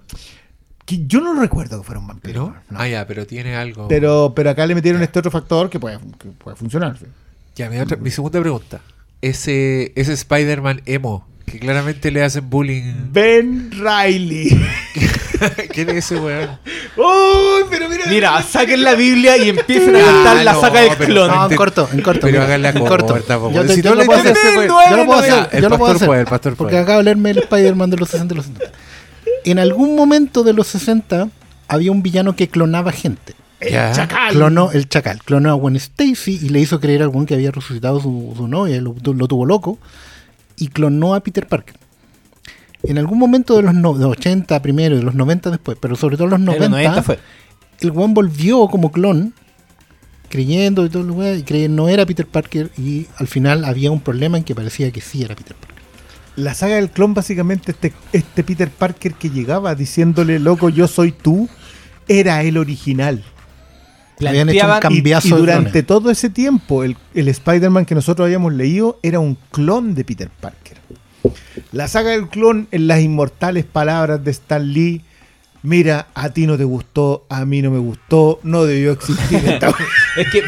Que 0.87 1.05
yo 1.07 1.21
no 1.21 1.35
recuerdo 1.39 1.79
que 1.81 1.85
fuera 1.85 1.99
un 2.01 2.07
vampiro. 2.07 2.47
¿No? 2.47 2.57
no. 2.71 2.81
Ah, 2.81 2.89
ya, 2.89 3.07
pero 3.07 3.27
tiene 3.27 3.57
algo. 3.57 3.89
Pero, 3.89 4.33
pero 4.35 4.51
acá 4.51 4.65
le 4.67 4.75
metieron 4.75 5.03
este 5.03 5.19
otro 5.19 5.31
factor 5.31 5.69
que 5.69 5.79
puede, 5.81 5.99
que 6.19 6.29
puede 6.31 6.57
funcionar. 6.57 6.97
sí. 6.99 7.07
Ya, 7.57 7.69
mi, 7.69 7.79
otra- 7.79 7.97
mi 7.97 8.11
segunda 8.11 8.41
pregunta. 8.41 8.81
Ese, 9.21 9.93
ese 9.97 10.13
Spider-Man 10.13 10.83
emo, 10.87 11.27
que 11.47 11.59
claramente 11.59 12.11
le 12.11 12.23
hacen 12.23 12.49
bullying. 12.49 12.93
Ben 13.13 13.71
Riley. 13.73 14.49
¿Quién 15.73 15.91
es 15.91 15.97
ese 15.97 16.17
weón? 16.17 16.51
¡Uy! 16.97 17.65
pero 17.71 17.89
mira. 17.89 18.05
Mira, 18.09 18.43
saquen 18.43 18.83
la 18.85 18.95
Biblia 18.95 19.37
y 19.39 19.49
empiecen 19.51 19.97
a 19.97 19.99
Ah, 20.03 20.05
cantar 20.05 20.45
la 20.45 20.53
no, 20.53 20.61
saca 20.61 20.81
del 20.83 20.97
clon. 20.97 21.29
No, 21.29 21.51
en 21.51 21.57
corto, 21.57 21.89
en 21.93 22.01
corto. 22.03 22.21
Pero 22.27 22.43
háganla 22.43 22.69
en 22.71 22.79
corta, 22.79 23.19
Yo, 23.53 23.63
te- 23.67 23.75
Si 23.75 23.83
yo 23.83 23.91
no 23.91 23.97
lo 23.97 24.01
le 24.03 24.07
puedo 24.07 24.21
hacer, 24.21 24.37
yo 24.69 24.77
weón. 24.77 24.97
lo 24.99 25.07
puedo 25.07 25.27
Ya, 25.27 25.43
hacer, 25.43 25.57
el 25.57 25.63
yo 25.63 25.69
lo 25.69 25.79
puedo 25.79 25.93
pastor 25.93 25.97
hacer. 25.97 26.07
puede, 26.09 26.21
el 26.21 26.27
pastor 26.27 26.57
porque 26.57 26.71
puede. 26.73 26.83
acabo 26.83 26.99
de 26.99 27.05
leerme 27.05 27.31
el 27.31 27.39
Spider-Man 27.39 27.91
de 27.91 27.97
los 27.97 28.09
60 28.11 28.35
y 28.35 28.37
los 28.37 28.47
70. 28.47 28.73
En 29.47 29.59
algún 29.59 29.97
momento 29.97 30.43
de 30.45 30.53
los 30.53 30.67
60 30.67 31.29
había 31.69 31.91
un 31.93 32.03
villano 32.03 32.37
que 32.37 32.49
clonaba 32.49 32.93
gente. 32.93 33.35
Ya. 33.61 33.93
Chacal. 33.93 34.33
Clonó 34.35 34.71
el 34.73 34.87
chacal, 34.89 35.23
clonó 35.25 35.51
a 35.51 35.55
Gwen 35.55 35.77
Stacy 35.77 36.39
y 36.43 36.49
le 36.51 36.61
hizo 36.61 36.79
creer 36.79 37.03
a 37.03 37.07
Gwen 37.07 37.25
que 37.27 37.35
había 37.35 37.51
resucitado 37.51 38.01
su, 38.01 38.35
su 38.37 38.47
novia, 38.49 38.81
lo, 38.83 38.95
lo 39.03 39.27
tuvo 39.29 39.47
loco, 39.47 39.79
y 40.59 40.69
clonó 40.69 41.15
a 41.15 41.21
Peter 41.21 41.47
Parker. 41.47 41.77
En 42.83 42.99
algún 42.99 43.19
momento 43.19 43.57
de 43.57 43.63
los, 43.63 43.75
no- 43.75 43.95
de 43.95 44.05
80 44.05 44.61
primero 44.61 44.95
y 44.95 44.99
de 44.99 45.05
los 45.05 45.15
90 45.15 45.51
después, 45.51 45.79
pero 45.81 45.97
sobre 45.97 46.17
todo 46.17 46.25
en 46.27 46.31
los 46.33 46.39
En 46.41 46.45
90, 46.45 46.65
los 46.69 46.71
90 46.71 47.03
fue. 47.03 47.19
el 47.81 47.91
Gwen 47.93 48.13
volvió 48.15 48.69
como 48.69 48.93
clon, 48.93 49.33
creyendo 50.29 50.85
y 50.85 50.91
todo 50.91 51.03
lo 51.05 51.15
creyendo 51.45 51.83
no 51.85 51.89
era 51.89 52.05
Peter 52.05 52.27
Parker, 52.27 52.71
y 52.77 53.07
al 53.17 53.27
final 53.27 53.65
había 53.65 53.91
un 53.91 54.01
problema 54.01 54.37
en 54.37 54.45
que 54.45 54.55
parecía 54.55 54.91
que 54.91 55.01
sí 55.01 55.23
era 55.23 55.35
Peter 55.35 55.57
Parker. 55.57 55.76
La 56.37 56.55
saga 56.55 56.77
del 56.77 56.91
clon, 56.91 57.15
básicamente, 57.15 57.73
este, 57.73 57.93
este 58.13 58.45
Peter 58.45 58.71
Parker 58.71 59.15
que 59.15 59.31
llegaba 59.31 59.75
diciéndole, 59.75 60.39
loco, 60.39 60.69
yo 60.69 60.87
soy 60.87 61.13
tú, 61.13 61.49
era 62.09 62.43
el 62.43 62.59
original. 62.59 63.25
Habían 64.21 64.51
hecho 64.51 64.67
un. 64.67 64.77
Y, 64.77 64.81
Cambiazo 64.81 65.29
y 65.29 65.31
de 65.33 65.37
durante 65.39 65.83
todo 65.83 66.11
ese 66.11 66.31
tiempo, 66.31 66.85
el, 66.85 66.97
el 67.15 67.29
Spider-Man 67.29 67.87
que 67.87 67.95
nosotros 67.95 68.27
habíamos 68.27 68.53
leído 68.53 68.99
era 69.03 69.19
un 69.19 69.37
clon 69.51 69.95
de 69.95 70.05
Peter 70.05 70.31
Parker. 70.41 70.77
La 71.73 71.89
saga 71.89 72.11
del 72.11 72.29
clon, 72.29 72.69
en 72.71 72.87
las 72.87 73.01
inmortales 73.01 73.65
palabras 73.65 74.23
de 74.23 74.31
Stan 74.31 74.73
Lee, 74.73 75.03
mira, 75.63 76.09
a 76.15 76.31
ti 76.31 76.47
no 76.47 76.57
te 76.57 76.65
gustó, 76.65 77.27
a 77.29 77.45
mí 77.45 77.61
no 77.63 77.71
me 77.71 77.79
gustó, 77.79 78.41
no 78.43 78.65
debió 78.65 78.93
existir 78.93 79.45
esta 79.45 79.75
Es 80.17 80.31
que, 80.31 80.43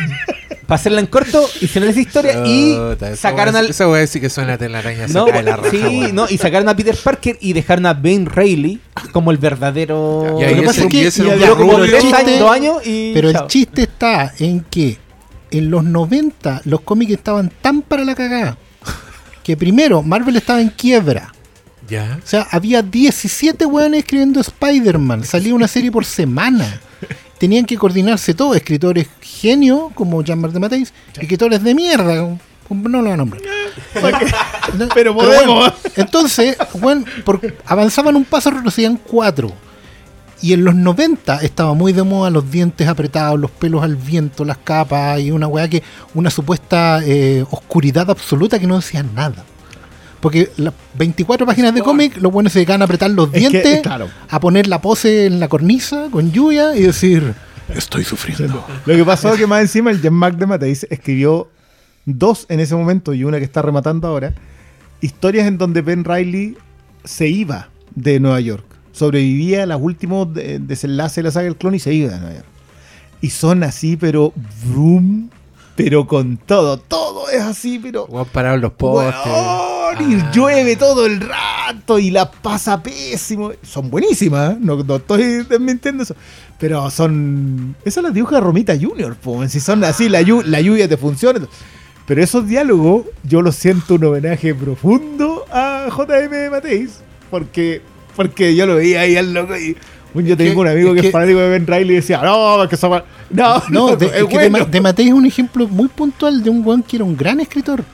para 0.68 0.76
hacerla 0.78 1.00
en 1.00 1.06
corto, 1.06 1.44
hicieron 1.62 1.90
esa 1.90 1.98
historia 2.00 2.46
y 2.46 2.76
sacaron 3.16 3.54
weá- 3.54 3.58
al. 3.58 3.70
Esa 3.70 3.88
weá 3.88 4.06
sí 4.06 4.20
que 4.20 4.28
suena 4.30 4.52
a 4.52 4.58
telaraña 4.58 5.08
No, 5.08 5.24
de 5.24 5.42
la 5.42 5.56
raja, 5.56 5.70
sí, 5.70 5.78
weón. 5.78 6.14
no, 6.14 6.26
y 6.28 6.36
sacaron 6.38 6.68
a 6.68 6.76
Peter 6.76 6.94
Parker 7.02 7.36
y 7.40 7.54
dejaron 7.54 7.86
a 7.86 7.94
Ben 7.94 8.26
Reilly 8.26 8.78
como 9.12 9.30
el 9.32 9.38
verdadero. 9.38 10.36
Y 10.38 10.44
ahí 10.44 10.54
Lo 10.54 10.60
que 10.60 10.66
pasa 10.66 10.78
ese- 10.80 10.86
es 10.86 10.92
que- 10.92 11.02
y 11.02 11.06
ese 11.06 11.22
y 11.24 11.26
era 11.26 11.34
un 11.34 11.40
duró 11.40 11.56
como 11.56 11.72
rubio. 11.78 11.84
tres 11.90 12.00
tres 12.02 12.04
chiste- 12.12 12.26
años, 12.30 12.38
dos 12.40 12.50
años 12.52 12.86
y. 12.86 13.12
Pero 13.14 13.32
chao. 13.32 13.42
el 13.44 13.48
chiste 13.48 13.82
está 13.82 14.34
en 14.38 14.60
que 14.70 14.98
en 15.50 15.70
los 15.70 15.82
90 15.82 16.60
los 16.66 16.82
cómics 16.82 17.12
estaban 17.12 17.50
tan 17.62 17.80
para 17.80 18.04
la 18.04 18.14
cagada 18.14 18.58
que 19.42 19.56
primero 19.56 20.02
Marvel 20.02 20.36
estaba 20.36 20.60
en 20.60 20.68
quiebra. 20.68 21.32
Ya. 21.88 22.18
O 22.22 22.26
sea, 22.26 22.46
había 22.50 22.82
17 22.82 23.64
weones 23.64 24.00
escribiendo 24.00 24.40
Spider-Man. 24.40 25.24
Salía 25.24 25.54
una 25.54 25.66
serie 25.66 25.90
por 25.90 26.04
semana. 26.04 26.78
Tenían 27.38 27.64
que 27.64 27.76
coordinarse 27.76 28.34
todos, 28.34 28.56
escritores 28.56 29.08
genios 29.20 29.92
como 29.94 30.22
Jean-Marc 30.22 30.52
de 30.52 30.60
Mateis, 30.60 30.92
escritores 31.16 31.62
de 31.62 31.74
mierda, 31.74 32.14
no 32.70 32.88
lo 32.88 33.02
voy 33.02 33.10
a 33.12 33.16
nombrar. 33.16 33.42
Pero 34.94 35.14
bueno, 35.14 35.30
podemos. 35.32 35.72
entonces, 35.96 36.56
bueno, 36.74 37.04
por- 37.24 37.40
avanzaban 37.66 38.16
un 38.16 38.24
paso, 38.24 38.50
retrocedían 38.50 38.96
cuatro. 38.96 39.52
Y 40.40 40.52
en 40.52 40.64
los 40.64 40.74
90 40.74 41.38
estaba 41.42 41.74
muy 41.74 41.92
de 41.92 42.04
moda 42.04 42.30
los 42.30 42.48
dientes 42.48 42.86
apretados, 42.86 43.40
los 43.40 43.50
pelos 43.50 43.82
al 43.82 43.96
viento, 43.96 44.44
las 44.44 44.58
capas 44.58 45.18
y 45.20 45.32
una 45.32 45.48
weá 45.48 45.68
que, 45.68 45.82
una 46.14 46.30
supuesta 46.30 47.00
eh, 47.04 47.44
oscuridad 47.50 48.08
absoluta 48.08 48.58
que 48.58 48.66
no 48.68 48.76
decía 48.76 49.02
nada. 49.02 49.44
Porque 50.20 50.50
las 50.56 50.74
24 50.98 51.46
páginas 51.46 51.74
de 51.74 51.80
cómic, 51.82 52.16
los 52.20 52.32
buenos 52.32 52.52
se 52.52 52.58
dedicaban 52.58 52.82
a 52.82 52.86
apretar 52.86 53.10
los 53.10 53.28
Es 53.28 53.34
que, 53.34 53.38
dientes, 53.50 53.82
claro. 53.82 54.08
a 54.28 54.40
poner 54.40 54.66
la 54.66 54.80
pose 54.80 55.26
en 55.26 55.38
la 55.40 55.48
cornisa 55.48 56.08
con 56.10 56.32
lluvia 56.32 56.74
y 56.76 56.82
decir, 56.82 57.34
estoy 57.74 58.02
sufriendo. 58.04 58.64
Lo 58.84 58.96
que 58.96 59.04
pasó 59.04 59.32
es 59.32 59.38
que 59.38 59.46
más 59.46 59.60
encima 59.60 59.90
el 59.92 60.02
Jean-Marc 60.02 60.36
de 60.36 60.46
Mateis 60.46 60.86
escribió 60.90 61.48
dos 62.04 62.46
en 62.48 62.58
ese 62.60 62.74
momento 62.74 63.14
y 63.14 63.22
una 63.24 63.38
que 63.38 63.44
está 63.44 63.62
rematando 63.62 64.08
ahora, 64.08 64.34
historias 65.00 65.46
en 65.46 65.56
donde 65.58 65.82
Ben 65.82 66.04
Riley 66.04 66.56
se 67.04 67.28
iba 67.28 67.68
de 67.94 68.18
Nueva 68.18 68.40
York. 68.40 68.64
Sobrevivía 68.92 69.62
a 69.62 69.66
los 69.66 69.80
últimos 69.80 70.34
de- 70.34 70.58
desenlaces 70.58 71.16
de 71.16 71.22
la 71.24 71.30
saga 71.30 71.44
del 71.44 71.56
clon 71.56 71.76
y 71.76 71.78
se 71.78 71.94
iba 71.94 72.10
de 72.12 72.18
Nueva 72.18 72.34
York. 72.34 72.46
Y 73.20 73.30
son 73.30 73.62
así, 73.62 73.96
pero 73.96 74.32
vroom, 74.66 75.30
pero 75.78 76.08
con 76.08 76.38
todo. 76.38 76.76
Todo 76.76 77.30
es 77.30 77.40
así, 77.40 77.78
pero... 77.78 78.06
Weón 78.06 78.60
los 78.60 78.72
postes. 78.72 79.14
Weón, 79.32 80.10
y 80.10 80.14
Ah. 80.20 80.30
llueve 80.34 80.74
todo 80.74 81.06
el 81.06 81.20
rato 81.20 82.00
y 82.00 82.10
la 82.10 82.28
pasa 82.30 82.82
pésimo. 82.82 83.52
Son 83.62 83.88
buenísimas, 83.88 84.54
¿eh? 84.54 84.58
no, 84.60 84.82
no 84.82 84.96
estoy 84.96 85.44
desmintiendo 85.44 86.02
eso. 86.02 86.16
Pero 86.58 86.90
son. 86.90 87.76
Esas 87.84 88.02
las 88.02 88.12
dibuja 88.12 88.40
Romita 88.40 88.74
Junior, 88.76 89.14
po, 89.14 89.46
si 89.46 89.60
son 89.60 89.84
así, 89.84 90.08
la, 90.08 90.20
llu- 90.22 90.42
la 90.44 90.60
lluvia 90.60 90.88
te 90.88 90.96
funciona. 90.96 91.46
Pero 92.06 92.22
esos 92.24 92.46
diálogos, 92.48 93.04
yo 93.22 93.40
los 93.40 93.54
siento 93.54 93.94
un 93.94 94.04
homenaje 94.04 94.54
profundo 94.56 95.44
a 95.52 95.86
J.M. 95.90 96.50
Mateis. 96.50 97.00
Porque, 97.30 97.82
porque 98.16 98.56
yo 98.56 98.66
lo 98.66 98.74
veía 98.74 99.02
ahí 99.02 99.16
al 99.16 99.32
loco 99.32 99.56
y. 99.56 99.76
Yo 100.14 100.36
tengo 100.36 100.62
un 100.62 100.68
amigo 100.68 100.90
es 100.90 100.94
que, 100.96 101.00
que- 101.02 101.06
es 101.08 101.12
fanático 101.12 101.38
de 101.38 101.48
Ben 101.50 101.66
Riley 101.66 101.92
y 101.92 101.96
decía, 101.96 102.20
no, 102.22 102.62
es 102.62 102.68
que 102.68 102.74
esa- 102.76 102.88
No, 103.30 103.62
No, 103.70 103.96
de, 103.96 104.06
es 104.06 104.12
es 104.14 104.24
que 104.26 104.34
bueno". 104.34 104.58
Ma- 104.58 104.64
de 104.64 104.80
Matei 104.80 105.06
es 105.08 105.12
un 105.12 105.26
ejemplo 105.26 105.68
muy 105.68 105.88
puntual 105.88 106.42
de 106.42 106.50
un 106.50 106.66
weón 106.66 106.82
que 106.82 106.96
era 106.96 107.04
un 107.04 107.16
gran 107.16 107.40
escritor. 107.40 107.84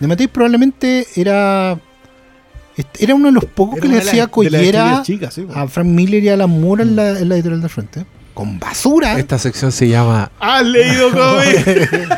De 0.00 0.06
Matei 0.06 0.26
probablemente 0.28 1.06
era 1.16 1.78
era 2.98 3.14
uno 3.14 3.26
de 3.26 3.32
los 3.32 3.44
pocos 3.44 3.78
Era 3.78 3.82
que 3.82 3.88
le 3.94 3.98
hacía 4.00 4.26
collera 4.26 5.00
chicas, 5.04 5.32
sí, 5.34 5.46
a 5.54 5.68
Frank 5.68 5.86
Miller 5.86 6.22
y 6.24 6.28
a 6.28 6.34
Alan 6.34 6.50
Moore 6.60 6.82
en 6.82 6.96
la, 6.96 7.18
en 7.20 7.28
la 7.28 7.34
editorial 7.36 7.62
de 7.62 7.68
frente. 7.68 8.04
Con 8.34 8.58
basura. 8.58 9.16
Esta 9.18 9.38
sección 9.38 9.70
se 9.70 9.88
llama 9.88 10.30
¿Has 10.40 10.64
leído 10.66 11.10
cómics? 11.12 11.64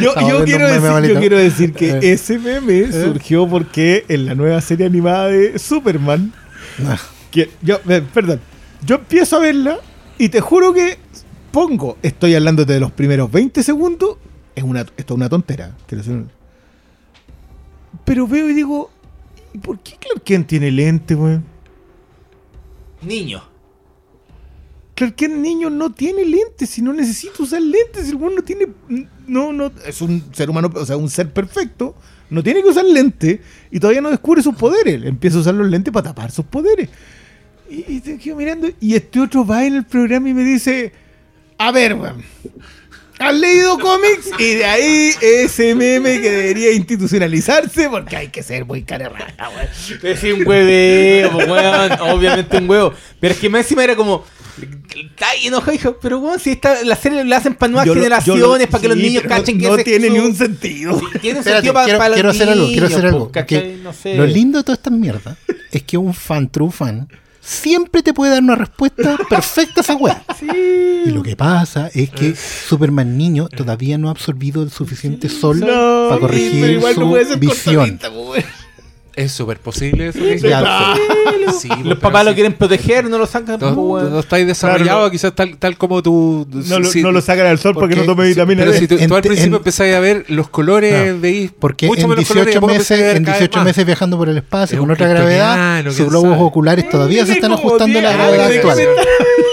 yo, 0.00 0.14
yo 0.28 0.44
quiero 0.44 0.68
decir, 0.68 1.12
yo 1.14 1.20
quiero 1.20 1.38
decir 1.38 1.72
que 1.72 1.90
Eh. 2.02 2.12
ese 2.12 2.38
meme 2.38 2.90
surgió 2.92 3.48
porque 3.48 4.04
en 4.08 4.26
la 4.26 4.34
nueva 4.34 4.60
serie 4.60 4.86
animada 4.86 5.28
de 5.28 5.58
Superman, 5.58 6.32
Ah, 6.86 6.98
que 7.30 7.50
yo, 7.62 7.78
eh, 7.88 8.02
perdón, 8.12 8.40
yo 8.84 8.96
empiezo 8.96 9.36
a 9.36 9.40
verla 9.40 9.78
y 10.18 10.28
te 10.28 10.40
juro 10.40 10.72
que 10.72 10.98
pongo, 11.50 11.96
estoy 12.02 12.34
hablándote 12.34 12.72
de 12.72 12.80
los 12.80 12.92
primeros 12.92 13.30
20 13.30 13.62
segundos, 13.62 14.16
es 14.54 14.64
una, 14.64 14.80
esto 14.80 15.14
es 15.14 15.16
una 15.16 15.28
tontera. 15.28 15.76
quiero 15.86 16.04
decir. 16.04 16.26
Pero 18.04 18.26
veo 18.26 18.48
y 18.48 18.54
digo, 18.54 18.90
¿y 19.52 19.58
por 19.58 19.78
qué 19.80 19.96
Clark 19.98 20.22
Kent 20.22 20.46
tiene 20.46 20.70
lente, 20.70 21.14
weón? 21.14 21.44
Niño. 23.02 23.42
Clark 24.94 25.14
Kent 25.14 25.36
niño 25.36 25.70
no 25.70 25.90
tiene 25.92 26.24
lentes, 26.24 26.68
si 26.68 26.82
no 26.82 26.92
necesita 26.92 27.42
usar 27.42 27.62
lentes, 27.62 28.08
el 28.08 28.16
weón 28.16 28.34
no 28.34 28.42
tiene, 28.42 28.68
no, 29.26 29.52
no, 29.52 29.72
es 29.86 30.02
un 30.02 30.22
ser 30.34 30.50
humano, 30.50 30.70
o 30.74 30.84
sea, 30.84 30.96
un 30.96 31.08
ser 31.08 31.32
perfecto, 31.32 31.94
no 32.28 32.42
tiene 32.42 32.62
que 32.62 32.68
usar 32.68 32.84
lentes 32.84 33.40
y 33.70 33.80
todavía 33.80 34.02
no 34.02 34.10
descubre 34.10 34.42
sus 34.42 34.54
poderes, 34.54 35.02
empieza 35.04 35.38
a 35.38 35.40
usar 35.40 35.54
los 35.54 35.68
lentes 35.68 35.92
para 35.92 36.10
tapar 36.10 36.30
sus 36.30 36.44
poderes. 36.44 36.90
Y, 37.70 37.84
y 37.88 38.00
te 38.00 38.18
quedo 38.18 38.36
mirando 38.36 38.68
y 38.80 38.94
este 38.96 39.20
otro 39.20 39.46
va 39.46 39.64
en 39.64 39.76
el 39.76 39.84
programa 39.84 40.28
y 40.28 40.34
me 40.34 40.42
dice, 40.42 40.92
a 41.56 41.70
ver, 41.70 41.94
weón, 41.94 42.22
¿has 43.18 43.34
leído 43.34 43.78
cómics? 43.78 44.30
Y 44.38 44.54
de 44.54 44.64
ahí 44.64 45.10
ese 45.20 45.74
meme 45.74 46.20
que 46.20 46.30
debería 46.30 46.72
institucionalizarse 46.72 47.88
porque 47.88 48.16
hay 48.16 48.28
que 48.28 48.42
ser 48.42 48.64
muy 48.64 48.82
carerraja, 48.82 49.48
weón. 49.50 49.68
Es 50.02 50.22
un 50.24 50.46
hueveo, 50.46 51.30
po, 51.30 51.38
weón. 51.38 51.92
Obviamente 52.00 52.56
un 52.58 52.68
huevo. 52.68 52.92
Pero 53.20 53.34
es 53.34 53.40
que 53.40 53.48
más 53.48 53.60
encima 53.62 53.84
era 53.84 53.94
como. 53.94 54.24
Está 54.94 55.26
enojado, 55.44 55.72
hijo. 55.72 55.96
Pero 56.02 56.18
weón, 56.18 56.40
si 56.40 56.50
esta, 56.50 56.82
la 56.82 56.96
serie 56.96 57.24
la 57.24 57.36
hacen 57.36 57.54
para 57.54 57.70
nuevas 57.70 57.86
Yo 57.86 57.94
generaciones, 57.94 58.42
lo- 58.42 58.58
para 58.70 58.82
que 58.82 58.88
los 58.88 58.96
niños 58.96 59.22
cachen 59.28 59.56
no, 59.58 59.62
que 59.62 59.68
no 59.68 59.74
ese- 59.76 59.84
tiene 59.84 60.10
ni 60.10 60.18
un 60.18 60.34
sentido. 60.34 60.98
Tiene 61.20 61.38
un 61.38 61.46
Espérate, 61.46 61.52
sentido 61.52 61.74
para, 61.74 61.84
quiero, 61.84 61.98
para 61.98 62.08
los 62.08 62.14
quiero 62.16 62.30
hacer 62.30 62.48
algo, 62.48 62.66
quiero 62.66 62.86
niños, 62.86 62.92
hacer 62.98 63.06
algo. 63.06 63.18
po, 63.20 63.24
porque 63.32 63.40
¿cachai? 63.56 63.76
No 63.82 63.92
sé. 63.92 64.16
Lo 64.16 64.26
lindo 64.26 64.58
de 64.58 64.64
toda 64.64 64.74
esta 64.74 64.90
mierda 64.90 65.36
es 65.70 65.82
que 65.84 65.96
un 65.96 66.12
fan, 66.12 66.50
true 66.50 66.70
fan, 66.72 67.08
siempre 67.40 68.02
te 68.02 68.12
puede 68.12 68.32
dar 68.32 68.42
una 68.42 68.54
respuesta 68.54 69.18
perfecta 69.28 69.80
a 69.80 69.82
esa 69.82 69.96
weá. 69.96 70.22
Y 71.06 71.10
lo 71.10 71.22
que 71.22 71.36
pasa 71.36 71.90
es 71.92 72.10
que 72.10 72.34
Superman 72.34 73.16
niño 73.16 73.48
todavía 73.48 73.98
no 73.98 74.08
ha 74.08 74.12
absorbido 74.12 74.62
el 74.62 74.70
suficiente 74.70 75.28
sol 75.28 75.60
No, 75.60 75.66
para 75.66 76.08
pero 76.08 76.20
corregir 76.20 76.80
no 76.80 76.92
su 76.92 77.08
puede 77.08 77.24
ser 77.24 77.38
visión. 77.38 77.98
Es 79.20 79.32
súper 79.32 79.58
posible 79.58 80.08
eso. 80.08 80.18
que 80.18 80.38
Ya, 80.38 80.60
dices. 81.38 81.60
Sí, 81.60 81.68
pues, 81.68 81.84
Los 81.84 81.98
papás 81.98 82.24
lo 82.24 82.32
quieren 82.34 82.52
proteger, 82.54 83.08
no 83.10 83.18
lo 83.18 83.26
sacan. 83.26 83.58
No, 83.60 83.70
weón. 83.72 84.10
no 84.10 84.20
estáis 84.20 84.46
desarrollado, 84.46 84.84
Claro, 84.84 85.04
no. 85.04 85.10
quizás 85.10 85.34
tal, 85.34 85.56
tal 85.58 85.76
como 85.76 86.02
tú. 86.02 86.46
No, 86.50 86.78
lo, 86.78 86.90
si- 86.90 87.02
no 87.02 87.12
lo 87.12 87.20
sacan 87.20 87.46
al 87.46 87.58
sol 87.58 87.74
porque, 87.74 87.96
porque- 87.96 88.06
no 88.08 88.14
tome 88.14 88.28
vitamina 88.28 88.62
Pero 88.64 88.72
si 88.78 88.86
tú, 88.88 88.96
tú 88.96 89.02
En- 89.04 89.12
al 89.12 89.20
principio 89.22 89.46
en- 89.48 89.54
empezáis 89.56 89.94
a 89.94 90.00
ver 90.00 90.24
los 90.28 90.48
colores, 90.48 91.14
No, 91.14 91.20
veis 91.20 91.50
Porque 91.58 91.86
mucho 91.86 92.02
en 92.02 92.08
menos 92.08 92.26
colores 92.28 92.54
y 92.54 92.58
18 92.58 92.60
después 92.60 92.72
empezáis 92.76 93.00
a 93.00 93.04
meses, 93.04 93.16
en 93.18 93.24
cada 93.24 93.32
vez 93.36 93.40
18 93.40 93.58
más. 93.58 93.64
meses 93.66 93.86
viajando 93.86 94.16
por 94.18 94.28
el 94.28 94.36
espacio 94.38 94.74
Es 94.76 94.80
con 94.80 94.90
otra 94.90 95.08
gravedad, 95.08 95.84
sus 95.90 96.08
globos 96.08 96.30
sabe. 96.32 96.42
oculares 96.44 96.88
todavía 96.88 97.26
se 97.26 97.32
están 97.32 97.52
ajustando 97.52 97.98
a 97.98 98.02
la 98.02 98.08
10 98.10 98.16
gravedad 98.18 98.46
actual. 98.52 98.78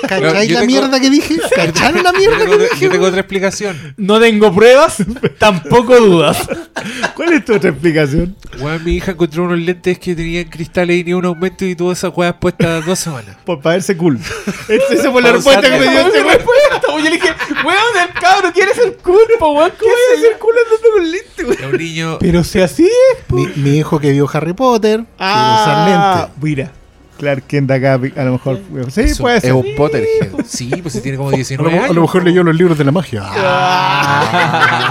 ¿Cachai 0.08 0.48
Yo 0.48 0.54
la 0.54 0.60
tengo- 0.62 0.66
mierda 0.72 1.00
que 1.02 1.10
dije? 1.10 1.36
¿Cacharon 1.56 2.04
la 2.04 2.14
mierda 2.14 2.38
que 2.38 2.44
otra- 2.54 2.58
dije? 2.72 2.80
yo 2.80 2.90
tengo 2.92 3.06
otra 3.08 3.20
explicación. 3.20 3.76
No 3.98 4.20
tengo 4.20 4.54
pruebas, 4.54 4.98
tampoco 5.38 5.98
dudas. 6.00 6.48
¿Cuál 7.16 7.34
es 7.34 7.44
tu 7.44 7.56
otra 7.56 7.72
explicación? 7.72 8.36
Mi 8.86 8.94
hija 8.96 9.12
encontró 9.12 9.44
unos 9.44 9.57
lentes 9.60 10.00
que 10.00 10.16
tenían 10.16 10.46
cristales 10.46 10.98
y 10.98 11.04
ni 11.04 11.14
un 11.14 11.26
aumento 11.26 11.66
y 11.66 11.76
todas 11.76 11.98
esas 12.00 12.12
weas 12.16 12.34
puestas 12.40 12.86
dos 12.86 13.00
semanas. 13.00 13.36
Por 13.46 13.60
para 13.62 13.76
verse 13.76 13.96
cool. 13.98 14.20
Esa 14.68 14.94
esa 14.94 15.12
fue 15.12 15.22
la 15.22 15.32
respuesta 15.34 15.62
que 15.62 15.70
me 15.80 15.90
dio 15.90 16.00
este 16.08 16.22
weón. 16.24 16.38
Yo 16.98 17.04
le 17.04 17.12
dije, 17.12 17.30
weón, 17.66 17.78
el 18.02 18.10
cabro 18.22 18.52
quiere 18.54 18.74
ser 18.74 18.98
culpo, 18.98 19.52
weón. 19.54 19.72
¿Qué 19.80 19.86
Voy 19.86 19.92
a 19.94 20.14
es 20.14 20.20
hacer 20.26 20.40
cool 20.40 20.54
andando 20.64 20.88
con 20.96 21.12
lente, 21.12 21.46
weón. 21.64 21.74
Un 21.74 21.78
niño. 21.80 22.18
Pero 22.20 22.44
si 22.44 22.60
así 22.62 22.86
es. 22.86 22.92
Mi, 23.34 23.48
mi 23.56 23.78
hijo 23.78 24.00
que 24.00 24.12
vio 24.12 24.28
Harry 24.34 24.54
Potter, 24.54 24.98
quiere 25.02 25.08
Ah, 25.20 25.62
usar 25.62 25.88
lentes. 25.88 26.44
mira. 26.44 26.72
Clark 27.18 27.48
Kent 27.48 27.72
acá, 27.72 27.94
a 27.96 28.24
lo 28.26 28.34
mejor. 28.34 28.60
Sí, 28.92 29.02
es 29.02 29.14
un- 29.20 29.24
puede 29.24 29.38
es 29.38 29.42
ser. 29.44 29.54
un 29.54 29.66
Potterhead. 29.76 30.34
Sí, 30.46 30.70
pues 30.84 30.94
si 30.94 31.02
tiene 31.02 31.18
como 31.18 31.30
A 31.30 31.32
lo, 31.32 31.38
19 31.38 31.72
a 31.80 31.84
años. 31.86 31.96
lo 31.96 32.02
mejor 32.04 32.24
leyó 32.24 32.44
los 32.44 32.56
libros 32.56 32.78
de 32.78 32.84
la 32.86 32.92
magia. 32.92 33.24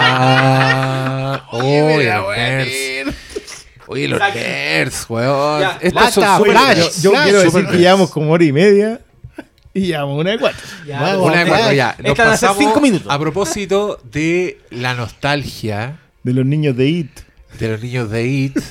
Ah, 0.08 1.42
Oye, 1.52 2.12
los 2.12 2.36
nerds. 2.36 3.14
Oye, 3.88 4.08
los 4.08 4.18
nerds, 4.20 5.06
weón. 5.08 5.60
Ya, 5.60 5.78
Estos 5.80 6.14
son 6.14 6.22
Lata, 6.24 6.36
súper 6.38 6.52
Flash. 6.52 6.76
nerds. 6.78 7.02
Yo 7.02 7.12
quiero 7.12 7.26
super 7.26 7.44
decir 7.44 7.60
que 7.60 7.66
nerds. 7.66 7.78
llevamos 7.80 8.10
como 8.10 8.32
hora 8.32 8.44
y 8.44 8.52
media 8.52 9.00
y 9.74 9.80
llevamos 9.86 10.20
una 10.20 10.30
de 10.30 10.38
cuatro. 10.38 10.62
Ya, 10.86 11.02
Vamos, 11.02 11.28
Una 11.30 11.44
de 11.44 11.50
cuatro, 11.50 11.72
ya. 11.72 11.96
Nos 12.02 12.16
pasamos 12.16 12.56
cinco 12.58 12.80
minutos. 12.80 13.12
A 13.12 13.18
propósito 13.18 14.00
de 14.04 14.60
la 14.70 14.94
nostalgia 14.94 16.00
De 16.22 16.32
los 16.32 16.46
niños 16.46 16.76
de 16.76 16.88
IT. 16.88 17.10
de 17.58 17.68
los 17.68 17.82
niños 17.82 18.10
de 18.10 18.26
IT. 18.26 18.58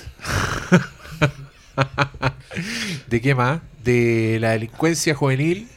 ¿De 3.07 3.21
qué 3.21 3.35
más? 3.35 3.59
De 3.83 4.37
la 4.39 4.51
delincuencia 4.51 5.13
juvenil. 5.13 5.67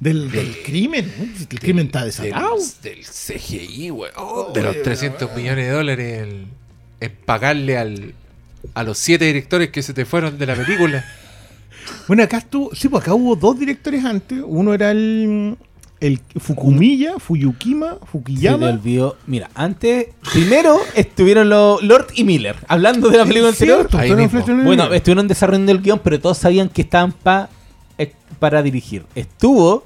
Del, 0.00 0.30
del 0.30 0.62
crimen. 0.62 1.12
El 1.50 1.58
crimen 1.58 1.86
está 1.86 2.00
del, 2.04 2.10
desatado. 2.10 2.56
del 2.82 3.04
CGI, 3.04 3.90
weón. 3.90 4.52
de 4.52 4.62
los 4.62 4.82
300 4.82 5.34
millones 5.34 5.66
de 5.66 5.72
dólares 5.72 6.22
en, 6.22 6.48
en 7.00 7.12
pagarle 7.24 7.76
al, 7.78 8.14
a 8.74 8.82
los 8.84 8.98
siete 8.98 9.24
directores 9.26 9.70
que 9.70 9.82
se 9.82 9.92
te 9.94 10.04
fueron 10.04 10.38
de 10.38 10.46
la 10.46 10.54
película. 10.54 11.04
Bueno, 12.06 12.22
acá 12.22 12.38
estuvo. 12.38 12.74
Sí, 12.74 12.88
pues 12.88 13.02
acá 13.02 13.14
hubo 13.14 13.34
dos 13.36 13.58
directores 13.58 14.04
antes. 14.04 14.38
Uno 14.44 14.74
era 14.74 14.90
el. 14.90 15.56
El 16.00 16.20
Fukumiya, 16.38 17.18
Fuyukima, 17.18 17.94
Se 17.94 18.00
le 18.00 18.06
Fukuyama. 18.06 18.68
olvidó. 18.68 19.16
Mira, 19.26 19.50
antes, 19.56 20.06
primero 20.32 20.78
estuvieron 20.94 21.48
los 21.48 21.82
Lord 21.82 22.06
y 22.14 22.22
Miller, 22.22 22.54
hablando 22.68 23.08
de 23.08 23.18
la 23.18 23.24
película 23.24 23.48
anterior. 23.48 23.88
cierto, 23.90 23.98
and 23.98 24.64
Bueno, 24.64 24.92
estuvieron 24.94 25.26
desarrollando 25.26 25.72
el 25.72 25.82
guion, 25.82 25.98
pero 26.04 26.20
todos 26.20 26.38
sabían 26.38 26.68
que 26.68 26.82
estaban 26.82 27.10
pa- 27.10 27.48
eh, 27.98 28.12
para 28.38 28.62
dirigir. 28.62 29.06
Estuvo 29.16 29.82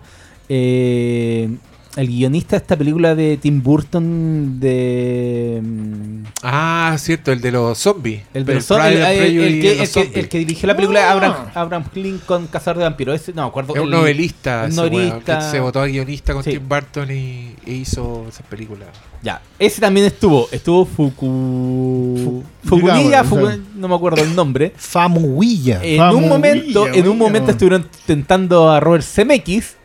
eh, 0.51 1.49
el 1.97 2.07
guionista 2.07 2.57
de 2.57 2.63
esta 2.63 2.77
película 2.77 3.15
de 3.15 3.37
Tim 3.37 3.63
Burton 3.63 4.59
de... 4.61 5.61
mm, 5.63 6.23
Ah, 6.43 6.97
cierto, 6.99 7.33
el 7.33 7.41
de 7.41 7.53
los 7.53 7.77
zombies. 7.79 8.23
El, 8.33 8.45
de 8.47 8.55
los 8.55 8.71
el- 8.71 8.81
el- 8.81 8.97
el 8.97 9.61
que, 9.61 9.73
el 9.73 9.79
que- 9.79 9.87
zombies. 9.87 10.17
el 10.17 10.29
que 10.29 10.39
dirigió 10.39 10.67
la 10.67 10.75
película 10.75 11.07
Ah. 11.09 11.13
Abraham, 11.13 11.35
Abraham 11.55 11.85
Lincoln, 11.95 12.47
Cazador 12.47 12.79
de 12.79 12.85
Vampiros. 12.85 13.15
Ese, 13.21 13.33
no 13.35 13.43
me 13.43 13.49
acuerdo. 13.49 13.75
Es 13.75 13.81
un 13.81 13.87
el- 13.87 13.91
novelista, 13.93 14.65
un 14.69 14.75
novelista. 14.75 15.41
se 15.51 15.61
votó 15.61 15.81
a 15.81 15.87
guionista 15.87 16.33
con 16.33 16.43
Sí. 16.43 16.53
Tim 16.53 16.69
Burton 16.69 17.11
y, 17.11 17.55
e 17.67 17.73
hizo 17.75 18.25
esa 18.29 18.43
película. 18.45 18.87
Ya, 19.23 19.41
ese 19.59 19.81
también 19.81 20.07
estuvo. 20.07 20.49
Estuvo 20.51 20.85
Fuku... 20.87 22.43
Fu- 22.65 22.69
Fukumiya, 22.69 22.97
digamos, 22.99 23.33
Fuku- 23.33 23.45
o 23.45 23.49
sea. 23.49 23.59
no 23.77 23.89
me 23.89 23.95
acuerdo 23.95 24.23
el 24.23 24.35
nombre. 24.35 24.73
Famuilla. 24.77 25.81
En 25.83 26.01
un 26.03 26.29
momento, 26.29 26.89
en 26.89 27.07
un 27.09 27.19
momento 27.19 27.51
estuvieron 27.53 27.87
tentando 28.07 28.71
a 28.71 28.81
Robert 28.81 29.05
Zemeckis. 29.05 29.77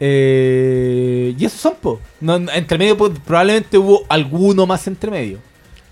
Eh, 0.00 1.34
y 1.38 1.44
esos 1.44 1.60
son, 1.60 1.74
po. 1.80 2.00
No, 2.20 2.36
entre 2.36 2.78
medio, 2.78 2.96
pues, 2.96 3.12
probablemente 3.24 3.78
hubo 3.78 4.04
alguno 4.08 4.66
más 4.66 4.86
entre 4.86 5.10
medio. 5.10 5.38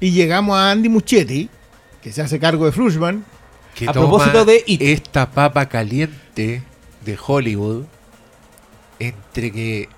Y 0.00 0.10
llegamos 0.10 0.56
a 0.56 0.70
Andy 0.70 0.88
Muschietti, 0.88 1.48
que 2.02 2.12
se 2.12 2.22
hace 2.22 2.38
cargo 2.38 2.66
de 2.66 2.72
Flushman. 2.72 3.24
Que 3.74 3.88
A 3.88 3.92
toma 3.92 4.08
propósito 4.08 4.44
de 4.44 4.64
It. 4.66 4.82
esta 4.82 5.30
papa 5.30 5.66
caliente 5.66 6.62
de 7.04 7.18
Hollywood 7.24 7.84
entre 8.98 9.52
que 9.52 9.88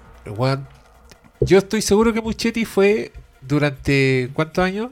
yo 1.41 1.59
estoy 1.59 1.83
seguro 1.83 2.13
que 2.13 2.21
Muchetti 2.21 2.65
fue 2.65 3.13
durante 3.41 4.31
¿cuántos 4.33 4.65
años? 4.65 4.91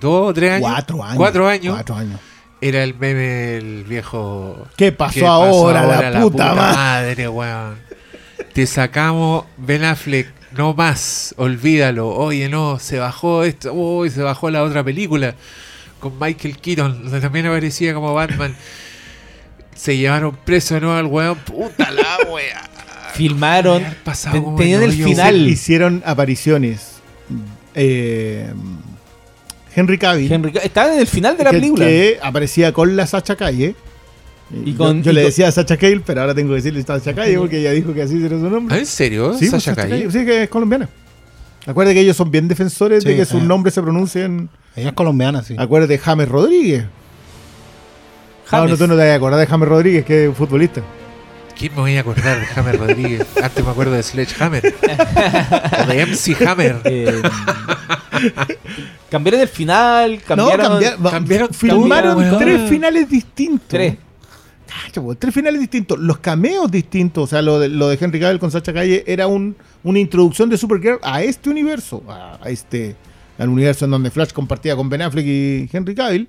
¿Dos 0.00 0.30
o 0.30 0.34
tres 0.34 0.52
años? 0.52 0.68
Cuatro 0.68 1.02
años. 1.02 1.16
Cuatro 1.16 1.46
años. 1.46 1.74
Cuatro 1.74 1.94
años. 1.94 2.20
Era 2.60 2.82
el 2.82 2.94
meme 2.94 3.56
el 3.58 3.84
viejo 3.84 4.66
¿Qué 4.76 4.92
pasó, 4.92 5.20
¿Qué 5.20 5.26
ahora, 5.26 6.10
la, 6.10 6.20
puta, 6.20 6.54
madre? 6.54 6.76
madre, 6.76 7.28
weón? 7.28 7.78
Te 8.52 8.66
sacamos 8.66 9.44
Ben 9.56 9.84
Affleck, 9.84 10.28
no 10.56 10.74
más, 10.74 11.34
olvídalo. 11.36 12.08
Oye, 12.08 12.48
no, 12.48 12.78
se 12.78 12.98
bajó 12.98 13.44
esto, 13.44 13.72
uy, 13.72 14.10
se 14.10 14.22
bajó 14.22 14.50
la 14.50 14.62
otra 14.62 14.82
película 14.82 15.34
con 16.00 16.18
Michael 16.18 16.58
Keaton, 16.58 17.04
donde 17.04 17.20
también 17.20 17.46
aparecía 17.46 17.94
como 17.94 18.14
Batman. 18.14 18.54
Se 19.74 19.96
llevaron 19.96 20.36
preso 20.44 20.74
de 20.74 20.82
nuevo 20.82 20.96
al 20.96 21.06
weón, 21.06 21.36
puta 21.38 21.90
la 21.90 22.30
wea. 22.30 22.70
Filmaron. 23.14 23.84
Tenían 24.56 24.82
el 24.82 24.92
final. 24.92 25.48
Hicieron 25.48 26.02
apariciones. 26.04 26.96
Eh, 27.74 28.52
Henry 29.74 29.98
Cavill. 29.98 30.30
Henry 30.32 30.52
estaban 30.62 30.94
en 30.94 31.00
el 31.00 31.06
final 31.06 31.36
de 31.36 31.44
la 31.44 31.50
que, 31.50 31.56
película. 31.58 31.84
que 31.86 32.18
aparecía 32.22 32.72
con 32.72 32.94
la 32.96 33.06
Sacha 33.06 33.36
Calle. 33.36 33.74
Y 34.64 34.72
Yo- 34.72 34.78
con- 34.78 35.02
yo 35.02 35.10
y 35.10 35.14
le 35.14 35.22
con- 35.22 35.28
decía 35.30 35.50
Sacha 35.50 35.76
Cale, 35.76 36.00
pero 36.04 36.20
ahora 36.20 36.34
tengo 36.34 36.50
que 36.50 36.56
decirle 36.56 36.82
Sacha 36.82 37.14
Calle 37.14 37.38
porque 37.38 37.58
ella 37.60 37.72
dijo 37.72 37.92
que 37.94 38.02
así 38.02 38.16
era 38.24 38.38
su 38.38 38.48
nombre. 38.50 38.74
¿Ah, 38.74 38.78
¿En 38.78 38.86
serio? 38.86 39.32
Sí, 39.32 39.48
pues, 39.48 39.62
Sasha 39.62 39.74
Sacha 39.74 39.82
Calle. 39.88 40.04
Calle, 40.04 40.18
sí, 40.20 40.24
que 40.26 40.42
es 40.44 40.48
colombiana. 40.48 40.88
Acuérdate 41.66 41.94
que 41.94 42.00
ellos 42.02 42.16
son 42.16 42.30
bien 42.30 42.46
defensores 42.46 43.04
de 43.04 43.16
que 43.16 43.24
sus 43.24 43.40
eh. 43.40 43.44
nombres 43.44 43.72
se 43.74 43.80
pronuncien. 43.82 44.50
Ella 44.76 44.88
es 44.90 44.94
colombiana, 44.94 45.42
sí. 45.42 45.54
Acuérdate, 45.58 45.96
James 45.98 46.28
Rodríguez. 46.28 46.84
James. 48.46 48.70
no, 48.70 48.76
tú 48.76 48.86
no 48.86 48.94
te 48.94 48.98
vas 49.00 49.08
a 49.08 49.14
acordar 49.14 49.40
de 49.40 49.46
James 49.46 49.68
Rodríguez, 49.68 50.04
que 50.04 50.26
es 50.26 50.36
futbolista. 50.36 50.82
¿Quién 51.58 51.72
me 51.74 51.80
voy 51.80 51.96
a 51.96 52.00
acordar 52.00 52.40
de 52.40 52.46
Hammer 52.60 52.78
Rodríguez? 52.78 53.26
Antes 53.42 53.64
me 53.64 53.70
acuerdo 53.70 53.92
de 53.92 54.02
Sledgehammer. 54.02 54.74
o 55.82 55.86
de 55.86 56.06
MC 56.06 56.36
Hammer. 56.46 56.80
Eh, 56.84 57.22
cambiaron 59.10 59.40
el 59.40 59.48
final, 59.48 60.20
cambiaron. 60.26 60.66
no, 60.66 60.72
cambiar- 60.80 61.06
va- 61.06 61.10
cambiaron 61.10 61.48
filmaron 61.54 62.38
tres 62.38 62.68
finales 62.68 63.08
distintos. 63.08 63.68
Tres. 63.68 63.94
Cacha, 64.66 65.00
po, 65.00 65.14
tres 65.14 65.32
finales 65.32 65.60
distintos. 65.60 65.98
Los 65.98 66.18
cameos 66.18 66.70
distintos. 66.70 67.24
O 67.24 67.26
sea, 67.28 67.40
lo 67.42 67.60
de, 67.60 67.68
lo 67.68 67.88
de 67.88 67.98
Henry 68.00 68.18
Cavill 68.18 68.40
con 68.40 68.50
Sacha 68.50 68.72
Calle 68.72 69.04
era 69.06 69.26
un, 69.28 69.54
una 69.84 69.98
introducción 70.00 70.48
de 70.50 70.56
Supergirl 70.58 70.98
a 71.02 71.22
este 71.22 71.50
universo. 71.50 72.02
A, 72.08 72.38
a 72.42 72.48
este. 72.50 72.96
Al 73.38 73.48
universo 73.48 73.84
en 73.84 73.90
donde 73.92 74.10
Flash 74.10 74.30
compartía 74.32 74.74
con 74.76 74.88
Ben 74.88 75.02
Affleck 75.02 75.26
y 75.26 75.68
Henry 75.72 75.94
Cavill. 75.94 76.28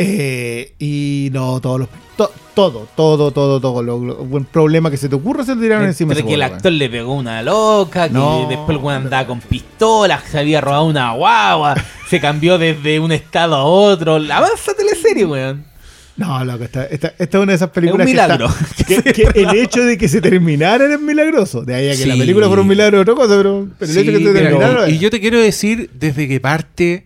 Eh, 0.00 0.74
y 0.78 1.28
no, 1.32 1.60
todos 1.60 1.80
los. 1.80 1.88
to- 2.16 2.30
todo, 2.54 2.88
todo, 2.96 3.30
todo, 3.32 3.60
todo. 3.60 3.82
Lo, 3.82 3.98
lo- 4.04 4.44
problema 4.44 4.90
que 4.90 4.96
se 4.96 5.08
te 5.08 5.14
ocurra 5.16 5.44
se 5.44 5.54
le 5.56 5.62
tiraron 5.62 5.86
encima. 5.86 6.12
Entre 6.12 6.20
ese 6.22 6.28
que 6.28 6.34
el 6.34 6.40
weón. 6.40 6.52
actor 6.54 6.72
le 6.72 6.88
pegó 6.88 7.14
una 7.14 7.42
loca, 7.42 8.08
que 8.08 8.14
No. 8.14 8.46
después 8.48 8.70
el 8.76 8.76
weón 8.84 9.02
andaba 9.04 9.26
con 9.26 9.40
pistolas, 9.40 10.22
se 10.30 10.38
había 10.38 10.60
robado 10.60 10.84
una 10.86 11.12
guagua, 11.12 11.74
se 12.08 12.20
cambió 12.20 12.58
desde 12.58 12.98
un 13.00 13.12
estado 13.12 13.54
a 13.56 13.64
otro. 13.64 14.18
La 14.18 14.38
avanza 14.38 14.72
teleserie, 14.74 15.24
weón. 15.24 15.64
No, 16.16 16.44
loco, 16.44 16.64
esta, 16.64 16.84
esta, 16.86 17.08
esta 17.16 17.38
es 17.38 17.42
una 17.42 17.52
de 17.52 17.56
esas 17.56 17.70
películas 17.70 18.04
Es 18.06 18.10
un 18.10 18.12
milagro. 18.12 18.48
que, 18.86 18.94
está- 18.96 19.12
que- 19.12 19.24
que 19.32 19.40
el 19.40 19.50
hecho 19.56 19.84
de 19.84 19.96
que 19.98 20.08
se 20.08 20.20
terminara 20.20 20.84
era 20.84 20.98
milagroso. 20.98 21.62
De 21.64 21.74
ahí 21.76 21.90
a 21.90 21.96
que 21.96 22.06
la 22.06 22.16
película 22.16 22.46
fuera 22.48 22.62
un 22.62 22.68
milagro 22.68 22.98
es 22.98 23.02
otra 23.02 23.14
cosa, 23.14 23.36
pero, 23.36 23.68
pero 23.78 23.90
el 23.92 23.94
Sí, 23.96 24.00
hecho 24.02 24.12
de 24.12 24.18
que 24.18 24.24
se 24.24 24.32
mira, 24.32 24.48
terminara. 24.50 24.88
y, 24.88 24.94
y 24.94 24.98
yo 24.98 25.10
te 25.10 25.20
quiero 25.20 25.38
decir, 25.40 25.90
desde 25.94 26.26
que 26.26 26.40
parte 26.40 27.04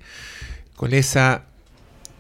con 0.77 0.95
esa 0.95 1.43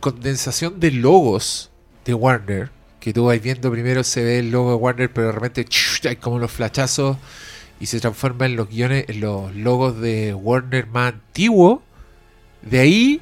condensación 0.02 0.80
de 0.80 0.90
logos 0.90 1.70
de 2.04 2.12
Warner, 2.12 2.70
que 2.98 3.12
tú 3.12 3.26
vas 3.26 3.40
viendo 3.40 3.70
primero 3.70 4.02
se 4.02 4.22
ve 4.24 4.40
el 4.40 4.50
logo 4.50 4.70
de 4.70 4.76
Warner, 4.76 5.12
pero 5.12 5.28
de 5.28 5.32
repente 5.32 5.64
¡chush! 5.64 6.06
hay 6.08 6.16
como 6.16 6.40
los 6.40 6.50
flachazos 6.50 7.16
y 7.78 7.86
se 7.86 8.00
transforma 8.00 8.46
en 8.46 8.56
los 8.56 8.68
guiones, 8.68 9.04
en 9.08 9.20
los 9.20 9.54
logos 9.54 10.00
de 10.00 10.34
Warner 10.34 10.88
más 10.88 11.14
antiguos. 11.14 11.80
De 12.62 12.80
ahí 12.80 13.20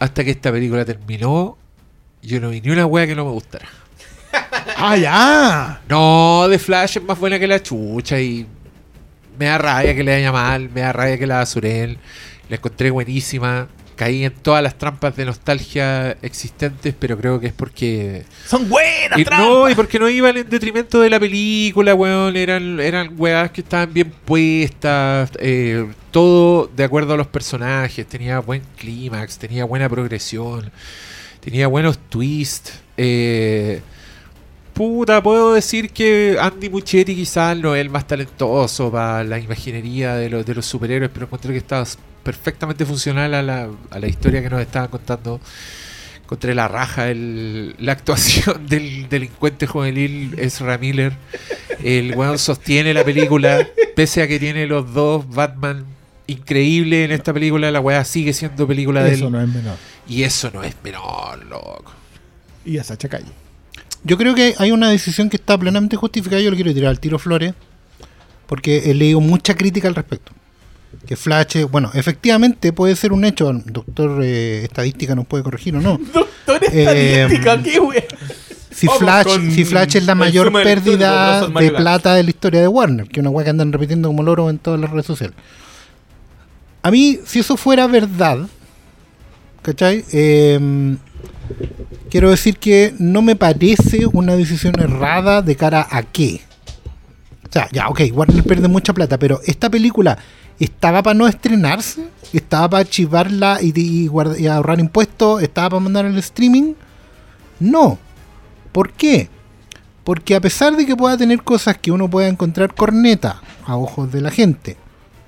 hasta 0.00 0.24
que 0.24 0.30
esta 0.30 0.50
película 0.50 0.86
terminó, 0.86 1.58
yo 2.22 2.40
no 2.40 2.48
vi 2.48 2.62
ni 2.62 2.70
una 2.70 2.86
wea 2.86 3.06
que 3.06 3.14
no 3.14 3.26
me 3.26 3.32
gustara. 3.32 3.68
¡Ah, 4.76 4.96
ya! 4.96 5.82
No, 5.86 6.46
The 6.48 6.58
Flash 6.58 6.96
es 6.96 7.02
más 7.02 7.18
buena 7.18 7.38
que 7.38 7.46
la 7.46 7.62
chucha 7.62 8.18
y 8.18 8.46
me 9.38 9.46
da 9.46 9.58
rabia 9.58 9.94
que 9.94 10.02
le 10.02 10.14
haya 10.14 10.32
mal, 10.32 10.70
me 10.70 10.80
da 10.80 10.94
rabia 10.94 11.18
que 11.18 11.26
la 11.26 11.36
basuren. 11.36 11.98
La 12.48 12.56
encontré 12.56 12.90
buenísima. 12.90 13.68
Caí 13.96 14.24
en 14.24 14.32
todas 14.32 14.62
las 14.62 14.76
trampas 14.76 15.16
de 15.16 15.24
nostalgia 15.24 16.12
existentes, 16.22 16.94
pero 16.98 17.16
creo 17.16 17.40
que 17.40 17.46
es 17.48 17.52
porque. 17.52 18.24
Son 18.46 18.68
buenas, 18.68 19.18
y, 19.18 19.24
trampas. 19.24 19.48
no, 19.48 19.68
y 19.70 19.74
porque 19.74 19.98
no 19.98 20.08
iban 20.08 20.36
en 20.36 20.48
detrimento 20.48 21.00
de 21.00 21.10
la 21.10 21.18
película, 21.18 21.94
weón. 21.94 22.36
Eran, 22.36 22.78
eran 22.78 23.14
weas 23.16 23.50
que 23.50 23.62
estaban 23.62 23.92
bien 23.92 24.12
puestas. 24.24 25.30
eh, 25.40 25.86
todo 26.10 26.70
de 26.74 26.84
acuerdo 26.84 27.14
a 27.14 27.16
los 27.16 27.26
personajes. 27.26 28.06
Tenía 28.06 28.40
buen 28.40 28.62
clímax, 28.76 29.38
tenía 29.38 29.64
buena 29.64 29.88
progresión. 29.88 30.70
Tenía 31.40 31.66
buenos 31.66 31.98
twists. 31.98 32.80
Eh, 32.96 33.80
puta, 34.74 35.22
puedo 35.22 35.54
decir 35.54 35.90
que 35.90 36.36
Andy 36.40 36.68
Muschietti 36.68 37.14
quizás 37.14 37.56
no 37.56 37.74
es 37.74 37.80
el 37.80 37.90
más 37.90 38.06
talentoso 38.06 38.90
para 38.90 39.24
la 39.24 39.38
imaginería 39.38 40.14
de 40.16 40.28
los, 40.28 40.44
de 40.44 40.54
los 40.54 40.66
superhéroes, 40.66 41.10
pero 41.12 41.26
encontré 41.26 41.52
que 41.52 41.58
estaba 41.58 41.84
perfectamente 42.26 42.84
funcional 42.84 43.32
a 43.34 43.42
la, 43.42 43.68
a 43.90 43.98
la 44.00 44.08
historia 44.08 44.42
que 44.42 44.50
nos 44.50 44.60
estaban 44.60 44.88
contando. 44.88 45.40
Encontré 46.24 46.56
la 46.56 46.66
raja 46.66 47.08
el- 47.08 47.76
la 47.78 47.92
actuación 47.92 48.66
del 48.68 49.08
delincuente 49.08 49.66
juvenil 49.68 50.34
Ezra 50.38 50.76
Miller. 50.76 51.12
El 51.84 52.14
weón 52.16 52.38
sostiene 52.38 52.92
la 52.92 53.04
película, 53.04 53.64
pese 53.94 54.22
a 54.22 54.26
que 54.28 54.40
tiene 54.40 54.66
los 54.66 54.92
dos 54.92 55.28
Batman 55.28 55.84
increíble 56.26 57.04
en 57.04 57.12
esta 57.12 57.32
película, 57.32 57.70
la 57.70 57.78
weá 57.80 58.04
sigue 58.04 58.32
siendo 58.32 58.66
película 58.66 59.04
de 59.04 59.12
Eso 59.14 59.26
él. 59.26 59.32
no 59.32 59.40
es 59.40 59.48
menor. 59.48 59.76
Y 60.08 60.24
eso 60.24 60.50
no 60.52 60.64
es 60.64 60.74
menor, 60.82 61.44
loco. 61.46 61.92
y 62.64 62.78
a 62.78 62.82
Sacha 62.84 63.08
Calle. 63.08 63.30
Yo 64.02 64.16
creo 64.18 64.34
que 64.34 64.54
hay 64.58 64.72
una 64.72 64.90
decisión 64.90 65.30
que 65.30 65.36
está 65.36 65.56
plenamente 65.56 65.94
justificada. 65.96 66.42
Yo 66.42 66.50
le 66.50 66.56
quiero 66.56 66.74
tirar 66.74 66.90
al 66.90 66.98
tiro 66.98 67.18
Flores, 67.20 67.54
porque 68.48 68.90
he 68.90 68.94
leído 68.94 69.20
mucha 69.20 69.54
crítica 69.54 69.86
al 69.86 69.94
respecto. 69.94 70.32
Que 71.06 71.16
Flash, 71.16 71.56
eh, 71.56 71.64
bueno, 71.64 71.90
efectivamente 71.94 72.72
puede 72.72 72.96
ser 72.96 73.12
un 73.12 73.24
hecho. 73.24 73.52
Doctor 73.52 74.20
eh, 74.22 74.64
estadística 74.64 75.14
nos 75.14 75.26
puede 75.26 75.44
corregir 75.44 75.76
o 75.76 75.80
no. 75.80 75.98
Doctor 76.14 76.62
Eh, 76.72 77.22
estadística, 77.22 77.62
qué 77.62 77.80
wea. 77.80 78.04
Si 78.70 78.86
Vamos 78.86 79.00
Flash, 79.00 79.50
si 79.52 79.64
Flash 79.64 79.96
es 79.96 80.04
la 80.04 80.14
mayor 80.14 80.52
pérdida 80.52 81.48
de 81.48 81.70
plata 81.70 82.14
de 82.14 82.22
la 82.22 82.30
historia 82.30 82.60
de 82.60 82.68
Warner, 82.68 83.08
que 83.08 83.20
una 83.20 83.30
weá 83.30 83.44
que 83.44 83.50
andan 83.50 83.72
repitiendo 83.72 84.08
como 84.08 84.22
loro 84.22 84.50
en 84.50 84.58
todas 84.58 84.78
las 84.78 84.90
redes 84.90 85.06
sociales. 85.06 85.34
A 86.82 86.90
mí, 86.90 87.18
si 87.24 87.38
eso 87.38 87.56
fuera 87.56 87.86
verdad, 87.86 88.40
¿cachai? 89.62 90.04
Eh, 90.12 90.96
quiero 92.10 92.30
decir 92.30 92.58
que 92.58 92.94
no 92.98 93.22
me 93.22 93.34
parece 93.34 94.06
una 94.12 94.36
decisión 94.36 94.78
errada 94.78 95.40
de 95.40 95.56
cara 95.56 95.86
a 95.90 96.02
qué. 96.02 96.42
O 97.48 97.52
sea, 97.52 97.68
ya, 97.72 97.88
ok, 97.88 98.02
Warner 98.12 98.44
pierde 98.44 98.68
mucha 98.68 98.92
plata, 98.92 99.18
pero 99.18 99.40
esta 99.46 99.70
película 99.70 100.18
estaba 100.58 101.02
para 101.02 101.14
no 101.14 101.26
estrenarse, 101.26 102.08
estaba 102.32 102.70
para 102.70 102.80
archivarla 102.80 103.58
y, 103.62 104.08
ahorrar 104.48 104.80
impuestos, 104.80 105.42
estaba 105.42 105.70
para 105.70 105.80
mandar 105.80 106.06
al 106.06 106.18
streaming. 106.18 106.74
No. 107.60 107.98
¿Por 108.72 108.92
qué? 108.92 109.28
Porque 110.04 110.34
a 110.34 110.40
pesar 110.40 110.76
de 110.76 110.86
que 110.86 110.96
pueda 110.96 111.16
tener 111.16 111.42
cosas 111.42 111.78
que 111.78 111.90
uno 111.90 112.08
pueda 112.08 112.28
encontrar 112.28 112.74
corneta 112.74 113.40
a 113.66 113.76
ojos 113.76 114.12
de 114.12 114.20
la 114.20 114.30
gente, 114.30 114.76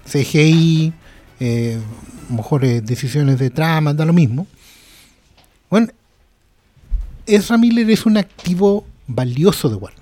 CGI, 0.07 0.93
eh, 1.41 1.79
mejores 2.29 2.85
decisiones 2.85 3.39
de 3.39 3.51
trama, 3.51 3.95
da 3.95 4.05
lo 4.05 4.13
mismo. 4.13 4.47
Bueno, 5.71 5.89
Ezra 7.27 7.59
Miller 7.59 7.91
es 7.91 8.07
un 8.07 8.17
activo 8.17 8.87
valioso 9.07 9.69
de 9.69 9.77
Warner. 9.77 9.99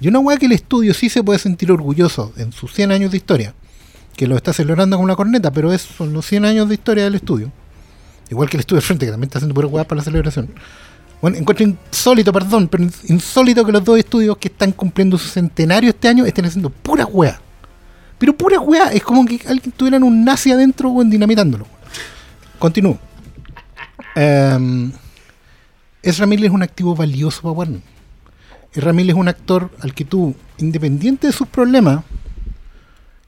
Y 0.00 0.08
una 0.08 0.18
weá 0.18 0.36
que 0.36 0.46
el 0.46 0.52
estudio 0.52 0.94
sí 0.94 1.08
se 1.08 1.22
puede 1.22 1.38
sentir 1.38 1.70
orgulloso 1.70 2.32
en 2.36 2.52
sus 2.52 2.72
100 2.74 2.90
años 2.90 3.12
de 3.12 3.18
historia, 3.18 3.54
que 4.16 4.26
lo 4.26 4.36
está 4.36 4.52
celebrando 4.52 4.96
con 4.96 5.04
una 5.04 5.16
corneta, 5.16 5.50
pero 5.50 5.72
es, 5.72 5.82
son 5.82 6.12
los 6.12 6.26
100 6.26 6.44
años 6.44 6.68
de 6.68 6.74
historia 6.74 7.04
del 7.04 7.14
estudio. 7.14 7.50
Igual 8.30 8.48
que 8.48 8.56
el 8.56 8.60
estudio 8.60 8.80
de 8.80 8.86
frente, 8.86 9.06
que 9.06 9.10
también 9.12 9.28
está 9.28 9.38
haciendo 9.38 9.54
pura 9.54 9.66
weá 9.68 9.84
para 9.84 9.98
la 9.98 10.04
celebración. 10.04 10.48
Bueno, 11.20 11.36
encuentro 11.36 11.64
insólito, 11.66 12.32
perdón, 12.32 12.68
pero 12.68 12.84
ins- 12.84 13.08
insólito 13.10 13.64
que 13.64 13.72
los 13.72 13.84
dos 13.84 13.98
estudios 13.98 14.36
que 14.38 14.48
están 14.48 14.72
cumpliendo 14.72 15.16
su 15.18 15.28
centenario 15.28 15.90
este 15.90 16.08
año 16.08 16.24
estén 16.24 16.44
haciendo 16.46 16.70
pura 16.70 17.04
weá. 17.06 17.40
Pero 18.18 18.36
pura 18.36 18.58
weá, 18.60 18.88
es 18.92 19.02
como 19.02 19.24
que 19.24 19.40
alguien 19.46 19.72
tuviera 19.72 19.98
un 19.98 20.24
nazi 20.24 20.50
adentro, 20.50 20.90
weón, 20.90 21.10
dinamitándolo. 21.10 21.66
Continúo. 22.58 22.98
Em, 24.14 24.92
Ezra 26.02 26.26
Miller 26.26 26.46
es 26.46 26.52
un 26.52 26.62
activo 26.62 26.94
valioso 26.94 27.42
para 27.42 27.52
Warner. 27.52 27.80
Ezra 28.74 28.92
Miller 28.92 29.14
es 29.14 29.20
un 29.20 29.28
actor 29.28 29.70
al 29.80 29.94
que 29.94 30.04
tú, 30.04 30.34
independiente 30.58 31.26
de 31.26 31.32
sus 31.32 31.46
problemas, 31.48 32.02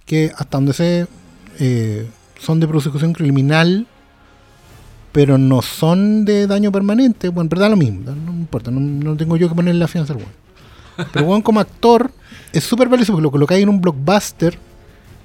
que 0.06 0.32
hasta 0.36 0.59
donde 0.59 0.72
sé 0.72 1.06
eh, 1.59 2.06
son 2.39 2.60
de 2.60 2.68
prosecución 2.68 3.12
criminal, 3.12 3.86
pero 5.12 5.39
no 5.39 5.62
son 5.62 6.24
de 6.24 6.47
daño 6.47 6.72
permanente, 6.72 7.28
bueno, 7.28 7.43
en 7.43 7.48
verdad 7.48 7.70
lo 7.70 7.76
mismo, 7.76 8.10
no 8.10 8.32
importa, 8.32 8.70
no, 8.70 8.81
no 8.81 9.16
tengo 9.16 9.36
yo 9.36 9.48
que 9.48 9.55
ponerle 9.55 9.81
la 9.81 9.89
fianza 9.89 10.12
al 10.12 10.18
weón. 10.18 10.44
Pero 11.12 11.26
weón 11.26 11.43
como 11.43 11.60
actor 11.60 12.10
es 12.52 12.64
súper 12.64 12.89
valioso 12.89 13.12
porque 13.12 13.22
lo 13.22 13.31
colocáis 13.31 13.62
en 13.62 13.68
un 13.68 13.81
blockbuster, 13.81 14.59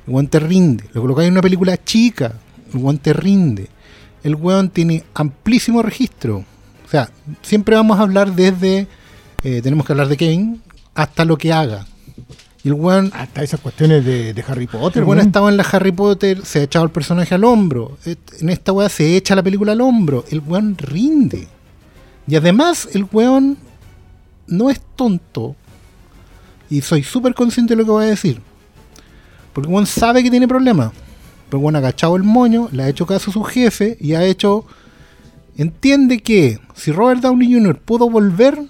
el 0.07 0.29
te 0.29 0.39
rinde. 0.39 0.85
Lo 0.93 1.01
colocáis 1.01 1.27
en 1.27 1.33
una 1.33 1.41
película 1.41 1.77
chica, 1.83 2.33
el 2.73 2.99
te 2.99 3.13
rinde. 3.13 3.69
El 4.23 4.35
weón 4.35 4.69
tiene 4.69 5.03
amplísimo 5.13 5.81
registro. 5.81 6.37
O 6.85 6.89
sea, 6.89 7.09
siempre 7.41 7.75
vamos 7.75 7.99
a 7.99 8.01
hablar 8.01 8.33
desde, 8.33 8.87
eh, 9.43 9.61
tenemos 9.61 9.85
que 9.85 9.93
hablar 9.93 10.07
de 10.07 10.17
Kevin, 10.17 10.61
hasta 10.95 11.23
lo 11.23 11.37
que 11.37 11.53
haga. 11.53 11.85
Y 12.63 12.67
el 12.67 12.73
weón 12.73 13.11
Hasta 13.13 13.41
esas 13.41 13.59
cuestiones 13.59 14.03
de, 14.03 14.33
de 14.33 14.45
Harry 14.47 14.67
Potter. 14.67 15.01
el 15.01 15.07
weón. 15.07 15.19
estaba 15.19 15.49
en 15.49 15.57
la 15.57 15.63
Harry 15.63 15.91
Potter, 15.91 16.45
se 16.45 16.59
ha 16.59 16.63
echado 16.63 16.85
el 16.85 16.91
personaje 16.91 17.33
al 17.35 17.43
hombro. 17.43 17.97
En 18.05 18.49
esta 18.49 18.73
weá 18.73 18.89
se 18.89 19.15
echa 19.15 19.35
la 19.35 19.43
película 19.43 19.71
al 19.71 19.81
hombro. 19.81 20.25
El 20.29 20.41
weón 20.41 20.77
rinde. 20.77 21.47
Y 22.27 22.35
además, 22.35 22.89
el 22.93 23.07
weón 23.11 23.57
no 24.47 24.69
es 24.69 24.81
tonto. 24.95 25.55
Y 26.69 26.81
soy 26.81 27.03
súper 27.03 27.33
consciente 27.33 27.75
de 27.75 27.77
lo 27.77 27.85
que 27.85 27.91
voy 27.91 28.05
a 28.05 28.09
decir. 28.09 28.41
Porque 29.53 29.67
el 29.67 29.73
weón 29.73 29.87
sabe 29.87 30.21
que 30.21 30.29
tiene 30.29 30.47
problemas. 30.47 30.91
Pero 31.49 31.59
el 31.59 31.63
weón 31.63 31.75
ha 31.77 31.79
agachado 31.79 32.15
el 32.17 32.23
moño, 32.23 32.67
le 32.71 32.83
ha 32.83 32.89
hecho 32.89 33.05
caso 33.05 33.31
a 33.31 33.33
su 33.33 33.43
jefe 33.43 33.97
y 33.99 34.13
ha 34.13 34.23
hecho. 34.23 34.65
Entiende 35.57 36.19
que 36.19 36.59
si 36.75 36.91
Robert 36.91 37.21
Downey 37.21 37.53
Jr. 37.53 37.79
pudo 37.79 38.09
volver, 38.09 38.61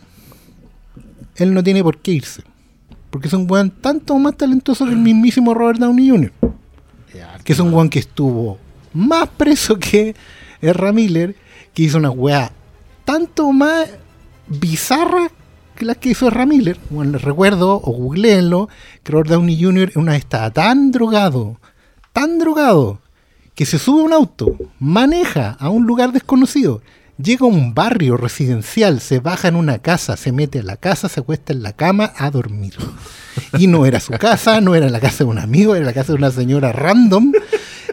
él 1.36 1.54
no 1.54 1.64
tiene 1.64 1.84
por 1.84 1.98
qué 1.98 2.12
irse. 2.12 2.44
Porque 3.10 3.28
es 3.28 3.34
un 3.34 3.50
weón 3.50 3.72
tanto 3.72 4.18
más 4.18 4.38
talentoso 4.38 4.86
que 4.86 4.92
el 4.92 4.98
mismísimo 4.98 5.54
Robert 5.54 5.80
Downey 5.80 6.10
Jr. 6.10 6.32
Que 7.44 7.54
es 7.54 7.60
un 7.60 7.74
weón 7.74 7.90
que 7.90 8.00
estuvo 8.00 8.58
más 8.94 9.28
preso 9.30 9.78
que 9.80 10.16
Ezra 10.62 10.92
Miller, 10.92 11.36
que 11.74 11.84
hizo 11.84 11.98
una 11.98 12.12
weá 12.12 12.52
tanto 13.06 13.52
más 13.52 13.90
bizarra 14.48 15.32
que 15.76 15.86
las 15.86 15.98
que 15.98 16.10
hizo 16.10 16.28
Ezra 16.28 16.46
Miller. 16.46 16.78
Bueno, 16.92 17.14
les 17.14 17.22
recuerdo, 17.24 17.82
o 17.84 17.92
googleenlo, 17.92 18.70
que 19.02 19.12
Robert 19.12 19.30
Downey 19.30 19.60
Jr. 19.60 19.94
una 19.96 20.12
vez 20.12 20.20
estaba 20.20 20.52
tan 20.52 20.92
drogado, 20.92 21.60
tan 22.14 22.38
drogado, 22.38 23.00
que 23.56 23.66
se 23.66 23.80
sube 23.80 24.02
a 24.02 24.06
un 24.06 24.14
auto, 24.14 24.56
maneja 24.78 25.58
a 25.60 25.70
un 25.70 25.88
lugar 25.88 26.12
desconocido, 26.12 26.82
llega 27.22 27.46
a 27.46 27.50
un 27.50 27.74
barrio 27.74 28.18
residencial, 28.18 29.02
se 29.02 29.20
baja 29.20 29.48
en 29.50 29.56
una 29.56 29.80
casa, 29.80 30.18
se 30.18 30.32
mete 30.32 30.60
a 30.60 30.64
la 30.64 30.78
casa, 30.78 31.10
se 31.10 31.20
acuesta 31.20 31.54
en 31.54 31.64
la 31.64 31.74
cama 31.74 32.14
a 32.18 32.32
dormir. 32.32 32.74
Y 33.58 33.68
no 33.68 33.86
era 33.86 34.00
su 34.00 34.14
casa, 34.14 34.62
no 34.62 34.76
era 34.76 34.90
la 34.90 35.00
casa 35.00 35.24
de 35.24 35.30
un 35.30 35.40
amigo, 35.40 35.76
era 35.76 35.86
la 35.86 35.94
casa 35.94 36.14
de 36.14 36.18
una 36.18 36.32
señora 36.32 36.72
random, 36.72 37.32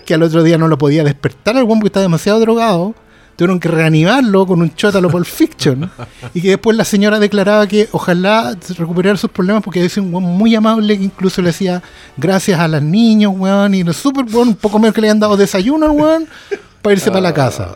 que 0.04 0.14
al 0.14 0.22
otro 0.22 0.42
día 0.42 0.58
no 0.58 0.68
lo 0.68 0.78
podía 0.78 1.04
despertar 1.04 1.56
al 1.56 1.64
weón 1.64 1.80
porque 1.80 1.88
estaba 1.88 2.02
demasiado 2.02 2.40
drogado. 2.40 2.94
Tuvieron 3.36 3.60
que 3.60 3.68
reanimarlo 3.68 4.46
con 4.46 4.62
un 4.62 4.74
chótalo 4.74 5.10
por 5.10 5.22
fiction. 5.26 5.90
Y 6.32 6.40
que 6.40 6.48
después 6.48 6.74
la 6.74 6.86
señora 6.86 7.18
declaraba 7.18 7.66
que 7.66 7.86
ojalá 7.92 8.56
recuperara 8.78 9.18
sus 9.18 9.30
problemas 9.30 9.62
porque 9.62 9.84
es 9.84 9.98
un 9.98 10.14
weón 10.14 10.24
muy 10.24 10.54
amable 10.54 10.96
que 10.96 11.04
incluso 11.04 11.42
le 11.42 11.48
decía 11.48 11.82
gracias 12.16 12.58
a 12.58 12.66
los 12.66 12.82
niños, 12.82 13.34
weón. 13.36 13.74
Y 13.74 13.82
lo 13.82 13.92
súper 13.92 14.24
weón, 14.24 14.48
un 14.48 14.56
poco 14.56 14.78
menos 14.78 14.94
que 14.94 15.02
le 15.02 15.08
habían 15.08 15.20
dado 15.20 15.36
desayuno 15.36 15.84
al 15.84 15.92
weón 15.92 16.26
para 16.80 16.94
irse 16.94 17.10
para 17.10 17.20
la 17.20 17.34
casa. 17.34 17.74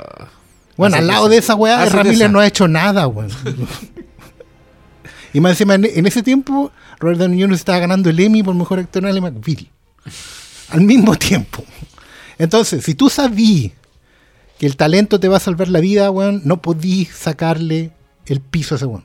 Bueno, 0.81 0.97
al 0.97 1.07
lado 1.07 1.28
de 1.28 1.36
esa 1.36 1.55
weá, 1.55 1.85
Ramírez 1.86 2.20
esa. 2.20 2.28
no 2.28 2.40
ha 2.40 2.47
hecho 2.47 2.66
nada, 2.66 3.07
weón. 3.07 3.31
y 5.35 5.40
más 5.40 5.52
encima, 5.52 5.74
en, 5.74 6.07
ese 6.07 6.23
tiempo, 6.23 6.73
Robert 6.98 7.19
Downey 7.20 7.40
Jr. 7.40 7.55
estaba 7.55 7.78
ganando 7.78 8.09
el 8.11 8.19
Emmy 8.19 8.43
por 8.43 8.55
mejor 8.55 8.78
actor 8.78 9.05
en 9.05 9.23
McBeal. 9.23 9.69
Al 10.70 10.81
mismo 10.81 11.15
tiempo. 11.16 11.65
Entonces, 12.39 12.85
si 12.85 12.94
tú 12.94 13.11
sabí 13.11 13.73
que 14.59 14.66
el 14.66 14.77
talento 14.77 15.20
te 15.20 15.28
va 15.28 15.36
a 15.36 15.40
salvar 15.40 15.69
la 15.69 15.81
vida, 15.81 16.11
weón, 16.11 16.43
no 16.44 16.62
podí 16.62 17.05
sacarle 17.05 17.93
el 18.27 18.40
piso 18.40 18.74
a 18.74 18.77
ese 18.77 18.86
weón. 18.86 19.05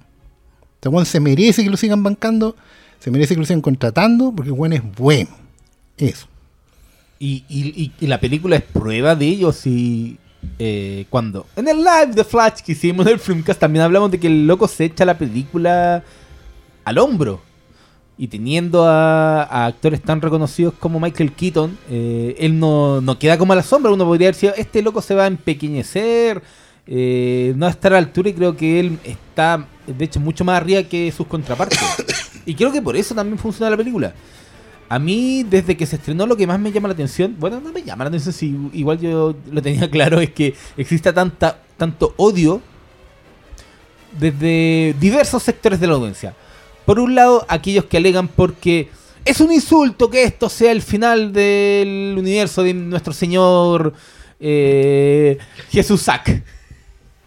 Este 0.75 0.89
weón 0.89 1.05
se 1.05 1.19
merece 1.19 1.63
que 1.63 1.69
lo 1.69 1.77
sigan 1.77 2.03
bancando, 2.03 2.55
se 2.99 3.11
merece 3.11 3.33
que 3.35 3.39
lo 3.41 3.45
sigan 3.45 3.61
contratando, 3.61 4.31
porque 4.33 4.49
el 4.49 4.57
weón 4.57 4.73
es 4.73 4.81
bueno. 4.95 5.29
Eso. 5.97 6.27
Y, 7.19 7.43
y- 7.49 7.67
y- 7.83 7.91
y 7.99 8.07
la 8.07 8.19
película 8.19 8.55
es 8.55 8.61
prueba 8.63 9.15
de 9.15 9.27
ello. 9.27 9.51
Si 9.51 10.17
eh, 10.59 11.05
cuando 11.09 11.45
en 11.55 11.67
el 11.67 11.77
live 11.77 12.13
de 12.13 12.23
Flash 12.23 12.61
que 12.65 12.73
hicimos 12.73 13.05
en 13.05 13.13
el 13.13 13.19
Filmcast 13.19 13.59
también 13.59 13.83
hablamos 13.83 14.11
de 14.11 14.19
que 14.19 14.27
el 14.27 14.47
loco 14.47 14.67
se 14.67 14.85
echa 14.85 15.05
la 15.05 15.17
película 15.17 16.03
al 16.83 16.97
hombro. 16.97 17.41
Y 18.17 18.29
teniendo 18.29 18.85
a, 18.85 19.65
actores 19.65 20.01
tan 20.01 20.21
reconocidos 20.21 20.73
como 20.79 21.01
Michael 21.01 21.33
Keaton, 21.33 21.77
eh, 21.89 22.35
él 22.39 22.57
no, 22.57 23.01
no 23.01 23.19
queda 23.19 23.37
como 23.37 23.51
a 23.51 23.57
la 23.57 23.63
sombra. 23.63 23.91
Uno 23.91 24.05
podría 24.05 24.27
decir, 24.27 24.53
este 24.55 24.81
loco 24.81 25.01
se 25.01 25.15
va 25.15 25.25
a 25.25 25.27
empequeñecer, 25.27 26.41
eh, 26.87 27.53
no 27.57 27.65
va 27.65 27.67
a 27.67 27.71
estar 27.71 27.91
a 27.91 27.95
la 27.99 28.05
altura 28.05 28.29
y 28.29 28.33
creo 28.33 28.55
que 28.55 28.79
él 28.79 28.99
está, 29.03 29.67
de 29.85 30.05
hecho, 30.05 30.21
mucho 30.21 30.45
más 30.45 30.61
arriba 30.61 30.83
que 30.83 31.11
sus 31.11 31.27
contrapartes. 31.27 31.79
y 32.45 32.55
creo 32.55 32.71
que 32.71 32.81
por 32.81 32.95
eso 32.95 33.13
también 33.13 33.37
funciona 33.37 33.69
la 33.69 33.77
película. 33.77 34.13
A 34.87 34.99
mí, 34.99 35.43
desde 35.43 35.75
que 35.75 35.85
se 35.85 35.95
estrenó, 35.95 36.27
lo 36.27 36.37
que 36.37 36.45
más 36.45 36.59
me 36.59 36.71
llama 36.71 36.87
la 36.87 36.93
atención, 36.93 37.35
bueno, 37.39 37.59
no 37.59 37.71
me 37.71 37.81
llama 37.81 38.03
la 38.03 38.09
atención, 38.09 38.33
si 38.33 38.55
igual 38.73 38.99
yo 38.99 39.35
lo 39.51 39.61
tenía 39.61 39.89
claro, 39.91 40.19
es 40.19 40.31
que 40.31 40.53
exista 40.77 41.13
tanta, 41.13 41.59
tanto 41.77 42.13
odio 42.17 42.61
desde 44.19 44.95
diversos 44.99 45.43
sectores 45.43 45.79
de 45.79 45.87
la 45.87 45.93
audiencia. 45.93 46.35
Por 46.85 46.99
un 46.99 47.15
lado, 47.15 47.45
aquellos 47.49 47.85
que 47.85 47.97
alegan 47.97 48.27
porque 48.27 48.89
es 49.25 49.41
un 49.41 49.51
insulto 49.51 50.09
que 50.09 50.23
esto 50.23 50.49
sea 50.49 50.71
el 50.71 50.83
final 50.83 51.33
del 51.33 52.15
universo 52.17 52.61
de 52.61 52.75
nuestro 52.75 53.11
señor 53.11 53.93
eh, 54.39 55.37
Jesús 55.71 56.03
Sac. 56.03 56.43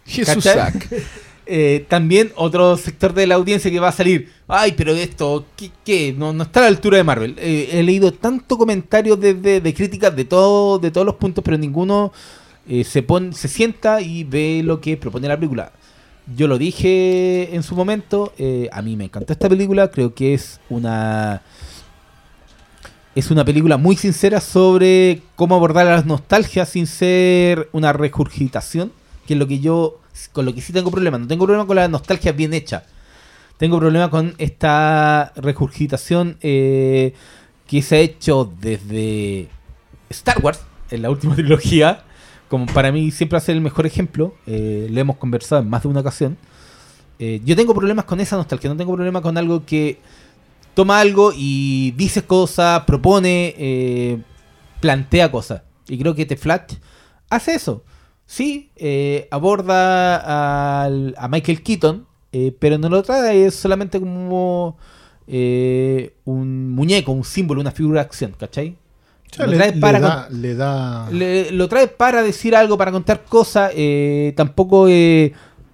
Jesús 0.05 0.45
¿Cachai? 0.45 0.73
Eh, 1.51 1.85
también 1.89 2.31
otro 2.35 2.77
sector 2.77 3.11
de 3.13 3.25
la 3.25 3.33
audiencia 3.35 3.71
que 3.71 3.79
va 3.79 3.87
a 3.89 3.91
salir. 3.91 4.31
Ay, 4.47 4.73
pero 4.77 4.91
esto, 4.93 5.45
¿qué? 5.83 6.13
No, 6.15 6.31
no 6.31 6.43
está 6.43 6.59
a 6.59 6.63
la 6.63 6.69
altura 6.69 6.97
de 6.97 7.03
Marvel. 7.03 7.35
Eh, 7.39 7.69
he 7.73 7.81
leído 7.83 8.13
tanto 8.13 8.55
comentarios 8.57 9.19
de, 9.19 9.33
de- 9.33 9.73
críticas 9.73 10.15
de, 10.15 10.25
todo, 10.25 10.77
de 10.77 10.91
todos 10.91 11.05
los 11.07 11.15
puntos, 11.15 11.43
pero 11.43 11.57
ninguno 11.57 12.11
eh, 12.67 12.83
se, 12.83 13.01
pone, 13.01 13.33
se 13.33 13.47
sienta 13.47 13.99
y 14.01 14.23
ve 14.25 14.61
lo 14.63 14.79
que 14.79 14.95
propone 14.97 15.27
la 15.27 15.37
película. 15.37 15.71
yo 16.35 16.47
lo 16.47 16.57
dije 16.59 17.55
en 17.55 17.63
su 17.63 17.75
momento, 17.75 18.33
a 18.71 18.81
mí 18.83 18.95
me 18.95 19.05
encantó 19.05 19.33
esta 19.33 19.49
película, 19.49 19.89
creo 19.89 20.13
que 20.13 20.35
es 20.35 20.59
una 20.69 21.41
es 23.15 23.31
una 23.31 23.43
película 23.43 23.77
muy 23.77 23.95
sincera 23.95 24.39
sobre 24.39 25.21
cómo 25.35 25.55
abordar 25.55 25.87
las 25.87 26.05
nostalgias 26.05 26.69
sin 26.69 26.87
ser 26.87 27.67
una 27.71 27.91
regurgitación, 27.91 28.91
que 29.25 29.33
es 29.33 29.39
lo 29.39 29.47
que 29.47 29.59
yo 29.59 29.98
con 30.27 30.45
lo 30.45 30.53
que 30.53 30.61
sí 30.61 30.73
tengo 30.73 30.91
problema, 30.91 31.17
no 31.17 31.27
tengo 31.27 31.45
problema 31.45 31.65
con 31.65 31.75
la 31.75 31.87
nostalgia 31.87 32.31
bien 32.31 32.53
hecha. 32.53 32.83
Tengo 33.57 33.77
problema 33.77 34.09
con 34.09 34.35
esta 34.37 35.33
regurgitación 35.35 36.37
eh, 36.41 37.13
que 37.67 37.81
se 37.81 37.95
ha 37.95 37.99
hecho 37.99 38.51
desde 38.59 39.49
Star 40.09 40.39
Wars, 40.41 40.61
en 40.91 41.01
la 41.01 41.09
última 41.09 41.35
trilogía, 41.35 42.03
como 42.49 42.65
para 42.65 42.91
mí 42.91 43.11
siempre 43.11 43.39
ser 43.39 43.55
el 43.55 43.61
mejor 43.61 43.85
ejemplo, 43.85 44.33
eh, 44.47 44.87
lo 44.89 44.99
hemos 44.99 45.17
conversado 45.17 45.61
en 45.61 45.69
más 45.69 45.83
de 45.83 45.87
una 45.89 45.99
ocasión. 45.99 46.37
Eh, 47.19 47.41
yo 47.45 47.55
tengo 47.55 47.75
problemas 47.75 48.05
con 48.05 48.19
esa 48.19 48.37
nostalgia, 48.37 48.69
no 48.69 48.77
tengo 48.77 48.93
problema 48.93 49.21
con 49.21 49.37
algo 49.37 49.65
que 49.65 49.99
toma 50.73 50.99
algo 50.99 51.31
y 51.35 51.91
dice 51.91 52.23
cosas, 52.23 52.83
propone, 52.85 53.53
eh, 53.57 54.17
plantea 54.79 55.31
cosas. 55.31 55.61
Y 55.87 55.99
creo 55.99 56.15
que 56.15 56.25
The 56.25 56.37
Flash 56.37 56.75
hace 57.29 57.53
eso. 57.53 57.83
Sí, 58.31 58.69
eh, 58.75 59.27
aborda 59.31 60.83
al- 60.83 61.15
a 61.17 61.27
Michael 61.27 61.63
Keaton, 61.63 62.05
eh, 62.31 62.55
pero 62.59 62.77
no 62.77 62.87
lo 62.87 63.01
trae 63.01 63.49
solamente 63.49 63.99
como 63.99 64.77
eh, 65.31 66.13
un 66.25 66.69
muñeco, 66.69 67.11
un 67.11 67.23
símbolo, 67.23 67.59
una 67.61 67.71
figura 67.71 68.01
de 68.01 68.05
acción, 68.05 68.35
¿cachai? 68.39 68.75
O 69.31 69.35
sea, 69.35 69.45
Lo 69.47 69.53
trae 69.53 69.71
le 69.73 69.81
para 69.81 69.99
da, 69.99 70.29
le 70.29 70.53
da- 70.53 71.09
le- 71.11 71.51
lo 71.51 71.67
trae 71.67 71.87
para 71.87 72.21
decir 72.21 72.55
algo, 72.55 72.77
para 72.77 72.91
contar 72.91 73.23
cosas. 73.25 73.71
eh, 73.75 74.33
tampoco 74.37 74.87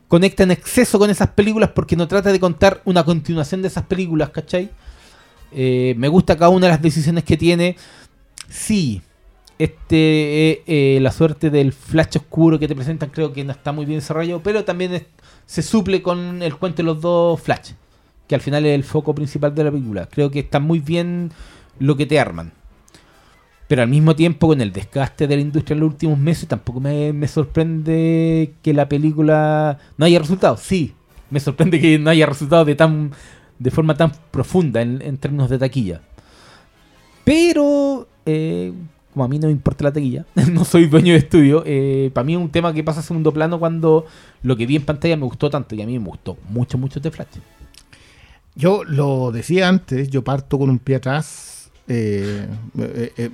conecta 0.07 0.43
en 0.43 0.51
exceso 0.51 0.97
con 0.97 1.09
esas 1.09 1.29
películas 1.31 1.71
porque 1.75 1.97
no 1.97 2.07
trata 2.07 2.31
de 2.31 2.39
contar 2.39 2.81
una 2.85 3.03
continuación 3.03 3.61
de 3.61 3.67
esas 3.67 3.83
películas, 3.83 4.29
¿cachai? 4.29 4.69
Eh, 5.51 5.93
me 5.97 6.07
gusta 6.07 6.37
cada 6.37 6.49
una 6.49 6.67
de 6.67 6.71
las 6.71 6.81
decisiones 6.81 7.25
que 7.25 7.35
tiene. 7.35 7.75
Sí, 8.49 9.01
este 9.57 10.51
eh, 10.51 10.63
eh, 10.67 10.99
la 11.01 11.11
suerte 11.11 11.49
del 11.49 11.71
flash 11.71 12.17
oscuro 12.17 12.59
que 12.59 12.67
te 12.67 12.75
presentan 12.75 13.09
creo 13.09 13.31
que 13.33 13.43
no 13.43 13.51
está 13.51 13.71
muy 13.71 13.85
bien 13.85 13.99
desarrollado, 13.99 14.41
pero 14.41 14.65
también 14.65 15.05
se 15.45 15.61
suple 15.61 16.01
con 16.01 16.41
el 16.41 16.55
cuento 16.55 16.77
de 16.77 16.83
los 16.83 17.01
dos 17.01 17.41
flash, 17.41 17.71
que 18.27 18.35
al 18.35 18.41
final 18.41 18.65
es 18.65 18.75
el 18.75 18.83
foco 18.83 19.15
principal 19.15 19.53
de 19.55 19.63
la 19.63 19.71
película. 19.71 20.07
Creo 20.11 20.29
que 20.31 20.39
está 20.39 20.59
muy 20.59 20.79
bien 20.79 21.31
lo 21.79 21.95
que 21.95 22.05
te 22.05 22.19
arman. 22.19 22.51
Pero 23.67 23.81
al 23.81 23.87
mismo 23.87 24.15
tiempo, 24.15 24.47
con 24.47 24.61
el 24.61 24.71
desgaste 24.71 25.27
de 25.27 25.35
la 25.35 25.41
industria 25.41 25.73
en 25.73 25.79
los 25.79 25.89
últimos 25.89 26.19
meses, 26.19 26.47
tampoco 26.47 26.79
me, 26.79 27.13
me 27.13 27.27
sorprende 27.27 28.53
que 28.61 28.73
la 28.73 28.87
película 28.87 29.79
no 29.97 30.05
haya 30.05 30.19
resultado. 30.19 30.55
Sí, 30.57 30.93
me 31.31 31.39
sorprende 31.39 31.79
que 31.81 31.97
no 31.97 32.11
haya 32.11 32.27
resultado 32.27 32.63
de 32.63 32.75
tan 32.75 33.11
de 33.57 33.71
forma 33.71 33.95
tan 33.95 34.11
profunda 34.31 34.81
en, 34.81 35.01
en 35.01 35.17
términos 35.17 35.49
de 35.49 35.57
taquilla. 35.57 36.01
Pero, 37.23 38.07
eh, 38.25 38.71
como 39.15 39.25
a 39.25 39.27
mí 39.27 39.39
no 39.39 39.47
me 39.47 39.51
importa 39.53 39.85
la 39.85 39.91
taquilla, 39.93 40.25
no 40.51 40.63
soy 40.63 40.85
dueño 40.85 41.13
de 41.13 41.19
estudio, 41.19 41.63
eh, 41.65 42.11
para 42.13 42.23
mí 42.25 42.33
es 42.33 42.39
un 42.39 42.49
tema 42.49 42.71
que 42.73 42.83
pasa 42.83 42.99
a 42.99 43.03
segundo 43.03 43.31
plano 43.33 43.57
cuando 43.57 44.05
lo 44.43 44.55
que 44.55 44.67
vi 44.67 44.75
en 44.75 44.85
pantalla 44.85 45.15
me 45.17 45.23
gustó 45.23 45.49
tanto 45.49 45.73
y 45.73 45.81
a 45.81 45.85
mí 45.87 45.97
me 45.97 46.05
gustó 46.05 46.37
mucho, 46.49 46.77
mucho 46.77 46.99
de 46.99 47.09
Flash. 47.09 47.27
Yo 48.55 48.83
lo 48.83 49.31
decía 49.31 49.67
antes, 49.67 50.09
yo 50.09 50.23
parto 50.23 50.57
con 50.59 50.69
un 50.69 50.79
pie 50.79 50.97
atrás. 50.97 51.71
eh, 51.87 52.47
eh, 52.77 53.13
eh, 53.17 53.29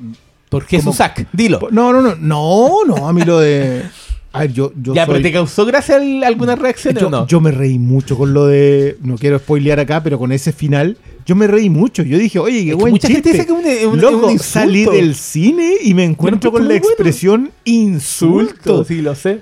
Porque 0.49 0.77
es 0.77 0.81
Como- 0.83 0.91
un 0.91 0.97
sac, 0.97 1.27
dilo. 1.31 1.59
no, 1.71 1.93
no, 1.93 2.01
no, 2.01 2.15
no, 2.15 2.69
no, 2.85 3.07
a 3.07 3.13
mí 3.13 3.21
lo 3.23 3.39
de... 3.39 3.83
A 4.33 4.39
ver, 4.41 4.53
yo, 4.53 4.71
yo 4.81 4.93
ya, 4.93 5.05
soy- 5.05 5.15
pero 5.15 5.23
¿te 5.23 5.31
causó 5.33 5.65
gracia 5.65 5.97
el- 5.97 6.23
alguna 6.23 6.55
reacción 6.55 6.95
yo, 6.95 7.07
o 7.07 7.09
no? 7.09 7.27
yo 7.27 7.41
me 7.41 7.51
reí 7.51 7.77
mucho 7.79 8.17
con 8.17 8.33
lo 8.33 8.47
de... 8.47 8.97
No 9.01 9.17
quiero 9.17 9.37
spoilear 9.39 9.79
acá, 9.81 10.01
pero 10.01 10.17
con 10.17 10.31
ese 10.31 10.53
final, 10.53 10.97
yo 11.25 11.35
me 11.35 11.47
reí 11.47 11.69
mucho. 11.69 12.01
Yo 12.03 12.17
dije, 12.17 12.39
oye, 12.39 12.63
qué 12.63 12.69
Es 12.71 12.77
buen 12.77 12.91
mucha 12.91 13.09
gente 13.09 13.31
dice 13.33 13.45
que 13.45 13.51
un- 13.51 13.65
un- 13.93 13.99
Loco, 13.99 14.27
un 14.27 14.39
salí 14.39 14.85
del 14.85 15.15
cine 15.15 15.73
y 15.83 15.93
me 15.93 16.05
encuentro 16.05 16.49
con 16.51 16.61
la 16.63 16.69
bueno. 16.69 16.85
expresión 16.85 17.51
insulto. 17.65 18.85
sí, 18.85 19.01
lo 19.01 19.15
sé. 19.15 19.41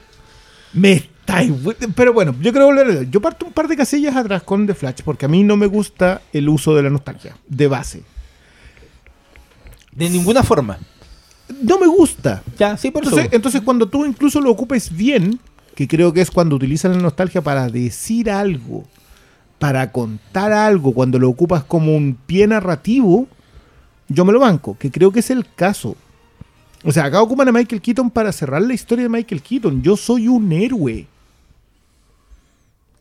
Me 0.74 0.94
estáis... 0.94 1.52
Pero 1.96 2.12
bueno, 2.14 2.34
yo 2.42 2.52
creo 2.52 2.66
volver. 2.66 3.08
Yo 3.12 3.22
parto 3.22 3.46
un 3.46 3.54
par 3.54 3.68
de 3.68 3.78
casillas 3.78 4.16
atrás 4.16 4.42
con 4.42 4.66
The 4.66 4.74
Flash, 4.74 5.02
porque 5.06 5.26
a 5.26 5.28
mí 5.30 5.44
no 5.44 5.56
me 5.56 5.68
gusta 5.68 6.22
el 6.34 6.50
uso 6.50 6.76
de 6.76 6.82
la 6.82 6.90
nostalgia, 6.90 7.36
de 7.48 7.68
base. 7.68 8.02
De 9.92 10.10
ninguna 10.10 10.42
forma. 10.42 10.80
No 11.62 11.80
me 11.80 11.88
gusta. 11.88 12.44
Ya, 12.58 12.78
sí, 12.78 12.92
por 12.92 13.04
Entonces, 13.04 13.28
eso. 13.28 13.36
entonces, 13.36 13.62
cuando 13.62 13.88
tú 13.88 14.06
incluso 14.06 14.40
lo 14.42 14.52
ocupes 14.52 14.96
bien, 14.96 15.40
que 15.76 15.88
creo 15.88 16.14
que 16.14 16.22
es 16.22 16.30
cuando 16.32 16.56
utilizas 16.56 16.96
la 16.96 17.02
nostalgia 17.02 17.42
para 17.42 17.68
decir 17.70 18.30
algo, 18.30 18.84
para 19.58 19.92
contar 19.92 20.52
algo, 20.54 20.94
cuando 20.94 21.20
lo 21.20 21.30
ocupas 21.30 21.64
como 21.64 21.96
un 21.96 22.16
pie 22.26 22.48
narrativo, 22.48 23.28
yo 24.08 24.26
me 24.26 24.32
lo 24.34 24.40
banco, 24.40 24.78
que 24.80 24.92
creo 24.92 25.12
que 25.12 25.20
es 25.20 25.30
el 25.30 25.46
caso. 25.56 25.96
O 26.84 26.92
sea, 26.92 27.06
acá 27.06 27.22
ocupan 27.22 27.48
a 27.50 27.52
Michael 27.52 27.82
Keaton 27.82 28.10
para 28.10 28.32
cerrar 28.32 28.62
la 28.62 28.74
historia 28.74 29.04
de 29.04 29.10
Michael 29.10 29.42
Keaton. 29.42 29.82
Yo 29.82 29.98
soy 29.98 30.28
un 30.30 30.52
héroe. 30.52 31.08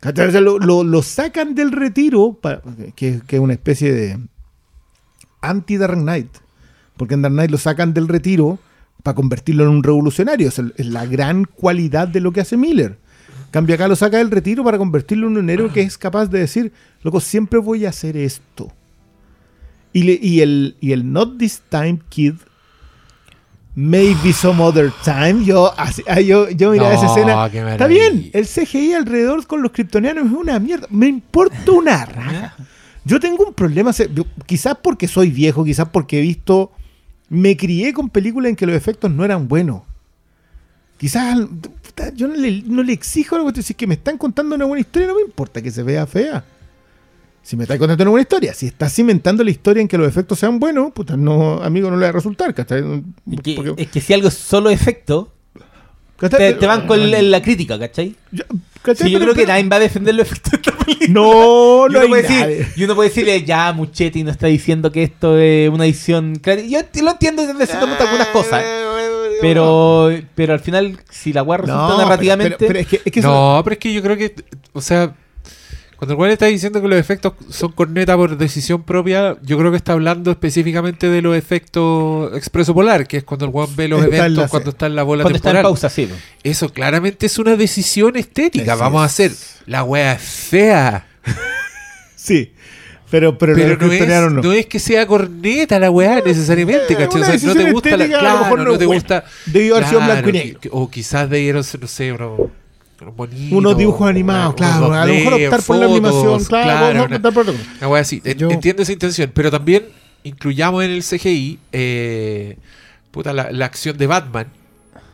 ¿Cachai? 0.00 0.28
O 0.28 0.30
sea, 0.32 0.40
lo, 0.40 0.58
lo- 0.58 0.84
lo 0.84 1.02
sacan 1.02 1.54
del 1.54 1.72
retiro, 1.72 2.32
para- 2.40 2.62
que, 2.94 3.20
que 3.26 3.36
es 3.36 3.42
una 3.42 3.52
especie 3.52 3.92
de 3.92 4.18
anti-Dark 5.40 5.96
Knight. 5.98 6.28
Porque 6.98 7.16
Dark 7.16 7.32
Knight 7.32 7.50
lo 7.50 7.56
sacan 7.58 7.94
del 7.94 8.08
retiro 8.08 8.58
para 9.02 9.14
convertirlo 9.14 9.62
en 9.64 9.70
un 9.70 9.82
revolucionario. 9.82 10.48
Es, 10.48 10.58
el- 10.58 10.74
es 10.76 10.86
la 10.86 11.06
gran 11.06 11.44
cualidad 11.46 12.08
de 12.08 12.20
lo 12.20 12.32
que 12.32 12.40
hace 12.42 12.56
Miller. 12.58 12.98
Cambia 13.50 13.76
acá 13.76 13.88
lo 13.88 13.96
saca 13.96 14.18
del 14.18 14.30
retiro 14.30 14.62
para 14.62 14.76
convertirlo 14.76 15.26
en 15.28 15.38
un 15.38 15.48
héroe 15.48 15.70
que 15.72 15.80
es 15.80 15.96
capaz 15.96 16.26
de 16.26 16.40
decir, 16.40 16.70
loco, 17.02 17.18
siempre 17.20 17.58
voy 17.58 17.86
a 17.86 17.88
hacer 17.88 18.16
esto. 18.18 18.70
Y, 19.94 20.02
le- 20.02 20.18
y 20.20 20.40
el, 20.42 20.76
y 20.80 20.92
el 20.92 21.10
Not 21.10 21.38
This 21.38 21.62
Time 21.70 22.00
Kid, 22.10 22.34
Maybe 23.74 24.32
Some 24.32 24.60
Other 24.62 24.92
Time, 25.04 25.44
yo, 25.44 25.72
así- 25.78 26.02
ah, 26.08 26.20
yo, 26.20 26.50
yo 26.50 26.72
miraba 26.72 26.92
No, 26.92 26.96
esa 26.98 27.06
escena. 27.06 27.32
Está 27.72 27.86
bien, 27.86 28.30
el 28.32 28.46
CGI 28.46 28.92
alrededor 28.94 29.46
con 29.46 29.62
los 29.62 29.70
kryptonianos 29.70 30.26
es 30.26 30.32
una 30.32 30.58
mierda. 30.58 30.88
Me 30.90 31.06
importa 31.06 31.70
una 31.72 32.04
raja. 32.04 32.56
Yo 33.04 33.18
tengo 33.20 33.46
un 33.46 33.54
problema, 33.54 33.90
quizás 34.44 34.76
porque 34.82 35.08
soy 35.08 35.30
viejo, 35.30 35.64
quizás 35.64 35.88
porque 35.90 36.18
he 36.18 36.20
visto, 36.20 36.72
me 37.28 37.56
crié 37.56 37.92
con 37.92 38.08
películas 38.10 38.50
en 38.50 38.56
que 38.56 38.66
los 38.66 38.74
efectos 38.76 39.10
no 39.10 39.24
eran 39.24 39.48
buenos. 39.48 39.82
Quizás 40.96 41.38
yo 42.14 42.26
no 42.28 42.34
le, 42.34 42.62
no 42.62 42.82
le 42.82 42.92
exijo 42.92 43.36
algo, 43.36 43.52
si 43.52 43.60
es 43.60 43.76
que 43.76 43.86
me 43.86 43.94
están 43.94 44.18
contando 44.18 44.54
una 44.56 44.64
buena 44.64 44.80
historia, 44.80 45.08
no 45.08 45.14
me 45.14 45.22
importa 45.22 45.62
que 45.62 45.70
se 45.70 45.82
vea 45.82 46.06
fea. 46.06 46.44
Si 47.42 47.56
me 47.56 47.64
estás 47.64 47.78
contando 47.78 48.02
una 48.04 48.10
buena 48.10 48.22
historia, 48.22 48.52
si 48.52 48.66
estás 48.66 48.92
cimentando 48.94 49.42
la 49.44 49.50
historia 49.50 49.80
en 49.80 49.88
que 49.88 49.96
los 49.96 50.06
efectos 50.08 50.38
sean 50.38 50.58
buenos, 50.58 50.92
puta, 50.92 51.16
no, 51.16 51.62
amigo, 51.62 51.90
no 51.90 51.96
le 51.96 52.02
va 52.02 52.08
a 52.08 52.12
resultar, 52.12 52.52
¿cachai? 52.54 52.82
Es 53.30 53.40
que, 53.40 53.54
Porque- 53.54 53.82
es 53.82 53.88
que 53.88 54.00
si 54.00 54.12
algo 54.12 54.28
es 54.28 54.34
solo 54.34 54.70
efecto. 54.70 55.32
Te, 56.18 56.54
te 56.54 56.66
van 56.66 56.86
con 56.86 57.10
la, 57.10 57.22
la 57.22 57.40
crítica, 57.42 57.78
¿cachai? 57.78 58.16
Yo- 58.32 58.44
¿cachai? 58.82 59.06
Sí, 59.06 59.12
yo 59.12 59.18
Pero- 59.18 59.32
creo 59.32 59.34
que 59.34 59.46
pero- 59.46 59.52
nadie 59.52 59.68
va 59.68 59.76
a 59.76 59.80
defender 59.80 60.14
los 60.14 60.26
efectos 60.26 60.52
de 60.52 60.56
esta 60.58 60.84
película. 60.84 61.08
No, 61.10 61.88
no 61.90 62.00
hay 62.00 62.08
puede 62.08 62.22
decir, 62.22 62.40
nadie. 62.40 62.66
y 62.76 62.84
uno 62.84 62.94
puede 62.96 63.08
decirle, 63.10 63.44
ya, 63.44 63.72
Muchetti 63.72 64.24
no 64.24 64.30
está 64.30 64.46
diciendo 64.48 64.90
que 64.90 65.02
esto 65.04 65.38
es 65.38 65.68
una 65.70 65.84
edición. 65.84 66.40
Yo 66.44 67.02
lo 67.02 67.10
entiendo 67.12 67.46
desde 67.46 67.66
cierto 67.66 67.86
punto 67.86 68.02
algunas 68.04 68.28
cosas. 68.28 68.64
Pero, 69.40 70.10
pero 70.34 70.52
al 70.54 70.60
final, 70.60 70.98
si 71.10 71.32
la 71.32 71.42
weá 71.44 71.58
resulta 71.58 71.80
No, 71.88 71.98
narrativamente. 71.98 72.56
pero- 72.58 72.68
pero 72.68 72.78
es 72.80 72.86
que, 72.88 73.00
es 73.04 73.12
que 73.12 73.20
eso- 73.20 73.28
No, 73.28 73.60
pero 73.62 73.74
es 73.74 73.78
que 73.78 73.92
yo 73.92 74.02
creo 74.02 74.16
que, 74.16 74.34
o 74.72 74.80
sea, 74.80 75.14
cuando 75.98 76.14
el 76.14 76.20
weón 76.20 76.32
está 76.32 76.46
diciendo 76.46 76.80
que 76.80 76.86
los 76.88 76.98
efectos 76.98 77.32
son 77.50 77.72
corneta 77.72 78.16
por 78.16 78.38
decisión 78.38 78.84
propia, 78.84 79.36
yo 79.42 79.58
creo 79.58 79.70
que 79.72 79.76
está 79.76 79.92
hablando 79.94 80.30
específicamente 80.30 81.08
de 81.08 81.20
los 81.22 81.36
efectos 81.36 82.34
expreso 82.36 82.72
polar, 82.72 83.06
que 83.08 83.16
es 83.18 83.24
cuando 83.24 83.46
el 83.46 83.50
weón 83.52 83.74
ve 83.74 83.88
los 83.88 84.04
Está 84.04 84.16
en 84.16 84.20
eventos 84.22 84.42
la- 84.44 84.48
cuando 84.48 84.70
está 84.70 84.86
en 84.86 84.94
la 84.96 85.02
bola 85.02 85.22
cuando 85.24 85.36
está 85.36 85.50
en 85.50 85.56
temporal. 85.56 85.70
pausa, 85.70 85.90
sí. 85.90 86.08
Eso 86.44 86.72
claramente 86.72 87.26
es 87.26 87.36
una 87.38 87.56
decisión 87.56 88.14
estética. 88.16 88.76
Vamos 88.76 89.02
a 89.02 89.06
hacer 89.06 89.32
la 89.66 89.82
wea 89.84 90.12
es 90.12 90.22
fea. 90.22 91.06
Sí. 92.16 92.52
Pero, 93.10 93.38
pero, 93.38 93.56
no 93.56 93.90
es, 93.90 94.32
no. 94.32 94.42
que 94.68 94.78
sea 94.78 95.06
corneta 95.06 95.78
la 95.78 95.90
weá 95.90 96.20
necesariamente, 96.24 96.94
¿cachai? 96.94 97.22
O 97.22 97.24
sea, 97.24 97.38
no 97.42 97.54
te 97.54 97.72
gusta 97.72 97.96
la. 97.96 98.04
a 98.04 98.06
lo 98.08 98.18
Claro, 98.18 98.38
mejor 98.40 98.58
no, 98.58 98.64
no 98.72 98.78
te 98.78 98.84
gusta. 98.84 99.24
Debió 99.46 99.76
haber 99.76 99.88
sido 99.88 100.00
blanco 100.02 100.28
y 100.28 100.32
negro. 100.32 100.60
o 100.72 100.90
quizás 100.90 101.30
debieron 101.30 101.64
ser, 101.64 101.80
no 101.80 101.86
sé, 101.86 102.12
unos, 102.12 102.50
unos 103.02 103.16
bonitos. 103.16 103.52
Unos 103.58 103.76
dibujos 103.78 104.08
animados, 104.08 104.54
claro. 104.54 104.92
A 104.92 105.06
lo 105.06 105.12
mejor 105.14 105.32
2D, 105.34 105.44
optar 105.46 105.62
por 105.62 105.76
la 105.76 105.84
animación, 105.86 106.44
claro. 106.44 107.04
una- 107.04 107.16
optar 107.16 107.32
por. 107.32 107.46
Una 107.88 107.98
así. 107.98 108.20
En- 108.24 108.38
Yo- 108.38 108.50
Entiendo 108.50 108.82
esa 108.82 108.92
intención, 108.92 109.30
pero 109.34 109.50
también 109.50 109.86
incluyamos 110.24 110.84
en 110.84 110.90
el 110.90 111.02
CGI 111.02 111.58
eh, 111.72 112.56
puta, 113.10 113.32
la, 113.32 113.50
la 113.52 113.66
acción 113.66 113.96
de 113.96 114.06
Batman, 114.06 114.46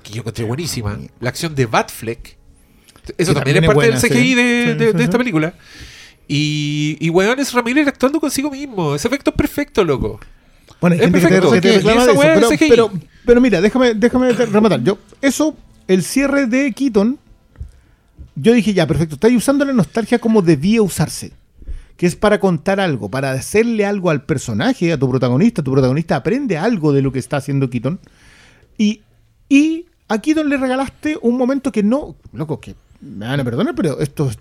que 0.03 0.13
yo 0.13 0.21
encontré 0.21 0.45
buenísima. 0.45 0.99
La 1.21 1.29
acción 1.31 1.55
de 1.55 1.67
Batfleck. 1.67 2.37
Eso 3.19 3.35
también, 3.35 3.57
también 3.57 3.65
es 3.65 3.69
parte 3.69 3.75
buena, 3.75 4.01
del 4.01 4.11
CGI 4.11 4.23
sí. 4.29 4.35
de, 4.35 4.43
Sí, 4.43 4.79
de- 4.79 4.87
sí, 4.87 4.93
de 4.93 4.99
sí. 4.99 5.05
esta 5.05 5.19
película. 5.19 5.55
Y, 6.27 6.97
y 7.01 7.11
weón 7.11 7.39
es 7.39 7.53
Ramírez 7.53 7.87
actuando 7.87 8.19
consigo 8.19 8.51
mismo. 8.51 8.95
Ese 8.95 9.09
efecto 9.09 9.31
es 9.31 9.37
perfecto, 9.37 9.85
loco. 9.85 10.19
Bueno, 10.81 10.97
Es 10.97 11.03
gente 11.03 11.21
que 11.21 11.27
te- 11.27 11.33
perfecto, 11.33 11.53
que 11.53 11.61
te 11.61 11.69
que 11.69 11.77
reclama 11.77 11.97
esa 12.03 12.07
de 12.07 12.13
eso, 12.13 12.21
weá 12.21 12.35
es 12.35 12.39
pero, 12.39 12.89
CGI. 12.89 13.09
Yo 18.37 18.53
dije, 18.53 18.75
ya, 18.75 18.87
perfecto, 18.87 19.15
estáis 19.15 19.37
usando 19.37 19.65
la 19.65 19.73
nostalgia 19.73 20.19
como 20.19 20.43
debía 20.43 20.83
usarse. 20.83 21.33
Que 21.97 22.07
es 22.07 22.17
para 22.17 22.41
contar 22.41 22.81
algo, 22.81 23.09
para 23.09 23.31
hacerle 23.31 23.87
algo 23.87 24.11
al 24.11 24.25
personaje, 24.25 24.93
a 24.93 24.99
tu 24.99 25.09
protagonista. 25.09 25.63
Tu 25.63 25.71
protagonista 25.71 26.17
aprende 26.17 26.59
algo 26.59 26.93
de 26.93 27.03
lo 27.03 27.13
que 27.13 27.21
está 27.21 27.37
haciendo 27.37 27.71
Keaton. 27.71 28.01
Y, 28.77 29.03
y 29.49 29.87
a 30.09 30.19
Keaton 30.19 30.49
le 30.49 30.57
regalaste 30.57 31.17
un 31.23 31.37
momento 31.39 31.71
que 31.71 31.85
no, 31.85 32.17
loco, 32.33 32.59
que 32.61 32.75
me 33.01 33.27
van 33.27 33.39
a 33.39 33.45
perdonar, 33.45 33.75
pero 33.77 34.01
esto 34.01 34.29
es- 34.31 34.39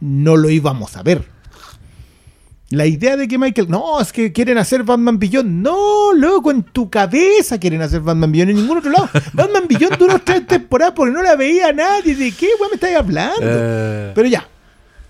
no 0.00 0.36
lo 0.36 0.48
íbamos 0.48 0.96
a 0.96 1.02
ver. 1.02 1.24
La 2.70 2.84
idea 2.84 3.16
de 3.16 3.28
que 3.28 3.38
Michael, 3.38 3.68
no, 3.70 4.00
es 4.00 4.12
que 4.12 4.32
quieren 4.32 4.58
hacer 4.58 4.82
Batman 4.82 5.20
Beyond. 5.20 5.48
No, 5.62 6.12
loco, 6.12 6.50
en 6.50 6.64
tu 6.64 6.90
cabeza 6.90 7.60
quieren 7.60 7.80
hacer 7.80 8.00
Batman 8.00 8.32
Beyond, 8.32 8.50
en 8.50 8.56
ningún 8.56 8.78
otro 8.78 8.90
lado. 8.90 9.08
Batman 9.32 9.64
Beyond 9.68 9.96
duró 9.98 10.18
tres 10.18 10.46
temporadas 10.48 10.92
porque 10.96 11.12
no 11.12 11.22
la 11.22 11.36
veía 11.36 11.72
nadie. 11.72 12.16
¿De 12.16 12.32
qué 12.32 12.46
weón 12.58 12.70
me 12.70 12.74
estáis 12.74 12.96
hablando? 12.96 13.36
Eh, 13.42 14.10
Pero 14.16 14.26
ya, 14.28 14.48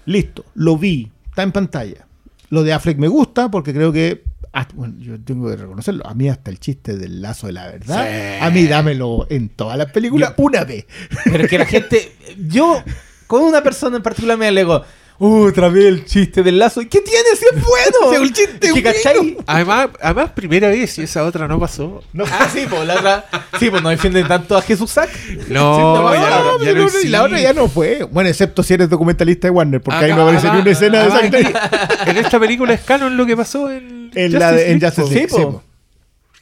listo, 0.05 0.45
lo 0.55 0.77
vi, 0.77 1.11
está 1.31 1.43
en 1.45 1.53
pantalla. 1.53 2.07
Lo 2.51 2.63
de 2.63 2.75
Affleck 2.75 2.99
me 2.99 3.09
gusta 3.09 3.51
porque 3.51 3.73
creo 3.73 3.91
que, 3.91 4.23
hasta- 4.53 4.75
bueno, 4.75 4.95
yo 4.99 5.19
tengo 5.19 5.49
que 5.49 5.57
reconocerlo, 5.57 6.07
a 6.07 6.13
mí 6.13 6.29
hasta 6.29 6.51
el 6.51 6.61
chiste 6.61 6.97
del 6.99 7.23
lazo 7.23 7.47
de 7.47 7.55
la 7.55 7.67
verdad, 7.69 8.07
Sí. 8.07 8.45
a 8.45 8.51
mí 8.51 8.67
dámelo 8.67 9.27
en 9.31 9.49
todas 9.49 9.79
las 9.79 9.91
películas 9.93 10.35
una 10.37 10.63
vez. 10.65 10.85
Pero 11.25 11.45
es 11.45 11.49
que 11.51 11.59
la 11.59 11.65
gente. 11.67 12.13
Yo, 12.49 12.83
con 13.27 13.43
una 13.43 13.63
persona 13.63 13.97
en 13.97 14.03
particular, 14.03 14.37
me 14.37 14.47
alego. 14.47 14.85
Uh, 15.19 15.47
otra 15.49 15.69
vez 15.71 15.87
el 15.87 16.05
chiste 16.05 16.43
del 16.43 16.59
lazo. 16.59 16.83
¿Y 16.83 16.87
qué 16.87 17.01
tiene 17.01 17.29
si 17.39 17.45
es 17.47 17.63
bueno? 17.65 18.21
Un 18.23 18.33
chiste 18.33 18.71
bueno. 18.71 18.83
¿cachai? 18.93 19.37
además, 19.47 19.89
además, 20.03 20.31
primera 20.33 20.69
vez 20.69 20.99
y 20.99 21.03
esa 21.03 21.25
otra 21.25 21.49
no 21.49 21.59
pasó. 21.59 22.03
Ah, 22.31 22.49
sí, 22.53 22.67
pues 22.69 22.87
la 22.87 22.95
otra. 22.97 23.25
Sí, 23.59 23.71
pues 23.71 23.83
no 23.83 23.89
defienden 23.89 24.29
tanto 24.29 24.57
a 24.57 24.63
Jesús 24.63 24.91
Sack. 24.91 25.11
No, 25.49 25.97
No, 26.03 26.15
ya, 26.15 26.21
no, 26.21 26.59
no, 26.59 26.65
ya 26.65 26.73
no 26.75 26.85
no, 26.85 27.01
y 27.03 27.09
la 27.09 27.23
otra 27.23 27.41
ya 27.41 27.53
no 27.55 27.69
fue. 27.69 28.03
Bueno, 28.05 28.29
excepto 28.29 28.63
si 28.63 28.75
eres 28.75 28.91
documentalista 28.91 29.47
de 29.49 29.53
Warner, 29.53 29.81
porque 29.81 30.05
ahí 30.05 30.13
no 30.13 30.23
aparece 30.23 30.51
ni 30.51 30.59
una 30.61 30.71
escena 30.71 30.99
de 30.99 31.05
además, 31.05 31.21
sangre. 31.21 31.41
aquí, 31.47 32.11
En 32.11 32.17
esta 32.19 32.39
película 32.39 32.75
es 32.75 32.81
canon 32.83 33.17
lo 33.17 33.25
que 33.25 33.37
pasó 33.37 33.71
en, 33.71 34.11
En 34.15 34.39
la 34.39 34.53
de 34.53 34.71
en 34.73 34.81
Justice 34.81 35.09
Sí, 35.09 35.15
League, 35.15 35.29
po. 35.29 35.37
sí, 35.37 35.43
po. 35.45 35.63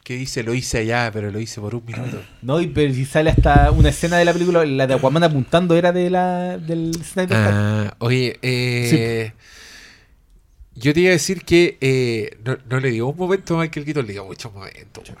Que 0.05 0.15
dice, 0.15 0.43
lo 0.43 0.53
hice 0.53 0.77
allá, 0.77 1.09
pero 1.11 1.31
lo 1.31 1.39
hice 1.39 1.59
por 1.59 1.73
un 1.73 1.83
minuto. 1.83 2.21
No, 2.43 2.61
y 2.61 2.67
pero 2.67 2.93
si 2.93 3.05
sale 3.05 3.31
hasta 3.31 3.71
una 3.71 3.89
escena 3.89 4.17
de 4.17 4.25
la 4.25 4.33
película, 4.33 4.63
la 4.63 4.85
de 4.85 4.93
Aquaman 4.93 5.23
apuntando 5.23 5.75
era 5.75 5.91
de 5.91 6.11
la 6.11 6.59
del 6.59 6.93
Snyder. 7.03 7.35
Ah, 7.35 7.95
oye, 7.97 8.37
eh, 8.43 9.33
yo 10.75 10.93
te 10.93 10.99
iba 10.99 11.09
a 11.09 11.13
decir 11.13 11.43
que 11.43 11.79
eh, 11.81 12.37
no, 12.45 12.55
no 12.69 12.79
le 12.79 12.91
digo 12.91 13.09
un 13.09 13.17
momento 13.17 13.57
a 13.57 13.61
Michael 13.63 13.83
Keaton, 13.83 14.05
le 14.05 14.13
digo 14.13 14.25
muchos 14.25 14.53
momentos. 14.53 15.11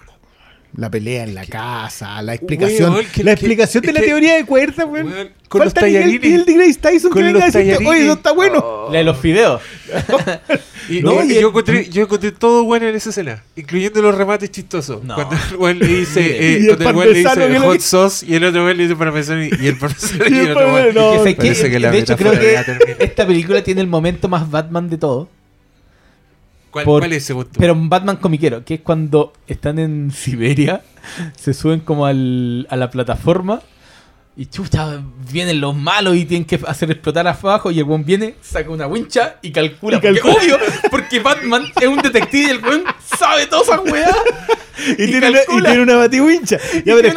La 0.77 0.89
pelea 0.91 1.23
en 1.23 1.33
la 1.35 1.45
casa, 1.45 2.21
la 2.21 2.33
explicación. 2.33 2.93
Weón, 2.93 3.05
que- 3.13 3.23
la 3.23 3.31
que- 3.31 3.33
explicación 3.33 3.81
de 3.81 3.87
es 3.89 3.93
la 3.93 3.99
que- 4.01 4.05
teoría 4.07 4.35
de 4.35 4.45
cuerdas, 4.45 4.85
weón. 4.89 5.07
Weón, 5.07 5.29
con 5.47 5.59
los 5.63 5.73
Falta 5.73 5.85
Miguel 5.85 6.01
tallarines. 6.03 6.31
Neil 6.31 6.45
deGrasse 6.45 6.79
Tyson 6.79 7.09
que 7.11 7.13
Con 7.13 7.23
venga 7.23 7.43
a 7.43 7.45
los 7.45 7.53
decirte, 7.53 7.87
oye, 7.87 8.01
eso 8.03 8.13
está 8.13 8.31
bueno. 8.33 8.59
Oh. 8.59 8.89
La 8.91 8.97
de 8.97 9.03
los 9.03 9.17
fideos. 9.17 9.61
Y, 10.87 11.01
No, 11.01 11.23
y 11.23 11.33
yo, 11.33 11.47
encontré, 11.49 11.89
yo 11.89 12.03
encontré 12.03 12.31
todo 12.31 12.63
bueno 12.63 12.87
en 12.87 12.95
esa 12.95 13.09
escena, 13.09 13.41
incluyendo 13.55 14.03
los 14.03 14.13
remates 14.13 14.51
chistosos. 14.51 15.03
No. 15.03 15.15
Cuando 15.15 15.35
el 15.49 15.55
weón 15.57 15.79
le 15.79 15.87
dice, 15.87 16.21
eh, 16.25 16.57
el 16.57 16.67
cuando 16.77 16.89
el 16.89 16.95
weón 16.95 17.07
le 17.07 17.13
que 17.23 17.47
dice 17.47 17.59
hot 17.59 17.79
sauce 17.79 18.25
y 18.27 18.35
el 18.35 18.43
otro 18.43 18.63
weón 18.65 18.77
le 18.77 18.83
dice 18.83 18.95
parmesano 18.95 19.43
y, 19.43 19.49
y 19.61 19.67
el 19.67 19.77
parmesano 19.79 20.25
y, 20.29 20.33
el 20.37 20.51
otro 20.51 20.73
weón. 20.73 21.25
Que 21.25 21.35
que, 21.35 21.53
que 21.53 21.79
de 21.79 21.97
hecho, 21.97 22.15
creo 22.15 22.33
que 22.33 22.95
esta 22.99 23.25
película 23.25 23.63
tiene 23.63 23.81
el 23.81 23.87
momento 23.87 24.29
más 24.29 24.49
Batman 24.51 24.87
de 24.87 24.97
todo. 24.99 25.27
¿Cuál, 26.75 26.83
Por- 26.83 27.01
cuál 27.03 27.13
es 27.13 27.23
ese 27.23 27.33
punto? 27.33 27.51
Pero 27.57 27.71
un 27.71 27.87
Batman 27.87 28.17
comiquero, 28.17 28.65
que 28.65 28.73
es 28.73 28.81
cuando 28.81 29.31
están 29.47 29.79
en 29.79 30.11
Siberia, 30.13 30.81
se 31.37 31.53
suben 31.53 31.79
como 31.79 32.05
al- 32.05 32.67
a 32.69 32.75
la 32.75 32.89
plataforma 32.89 33.61
y 34.35 34.47
chucha, 34.47 35.01
vienen 35.31 35.61
los 35.61 35.73
malos 35.73 36.17
y 36.17 36.25
tienen 36.25 36.43
que 36.43 36.59
hacer 36.67 36.91
explotar 36.91 37.25
abajo 37.29 37.71
y 37.71 37.77
el 37.79 37.85
buen 37.85 38.03
viene, 38.03 38.35
saca 38.41 38.69
una 38.69 38.87
wincha 38.87 39.37
y 39.41 39.51
calcula. 39.53 39.95
Y 39.97 40.01
calcula. 40.01 40.33
Porque, 40.33 40.53
obvio, 40.53 40.57
porque 40.91 41.19
Batman 41.21 41.63
es 41.79 41.87
un 41.87 41.99
detective 42.01 42.43
y 42.47 42.49
el 42.49 42.59
buen 42.59 42.83
sabe 43.17 43.45
todas 43.47 43.69
esas 43.69 43.79
weas. 43.89 44.13
Y, 44.97 45.03
Y 45.03 45.07
tiene 45.07 45.29
una, 45.29 45.39
y 45.41 45.61
tiene 45.63 45.81
una 45.83 45.95
batiwincha. 45.95 46.57
Ya, 46.57 46.95
pero 46.95 47.01
tiene 47.01 47.07
es 47.09 47.15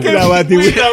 que- 0.00 0.08
una 0.16 0.26
batiwincha. 0.26 0.82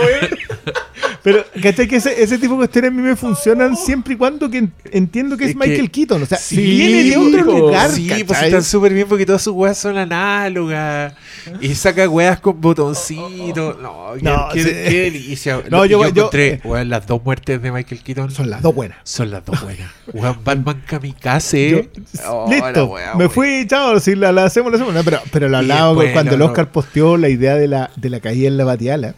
Pero, 1.21 1.43
¿cachai? 1.61 1.87
Que 1.87 1.95
ese, 1.95 2.21
ese 2.21 2.37
tipo 2.37 2.53
de 2.53 2.57
cuestiones 2.59 2.91
a 2.91 2.93
mí 2.93 3.01
me 3.01 3.15
funcionan 3.15 3.75
siempre 3.75 4.13
y 4.13 4.17
cuando 4.17 4.47
que 4.49 4.59
en- 4.59 4.73
entiendo 4.91 5.35
que 5.37 5.45
es, 5.45 5.49
Es 5.51 5.55
que- 5.55 5.67
Michael 5.67 5.89
Keaton. 5.91 6.21
O 6.21 6.25
sea, 6.25 6.37
Sí, 6.37 6.57
viene 6.57 7.03
de 7.03 7.17
otro 7.17 7.43
lugar. 7.43 7.89
Sí, 7.89 8.23
pues 8.25 8.41
están 8.43 8.63
súper 8.63 8.93
bien 8.93 9.07
porque 9.07 9.25
todas 9.25 9.41
sus 9.41 9.53
weas 9.53 9.75
son 9.77 9.97
análogas. 9.97 11.13
Y 11.61 11.73
saca 11.73 12.07
weas 12.07 12.39
con 12.39 12.61
botoncitos. 12.61 13.79
No, 13.81 14.11
qué, 14.15 14.21
No, 14.23 14.49
qué- 14.53 14.63
sí. 14.63 14.69
qué 14.69 15.01
delicia. 15.01 15.55
No, 15.69 15.77
Lo- 15.79 15.85
yo- 15.85 15.99
yo, 15.99 16.01
yo- 16.03 16.07
encontré, 16.21 16.61
weón, 16.63 16.89
las 16.89 17.07
dos 17.07 17.23
muertes 17.23 17.59
de 17.61 17.71
Michael 17.71 18.01
Keaton 18.03 18.29
Son 18.31 18.49
las 18.49 18.61
dos 18.61 18.75
buenas. 18.75 18.97
Son 19.03 19.31
las 19.31 19.43
dos 19.45 19.59
buenas. 19.63 19.89
Weón, 20.13 20.37
Batman 20.43 20.83
Kamikaze. 20.85 21.69
Yo- 21.69 21.81
Oh, 22.27 22.47
listo, 22.49 22.85
wea, 22.85 23.15
me 23.15 23.29
fui, 23.29 23.65
chao, 23.67 23.99
si 23.99 24.15
la, 24.15 24.31
la 24.31 24.45
hacemos, 24.45 24.71
la 24.71 24.75
hacemos. 24.77 24.93
No, 24.93 25.03
pero, 25.03 25.21
pero 25.31 25.44
lo 25.49 25.57
Y 25.57 25.59
hablaba 25.61 25.93
cuando 26.13 26.35
el 26.35 26.41
Oscar 26.41 26.65
no. 26.67 26.71
posteó 26.71 27.17
la 27.17 27.29
idea 27.29 27.55
de 27.55 27.67
la, 27.67 27.89
de 27.95 28.09
la 28.09 28.19
caída 28.19 28.47
en 28.47 28.57
la 28.57 28.63
batiala. 28.65 29.15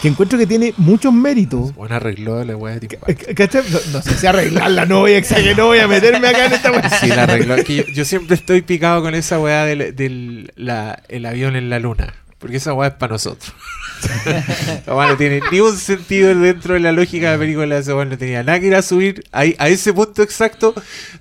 Que 0.00 0.08
encuentro 0.08 0.36
que 0.36 0.46
tiene 0.48 0.74
muchos 0.76 1.12
méritos. 1.12 1.72
Bueno, 1.76 1.94
arregló 1.94 2.42
la 2.42 2.56
wea 2.56 2.80
de 2.80 2.88
Eh. 3.06 3.16
No, 3.70 3.78
no 3.92 4.02
sé 4.02 4.14
si 4.16 4.26
arreglarla, 4.26 4.86
no 4.86 5.00
voy 5.00 5.12
a 5.12 5.18
exagerar, 5.18 5.56
no 5.56 5.66
voy 5.66 5.78
a 5.78 5.86
meterme 5.86 6.26
acá 6.26 6.46
en 6.46 6.52
esta 6.54 6.72
wea. 6.72 6.90
Sí, 6.98 7.06
la 7.06 7.22
arregló. 7.22 7.54
Es 7.54 7.64
que 7.64 7.76
yo, 7.76 7.84
yo 7.86 8.04
siempre 8.04 8.34
estoy 8.34 8.62
picado 8.62 9.02
con 9.02 9.14
esa 9.14 9.38
weá 9.38 9.64
del, 9.64 9.94
del 9.94 10.52
la- 10.56 11.00
el 11.08 11.24
avión 11.26 11.54
en 11.54 11.70
la 11.70 11.78
luna. 11.78 12.12
Porque 12.40 12.56
esa 12.56 12.72
weá 12.74 12.88
es 12.88 12.94
para 12.96 13.12
nosotros. 13.12 13.54
La 14.84 14.96
weá 14.96 15.06
no 15.10 15.16
tiene 15.16 15.40
ni 15.52 15.60
un 15.60 15.76
sentido 15.76 16.34
dentro 16.34 16.74
de 16.74 16.80
la 16.80 16.90
lógica 16.90 17.26
de 17.30 17.36
la 17.36 17.38
película. 17.38 17.78
Esa 17.78 17.94
weá 17.94 18.04
no 18.04 18.18
tenía 18.18 18.42
nada 18.42 18.58
que 18.58 18.66
ir 18.66 18.74
a 18.74 18.82
subir 18.82 19.22
ahí, 19.30 19.54
a 19.60 19.68
ese 19.68 19.92
punto 19.92 20.24
exacto 20.24 20.74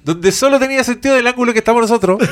donde 0.04 0.32
solo 0.32 0.58
tenía 0.58 0.84
sentido 0.84 1.16
el 1.16 1.28
ángulo 1.28 1.54
que 1.54 1.60
estamos 1.60 1.80
nosotros. 1.84 2.18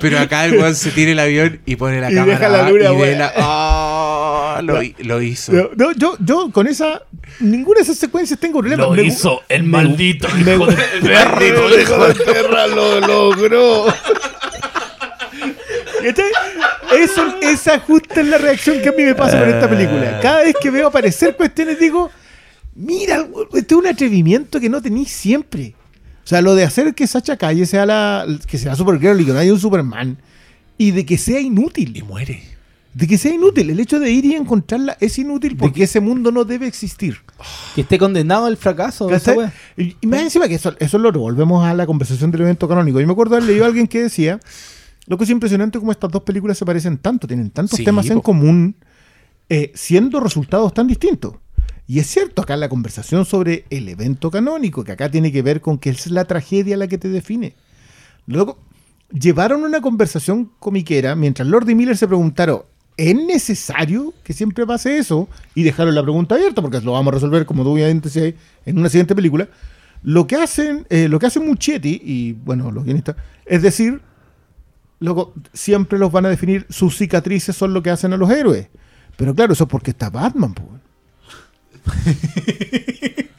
Pero 0.00 0.18
acá 0.18 0.44
el 0.46 0.54
weón 0.58 0.74
se 0.74 0.90
tira 0.90 1.12
el 1.12 1.18
avión 1.18 1.60
y 1.66 1.76
pone 1.76 2.00
la 2.00 2.10
Y 2.10 2.14
cámara 2.14 2.32
deja 2.38 2.48
la 2.48 2.58
abajo 2.60 2.76
luna, 2.76 2.84
y 2.84 2.96
ve 2.96 3.02
weón. 3.02 3.18
la- 3.18 3.32
¡Oh! 3.36 4.62
lo, 4.62 4.82
hi- 4.82 4.94
lo 5.00 5.22
hizo. 5.22 5.52
No, 5.76 5.92
yo, 5.92 6.16
yo 6.20 6.50
con 6.50 6.66
esa. 6.66 7.02
Ninguna 7.40 7.76
de 7.78 7.82
esas 7.84 7.98
secuencias 7.98 8.38
tengo 8.40 8.58
problema. 8.60 8.84
Lo 8.84 8.90
Me 8.92 9.02
hizo 9.04 9.42
el 9.48 9.62
me- 9.62 9.68
maldito 9.68 10.28
me 10.44 10.54
hijo 10.54 10.66
de 10.66 10.76
perra. 11.02 11.38
El 11.46 11.80
hijo 11.82 12.06
de 12.06 12.14
perra 12.14 12.66
lo 12.66 13.00
logró. 13.00 13.86
Eso, 16.92 17.34
esa 17.42 17.78
justa 17.80 18.20
es 18.20 18.26
la 18.26 18.38
reacción 18.38 18.80
que 18.80 18.88
a 18.88 18.92
mí 18.92 19.02
me 19.04 19.14
pasa 19.14 19.38
con 19.38 19.48
esta 19.48 19.68
película. 19.68 20.18
Cada 20.20 20.42
vez 20.42 20.54
que 20.60 20.70
veo 20.70 20.88
aparecer 20.88 21.36
cuestiones 21.36 21.78
digo, 21.78 22.10
mira, 22.74 23.26
este 23.54 23.74
es 23.74 23.78
un 23.78 23.86
atrevimiento 23.86 24.58
que 24.60 24.68
no 24.68 24.80
tenéis 24.82 25.10
siempre. 25.12 25.74
O 26.30 26.32
sea, 26.32 26.42
lo 26.42 26.54
de 26.54 26.62
hacer 26.62 26.94
que 26.94 27.08
Sacha 27.08 27.36
Calle 27.36 27.66
sea 27.66 27.84
la 27.86 28.24
que 28.46 28.56
sea 28.56 28.76
Supergirl 28.76 29.20
y 29.20 29.24
que 29.24 29.32
no 29.32 29.38
haya 29.40 29.52
un 29.52 29.58
Superman 29.58 30.16
y 30.78 30.92
de 30.92 31.04
que 31.04 31.18
sea 31.18 31.40
Y 31.40 31.46
inútil. 31.46 32.04
muere. 32.06 32.40
De 32.94 33.08
que 33.08 33.18
sea 33.18 33.34
inútil. 33.34 33.68
El 33.68 33.80
hecho 33.80 33.98
de 33.98 34.12
ir 34.12 34.24
y 34.24 34.36
encontrarla 34.36 34.96
es 35.00 35.18
inútil 35.18 35.56
porque 35.56 35.82
ese 35.82 35.98
mundo 35.98 36.30
no 36.30 36.44
debe 36.44 36.68
existir. 36.68 37.16
Que 37.74 37.80
esté 37.80 37.98
condenado 37.98 38.46
al 38.46 38.56
fracaso. 38.56 39.10
esa. 39.10 39.52
Y, 39.76 39.96
y 40.00 40.06
más 40.06 40.20
encima 40.20 40.46
que 40.46 40.54
eso, 40.54 40.72
eso 40.78 40.98
lo 40.98 41.10
volvemos 41.10 41.64
a 41.66 41.74
la 41.74 41.84
conversación 41.84 42.30
del 42.30 42.42
evento 42.42 42.68
canónico. 42.68 43.00
Yo 43.00 43.08
me 43.08 43.12
acuerdo 43.12 43.34
haber 43.34 43.48
leído 43.48 43.64
a 43.64 43.66
alguien 43.66 43.88
que 43.88 44.02
decía, 44.02 44.38
lo 45.08 45.18
que 45.18 45.24
es 45.24 45.30
impresionante 45.30 45.80
como 45.80 45.90
estas 45.90 46.12
dos 46.12 46.22
películas 46.22 46.56
se 46.56 46.64
parecen 46.64 46.96
tanto, 46.98 47.26
tienen 47.26 47.50
tantos 47.50 47.76
Sí, 47.76 47.82
temas 47.84 48.08
en 48.08 48.20
común, 48.20 48.76
eh, 49.48 49.72
siendo 49.74 50.20
resultados 50.20 50.72
tan 50.72 50.86
distintos. 50.86 51.34
Y 51.90 51.98
es 51.98 52.06
cierto, 52.06 52.42
acá 52.42 52.56
la 52.56 52.68
conversación 52.68 53.24
sobre 53.24 53.64
el 53.68 53.88
evento 53.88 54.30
canónico, 54.30 54.84
que 54.84 54.92
acá 54.92 55.10
tiene 55.10 55.32
que 55.32 55.42
ver 55.42 55.60
con 55.60 55.76
que 55.76 55.90
es 55.90 56.08
la 56.08 56.24
tragedia 56.24 56.76
la 56.76 56.86
que 56.86 56.98
te 56.98 57.08
define. 57.08 57.56
Luego, 58.28 58.60
llevaron 59.12 59.64
una 59.64 59.80
conversación 59.80 60.52
comiquera 60.60 61.16
mientras 61.16 61.48
Lord 61.48 61.66
Miller 61.66 61.96
se 61.96 62.06
preguntaron, 62.06 62.62
¿es 62.96 63.16
necesario 63.16 64.14
que 64.22 64.32
siempre 64.32 64.64
pase 64.68 64.98
eso? 64.98 65.28
Y 65.56 65.64
dejaron 65.64 65.96
la 65.96 66.04
pregunta 66.04 66.36
abierta, 66.36 66.62
porque 66.62 66.80
lo 66.80 66.92
vamos 66.92 67.10
a 67.10 67.14
resolver, 67.16 67.44
como 67.44 67.64
obviamente 67.64 68.36
en 68.66 68.78
una 68.78 68.88
siguiente 68.88 69.16
película. 69.16 69.48
Lo 70.04 70.28
que 70.28 70.36
hacen, 70.36 70.86
eh, 70.90 71.08
lo 71.08 71.18
que 71.18 71.40
Muchetti, 71.40 72.00
y 72.04 72.34
bueno, 72.34 72.70
los 72.70 72.84
guionistas, 72.84 73.16
es 73.44 73.62
decir, 73.62 74.00
loco, 75.00 75.34
siempre 75.52 75.98
los 75.98 76.12
van 76.12 76.26
a 76.26 76.28
definir, 76.28 76.66
sus 76.70 76.96
cicatrices 76.96 77.56
son 77.56 77.74
lo 77.74 77.82
que 77.82 77.90
hacen 77.90 78.12
a 78.12 78.16
los 78.16 78.30
héroes. 78.30 78.68
Pero 79.16 79.34
claro, 79.34 79.54
eso 79.54 79.64
es 79.64 79.70
porque 79.70 79.90
está 79.90 80.08
Batman, 80.08 80.54
po. 80.54 80.79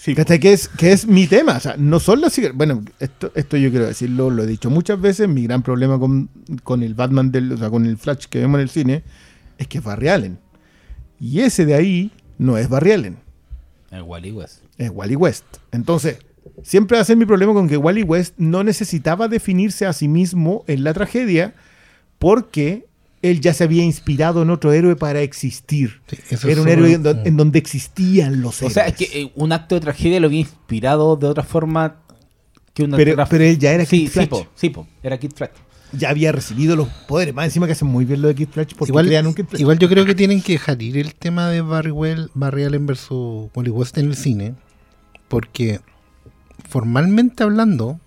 Sí, 0.00 0.14
¿Cachai? 0.14 0.38
Que 0.38 0.52
es, 0.52 0.68
que 0.68 0.92
es 0.92 1.06
mi 1.06 1.26
tema. 1.26 1.56
O 1.56 1.60
sea, 1.60 1.74
no 1.76 2.00
son 2.00 2.20
las. 2.22 2.40
Bueno, 2.54 2.82
esto, 2.98 3.30
esto 3.34 3.56
yo 3.58 3.68
quiero 3.68 3.86
decirlo, 3.86 4.30
lo 4.30 4.44
he 4.44 4.46
dicho 4.46 4.70
muchas 4.70 4.98
veces. 4.98 5.28
Mi 5.28 5.42
gran 5.42 5.62
problema 5.62 5.98
con, 5.98 6.30
con 6.62 6.82
el 6.82 6.94
Batman, 6.94 7.30
del, 7.30 7.52
o 7.52 7.56
sea, 7.58 7.68
con 7.68 7.84
el 7.84 7.98
Flash 7.98 8.26
que 8.26 8.38
vemos 8.38 8.56
en 8.58 8.62
el 8.62 8.68
cine, 8.70 9.02
es 9.58 9.66
que 9.66 9.78
es 9.78 9.84
Barry 9.84 10.08
Allen. 10.08 10.38
Y 11.20 11.40
ese 11.40 11.66
de 11.66 11.74
ahí 11.74 12.12
no 12.38 12.56
es 12.56 12.68
Barry 12.70 12.92
Allen, 12.92 13.18
El 13.90 14.02
Wally 14.02 14.30
West. 14.32 14.62
es 14.78 14.90
Wally 14.90 15.16
West. 15.16 15.44
Entonces, 15.72 16.18
siempre 16.62 16.96
va 16.96 17.02
a 17.02 17.04
ser 17.04 17.16
mi 17.16 17.26
problema 17.26 17.52
con 17.52 17.68
que 17.68 17.76
Wally 17.76 18.04
West 18.04 18.34
no 18.38 18.64
necesitaba 18.64 19.28
definirse 19.28 19.84
a 19.84 19.92
sí 19.92 20.08
mismo 20.08 20.64
en 20.68 20.84
la 20.84 20.94
tragedia 20.94 21.54
porque 22.18 22.86
él 23.22 23.40
ya 23.40 23.52
se 23.54 23.64
había 23.64 23.82
inspirado 23.82 24.42
en 24.42 24.50
otro 24.50 24.72
héroe 24.72 24.94
para 24.96 25.20
existir. 25.22 26.00
Sí, 26.06 26.18
eso 26.30 26.48
Era 26.48 26.62
un 26.62 26.68
héroe 26.68 26.92
en, 26.92 27.02
do- 27.02 27.20
en 27.24 27.36
donde 27.36 27.58
existían 27.58 28.40
los 28.42 28.56
O 28.62 28.66
héroes. 28.66 28.74
sea, 28.74 28.86
es 28.86 28.94
que 28.94 29.04
eh, 29.22 29.32
un 29.34 29.52
acto 29.52 29.74
de 29.74 29.80
tragedia 29.80 30.20
lo 30.20 30.28
había 30.28 30.40
inspirado 30.40 31.16
de 31.16 31.26
otra 31.26 31.42
forma 31.42 31.96
que 32.74 32.84
una 32.84 32.96
Pero- 32.96 33.16
pero 33.28 33.44
él 33.44 33.58
ya 33.58 33.72
era 33.72 33.84
sí, 33.84 34.00
Kid 34.02 34.06
sí, 34.06 34.12
Flash. 34.12 34.28
po, 34.28 34.46
sí, 34.54 34.70
po, 34.70 34.86
era 35.02 35.18
Kid 35.18 35.32
Flash. 35.34 35.50
ya 35.92 36.10
había 36.10 36.30
recibido 36.30 36.76
los 36.76 36.86
poderes. 37.08 37.34
Más 37.34 37.46
encima 37.46 37.66
que 37.66 37.72
hacen 37.72 37.88
muy 37.88 38.04
bien 38.04 38.22
lo 38.22 38.28
de 38.28 38.34
Kid 38.36 38.48
Flash 38.50 38.74
porque 38.78 38.90
Igual, 38.92 39.06
crean 39.06 39.26
un 39.26 39.34
Kid 39.34 39.46
Flash. 39.46 39.60
igual 39.62 39.78
yo 39.78 39.88
creo 39.88 40.04
que 40.04 40.14
tienen 40.14 40.40
que 40.42 40.52
dejar 40.52 40.80
ir 40.82 40.96
el 40.98 41.14
tema 41.14 41.48
de 41.50 41.60
Barry, 41.62 41.90
Well, 41.90 42.30
Barry 42.34 42.64
Allen 42.64 42.86
versus 42.86 43.50
Wally 43.54 43.70
West 43.70 43.98
en 43.98 44.06
el 44.06 44.16
cine. 44.16 44.54
Porque 45.28 45.80
formalmente 46.68 47.42
hablando, 47.42 47.98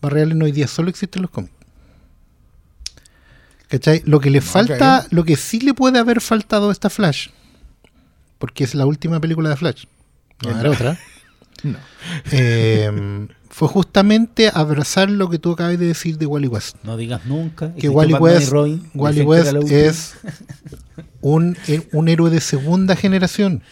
Barry 0.00 0.22
Allen 0.22 0.42
hoy 0.42 0.52
día 0.52 0.66
solo 0.66 0.88
existe 0.90 1.18
en 1.18 1.22
los 1.22 1.30
cómics. 1.30 1.52
¿Cachai? 3.70 4.02
Lo 4.04 4.20
que 4.20 4.30
le 4.30 4.40
falta, 4.40 5.06
lo 5.10 5.24
que 5.24 5.36
sí 5.36 5.60
le 5.60 5.72
puede 5.74 5.98
haber 5.98 6.20
faltado 6.20 6.68
a 6.68 6.72
esta 6.72 6.90
Flash, 6.90 7.28
porque 8.38 8.64
es 8.64 8.74
la 8.74 8.84
última 8.84 9.20
película 9.20 9.48
de 9.48 9.56
Flash, 9.56 9.84
no 10.42 10.58
era 10.60 10.70
otra, 10.70 10.98
No. 11.62 11.76
eh, 12.32 13.28
fue 13.50 13.68
justamente 13.68 14.50
abrazar 14.52 15.10
lo 15.10 15.28
que 15.28 15.38
tú 15.38 15.52
acabas 15.52 15.78
de 15.78 15.86
decir 15.86 16.16
de 16.18 16.26
Wally 16.26 16.48
West. 16.48 16.76
No 16.84 16.96
digas 16.96 17.26
nunca. 17.26 17.74
que 17.74 17.88
Wally 17.88 18.14
West, 18.14 18.50
Robin, 18.50 18.90
Wally 18.94 19.26
es 19.70 20.14
un, 21.20 21.56
eh, 21.68 21.86
un 21.92 22.08
héroe 22.08 22.30
de 22.30 22.40
segunda 22.40 22.96
generación. 22.96 23.62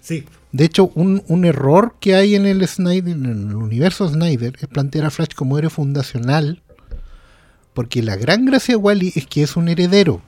Sí. 0.00 0.24
De 0.52 0.64
hecho, 0.64 0.90
un, 0.94 1.22
un 1.28 1.44
error 1.44 1.96
que 2.00 2.14
hay 2.14 2.34
en 2.34 2.46
el 2.46 2.66
Snyder, 2.66 3.12
en 3.14 3.26
el 3.26 3.54
universo 3.54 4.08
Snyder, 4.08 4.54
es 4.60 4.66
plantear 4.68 5.04
a 5.04 5.10
Flash 5.10 5.34
como 5.34 5.58
héroe 5.58 5.68
fundacional. 5.70 6.62
Porque 7.78 8.02
la 8.02 8.16
gran 8.16 8.44
gracia 8.44 8.72
de 8.72 8.76
Wally 8.76 9.12
es 9.14 9.28
que 9.28 9.44
es 9.44 9.54
un 9.56 9.68
heredero. 9.68 10.20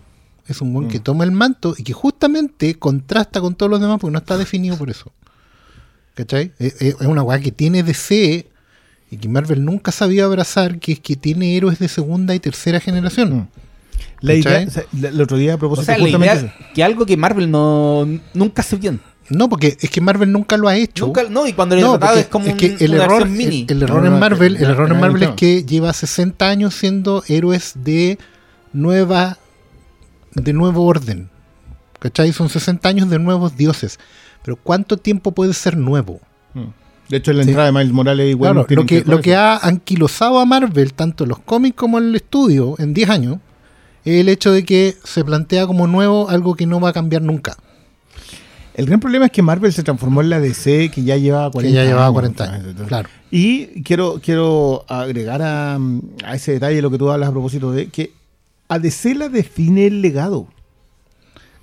Es 0.47 0.61
un 0.61 0.73
buen 0.73 0.87
Mm. 0.87 0.91
que 0.91 1.01
toma 1.01 1.25
el 1.25 1.33
manto 1.33 1.75
y 1.77 1.83
que 1.83 1.93
justamente 1.93 2.77
contrasta 2.77 3.41
con 3.41 3.57
todos 3.57 3.69
los 3.69 3.81
demás 3.81 3.99
porque 4.01 4.13
no 4.13 4.21
está 4.21 4.39
definido 4.39 4.77
por 4.79 4.89
eso. 4.89 5.11
¿Cachai? 6.15 6.53
Es, 6.61 6.81
es 6.81 6.95
una 7.01 7.25
weá 7.25 7.41
que 7.41 7.51
tiene 7.51 7.83
DC 7.83 8.47
y 9.11 9.17
que 9.17 9.29
Marvel 9.29 9.65
nunca 9.65 9.91
sabía 9.91 10.27
abrazar, 10.27 10.79
que 10.79 10.93
es 10.93 11.01
que 11.01 11.17
tiene 11.17 11.57
héroes 11.57 11.81
de 11.81 11.89
segunda 11.89 12.37
y 12.37 12.39
tercera 12.39 12.79
generación. 12.79 13.37
Mm. 13.37 13.49
La 14.21 14.35
idea, 14.35 14.65
o 14.69 14.71
sea, 14.71 14.85
el 15.11 15.21
otro 15.21 15.37
día 15.37 15.55
a 15.55 15.57
O 15.57 15.59
propósito 15.59 15.87
sea, 15.87 15.99
la 15.99 16.05
justamente 16.05 16.33
idea 16.33 16.55
que 16.73 16.85
algo 16.85 17.05
que 17.05 17.17
Marvel 17.17 17.51
no 17.51 18.07
nunca 18.33 18.65
bien. 18.79 19.01
No, 19.31 19.49
porque 19.49 19.77
es 19.81 19.89
que 19.91 20.01
Marvel 20.01 20.31
nunca 20.33 20.57
lo 20.57 20.69
ha 20.69 20.77
hecho. 20.77 21.07
Nunca, 21.07 21.23
no, 21.31 21.47
y 21.47 21.53
cuando 21.53 21.77
le 21.77 21.83
No, 21.83 21.95
es 22.15 22.27
como 22.27 22.47
es 22.47 22.55
que 22.55 22.71
un- 22.71 22.77
el 22.81 22.95
una 22.95 23.05
error, 23.05 23.29
mini. 23.29 23.67
el, 23.69 23.77
el 23.77 23.83
error 23.85 24.03
No, 24.03 24.09
en 24.13 24.19
Marvel, 24.19 24.57
el 24.57 24.65
error 24.65 24.91
en 24.91 25.01
Marvel 25.01 25.23
es 25.23 25.31
que 25.31 25.65
lleva 25.65 25.93
60 25.93 26.49
años 26.49 26.75
siendo 26.75 27.23
héroes 27.29 27.73
de 27.77 28.19
nueva 28.73 29.39
de 30.35 30.53
nuevo 30.53 30.85
orden. 30.85 31.29
¿Cachai? 31.99 32.33
Son 32.33 32.49
60 32.49 32.89
años 32.89 33.11
de 33.11 33.19
nuevos 33.19 33.57
dioses. 33.57 33.99
Pero 34.43 34.57
¿cuánto 34.57 34.97
tiempo 34.97 35.33
puede 35.33 35.53
ser 35.55 35.77
nuevo? 35.77 36.21
Mm. 36.55 36.65
De 37.09 37.17
hecho, 37.17 37.31
en 37.33 37.39
la 37.39 37.43
Sí. 37.45 37.51
entrada 37.51 37.71
de 37.71 37.79
Miles 37.79 37.93
Morales 37.93 38.31
igual 38.31 38.53
Claro, 38.53 38.67
lo 38.71 38.87
que, 38.87 39.03
lo 39.05 39.21
que 39.21 39.35
ha 39.35 39.57
anquilosado 39.59 40.39
a 40.39 40.47
Marvel, 40.47 40.95
tanto 40.95 41.25
en 41.25 41.31
los 41.31 41.41
cómics 41.41 41.77
como 41.77 41.99
en 41.99 42.05
el 42.05 42.17
estudio, 42.17 42.77
en 42.79 42.95
10 42.95 43.11
años, 43.11 43.39
es 44.05 44.21
el 44.21 44.29
hecho 44.29 44.53
de 44.53 44.65
que 44.65 44.97
se 45.05 45.25
plantea 45.25 45.67
como 45.67 45.87
nuevo 45.89 46.31
algo 46.31 46.55
que 46.55 46.67
no 46.67 46.81
va 46.81 46.91
a 46.91 46.93
cambiar 46.93 47.23
nunca. 47.23 47.57
El 48.75 48.87
gran 48.87 49.01
problema 49.01 49.27
es 49.27 49.33
que 49.33 49.43
Marvel 49.43 49.73
se 49.73 49.83
transformó 49.83 50.21
en 50.21 50.31
la 50.31 50.41
DC 50.41 50.91
que 50.91 51.03
ya 51.03 51.17
llevaba 51.17 51.51
40 51.51 51.69
Que 51.71 51.75
ya 51.75 51.85
llevaba 51.85 52.07
años. 52.07 52.13
40 52.15 52.45
años. 52.55 52.75
Claro. 52.89 53.09
Y 53.31 53.83
quiero, 53.83 54.21
quiero 54.23 54.85
agregar 54.89 55.43
a, 55.43 55.77
a 56.25 56.35
ese 56.35 56.53
detalle 56.53 56.81
lo 56.81 56.91
que 56.91 56.99
tú 56.99 57.11
hablas 57.11 57.29
a 57.29 57.33
propósito 57.33 57.73
de 57.73 57.89
que 57.89 58.13
a 58.69 58.79
DC 58.79 59.15
la 59.17 59.29
define 59.29 59.87
el 59.89 60.01
legado. 60.03 60.47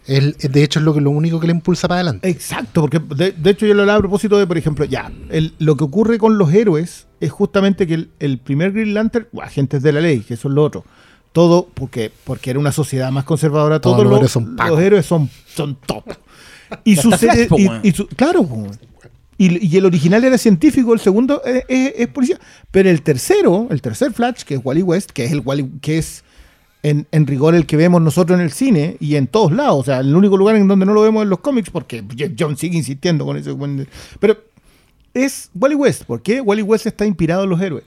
El- 0.06 0.34
de 0.38 0.64
hecho, 0.64 0.80
es 0.80 0.86
lo, 0.86 0.94
que, 0.94 1.02
lo 1.02 1.10
único 1.10 1.40
que 1.40 1.48
le 1.48 1.54
impulsa 1.54 1.88
para 1.88 2.00
adelante. 2.02 2.30
Exacto, 2.30 2.82
porque 2.82 3.00
de, 3.00 3.32
de 3.34 3.50
hecho 3.50 3.66
yo 3.66 3.74
lo 3.74 3.82
hablaba 3.82 3.98
a 4.00 4.02
propósito 4.02 4.38
de, 4.38 4.48
por 4.48 4.58
ejemplo, 4.58 4.86
ya, 4.86 5.12
el- 5.30 5.54
lo 5.60 5.76
que 5.76 5.84
ocurre 5.84 6.18
con 6.18 6.38
los 6.38 6.54
héroes 6.54 7.08
es 7.20 7.32
justamente 7.32 7.88
que 7.88 7.94
el, 7.96 8.10
el 8.20 8.38
primer 8.38 8.72
Green 8.72 8.94
Lantern, 8.94 9.28
o 9.34 9.42
agentes 9.42 9.82
de 9.84 9.92
la 9.92 10.00
ley, 10.02 10.20
que 10.22 10.36
eso 10.36 10.48
es 10.48 10.54
lo 10.54 10.64
otro, 10.64 10.86
todo, 11.34 11.68
porque, 11.74 12.12
porque 12.24 12.52
era 12.52 12.60
una 12.60 12.72
sociedad 12.72 13.12
más 13.12 13.26
conservadora, 13.26 13.80
Todos 13.82 13.98
todos, 13.98 14.04
los 14.06 14.12
los, 14.12 14.18
héroes 14.20 14.32
son 14.32 14.56
pacos. 14.56 14.72
los 14.72 14.82
héroes 14.82 15.06
son, 15.06 15.30
son 15.46 15.76
top. 15.86 16.06
Y 16.84 16.96
sucede, 16.96 17.48
Flash, 17.48 17.48
po, 17.48 17.58
y- 17.84 17.92
su- 17.92 18.08
claro, 18.08 18.46
po, 18.46 18.68
y, 19.38 19.68
y 19.68 19.78
el 19.78 19.86
original 19.86 20.24
era 20.24 20.38
científico, 20.38 20.94
el 20.94 21.00
segundo 21.00 21.42
es, 21.46 21.64
es- 21.68 21.94
es 21.98 22.08
policía, 22.08 22.40
pero 22.72 22.90
el 22.90 23.02
tercero, 23.02 23.68
el 23.70 23.82
tercer 23.82 24.12
Flash, 24.14 24.42
que 24.44 24.56
es 24.56 24.62
Wally 24.64 24.82
West, 24.84 25.12
que 25.12 25.26
es 25.26 25.32
el 25.32 25.42
Wally, 25.42 25.70
que 25.82 25.98
es 26.00 26.24
en, 26.84 27.06
en 27.12 27.28
rigor 27.28 27.54
el 27.56 27.66
que 27.66 27.76
vemos 27.78 28.02
nosotros 28.02 28.38
en 28.40 28.44
el 28.46 28.52
cine 28.52 28.98
y 29.00 29.16
en 29.16 29.28
todos 29.28 29.52
lados. 29.52 29.80
O 29.80 29.84
sea, 29.84 30.00
el 30.00 30.16
único 30.16 30.38
lugar 30.38 30.56
en 30.56 30.68
donde 30.68 30.86
no 30.86 30.94
lo 30.94 31.02
vemos 31.02 31.24
en 31.24 31.30
los 31.30 31.40
cómics, 31.40 31.70
porque 31.70 32.04
John 32.38 32.56
sigue 32.58 32.78
insistiendo 32.78 33.26
con 33.26 33.36
eso. 33.38 33.58
Pero 34.20 34.38
es 35.14 35.50
Wally 35.56 35.76
West. 35.76 36.04
¿Por 36.04 36.22
qué? 36.22 36.40
Wally 36.42 36.62
West 36.62 36.86
está 36.86 37.06
inspirado 37.06 37.44
en 37.44 37.50
los 37.50 37.62
héroes. 37.62 37.84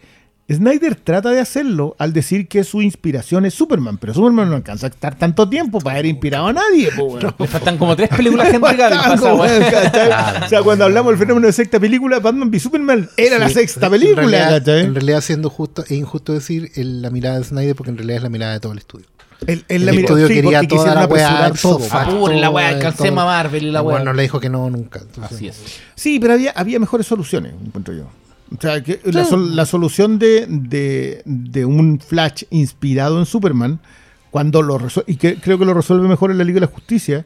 Snyder 0.52 0.94
trata 0.96 1.30
de 1.30 1.40
hacerlo 1.40 1.94
al 1.98 2.12
decir 2.12 2.48
que 2.48 2.64
su 2.64 2.82
inspiración 2.82 3.46
es 3.46 3.54
Superman, 3.54 3.98
pero 3.98 4.12
Superman 4.14 4.50
no 4.50 4.56
alcanza 4.56 4.86
a 4.86 4.90
estar 4.90 5.16
tanto 5.16 5.48
tiempo 5.48 5.78
para 5.80 5.94
haber 5.96 6.06
inspirado 6.06 6.48
a 6.48 6.52
nadie. 6.52 6.90
po. 6.96 7.18
Le 7.18 7.46
faltan 7.46 7.78
como 7.78 7.94
tres 7.96 8.08
películas 8.08 8.48
pasa, 8.60 9.16
como. 9.18 9.42
¿cachai? 9.44 10.42
O 10.44 10.48
sea, 10.48 10.62
cuando 10.62 10.84
hablamos 10.86 11.12
del 11.12 11.18
fenómeno 11.18 11.46
de 11.46 11.52
sexta 11.52 11.78
película, 11.78 12.18
Batman 12.20 12.48
v 12.50 12.58
Superman 12.60 13.08
era 13.16 13.38
la 13.38 13.48
sexta 13.48 13.86
en 13.86 13.92
película. 13.92 14.56
En 14.56 14.94
realidad, 14.94 15.20
siendo 15.20 15.50
justo, 15.50 15.82
es 15.84 15.92
injusto 15.92 16.32
decir 16.32 16.70
el- 16.74 17.00
la 17.02 17.10
mirada 17.10 17.38
de 17.38 17.44
Snyder, 17.44 17.74
porque 17.76 17.90
en 17.90 17.98
realidad 17.98 18.16
es 18.18 18.22
la 18.24 18.28
mirada 18.30 18.52
de 18.54 18.60
todo 18.60 18.72
el 18.72 18.78
estudio. 18.78 19.06
El, 19.46 19.64
El, 19.68 19.86
la 19.86 19.92
mira- 19.92 20.02
estudio 20.04 20.28
sí, 20.28 20.34
quería 20.34 20.62
toda 20.68 20.94
la 20.94 21.06
weá, 21.06 21.52
todo. 21.62 21.78
la 22.28 22.50
weá, 22.50 22.78
todo. 22.92 23.08
a 23.08 23.24
Marvel 23.24 23.62
y 23.64 23.70
la 23.70 23.80
weá. 23.80 23.94
weón 23.94 24.04
no 24.04 24.12
le 24.12 24.22
dijo 24.22 24.38
que 24.38 24.50
no 24.50 24.68
nunca. 24.68 25.00
entonces- 25.00 25.32
Así 25.36 25.48
es. 25.48 25.56
Sí, 25.94 26.18
pero 26.20 26.34
había, 26.34 26.50
había 26.50 26.78
mejores 26.78 27.06
soluciones, 27.06 27.54
encuentro 27.64 27.94
yo. 27.94 28.04
O 28.56 28.60
sea, 28.60 28.82
que 28.82 29.00
la, 29.04 29.24
sol- 29.24 29.54
la 29.54 29.64
solución 29.66 30.18
de, 30.18 30.46
de- 30.48 31.22
de 31.24 31.64
un 31.64 32.00
Flash 32.00 32.44
inspirado 32.50 33.18
en 33.18 33.26
Superman, 33.26 33.80
cuando 34.30 34.62
lo 34.62 34.78
y 35.06 35.16
que 35.16 35.36
creo 35.40 35.58
que 35.58 35.64
lo 35.64 35.74
resuelve 35.74 36.08
mejor 36.08 36.30
en 36.30 36.38
la 36.38 36.44
Liga 36.44 36.56
de 36.56 36.66
la 36.66 36.72
Justicia, 36.72 37.24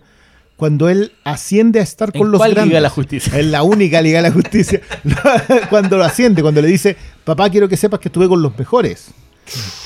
cuando 0.57 0.89
él 0.89 1.13
asciende 1.25 1.81
a 1.81 1.83
estar 1.83 2.11
¿En 2.15 2.21
con 2.21 2.31
los 2.31 2.39
cuál 2.39 2.51
Liga 2.51 2.61
grandes. 2.61 2.77
de 2.77 2.81
la 2.81 2.91
Justicia? 2.91 3.39
En 3.39 3.51
la 3.53 3.63
única 3.63 4.01
Liga 4.03 4.19
de 4.23 4.29
la 4.29 4.33
Justicia. 4.35 4.81
cuando 5.71 5.97
lo 5.99 6.05
asciende, 6.05 6.43
cuando 6.43 6.61
le 6.63 6.69
dice, 6.69 6.97
papá, 7.25 7.51
quiero 7.51 7.69
que 7.69 7.77
sepas 7.77 8.01
que 8.01 8.09
estuve 8.09 8.29
con 8.29 8.41
los 8.43 8.57
mejores. 8.59 9.09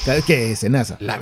¿Sabes 0.05 0.24
qué 0.24 0.52
es 0.52 0.69
NASA? 0.69 0.97
La. 1.01 1.19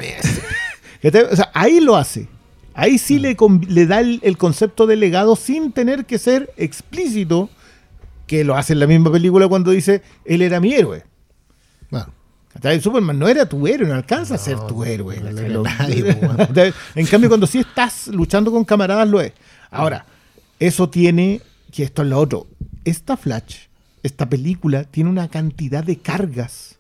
¿Cachai? 1.03 1.25
O 1.33 1.37
sea, 1.37 1.51
ahí 1.55 1.81
lo 1.81 1.97
hace. 1.97 2.27
Ahí 2.75 2.99
sí 2.99 3.19
le, 3.19 3.37
con- 3.37 3.65
le 3.69 3.87
da 3.87 4.01
el, 4.01 4.19
el 4.23 4.37
concepto 4.37 4.87
de 4.87 4.97
legado 4.97 5.37
sin 5.37 5.73
tener 5.73 6.05
que 6.05 6.19
ser 6.19 6.53
explícito, 6.57 7.49
que 8.27 8.45
lo 8.45 8.57
hace 8.57 8.73
en 8.73 8.81
la 8.81 8.87
misma 8.87 9.11
película 9.13 9.49
cuando 9.49 9.71
dice, 9.71 10.03
él 10.25 10.43
era 10.43 10.61
mi 10.61 10.75
héroe. 10.75 11.05
Bueno. 11.91 12.13
Superman 12.81 13.19
no 13.19 13.29
era 13.29 13.47
tu 13.47 13.67
héroe, 13.67 13.87
no 13.87 13.95
alcanza 13.95 14.35
a 14.35 14.39
ser 14.39 14.59
tu 14.67 14.83
héroe. 14.83 15.17
en 16.95 17.07
cambio, 17.07 17.29
cuando 17.29 17.47
sí 17.47 17.59
estás 17.59 18.09
luchando 18.09 18.51
con 18.51 18.65
camaradas, 18.65 19.09
lo 19.09 19.21
es. 19.21 19.33
Ahora, 19.71 20.07
eso 20.59 20.89
tiene, 20.89 21.43
que 21.71 21.83
esto 21.83 22.03
es 22.03 22.09
lo 22.09 22.19
otro, 22.19 22.47
esta 22.85 23.17
Flash, 23.17 23.67
esta 24.03 24.29
película, 24.29 24.85
tiene 24.85 25.11
una 25.11 25.29
cantidad 25.29 25.85
de 25.85 25.99
cargas 25.99 26.79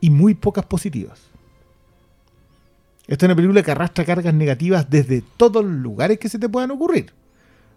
y 0.00 0.10
muy 0.10 0.34
pocas 0.34 0.64
positivas. 0.64 1.20
Esta 3.06 3.26
es 3.26 3.28
una 3.28 3.36
película 3.36 3.62
que 3.62 3.70
arrastra 3.70 4.04
cargas 4.04 4.34
negativas 4.34 4.88
desde 4.88 5.22
todos 5.36 5.64
los 5.64 5.74
lugares 5.74 6.18
que 6.18 6.28
se 6.28 6.38
te 6.38 6.48
puedan 6.48 6.70
ocurrir. 6.70 7.12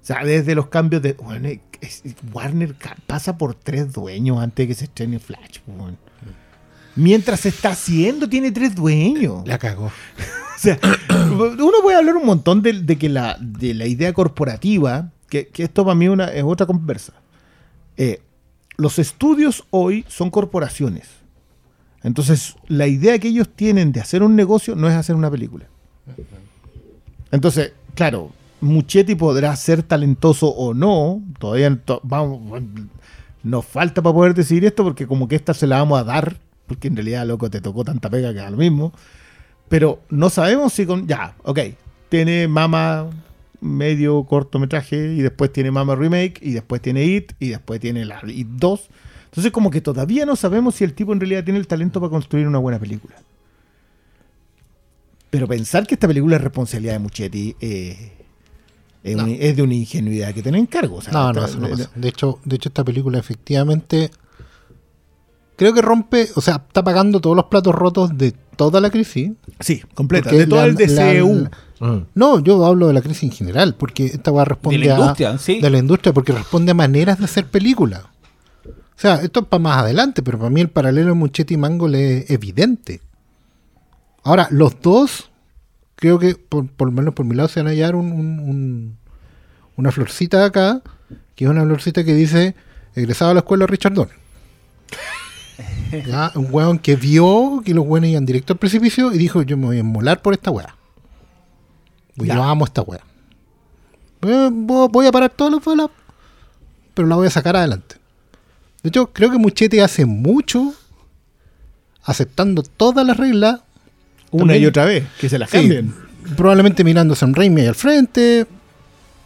O 0.02 0.06
sea, 0.06 0.24
desde 0.24 0.56
los 0.56 0.68
cambios 0.68 1.02
de. 1.02 1.14
bueno, 1.14 1.50
Warner 2.34 2.76
pasa 3.06 3.38
por 3.38 3.56
tres 3.56 3.94
dueños 3.94 4.40
antes 4.40 4.64
de 4.64 4.68
que 4.68 4.74
se 4.74 4.86
estrene 4.86 5.20
Flash. 5.20 5.60
Mientras 6.96 7.42
se 7.42 7.50
está 7.50 7.70
haciendo, 7.70 8.28
tiene 8.28 8.52
tres 8.52 8.76
dueños. 8.76 9.48
la 9.48 9.58
cagó. 9.58 9.92
O 10.58 10.60
sea, 10.60 10.80
uno 11.12 11.72
puede 11.84 11.98
hablar 11.98 12.16
un 12.16 12.26
montón 12.26 12.64
de, 12.64 12.74
de 12.74 12.98
que 12.98 13.10
la, 13.10 13.38
de 13.40 13.76
la 13.76 13.86
idea 13.86 14.12
corporativa, 14.12 15.12
que, 15.30 15.50
que 15.50 15.62
esto 15.62 15.86
para 15.86 15.94
mí 15.94 16.08
una, 16.08 16.30
es 16.30 16.44
otra 16.44 16.66
conversa. 16.66 17.14
Eh, 17.96 18.22
los 18.76 18.98
estudios 18.98 19.66
hoy 19.70 20.04
son 20.08 20.32
corporaciones. 20.32 21.10
Entonces, 22.02 22.56
la 22.68 22.88
idea 22.88 23.20
que 23.20 23.28
ellos 23.28 23.50
tienen 23.56 23.92
de 23.92 24.00
hacer 24.00 24.24
un 24.24 24.36
negocio 24.36 24.76
no 24.76 24.88
es 24.88 24.96
hacer 24.96 25.16
una 25.16 25.30
película. 25.30 25.68
Entonces, 27.32 27.74
claro, 27.96 28.32
Muchetti 28.62 29.16
podrá 29.16 29.56
ser 29.56 29.84
talentoso 29.84 30.48
o 30.48 30.74
no. 30.74 31.22
Todavía 31.40 31.80
nos 33.44 33.66
falta 33.66 34.02
para 34.02 34.14
poder 34.14 34.34
decir 34.34 34.66
esto 34.66 34.84
porque 34.84 35.08
como 35.08 35.28
que 35.28 35.36
esta 35.36 35.54
se 35.54 35.68
la 35.68 35.78
vamos 35.78 36.00
a 36.00 36.04
dar, 36.04 36.38
porque 36.66 36.88
en 36.88 36.96
realidad, 36.96 37.26
loco, 37.26 37.50
te 37.50 37.62
tocó 37.62 37.84
tanta 37.84 38.10
pega 38.10 38.34
que 38.34 38.40
da 38.40 38.50
lo 38.50 38.58
mismo. 38.58 38.94
Pero 39.70 40.02
no 40.10 40.30
sabemos 40.30 40.74
si 40.74 40.86
con... 40.86 41.08
Ya, 41.08 41.36
ok. 41.44 41.60
Tiene 42.10 42.48
Mama 42.48 43.10
medio 43.60 44.24
cortometraje 44.24 45.14
y 45.14 45.22
después 45.22 45.52
tiene 45.52 45.72
Mama 45.72 45.96
Remake 45.96 46.40
y 46.42 46.52
después 46.52 46.82
tiene 46.82 47.06
It 47.06 47.34
y 47.40 47.50
después 47.50 47.80
tiene 47.80 48.06
la 48.06 48.22
It 48.28 48.48
2. 48.48 48.90
Entonces 49.26 49.52
como 49.52 49.70
que 49.70 49.82
todavía 49.82 50.26
no 50.26 50.36
sabemos 50.36 50.76
si 50.76 50.84
el 50.84 50.94
tipo 50.94 51.14
en 51.14 51.20
realidad 51.20 51.44
tiene 51.44 51.60
el 51.60 51.68
talento 51.68 52.00
para 52.00 52.10
construir 52.10 52.48
una 52.48 52.60
buena 52.60 52.80
película. 52.80 53.16
Pero 55.30 55.48
pensar 55.48 55.86
que 55.86 55.96
esta 55.96 56.08
película 56.08 56.38
es 56.38 56.42
responsabilidad 56.42 56.94
de 56.94 57.00
Muchetti 57.00 57.56
eh, 57.60 58.17
es, 59.12 59.16
No. 59.18 59.24
una- 59.24 59.34
es 59.34 59.56
de 59.56 59.62
una 59.62 59.74
ingenuidad 59.76 60.34
que 60.34 60.42
tiene 60.44 60.58
en 60.60 60.66
cargo. 60.66 60.98
o 60.98 61.02
sea, 61.02 61.14
No, 61.14 61.34
no, 61.34 61.46
eso 61.46 61.60
no 61.60 61.70
pasa. 61.70 61.90
De 61.96 62.08
hecho, 62.10 62.40
de 62.46 62.56
hecho, 62.56 62.70
esta 62.70 62.84
película 62.84 63.18
efectivamente 63.20 64.12
creo 65.56 65.74
que 65.74 65.82
rompe, 65.82 66.28
o 66.36 66.42
sea, 66.42 66.64
está 66.68 66.84
pagando 66.84 67.20
todos 67.20 67.36
los 67.36 67.46
platos 67.46 67.74
rotos 67.74 68.18
de 68.18 68.32
toda 68.56 68.80
la 68.82 68.90
crisis. 68.90 69.32
Sí, 69.60 69.82
completa. 69.94 70.32
De 70.32 70.46
todo 70.46 70.60
la- 70.60 70.66
el 70.68 70.76
DCU. 70.76 71.50
la- 71.80 72.06
No, 72.16 72.40
yo 72.40 72.64
hablo 72.66 72.88
de 72.88 72.94
la 72.94 73.02
crisis 73.02 73.24
en 73.24 73.32
general, 73.32 73.76
porque 73.76 74.06
esta 74.06 74.32
va 74.32 74.46
responde 74.46 74.80
De 74.80 74.86
la 74.86 74.96
a- 74.96 75.00
industria, 75.00 75.38
sí. 75.38 75.60
de 75.62 75.70
la 75.70 75.78
industria, 75.78 76.14
porque 76.14 76.32
responde 76.34 76.72
a 76.72 76.76
maneras 76.76 77.20
de 77.20 77.26
hacer 77.26 77.46
películas. 77.48 78.04
O 78.66 79.00
sea, 79.00 79.16
esto 79.22 79.42
es 79.42 79.46
para 79.46 79.62
más 79.62 79.78
adelante, 79.84 80.24
pero 80.24 80.40
para 80.40 80.50
mí 80.50 80.60
el 80.62 80.70
paralelo 80.70 81.10
de 81.10 81.14
Muchetti 81.14 81.54
y 81.54 81.58
Mango 81.58 81.88
es 81.90 82.30
evidente. 82.32 83.02
Ahora, 84.24 84.48
los 84.50 84.82
dos, 84.82 85.30
creo 85.98 86.18
que 86.20 86.36
por, 86.36 86.68
por 86.70 86.90
menos 86.92 87.14
por 87.14 87.26
mi 87.26 87.36
lado 87.36 87.50
se 87.50 87.60
van 87.60 87.68
a 87.68 87.72
hallar 87.72 87.96
un, 87.96 88.12
un- 88.14 88.40
un- 88.40 88.98
una 89.76 89.92
florcita 89.92 90.46
acá, 90.46 90.82
que 91.36 91.44
es 91.46 91.52
una 91.52 91.64
florcita 91.64 92.04
que 92.06 92.14
dice 92.14 92.56
egresado 92.96 93.32
a 93.32 93.34
la 93.36 93.40
escuela 93.42 93.68
Richard. 93.68 93.94
Ya, 96.06 96.32
un 96.36 96.48
weón 96.52 96.80
que 96.80 96.96
vio 96.98 97.62
que 97.66 97.74
los 97.74 97.86
buenos 97.88 98.10
iban 98.10 98.26
directo 98.26 98.54
al 98.54 98.60
precipicio 98.60 99.12
y 99.14 99.18
dijo, 99.18 99.42
yo 99.42 99.56
me 99.58 99.66
voy 99.68 99.78
a 99.78 99.80
inmolar 99.80 100.22
por 100.22 100.34
esta 100.34 100.52
weá. 100.52 100.76
Pues 102.16 102.30
yo 102.30 102.44
amo 102.44 102.66
esta 102.66 102.82
weá. 102.82 103.00
Eh, 104.22 104.50
vo- 104.52 104.90
Voy 104.92 105.06
a 105.08 105.12
parar 105.12 105.30
todas 105.30 105.54
las 105.54 105.64
balas, 105.64 105.88
pero 106.94 107.08
la 107.08 107.16
voy 107.16 107.28
a 107.28 107.32
sacar 107.32 107.56
adelante. 107.56 107.96
De 108.84 108.90
hecho, 108.90 109.08
creo 109.14 109.32
que 109.32 109.38
Muchetti 109.38 109.80
hace 109.80 110.06
mucho 110.06 110.74
aceptando 112.04 112.64
todas 112.64 113.06
las 113.08 113.18
reglas. 113.18 113.62
Una 114.38 114.54
También- 114.54 114.64
y 114.64 114.66
otra 114.68 114.86
vez. 114.86 115.06
Que 115.20 115.30
se 115.30 115.38
las 115.40 115.50
Sí, 115.50 115.58
cambien. 115.58 115.94
probablemente 116.36 116.84
mirando 116.84 117.14
a 117.14 117.18
Sam 117.18 117.34
Raimi 117.34 117.62
ahí 117.62 117.68
al 117.68 117.76
frente, 117.76 118.46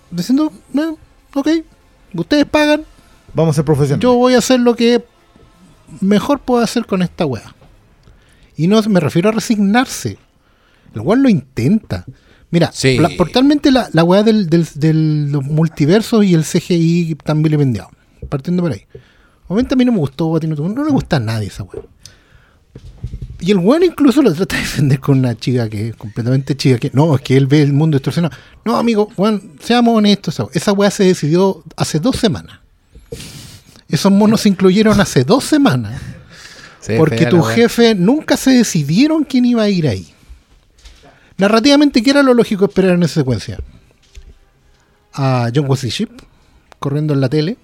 diciendo, 0.09 0.51
"Eh, 0.75 0.93
ok, 1.33 1.47
ustedes 2.15 2.45
pagan, 2.45 2.83
Vamos 3.33 3.53
a 3.53 3.57
ser 3.57 3.65
profesionales. 3.65 4.01
yo 4.03 4.13
voy 4.15 4.33
a 4.35 4.39
hacer 4.39 4.59
lo 4.59 4.75
que 4.75 5.03
mejor 6.01 6.39
puedo 6.39 6.61
hacer 6.63 6.85
con 6.85 7.01
esta 7.01 7.25
weá. 7.25 7.55
Y 8.57 8.67
no 8.67 8.81
me 8.83 8.99
refiero 8.99 9.29
a 9.29 9.31
resignarse. 9.31 10.17
El 10.93 11.01
weón 11.01 11.23
lo 11.23 11.29
intenta. 11.29 12.05
Mira, 12.51 12.69
Sí. 12.73 12.97
pla- 12.97 13.09
portalmente 13.17 13.71
la, 13.71 13.89
la 13.93 14.03
weá 14.03 14.23
del, 14.23 14.49
del, 14.49 14.67
del- 14.75 15.31
los 15.31 15.43
multiversos 15.43 16.25
y 16.25 16.33
el 16.33 16.43
CGI 16.43 17.15
tan 17.23 17.41
vilipendiado. 17.41 17.89
Partiendo 18.29 18.61
por 18.61 18.73
ahí. 18.73 18.85
Obviamente 19.47 19.73
a 19.73 19.77
mí 19.77 19.85
no 19.85 19.93
me 19.93 19.97
gustó, 19.99 20.35
a 20.35 20.39
ti 20.39 20.47
no, 20.47 20.55
no 20.55 20.83
le 20.83 20.91
gusta 20.91 21.15
a 21.15 21.19
nadie 21.19 21.47
esa 21.47 21.63
weá. 21.63 21.81
Y 23.43 23.51
el 23.51 23.57
weón 23.57 23.83
incluso 23.83 24.21
lo 24.21 24.31
trata 24.33 24.55
de 24.55 24.61
defender 24.61 24.99
con 24.99 25.17
una 25.19 25.35
chica 25.35 25.67
que 25.67 25.89
es 25.89 25.95
completamente 25.95 26.55
chica, 26.55 26.77
que 26.77 26.91
no, 26.93 27.15
es 27.15 27.21
que 27.21 27.35
él 27.35 27.47
ve 27.47 27.61
el 27.63 27.73
mundo 27.73 27.97
distorsionado. 27.97 28.35
No, 28.63 28.77
amigo, 28.77 29.09
weón, 29.17 29.53
seamos 29.59 29.97
honestos, 29.97 30.39
esa- 30.53 30.73
weá 30.73 30.91
se 30.91 31.03
decidió 31.05 31.63
hace 31.75 31.99
dos 31.99 32.17
semanas. 32.17 32.59
Esos 33.89 34.11
monos 34.11 34.41
se 34.41 34.49
incluyeron 34.49 35.01
hace 35.01 35.23
dos 35.23 35.43
semanas. 35.43 35.99
Sí, 36.79 36.93
porque 36.97 37.25
tu 37.25 37.41
jefe 37.43 37.93
nunca 37.95 38.37
se 38.37 38.51
decidieron 38.51 39.23
quién 39.23 39.45
iba 39.45 39.63
a 39.63 39.69
ir 39.69 39.87
ahí. 39.87 40.13
Narrativamente, 41.37 42.01
¿qué 42.03 42.11
era 42.11 42.23
lo 42.23 42.33
lógico 42.33 42.65
esperar 42.65 42.91
en 42.95 43.03
esa 43.03 43.15
secuencia? 43.21 43.59
A 45.13 45.49
John 45.53 45.65
Wesley 45.67 45.91
Shipp 45.91 46.11
corriendo 46.79 47.13
en 47.13 47.21
la 47.21 47.29
tele. 47.29 47.57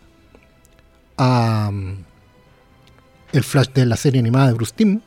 A 1.18 1.70
mm, 1.72 1.98
el 3.34 3.44
Flash 3.44 3.70
de 3.74 3.86
la 3.86 3.96
serie 3.96 4.20
animada 4.20 4.48
de 4.48 4.54
Bruce 4.54 4.74
Timm. 4.76 5.00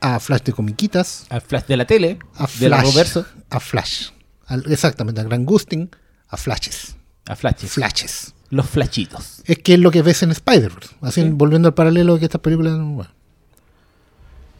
A 0.00 0.20
Flash 0.20 0.42
de 0.42 0.52
comiquitas. 0.52 1.26
Al 1.28 1.40
flash 1.40 1.64
de 1.66 1.76
la 1.76 1.86
tele, 1.86 2.18
A 2.36 2.48
de 2.60 2.68
la 2.68 2.78
Flash. 2.78 2.92
Roverso, 2.92 3.26
A 3.50 3.60
Flash. 3.60 4.08
Al- 4.46 4.64
exactamente, 4.70 5.20
a 5.20 5.24
Gran 5.24 5.44
Gusting. 5.44 5.90
A 6.28 6.36
Flashes. 6.36 6.94
a 7.26 7.36
flashes. 7.36 7.72
Flashes. 7.72 8.34
Los 8.50 8.66
flashitos. 8.70 9.42
Es 9.44 9.58
que 9.58 9.74
es 9.74 9.80
lo 9.80 9.90
que 9.90 10.00
ves 10.02 10.22
en 10.22 10.30
Spider-Verse. 10.30 10.94
Así, 11.02 11.22
Sí. 11.22 11.28
volviendo 11.30 11.68
al 11.68 11.74
paralelo 11.74 12.14
de 12.14 12.20
que 12.20 12.24
estas 12.26 12.40
películas. 12.40 12.74
bueno. 12.78 13.10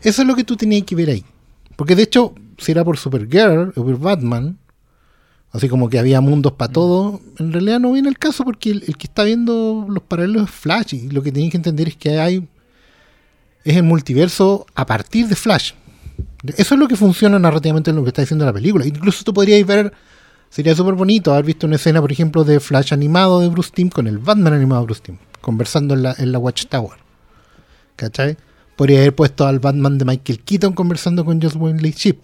Eso 0.02 0.22
es 0.22 0.28
lo 0.28 0.36
que 0.36 0.44
tú 0.44 0.56
tenías 0.56 0.84
que 0.84 0.94
ver 0.94 1.08
ahí. 1.10 1.24
Porque 1.76 1.96
de 1.96 2.02
hecho, 2.02 2.34
si 2.58 2.72
era 2.72 2.84
por 2.84 2.98
Supergirl 2.98 3.70
o 3.76 3.84
por 3.84 3.98
Batman, 3.98 4.58
así 5.52 5.68
como 5.68 5.88
que 5.88 5.98
había 5.98 6.20
mundos 6.20 6.52
para 6.52 6.72
todo, 6.72 7.20
en 7.38 7.52
realidad 7.52 7.80
no 7.80 7.92
viene 7.92 8.08
el 8.08 8.18
caso 8.18 8.44
porque 8.44 8.70
el, 8.70 8.84
el 8.86 8.96
que 8.96 9.06
está 9.06 9.24
viendo 9.24 9.86
los 9.88 10.02
paralelos 10.02 10.44
es 10.48 10.50
Flash. 10.54 10.94
Y 10.94 11.08
lo 11.08 11.22
que 11.22 11.32
tenéis 11.32 11.50
que 11.52 11.56
entender 11.56 11.88
es 11.88 11.96
que 11.96 12.18
hay. 12.20 12.48
Es 13.64 13.76
el 13.76 13.82
multiverso 13.82 14.66
a 14.74 14.86
partir 14.86 15.28
de 15.28 15.36
Flash. 15.36 15.72
Eso 16.56 16.74
es 16.74 16.80
lo 16.80 16.88
que 16.88 16.96
funciona 16.96 17.38
narrativamente 17.38 17.90
en 17.90 17.96
lo 17.96 18.02
que 18.02 18.08
está 18.08 18.22
diciendo 18.22 18.44
la 18.44 18.52
película. 18.52 18.86
Incluso 18.86 19.24
tú 19.24 19.34
podrías 19.34 19.66
ver. 19.66 19.92
Sería 20.50 20.74
súper 20.74 20.94
bonito 20.94 21.32
haber 21.32 21.44
visto 21.44 21.66
una 21.66 21.76
escena, 21.76 22.00
por 22.00 22.10
ejemplo, 22.10 22.42
de 22.42 22.58
Flash 22.58 22.94
animado 22.94 23.40
de 23.40 23.48
Bruce 23.48 23.70
Timm 23.74 23.90
con 23.90 24.06
el 24.06 24.18
Batman 24.18 24.54
animado 24.54 24.80
de 24.80 24.86
Bruce 24.86 25.02
Timm, 25.02 25.18
conversando 25.42 25.92
en 25.92 26.04
la, 26.04 26.14
en 26.16 26.32
la 26.32 26.38
Watchtower. 26.38 26.98
¿Cachai? 27.96 28.38
Podría 28.74 29.00
haber 29.00 29.14
puesto 29.14 29.46
al 29.46 29.58
Batman 29.58 29.98
de 29.98 30.06
Michael 30.06 30.40
Keaton 30.40 30.72
conversando 30.72 31.24
con 31.24 31.42
Joss 31.42 31.56
Wayne 31.56 31.90
Ship. 31.90 32.18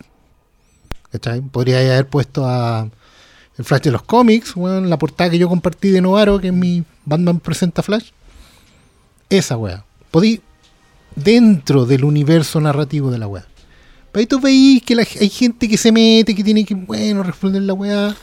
¿Cachai? 1.11 1.43
Podría 1.43 1.81
haber 1.81 2.09
puesto 2.09 2.47
a 2.47 2.89
el 3.59 3.65
Flash 3.65 3.83
de 3.83 3.91
los 3.91 4.03
cómics, 4.03 4.57
weón, 4.57 4.91
la 4.91 4.99
portada 4.99 5.31
que 5.31 5.39
yo 5.39 5.49
compartí 5.49 5.91
de 5.91 6.01
Novaro, 6.01 6.41
que 6.41 6.49
es 6.49 6.53
mi 6.53 6.85
Batman 7.05 7.41
presenta 7.41 7.83
Flash. 7.83 8.11
Esa 9.29 9.57
weá. 9.57 9.85
Podí 10.11 10.41
dentro 11.17 11.87
del 11.87 12.05
universo 12.05 12.61
narrativo 12.61 13.11
de 13.11 13.19
la 13.19 13.27
weá. 13.27 13.45
Pero 14.13 14.21
ahí 14.21 14.27
tú 14.27 14.41
veis 14.41 14.83
que 14.83 14.95
la- 14.95 15.07
hay 15.21 15.29
gente 15.29 15.69
que 15.69 15.77
se 15.77 15.91
mete, 15.93 16.35
que 16.35 16.45
tiene 16.45 16.65
que, 16.65 16.75
bueno, 16.75 17.23
responder 17.23 17.63
la 17.63 17.75
weá. 17.75 18.15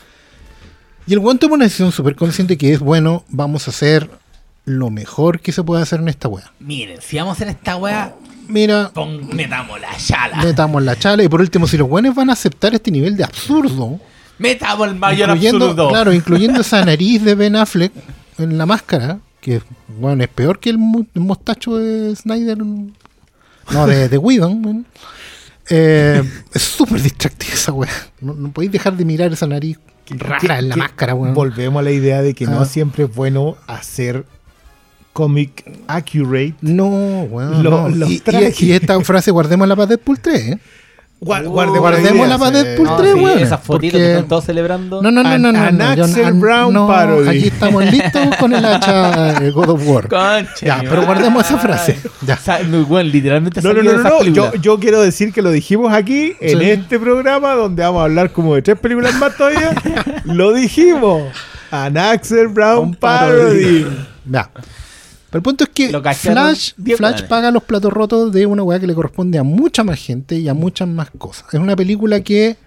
Y 1.06 1.12
el 1.12 1.18
weón 1.18 1.38
toma 1.38 1.54
una 1.54 1.64
decisión 1.64 1.92
súper 1.92 2.14
consciente 2.16 2.56
que 2.56 2.72
es, 2.72 2.78
bueno, 2.80 3.24
vamos 3.28 3.66
a 3.66 3.70
hacer 3.70 4.08
lo 4.64 4.90
mejor 4.90 5.40
que 5.40 5.50
se 5.52 5.62
puede 5.64 5.82
hacer 5.82 6.00
en 6.00 6.08
esta 6.08 6.28
weá. 6.28 6.52
Miren, 6.60 7.00
si 7.02 7.16
vamos 7.16 7.32
a 7.32 7.34
hacer 7.34 7.48
esta 7.48 7.76
weá, 7.76 8.14
Mira, 8.48 8.90
pon- 8.94 9.28
metamos 9.34 9.80
la 9.80 9.96
chala. 9.96 10.36
metamos 10.44 10.82
la 10.82 10.96
chala 10.98 11.22
y 11.24 11.28
por 11.28 11.40
último, 11.40 11.66
si 11.66 11.76
los 11.76 11.88
weones 11.88 12.14
van 12.14 12.30
a 12.30 12.34
aceptar 12.34 12.74
este 12.74 12.90
nivel 12.90 13.16
de 13.16 13.24
absurdo, 13.24 13.98
Metamos 14.38 14.88
el 14.88 14.94
mayor 14.96 15.28
incluyendo, 15.30 15.66
absurdo. 15.66 15.88
claro, 15.88 16.12
incluyendo 16.12 16.60
esa 16.62 16.84
nariz 16.84 17.22
de 17.22 17.34
Ben 17.34 17.54
Affleck 17.56 17.92
en 18.38 18.56
la 18.58 18.66
máscara, 18.66 19.18
que 19.42 19.60
bueno, 19.98 20.22
es 20.22 20.30
peor 20.30 20.58
que 20.58 20.70
el, 20.70 20.78
mostacho 20.78 21.76
de 21.76 22.16
Snyder, 22.16 22.56
no, 22.58 23.86
de, 23.86 24.08
de 24.08 24.16
Whedon. 24.18 24.86
Eh, 25.68 26.22
es 26.54 26.62
súper 26.62 27.02
distractiva 27.02 27.52
esa 27.52 27.72
weá. 27.72 27.90
No, 28.20 28.34
no 28.34 28.50
podéis 28.52 28.72
dejar 28.72 28.96
de 28.96 29.04
mirar 29.04 29.32
esa 29.32 29.46
nariz 29.46 29.78
rara 30.08 30.58
en 30.58 30.68
la 30.70 30.76
máscara, 30.76 31.14
weón. 31.14 31.34
Volvemos 31.34 31.80
a 31.80 31.82
la 31.82 31.90
idea 31.90 32.22
de 32.22 32.34
que 32.34 32.46
no 32.46 32.60
Ah. 32.60 32.64
siempre 32.66 33.04
es 33.04 33.14
bueno 33.14 33.56
hacer 33.66 34.24
comic 35.12 35.64
accurate. 35.88 36.54
No, 36.62 37.22
weón. 37.24 37.62
Lo- 37.62 37.70
no. 37.70 37.88
los 37.88 38.10
Y, 38.10 38.14
y- 38.14 38.20
trajes. 38.20 38.60
y 38.62 38.72
esta 38.72 38.98
frase, 39.02 39.30
guardémosla 39.30 39.76
para 39.76 39.86
Deadpool 39.86 40.20
3, 40.20 40.40
¿eh? 40.48 40.58
Uh, 41.24 41.48
guardemos 41.50 42.28
la 42.28 42.36
para 42.36 42.50
Deadpool 42.50 42.84
No, 42.86 42.96
3, 42.96 43.12
sí, 43.14 43.20
weón, 43.20 43.38
esas 43.38 43.60
fotitos 43.60 43.92
porque- 43.92 43.98
que 44.06 44.10
están 44.12 44.28
todos 44.28 44.44
celebrando. 44.44 45.00
No, 45.02 45.10
no, 45.12 45.22
no, 45.22 45.28
An- 45.28 45.40
no, 45.42 45.52
no. 45.52 45.58
an 45.62 45.80
Axel 45.80 46.24
an- 46.24 46.40
Brown 46.40 46.72
no, 46.74 46.88
parody. 46.88 47.28
Aquí 47.28 47.46
estamos 47.46 47.84
listos 47.84 48.36
con 48.40 48.52
el 48.52 48.64
hacha 48.64 49.38
eh, 49.44 49.50
God 49.52 49.68
of 49.70 49.86
War. 49.86 50.08
Concha 50.08 50.66
Ya, 50.66 50.80
pero 50.80 51.06
guardemos 51.06 51.46
esa 51.46 51.58
frase. 51.58 51.96
Ya. 52.26 52.34
O 52.34 52.38
sea, 52.38 52.60
muy 52.68 52.80
bueno, 52.82 53.08
literalmente 53.10 53.62
No, 53.62 53.72
no, 53.72 53.82
no, 53.84 53.98
no. 53.98 54.24
Yo, 54.24 54.52
yo 54.54 54.80
quiero 54.80 55.00
decir 55.00 55.32
que 55.32 55.42
lo 55.42 55.52
dijimos 55.52 55.92
aquí 55.92 56.34
en 56.40 56.58
Sí. 56.58 56.70
este 56.70 56.98
programa 56.98 57.52
donde 57.54 57.82
vamos 57.84 58.00
a 58.00 58.04
hablar 58.04 58.32
como 58.32 58.56
de 58.56 58.62
tres 58.62 58.78
películas 58.80 59.14
más 59.14 59.36
todavía. 59.36 59.70
lo 60.24 60.52
dijimos. 60.52 61.22
An 61.70 61.96
Axel 61.98 62.48
Brown 62.48 62.94
parody. 62.96 63.86
Ya. 64.28 64.50
Pero 65.32 65.38
el 65.38 65.44
punto 65.44 65.64
es 65.64 65.70
que 65.70 65.88
Flash, 65.88 66.72
10 66.76 66.98
Flash 66.98 67.22
paga 67.22 67.50
los 67.50 67.62
platos 67.62 67.90
rotos 67.90 68.30
de 68.32 68.44
una 68.44 68.62
weá 68.64 68.78
que 68.78 68.86
le 68.86 68.94
corresponde 68.94 69.38
a 69.38 69.42
mucha 69.42 69.82
más 69.82 69.98
gente 69.98 70.38
y 70.38 70.46
a 70.46 70.52
muchas 70.52 70.86
más 70.86 71.08
cosas. 71.16 71.46
Es 71.54 71.58
una 71.58 71.74
película 71.74 72.20
que 72.20 72.58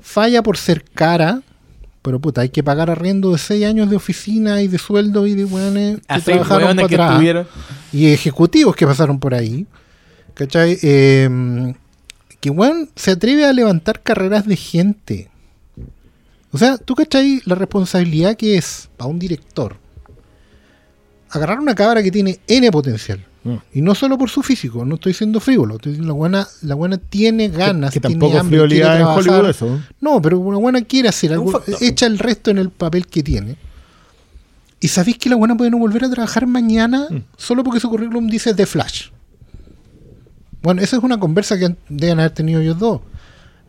falla 0.00 0.40
por 0.40 0.56
ser 0.56 0.84
cara, 0.84 1.42
pero 2.02 2.20
puta, 2.20 2.42
hay 2.42 2.50
que 2.50 2.62
pagar 2.62 2.90
arriendo 2.90 3.32
de 3.32 3.38
6 3.38 3.64
años 3.64 3.90
de 3.90 3.96
oficina 3.96 4.62
y 4.62 4.68
de 4.68 4.78
sueldo 4.78 5.26
y 5.26 5.34
de 5.34 5.46
weones 5.46 5.98
que 6.06 6.20
trabajaron 6.20 6.76
para 6.76 6.86
que 6.86 6.94
atrás. 6.94 7.10
estuvieron. 7.10 7.48
y 7.92 8.06
ejecutivos 8.12 8.76
que 8.76 8.86
pasaron 8.86 9.18
por 9.18 9.34
ahí. 9.34 9.66
¿Cachai? 10.34 10.78
Eh, 10.82 11.74
que 12.38 12.50
weón 12.50 12.88
se 12.94 13.10
atreve 13.10 13.46
a 13.46 13.52
levantar 13.52 14.00
carreras 14.00 14.46
de 14.46 14.54
gente. 14.54 15.28
O 16.52 16.58
sea, 16.58 16.78
tú 16.78 16.94
cachai 16.94 17.42
la 17.46 17.56
responsabilidad 17.56 18.36
que 18.36 18.56
es 18.56 18.88
para 18.96 19.10
un 19.10 19.18
director 19.18 19.84
agarrar 21.30 21.58
una 21.60 21.74
cabra 21.74 22.02
que 22.02 22.10
tiene 22.10 22.38
N 22.46 22.70
potencial. 22.70 23.24
Mm. 23.44 23.54
Y 23.74 23.80
no 23.82 23.94
solo 23.94 24.18
por 24.18 24.28
su 24.28 24.42
físico, 24.42 24.84
no 24.84 24.96
estoy 24.96 25.14
siendo 25.14 25.38
frívolo. 25.40 25.76
Estoy 25.76 25.92
diciendo, 25.92 26.12
la 26.12 26.16
buena, 26.18 26.48
la 26.62 26.74
buena 26.74 26.98
tiene 26.98 27.48
ganas, 27.48 27.92
que 27.92 28.00
tiene 28.00 28.14
tampoco 28.16 28.38
hambre, 28.40 28.56
frivolidad 28.58 29.00
en. 29.00 29.06
Hollywood 29.06 29.50
eso. 29.50 29.80
No, 30.00 30.20
pero 30.20 30.38
una 30.38 30.58
buena 30.58 30.82
quiere 30.82 31.08
hacer 31.08 31.32
algo, 31.32 31.62
echa 31.80 32.06
el 32.06 32.18
resto 32.18 32.50
en 32.50 32.58
el 32.58 32.70
papel 32.70 33.06
que 33.06 33.22
tiene. 33.22 33.56
Y 34.80 34.88
sabéis 34.88 35.18
que 35.18 35.30
la 35.30 35.36
buena 35.36 35.56
puede 35.56 35.70
no 35.70 35.78
volver 35.78 36.04
a 36.04 36.10
trabajar 36.10 36.46
mañana 36.46 37.06
Mm. 37.08 37.18
solo 37.36 37.62
porque 37.64 37.80
su 37.80 37.88
currículum 37.88 38.26
dice 38.28 38.52
The 38.52 38.66
Flash. 38.66 39.08
Bueno, 40.62 40.82
esa 40.82 40.96
es 40.96 41.02
una 41.02 41.18
conversa 41.18 41.58
que 41.58 41.76
deben 41.88 42.18
haber 42.18 42.32
tenido 42.32 42.60
ellos 42.60 42.78
dos. 42.78 43.00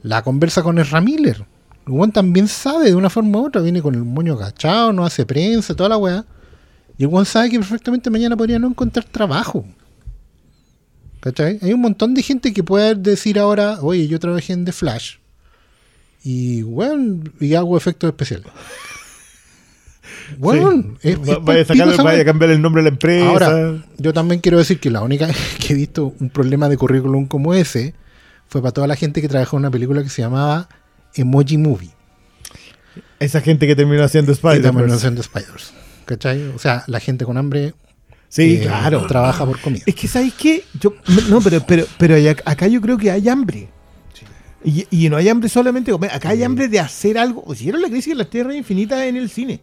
la 0.04 0.22
conversa 0.22 0.64
con 0.64 0.80
Ezra 0.80 1.02
Miller. 1.02 1.46
El 1.86 1.94
weón 1.94 2.12
también 2.12 2.48
sabe 2.48 2.86
de 2.86 2.96
una 2.96 3.10
forma 3.10 3.40
u 3.40 3.48
otra, 3.48 3.62
viene 3.62 3.82
con 3.82 3.94
el 3.96 4.04
moño 4.04 4.34
agachado, 4.34 4.94
no 4.94 5.04
hace 5.06 5.26
prensa, 5.26 5.76
toda 5.76 5.90
la 5.90 5.98
weá. 5.98 6.26
Y 6.98 7.03
el 7.06 7.26
sabe 7.26 7.49
que 7.49 7.60
perfectamente 7.60 8.10
mañana 8.10 8.36
podría 8.36 8.57
no 8.60 8.68
encontrar 8.68 9.06
trabajo. 9.06 9.65
¿Cachai? 11.19 11.60
Hay 11.61 11.74
un 11.74 11.82
montón 11.82 12.14
de 12.14 12.22
gente 12.24 12.53
que 12.53 12.64
puede 12.64 12.95
decir 12.95 13.38
ahora, 13.40 13.80
oye, 13.82 14.07
yo 14.07 14.19
trabajé 14.19 14.53
en 14.53 14.65
The 14.65 14.72
Flash. 14.72 15.15
Y, 16.24 16.64
weón, 16.64 17.32
y 17.40 17.53
hago 17.56 17.78
efectos 17.78 18.07
especiales. 18.10 18.48
Weón, 20.40 20.98
es- 21.02 21.14
es 21.14 21.19
Va- 21.22 21.36
pa'l 21.36 21.44
vaya, 21.44 21.61
a 21.61 21.65
sacarle- 21.65 22.03
vaya 22.03 22.26
cambiar 22.26 22.52
el 22.52 22.61
nombre 22.61 22.82
de 22.82 22.90
la 22.90 22.94
empresa. 22.94 23.28
Ahora, 23.30 23.86
yo 23.98 24.11
también 24.14 24.41
quiero 24.41 24.57
decir 24.57 24.80
que 24.80 24.90
la 24.90 25.02
única 25.02 25.28
que 25.65 25.74
he 25.74 25.76
visto 25.76 26.14
un 26.19 26.30
problema 26.30 26.68
de 26.68 26.76
currículum 26.78 27.28
como 27.28 27.53
ese 27.53 27.94
fue 28.48 28.61
para 28.61 28.74
toda 28.74 28.88
la 28.88 28.95
gente 28.95 29.22
que 29.22 29.30
trabajó 29.30 29.56
en 29.57 29.61
una 29.61 29.72
película 29.72 30.03
que 30.03 30.10
se 30.10 30.22
llamaba 30.22 30.68
Emoji 31.15 31.57
Movie. 31.57 31.91
esa 33.19 33.40
gente 33.41 33.68
que 33.68 33.76
terminó 33.76 34.03
haciendo 34.03 34.32
Spider-Man. 34.34 34.64
también 34.74 34.91
haciendo 34.91 35.24
Spiders. 35.24 35.72
¿Cachai? 36.08 36.42
O 36.56 36.58
sea, 36.58 36.84
la 36.88 37.00
gente 37.00 37.26
con 37.26 37.38
hambre 37.38 37.74
Sí, 38.30 38.56
eh, 38.56 38.62
claro. 38.64 39.06
trabaja 39.08 39.46
por 39.46 39.60
comida. 39.60 39.84
Es 39.86 39.96
que, 39.96 40.08
¿sabes 40.08 40.34
qué? 40.34 40.64
Yo, 40.80 40.94
no, 41.30 41.40
pero, 41.42 41.64
pero, 41.66 41.86
pero 41.98 42.16
acá 42.46 42.68
yo 42.68 42.82
creo 42.82 42.98
que 42.98 43.12
hay 43.12 43.30
hambre. 43.30 43.70
Y, 44.64 44.86
y 44.90 45.10
no 45.10 45.18
hay 45.18 45.30
hambre 45.30 45.48
solamente 45.48 45.92
de 45.92 45.94
comer, 45.94 46.12
acá 46.12 46.30
hay 46.30 46.44
hambre 46.44 46.68
de 46.68 46.80
hacer 46.80 47.18
algo. 47.18 47.44
O 47.46 47.54
hicieron 47.54 47.82
la 47.82 47.88
crisis 47.88 48.08
de 48.08 48.16
las 48.16 48.30
tierras 48.30 48.56
infinitas 48.56 49.02
en 49.04 49.16
el 49.16 49.30
cine. 49.30 49.62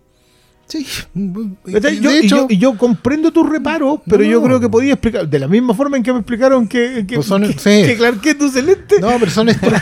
Sí. 0.66 0.86
Yo- 1.14 1.80
de 1.80 1.90
y, 1.92 2.16
hecho, 2.26 2.36
yo, 2.36 2.46
y 2.48 2.58
yo 2.58 2.76
comprendo 2.78 3.30
tus 3.30 3.48
reparos, 3.48 4.00
pero 4.06 4.24
No, 4.24 4.30
yo 4.30 4.42
creo 4.42 4.60
que 4.60 4.68
podía 4.68 4.94
explicar, 4.94 5.28
de 5.28 5.38
la 5.38 5.46
misma 5.46 5.74
forma 5.74 5.96
en 5.96 6.02
que 6.02 6.12
me 6.12 6.18
explicaron 6.20 6.66
que, 6.66 7.04
que, 7.06 7.16
Pues 7.16 7.26
son- 7.26 7.42
que, 7.42 7.52
sí. 7.52 7.86
que 7.86 7.96
Clark 7.96 8.20
Kent 8.20 8.42
es 8.42 8.52
celeste. 8.52 9.00
No, 9.00 9.10
pero 9.18 9.30
son, 9.30 9.48
son, 9.50 9.72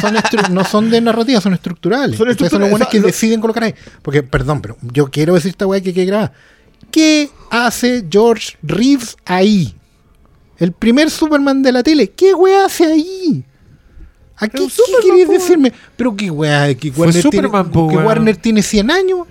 son 0.00 0.54
no 0.54 0.64
son 0.64 0.90
de 0.90 1.00
narrativa, 1.00 1.40
son 1.40 1.52
estructurales. 1.54 2.16
Son 2.16 2.28
Entonces 2.28 2.50
son 2.50 2.62
estructurales, 2.62 2.70
los 2.70 2.70
buenos 2.70 2.88
que 2.88 3.00
deciden 3.00 3.40
colocar 3.40 3.64
ahí. 3.64 3.74
Porque, 4.02 4.22
perdón, 4.22 4.62
pero 4.62 4.76
yo 4.92 5.10
quiero 5.10 5.34
decir 5.34 5.50
esta 5.50 5.66
weá 5.66 5.80
que 5.80 5.92
quede 5.92 6.06
grabada. 6.06 6.32
¿Qué 6.90 7.30
hace 7.50 8.04
George 8.10 8.56
Reeves 8.62 9.16
ahí? 9.24 9.74
El 10.58 10.72
primer 10.72 11.10
Superman 11.10 11.62
de 11.62 11.72
la 11.72 11.82
tele. 11.82 12.10
¿Qué 12.10 12.34
weá 12.34 12.66
hace 12.66 12.84
ahí? 12.84 13.44
¿A 14.36 14.48
qué, 14.48 14.66
qué 14.66 15.06
querías 15.08 15.28
decirme? 15.28 15.72
Pero 15.96 16.16
qué 16.16 16.30
weá, 16.30 16.74
que 16.74 16.90
Warner, 16.90 17.22
Superman, 17.22 17.70
tiene, 17.70 17.72
po, 17.74 17.88
que. 17.88 17.96
Warner 17.96 18.36
tiene 18.36 18.62
100 18.62 18.90
años. 18.90 19.26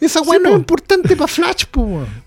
Esa 0.00 0.20
weá 0.22 0.38
Sí, 0.38 0.42
no 0.44 0.50
es 0.50 0.56
importante 0.56 1.16
para 1.16 1.28
Flash. 1.28 1.64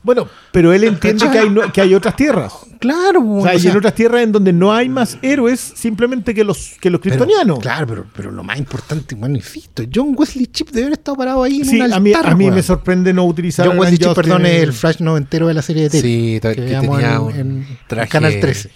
Bueno, 0.04 0.28
pero 0.52 0.74
él 0.74 0.84
entiende 0.84 1.30
que 1.32 1.38
hay, 1.40 1.50
no- 1.50 1.72
que 1.72 1.80
hay 1.80 1.94
otras 1.94 2.16
tierras. 2.16 2.52
Claro, 2.80 3.22
O 3.22 3.44
sea, 3.44 3.56
o 3.56 3.60
sea, 3.60 3.72
en 3.72 3.78
otras 3.78 3.94
tierras 3.94 4.24
en 4.24 4.32
donde 4.32 4.52
no 4.52 4.74
hay 4.74 4.90
más 4.90 5.18
héroes 5.22 5.60
simplemente 5.76 6.34
que 6.34 6.44
los, 6.44 6.74
que 6.82 6.90
los 6.90 7.00
pero- 7.00 7.16
kryptonianos. 7.18 7.60
Claro, 7.60 7.86
pero, 7.88 8.06
pero 8.16 8.32
lo 8.32 8.44
más 8.44 8.58
importante, 8.58 9.14
bueno, 9.16 9.36
insisto, 9.36 9.84
John 9.94 10.16
Wesley 10.18 10.48
Chip 10.48 10.70
debe 10.72 10.88
haber 10.88 10.94
estado 11.00 11.18
parado 11.18 11.44
ahí 11.44 11.60
en 11.62 11.66
Sí, 11.66 11.76
un 11.76 11.82
altar, 11.84 11.98
a 11.98 12.00
mí, 12.02 12.14
a 12.14 12.36
mí 12.36 12.50
me 12.52 12.64
sorprende 12.64 13.14
no 13.14 13.26
utilizar 13.26 13.68
John 13.68 13.78
Wesley 13.78 14.00
Chip, 14.00 14.14
perdón, 14.16 14.46
es 14.48 14.64
el 14.64 14.74
Flash 14.74 15.00
noventero 15.00 15.48
de 15.48 15.54
la 15.54 15.62
serie 15.62 15.84
de 15.84 15.90
tele. 15.92 16.02
Sí, 16.02 16.40
que 16.42 16.56
que 16.56 16.62
tenía 16.62 17.14
en, 17.16 17.22
un 17.22 17.36
en 17.36 17.78
traje 17.88 18.10
Canal 18.10 18.40
13. 18.40 18.72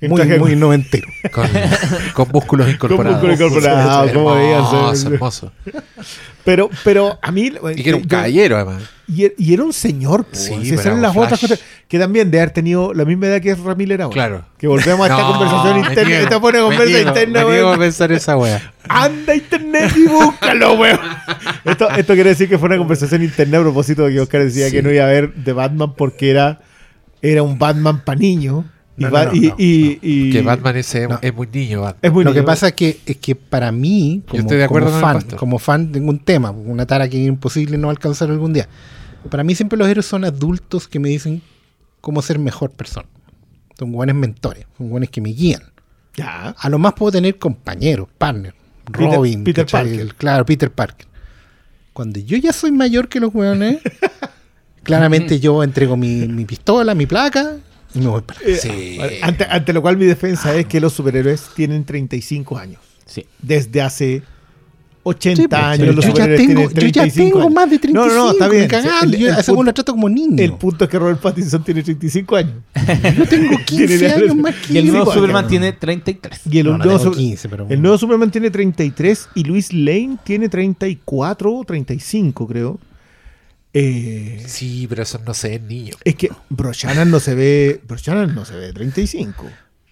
Muy, 0.00 0.24
muy 0.38 0.54
noventero. 0.56 1.08
con, 1.32 1.48
con 2.14 2.28
músculos 2.32 2.68
incorporados. 2.70 3.20
músculos 3.22 3.40
incorporados, 3.40 4.12
¿cómo 4.12 4.34
veían 4.34 4.64
hermoso, 4.64 5.08
hermoso. 5.08 5.52
Pero, 6.44 6.70
pero 6.84 7.18
a 7.20 7.30
mí. 7.32 7.52
Y 7.74 7.82
que 7.82 7.88
era 7.90 7.96
un 7.98 8.04
yo- 8.04 8.08
caballero, 8.08 8.56
además. 8.56 8.82
Y, 9.08 9.24
er- 9.24 9.34
y 9.38 9.54
era 9.54 9.64
un 9.64 9.72
señor, 9.72 10.24
po, 10.24 10.36
Sí, 10.36 10.52
eran 10.72 10.94
un 10.94 11.02
las 11.02 11.16
otras 11.16 11.40
cosas 11.40 11.60
que 11.88 11.98
también 11.98 12.30
de 12.30 12.38
haber 12.40 12.50
tenido 12.52 12.92
la 12.94 13.04
misma 13.04 13.26
edad 13.26 13.40
que 13.40 13.50
es 13.50 13.58
Ramírez 13.58 13.98
ahora. 14.00 14.12
Claro. 14.14 14.44
Que 14.58 14.68
volvemos 14.68 15.00
a 15.08 15.12
esta 15.12 15.22
No, 15.22 15.32
conversación 15.32 15.78
interna. 15.78 16.08
niego, 16.08 16.22
Esta 16.24 16.40
me 16.40 16.60
conversa 16.60 16.98
interna, 17.00 17.40
niego 17.44 17.66
a 17.66 17.70
weón. 17.70 17.78
pensar 17.80 18.12
esa. 18.12 18.36
Anda 18.88 19.34
internet 19.34 19.92
y 19.96 20.06
búscalo, 20.06 20.74
weón. 20.74 21.00
Esto, 21.64 21.90
esto 21.90 22.14
quiere 22.14 22.30
decir 22.30 22.48
que 22.48 22.58
fue 22.58 22.66
una 22.68 22.78
conversación 22.78 23.22
interna 23.22 23.58
a 23.58 23.62
propósito 23.62 24.04
de 24.06 24.12
que 24.12 24.20
Oscar 24.20 24.44
decía 24.44 24.66
Sí. 24.66 24.72
que 24.72 24.82
no 24.82 24.92
iba 24.92 25.04
a 25.04 25.08
ver 25.08 25.34
de 25.34 25.52
Batman 25.52 25.94
porque 25.94 26.30
era, 26.30 26.60
era 27.20 27.42
un 27.42 27.58
Batman 27.58 28.04
pa' 28.04 28.14
niño. 28.14 28.64
Y, 28.98 29.04
No, 29.04 29.10
va- 29.12 29.26
no, 29.26 29.30
no, 29.30 29.36
y- 29.36 29.48
no, 29.48 29.54
y- 29.58 29.98
y- 30.02 30.30
Que 30.32 30.42
Batman 30.42 30.76
es, 30.76 30.94
No. 31.08 31.18
es 31.22 31.34
muy 31.34 31.46
niño, 31.52 31.82
Batman. 31.82 32.00
es 32.02 32.12
muy 32.12 32.24
Lo 32.24 32.34
que 32.34 32.42
pasa 32.42 32.68
es 32.68 32.72
que, 32.74 32.98
es 33.06 33.16
que 33.18 33.36
para 33.36 33.70
mí, 33.70 34.22
como, 34.28 34.40
estoy 34.42 34.56
de 34.58 34.64
acuerdo 34.64 34.88
como 34.90 35.00
fan, 35.00 35.22
como 35.36 35.58
fan, 35.60 35.92
tengo 35.92 36.10
un 36.10 36.18
tema, 36.18 36.50
una 36.50 36.84
tara 36.86 37.08
que 37.08 37.22
es 37.22 37.28
imposible 37.28 37.78
no 37.78 37.90
alcanzar 37.90 38.28
algún 38.30 38.52
día. 38.52 38.68
Para 39.30 39.44
mí 39.44 39.54
siempre 39.54 39.78
los 39.78 39.86
héroes 39.88 40.06
son 40.06 40.24
adultos 40.24 40.88
que 40.88 40.98
me 40.98 41.08
dicen 41.10 41.42
cómo 42.00 42.22
ser 42.22 42.38
mejor 42.40 42.70
persona. 42.72 43.06
Son 43.78 43.92
buenos 43.92 44.16
mentores, 44.16 44.66
son 44.76 44.90
buenos 44.90 45.10
que 45.10 45.20
me 45.20 45.30
guían. 45.30 45.62
Ya. 46.16 46.56
A 46.58 46.68
lo 46.68 46.78
más 46.80 46.94
puedo 46.94 47.12
tener 47.12 47.38
compañeros, 47.38 48.08
partner, 48.18 48.52
Peter- 48.90 49.14
Robin, 49.14 49.44
Peter. 49.44 49.64
Parker. 49.66 50.00
El- 50.00 50.14
claro, 50.16 50.44
Peter 50.44 50.72
Parker. 50.72 51.06
Cuando 51.92 52.18
yo 52.18 52.36
ya 52.36 52.52
soy 52.52 52.72
mayor 52.72 53.08
que 53.08 53.20
los 53.20 53.32
weones, 53.32 53.78
claramente 54.82 55.38
yo 55.40 55.62
entrego 55.62 55.96
mi, 55.96 56.26
mi 56.28 56.44
pistola, 56.44 56.94
mi 56.94 57.06
placa 57.06 57.56
y 57.94 57.98
me 58.00 58.06
voy 58.08 58.22
para 58.22 58.40
Eh, 58.40 58.56
Sí. 58.56 58.98
ante, 59.22 59.44
ante 59.44 59.72
lo 59.72 59.82
cual 59.82 59.96
mi 59.96 60.04
defensa 60.06 60.54
es 60.54 60.66
que 60.66 60.80
los 60.80 60.92
superhéroes 60.92 61.46
tienen 61.54 61.84
35 61.84 62.58
años. 62.58 62.80
Sí. 63.06 63.24
Desde 63.40 63.80
hace 63.82 64.22
80 65.04 65.40
Sí, 65.42 65.48
pues, 65.48 65.62
años 65.62 65.94
los 65.96 66.04
yo 66.04 66.10
ya 66.10 66.16
superhéroes 66.16 66.38
tengo, 66.40 66.54
tienen 66.54 66.68
yo 66.74 66.86
ya 66.86 67.02
35 67.02 67.24
tengo 67.30 67.40
años. 67.46 67.54
más 67.54 67.70
de 67.70 67.78
35. 67.78 68.08
No, 68.08 68.14
no, 68.14 68.24
no, 68.26 68.30
está 68.32 68.48
bien. 68.48 68.68
cagando, 68.68 69.16
El- 69.16 69.22
yo 69.22 69.28
el 69.30 69.34
punto- 69.44 69.62
lo 69.62 69.74
trato 69.74 69.92
como 69.92 70.08
niño. 70.10 70.42
El 70.44 70.52
punto 70.54 70.84
es 70.84 70.90
que 70.90 70.98
Robert 70.98 71.20
Pattinson 71.20 71.64
tiene 71.64 71.82
35 71.82 72.36
años. 72.36 72.54
Yo 73.16 73.26
tengo 73.26 73.56
15 73.64 73.86
Tiene- 73.98 74.12
años 74.14 74.36
más 74.36 74.54
que 74.54 74.74
Y 74.74 74.78
el 74.78 74.88
nuevo 74.88 75.06
Superman 75.06 75.44
cabrón. 75.44 75.50
tiene 75.50 75.72
33. 75.72 76.40
Y 76.50 76.58
el, 76.58 76.66
No, 76.66 76.72
no 76.72 76.84
nuevo, 76.84 76.98
tengo 76.98 77.12
Su- 77.14 77.18
15, 77.18 77.48
pero 77.48 77.66
el 77.70 77.80
nuevo 77.80 77.96
Superman 77.96 78.30
tiene 78.30 78.50
33 78.50 79.28
y 79.34 79.44
Luis 79.44 79.72
Lane 79.72 80.18
tiene 80.24 80.50
34 80.50 81.54
o 81.56 81.64
35, 81.64 82.46
creo. 82.46 82.78
Eh, 83.80 84.42
Sí, 84.46 84.86
pero 84.88 85.02
eso 85.02 85.20
no 85.26 85.34
sé, 85.34 85.56
es 85.56 85.62
niño. 85.62 85.94
es 86.04 86.14
que 86.16 86.30
Broshanan 86.48 87.10
no 87.10 87.20
se 87.20 87.34
ve. 87.34 87.80
Broshanan 87.86 88.34
no 88.34 88.44
se 88.44 88.56
ve 88.56 88.72
35. 88.72 89.44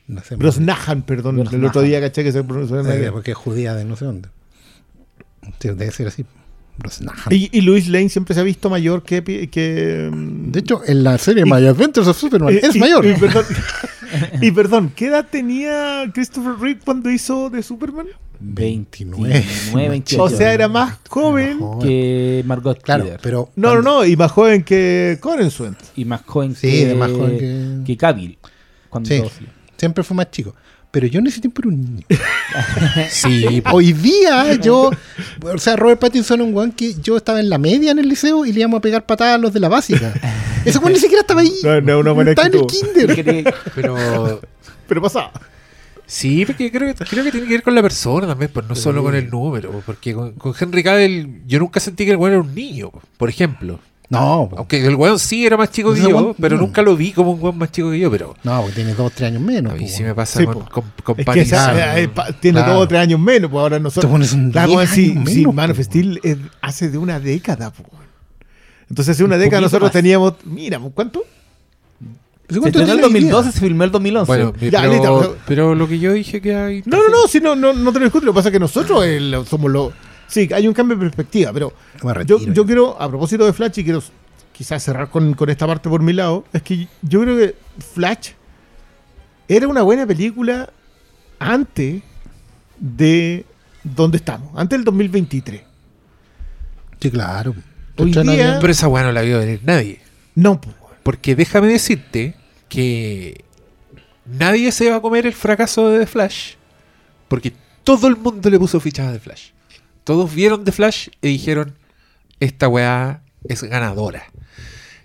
No 0.09 0.23
sé, 0.23 0.37
Brosnahan, 0.37 1.03
perdón. 1.03 1.37
El 1.41 1.47
otro 1.49 1.59
Brosnahan. 1.59 1.89
día 1.89 2.01
caché 2.01 2.23
que 2.25 2.33
se 2.33 2.43
pronuncia. 2.45 2.81
eh, 2.95 3.11
porque 3.13 3.33
es 3.33 3.37
judía 3.37 3.75
de 3.75 3.85
no 3.85 3.97
sé 3.97 4.05
dónde. 4.05 4.29
Debe 5.61 5.91
ser 5.91 6.09
así. 6.09 6.25
Brosnahan. 6.79 7.33
Y, 7.33 7.49
y 7.57 7.61
Luis 7.63 7.89
Lane 7.89 8.09
siempre 8.09 8.35
se 8.35 8.41
ha 8.41 8.45
visto 8.45 8.69
mayor 8.71 9.03
que. 9.03 9.21
mm, 10.13 10.51
De 10.53 10.61
hecho, 10.61 10.83
en 10.87 11.03
la 11.05 11.17
serie 11.19 11.43
Y- 11.47 11.51
My 11.51 11.65
Adventures 11.67 12.07
of 12.09 12.19
Superman 12.19 12.55
y- 12.55 12.59
es 12.67 12.77
y- 12.77 12.79
mayor. 12.79 13.05
Y, 13.07 13.15
perdón, 13.15 13.45
y 14.43 14.51
perdón, 14.51 14.93
¿qué 14.95 15.07
edad 15.07 15.27
tenía 15.31 16.05
Christopher 16.13 16.53
Reeve 16.61 16.81
cuando 16.85 17.11
hizo 17.11 17.49
de 17.51 17.63
Superman? 17.63 18.07
29. 18.41 19.29
29, 19.31 19.89
28. 19.89 20.23
O 20.23 20.29
sea, 20.31 20.53
era 20.53 20.69
más 20.69 20.99
joven. 21.09 21.59
Que 21.81 22.43
Margot 22.47 22.81
Claro, 22.83 23.05
Kidder. 23.05 23.21
pero. 23.23 23.51
No, 23.57 23.75
no, 23.75 23.83
no, 23.83 24.05
y 24.05 24.17
más 24.17 24.31
joven 24.33 24.63
que 24.63 25.19
Corenswet. 25.21 25.75
Y 25.97 26.05
más 26.05 26.23
joven 26.25 26.55
Sí, 26.55 26.69
que, 26.71 26.95
más 26.95 27.11
joven 27.11 27.39
que- 27.39 27.85
que 27.87 27.97
Cavill. 27.97 28.39
Cuando 28.89 29.09
Sí, 29.09 29.23
siempre 29.77 30.03
fue 30.05 30.17
más 30.17 30.31
chico. 30.31 30.55
Pero 30.91 31.09
yo 31.09 31.19
en 31.19 31.27
ese 31.27 31.41
tiempo 31.43 31.61
era 31.61 31.69
un 31.69 31.81
niño. 31.85 32.07
Sí, 33.11 33.63
Hoy 33.71 33.93
día 33.93 34.55
yo, 34.55 34.91
o 35.43 35.59
sea, 35.59 35.77
Robert 35.77 36.01
Pattinson 36.01 36.41
es 36.41 36.47
un 36.47 36.55
weón 36.55 36.73
que 36.73 36.95
yo 37.03 37.17
estaba 37.19 37.39
en 37.41 37.51
la 37.51 37.59
media 37.59 37.91
en 37.91 37.99
el 37.99 38.09
liceo 38.09 38.47
y 38.47 38.53
le 38.53 38.61
íbamos 38.61 38.79
a 38.79 38.81
pegar 38.81 39.05
patadas 39.05 39.35
a 39.35 39.39
los 39.39 39.53
de 39.53 39.61
la 39.61 39.69
básica. 39.69 40.15
Ese 40.65 40.79
weón 40.79 40.93
ni 40.95 40.99
siquiera 40.99 41.21
estaba 41.21 41.43
ahí. 41.43 41.53
No, 41.83 42.03
no, 42.03 42.15
buena 42.15 42.31
estaba 42.31 42.49
en 42.49 42.55
el 42.55 42.67
kinder. 42.67 43.55
Pero 43.75 44.41
Pero 44.89 45.03
pasaba. 45.03 45.33
Sí, 46.07 46.45
porque 46.47 46.71
creo, 46.71 46.95
que- 46.95 47.05
creo 47.05 47.25
que 47.25 47.33
tiene 47.33 47.47
que 47.49 47.55
ver 47.55 47.63
con 47.63 47.75
la 47.75 47.83
persona 47.83 48.27
también, 48.29 48.51
pues 48.55 48.67
no 48.69 48.75
solo 48.77 49.03
con 49.03 49.15
el 49.15 49.29
número. 49.29 49.83
Porque 49.85 50.15
con, 50.15 50.33
con 50.33 50.55
Henry 50.59 50.83
Cavill 50.85 51.43
yo 51.47 51.59
nunca 51.59 51.81
sentí 51.81 52.05
que 52.05 52.13
el 52.13 52.17
weón 52.17 52.33
era 52.35 52.43
un 52.43 52.55
niño, 52.55 52.91
por 53.17 53.29
ejemplo. 53.29 53.81
No. 54.09 54.49
Aunque 54.57 54.87
el 54.87 54.95
weón 54.95 55.19
sí 55.19 55.45
era 55.45 55.57
más 55.57 55.73
chico 55.73 55.93
que 55.93 56.01
yo, 56.03 56.37
pero 56.41 56.57
nunca 56.57 56.81
lo 56.81 56.97
vi 56.97 57.11
como 57.11 57.33
un 57.33 57.43
weón 57.43 57.59
más 57.59 57.73
chico 57.73 57.91
que 57.91 57.99
yo, 57.99 58.09
pero 58.09 58.37
no, 58.45 58.61
porque 58.61 58.77
tiene 58.77 58.95
dos, 58.95 59.11
tres 59.13 59.33
años 59.33 59.43
menos. 59.43 59.73
a 59.73 59.75
mí 59.77 59.89
sí 59.89 60.05
me 60.05 60.15
pasa 60.15 60.39
Sí, 60.39 60.47
con, 60.47 60.63
con, 60.67 60.85
con 61.03 61.19
Es 61.19 61.27
que 61.27 61.41
esa- 61.41 61.99
eh, 61.99 62.07
pa- 62.07 62.31
tiene 62.33 62.61
Claro. 62.61 62.75
dos 62.75 62.83
o 62.85 62.89
tres 62.89 63.01
años 63.01 63.19
menos, 63.19 63.51
pues 63.51 63.61
ahora 63.61 63.81
nosotros. 63.81 64.09
Te 64.09 64.13
pones 64.15 64.33
un 64.33 64.53
Claro, 64.53 64.69
10 64.69 64.79
como 64.81 64.95
si, 64.95 65.11
años 65.11 65.29
si 65.31 65.37
menos, 65.41 65.55
Man 65.55 65.71
of 65.73 65.77
po. 65.77 65.83
Steel 65.83 66.21
es 66.23 66.37
hace 66.61 66.89
de 66.89 66.99
una 66.99 67.19
década, 67.19 67.73
pues. 67.73 67.89
Entonces, 68.89 69.17
hace 69.17 69.25
una 69.25 69.35
Un 69.35 69.41
década 69.43 69.63
nosotros 69.63 69.89
más. 69.89 69.93
teníamos. 69.93 70.35
Mira, 70.45 70.79
¿cuánto? 70.95 71.25
¿Pero 72.47 72.63
Se 72.63 72.69
estrenó 72.69 72.93
en 72.93 72.99
el 72.99 73.05
tiene 73.05 73.19
hoy 73.19 73.25
día? 73.25 73.33
2012, 73.33 73.53
se 73.53 73.61
filmó 73.67 73.85
el 73.85 73.91
2011. 73.91 74.27
Bueno, 74.27 74.53
Ya, 74.61 74.81
pero, 74.83 74.93
listo. 74.93 75.37
pero 75.47 75.75
lo 75.75 75.89
que 75.89 75.99
yo 75.99 76.13
dije 76.13 76.41
que 76.41 76.55
hay. 76.55 76.83
No, 76.87 76.97
no, 76.99 77.09
no, 77.09 77.29
si 77.29 77.41
no, 77.41 77.57
no, 77.57 77.73
no 77.73 77.93
te 77.93 77.99
lo 77.99 78.05
discuto. 78.05 78.25
Lo 78.27 78.33
que 78.33 78.37
pasa 78.37 78.49
es 78.49 78.53
que 78.53 78.61
nosotros 78.61 79.05
eh, 79.05 79.43
somos 79.49 79.71
los. 79.71 79.93
Sí, 80.29 80.49
hay 80.53 80.67
un 80.67 80.75
cambio 80.75 80.97
de 80.97 81.05
perspectiva, 81.05 81.53
pero 81.53 81.73
yo, 82.25 82.39
yo 82.39 82.53
yo. 82.53 82.67
quiero, 82.67 83.01
a 83.01 83.09
propósito 83.09 83.45
de 83.47 83.53
Flash, 83.53 83.79
y 83.79 83.85
quiero 83.85 84.03
quizás 84.53 84.83
cerrar 84.83 85.09
con, 85.09 85.35
con 85.35 85.49
esta 85.51 85.67
parte 85.67 85.89
por 85.89 86.03
mi 86.03 86.13
lado, 86.13 86.45
es 86.53 86.63
que 86.63 86.89
yo 87.03 87.21
creo 87.21 87.37
que 87.37 87.55
Flash 87.95 88.31
era 89.49 89.69
una 89.69 89.83
buena 89.83 90.07
película 90.07 90.71
antes 91.39 92.03
de 92.79 93.45
donde 93.85 94.17
estamos, 94.17 94.51
antes 94.57 94.79
del 94.79 94.85
2023. 94.85 95.63
Sí, 97.01 97.11
claro. 97.11 97.55
Hoy 97.99 98.11
día-. 98.13 98.59
Pero 98.61 98.73
esa 98.73 98.89
weá 98.89 99.05
no 99.05 99.13
la 99.13 99.23
vio 99.23 99.39
venir 99.39 99.61
nadie. 99.65 100.01
No, 100.35 100.61
pues. 100.61 100.75
Porque 101.07 101.37
déjame 101.37 101.69
decirte 101.69 102.35
que 102.69 103.45
nadie 104.25 104.73
se 104.73 104.91
va 104.91 104.97
a 104.97 105.01
comer 105.01 105.25
el 105.25 105.35
fracaso 105.35 105.89
de 105.89 106.01
The 106.01 106.07
Flash. 106.09 106.55
Porque 107.29 107.53
todo 107.85 108.09
el 108.09 108.17
mundo 108.17 108.51
le 108.51 108.59
puso 108.59 108.81
fichas 108.81 109.13
de 109.13 109.21
Flash. 109.21 109.51
Todos 110.03 110.35
vieron 110.35 110.65
The 110.65 110.73
Flash 110.73 111.11
y 111.23 111.29
dijeron, 111.29 111.77
esta 112.41 112.67
weá 112.67 113.23
es 113.45 113.63
ganadora. 113.63 114.25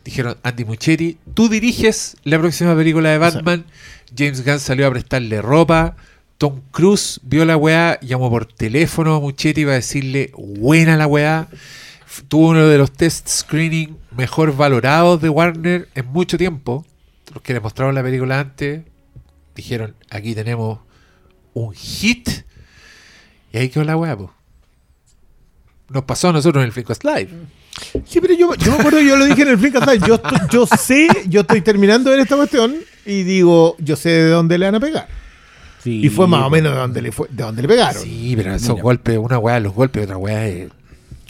Dijeron, 0.03 0.37
Andy 0.41 0.65
Muchetti, 0.65 1.19
tú 1.35 1.49
diriges 1.49 2.17
la 2.23 2.39
próxima 2.39 2.75
película 2.75 3.09
de 3.11 3.19
Batman. 3.19 3.65
James 4.17 4.43
Gunn 4.43 4.59
salió 4.59 4.87
a 4.87 4.91
prestarle 4.91 5.39
ropa. 5.39 5.95
Tom 6.39 6.61
Cruise 6.71 7.19
vio 7.21 7.45
la 7.45 7.57
weá, 7.57 7.99
llamó 7.99 8.31
por 8.31 8.47
teléfono 8.47 9.13
a 9.13 9.19
Muchetti 9.19 9.65
para 9.65 9.75
decirle, 9.75 10.31
buena 10.35 10.97
la 10.97 11.05
weá. 11.05 11.47
Tuvo 12.27 12.49
uno 12.49 12.67
de 12.67 12.77
los 12.77 12.91
test 12.91 13.27
screening 13.27 13.97
mejor 14.15 14.55
valorados 14.55 15.21
de 15.21 15.29
Warner 15.29 15.87
en 15.95 16.05
mucho 16.07 16.37
tiempo. 16.37 16.85
Los 17.33 17.41
que 17.41 17.53
le 17.53 17.59
mostraron 17.59 17.95
la 17.95 18.03
película 18.03 18.39
antes 18.39 18.81
dijeron, 19.55 19.95
aquí 20.09 20.35
tenemos 20.35 20.79
un 21.53 21.73
hit. 21.73 22.29
Y 23.53 23.57
ahí 23.57 23.69
quedó 23.69 23.83
la 23.83 23.95
weá, 23.97 24.17
po. 24.17 24.33
Nos 25.89 26.03
pasó 26.03 26.29
a 26.29 26.33
nosotros 26.33 26.61
en 26.61 26.67
el 26.67 26.71
Flickcast 26.71 27.03
Live. 27.03 27.29
Sí, 28.05 28.19
pero 28.21 28.33
yo, 28.33 28.53
yo 28.55 28.71
me 28.71 28.77
acuerdo, 28.79 28.99
yo 29.01 29.15
lo 29.17 29.25
dije 29.25 29.41
en 29.43 29.49
el 29.49 29.57
Flickcast 29.57 29.87
Live, 29.87 30.07
Yo, 30.07 30.15
estoy- 30.15 30.39
yo 30.49 30.65
sé, 30.67 31.07
yo 31.27 31.41
estoy 31.41 31.61
terminando 31.61 32.09
de 32.09 32.17
ver 32.17 32.23
esta 32.23 32.35
cuestión 32.35 32.75
y 33.05 33.23
digo, 33.23 33.75
yo 33.79 33.95
sé 33.95 34.09
de 34.09 34.29
dónde 34.29 34.57
le 34.57 34.65
van 34.65 34.75
a 34.75 34.79
pegar. 34.79 35.07
Sí, 35.83 36.05
Y 36.05 36.09
fue 36.09 36.27
más 36.27 36.43
o 36.43 36.49
menos 36.49 36.73
de 36.73 36.77
dónde 36.79 37.01
le, 37.01 37.11
fue, 37.11 37.27
de 37.29 37.43
dónde 37.43 37.61
le 37.61 37.67
pegaron. 37.67 38.01
Sí, 38.03 38.33
pero 38.37 38.53
esos 38.53 38.69
Mira. 38.71 38.83
golpes, 38.83 39.17
una 39.17 39.37
weá 39.39 39.57
es 39.57 39.63
los 39.63 39.73
golpes, 39.73 40.03
otra 40.03 40.17
weá 40.17 40.47
es 40.47 40.69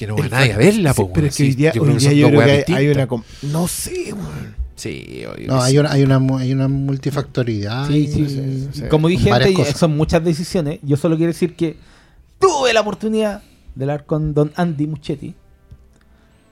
que 0.01 0.07
no 0.07 0.17
va 0.17 0.27
nadie 0.29 0.53
a 0.53 0.57
verla, 0.57 0.93
sí, 0.93 1.01
po, 1.01 1.13
pero 1.13 1.27
es 1.27 1.37
que 1.37 1.43
hoy 1.43 1.53
día, 1.53 1.71
yo 1.73 1.83
hoy 1.83 1.89
creo 1.89 1.97
que 1.97 1.99
día 1.99 2.09
son 2.09 2.17
yo 2.17 2.25
dos 2.25 2.31
creo 2.31 2.41
que 2.41 2.71
weas 2.71 2.79
hay, 2.79 2.87
una... 2.87 3.07
No 3.43 3.67
sé, 3.67 4.13
weón. 4.13 4.55
Sí, 4.75 5.23
obvio 5.31 5.47
No, 5.47 5.61
hay 5.61 5.73
sí. 5.73 5.77
una, 5.77 5.91
hay 5.91 6.03
una, 6.03 6.39
hay 6.39 6.53
una 6.53 6.67
multifactoriedad. 6.67 7.87
Sí, 7.87 8.07
sí, 8.07 8.27
sí, 8.27 8.69
sí. 8.73 8.83
Como 8.89 9.09
dije 9.09 9.29
antes, 9.29 9.53
cosas. 9.53 9.77
son 9.77 9.95
muchas 9.95 10.23
decisiones. 10.23 10.79
Yo 10.81 10.97
solo 10.97 11.17
quiero 11.17 11.31
decir 11.31 11.55
que 11.55 11.77
tuve 12.39 12.73
la 12.73 12.81
oportunidad 12.81 13.43
de 13.75 13.83
hablar 13.83 14.07
con 14.07 14.33
don 14.33 14.51
Andy 14.55 14.87
Muchetti. 14.87 15.35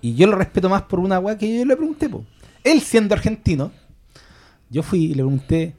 Y 0.04 0.14
yo 0.14 0.28
lo 0.28 0.36
respeto 0.36 0.70
más 0.70 0.84
por 0.84 1.00
una 1.00 1.18
weá 1.18 1.40
que 1.40 1.58
yo 1.58 1.66
le 1.66 1.76
pregunté. 1.76 2.08
Po. 2.08 2.24
Él 2.64 2.82
siendo 2.82 3.16
argentino, 3.16 3.72
yo 4.70 4.84
fui 4.84 5.06
y 5.06 5.08
le 5.10 5.24
pregunté, 5.24 5.76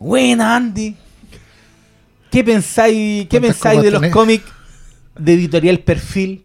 buena 0.00 0.56
Andy, 0.56 0.96
¿qué 2.28 2.42
pensáis, 2.42 3.28
qué 3.28 3.38
¿Cuántas 3.38 3.56
pensáis 3.56 3.82
de 3.82 3.90
los 3.92 4.06
cómics 4.08 4.46
de 5.16 5.34
editorial 5.34 5.78
Perfil? 5.78 6.44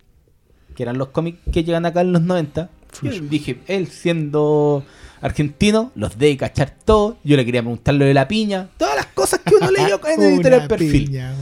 Que 0.80 0.84
eran 0.84 0.97
los 0.97 1.10
cómics 1.10 1.39
que 1.51 1.65
llegan 1.65 1.85
acá 1.85 1.99
en 1.99 2.14
los 2.14 2.22
90. 2.22 2.69
Yo 3.01 3.11
dije, 3.11 3.60
él 3.68 3.88
siendo 3.88 4.85
argentino, 5.19 5.91
los 5.93 6.18
de 6.18 6.38
cachar 6.38 6.73
todo. 6.85 7.18
Yo 7.22 7.35
le 7.35 7.43
quería 7.43 7.61
preguntar 7.61 7.95
lo 7.95 8.06
de 8.06 8.14
la 8.14 8.30
piña, 8.30 8.69
todas 8.77 8.95
las 8.95 9.07
cosas 9.07 9.41
que 9.43 9.56
uno 9.56 9.69
leyó 9.77 9.99
en 10.07 10.22
editorial 10.22 10.69
Perfil. 10.69 11.07
piña. 11.10 11.35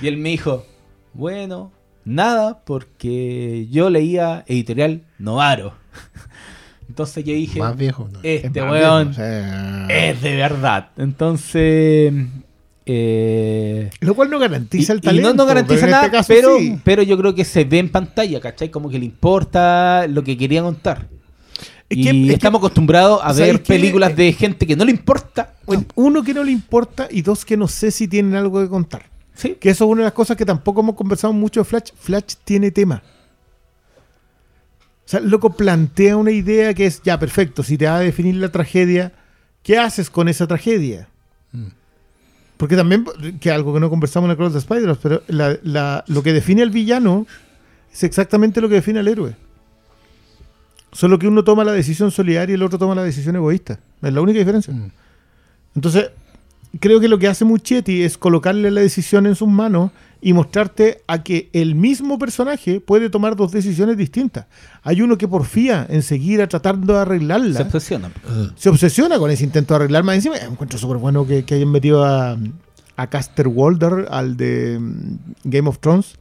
Y 0.00 0.08
él 0.08 0.16
me 0.16 0.30
dijo, 0.30 0.66
bueno, 1.14 1.70
nada, 2.04 2.64
porque 2.64 3.68
yo 3.70 3.88
leía 3.88 4.42
editorial 4.48 5.02
Novaro. 5.20 5.74
Entonces 6.88 7.24
yo 7.24 7.34
dije, 7.34 7.60
Más 7.60 7.76
viejo. 7.76 8.08
¿no? 8.12 8.18
este 8.24 8.48
Es 8.48 8.64
más 8.64 8.72
weón 8.72 9.10
bien, 9.10 9.12
o 9.12 9.14
sea, 9.14 9.86
es 10.10 10.22
de 10.22 10.34
verdad. 10.34 10.90
Entonces, 10.96 12.12
eh, 12.86 13.90
Lo 14.00 14.14
cual 14.14 14.30
no 14.30 14.38
y, 14.38 14.40
garantiza 14.40 14.92
el 14.92 15.00
talento. 15.00 15.28
no, 15.30 15.34
no 15.34 15.46
garantiza 15.46 15.80
pero 15.80 15.86
en 15.86 15.90
nada, 15.92 16.04
este 16.06 16.16
caso 16.16 16.28
pero, 16.28 16.58
sí. 16.58 16.78
pero 16.82 17.02
yo 17.02 17.16
creo 17.18 17.34
que 17.34 17.44
se 17.44 17.64
ve 17.64 17.78
en 17.78 17.90
pantalla, 17.90 18.40
¿cachai? 18.40 18.70
Como 18.70 18.88
que 18.88 18.98
le 18.98 19.04
importa 19.04 20.06
lo 20.08 20.22
que 20.24 20.36
quería 20.36 20.62
contar. 20.62 21.08
Es 21.88 21.98
y 21.98 22.04
que- 22.04 22.32
estamos 22.34 22.58
acostumbrados 22.58 23.20
a 23.22 23.34
¿sabes 23.34 23.52
ver 23.52 23.62
películas 23.62 24.16
de 24.16 24.32
gente 24.32 24.66
que 24.66 24.74
no 24.76 24.84
le 24.84 24.90
importa. 24.92 25.54
Bueno, 25.66 25.84
uno 25.94 26.22
que 26.22 26.34
no 26.34 26.42
le 26.42 26.50
importa 26.52 27.06
y 27.10 27.22
dos 27.22 27.44
que 27.44 27.56
no 27.56 27.68
sé 27.68 27.90
si 27.90 28.08
tienen 28.08 28.34
algo 28.34 28.60
que 28.62 28.68
contar. 28.68 29.06
Sí. 29.34 29.56
Que 29.60 29.70
eso 29.70 29.84
es 29.84 29.90
una 29.90 30.00
de 30.02 30.06
las 30.06 30.12
cosas 30.12 30.36
que 30.36 30.44
tampoco 30.44 30.80
hemos 30.80 30.94
conversado 30.94 31.32
mucho 31.32 31.60
de 31.60 31.64
Flash. 31.64 31.90
Flash 31.98 32.34
tiene 32.44 32.70
tema. 32.70 33.02
O 35.04 35.08
sea, 35.12 35.20
el 35.20 35.28
loco 35.30 35.50
plantea 35.56 36.16
una 36.16 36.30
idea 36.30 36.74
que 36.74 36.86
es, 36.86 37.02
ya, 37.02 37.18
perfecto, 37.18 37.62
si 37.62 37.76
te 37.76 37.86
va 37.86 37.96
a 37.96 38.00
definir 38.00 38.36
la 38.36 38.50
tragedia, 38.50 39.12
¿qué 39.62 39.78
haces 39.78 40.10
con 40.10 40.28
esa 40.28 40.46
tragedia? 40.46 41.08
Porque 42.62 42.76
también, 42.76 43.04
que 43.40 43.50
algo 43.50 43.74
que 43.74 43.80
no 43.80 43.90
conversamos 43.90 44.28
en 44.28 44.30
el 44.30 44.36
Cross 44.36 44.52
de 44.52 44.60
Spider, 44.60 44.96
pero 45.02 45.20
la- 45.26 45.58
la- 45.64 46.04
lo 46.06 46.22
que 46.22 46.32
define 46.32 46.62
al 46.62 46.70
villano 46.70 47.26
es 47.92 48.04
exactamente 48.04 48.60
lo 48.60 48.68
que 48.68 48.76
define 48.76 49.00
al 49.00 49.08
héroe. 49.08 49.34
Solo 50.92 51.18
que 51.18 51.26
uno 51.26 51.42
toma 51.42 51.64
la 51.64 51.72
decisión 51.72 52.12
solidaria 52.12 52.52
y 52.52 52.54
el 52.54 52.62
otro 52.62 52.78
toma 52.78 52.94
la 52.94 53.02
decisión 53.02 53.34
egoísta. 53.34 53.80
Es 54.00 54.12
la 54.12 54.20
única 54.20 54.38
diferencia. 54.38 54.72
Mm. 54.72 54.92
Entonces, 55.74 56.10
creo 56.78 57.00
que 57.00 57.08
lo 57.08 57.18
que 57.18 57.26
hace 57.26 57.44
Muchetti 57.44 58.02
es 58.04 58.16
colocarle 58.16 58.70
la 58.70 58.80
decisión 58.82 59.26
en 59.26 59.34
sus 59.34 59.48
manos 59.48 59.90
y 60.24 60.32
mostrarte 60.32 61.02
a 61.08 61.24
que 61.24 61.50
el 61.52 61.74
mismo 61.74 62.16
personaje 62.16 62.80
puede 62.80 63.10
tomar 63.10 63.34
dos 63.34 63.50
decisiones 63.50 63.96
distintas. 63.96 64.46
Hay 64.84 65.02
uno 65.02 65.18
que 65.18 65.26
porfía 65.26 65.84
en 65.90 66.02
seguir 66.02 66.40
a 66.40 66.46
tratando 66.46 66.94
de 66.94 67.00
arreglarla. 67.00 67.56
Se 67.56 67.62
obsesiona. 67.64 68.12
Se 68.54 68.68
obsesiona 68.68 69.18
con 69.18 69.32
ese 69.32 69.42
intento 69.42 69.74
de 69.74 69.76
arreglar 69.76 70.04
más 70.04 70.14
encima. 70.14 70.36
Encuentro 70.36 70.78
súper 70.78 70.98
bueno 70.98 71.26
que, 71.26 71.44
que 71.44 71.56
hayan 71.56 71.72
metido 71.72 72.04
a, 72.04 72.38
a 72.96 73.06
Caster 73.08 73.48
Walder, 73.48 74.06
al 74.10 74.36
de 74.36 74.78
mm, 74.78 75.16
Game 75.42 75.68
of 75.68 75.80
Thrones, 75.80 76.14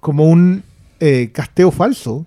como 0.00 0.24
un 0.24 0.62
eh, 0.98 1.30
casteo 1.32 1.70
falso. 1.70 2.24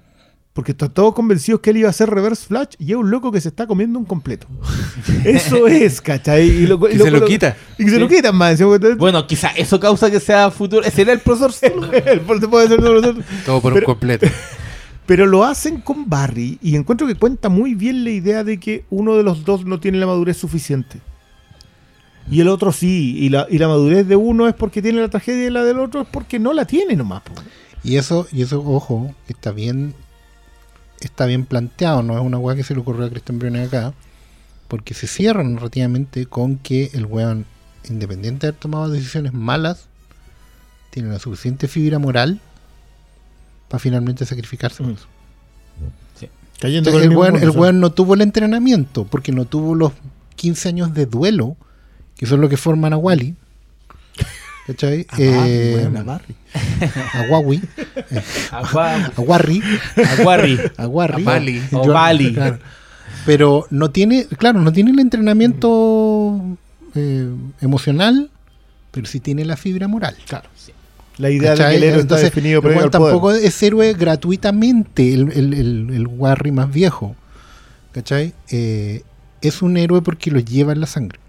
Porque 0.53 0.73
están 0.73 0.93
todos 0.93 1.15
convencidos 1.15 1.61
que 1.61 1.71
él 1.71 1.77
iba 1.77 1.87
a 1.87 1.89
hacer 1.89 2.09
Reverse 2.11 2.45
Flash 2.45 2.75
y 2.77 2.91
es 2.91 2.95
un 2.97 3.09
loco 3.09 3.31
que 3.31 3.41
se 3.41 3.49
está 3.49 3.65
comiendo 3.65 3.97
un 3.97 4.05
completo. 4.05 4.45
Eso 5.25 5.67
es, 5.67 5.99
¿cachai? 5.99 6.47
Y, 6.47 6.67
lo- 6.67 6.79
Que 6.79 6.93
y 6.93 6.99
se 6.99 7.09
lo 7.09 7.25
quita. 7.25 7.57
Y 7.79 7.85
que 7.85 7.89
se 7.89 7.99
lo 7.99 8.07
quitan 8.07 8.35
más. 8.35 8.61
Bueno, 8.97 9.25
quizá 9.25 9.47
eso 9.57 9.79
causa 9.79 10.11
que 10.11 10.19
sea 10.19 10.51
futuro. 10.51 10.83
Ese 10.85 11.01
era 11.01 11.11
el 11.13 11.19
profesor 11.21 11.51
Zulu. 11.71 11.87
el 11.91 12.21
puede 12.21 12.67
ser. 12.67 12.81
Todo 13.45 13.61
por 13.61 13.73
Pero- 13.73 13.87
un 13.87 13.93
completo. 13.93 14.27
Pero 15.07 15.25
lo 15.25 15.43
hacen 15.43 15.81
con 15.81 16.07
Barry 16.09 16.59
y 16.61 16.75
encuentro 16.77 17.05
que 17.07 17.15
cuenta 17.15 17.49
muy 17.49 17.73
bien 17.75 18.03
la 18.05 18.11
idea 18.11 18.43
de 18.45 18.57
que 18.59 18.85
uno 18.89 19.17
de 19.17 19.23
los 19.23 19.43
dos 19.43 19.65
no 19.65 19.79
tiene 19.81 19.97
la 19.97 20.05
madurez 20.05 20.37
suficiente. 20.37 20.99
Y 22.31 22.39
el 22.39 22.47
otro 22.47 22.71
sí. 22.71 23.17
Y 23.19 23.27
la, 23.29 23.45
y 23.49 23.57
la 23.57 23.67
madurez 23.67 24.07
de 24.07 24.15
uno 24.15 24.47
es 24.47 24.53
porque 24.53 24.81
tiene 24.81 25.01
la 25.01 25.09
tragedia 25.09 25.47
y 25.47 25.49
la 25.49 25.63
del 25.63 25.79
otro 25.79 26.01
es 26.01 26.07
porque 26.09 26.39
no 26.39 26.53
la 26.53 26.65
tiene 26.65 26.95
nomás. 26.95 27.21
po. 27.23 27.33
Y 27.83 27.97
eso, 27.97 28.27
y 28.31 28.43
eso, 28.43 28.63
ojo, 28.65 29.13
está 29.27 29.51
bien, 29.51 29.93
está 31.07 31.25
bien 31.25 31.45
planteado, 31.45 32.03
no 32.03 32.17
es 32.17 32.23
una 32.23 32.37
weá 32.37 32.55
que 32.55 32.63
se 32.63 32.73
le 32.73 32.81
ocurrió 32.81 33.05
a 33.05 33.09
Christian 33.09 33.39
Brunner 33.39 33.67
acá, 33.67 33.93
porque 34.67 34.93
se 34.93 35.07
cierra 35.07 35.43
narrativamente 35.43 36.25
con 36.25 36.57
que 36.57 36.89
el 36.93 37.05
weón, 37.05 37.45
independiente 37.89 38.47
de 38.47 38.49
haber 38.49 38.59
tomado 38.59 38.89
decisiones 38.89 39.33
malas, 39.33 39.87
tiene 40.89 41.09
la 41.09 41.19
suficiente 41.19 41.67
fibra 41.67 41.99
moral 41.99 42.39
para 43.67 43.79
finalmente 43.79 44.25
sacrificarse. 44.25 44.83
por 44.83 44.93
Mm. 44.93 44.95
eso. 44.95 45.07
Cayendo 46.59 46.91
Entonces, 46.91 47.11
el, 47.11 47.17
weón, 47.17 47.35
el 47.37 47.49
weón 47.49 47.79
no 47.79 47.91
tuvo 47.91 48.13
el 48.13 48.21
entrenamiento, 48.21 49.05
porque 49.05 49.31
no 49.31 49.45
tuvo 49.45 49.75
los 49.75 49.91
15 50.35 50.69
años 50.69 50.93
de 50.93 51.05
duelo, 51.07 51.57
que 52.15 52.25
son 52.25 52.39
lo 52.39 52.47
que 52.47 52.55
forman 52.57 52.93
a 52.93 52.97
Wally. 52.97 53.35
¿Cachai? 54.67 55.05
A 55.09 55.15
Eh, 55.19 55.89
a 55.95 56.03
Barry. 56.03 56.35
a 57.13 57.19
Agua- 57.19 57.39
a. 58.51 59.05
Aguarri. 59.17 59.61
a 60.77 60.87
Warry. 60.87 61.21
A 61.23 61.25
Bali. 61.25 61.61
O 61.71 61.87
Bali. 61.87 62.33
claro. 62.33 62.59
Pero 63.25 63.65
no 63.69 63.89
tiene, 63.91 64.25
claro, 64.37 64.59
no 64.61 64.71
tiene 64.73 64.91
el 64.91 64.99
entrenamiento 64.99 66.57
eh, 66.95 67.27
emocional, 67.61 68.29
pero 68.91 69.05
sí 69.05 69.19
tiene 69.19 69.45
la 69.45 69.57
fibra 69.57 69.87
moral. 69.87 70.15
Claro. 70.27 70.49
La 71.17 71.29
idea 71.29 71.51
de 71.51 71.57
¿Cachai? 71.57 71.71
que 71.71 71.77
el 71.77 71.83
héroe 71.83 71.99
está 71.99 72.01
Entonces, 72.15 72.25
definido 72.33 72.61
por 72.61 72.73
poder. 72.73 72.89
tampoco 72.89 73.31
es 73.31 73.61
héroe 73.63 73.93
gratuitamente, 73.93 75.13
el, 75.13 75.31
el, 75.31 75.53
el, 75.53 75.89
el 75.93 76.07
Warry 76.07 76.51
más 76.51 76.71
viejo. 76.71 77.15
¿Cachai? 77.91 78.33
Eh, 78.49 79.03
es 79.41 79.61
un 79.61 79.77
héroe 79.77 80.01
porque 80.01 80.31
lo 80.31 80.39
lleva 80.39 80.73
en 80.73 80.79
la 80.81 80.87
sangre. 80.87 81.19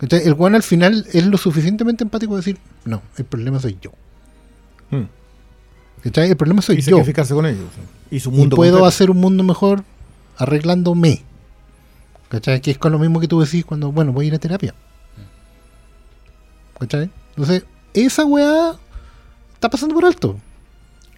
¿Cachai? 0.00 0.22
El 0.26 0.32
Juan 0.32 0.54
al 0.54 0.62
final 0.62 1.06
es 1.12 1.26
lo 1.26 1.36
suficientemente 1.36 2.04
empático 2.04 2.32
de 2.34 2.38
decir, 2.38 2.58
no, 2.86 3.02
el 3.18 3.24
problema 3.26 3.60
soy 3.60 3.76
yo. 3.82 3.92
Mm. 4.90 5.04
¿Cachai? 6.04 6.30
El 6.30 6.36
problema 6.36 6.62
soy 6.62 6.76
Y 6.76 6.80
yo. 6.80 6.96
sacrificarse 6.96 7.34
con 7.34 7.44
ellos. 7.46 7.66
Y 8.10 8.20
su 8.20 8.30
Y 8.30 8.36
mundo 8.36 8.56
puedo 8.56 8.72
completo. 8.72 8.86
hacer 8.88 9.10
un 9.10 9.18
mundo 9.18 9.44
mejor 9.44 9.84
arreglándome. 10.38 11.22
¿Cachai? 12.30 12.60
Que 12.62 12.70
es 12.70 12.78
con 12.78 12.92
lo 12.92 12.98
mismo 12.98 13.20
que 13.20 13.28
tú 13.28 13.40
decís 13.40 13.64
cuando, 13.64 13.92
bueno, 13.92 14.12
voy 14.12 14.24
a 14.24 14.28
ir 14.28 14.34
a 14.34 14.38
terapia. 14.38 14.74
¿Cachai? 16.78 17.10
Entonces, 17.30 17.64
esa 17.92 18.24
weá 18.24 18.74
está 19.54 19.68
pasando 19.68 19.94
por 19.94 20.04
alto. 20.06 20.38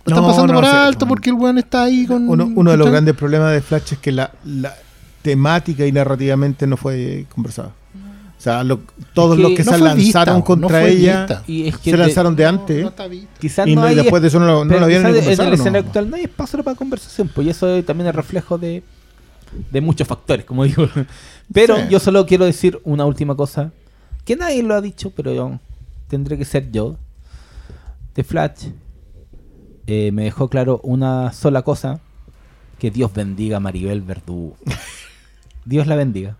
Está 0.04 0.20
pasando 0.20 0.52
no, 0.52 0.60
por 0.60 0.64
alto 0.64 1.06
porque 1.06 1.30
el 1.30 1.36
weón 1.36 1.58
está 1.58 1.84
ahí 1.84 2.06
con. 2.06 2.28
Uno, 2.28 2.50
uno 2.52 2.72
de 2.72 2.76
los 2.76 2.90
grandes 2.90 3.14
problemas 3.14 3.52
de 3.52 3.60
Flash 3.62 3.92
es 3.92 3.98
que 3.98 4.10
la, 4.10 4.32
la 4.44 4.74
temática 5.22 5.86
y 5.86 5.92
narrativamente 5.92 6.66
no 6.66 6.76
fue 6.76 7.26
conversada. 7.32 7.72
O 8.42 8.44
sea, 8.44 8.64
lo- 8.64 8.80
todos 9.14 9.32
Es 9.32 9.36
que 9.36 9.42
los 9.42 9.52
que 9.52 9.62
No 9.64 9.72
se 9.72 9.78
lanzaron 9.78 10.36
vista, 10.38 10.44
contra 10.44 10.84
ella. 10.88 11.42
Y 11.46 11.68
es 11.68 11.78
que 11.78 11.92
se 11.92 11.96
lanzaron 11.96 12.34
de 12.34 12.44
antes 12.44 12.82
no 12.82 12.92
quizás 13.38 13.68
y 13.68 13.76
no 13.76 13.82
no- 13.82 13.86
y 13.86 13.90
hay 13.90 13.94
después 13.94 14.20
de 14.20 14.26
eso 14.26 14.40
no, 14.40 14.46
lo- 14.46 14.64
no 14.64 14.68
pero 14.68 14.80
lo 14.80 14.86
quizás 14.88 15.04
en 15.04 15.46
el 15.46 15.52
escenario 15.52 15.82
no. 15.82 15.86
actual 15.86 16.10
no 16.10 16.16
hay 16.16 16.24
espacio 16.24 16.64
para 16.64 16.76
conversación, 16.76 17.30
pues 17.32 17.46
y 17.46 17.50
eso 17.50 17.84
también 17.84 18.08
es 18.08 18.14
reflejo 18.16 18.58
de, 18.58 18.82
de 19.70 19.80
muchos 19.80 20.08
factores, 20.08 20.44
como 20.44 20.64
digo. 20.64 20.88
Pero 21.54 21.76
Sí. 21.76 21.82
yo 21.88 22.00
solo 22.00 22.26
quiero 22.26 22.44
decir 22.44 22.80
una 22.82 23.04
última 23.06 23.36
cosa, 23.36 23.70
que 24.24 24.34
nadie 24.34 24.60
lo 24.64 24.74
ha 24.74 24.80
dicho, 24.80 25.10
pero 25.14 25.32
yo 25.32 25.60
tendré 26.08 26.36
que 26.36 26.44
ser 26.44 26.72
yo. 26.72 26.96
The 28.14 28.24
Flash 28.24 28.70
eh, 29.86 30.10
me 30.12 30.24
dejó 30.24 30.48
claro 30.48 30.80
una 30.82 31.32
sola 31.32 31.62
cosa. 31.62 32.00
Que 32.80 32.90
Dios 32.90 33.12
bendiga 33.14 33.58
a 33.58 33.60
Maribel 33.60 34.00
Verdú. 34.02 34.56
Dios 35.64 35.86
la 35.86 35.94
bendiga. 35.94 36.36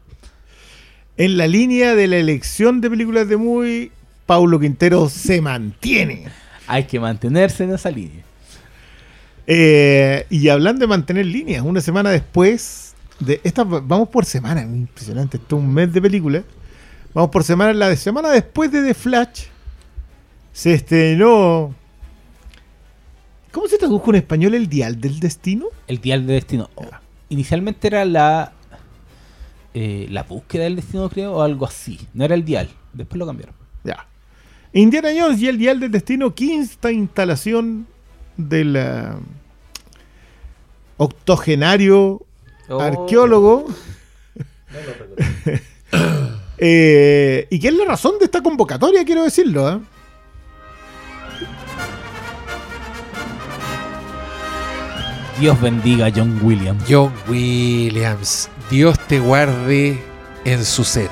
En 1.17 1.37
la 1.37 1.47
línea 1.47 1.95
de 1.95 2.09
la 2.09 2.17
elección 2.17 2.81
de 2.81 2.89
películas 2.89 3.29
de 3.29 3.37
Muy, 3.37 3.93
Paulo 4.25 4.59
Quintero 4.59 5.09
se 5.11 5.43
mantiene. 5.43 6.25
Hay 6.67 6.85
que 6.85 6.99
mantenerse 6.99 7.65
en 7.65 7.75
esa 7.75 7.91
línea. 7.91 8.25
Eh, 9.47 10.25
y 10.31 10.49
hablando 10.49 10.81
de 10.81 10.87
mantener 10.87 11.27
líneas, 11.27 11.63
una 11.63 11.81
semana 11.81 12.11
después 12.11 12.95
de 13.21 13.41
esta, 13.45 13.65
vamos 13.65 14.09
por 14.09 14.25
semana, 14.25 14.63
impresionante, 14.63 15.37
esto 15.37 15.57
es 15.57 15.63
un 15.63 15.73
mes 15.73 15.93
de 15.93 16.01
película. 16.01 16.43
Vamos 17.13 17.31
por 17.31 17.45
semana, 17.45 17.75
la 17.75 17.91
de 17.91 17.97
semana 17.97 18.31
después 18.31 18.73
de 18.73 18.83
The 18.83 18.95
Flash 18.95 19.45
se 20.53 20.73
estrenó. 20.73 21.75
¿Cómo 23.51 23.69
se 23.69 23.77
tradujo 23.77 24.11
en 24.11 24.17
español 24.17 24.55
el 24.55 24.67
dial 24.67 24.99
del 24.99 25.21
destino? 25.21 25.67
El 25.87 26.01
dial 26.01 26.27
de 26.27 26.35
destino. 26.35 26.71
Oh, 26.75 26.87
Inicialmente 27.29 27.87
era 27.89 28.07
la 28.07 28.53
eh, 29.75 30.07
la 30.11 30.23
búsqueda 30.25 30.65
del 30.65 30.77
destino, 30.77 31.09
creo, 31.09 31.35
o 31.35 31.43
algo 31.43 31.67
así. 31.67 31.99
No 32.15 32.25
era 32.25 32.35
el 32.35 32.45
dial. 32.45 32.69
Después 32.93 33.19
lo 33.19 33.27
cambiaron. 33.27 33.55
Ya. 33.85 34.07
Indiana 34.73 35.09
Jones 35.17 35.41
y 35.41 35.49
el 35.49 35.59
dial 35.59 35.81
del 35.81 35.91
destino, 35.91 36.35
quinta 36.35 36.91
instalación 36.93 37.87
del 38.37 38.77
eh, 38.77 39.11
octogenario 40.97 42.25
Oh. 42.69 42.81
arqueólogo. 42.81 43.67
Eh, 46.65 47.49
¿Y 47.51 47.59
qué 47.59 47.69
es 47.69 47.75
la 47.75 47.85
razón 47.85 48.21
de 48.21 48.27
esta 48.27 48.41
convocatoria? 48.41 49.05
Quiero 49.05 49.25
decirlo. 49.25 49.69
¿eh? 49.69 49.81
Dios 55.41 55.61
bendiga 55.61 56.07
a 56.07 56.13
John 56.15 56.39
Williams. 56.43 56.85
John 56.89 57.13
Williams, 57.29 58.49
Dios 58.73 58.99
te 59.07 59.21
guarde 59.21 60.03
en 60.47 60.65
su 60.65 60.83
seno. 60.83 61.11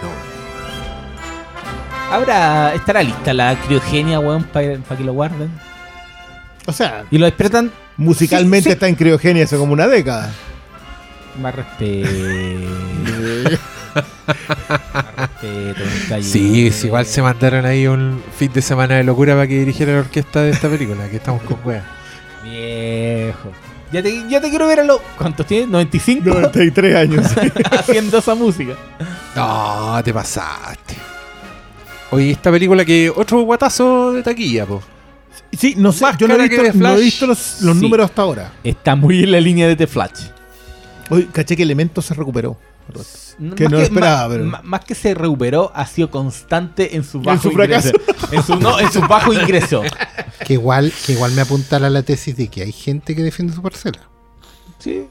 Ahora 2.11 2.73
estará 2.75 3.03
lista 3.03 3.35
la 3.35 3.55
criogenia, 3.67 4.19
weón, 4.19 4.45
para 4.45 4.79
que 4.97 5.05
lo 5.05 5.13
guarden. 5.13 5.51
O 6.67 6.73
sea, 6.73 7.05
Y 7.11 7.19
lo 7.19 7.27
despiertan 7.27 7.71
musicalmente 7.99 8.63
Sí, 8.63 8.69
sí. 8.71 8.73
está 8.73 8.89
en 8.89 8.95
criogenia 8.95 9.45
hace 9.45 9.59
como 9.59 9.75
una 9.75 9.87
década. 9.87 10.33
más 11.41 11.55
respeto. 11.55 12.09
más 13.95 15.17
respeto, 15.17 16.23
sí, 16.23 16.73
igual 16.85 17.05
se 17.05 17.21
mandaron 17.21 17.67
ahí 17.67 17.87
un 17.87 18.23
fin 18.39 18.51
de 18.55 18.63
semana 18.63 18.95
de 18.97 19.05
locura 19.05 19.35
para 19.35 19.47
que 19.47 19.59
dirigiera 19.59 19.93
la 19.93 19.99
orquesta 20.01 20.41
de 20.43 20.51
esta 20.51 20.69
película, 20.71 21.09
que 21.11 21.17
estamos 21.17 21.43
con 21.43 21.59
weas. 21.65 21.85
Viejo. 22.43 23.53
Ya 23.93 24.03
te, 24.03 24.29
ya 24.29 24.41
te 24.41 24.51
quiero 24.51 24.67
ver 24.69 24.81
a 24.81 24.85
los. 24.85 25.01
¿Cuántos 25.19 25.47
tiene? 25.47 25.67
¿95? 25.67 26.23
93 26.25 26.97
años. 26.97 27.27
haciendo 27.73 28.19
esa 28.19 28.35
música. 28.35 28.75
No, 29.35 30.01
te 30.05 30.13
pasaste. 30.15 30.95
Oye, 32.13 32.31
esta 32.33 32.51
película 32.51 32.85
que 32.85 33.11
otro 33.15 33.41
guatazo 33.43 34.13
de 34.13 34.23
taquilla, 34.23 34.67
po. 34.67 34.83
sí, 35.53 35.75
no 35.77 35.93
sé, 35.93 36.03
Más 36.05 36.19
yo 36.19 36.27
no 36.29 36.35
he 36.35 36.49
que 36.49 36.57
visto, 36.59 36.63
The 36.73 36.79
no 36.79 36.89
he 36.89 36.93
Flash. 36.95 37.01
visto 37.05 37.27
los, 37.27 37.63
los 37.63 37.77
Sí. 37.77 37.83
números 37.83 38.07
hasta 38.11 38.23
ahora. 38.23 38.53
Está 38.65 38.97
muy 38.97 39.23
en 39.25 39.33
la 39.33 39.41
línea 39.41 39.67
de 39.69 39.77
The 39.77 39.87
Flash. 39.87 40.23
Hoy 41.09 41.29
caché 41.33 41.57
que 41.57 41.63
Elemento 41.65 42.03
se 42.03 42.15
recuperó. 42.15 42.57
Que 43.57 43.63
Más 43.65 43.73
no 43.73 43.79
esperaba, 43.79 44.23
más, 44.23 44.29
pero- 44.29 44.45
más- 44.45 44.65
más 44.65 44.85
que 44.85 44.95
se 44.97 45.15
recuperó, 45.15 45.71
ha 45.75 45.87
sido 45.87 46.11
constante 46.11 46.97
en 46.97 47.05
su 47.05 47.21
bajo 47.23 47.43
su 47.43 47.51
ingreso. 47.53 47.93
En 48.33 48.43
su, 48.43 48.57
no, 48.57 48.79
en 48.81 48.91
su 48.93 49.01
bajo 49.03 49.33
ingreso. 49.33 49.83
Que 50.47 50.55
igual, 50.55 50.93
que 51.07 51.13
igual 51.13 51.33
me 51.33 51.43
apuntala 51.43 51.91
la 51.91 52.03
tesis 52.03 52.37
de 52.37 52.49
que 52.49 52.63
hay 52.63 52.73
gente 52.73 53.15
que 53.15 53.23
defiende 53.23 53.53
su 53.55 53.63
parcela. 53.63 54.01
Sí. 54.79 55.05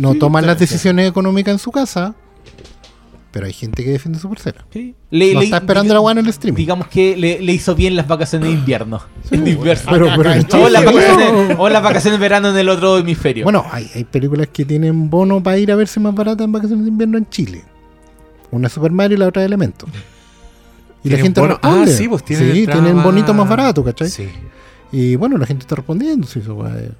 No 0.00 0.12
Sí, 0.12 0.18
toman 0.18 0.46
las 0.46 0.58
decisiones 0.58 1.08
económicas 1.08 1.52
en 1.52 1.58
su 1.58 1.70
casa, 1.72 2.14
pero 3.32 3.46
hay 3.46 3.52
gente 3.52 3.82
que 3.84 3.90
defiende 3.90 4.18
su 4.18 4.28
parcela. 4.28 4.64
sí. 4.72 4.94
Le- 5.10 5.34
No 5.34 5.40
le- 5.40 5.44
está 5.46 5.56
esperando 5.58 5.92
la 5.92 6.00
guana 6.00 6.20
en 6.20 6.26
el 6.26 6.30
streaming. 6.30 6.56
Digamos 6.56 6.88
que 6.88 7.16
le, 7.16 7.40
le 7.42 7.52
hizo 7.52 7.74
bien 7.74 7.96
las 7.96 8.06
vacaciones 8.08 8.48
de 8.48 8.54
invierno. 8.54 9.02
en 9.30 9.46
invierno. 9.46 9.90
Pero, 9.90 10.08
pero 10.16 10.32
en 10.32 10.46
o, 10.52 10.68
las 10.68 10.84
vacaciones, 10.84 11.56
o 11.58 11.68
las 11.68 11.82
vacaciones 11.82 12.18
de 12.18 12.22
verano 12.22 12.48
en 12.50 12.56
el 12.56 12.68
otro 12.68 12.98
hemisferio. 12.98 13.44
Bueno, 13.44 13.66
hay, 13.70 13.90
hay 13.94 14.04
películas 14.04 14.48
que 14.52 14.64
tienen 14.64 15.10
bono 15.10 15.42
para 15.42 15.58
ir 15.58 15.70
a 15.72 15.76
verse 15.76 16.00
más 16.00 16.14
baratas 16.14 16.44
en 16.44 16.52
vacaciones 16.52 16.84
de 16.84 16.90
invierno 16.90 17.18
en 17.18 17.28
Chile. 17.28 17.62
Una 18.50 18.68
es 18.68 18.72
Super 18.72 18.92
Mario 18.92 19.16
y 19.16 19.20
la 19.20 19.28
otra 19.28 19.42
es 19.42 19.46
Elementos. 19.46 19.88
Y 21.04 21.10
la 21.10 21.18
gente 21.18 21.40
bono- 21.40 21.54
responde. 21.54 21.90
Ah, 21.92 21.94
sí, 21.96 22.08
pues 22.08 22.24
tienen 22.24 22.52
Sí, 22.52 22.66
tienen 22.66 23.02
bonito 23.02 23.34
más 23.34 23.48
barato, 23.48 23.82
¿cachai? 23.84 24.08
Sí. 24.08 24.28
Y 24.92 25.16
bueno, 25.16 25.36
la 25.38 25.46
gente 25.46 25.62
está 25.62 25.74
respondiendo. 25.76 26.26
Sí, 26.26 26.38
eso, 26.40 26.54
weá, 26.54 26.76
eh. 26.78 26.90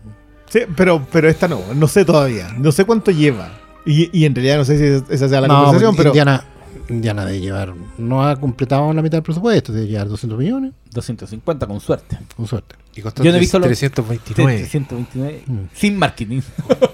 Sí, 0.48 0.60
pero, 0.76 1.06
pero 1.12 1.28
esta 1.28 1.46
no, 1.48 1.60
no 1.74 1.86
sé 1.88 2.04
todavía. 2.04 2.48
No 2.58 2.72
sé 2.72 2.84
cuánto 2.84 3.10
lleva. 3.10 3.50
Y, 3.86 4.10
y 4.18 4.24
en 4.26 4.34
realidad 4.34 4.58
no 4.58 4.64
sé 4.64 4.78
si 4.78 5.12
esa 5.14 5.28
sea 5.28 5.40
la 5.40 5.48
No, 5.48 5.54
conversación, 5.64 5.96
pero. 5.96 6.10
Indiana, 6.10 6.44
Indiana 6.92 7.24
debe 7.24 7.40
llevar. 7.40 7.74
No 7.98 8.26
ha 8.26 8.36
completado 8.38 8.92
la 8.92 9.02
mitad 9.02 9.18
del 9.18 9.22
presupuesto, 9.22 9.72
debe 9.72 9.86
llevar 9.88 10.08
200 10.08 10.38
millones, 10.38 10.72
250 10.92 11.66
con 11.66 11.80
suerte. 11.80 12.18
con 12.36 12.46
suerte. 12.46 12.76
Y 12.94 13.00
costó 13.00 13.22
Yo 13.24 13.30
no 13.30 13.38
he 13.38 13.40
visto 13.40 13.58
los- 13.58 13.66
329. 13.68 14.58
329. 14.58 15.42
Mm. 15.46 15.58
Sin 15.74 15.96
marketing. 15.96 16.40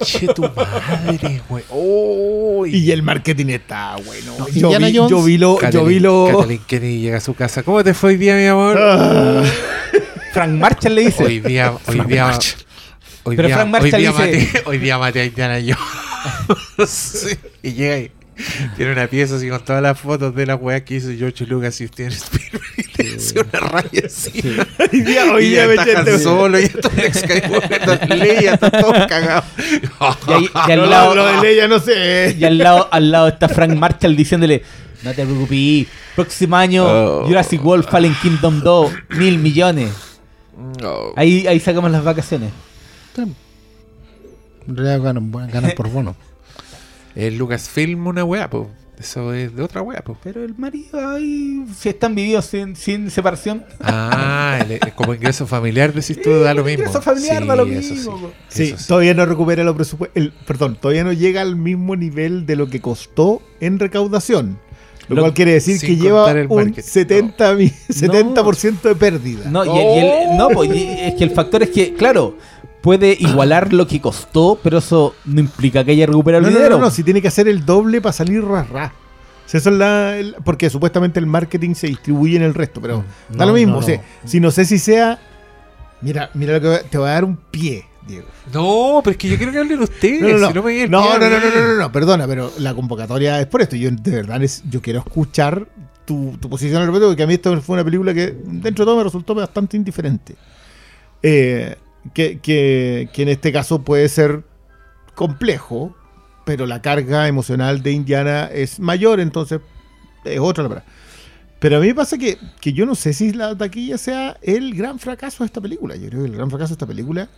Che, 0.05 0.29
tu 0.29 0.43
madre, 0.43 1.43
güey. 1.49 1.65
Oh, 1.71 2.65
Y 2.67 2.93
el 2.93 3.03
marketing 3.03 3.47
está 3.49 3.97
bueno. 4.07 4.33
No, 4.39 4.47
yo, 4.49 4.67
Indiana 4.69 4.87
vi, 4.87 4.97
Jones- 4.97 5.11
yo 5.11 5.23
vi 5.25 5.39
lo. 5.39 5.71
yo 5.71 5.85
vi 5.85 5.99
lo. 5.99 6.29
Kathleen 6.39 6.61
Kennedy 6.69 7.01
llega 7.01 7.17
a 7.17 7.21
su 7.21 7.35
casa. 7.35 7.65
¿Cómo 7.65 7.83
te 7.83 7.95
fue 7.95 8.11
hoy 8.11 8.17
día, 8.17 8.37
mi 8.37 8.47
amor? 8.47 8.79
Ah, 8.81 9.43
Frank 10.33 10.53
Marshall 10.53 10.95
le 10.95 11.01
dice. 11.07 11.25
Hoy 11.25 11.41
día, 11.41 11.73
hoy 11.73 11.79
Frank 11.97 12.09
día, 12.09 12.25
Marshall. 12.27 12.63
hoy 13.25 13.37
Pero 13.37 13.49
día, 13.49 13.57
Frank 13.57 13.75
hoy 13.83 13.91
día 13.91 13.99
dice- 13.99 14.13
maté, 14.13 14.63
hoy 14.67 14.79
día 14.79 14.99
maté 14.99 15.21
a 15.21 15.25
Indiana 15.25 15.55
Jones. 15.61 15.79
Sí, 16.89 17.37
Y 17.63 17.73
llega 17.73 17.95
ahí. 17.97 18.13
Tiene 18.77 18.93
una 18.93 19.07
pieza 19.09 19.37
así 19.37 19.49
con 19.49 19.61
todas 19.65 19.83
las 19.83 19.99
fotos 19.99 20.35
de 20.35 20.47
la 20.47 20.55
weá 20.57 20.85
que 20.85 20.95
hizo 20.97 21.09
George 21.17 21.45
Lucas 21.47 21.81
y 21.81 21.89
Steven 21.89 22.13
Spielberg. 22.13 22.63
Y 22.99 23.03
le 23.03 23.17
hace 23.17 23.41
una 23.41 23.61
raya 23.61 24.03
así. 24.07 24.31
Sí. 24.31 24.57
hoy 24.93 25.01
día, 25.03 25.25
hoy 25.33 25.45
y 25.47 25.51
ya 25.55 25.67
me 25.67 25.75
está 25.75 26.01
Han 26.01 26.19
Solo, 26.21 26.61
y 26.61 26.65
está 26.65 26.89
Skywalker, 26.89 28.17
Leia, 28.17 28.55
está 28.55 28.71
todo 28.71 28.93
cagado. 29.09 29.43
Y, 29.59 30.33
ahí- 30.33 30.51
y 30.69 30.73
al 30.73 30.79
No, 30.83 30.87
lado, 30.87 31.15
lo 31.15 31.27
de 31.27 31.41
Leia 31.43 31.69
no 31.69 31.79
sé. 31.81 32.37
y 32.39 32.45
al 32.45 32.59
lado, 32.59 32.89
al 32.91 33.11
lado 33.11 33.29
está 33.29 33.49
Frank 33.49 33.75
Marshall 33.75 34.15
diciéndole: 34.17 34.63
No 35.03 35.13
te 35.15 35.25
preocupes, 35.25 35.87
próximo 36.15 36.57
año 36.57 36.85
Oh. 36.87 37.27
Jurassic 37.27 37.65
World 37.65 37.89
Fallen 37.89 38.15
Kingdom 38.23 38.61
2, 38.63 38.93
mil 39.11 39.39
millones. 39.39 39.91
No. 40.81 41.13
Ahí, 41.17 41.47
ahí 41.47 41.59
sacamos 41.61 41.91
las 41.91 42.05
vacaciones. 42.05 42.51
En 43.17 44.77
realidad 44.77 45.01
ganan, 45.03 45.31
ganan 45.51 45.73
por 45.77 45.89
bono. 45.89 46.15
El 47.19 47.37
Lucasfilm 47.37 48.07
una 48.07 48.23
weá, 48.25 48.49
po. 48.49 48.71
Eso 48.97 49.33
es 49.33 49.55
de 49.55 49.63
otra 49.63 49.83
weá, 49.83 50.03
po. 50.03 50.17
Pero 50.23 50.45
el 50.45 50.57
marido 50.57 51.09
ahí, 51.09 51.65
si 51.77 51.89
están 51.89 52.15
vividos 52.15 52.47
sin, 52.47 52.75
sin 52.77 53.11
separación. 53.11 53.65
Ah, 53.81 54.59
el- 54.63 54.73
el- 54.73 54.93
como 54.95 55.15
ingreso 55.15 55.47
familiar, 55.47 55.93
decís 55.93 56.21
tú, 56.23 56.31
da 56.41 56.55
lo 56.55 56.63
mismo. 56.65 56.81
ingreso 56.85 57.03
familiar 57.03 57.43
Sí, 57.43 57.49
da 57.49 57.57
lo 57.57 57.65
eso 57.67 57.93
mismo, 57.95 58.21
po. 58.21 58.33
Sí, 58.49 58.63
eso 58.65 58.79
sí. 58.79 58.85
todavía 58.89 59.15
no 59.15 59.27
recupera 59.27 59.63
lo 59.65 59.75
presupuesto. 59.75 60.21
Perdón, 60.47 60.77
todavía 60.81 61.03
no 61.05 61.13
llega 61.13 61.41
al 61.43 61.57
mismo 61.57 61.97
nivel 61.97 62.47
de 62.47 62.55
lo 62.57 62.69
que 62.71 62.81
costó 62.81 63.43
en 63.61 63.79
recaudación. 63.81 64.59
Lo, 65.09 65.17
Lo- 65.17 65.23
cual 65.23 65.35
quiere 65.35 65.53
decir 65.53 65.81
que 65.81 65.97
lleva 65.97 66.27
un 66.27 66.55
marketing. 66.57 66.83
70, 66.83 67.55
mi- 67.55 67.71
70% 67.89 68.89
de 68.89 68.95
pérdida. 68.95 69.51
No, 69.51 69.65
y, 69.65 69.69
el- 69.79 69.95
y 69.97 69.99
el- 70.33 70.37
no, 70.37 70.49
pues, 70.51 70.71
y 70.75 70.83
es 70.87 71.15
que 71.15 71.25
el 71.25 71.31
factor 71.31 71.63
es 71.63 71.71
que, 71.71 71.95
claro, 71.95 72.37
puede 72.83 73.17
igualar 73.19 73.73
lo 73.73 73.87
que 73.87 74.01
costó, 74.01 74.59
pero 74.63 74.79
eso 74.79 75.15
no 75.25 75.41
implica 75.41 75.83
que 75.85 75.93
haya 75.93 76.07
recuperado 76.07 76.43
No, 76.43 76.49
el 76.49 76.55
no, 76.55 76.59
no, 76.61 76.65
dinero. 76.65 76.79
no, 76.79 76.85
no, 76.87 76.91
si 76.91 77.03
tiene 77.03 77.23
que 77.23 77.29
hacer 77.29 77.49
el 77.49 77.65
doble 77.65 78.01
para 78.01 78.13
salir 78.13 78.45
rasra. 78.45 78.93
Si 79.47 79.57
eso 79.57 79.71
es 79.71 79.77
la, 79.77 80.17
el- 80.19 80.37
porque 80.45 80.69
supuestamente 80.69 81.19
el 81.19 81.27
marketing 81.27 81.75
se 81.75 81.87
distribuye 81.87 82.37
en 82.37 82.43
el 82.43 82.53
resto, 82.53 82.81
pero 82.83 82.99
Mm, 82.99 83.37
da 83.37 83.45
no, 83.45 83.47
lo 83.47 83.53
mismo. 83.55 83.73
no, 83.75 83.79
o 83.79 83.83
sea, 83.83 83.97
no. 83.97 84.29
Si 84.29 84.41
no 84.41 84.51
sé 84.51 84.65
si 84.67 84.79
sea. 84.79 85.19
Mira, 86.03 86.31
mira 86.35 86.59
lo 86.59 86.61
que 86.61 86.85
te 86.91 86.99
voy 86.99 87.09
a 87.09 87.13
dar 87.13 87.25
un 87.25 87.37
pie, 87.51 87.85
Diego. 88.09 88.27
No, 88.53 89.01
pero 89.05 89.13
es 89.13 89.17
que 89.19 89.29
yo 89.29 89.37
quiero 89.37 89.53
que 89.53 89.59
hablen 89.59 89.81
ustedes. 89.81 90.21
No, 90.23 90.29
no, 90.29 90.39
no. 90.39 90.49
si 90.49 90.55
no 90.55 90.63
me 90.65 90.89
No, 90.89 91.03
llega 91.03 91.19
no, 91.19 91.25
el 91.27 91.33
no, 91.33 91.39
pie, 91.41 91.51
no, 91.55 91.61
no, 91.61 91.69
no, 91.75 91.79
no, 91.83 91.93
perdona, 91.93 92.27
pero 92.27 92.51
la 92.59 92.75
convocatoria 92.75 93.41
es 93.41 93.47
por 93.47 93.63
esto. 93.63 93.77
Yo 93.77 93.91
de 93.93 94.11
verdad 94.11 94.43
es- 94.43 94.63
yo 94.69 94.83
quiero 94.83 94.99
escuchar 95.01 95.69
tu, 96.05 96.37
tu 96.41 96.49
posición 96.51 96.81
al 96.81 96.87
respecto, 96.89 97.09
porque 97.09 97.23
a 97.23 97.27
mí 97.27 97.35
esto 97.35 97.61
fue 97.61 97.75
una 97.75 97.85
película 97.85 98.13
que 98.15 98.35
dentro 98.45 98.85
de 98.85 98.89
todo 98.91 98.97
me 98.97 99.05
resultó 99.05 99.35
bastante 99.35 99.77
indiferente. 99.77 100.35
Eh, 101.23 101.77
que, 102.15 102.39
que- 102.41 103.09
que 103.13 103.23
en 103.23 103.29
este 103.29 103.53
caso 103.53 103.83
puede 103.83 104.09
ser 104.09 104.43
complejo, 105.15 105.95
pero 106.45 106.67
la 106.67 106.81
carga 106.81 107.29
emocional 107.29 107.83
de 107.83 107.93
Indiana 107.93 108.47
es 108.53 108.81
mayor, 108.81 109.21
entonces 109.21 109.61
es 110.25 110.39
otra 110.41 110.63
la 110.63 110.69
verdad. 110.69 110.85
Pero 111.59 111.79
a 111.79 111.81
mí 111.81 111.89
me 111.89 111.95
pasa 111.97 112.17
que, 112.17 112.39
que 112.61 112.73
yo 112.73 112.87
no 112.87 112.95
sé 112.95 113.13
si 113.13 113.33
la 113.33 113.57
taquilla 113.59 113.99
sea 113.99 114.37
el 114.43 114.75
gran 114.75 114.99
fracaso 115.01 115.43
de 115.43 115.47
esta 115.47 115.61
película. 115.61 115.97
Yo 115.97 116.09
creo 116.09 116.23
que 116.23 116.29
el 116.29 116.37
gran 116.37 116.49
fracaso 116.51 116.69
de 116.71 116.75
esta 116.75 116.87
película 116.87 117.29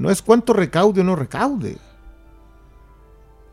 no 0.00 0.10
es 0.10 0.22
cuánto 0.22 0.54
recaude 0.54 1.02
o 1.02 1.04
no 1.04 1.14
recaude. 1.14 1.76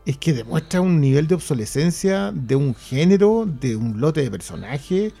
Es 0.06 0.16
que 0.16 0.32
demuestra 0.32 0.80
un 0.80 0.98
nivel 0.98 1.26
de 1.26 1.34
obsolescencia 1.34 2.32
de 2.32 2.56
un 2.56 2.74
género, 2.74 3.46
de 3.46 3.76
un 3.76 4.00
lote 4.00 4.22
de 4.22 4.30
personajes. 4.30 5.12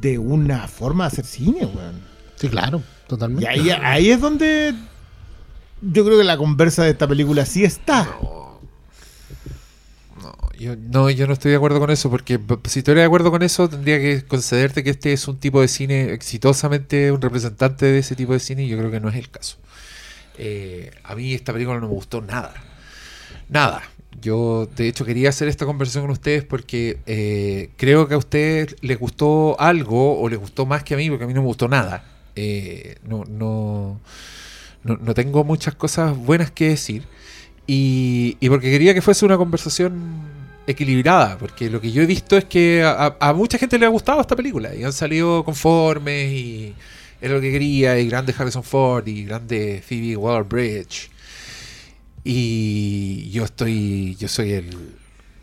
de 0.00 0.18
una 0.18 0.66
forma 0.68 1.04
de 1.04 1.08
hacer 1.08 1.24
cine, 1.24 1.66
weón. 1.66 2.00
Sí, 2.36 2.48
claro, 2.48 2.82
totalmente. 3.06 3.44
Y 3.44 3.46
ahí, 3.46 3.70
ahí 3.70 4.10
es 4.10 4.20
donde 4.20 4.74
yo 5.80 6.04
creo 6.04 6.18
que 6.18 6.24
la 6.24 6.36
conversa 6.36 6.82
de 6.84 6.90
esta 6.90 7.06
película 7.06 7.46
sí 7.46 7.62
está. 7.64 8.08
No, 10.20 10.34
yo 10.58 10.74
no, 10.76 11.10
yo 11.10 11.28
no 11.28 11.32
estoy 11.32 11.52
de 11.52 11.56
acuerdo 11.56 11.78
con 11.78 11.90
eso, 11.90 12.10
porque 12.10 12.40
si 12.64 12.80
estuviera 12.80 13.02
de 13.02 13.06
acuerdo 13.06 13.30
con 13.30 13.42
eso, 13.42 13.68
tendría 13.68 13.98
que 13.98 14.24
concederte 14.26 14.82
que 14.82 14.90
este 14.90 15.12
es 15.12 15.28
un 15.28 15.38
tipo 15.38 15.60
de 15.60 15.68
cine 15.68 16.12
exitosamente 16.12 17.12
un 17.12 17.20
representante 17.20 17.86
de 17.86 17.98
ese 17.98 18.16
tipo 18.16 18.32
de 18.32 18.40
cine, 18.40 18.64
y 18.64 18.68
yo 18.68 18.78
creo 18.78 18.90
que 18.90 18.98
no 19.00 19.08
es 19.08 19.14
el 19.14 19.30
caso. 19.30 19.58
Eh, 20.38 20.90
a 21.04 21.14
mí 21.14 21.34
esta 21.34 21.52
película 21.52 21.78
no 21.78 21.88
me 21.88 21.94
gustó 21.94 22.20
nada. 22.20 22.54
Nada. 23.48 23.82
Yo, 24.20 24.68
de 24.76 24.88
hecho, 24.88 25.04
quería 25.04 25.30
hacer 25.30 25.48
esta 25.48 25.66
conversación 25.66 26.04
con 26.04 26.10
ustedes 26.12 26.44
porque 26.44 26.98
eh, 27.06 27.70
creo 27.76 28.08
que 28.08 28.14
a 28.14 28.18
ustedes 28.18 28.76
les 28.80 28.98
gustó 28.98 29.58
algo 29.60 30.20
o 30.20 30.28
les 30.28 30.38
gustó 30.38 30.66
más 30.66 30.84
que 30.84 30.94
a 30.94 30.96
mí, 30.96 31.08
porque 31.08 31.24
a 31.24 31.26
mí 31.26 31.34
no 31.34 31.40
me 31.40 31.46
gustó 31.46 31.68
nada. 31.68 32.04
Eh, 32.36 32.96
no, 33.04 33.24
no, 33.24 34.00
no, 34.84 35.14
tengo 35.14 35.44
muchas 35.44 35.74
cosas 35.74 36.16
buenas 36.16 36.50
que 36.50 36.68
decir. 36.68 37.04
Y, 37.66 38.36
y 38.40 38.48
porque 38.48 38.70
quería 38.70 38.94
que 38.94 39.02
fuese 39.02 39.24
una 39.24 39.36
conversación 39.38 40.30
equilibrada, 40.66 41.38
porque 41.38 41.70
lo 41.70 41.80
que 41.80 41.90
yo 41.90 42.02
he 42.02 42.06
visto 42.06 42.36
es 42.36 42.44
que 42.44 42.82
a, 42.84 43.16
a 43.18 43.32
mucha 43.32 43.58
gente 43.58 43.78
le 43.78 43.86
ha 43.86 43.88
gustado 43.88 44.20
esta 44.20 44.36
película 44.36 44.74
y 44.74 44.84
han 44.84 44.92
salido 44.92 45.44
conformes 45.44 46.30
y 46.32 46.74
es 47.22 47.30
lo 47.30 47.40
que 47.40 47.52
quería, 47.52 47.98
y 48.00 48.08
grande 48.08 48.34
Harrison 48.36 48.64
Ford 48.64 49.06
y 49.06 49.24
grande 49.24 49.80
Phoebe 49.86 50.16
Waller-Bridge. 50.16 51.08
Y 52.24 53.30
yo 53.30 53.44
estoy, 53.44 54.16
yo 54.16 54.26
soy 54.26 54.52
el, 54.52 54.76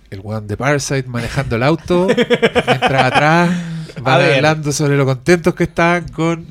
el 0.09 0.21
one 0.21 0.45
de 0.45 0.57
Parasite 0.57 1.07
manejando 1.07 1.55
el 1.55 1.63
auto, 1.63 2.07
mientras 2.15 3.05
atrás 3.05 3.63
van 4.01 4.21
hablando 4.21 4.73
sobre 4.73 4.97
lo 4.97 5.05
contentos 5.05 5.55
que 5.55 5.63
están 5.63 6.09
con 6.09 6.45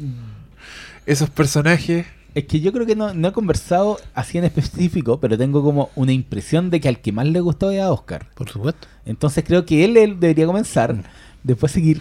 esos 1.05 1.29
personajes. 1.29 2.07
Es 2.35 2.45
que 2.47 2.61
yo 2.61 2.73
creo 2.73 2.87
que 2.87 2.97
no, 2.97 3.13
no 3.13 3.29
he 3.29 3.33
conversado 3.33 4.01
así 4.15 4.39
en 4.39 4.45
específico, 4.45 5.21
pero 5.21 5.37
tengo 5.37 5.63
como 5.63 5.91
una 5.95 6.13
impresión 6.13 6.71
de 6.71 6.81
que 6.81 6.89
al 6.89 7.01
que 7.01 7.13
más 7.13 7.27
le 7.27 7.41
gustó 7.41 7.71
es 7.71 7.83
a 7.83 7.93
Oscar. 7.93 8.31
Por 8.35 8.49
supuesto. 8.49 8.89
Entonces 9.05 9.45
creo 9.47 9.67
que 9.67 9.85
él, 9.85 9.99
él 9.99 10.19
debería 10.19 10.47
comenzar, 10.47 10.97
después 11.43 11.71
seguir 11.73 12.01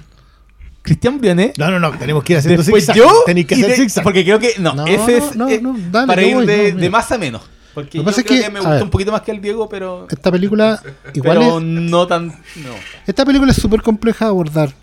Cristian 0.87 1.19
Briones, 1.19 1.51
No, 1.57 1.69
no, 1.69 1.79
no, 1.79 1.91
tenemos 1.97 2.23
que 2.23 2.33
ir 2.33 2.39
haciendo 2.39 2.61
después 2.63 2.85
zigzag. 2.85 2.95
yo, 2.95 3.11
Tenéis 3.25 3.45
que 3.47 3.55
y 3.55 3.57
hacer 3.59 3.69
de- 3.71 3.75
zigzag. 3.77 4.03
porque 4.03 4.23
creo 4.23 4.39
que, 4.39 4.53
no, 4.59 4.73
No, 4.73 4.85
ese 4.87 5.17
es 5.17 5.35
no, 5.35 5.47
eh, 5.49 5.59
no, 5.61 5.75
dale, 5.91 6.07
para 6.07 6.21
yo 6.21 6.27
ir 6.29 6.35
voy, 6.35 6.45
de, 6.45 6.57
no, 6.57 6.63
de 6.63 6.73
mira. 6.73 6.89
más 6.89 7.11
a 7.11 7.17
menos. 7.17 7.41
Porque 7.73 7.97
Lo 7.97 8.03
yo 8.03 8.05
que 8.05 8.11
pasa 8.11 8.23
creo 8.23 8.35
es 8.35 8.41
que, 8.41 8.47
que, 8.47 8.51
me 8.53 8.57
a 8.59 8.61
gustó 8.61 8.73
ver. 8.75 8.83
un 8.83 8.89
poquito 8.89 9.11
más 9.11 9.21
que 9.21 9.31
el 9.31 9.41
Diego, 9.41 9.69
pero, 9.69 10.07
Esta 10.09 10.31
película 10.31 10.81
igual 11.13 11.37
pero 11.39 11.57
es, 11.59 11.63
no 11.63 12.07
tan... 12.07 12.27
No. 12.29 12.73
esta 13.05 13.23
película 13.25 13.51
es 13.51 13.57
súper 13.57 13.81
compleja 13.83 14.25
de 14.25 14.29
abordar. 14.29 14.73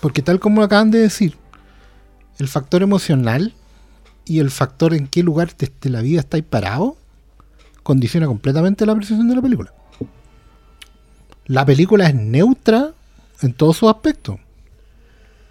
Porque 0.00 0.20
tal 0.22 0.38
como 0.38 0.62
acaban 0.62 0.90
de 0.90 0.98
decir, 1.00 1.36
el 2.38 2.48
factor 2.48 2.82
emocional 2.82 3.54
y 4.24 4.38
el 4.40 4.50
factor 4.50 4.94
en 4.94 5.06
qué 5.08 5.22
lugar 5.22 5.56
de, 5.56 5.70
de 5.80 5.90
la 5.90 6.02
vida 6.02 6.20
estáis 6.20 6.44
parado 6.44 6.96
condiciona 7.82 8.26
completamente 8.26 8.86
la 8.86 8.92
apreciación 8.92 9.28
de 9.28 9.34
la 9.36 9.42
película. 9.42 9.72
La 11.46 11.64
película 11.66 12.06
es 12.06 12.14
neutra 12.14 12.92
en 13.40 13.52
todos 13.54 13.76
sus 13.78 13.88
aspectos. 13.90 14.36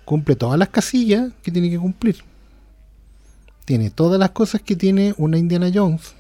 Cumple 0.06 0.36
todas 0.36 0.58
las 0.58 0.70
casillas 0.70 1.32
que 1.44 1.52
tiene 1.52 1.70
que 1.70 1.80
cumplir. 1.80 2.24
Tiene 3.66 3.90
todas 3.90 4.20
las 4.20 4.32
cosas 4.32 4.62
que 4.62 4.76
tiene 4.76 5.14
una 5.18 5.38
Indiana 5.38 5.72
Jones. 5.74 6.14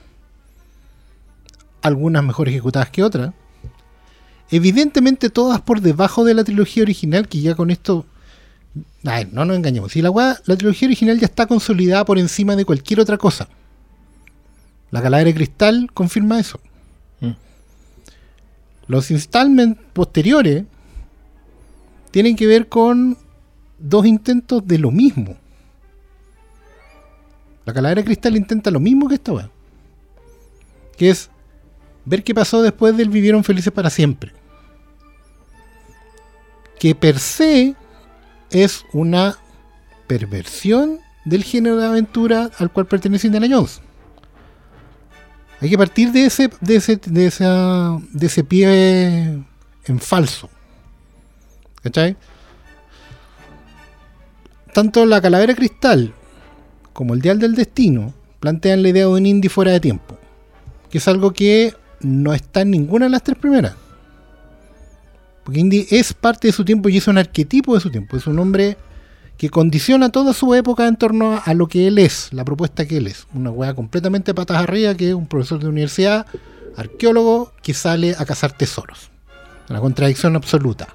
Algunas 1.81 2.23
mejor 2.23 2.47
ejecutadas 2.47 2.89
que 2.89 3.03
otras. 3.03 3.33
Evidentemente 4.49 5.29
todas 5.29 5.61
por 5.61 5.81
debajo 5.81 6.23
de 6.23 6.33
la 6.33 6.43
trilogía 6.43 6.83
original, 6.83 7.27
que 7.27 7.41
ya 7.41 7.55
con 7.55 7.71
esto... 7.71 8.05
Ay, 9.03 9.27
no 9.31 9.45
nos 9.45 9.57
engañemos. 9.57 9.91
Si 9.91 10.01
la, 10.01 10.11
la 10.45 10.55
trilogía 10.55 10.87
original 10.87 11.19
ya 11.19 11.25
está 11.25 11.45
consolidada 11.45 12.05
por 12.05 12.19
encima 12.19 12.55
de 12.55 12.65
cualquier 12.65 12.99
otra 12.99 13.17
cosa. 13.17 13.47
La 14.91 15.01
calavera 15.01 15.29
de 15.29 15.35
cristal 15.35 15.89
confirma 15.93 16.39
eso. 16.39 16.59
Mm. 17.21 17.31
Los 18.87 19.09
installments 19.09 19.79
posteriores 19.93 20.65
tienen 22.11 22.35
que 22.35 22.45
ver 22.45 22.67
con 22.67 23.17
dos 23.81 24.05
intentos 24.05 24.65
de 24.65 24.77
lo 24.77 24.91
mismo. 24.91 25.37
La 27.65 27.73
calavera 27.73 28.03
cristal 28.03 28.37
intenta 28.37 28.71
lo 28.71 28.79
mismo 28.79 29.07
que 29.07 29.15
esta 29.15 29.33
weá. 29.33 29.49
Que 30.97 31.09
es 31.09 31.29
ver 32.05 32.23
qué 32.23 32.33
pasó 32.33 32.61
después 32.61 32.95
del 32.97 33.09
vivieron 33.09 33.43
felices 33.43 33.71
para 33.71 33.89
siempre. 33.89 34.33
Que 36.79 36.95
per 36.95 37.19
se 37.19 37.75
es 38.49 38.83
una 38.93 39.37
perversión 40.07 40.99
del 41.25 41.43
género 41.43 41.77
de 41.77 41.85
aventura 41.85 42.49
al 42.57 42.71
cual 42.71 42.87
pertenece 42.87 43.27
Indiana 43.27 43.47
Jones. 43.49 43.81
Hay 45.61 45.69
que 45.69 45.77
partir 45.77 46.11
de 46.11 46.25
ese, 46.25 46.49
de 46.59 46.75
ese, 46.75 46.99
de 47.05 47.27
esa, 47.27 47.99
de 48.11 48.25
ese 48.25 48.43
pie 48.43 49.43
en 49.85 49.99
falso. 49.99 50.49
¿Cachai? 51.83 52.17
Tanto 54.73 55.05
la 55.05 55.21
calavera 55.21 55.53
cristal 55.53 56.13
como 56.93 57.13
el 57.13 57.21
dial 57.21 57.39
del 57.39 57.55
destino 57.55 58.13
plantean 58.39 58.83
la 58.83 58.89
idea 58.89 59.05
de 59.05 59.11
un 59.11 59.25
indie 59.25 59.49
fuera 59.49 59.71
de 59.71 59.79
tiempo. 59.79 60.17
Que 60.89 60.97
es 60.97 61.07
algo 61.07 61.31
que 61.31 61.73
no 62.01 62.33
está 62.33 62.61
en 62.61 62.71
ninguna 62.71 63.05
de 63.05 63.11
las 63.11 63.23
tres 63.23 63.37
primeras. 63.37 63.75
Porque 65.43 65.59
Indy 65.59 65.87
es 65.89 66.13
parte 66.13 66.47
de 66.47 66.53
su 66.53 66.63
tiempo 66.63 66.89
y 66.89 66.97
es 66.97 67.07
un 67.07 67.17
arquetipo 67.17 67.73
de 67.73 67.81
su 67.81 67.89
tiempo. 67.89 68.17
Es 68.17 68.27
un 68.27 68.37
hombre 68.39 68.77
que 69.37 69.49
condiciona 69.49 70.09
toda 70.09 70.33
su 70.33 70.53
época 70.53 70.87
en 70.87 70.97
torno 70.97 71.41
a, 71.43 71.53
lo 71.53 71.67
que 71.67 71.87
él 71.87 71.97
es, 71.97 72.31
la 72.31 72.45
propuesta 72.45 72.85
que 72.85 72.97
él 72.97 73.07
es. 73.07 73.25
Una 73.33 73.49
weá 73.49 73.73
completamente 73.73 74.33
patas 74.33 74.57
arriba 74.57 74.95
que 74.95 75.09
es 75.09 75.15
un 75.15 75.27
profesor 75.27 75.59
de 75.59 75.67
universidad, 75.67 76.27
arqueólogo, 76.77 77.51
que 77.63 77.73
sale 77.73 78.15
a 78.17 78.25
cazar 78.25 78.51
tesoros. 78.51 79.09
Una 79.69 79.79
contradicción 79.79 80.35
absoluta. 80.35 80.89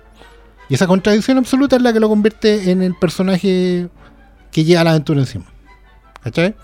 Y 0.69 0.75
esa 0.75 0.87
contradicción 0.87 1.39
absoluta 1.39 1.77
es 1.77 1.83
la 1.83 1.93
que 1.93 2.01
lo 2.01 2.09
convierte 2.09 2.71
en 2.71 2.83
el 2.83 2.95
personaje 2.95 3.89
que 4.51 4.65
lleva 4.65 4.85
la 4.85 4.91
aventura 4.91 5.21
encima. 5.21 5.45
¿Cachai? 6.23 6.55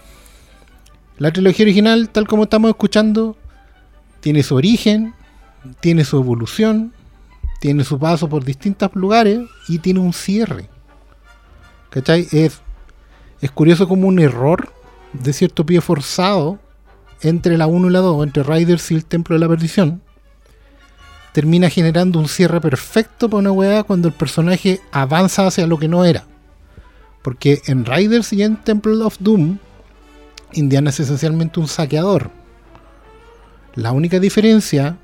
La 1.19 1.33
trilogía 1.33 1.65
original, 1.65 2.09
tal 2.09 2.27
como 2.27 2.45
estamos 2.45 2.71
escuchando, 2.71 3.37
tiene 4.21 4.43
su 4.43 4.57
origen, 4.57 5.15
tiene 5.81 6.05
su 6.05 6.17
evolución, 6.17 6.93
tiene 7.61 7.85
su 7.85 7.99
paso 7.99 8.29
por 8.29 8.45
distintos 8.45 8.91
lugares 8.95 9.41
y 9.69 9.79
tiene 9.79 10.01
un 10.01 10.13
cierre. 10.13 10.69
¿Cachai? 11.91 12.27
Es, 12.33 12.61
es 13.41 13.51
curioso 13.53 13.87
como 13.87 14.09
un 14.09 14.19
error 14.19 14.73
de 15.13 15.33
cierto 15.33 15.65
pie 15.65 15.81
forzado 15.81 16.59
entre 17.21 17.57
la 17.57 17.67
1 17.67 17.89
y 17.89 17.93
la 17.93 18.01
2, 18.01 18.27
entre 18.27 18.43
Riders 18.43 18.91
y 18.91 18.95
el 18.97 19.05
Templo 19.05 19.37
de 19.37 19.41
la 19.41 19.49
Perdición, 19.49 20.03
termina 21.33 21.71
generando 21.71 22.19
un 22.19 22.29
cierre 22.29 22.61
perfecto 22.61 23.29
para 23.29 23.41
una 23.41 23.53
weá 23.53 23.83
cuando 23.83 24.09
el 24.09 24.15
personaje 24.15 24.81
avanza 24.93 25.47
hacia 25.47 25.67
lo 25.67 25.79
que 25.79 25.89
no 25.89 26.05
era. 26.05 26.25
Porque 27.23 27.63
en 27.67 27.85
Riders 27.85 28.33
y 28.33 28.43
en 28.43 28.57
Temple 28.57 29.03
of 29.03 29.17
Doom, 29.19 29.59
Indiana 30.53 30.91
es 30.91 31.01
esencialmente 31.01 31.61
un 31.61 31.69
saqueador. 31.69 32.31
La 33.75 33.93
única 33.93 34.19
diferencia 34.19 34.99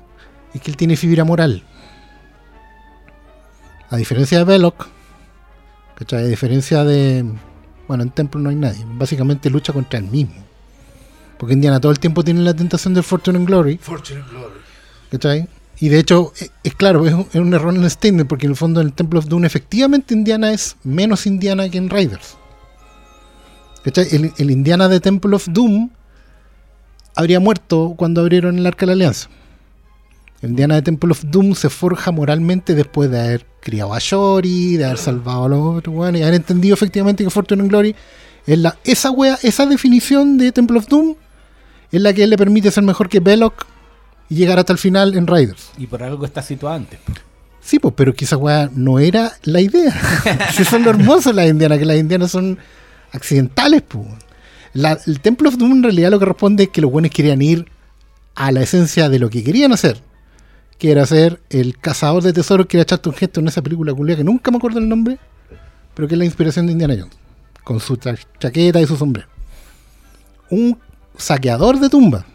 es 0.53 0.61
que 0.61 0.69
él 0.69 0.77
tiene 0.77 0.95
fibra 0.95 1.23
moral. 1.23 1.63
A 3.89 3.97
diferencia 3.97 4.37
de 4.37 4.43
Belloc, 4.43 4.87
¿cachai? 5.95 6.23
A 6.23 6.27
diferencia 6.27 6.83
de. 6.83 7.25
Bueno, 7.87 8.03
en 8.03 8.11
Templo 8.11 8.39
no 8.39 8.49
hay 8.49 8.55
nadie. 8.55 8.85
Básicamente 8.85 9.49
lucha 9.49 9.73
contra 9.73 9.97
él 9.97 10.05
mismo. 10.05 10.43
Porque 11.39 11.53
Indiana 11.53 11.79
todo 11.79 11.91
el 11.91 11.99
tiempo 11.99 12.23
tiene 12.23 12.41
la 12.41 12.53
tentación 12.53 12.93
del 12.93 13.03
Fortune 13.03 13.39
and 13.39 13.47
Glory. 13.47 13.77
Fortune 13.77 14.21
and 14.21 14.29
Glory. 14.29 14.59
¿Cachai? 15.09 15.47
Y 15.79 15.89
de 15.89 15.99
hecho, 15.99 16.33
e- 16.39 16.49
es, 16.63 16.75
claro, 16.75 17.05
es 17.05 17.13
un, 17.35 17.53
error 17.53 17.73
en 17.73 17.83
el 17.83 17.89
statement, 17.89 18.27
porque 18.27 18.45
en 18.45 18.51
el 18.51 18.57
fondo 18.57 18.81
en 18.81 18.87
el 18.87 18.93
Temple 18.93 19.19
of 19.19 19.25
Doom 19.25 19.45
efectivamente 19.45 20.13
Indiana 20.13 20.51
es 20.51 20.75
menos 20.83 21.25
Indiana 21.25 21.69
que 21.69 21.77
en 21.77 21.89
Raiders. 21.89 22.37
El, 23.85 24.33
el 24.37 24.51
Indiana 24.51 24.89
de 24.89 24.99
Temple 24.99 25.35
of 25.35 25.47
Doom 25.49 25.89
habría 27.15 27.39
muerto 27.39 27.95
cuando 27.97 28.21
abrieron 28.21 28.59
el 28.59 28.65
Arca 28.65 28.81
de 28.81 28.87
la 28.87 28.93
Alianza. 28.93 29.29
El 30.41 30.51
Indiana 30.51 30.75
de 30.75 30.81
Temple 30.81 31.11
of 31.11 31.23
Doom 31.25 31.55
se 31.55 31.69
forja 31.69 32.11
moralmente 32.11 32.75
después 32.75 33.09
de 33.09 33.19
haber 33.19 33.45
criado 33.61 33.93
a 33.93 33.99
Shori, 33.99 34.77
de 34.77 34.85
haber 34.85 34.97
salvado 34.97 35.45
a 35.45 35.49
los 35.49 35.77
otros 35.77 35.95
weones, 35.95 36.21
y 36.21 36.23
haber 36.23 36.35
entendido 36.35 36.73
efectivamente 36.73 37.23
que 37.23 37.29
Fortune 37.29 37.61
and 37.61 37.69
Glory 37.69 37.95
es 38.45 38.57
la, 38.57 38.77
esa 38.83 39.11
wea, 39.11 39.37
esa 39.43 39.65
definición 39.65 40.37
de 40.37 40.51
Temple 40.51 40.79
of 40.79 40.87
Doom 40.87 41.15
es 41.91 42.01
la 42.01 42.13
que 42.13 42.25
le 42.25 42.37
permite 42.37 42.71
ser 42.71 42.83
mejor 42.83 43.09
que 43.09 43.19
Belloc 43.19 43.65
y 44.29 44.35
llegar 44.35 44.59
hasta 44.59 44.73
el 44.73 44.79
final 44.79 45.15
en 45.15 45.27
Raiders. 45.27 45.71
Y 45.77 45.87
por 45.87 46.03
algo 46.03 46.25
está 46.25 46.41
situado 46.41 46.75
antes. 46.75 46.99
Sí, 47.61 47.79
pues, 47.79 47.93
pero 47.97 48.13
que 48.13 48.25
esa 48.25 48.37
weá 48.37 48.69
no 48.73 48.99
era 48.99 49.33
la 49.43 49.61
idea. 49.61 49.93
si 50.55 50.63
son 50.63 50.83
lo 50.83 50.91
hermoso 50.91 51.33
las 51.33 51.47
indianas, 51.49 51.77
que 51.79 51.85
las 51.85 51.97
indianas 51.97 52.31
son 52.31 52.57
accidentales, 53.11 53.81
pues. 53.87 54.05
La- 54.73 54.99
el 55.07 55.19
Temple 55.19 55.49
of 55.49 55.57
Doom 55.57 55.71
en 55.73 55.83
realidad 55.83 56.11
lo 56.11 56.19
que 56.19 56.25
responde 56.25 56.63
es 56.63 56.69
que 56.69 56.81
los 56.81 56.91
buenos 56.91 57.11
querían 57.11 57.41
ir 57.41 57.65
a 58.35 58.51
la 58.51 58.61
esencia 58.61 59.09
de 59.09 59.19
lo 59.19 59.29
que 59.29 59.43
querían 59.43 59.71
hacer. 59.73 60.01
Que 60.77 60.91
era 60.91 61.05
ser 61.05 61.41
el 61.49 61.77
cazador 61.77 62.23
de 62.23 62.31
tesoros 62.33 62.67
que 62.67 62.77
era 62.77 62.85
Charlton 62.85 63.13
Heston 63.19 63.43
en 63.43 63.47
esa 63.49 63.61
película 63.61 63.93
culia 63.93 64.15
que 64.15 64.23
nunca 64.23 64.49
me 64.51 64.57
acuerdo 64.57 64.79
el 64.79 64.87
nombre. 64.87 65.17
pero 65.93 66.07
que 66.07 66.13
es 66.15 66.19
la 66.19 66.25
inspiración 66.25 66.65
de 66.67 66.71
Indiana 66.71 66.95
Jones, 66.97 67.17
con 67.65 67.79
su 67.81 67.97
chaqueta 67.97 68.79
y 68.79 68.85
su 68.87 68.95
sombrero. 68.95 69.27
Un 70.49 70.79
saqueador 71.17 71.79
de 71.79 71.89
tumba, 71.89 72.25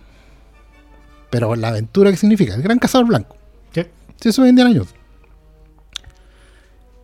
pero 1.34 1.56
la 1.56 1.68
aventura 1.68 2.12
que 2.12 2.16
significa, 2.16 2.54
el 2.54 2.62
gran 2.62 2.78
cazador 2.78 3.08
blanco. 3.08 3.36
Sí. 3.74 3.82
Sí, 4.20 4.28
eso 4.28 4.44
es 4.44 4.50
Indiana 4.50 4.70
Jones. 4.72 4.94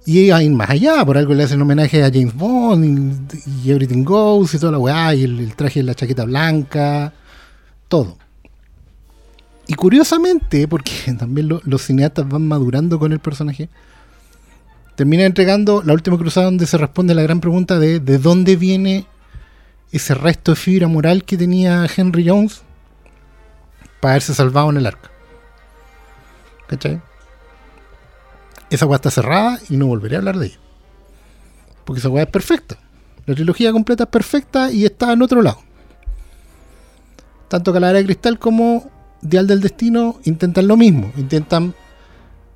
Y 0.07 0.31
hay 0.31 0.49
más 0.49 0.71
allá, 0.71 1.05
por 1.05 1.19
algo 1.19 1.35
le 1.35 1.43
hacen 1.43 1.61
homenaje 1.61 2.03
a 2.03 2.11
James 2.13 2.35
Bond 2.35 3.33
y, 3.35 3.69
y 3.69 3.71
Everything 3.71 4.05
Goes 4.05 4.55
y 4.55 4.59
toda 4.59 4.73
la 4.73 4.79
weá, 4.79 5.15
y 5.15 5.25
el, 5.25 5.39
el 5.41 5.55
traje 5.55 5.81
de 5.81 5.85
la 5.85 5.95
chaqueta 5.95 6.25
blanca, 6.25 7.13
todo. 7.89 8.17
Y 9.67 9.75
curiosamente, 9.75 10.67
porque 10.69 10.93
también 11.19 11.49
lo- 11.49 11.61
los 11.65 11.83
cineastas 11.83 12.29
van 12.29 12.47
madurando 12.49 12.99
con 12.99 13.13
el 13.13 13.19
personaje, 13.19 13.69
termina 14.97 15.25
entregando 15.25 15.83
la 15.85 15.93
última 15.93 16.17
cruzada 16.19 16.47
donde 16.47 16.67
se 16.67 16.79
responde 16.79 17.15
la 17.15 17.23
gran 17.23 17.41
pregunta 17.41 17.79
de 17.79 18.01
de 18.01 18.19
dónde 18.19 18.57
viene 18.57 19.07
ese 19.93 20.15
resto 20.15 20.53
de 20.53 20.57
fibra 20.57 20.89
moral 20.89 21.25
que 21.25 21.37
tenía 21.37 21.87
Henry 21.95 22.29
Jones 22.29 22.63
para 24.01 24.15
haberse 24.15 24.35
salvado 24.35 24.71
en 24.71 24.79
el 24.79 24.87
arca. 24.87 25.11
¿Cachai? 26.67 27.01
Esa 28.71 28.87
weá 28.87 28.97
está 28.97 29.11
cerrada 29.11 29.59
y 29.69 29.77
no 29.77 29.87
volveré 29.87 30.17
a 30.17 30.19
hablar 30.19 30.39
de 30.39 30.47
ella. 30.47 30.59
Porque 31.85 32.01
esa 32.01 32.09
weá 32.09 32.25
es 32.25 32.31
perfecta. 32.31 32.79
La 33.27 33.35
trilogía 33.35 33.73
completa 33.73 34.05
es 34.05 34.11
perfecta 34.11 34.71
y 34.71 34.85
está 34.85 35.13
en 35.13 35.23
otro 35.23 35.43
lado. 35.43 35.59
Tanto 37.49 37.73
Calavera 37.73 37.99
de 37.99 38.05
Cristal 38.05 38.39
como 38.39 38.89
Dial 39.23 39.47
del 39.47 39.61
Destino 39.61 40.21
intentan 40.25 40.69
lo 40.69 40.77
mismo. 40.77 41.13
Intentan 41.17 41.75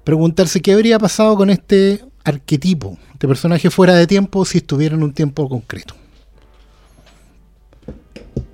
preguntarse 0.04 0.62
qué 0.62 0.72
habría 0.72 0.98
pasado 0.98 1.36
con 1.36 1.50
este 1.50 2.04
arquetipo 2.22 2.96
de 3.18 3.28
personaje 3.28 3.70
fuera 3.70 3.94
de 3.94 4.06
tiempo 4.06 4.44
si 4.44 4.58
estuviera 4.58 4.94
en 4.94 5.02
un 5.02 5.12
tiempo 5.12 5.48
concreto. 5.48 5.94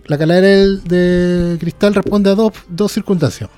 La 0.06 0.18
calavera 0.18 0.48
de 0.48 1.56
cristal 1.60 1.94
responde 1.94 2.30
a 2.30 2.34
dos, 2.34 2.52
dos 2.68 2.90
circunstancias. 2.92 3.48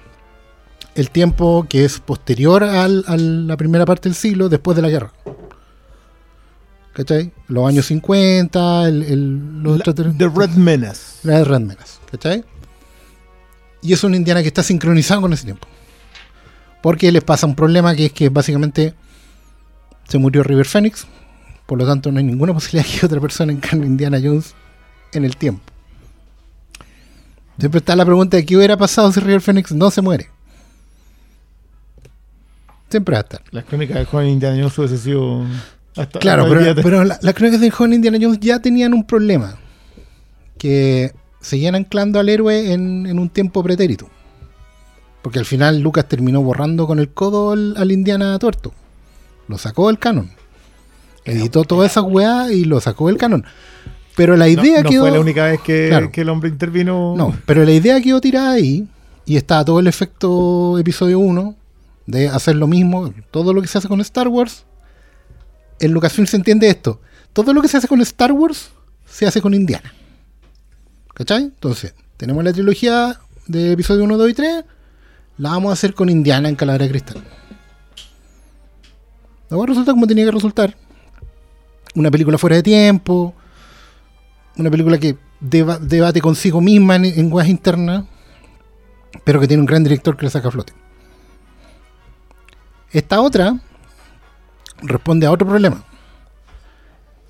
El 0.95 1.11
tiempo 1.11 1.67
que 1.69 1.85
es 1.87 1.99
posterior 2.01 2.63
al- 2.63 3.05
a 3.07 3.17
la 3.17 3.57
primera 3.57 3.87
parte 3.87 4.09
del 4.11 4.15
siglo, 4.17 4.49
después 4.51 4.77
de 4.77 4.83
la 4.83 4.91
guerra. 4.91 5.13
¿Cachai? 6.93 7.33
Los 7.49 7.67
años 7.67 7.87
50, 7.87 8.87
el, 8.89 9.03
el- 9.03 9.63
los 9.63 9.79
La- 9.87 9.95
The 9.95 10.29
Red 10.29 10.51
Menace. 10.51 11.27
la 11.27 11.39
de 11.39 11.45
Red 11.45 11.61
Menace, 11.61 11.99
¿cachai? 12.11 12.45
Y 13.81 13.95
es 13.95 14.05
una 14.05 14.17
indiana 14.17 14.43
que 14.43 14.49
está 14.49 14.63
sincronizada 14.63 15.23
con 15.23 15.33
ese 15.33 15.45
tiempo. 15.45 15.67
Porque 16.83 17.11
les 17.11 17.25
pasa 17.25 17.47
un 17.47 17.55
problema 17.55 17.95
que 17.95 18.07
es 18.07 18.13
que 18.13 18.29
básicamente 18.29 18.93
se 20.07 20.19
murió 20.19 20.43
River 20.43 20.67
Phoenix. 20.67 21.07
Por 21.67 21.79
lo 21.79 21.87
tanto, 21.87 22.13
no 22.13 22.19
hay 22.19 22.25
ninguna 22.25 22.53
posibilidad 22.53 22.85
que 23.01 23.07
otra 23.07 23.21
persona 23.21 23.53
encarne 23.53 23.87
Indiana 23.87 24.19
Jones 24.23 24.55
en 25.15 25.25
el 25.25 25.37
tiempo. 25.37 25.63
Siempre 27.59 27.79
está 27.79 27.95
la 27.97 28.05
pregunta 28.05 28.37
de 28.37 28.45
qué 28.47 28.57
hubiera 28.57 28.77
pasado 28.77 29.13
si 29.13 29.21
River 29.21 29.41
Phoenix 29.41 29.73
no 29.73 29.91
se 29.91 30.03
muere. 30.03 30.29
Siempre 32.91 33.15
va 33.15 33.21
a 33.21 33.23
estar. 33.23 33.43
Las 33.51 33.65
crónicas 33.65 33.97
de 33.99 34.05
Juan 34.05 34.27
Indiana 34.27 34.57
Jones 34.57 34.79
hubiese 34.79 34.99
sido. 34.99 35.45
Hasta 35.97 36.19
Claro, 36.19 36.47
pero, 36.49 36.75
pero 36.83 37.05
la- 37.05 37.19
las 37.21 37.35
crónicas 37.35 37.61
del 37.61 37.71
joven 37.71 37.93
Indiana 37.95 38.19
Jones 38.21 38.39
ya 38.41 38.61
tenían 38.61 38.93
un 38.95 39.07
problema. 39.07 39.57
Que 40.59 41.13
seguían 41.41 41.75
anclando 41.75 42.19
al 42.21 42.29
héroe 42.29 42.73
en, 42.73 43.07
en 43.07 43.19
un 43.19 43.29
tiempo 43.29 43.63
pretérito. 43.63 44.09
Porque 45.23 45.39
al 45.39 45.45
final 45.45 45.81
Lucas 45.81 46.07
terminó 46.09 46.43
borrando 46.43 46.87
con 46.87 46.99
el 46.99 47.11
codo 47.11 47.53
al, 47.53 47.75
al 47.77 47.93
Indiana 47.93 48.39
tuerto. 48.39 48.73
Lo 49.49 49.57
sacó 49.59 49.89
del 49.89 49.99
canon. 49.99 50.31
Editó 51.25 51.65
toda 51.65 51.87
esa 51.87 52.03
weá 52.03 52.53
y 52.53 52.65
lo 52.65 52.81
sacó 52.81 53.07
del 53.09 53.17
canon. 53.17 53.45
Pero 54.17 54.37
la 54.37 54.47
no, 54.47 54.51
idea 54.51 54.83
no 54.83 54.91
quedó. 54.91 55.03
fue 55.03 55.11
la 55.11 55.21
única 55.21 55.45
vez 55.47 55.61
que, 55.61 55.89
Claro. 55.89 56.13
que 56.13 56.21
el 56.21 56.29
hombre 56.29 56.49
intervino. 56.51 57.15
No, 57.17 57.35
pero 57.47 57.65
la 57.65 57.73
idea 57.73 58.01
quedó 58.01 58.21
tirada 58.21 58.53
ahí. 58.53 58.87
Y 59.25 59.37
está 59.37 59.65
todo 59.65 59.79
el 59.81 59.87
efecto 59.87 60.79
episodio 60.79 61.19
1 61.21 61.55
de 62.07 62.29
hacer 62.29 62.57
lo 62.57 62.67
mismo. 62.67 63.13
Todo 63.31 63.55
lo 63.55 63.63
que 63.63 63.69
se 63.69 63.79
hace 63.79 63.89
con 63.89 64.01
Star 64.01 64.29
Wars. 64.29 64.65
En 65.81 65.93
Lucasfilm 65.93 66.27
se 66.27 66.37
entiende 66.37 66.69
esto. 66.69 67.01
Todo 67.33 67.53
lo 67.55 67.63
que 67.63 67.69
se 67.69 67.77
hace 67.77 67.89
con 67.89 68.01
Star 68.03 68.33
Wars 68.33 68.71
se 69.07 69.27
hace 69.27 69.41
con 69.41 69.55
Indiana. 69.55 69.95
¿Cachai? 71.15 71.45
Entonces, 71.45 71.95
tenemos 72.17 72.43
la 72.45 72.53
trilogía 72.53 73.19
de 73.47 73.73
episodio 73.73 74.05
1, 74.05 74.17
2 74.19 74.31
y 74.31 74.35
3. 74.35 74.65
La 75.39 75.51
vamos 75.51 75.71
a 75.71 75.73
hacer 75.75 75.95
con 75.95 76.09
Indiana 76.09 76.49
en 76.49 76.57
Calavera 76.57 76.85
de 76.85 76.91
Cristal. 76.91 77.23
Luego 79.51 79.67
resulta 79.67 79.93
como 79.93 80.07
tenía 80.07 80.25
que 80.25 80.31
resultar. 80.31 80.77
Una 81.95 82.11
película 82.11 82.39
fuera 82.39 82.57
de 82.57 82.63
tiempo. 82.63 83.35
Una 84.57 84.71
película 84.71 84.99
que 84.99 85.17
deba- 85.41 85.79
debate 85.79 86.21
consigo 86.21 86.61
misma 86.61 86.97
en, 86.97 87.05
en 87.07 87.33
weas 87.33 87.49
internas. 87.49 88.05
Pero 89.25 89.41
que 89.41 89.49
tiene 89.49 89.61
un 89.61 89.67
gran 89.67 89.85
director 89.85 90.17
que 90.17 90.25
la 90.25 90.31
saca 90.31 90.49
a 90.49 90.51
flote. 90.51 90.73
Esta 92.91 93.21
otra 93.21 93.61
responde 94.83 95.27
a 95.27 95.31
otro 95.31 95.47
problema. 95.47 95.85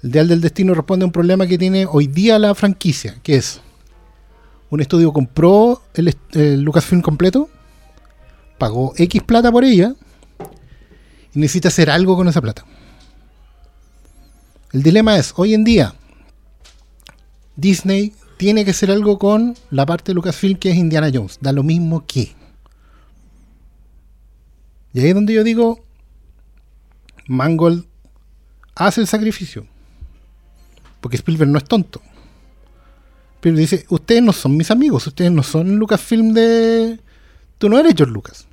El 0.02 0.10
Dial 0.10 0.28
del 0.28 0.40
Destino 0.40 0.74
responde 0.74 1.04
a 1.04 1.06
un 1.06 1.12
problema 1.12 1.46
que 1.46 1.58
tiene 1.58 1.86
hoy 1.86 2.06
día 2.06 2.38
la 2.38 2.54
franquicia, 2.54 3.16
que 3.22 3.36
es 3.36 3.60
un 4.70 4.80
estudio 4.80 5.12
compró 5.12 5.82
el 5.94 6.62
Lucasfilm 6.62 7.02
completo, 7.02 7.48
pagó 8.58 8.94
X 8.96 9.22
plata 9.22 9.52
por 9.52 9.64
ella 9.64 9.94
y 11.34 11.38
necesita 11.38 11.68
hacer 11.68 11.90
algo 11.90 12.16
con 12.16 12.26
esa 12.26 12.40
plata. 12.40 12.64
El 14.72 14.82
dilema 14.82 15.16
es, 15.16 15.34
hoy 15.36 15.54
en 15.54 15.62
día, 15.62 15.94
Disney 17.56 18.12
tiene 18.36 18.64
que 18.64 18.72
hacer 18.72 18.90
algo 18.90 19.18
con 19.18 19.54
la 19.70 19.86
parte 19.86 20.10
de 20.10 20.14
Lucasfilm 20.14 20.58
que 20.58 20.70
es 20.70 20.76
Indiana 20.76 21.10
Jones. 21.12 21.38
Da 21.40 21.52
lo 21.52 21.62
mismo 21.62 22.04
que. 22.06 22.34
Y 24.94 25.00
ahí 25.00 25.08
es 25.08 25.14
donde 25.14 25.32
yo 25.32 25.44
digo, 25.44 25.80
Mangold 27.26 27.86
hace 28.74 29.00
el 29.00 29.06
sacrificio. 29.06 29.66
Porque 31.00 31.16
Spielberg 31.16 31.50
no 31.50 31.58
es 31.58 31.64
tonto. 31.64 32.00
Pero 33.40 33.56
dice, 33.56 33.86
ustedes 33.88 34.22
no 34.22 34.32
son 34.32 34.56
mis 34.56 34.70
amigos, 34.70 35.06
ustedes 35.06 35.32
no 35.32 35.42
son 35.42 35.76
Lucasfilm 35.76 36.32
de... 36.32 37.00
Tú 37.58 37.68
no 37.68 37.78
eres 37.78 37.94
George 37.96 38.12
Lucas. 38.12 38.46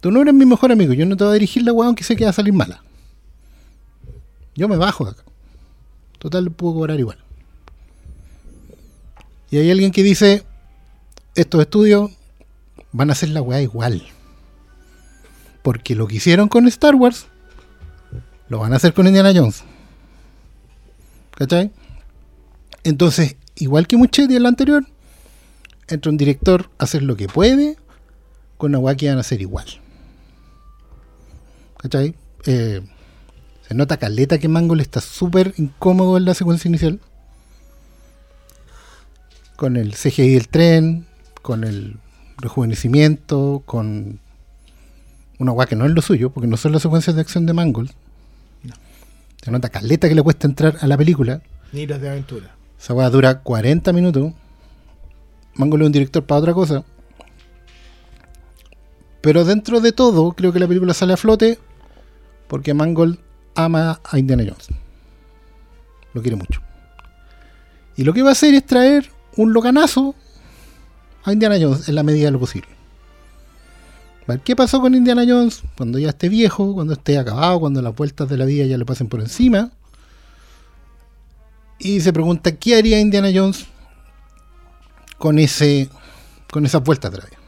Tú 0.00 0.10
no 0.10 0.22
eres 0.22 0.32
mi 0.32 0.46
mejor 0.46 0.72
amigo, 0.72 0.92
yo 0.92 1.04
no 1.04 1.16
te 1.16 1.24
voy 1.24 1.32
a 1.32 1.34
dirigir 1.34 1.62
la 1.62 1.72
weá 1.72 1.86
aunque 1.86 2.04
sé 2.04 2.16
que 2.16 2.24
va 2.24 2.30
a 2.30 2.34
salir 2.34 2.52
mala. 2.52 2.82
Yo 4.54 4.68
me 4.68 4.76
bajo 4.76 5.04
de 5.04 5.10
acá. 5.10 5.24
Total, 6.18 6.50
puedo 6.50 6.74
cobrar 6.74 6.98
igual. 6.98 7.18
Y 9.50 9.58
hay 9.58 9.70
alguien 9.70 9.92
que 9.92 10.02
dice, 10.02 10.44
estos 11.34 11.60
estudios 11.60 12.10
van 12.92 13.10
a 13.10 13.12
hacer 13.12 13.30
la 13.30 13.42
weá 13.42 13.62
igual. 13.62 14.02
Porque 15.62 15.94
lo 15.94 16.06
que 16.06 16.16
hicieron 16.16 16.48
con 16.48 16.66
Star 16.68 16.94
Wars, 16.94 17.26
lo 18.48 18.58
van 18.58 18.72
a 18.72 18.76
hacer 18.76 18.92
con 18.94 19.06
Indiana 19.06 19.32
Jones. 19.34 19.64
¿Cachai? 21.34 21.70
Entonces, 22.84 23.36
igual 23.56 23.86
que 23.86 23.96
Muchetti 23.96 24.36
en 24.36 24.42
la 24.42 24.48
anterior, 24.48 24.84
entra 25.88 26.10
un 26.10 26.16
director 26.16 26.70
a 26.78 26.84
hacer 26.84 27.02
lo 27.02 27.16
que 27.16 27.28
puede 27.28 27.76
con 28.56 28.70
una 28.70 28.78
weá 28.78 28.96
que 28.96 29.08
van 29.08 29.18
a 29.18 29.20
hacer 29.20 29.40
igual. 29.40 29.66
¿Cachai? 31.78 32.14
Eh, 32.46 32.82
se 33.66 33.74
nota 33.74 33.98
caleta 33.98 34.38
que 34.38 34.48
Mangold 34.48 34.80
está 34.80 35.00
súper 35.00 35.54
incómodo 35.58 36.16
en 36.16 36.24
la 36.24 36.34
secuencia 36.34 36.68
inicial. 36.68 37.00
Con 39.58 39.76
el 39.76 39.96
CGI 39.96 40.34
del 40.34 40.46
tren, 40.46 41.06
con 41.42 41.64
el 41.64 41.96
rejuvenecimiento, 42.36 43.64
con 43.66 44.20
una 45.40 45.50
weá 45.50 45.66
que 45.66 45.74
no 45.74 45.84
es 45.84 45.90
lo 45.90 46.00
suyo, 46.00 46.30
porque 46.30 46.46
no 46.46 46.56
son 46.56 46.70
las 46.70 46.82
secuencias 46.82 47.16
de 47.16 47.22
acción 47.22 47.44
de 47.44 47.54
Mangold. 47.54 47.90
Se 49.42 49.50
nota 49.50 49.68
caleta 49.68 50.08
que 50.08 50.14
le 50.14 50.22
cuesta 50.22 50.46
entrar 50.46 50.76
a 50.80 50.86
la 50.86 50.96
película. 50.96 51.42
Ni 51.72 51.88
las 51.88 52.00
de 52.00 52.08
aventura. 52.08 52.54
Esa 52.80 52.94
weá 52.94 53.10
dura 53.10 53.40
40 53.40 53.92
minutos. 53.92 54.32
Mangold 55.54 55.82
es 55.82 55.86
un 55.86 55.92
director 55.92 56.24
para 56.24 56.40
otra 56.40 56.54
cosa. 56.54 56.84
Pero 59.20 59.44
dentro 59.44 59.80
de 59.80 59.90
todo, 59.90 60.34
creo 60.34 60.52
que 60.52 60.60
la 60.60 60.68
película 60.68 60.94
sale 60.94 61.14
a 61.14 61.16
flote 61.16 61.58
porque 62.46 62.74
Mangold 62.74 63.18
ama 63.56 64.00
a 64.04 64.18
Indiana 64.20 64.44
Jones. 64.46 64.68
Lo 66.14 66.22
quiere 66.22 66.36
mucho. 66.36 66.60
Y 67.96 68.04
lo 68.04 68.14
que 68.14 68.22
va 68.22 68.28
a 68.28 68.32
hacer 68.32 68.54
es 68.54 68.64
traer 68.64 69.17
un 69.38 69.52
locanazo 69.52 70.14
a 71.24 71.32
Indiana 71.32 71.56
Jones 71.60 71.88
en 71.88 71.94
la 71.94 72.02
medida 72.02 72.26
de 72.26 72.32
lo 72.32 72.40
posible. 72.40 72.68
¿Qué 74.44 74.54
pasó 74.54 74.82
con 74.82 74.94
Indiana 74.94 75.24
Jones 75.26 75.62
cuando 75.76 75.98
ya 75.98 76.10
esté 76.10 76.28
viejo, 76.28 76.74
cuando 76.74 76.92
esté 76.92 77.16
acabado, 77.16 77.60
cuando 77.60 77.80
las 77.80 77.94
vueltas 77.96 78.28
de 78.28 78.36
la 78.36 78.44
vida 78.44 78.66
ya 78.66 78.76
le 78.76 78.84
pasen 78.84 79.08
por 79.08 79.20
encima? 79.20 79.70
Y 81.78 82.00
se 82.00 82.12
pregunta 82.12 82.52
qué 82.56 82.76
haría 82.76 83.00
Indiana 83.00 83.28
Jones 83.34 83.64
con 85.16 85.38
ese 85.38 85.88
con 86.50 86.66
esas 86.66 86.82
vueltas 86.82 87.10
de 87.10 87.18
la 87.18 87.24
vida. 87.24 87.38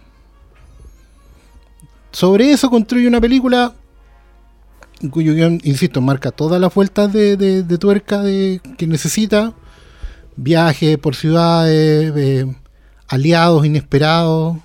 Sobre 2.13 2.51
eso 2.53 2.71
construye 2.71 3.07
una 3.09 3.21
película 3.21 3.75
cuyo 5.11 5.35
guion, 5.35 5.61
insisto, 5.65 6.01
marca 6.01 6.31
todas 6.31 6.61
las 6.61 6.75
vueltas 6.75 7.13
de, 7.13 7.37
de- 7.37 7.63
de 7.63 7.79
tuerca 7.79 8.23
de, 8.23 8.61
que 8.79 8.87
necesita. 8.87 9.53
Viaje 10.43 10.97
por 10.97 11.17
ciudades, 11.17 12.15
eh, 12.17 12.47
aliados 13.09 13.67
inesperados, 13.67 14.57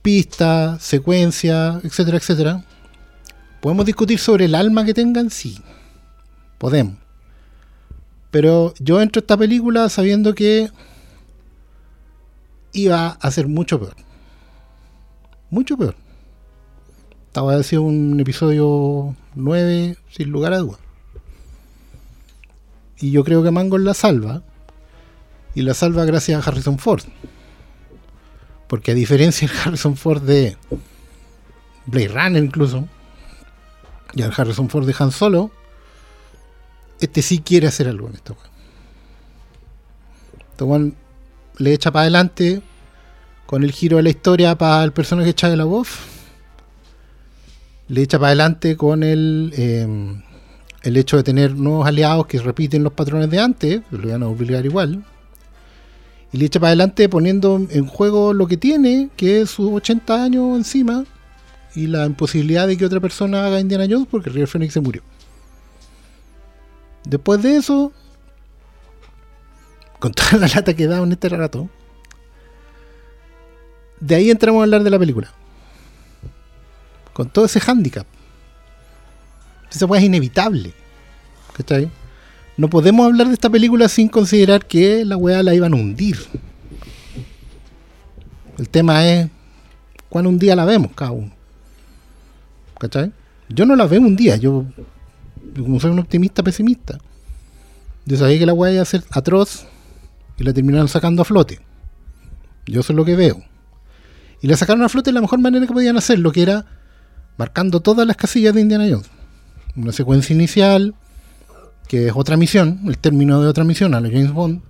pistas, 0.00 0.82
secuencia, 0.82 1.78
etcétera, 1.82 2.16
etcétera. 2.16 2.64
¿Podemos 3.60 3.84
discutir 3.84 4.18
sobre 4.18 4.46
el 4.46 4.54
alma 4.54 4.86
que 4.86 4.94
tengan? 4.94 5.28
Sí, 5.28 5.60
podemos. 6.56 6.96
Pero 8.30 8.72
yo 8.78 9.02
entro 9.02 9.20
a 9.20 9.24
esta 9.24 9.36
película 9.36 9.90
sabiendo 9.90 10.34
que 10.34 10.70
iba 12.72 13.08
a 13.08 13.30
ser 13.30 13.46
mucho 13.46 13.78
peor. 13.78 13.96
Mucho 15.50 15.76
peor. 15.76 15.96
Estaba 17.26 17.56
decir 17.56 17.78
un 17.78 18.18
episodio 18.18 19.14
9 19.34 19.98
sin 20.08 20.30
lugar 20.30 20.54
a 20.54 20.58
dudas. 20.60 20.83
Y 23.04 23.10
yo 23.10 23.22
creo 23.22 23.42
que 23.42 23.50
Mango 23.50 23.76
la 23.76 23.92
salva. 23.92 24.40
Y 25.54 25.60
la 25.60 25.74
salva 25.74 26.06
gracias 26.06 26.40
a 26.40 26.48
Harrison 26.48 26.78
Ford. 26.78 27.02
Porque 28.66 28.92
a 28.92 28.94
diferencia 28.94 29.46
del 29.46 29.58
Harrison 29.62 29.94
Ford 29.94 30.22
de 30.22 30.56
Blade 31.84 32.08
Runner 32.08 32.42
incluso, 32.42 32.88
y 34.14 34.22
al 34.22 34.32
Harrison 34.34 34.70
Ford 34.70 34.86
de 34.86 34.94
Han 34.98 35.12
Solo, 35.12 35.50
este 36.98 37.20
sí 37.20 37.40
quiere 37.40 37.66
hacer 37.66 37.88
algo 37.88 38.08
en 38.08 38.14
esto. 38.14 38.38
Este 40.52 40.64
weón 40.64 40.96
le 41.58 41.74
echa 41.74 41.92
para 41.92 42.04
adelante 42.04 42.62
con 43.44 43.64
el 43.64 43.72
giro 43.72 43.98
de 43.98 44.04
la 44.04 44.08
historia 44.08 44.56
para 44.56 44.82
el 44.82 44.94
personaje 44.94 45.26
de 45.26 45.34
Shia 45.34 45.54
LaBeouf. 45.54 46.06
Le 47.88 48.00
echa 48.00 48.18
para 48.18 48.28
adelante 48.28 48.78
con 48.78 49.02
el, 49.02 49.52
eh, 49.58 50.22
el 50.84 50.98
hecho 50.98 51.16
de 51.16 51.22
tener 51.22 51.56
nuevos 51.56 51.86
aliados 51.86 52.26
que 52.26 52.38
repiten 52.38 52.84
los 52.84 52.92
patrones 52.92 53.30
de 53.30 53.40
antes, 53.40 53.80
que 53.90 53.96
lo 53.96 54.08
van 54.10 54.22
a 54.22 54.28
obligar 54.28 54.64
igual. 54.66 55.02
Y 56.30 56.36
le 56.36 56.44
echa 56.44 56.60
para 56.60 56.68
adelante 56.68 57.08
poniendo 57.08 57.56
en 57.70 57.86
juego 57.86 58.34
lo 58.34 58.46
que 58.46 58.58
tiene, 58.58 59.08
que 59.16 59.40
es 59.40 59.50
sus 59.50 59.72
80 59.72 60.22
años 60.22 60.56
encima, 60.56 61.04
y 61.74 61.86
la 61.86 62.04
imposibilidad 62.04 62.66
de 62.66 62.76
que 62.76 62.84
otra 62.84 63.00
persona 63.00 63.46
haga 63.46 63.60
Indiana 63.60 63.86
Jones 63.88 64.08
porque 64.10 64.28
River 64.28 64.46
Phoenix 64.46 64.74
se 64.74 64.80
murió. 64.80 65.02
Después 67.04 67.42
de 67.42 67.56
eso, 67.56 67.90
con 69.98 70.12
toda 70.12 70.38
la 70.38 70.48
lata 70.48 70.74
que 70.74 70.86
da 70.86 70.98
en 70.98 71.12
este 71.12 71.30
rato, 71.30 71.70
de 74.00 74.14
ahí 74.16 74.30
entramos 74.30 74.60
a 74.60 74.64
hablar 74.64 74.82
de 74.82 74.90
la 74.90 74.98
película. 74.98 75.32
Con 77.14 77.30
todo 77.30 77.46
ese 77.46 77.58
hándicap. 77.58 78.06
Esa 79.74 79.86
weá 79.86 80.00
es 80.00 80.06
inevitable. 80.06 80.72
¿Cachai? 81.56 81.90
No 82.56 82.70
podemos 82.70 83.06
hablar 83.06 83.26
de 83.26 83.34
esta 83.34 83.50
película 83.50 83.88
sin 83.88 84.08
considerar 84.08 84.66
que 84.66 85.04
la 85.04 85.16
weá 85.16 85.42
la 85.42 85.54
iban 85.54 85.72
a 85.72 85.76
hundir. 85.76 86.18
El 88.58 88.68
tema 88.68 89.04
es 89.06 89.28
cuándo 90.08 90.30
un 90.30 90.38
día 90.38 90.54
la 90.54 90.64
vemos 90.64 90.92
cada 90.94 91.10
uno. 91.10 91.32
¿Cachai? 92.78 93.12
Yo 93.48 93.66
no 93.66 93.74
la 93.74 93.86
veo 93.86 94.00
un 94.00 94.14
día, 94.14 94.36
yo, 94.36 94.64
como 95.56 95.80
soy 95.80 95.90
un 95.90 95.98
optimista 95.98 96.42
pesimista. 96.42 96.98
Yo 98.06 98.16
sabía 98.16 98.38
que 98.38 98.46
la 98.46 98.54
weá 98.54 98.72
iba 98.72 98.82
a 98.82 98.86
ser 98.86 99.02
atroz 99.10 99.66
y 100.38 100.44
la 100.44 100.52
terminaron 100.52 100.88
sacando 100.88 101.22
a 101.22 101.24
flote. 101.24 101.60
Yo 102.66 102.80
eso 102.80 102.92
es 102.92 102.96
lo 102.96 103.04
que 103.04 103.16
veo. 103.16 103.42
Y 104.40 104.46
la 104.46 104.56
sacaron 104.56 104.82
a 104.82 104.88
flote 104.88 105.10
de 105.10 105.14
la 105.14 105.20
mejor 105.20 105.40
manera 105.40 105.66
que 105.66 105.72
podían 105.72 105.96
hacerlo, 105.96 106.30
que 106.30 106.42
era 106.42 106.66
marcando 107.36 107.80
todas 107.80 108.06
las 108.06 108.16
casillas 108.16 108.54
de 108.54 108.60
Indiana 108.60 108.86
Jones. 108.88 109.10
Una 109.76 109.92
secuencia 109.92 110.34
inicial, 110.34 110.94
que 111.88 112.08
es 112.08 112.12
otra 112.14 112.36
misión, 112.36 112.80
el 112.86 112.98
término 112.98 113.40
de 113.40 113.48
otra 113.48 113.64
misión 113.64 113.94
a 113.94 114.00
los 114.00 114.10
James 114.10 114.32
Bond, 114.32 114.62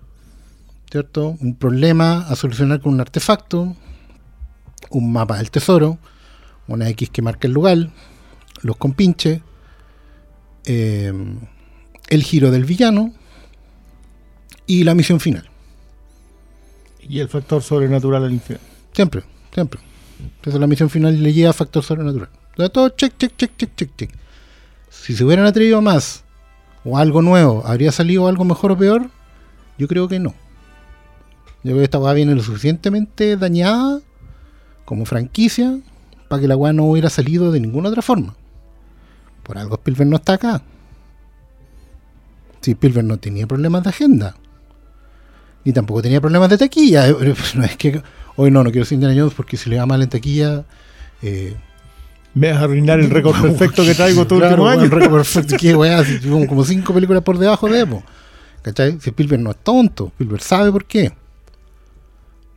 ¿cierto? 0.91 1.37
Un 1.41 1.57
problema 1.57 2.27
a 2.29 2.37
solucionar 2.37 2.81
con 2.81 2.95
un 2.95 3.01
artefacto, 3.01 3.77
un 4.91 5.13
mapa 5.13 5.37
del 5.39 5.51
tesoro, 5.51 5.99
una 6.67 6.89
X 6.91 7.11
que 7.11 7.23
marca 7.23 7.47
el 7.47 7.53
lugar, 7.53 7.91
los 8.63 8.77
compinches, 8.77 9.41
eh, 10.65 11.13
el 12.09 12.23
giro 12.23 12.51
del 12.51 12.65
villano 12.65 13.13
y 14.67 14.85
la 14.85 14.95
misión 14.95 15.21
final. 15.21 15.49
Y 17.01 17.21
el 17.21 17.29
factor 17.29 17.63
sobrenatural 17.63 18.25
al 18.25 18.41
final. 18.41 18.61
Siempre, 18.93 19.23
siempre. 19.53 19.81
Entonces 20.37 20.61
la 20.61 20.67
misión 20.67 20.89
final 20.89 21.23
le 21.23 21.33
lleva 21.33 21.53
factor 21.53 21.83
sobrenatural. 21.83 22.31
Todo 22.73 22.89
check, 22.91 23.17
check, 23.19 23.37
check, 23.37 23.57
check, 23.57 23.77
check, 23.77 23.97
check. 23.97 24.24
Si 25.05 25.15
se 25.15 25.23
hubieran 25.23 25.45
atrevido 25.45 25.83
más 25.83 26.25
o 26.83 26.97
algo 26.97 27.21
nuevo, 27.21 27.63
¿habría 27.67 27.93
salido 27.93 28.27
algo 28.27 28.43
mejor 28.47 28.73
o 28.73 28.79
peor? 28.79 29.11
Yo 29.77 29.87
creo 29.87 30.09
que 30.09 30.19
no. 30.19 30.31
Yo 31.63 31.73
creo 31.73 31.77
que 31.77 31.85
esta 31.85 31.99
weá 31.99 32.15
viene 32.15 32.35
lo 32.35 32.43
suficientemente 32.43 33.37
dañada 33.37 34.01
como 34.87 35.05
franquicia 35.05 35.79
para 36.27 36.41
que 36.41 36.49
la 36.49 36.57
weá 36.57 36.73
no 36.73 36.85
hubiera 36.85 37.11
salido 37.11 37.53
de 37.53 37.61
ninguna 37.61 37.91
otra 37.91 38.01
forma. 38.01 38.35
Por 39.43 39.59
algo 39.59 39.75
Spielberg 39.75 40.09
no 40.09 40.17
está 40.17 40.33
acá. 40.33 40.63
Si 42.63 42.71
Spielberg 42.71 43.05
no 43.05 43.19
tenía 43.19 43.47
problemas 43.47 43.83
de 43.83 43.91
agenda. 43.91 44.37
Ni 45.67 45.75
tampoco 45.75 46.01
tenía 46.01 46.23
problemas 46.23 46.49
de 46.49 46.57
taquilla. 46.57 47.09
No 47.57 47.65
es 47.65 47.77
que 47.77 48.03
hoy 48.37 48.51
no, 48.51 48.65
no 48.65 48.71
quiero 48.71 48.87
ser 48.87 48.95
Indiana 48.97 49.21
Jones 49.21 49.35
porque 49.35 49.59
si 49.59 49.69
le 49.69 49.77
va 49.77 49.85
mal 49.85 50.03
en 50.03 50.09
taquilla. 50.09 50.65
Eh, 51.21 51.55
Me 52.35 52.51
vas 52.51 52.61
a 52.61 52.65
arruinar 52.65 52.99
el 53.01 53.11
récord 53.11 53.41
perfecto 53.43 53.85
que 53.85 53.95
traigo 53.95 54.27
todo 54.27 54.41
el 54.41 54.49
Claro, 54.49 54.63
último 54.63 54.67
weón, 54.69 54.79
año. 54.81 54.85
el 54.85 54.91
récord 54.91 55.13
perfecto. 55.19 55.57
¿Qué 55.59 55.75
weá? 55.75 56.05
Si 56.05 56.19
como 56.29 56.65
cinco 56.65 56.93
películas 56.93 57.23
por 57.23 57.39
debajo 57.39 57.69
de 57.69 57.81
Epo. 57.81 58.03
¿Cachai? 58.63 58.99
Si 59.01 59.11
Spielberg 59.11 59.43
no 59.43 59.51
es 59.51 59.59
tonto, 59.59 60.07
Spielberg 60.09 60.43
sabe 60.43 60.73
por 60.73 60.85
qué. 60.87 61.13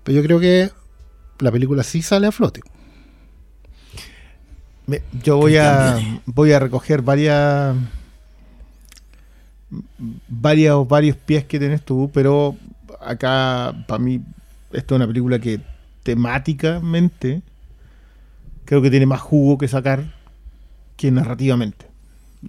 Pero 0.04 0.16
yo 0.18 0.24
creo 0.24 0.40
que 0.40 0.72
la 1.40 1.52
película 1.52 1.84
sí 1.84 2.02
sale 2.02 2.28
a 2.28 2.32
flote. 2.32 2.62
Me- 4.86 5.02
Yo 5.22 5.36
voy 5.38 5.58
a 5.58 6.00
voy 6.26 6.54
a 6.54 6.60
recoger 6.60 7.02
varias 7.02 7.76
varios 10.30 10.88
varios 10.88 11.18
pies 11.18 11.44
que 11.46 11.60
tenés 11.60 11.84
tú, 11.84 12.10
pero 12.14 12.56
acá 13.02 13.74
para 13.88 14.00
mí 14.02 14.22
esto 14.72 14.96
es 14.96 14.98
una 14.98 15.08
película 15.08 15.40
que 15.40 15.60
temáticamente 16.04 17.42
creo 18.68 18.82
que 18.82 18.92
tiene 18.92 19.06
más 19.06 19.22
jugo 19.22 19.58
que 19.58 19.70
sacar 19.70 20.14
que 20.98 21.10
narrativamente. 21.10 21.86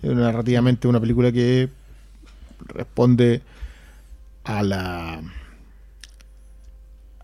Es 0.02 0.10
narrativamente 0.12 0.88
una 0.88 1.00
película 1.00 1.30
que 1.30 1.68
responde 2.66 3.40
a 4.44 4.62
la 4.64 5.22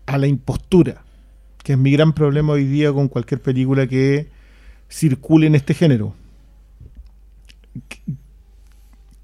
a 0.05 0.17
la 0.17 0.27
impostura, 0.27 1.01
que 1.63 1.73
es 1.73 1.77
mi 1.79 1.91
gran 1.91 2.13
problema 2.13 2.53
hoy 2.53 2.63
día 2.63 2.93
con 2.93 3.09
cualquier 3.09 3.41
película 3.41 3.85
que 3.87 4.29
circule 4.87 5.47
en 5.47 5.55
este 5.55 5.73
género. 5.73 6.15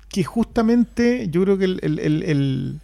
Que, 0.09 0.23
justamente 0.25 1.29
yo 1.29 1.43
creo 1.43 1.57
que 1.57 1.65
el- 1.65 1.79
el- 1.83 1.99
el- 1.99 2.79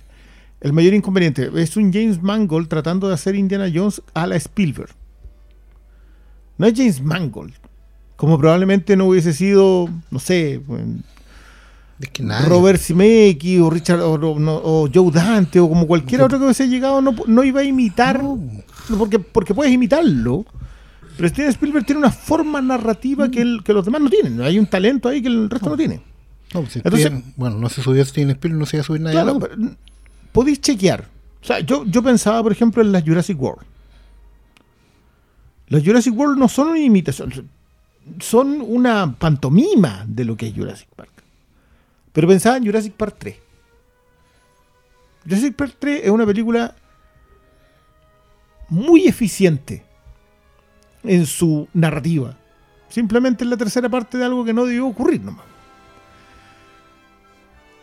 el 0.62 0.74
mayor 0.74 0.94
inconveniente 0.94 1.50
es 1.56 1.76
un 1.76 1.92
James 1.92 2.22
Mangold 2.22 2.70
tratando 2.70 3.08
de 3.10 3.16
hacer 3.16 3.36
Indiana 3.36 3.70
Jones 3.74 4.02
a 4.14 4.26
la 4.28 4.38
Spielberg. 4.38 4.92
No 6.58 6.66
es 6.68 6.74
James 6.76 7.02
Mangold. 7.02 7.54
Como 8.16 8.38
probablemente 8.40 8.96
no 8.98 9.06
hubiese 9.06 9.32
sido, 9.34 9.90
no 10.10 10.20
sé, 10.20 10.62
Es 12.00 12.10
que 12.10 12.24
Robert 12.48 12.80
Zemeckis 12.80 13.60
o 13.62 13.70
Richard 13.70 14.02
o, 14.02 14.14
o- 14.14 14.40
no, 14.40 14.56
o 14.64 14.90
Joe 14.94 15.12
Dante 15.12 15.60
o 15.60 15.68
como 15.70 15.88
cualquier 15.88 16.22
otro 16.22 16.38
que 16.38 16.46
hubiese 16.46 16.68
llegado 16.68 17.02
no, 17.02 17.16
no 17.26 17.44
iba 17.44 17.62
a 17.62 17.64
imitar 17.64 18.22
No. 18.22 18.40
porque, 19.00 19.18
porque 19.20 19.54
puedes 19.56 19.74
imitarlo 19.74 20.46
pero 21.16 21.30
Steven 21.30 21.50
Spielberg 21.50 21.86
tiene 21.88 21.98
una 22.00 22.12
forma 22.12 22.62
narrativa 22.62 23.30
que, 23.30 23.42
el- 23.42 23.64
que 23.64 23.74
los 23.74 23.84
demás 23.84 24.02
no 24.02 24.10
tienen 24.12 24.40
hay 24.42 24.60
un 24.60 24.68
talento 24.68 25.10
ahí 25.10 25.22
que 25.24 25.28
el 25.28 25.50
resto 25.50 25.70
no, 25.72 25.76
tiene 25.78 26.02
No, 26.54 26.62
pues, 26.62 26.74
si 26.74 26.80
Entonces- 26.80 27.12
bueno, 27.36 27.58
no 27.58 27.68
se 27.70 27.82
subió 27.82 28.06
Steven 28.06 28.30
Spielberg, 28.32 28.60
no 28.60 28.66
se 28.68 28.78
iba 28.78 28.82
a 28.82 28.86
subir 28.86 29.02
nadie. 29.02 29.20
claro 29.20 29.40
podéis 30.32 30.62
chequear 30.62 31.06
o 31.42 31.46
sea 31.46 31.62
yo, 31.62 31.84
yo 31.86 32.04
pensaba 32.04 32.44
por 32.44 32.52
ejemplo 32.52 32.84
en 32.84 32.92
las 32.92 33.04
Jurassic 33.04 33.42
World 33.42 33.64
las 35.68 35.84
Jurassic 35.84 36.18
World 36.18 36.38
no 36.38 36.48
son 36.48 36.70
una 36.70 36.80
imitación 36.80 37.50
son 38.20 38.62
una 38.62 39.16
pantomima 39.18 40.06
de 40.08 40.26
lo 40.26 40.38
que 40.38 40.48
es 40.48 40.56
Jurassic 40.56 40.88
Park 40.96 41.12
pero 42.14 42.28
pensaba 42.28 42.58
en 42.58 42.66
Jurassic 42.66 42.94
Park 42.94 43.16
3 43.20 43.36
Jurassic 45.26 45.56
Park 45.56 45.76
3 45.80 46.02
es 46.06 46.10
una 46.10 46.26
película 46.26 46.74
muy 48.70 49.08
eficiente 49.08 49.84
en 51.04 51.26
su 51.26 51.68
narrativa. 51.74 52.38
Simplemente 52.90 53.44
es 53.44 53.50
la 53.50 53.58
tercera 53.58 53.90
parte 53.90 54.18
de 54.18 54.26
algo 54.26 54.46
que 54.46 54.54
no 54.54 54.66
debió 54.66 54.88
ocurrir 54.88 55.22
nomás. 55.22 55.46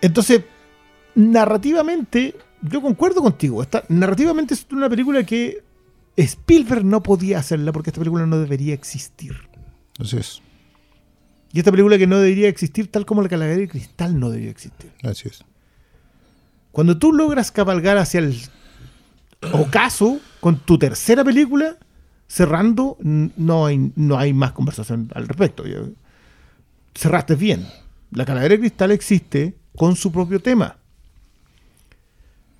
Entonces, 0.00 0.42
narrativamente, 1.14 2.34
yo 2.62 2.82
concuerdo 2.82 3.22
contigo. 3.22 3.62
Esta, 3.62 3.84
narrativamente 3.88 4.54
es 4.54 4.66
una 4.70 4.88
película 4.88 5.24
que 5.24 5.62
Spielberg 6.16 6.84
no 6.84 7.02
podía 7.02 7.38
hacerla 7.38 7.72
porque 7.72 7.90
esta 7.90 8.00
película 8.00 8.26
no 8.26 8.38
debería 8.38 8.74
existir. 8.74 9.34
Entonces, 9.92 10.40
Y 11.52 11.58
esta 11.58 11.70
película 11.70 11.98
que 11.98 12.06
no 12.06 12.18
debería 12.18 12.48
existir 12.48 12.90
tal 12.90 13.06
como 13.06 13.22
la 13.22 13.28
calavera 13.28 13.58
de 13.58 13.68
cristal 13.68 14.18
no 14.18 14.30
debería 14.30 14.50
existir. 14.50 14.92
Así 15.02 15.28
es. 15.28 15.44
Cuando 16.72 16.98
tú 16.98 17.12
logras 17.12 17.52
cabalgar 17.52 17.98
hacia 17.98 18.18
el 18.18 18.36
ocaso 19.52 20.20
con 20.40 20.58
tu 20.58 20.78
tercera 20.78 21.22
película, 21.22 21.76
cerrando, 22.26 22.96
no 23.00 23.66
hay, 23.66 23.92
no 23.94 24.18
hay 24.18 24.32
más 24.32 24.52
conversación 24.52 25.10
al 25.14 25.28
respecto. 25.28 25.62
Cerraste 26.94 27.36
bien. 27.36 27.66
La 28.10 28.24
calavera 28.24 28.54
de 28.54 28.60
cristal 28.60 28.90
existe 28.90 29.56
con 29.76 29.94
su 29.94 30.10
propio 30.10 30.40
tema. 30.40 30.76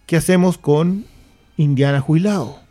¿Qué 0.07 0.17
hacemos 0.17 0.59
con 0.59 1.07
Indiana 1.57 2.01
Jubilado? 2.01 2.64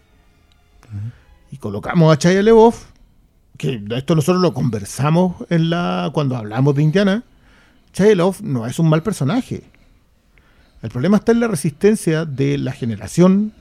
Y 1.51 1.57
colocamos 1.57 2.13
a 2.13 2.17
Chaya 2.17 2.41
LeBoff, 2.41 2.85
que 3.57 3.83
esto 3.91 4.15
nosotros 4.15 4.41
lo 4.41 4.53
conversamos 4.53 5.35
en 5.49 5.69
la 5.69 6.09
cuando 6.13 6.35
hablamos 6.35 6.75
de 6.75 6.83
Indiana. 6.83 7.23
Chaya 7.91 8.15
no 8.41 8.65
es 8.65 8.79
un 8.79 8.89
mal 8.89 9.03
personaje. 9.03 9.63
El 10.81 10.89
problema 10.89 11.17
está 11.17 11.31
en 11.31 11.39
la 11.39 11.47
resistencia 11.47 12.25
de 12.25 12.57
la 12.57 12.73
generación 12.73 13.53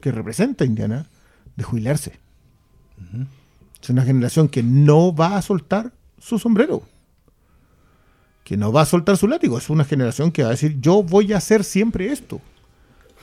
que 0.00 0.12
representa 0.12 0.64
a 0.64 0.66
Indiana 0.66 1.06
de 1.56 1.64
jubilarse. 1.64 2.18
Es 3.80 3.90
una 3.90 4.02
generación 4.02 4.48
que 4.48 4.62
no 4.62 5.14
va 5.14 5.36
a 5.36 5.42
soltar 5.42 5.92
su 6.18 6.38
sombrero, 6.38 6.82
que 8.44 8.56
no 8.56 8.72
va 8.72 8.82
a 8.82 8.86
soltar 8.86 9.16
su 9.16 9.28
látigo. 9.28 9.56
Es 9.56 9.70
una 9.70 9.84
generación 9.84 10.32
que 10.32 10.42
va 10.42 10.48
a 10.48 10.52
decir, 10.52 10.80
yo 10.80 11.02
voy 11.02 11.32
a 11.32 11.38
hacer 11.38 11.64
siempre 11.64 12.12
esto. 12.12 12.40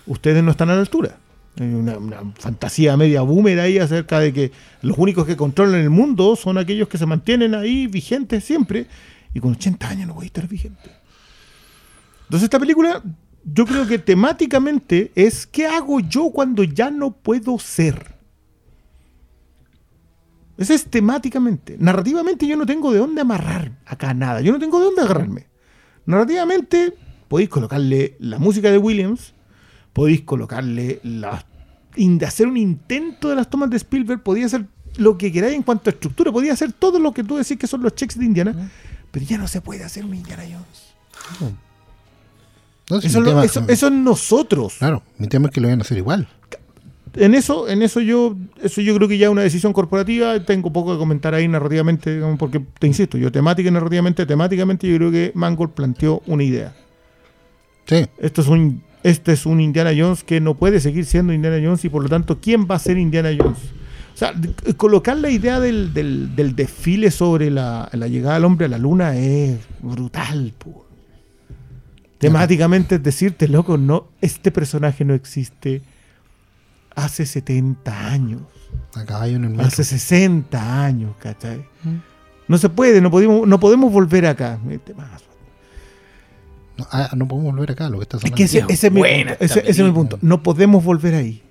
Ustedes 0.07 0.44
no 0.44 0.52
están 0.52 0.69
a 0.69 0.76
la 0.76 0.82
altura. 0.82 1.18
Una, 1.60 1.98
una 1.98 2.34
fantasía 2.38 2.98
media 2.98 3.22
boomer 3.22 3.60
ahí 3.60 3.77
acerca 3.77 4.19
de 4.19 4.34
que 4.34 4.52
los 4.82 4.98
únicos 4.98 5.26
que 5.26 5.38
controlan 5.38 5.80
el 5.80 5.90
mundo 5.90 6.36
son 6.36 6.57
aquellos 6.57 6.90
que 6.90 6.98
se 6.98 7.06
mantienen 7.06 7.56
ahí 7.56 7.88
vigentes 7.88 8.44
siempre. 8.44 8.88
Y 9.34 9.40
con 9.40 9.52
80 9.52 9.88
años 9.88 10.07
no 10.07 10.14
voy 10.15 10.26
a 10.26 10.27
estar 10.27 10.48
vigente. 10.48 10.90
Entonces 12.23 12.45
esta 12.45 12.60
película, 12.60 13.03
yo 13.44 13.65
creo 13.65 13.86
que 13.86 13.99
temáticamente 13.99 15.11
es 15.14 15.45
¿qué 15.45 15.68
hago 15.68 15.99
yo 15.99 16.32
cuando 16.32 16.64
ya 16.64 16.90
no 16.90 17.11
puedo 17.11 17.60
ser? 17.60 18.15
Ese 20.57 20.73
es 20.73 20.86
temáticamente. 20.86 21.76
Narrativamente 21.80 22.48
yo 22.48 22.56
no 22.57 22.65
tengo 22.65 22.91
de 22.91 22.99
dónde 22.99 23.22
amarrar 23.22 23.73
acá 23.86 24.14
nada. 24.14 24.41
Yo 24.41 24.52
no 24.52 24.60
tengo 24.60 24.80
de 24.80 24.86
dónde 24.86 25.02
agarrarme. 25.02 25.48
Narrativamente 26.06 26.94
podéis 27.27 27.49
colocarle 27.49 28.15
la 28.19 28.40
música 28.40 28.72
de 28.72 28.77
Williams, 28.77 29.35
podéis 29.95 30.22
colocarle 30.22 30.99
la, 31.03 31.43
in- 31.95 32.22
hacer 32.23 32.47
un 32.47 32.57
intento 32.57 33.30
de 33.30 33.35
las 33.35 33.49
tomas 33.49 33.69
de 33.69 33.77
Spielberg, 33.77 34.22
podía 34.22 34.45
hacer 34.45 34.65
lo 34.97 35.17
que 35.17 35.31
queráis 35.31 35.55
en 35.55 35.63
cuanto 35.63 35.89
a 35.89 35.93
estructura, 35.93 36.31
podía 36.34 36.51
hacer 36.53 36.73
todo 36.73 36.99
lo 36.99 37.13
que 37.13 37.23
tú 37.23 37.38
decís 37.38 37.57
que 37.57 37.65
son 37.65 37.81
los 37.81 37.95
checks 37.95 38.19
de 38.19 38.26
Indiana, 38.26 38.69
pero 39.11 39.26
ya 39.26 39.38
no 39.38 39.47
se 39.47 39.61
puede 39.61 39.84
hacer 39.85 40.03
un 40.03 40.13
Indiana 40.13 40.43
Jones. 40.43 41.55
No, 42.89 43.01
si 43.01 43.07
Eso, 43.07 43.22
lo- 43.22 43.30
tema- 43.30 43.45
eso, 43.45 43.63
eso 43.67 43.88
es 43.88 43.93
nosotros. 43.93 44.76
Claro, 44.80 45.01
mi 45.17 45.27
tema 45.27 45.47
es 45.47 45.53
que 45.53 45.61
lo 45.61 45.67
van 45.69 45.80
a 45.80 45.81
hacer 45.81 45.97
igual. 45.97 46.27
En 47.15 47.34
eso, 47.34 47.67
en 47.69 47.81
eso 47.81 48.01
yo, 48.01 48.35
eso 48.61 48.81
yo 48.81 48.93
creo 48.95 49.07
que 49.07 49.17
ya 49.17 49.27
es 49.27 49.31
una 49.31 49.41
decisión 49.41 49.72
corporativa. 49.72 50.38
Tengo 50.43 50.72
poco 50.73 50.91
que 50.93 50.97
comentar 50.99 51.34
ahí 51.34 51.47
narrativamente, 51.47 52.19
porque 52.38 52.59
te 52.77 52.88
insisto, 52.88 53.17
yo 53.17 53.31
temática 53.31 53.69
y 53.69 53.72
narrativamente, 53.72 54.26
temáticamente 54.26 54.88
yo 54.88 54.97
creo 54.97 55.11
que 55.11 55.31
Mangold 55.34 55.72
planteó 55.72 56.22
una 56.27 56.43
idea. 56.43 56.76
Sí, 57.85 58.05
Esto 58.17 58.41
es 58.41 58.47
un, 58.49 58.84
este 59.07 59.34
es 59.34 59.45
un 59.45 59.61
Indiana 59.61 59.91
Jones 59.98 60.23
que 60.23 60.41
no 60.41 60.56
puede 60.56 60.80
seguir 60.80 61.06
siendo 61.06 61.32
Indiana 61.34 61.57
Jones 61.64 61.86
y 61.86 61.90
por 61.90 62.02
lo 62.03 62.10
tanto, 62.10 62.40
¿quién 62.41 62.65
va 62.69 62.76
a 62.76 62.80
ser 62.80 62.98
Indiana 62.98 63.30
Jones? 63.38 63.60
O 64.14 64.18
sea, 64.18 64.32
de- 64.34 64.73
colocar 64.76 65.18
la 65.18 65.30
idea 65.30 65.60
del, 65.60 65.94
del- 65.94 66.36
del 66.36 66.56
desfile 66.56 67.11
sobre 67.11 67.52
la, 67.52 67.90
la 67.94 68.07
llegada 68.07 68.36
del 68.36 68.45
hombre 68.45 68.65
a 68.65 68.69
la 68.69 68.77
luna 68.77 69.15
es 69.15 69.60
brutal. 69.82 70.53
po. 70.57 70.86
Temáticamente 72.18 72.95
es 72.95 73.03
decirte, 73.03 73.48
loco, 73.48 73.77
no, 73.77 74.07
este 74.22 74.52
personaje 74.52 75.03
no 75.06 75.14
existe 75.14 75.82
hace 76.95 77.26
70 77.26 78.07
años, 78.07 78.41
a 78.95 79.03
caballo 79.06 79.36
en 79.36 79.44
el 79.44 79.49
metro. 79.52 79.65
hace 79.68 79.84
60 79.84 80.84
años, 80.86 81.14
¿cachai? 81.19 81.65
No 82.48 82.57
se 82.57 82.69
puede, 82.69 83.02
no 83.02 83.11
podemos, 83.11 83.45
no 83.48 83.60
podemos 83.60 83.91
volver 83.91 84.26
acá. 84.27 84.60
Este 84.69 84.94
más. 84.94 85.22
No, 86.77 86.88
ah, 86.91 87.10
no 87.15 87.27
podemos 87.27 87.53
volver 87.53 87.72
acá, 87.72 87.89
lo 87.89 87.97
que 87.99 88.03
está 88.03 88.18
Es 88.18 88.22
sonando. 88.22 88.38
que 88.38 88.43
ese, 88.43 88.65
ese 88.68 88.88
es 88.88 88.93
mi 88.93 89.02
Ese, 89.39 89.60
ese 89.61 89.69
es 89.69 89.80
mi 89.80 89.91
punto. 89.91 90.18
No 90.22 90.43
podemos 90.43 90.84
volver 90.84 91.15
ahí. 91.15 91.41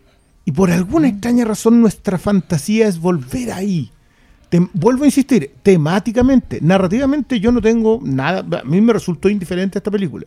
Y 0.44 0.52
por 0.52 0.70
alguna 0.70 1.08
extraña 1.08 1.44
razón 1.46 1.80
nuestra 1.80 2.18
fantasía 2.18 2.86
es 2.86 2.98
volver 2.98 3.52
ahí. 3.52 3.90
Te- 4.50 4.68
vuelvo 4.74 5.04
a 5.04 5.06
insistir, 5.06 5.54
temáticamente, 5.62 6.58
narrativamente 6.60 7.40
yo 7.40 7.50
no 7.50 7.62
tengo 7.62 7.98
nada, 8.02 8.60
a 8.60 8.64
mí 8.64 8.80
me 8.82 8.92
resultó 8.92 9.28
indiferente 9.30 9.78
esta 9.78 9.90
película. 9.90 10.26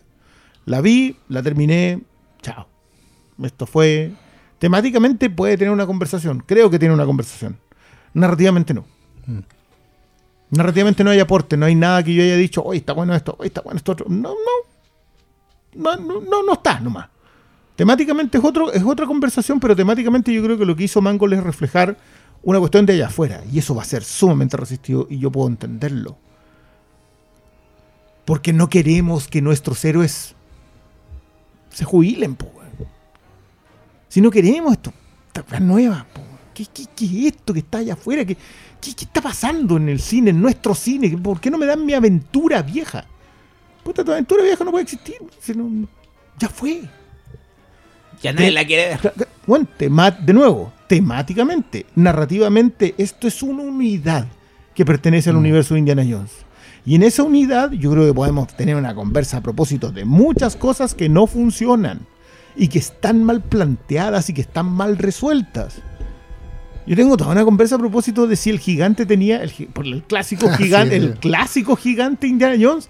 La 0.65 0.82
vi, 0.82 1.15
la 1.30 1.44
terminé, 1.44 2.02
chao. 2.41 2.68
Esto 3.44 3.68
fue, 3.68 4.11
temáticamente 4.57 5.30
puede 5.30 5.56
tener 5.57 5.72
una 5.72 5.86
conversación, 5.86 6.44
creo 6.45 6.69
que 6.72 6.80
tiene 6.80 6.95
una 6.95 7.06
conversación. 7.06 7.57
Narrativamente 8.15 8.74
no. 8.74 8.86
Mm. 9.28 9.40
Narrativamente 10.49 11.03
no 11.03 11.11
hay 11.11 11.19
aporte, 11.19 11.56
no 11.57 11.65
hay 11.68 11.76
nada 11.76 12.02
que 12.03 12.14
yo 12.14 12.24
haya 12.24 12.36
dicho, 12.38 12.64
hoy 12.64 12.78
está 12.78 12.94
bueno 12.94 13.14
esto, 13.15 13.36
hoy 13.38 13.48
está 13.48 13.61
bueno 13.61 13.78
esto 13.78 13.91
otro. 13.91 14.07
No, 14.10 14.30
no, 14.30 14.36
no, 15.78 15.95
no, 15.95 16.22
no, 16.22 16.44
no 16.44 16.54
está 16.54 16.80
nomás. 16.80 17.08
Temáticamente 17.76 18.40
es, 18.40 18.44
otro, 18.44 18.74
es 18.74 18.84
otra 18.84 19.06
conversación, 19.06 19.60
pero 19.60 19.76
temáticamente 19.76 20.34
yo 20.34 20.44
creo 20.44 20.58
que 20.58 20.66
lo 20.66 20.76
que 20.76 20.86
hizo 20.86 20.99
Mangold 20.99 21.34
es 21.34 21.44
reflejar 21.44 21.95
una 22.41 22.60
cuestión 22.60 22.88
de 22.88 22.94
allá 22.94 23.06
afuera. 23.06 23.44
Y 23.52 23.60
eso 23.60 23.76
va 23.76 23.84
a 23.84 23.86
ser 23.86 24.04
sumamente 24.04 24.58
resistido 24.58 25.06
y 25.10 25.20
yo 25.20 25.32
puedo 25.32 25.48
entenderlo. 25.48 26.18
Porque 28.26 28.52
no 28.52 28.68
queremos 28.68 29.28
que 29.28 29.44
nuestros 29.44 29.86
héroes 29.86 30.34
se 31.70 31.86
jubilen, 31.86 32.36
po. 32.36 32.52
Si 34.10 34.22
no 34.22 34.32
queremos 34.32 34.74
esto, 34.74 34.91
esta 35.28 35.60
nueva, 35.60 36.08
po. 36.12 36.22
¿Qué, 36.56 36.66
qué, 36.74 36.86
qué 36.95 37.06
es 37.06 37.36
esto 37.36 37.54
que 37.54 37.60
está 37.60 37.78
allá 37.78 37.94
afuera? 37.94 38.26
¿Qué, 38.26 38.36
qué, 38.82 38.95
qué 38.95 39.06
está 39.06 39.22
pasando 39.22 39.78
en 39.78 39.90
el 39.90 39.99
cine, 39.99 40.32
en 40.32 40.41
nuestro 40.41 40.74
cine? 40.74 41.16
¿Por 41.16 41.40
qué 41.40 41.52
no 41.52 41.60
me 41.60 41.68
dan 41.68 41.86
mi 41.86 41.94
aventura 41.94 42.64
vieja? 42.64 43.06
Puta, 43.88 44.04
tu 44.04 44.12
aventura 44.12 44.44
vieja 44.44 44.66
no 44.66 44.72
puede 44.72 44.84
existir. 44.84 45.16
si 45.40 45.54
no- 45.54 45.88
ya 46.38 46.50
fue. 46.50 46.82
Ya 48.22 48.34
nadie 48.34 48.52
la 48.52 48.66
quiere 48.66 48.98
ver. 49.02 49.14
Bueno, 49.46 49.66
tema- 49.78 50.12
de 50.12 50.34
nuevo, 50.34 50.74
temáticamente, 50.88 51.86
narrativamente, 51.96 52.96
esto 52.98 53.30
es 53.30 53.42
una 53.42 53.64
unidad 53.64 54.28
que 54.76 54.84
pertenece 54.84 55.30
al 55.30 55.38
Mm. 55.38 55.40
universo 55.40 55.74
de 55.76 55.80
Indiana 55.80 56.04
Jones. 56.08 56.32
Y 56.86 56.96
en 56.96 57.04
esa 57.04 57.24
unidad 57.24 57.72
yo 57.72 57.92
creo 57.92 58.06
que 58.06 58.14
podemos 58.14 58.48
tener 58.58 58.76
una 58.76 58.94
conversa 58.94 59.38
a 59.38 59.42
propósito 59.42 59.90
de 59.90 60.04
muchas 60.04 60.58
cosas 60.58 60.94
que 60.94 61.08
no 61.08 61.26
funcionan 61.26 62.02
y 62.58 62.68
que 62.68 62.80
están 62.80 63.24
mal 63.24 63.42
planteadas 63.42 64.30
y 64.30 64.34
que 64.34 64.42
están 64.42 64.66
mal 64.70 64.98
resueltas. 64.98 65.76
Yo 66.86 66.96
tengo 66.98 67.16
toda 67.16 67.32
una 67.32 67.46
conversa 67.46 67.76
a 67.76 67.80
propósito 67.80 68.28
de 68.28 68.36
si 68.36 68.50
el 68.50 68.60
gigante 68.60 69.06
tenía, 69.06 69.42
el, 69.42 69.52
gi- 69.52 69.68
por 69.68 69.86
el 69.86 70.04
clásico 70.04 70.48
Ah, 70.52 70.58
gigante, 70.58 71.00
sí. 71.00 71.06
el 71.06 71.14
clásico 71.20 71.78
gigante 71.78 72.28
Indiana 72.28 72.56
Jones 72.60 72.90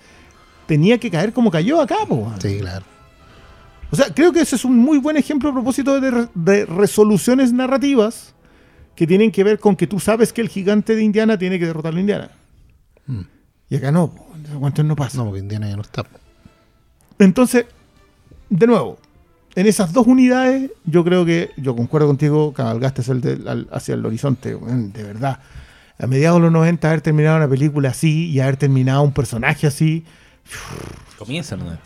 tenía 0.67 0.97
que 0.99 1.09
caer 1.09 1.33
como 1.33 1.49
cayó 1.49 1.81
acá, 1.81 1.95
po. 2.07 2.31
Sí, 2.39 2.57
claro. 2.59 2.85
O 3.89 3.95
sea, 3.95 4.07
creo 4.13 4.33
que 4.33 4.41
ese 4.41 4.55
es 4.57 4.65
un 4.65 4.77
muy 4.77 4.97
buen 4.97 5.15
ejemplo 5.17 5.49
a 5.49 5.53
propósito 5.53 5.99
de, 5.99 6.11
re- 6.11 6.27
de 6.35 6.65
resoluciones 6.65 7.53
narrativas 7.53 8.33
que 8.95 9.07
tienen 9.07 9.31
que 9.31 9.43
ver 9.43 9.59
con 9.59 9.75
que 9.75 9.87
tú 9.87 9.99
sabes 9.99 10.33
que 10.33 10.41
el 10.41 10.49
gigante 10.49 10.95
de 10.95 11.03
Indiana 11.03 11.37
tiene 11.37 11.57
que 11.57 11.65
derrotar 11.67 11.95
a 11.95 11.99
Indiana. 11.99 12.31
Mm. 13.05 13.21
Y 13.69 13.75
acá 13.77 13.91
no, 13.91 14.09
cuestión 14.59 14.87
no 14.87 14.95
pasa. 14.95 15.17
No, 15.17 15.25
porque 15.25 15.39
Indiana 15.39 15.69
ya 15.69 15.75
no 15.75 15.83
está. 15.83 16.03
Entonces, 17.19 17.65
de 18.49 18.67
nuevo, 18.67 18.97
en 19.55 19.67
esas 19.67 19.93
dos 19.93 20.05
unidades, 20.07 20.71
yo 20.85 21.03
creo 21.03 21.25
que, 21.25 21.51
yo 21.57 21.75
concuerdo 21.75 22.07
contigo, 22.07 22.53
cabalgaste 22.53 23.01
hacia 23.01 23.13
el, 23.13 23.21
de- 23.21 23.49
al- 23.49 23.67
hacia 23.71 23.93
el 23.95 24.05
horizonte, 24.05 24.55
de 24.55 25.03
verdad. 25.03 25.39
A 25.99 26.05
mediados 26.07 26.37
de 26.39 26.43
los 26.43 26.51
90, 26.51 26.87
haber 26.89 27.01
terminado 27.01 27.37
una 27.37 27.47
película 27.47 27.89
así 27.89 28.29
y 28.29 28.39
haber 28.39 28.57
terminado 28.57 29.01
un 29.01 29.13
personaje 29.13 29.65
así, 29.65 30.05
Comienza, 31.17 31.55
¿no? 31.57 31.77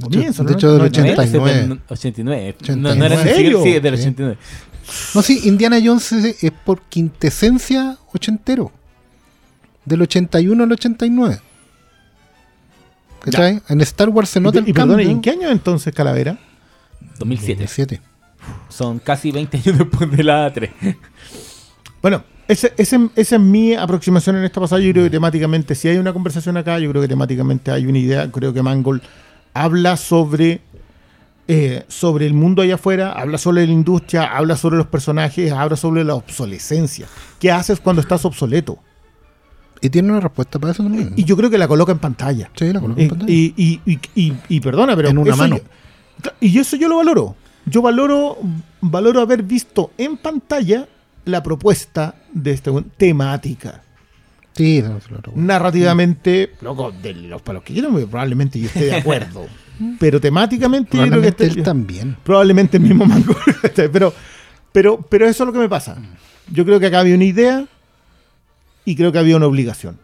comienzo, 0.00 0.44
de 0.44 0.50
¿no? 0.50 0.56
hecho, 0.56 0.68
del 0.72 0.78
No, 0.78 0.82
no, 0.82 0.86
89. 0.86 1.76
89. 1.88 2.56
89. 2.60 2.82
No, 2.82 2.94
no 2.94 3.04
era 3.06 3.24
del 3.24 3.96
Sí. 3.96 4.08
89. 4.08 4.38
No, 5.14 5.22
sí, 5.22 5.40
Indiana 5.44 5.78
Jones 5.82 6.12
es, 6.12 6.52
por 6.64 6.82
quintesencia 6.82 7.98
ochentero. 8.14 8.70
Del 9.84 10.02
81 10.02 10.62
al 10.64 10.72
89. 10.72 11.40
¿Cachai? 13.20 13.60
En 13.68 13.80
Star 13.80 14.08
Wars 14.10 14.28
se 14.28 14.38
Y, 14.38 14.42
nota 14.42 14.58
y 14.58 14.60
el 14.60 14.72
perdón, 14.72 14.88
cambio. 14.90 15.08
¿y 15.08 15.10
en 15.10 15.20
qué 15.20 15.30
año 15.30 15.48
entonces 15.50 15.92
Calavera? 15.94 16.38
2007. 17.18 17.62
2007. 17.62 18.00
Son 18.68 18.98
casi 19.00 19.32
20 19.32 19.56
años 19.56 19.78
después 19.78 20.10
de 20.10 20.22
la 20.22 20.52
3. 20.52 20.70
Bueno, 22.02 22.22
ese- 22.48 22.72
ese- 22.76 23.08
esa 23.16 23.36
es 23.36 23.42
mi 23.42 23.74
aproximación 23.74 24.36
en 24.36 24.44
esta 24.44 24.60
pasada. 24.60 24.80
Yo 24.80 24.92
creo 24.92 25.04
que 25.04 25.10
temáticamente, 25.10 25.74
si 25.74 25.88
hay 25.88 25.96
una 25.98 26.12
conversación 26.12 26.56
acá, 26.56 26.78
yo 26.78 26.88
creo 26.90 27.02
que 27.02 27.08
temáticamente 27.08 27.70
hay 27.70 27.86
una 27.86 27.98
idea. 27.98 28.30
Creo 28.30 28.52
que 28.52 28.62
Mangold 28.62 29.02
habla 29.54 29.96
sobre, 29.96 30.60
eh, 31.48 31.84
sobre 31.88 32.26
el 32.26 32.34
mundo 32.34 32.62
allá 32.62 32.74
afuera, 32.76 33.12
habla 33.12 33.38
sobre 33.38 33.66
la 33.66 33.72
industria, 33.72 34.24
habla 34.36 34.56
sobre 34.56 34.76
los 34.76 34.86
personajes, 34.86 35.50
habla 35.52 35.76
sobre 35.76 36.04
la 36.04 36.14
obsolescencia. 36.14 37.06
¿Qué 37.40 37.50
haces 37.50 37.80
cuando 37.80 38.02
estás 38.02 38.24
obsoleto? 38.24 38.78
Y 39.80 39.90
tiene 39.90 40.10
una 40.10 40.20
respuesta 40.20 40.58
para 40.58 40.72
eso 40.72 40.82
también. 40.82 41.12
Y 41.16 41.24
yo 41.24 41.36
creo 41.36 41.50
que 41.50 41.58
la 41.58 41.68
coloca 41.68 41.92
en 41.92 41.98
pantalla. 41.98 42.50
sí, 42.56 42.72
la 42.72 42.80
coloco 42.80 43.00
Y, 43.00 43.04
en 43.04 43.10
pantalla. 43.10 43.32
y, 43.32 43.54
y- 43.56 43.80
y- 43.86 44.00
y- 44.14 44.32
y 44.48 44.60
perdona, 44.60 44.96
pero. 44.96 45.08
En 45.10 45.18
una 45.18 45.36
mano. 45.36 45.56
yo- 45.56 46.30
y 46.40 46.58
eso 46.58 46.76
yo 46.76 46.88
lo 46.88 46.96
valoro. 46.96 47.36
Yo 47.66 47.82
valoro, 47.82 48.38
valoro 48.80 49.20
haber 49.20 49.42
visto 49.42 49.90
en 49.98 50.16
pantalla 50.16 50.86
la 51.26 51.42
propuesta 51.42 52.14
de 52.32 52.52
este 52.52 52.70
temática. 52.96 53.82
Sí, 54.54 54.82
no. 54.82 54.98
Narrativamente, 55.34 56.52
loco, 56.62 56.90
de 56.90 57.12
los 57.12 57.42
para 57.42 57.54
los 57.56 57.62
que 57.64 57.74
quieran, 57.74 57.92
probablemente 58.08 58.58
yo 58.58 58.66
esté 58.68 58.86
de 58.86 58.94
acuerdo. 58.96 59.46
pero 60.00 60.18
temáticamente, 60.18 60.96
yo 60.96 61.02
creo 61.06 61.20
que 61.20 61.32
Probablemente 61.32 61.46
este- 61.46 61.58
él 61.58 61.64
también. 61.64 62.16
probablemente 62.24 62.76
el 62.78 62.82
mismo 62.84 63.04
mango. 63.04 63.36
pero, 63.92 64.14
pero, 64.72 64.98
pero 65.02 65.26
eso 65.28 65.42
es 65.42 65.46
lo 65.46 65.52
que 65.52 65.58
me 65.58 65.68
pasa. 65.68 65.98
Yo 66.50 66.64
creo 66.64 66.80
que 66.80 66.86
acá 66.86 67.00
había 67.00 67.14
una 67.14 67.24
idea 67.24 67.66
y 68.86 68.96
creo 68.96 69.12
que 69.12 69.18
había 69.18 69.36
una 69.36 69.46
obligación. 69.46 69.98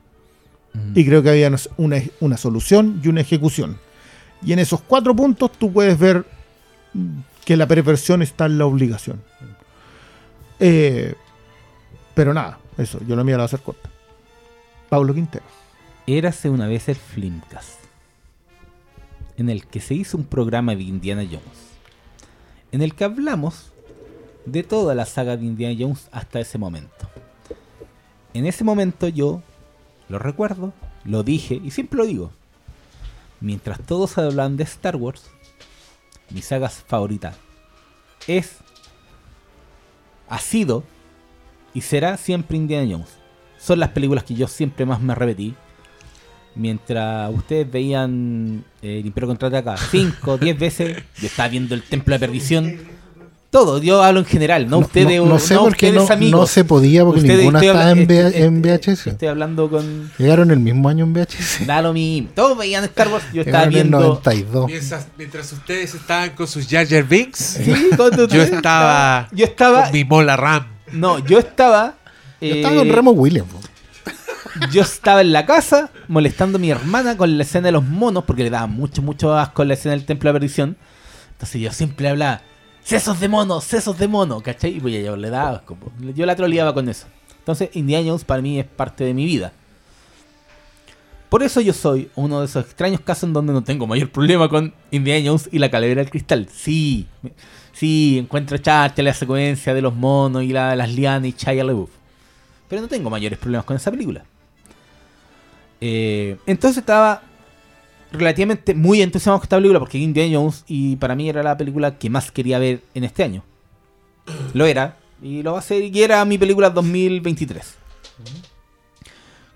Y 0.94 1.05
creo 1.05 1.23
que 1.23 1.28
había 1.31 1.49
una, 1.77 2.03
una- 2.20 2.36
solución 2.36 3.01
y 3.05 3.09
una 3.09 3.20
ejecución. 3.20 3.78
Y 4.44 4.53
en 4.55 4.59
esos 4.59 4.81
cuatro 4.81 5.15
puntos 5.15 5.53
tú 5.53 5.73
puedes 5.73 5.99
ver 5.99 6.24
mm, 6.94 7.09
que 7.44 7.57
la 7.57 7.66
perversión 7.66 8.23
está 8.23 8.47
en 8.47 8.59
la 8.59 8.65
obligación. 8.66 9.20
Eh, 10.64 11.16
pero 12.14 12.32
nada, 12.32 12.60
eso, 12.78 13.01
yo 13.05 13.16
lo 13.16 13.24
mío 13.24 13.36
la 13.36 13.39
voy 13.39 13.43
a 13.43 13.47
hacer 13.47 13.62
corta. 13.62 13.90
Pablo 14.89 15.12
Quintero. 15.12 15.44
Érase 16.06 16.51
una 16.51 16.68
vez 16.68 16.89
el 16.89 16.94
Flimcast, 16.94 17.80
en 19.36 19.51
el 19.51 19.66
que 19.66 19.80
se 19.80 19.94
hizo 19.94 20.16
un 20.16 20.24
programa 20.24 20.76
de 20.76 20.84
Indiana 20.84 21.24
Jones, 21.24 21.43
en 22.70 22.80
el 22.80 22.94
que 22.94 23.02
hablamos 23.02 23.72
de 24.47 24.62
toda 24.62 24.94
la 24.94 25.05
saga 25.05 25.36
de 25.36 25.47
Indiana 25.47 25.76
Jones 25.76 26.06
hasta 26.12 26.39
ese 26.39 26.59
momento. 26.59 27.10
En 28.32 28.47
ese 28.47 28.62
momento 28.62 29.09
yo 29.09 29.43
lo 30.09 30.20
recuerdo, 30.20 30.72
lo 31.05 31.24
dije 31.24 31.60
y 31.62 31.72
siempre 31.72 31.98
lo 31.98 32.06
digo. 32.06 32.30
Mientras 33.40 33.80
todos 33.80 34.16
hablan 34.16 34.56
de 34.56 34.62
Star 34.62 34.94
Wars, 34.94 35.24
mi 36.30 36.40
saga 36.40 36.68
favorita 36.68 37.34
es, 38.28 38.59
ha 40.33 40.39
sido 40.39 40.83
y 41.75 41.83
será 41.83 42.17
siempre 42.17 42.57
Indiana 42.57 42.89
Jones. 42.91 43.19
Son 43.59 43.79
las 43.79 43.91
películas 43.91 44.25
que 44.25 44.35
yo 44.35 44.49
siempre 44.49 44.87
más 44.87 45.01
me 45.01 45.15
repetí. 45.15 45.55
Mientras 46.55 47.33
ustedes 47.35 47.71
veían 47.71 48.65
eh, 48.81 49.01
El 49.01 49.07
Imperio 49.07 49.29
Contraataca 49.29 49.77
5, 49.77 50.39
10 50.39 50.59
veces, 50.59 51.03
yo 51.19 51.27
estaba 51.27 51.51
viendo 51.51 51.75
El 51.75 51.83
Templo 51.83 52.15
de 52.15 52.19
Perdición. 52.19 52.79
Todo, 53.53 53.77
yo 53.83 54.03
hablo 54.03 54.20
en 54.20 54.24
general, 54.24 54.66
no, 54.70 54.79
ustedes, 54.79 55.19
no, 55.20 55.27
no 55.27 55.39
sé 55.39 55.57
por 55.59 55.77
qué 55.77 55.89
ustedes 55.91 56.09
no, 56.09 56.15
amigos. 56.15 56.41
no 56.41 56.47
se 56.47 56.65
podía 56.65 57.05
porque 57.05 57.20
Ustedes- 57.20 57.39
ninguna 57.41 57.61
estaba 57.61 57.91
en, 57.91 57.99
este- 57.99 58.45
en 58.47 58.57
este- 58.66 58.93
VHS. 58.93 59.07
Estoy 59.11 59.29
hablando 59.29 59.69
con. 59.69 60.11
Llegaron 60.16 60.51
el 60.51 60.59
mismo 60.59 60.89
año 60.89 61.05
en 61.05 61.12
VHS. 61.12 61.66
Da 61.66 61.83
lo 61.83 61.93
mismo. 61.93 62.31
Todos 62.35 62.57
veían 62.57 62.83
Star 62.85 63.09
Wars, 63.09 63.23
yo 63.31 63.43
estaba 63.43 63.66
Llegaron 63.66 63.73
en 63.74 63.79
el 63.79 63.89
viendo. 63.91 64.01
92. 64.01 64.66
Mientras, 64.69 65.07
mientras 65.19 65.53
ustedes 65.53 65.95
estaban 65.95 66.31
con 66.31 66.47
sus 66.49 66.66
Jar 66.66 66.89
Jar 66.89 67.05
Binks, 67.05 67.39
Sí, 67.62 67.65
yo 68.33 68.43
estaba 68.43 69.29
Yo 69.33 69.45
estaba. 69.45 69.83
con 69.83 69.93
mi 69.93 70.05
mola 70.05 70.35
RAM. 70.37 70.66
No, 70.93 71.19
yo 71.19 71.39
estaba. 71.39 71.97
Yo 72.41 72.49
eh, 72.49 72.57
estaba 72.57 72.77
con 72.77 72.89
Remo 72.89 73.11
Williams. 73.11 73.51
Yo 74.70 74.81
estaba 74.83 75.20
en 75.20 75.33
la 75.33 75.45
casa 75.47 75.91
molestando 76.09 76.57
a 76.57 76.61
mi 76.61 76.70
hermana 76.70 77.16
con 77.19 77.37
la 77.37 77.43
escena 77.43 77.66
de 77.66 77.73
los 77.73 77.85
monos, 77.85 78.24
porque 78.24 78.45
le 78.45 78.51
daba 78.51 78.66
mucho, 78.66 79.03
mucho 79.03 79.37
asco 79.37 79.62
la 79.65 79.74
escena 79.74 79.95
del 79.95 80.05
Templo 80.07 80.29
de 80.29 80.33
la 80.33 80.41
Perdición. 80.41 80.77
Entonces 81.33 81.61
yo 81.61 81.70
siempre 81.73 82.09
hablaba, 82.09 82.43
sesos 82.85 83.21
de 83.21 83.29
mono, 83.29 83.61
sesos 83.61 83.99
de 83.99 84.09
mono, 84.09 84.41
¿cachai? 84.41 84.77
Y 84.77 84.81
pues 84.81 85.05
yo 85.05 85.17
le 85.17 85.31
daba 85.31 85.57
asco. 85.57 85.75
po. 85.77 85.93
Yo 86.15 86.27
la 86.27 86.37
troleaba 86.37 86.75
con 86.75 86.89
eso. 86.89 87.07
Entonces 87.39 87.71
Indiana 87.75 88.07
Jones 88.09 88.25
para 88.25 88.43
mí 88.43 88.59
es 88.61 88.67
parte 88.67 89.05
de 89.05 89.15
mi 89.15 89.25
vida. 89.25 89.53
Por 91.29 91.43
eso 91.43 91.61
yo 91.63 91.73
soy 91.73 92.11
uno 92.15 92.41
de 92.41 92.47
esos 92.47 92.65
extraños 92.67 93.01
casos 93.01 93.25
en 93.25 93.33
donde 93.33 93.53
no 93.55 93.63
tengo 93.65 93.87
mayor 93.87 94.11
problema 94.11 94.49
con 94.51 94.75
Indiana 94.91 95.25
Jones 95.29 95.49
y 95.51 95.59
la 95.59 95.71
calavera 95.71 96.03
del 96.03 96.11
cristal. 96.11 96.47
Sí, 96.53 97.07
sí, 97.73 98.19
encuentro 98.19 98.59
charcha 98.59 99.03
la 99.03 99.15
secuencia 99.15 99.73
de 99.73 99.81
los 99.81 99.95
monos 99.95 100.43
y 100.43 100.49
la- 100.49 100.77
las 100.77 100.93
lianas 100.93 101.29
y 101.29 101.33
Shia 101.33 101.65
LaBeouf. 101.65 101.91
Pero 102.69 102.83
no 102.83 102.89
tengo 102.89 103.09
mayores 103.09 103.39
problemas 103.39 103.65
con 103.65 103.77
esa 103.77 103.91
película. 103.91 104.25
Eh, 105.81 106.37
entonces 106.47 106.79
estaba 106.79 107.23
relativamente 108.12 108.74
muy 108.74 109.02
entusiasmado 109.02 109.40
con 109.40 109.44
esta 109.47 109.56
película 109.56 109.78
porque 109.78 109.98
Indiana 109.98 110.39
Jones 110.39 110.64
y 110.66 110.97
para 110.97 111.14
mí 111.14 111.28
era 111.28 111.43
la 111.43 111.56
película 111.56 111.98
que 111.98 112.10
más 112.10 112.30
quería 112.30 112.59
ver 112.59 112.82
en 112.94 113.05
este 113.05 113.22
año. 113.22 113.43
Lo 114.55 114.66
era 114.66 114.99
y 115.23 115.42
lo 115.42 115.52
va 115.52 115.60
a 115.60 115.62
ser 115.62 115.84
y 115.84 116.02
era 116.02 116.24
mi 116.24 116.36
película 116.36 116.70
2023. 116.70 117.76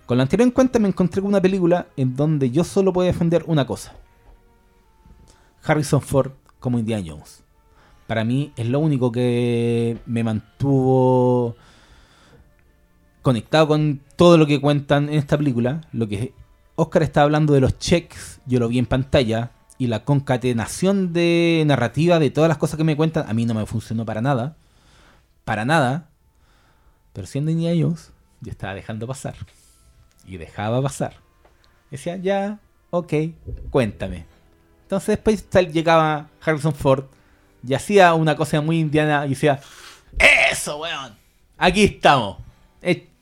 Con 0.06 0.16
lo 0.16 0.22
anterior 0.22 0.46
en 0.46 0.52
cuenta 0.52 0.78
me 0.78 0.86
encontré 0.86 1.20
con 1.20 1.28
una 1.28 1.42
película 1.42 1.88
en 1.96 2.14
donde 2.14 2.50
yo 2.50 2.62
solo 2.62 2.92
puedo 2.92 3.06
defender 3.06 3.42
una 3.48 3.66
cosa. 3.66 3.92
Harrison 5.64 6.00
Ford 6.00 6.30
como 6.60 6.78
Indiana 6.78 7.04
Jones. 7.04 7.42
Para 8.06 8.24
mí 8.24 8.52
es 8.56 8.68
lo 8.68 8.78
único 8.78 9.10
que 9.10 9.98
me 10.06 10.22
mantuvo 10.22 11.56
conectado 13.22 13.66
con 13.66 14.00
todo 14.14 14.38
lo 14.38 14.46
que 14.46 14.60
cuentan 14.60 15.08
en 15.08 15.16
esta 15.16 15.36
película. 15.36 15.80
Lo 15.92 16.06
que 16.06 16.32
Oscar 16.76 17.02
está 17.02 17.22
hablando 17.22 17.54
de 17.54 17.60
los 17.60 17.78
checks, 17.78 18.40
yo 18.46 18.60
lo 18.60 18.68
vi 18.68 18.78
en 18.78 18.86
pantalla. 18.86 19.50
Y 19.78 19.88
la 19.88 20.04
concatenación 20.04 21.12
de 21.12 21.62
narrativa 21.66 22.18
de 22.18 22.30
todas 22.30 22.48
las 22.48 22.56
cosas 22.56 22.78
que 22.78 22.84
me 22.84 22.96
cuentan, 22.96 23.28
a 23.28 23.34
mí 23.34 23.44
no 23.44 23.52
me 23.52 23.66
funcionó 23.66 24.06
para 24.06 24.22
nada. 24.22 24.56
Para 25.44 25.64
nada. 25.64 26.08
Pero 27.12 27.26
siendo 27.26 27.50
Indiana 27.50 27.74
yo 27.74 28.50
estaba 28.50 28.74
dejando 28.74 29.06
pasar. 29.06 29.34
Y 30.26 30.36
dejaba 30.38 30.80
pasar. 30.80 31.14
Decía, 31.90 32.16
ya, 32.16 32.58
ok, 32.90 33.12
cuéntame. 33.70 34.24
Entonces 34.82 35.08
después 35.08 35.48
llegaba 35.72 36.28
Harrison 36.40 36.74
Ford 36.74 37.04
y 37.66 37.74
hacía 37.74 38.14
una 38.14 38.36
cosa 38.36 38.60
muy 38.60 38.78
indiana 38.78 39.26
y 39.26 39.30
decía, 39.30 39.60
¡Eso, 40.50 40.78
weón! 40.78 41.16
Aquí 41.58 41.84
estamos. 41.84 42.38
Échale 42.80 43.15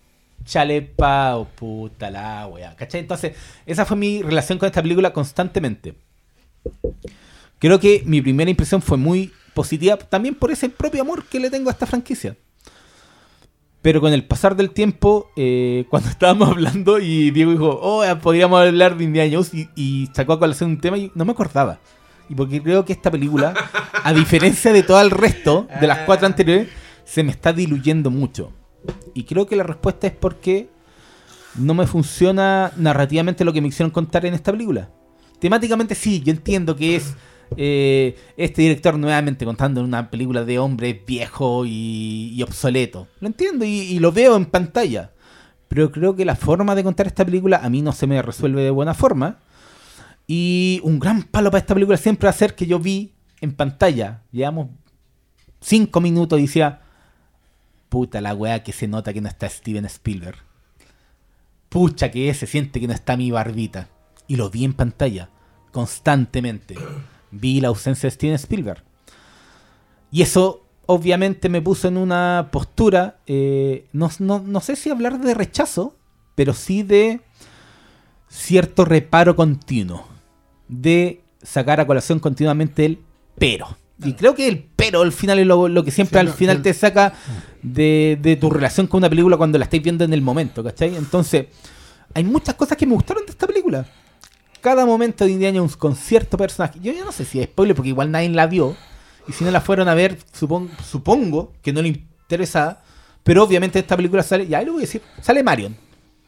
pa, 0.96 1.36
oh, 1.36 1.46
puta 1.46 2.10
la 2.10 2.46
wea. 2.46 2.74
¿Cachai? 2.76 3.00
Entonces, 3.00 3.36
esa 3.66 3.84
fue 3.84 3.96
mi 3.96 4.22
relación 4.22 4.58
con 4.58 4.66
esta 4.66 4.82
película 4.82 5.12
constantemente. 5.12 5.94
Creo 7.58 7.80
que 7.80 8.02
mi 8.04 8.20
primera 8.20 8.50
impresión 8.50 8.82
fue 8.82 8.96
muy 8.96 9.32
positiva, 9.54 9.96
también 9.96 10.34
por 10.34 10.50
ese 10.50 10.68
propio 10.68 11.02
amor 11.02 11.24
que 11.24 11.40
le 11.40 11.50
tengo 11.50 11.70
a 11.70 11.72
esta 11.72 11.86
franquicia. 11.86 12.36
Pero 13.80 14.00
con 14.00 14.12
el 14.12 14.24
pasar 14.24 14.56
del 14.56 14.70
tiempo, 14.70 15.30
eh, 15.36 15.84
cuando 15.90 16.08
estábamos 16.08 16.48
hablando 16.48 16.98
y 16.98 17.30
Diego 17.30 17.52
dijo, 17.52 17.78
oh, 17.82 18.04
podríamos 18.20 18.60
hablar 18.60 18.96
de 18.96 19.04
Indiana 19.04 19.30
Jones 19.32 19.54
y, 19.54 19.68
y 19.74 20.08
sacó 20.14 20.34
a 20.34 20.38
colación 20.38 20.70
un 20.70 20.80
tema 20.80 20.98
y 20.98 21.12
no 21.14 21.24
me 21.24 21.32
acordaba. 21.32 21.78
Y 22.28 22.34
porque 22.34 22.62
creo 22.62 22.84
que 22.84 22.94
esta 22.94 23.10
película, 23.10 23.54
a 24.02 24.12
diferencia 24.12 24.72
de 24.72 24.82
todo 24.82 25.00
el 25.00 25.10
resto 25.10 25.68
de 25.80 25.86
las 25.86 26.00
cuatro 26.00 26.26
anteriores, 26.26 26.68
se 27.04 27.22
me 27.22 27.30
está 27.30 27.52
diluyendo 27.52 28.10
mucho. 28.10 28.52
Y 29.14 29.24
creo 29.24 29.46
que 29.46 29.56
la 29.56 29.62
respuesta 29.62 30.06
es 30.06 30.12
porque 30.12 30.68
no 31.56 31.74
me 31.74 31.86
funciona 31.86 32.72
narrativamente 32.76 33.44
lo 33.44 33.52
que 33.52 33.60
me 33.60 33.68
hicieron 33.68 33.90
contar 33.90 34.26
en 34.26 34.34
esta 34.34 34.52
película. 34.52 34.90
Temáticamente 35.38 35.94
sí, 35.94 36.20
yo 36.20 36.32
entiendo 36.32 36.74
que 36.74 36.96
es 36.96 37.14
eh, 37.56 38.16
este 38.36 38.62
director 38.62 38.98
nuevamente 38.98 39.44
contando 39.44 39.82
una 39.82 40.10
película 40.10 40.44
de 40.44 40.58
hombre 40.58 41.02
viejo 41.06 41.64
y, 41.66 42.42
obsoleto. 42.42 43.08
Lo 43.20 43.28
entiendo 43.28 43.64
y, 43.64 43.68
y 43.68 43.98
lo 43.98 44.12
veo 44.12 44.36
en 44.36 44.46
pantalla. 44.46 45.12
Pero 45.68 45.90
creo 45.90 46.14
que 46.14 46.24
la 46.24 46.36
forma 46.36 46.74
de 46.74 46.84
contar 46.84 47.06
esta 47.06 47.24
película 47.24 47.60
a 47.62 47.70
mí 47.70 47.82
no 47.82 47.92
se 47.92 48.06
me 48.06 48.20
resuelve 48.22 48.62
de 48.62 48.70
buena 48.70 48.94
forma. 48.94 49.38
Y 50.26 50.80
un 50.82 50.98
gran 50.98 51.22
palo 51.22 51.50
para 51.50 51.60
esta 51.60 51.74
película 51.74 51.96
siempre 51.96 52.26
va 52.26 52.30
a 52.30 52.34
ser 52.34 52.54
que 52.54 52.66
yo 52.66 52.78
vi 52.78 53.14
en 53.40 53.52
pantalla. 53.52 54.22
Llevamos 54.30 54.68
cinco 55.60 56.00
minutos 56.00 56.38
y 56.38 56.42
decía, 56.42 56.80
puta 57.88 58.20
la 58.20 58.34
weá 58.34 58.62
que 58.62 58.72
se 58.72 58.88
nota 58.88 59.12
que 59.12 59.20
no 59.20 59.28
está 59.28 59.48
Steven 59.48 59.84
Spielberg. 59.86 60.38
Pucha 61.68 62.10
que 62.10 62.32
se 62.34 62.46
siente 62.46 62.80
que 62.80 62.86
no 62.86 62.92
está 62.94 63.16
mi 63.16 63.30
barbita. 63.30 63.88
Y 64.26 64.36
lo 64.36 64.48
vi 64.50 64.64
en 64.64 64.72
pantalla, 64.74 65.28
constantemente. 65.72 66.74
Vi 67.36 67.60
la 67.60 67.66
ausencia 67.68 68.06
de 68.06 68.12
Steven 68.12 68.36
Spielberg. 68.36 68.84
Y 70.12 70.22
eso 70.22 70.64
obviamente 70.86 71.48
me 71.48 71.60
puso 71.60 71.88
en 71.88 71.96
una 71.96 72.50
postura, 72.52 73.18
eh, 73.26 73.88
no, 73.92 74.08
no- 74.20 74.38
no 74.38 74.60
sé 74.60 74.76
si 74.76 74.90
hablar 74.90 75.18
de 75.18 75.34
rechazo, 75.34 75.96
pero 76.36 76.54
sí 76.54 76.84
de 76.84 77.20
cierto 78.28 78.84
reparo 78.84 79.34
continuo. 79.34 80.06
De 80.68 81.22
sacar 81.42 81.80
a 81.80 81.86
colación 81.88 82.20
continuamente 82.20 82.84
el 82.86 83.00
pero. 83.36 83.76
Y 84.02 84.14
creo 84.14 84.34
que 84.34 84.48
el 84.48 84.68
pero 84.76 85.02
al 85.02 85.12
final 85.12 85.38
es 85.38 85.46
lo, 85.46 85.68
lo 85.68 85.84
que 85.84 85.90
siempre 85.90 86.20
Sí, 86.20 86.26
al 86.26 86.32
final 86.32 86.56
el- 86.56 86.62
te 86.62 86.74
saca 86.74 87.12
de, 87.62 88.18
de 88.20 88.36
tu 88.36 88.50
relación 88.50 88.86
con 88.86 88.98
una 88.98 89.08
película 89.08 89.36
cuando 89.36 89.56
la 89.58 89.64
estáis 89.64 89.82
viendo 89.82 90.04
en 90.04 90.12
el 90.12 90.20
momento, 90.20 90.64
¿cachai? 90.64 90.96
Entonces, 90.96 91.46
hay 92.12 92.24
muchas 92.24 92.54
cosas 92.56 92.76
que 92.76 92.86
me 92.86 92.94
gustaron 92.94 93.24
de 93.24 93.30
esta 93.32 93.46
película. 93.46 93.86
Cada 94.60 94.84
momento 94.86 95.24
de 95.24 95.30
Indiana 95.32 95.58
Jones 95.58 95.76
con 95.76 95.94
cierto 95.94 96.36
personaje. 96.36 96.80
Yo 96.80 96.92
ya 96.92 97.04
no 97.04 97.12
sé 97.12 97.24
si 97.24 97.38
es 97.40 97.46
spoiler 97.46 97.76
porque 97.76 97.90
igual 97.90 98.10
nadie 98.10 98.28
la 98.30 98.46
vio. 98.46 98.76
Y 99.28 99.32
si 99.32 99.44
no 99.44 99.50
la 99.50 99.60
fueron 99.60 99.88
a 99.88 99.94
ver, 99.94 100.18
supon- 100.38 100.68
supongo 100.82 101.52
que 101.62 101.72
no 101.72 101.80
le 101.82 101.88
interesa. 101.88 102.82
Pero 103.22 103.42
obviamente 103.44 103.78
esta 103.78 103.96
película 103.96 104.22
sale, 104.22 104.46
ya 104.46 104.58
ahí 104.58 104.66
lo 104.66 104.72
voy 104.72 104.82
a 104.82 104.86
decir, 104.86 105.02
sale 105.22 105.42
Marion. 105.42 105.76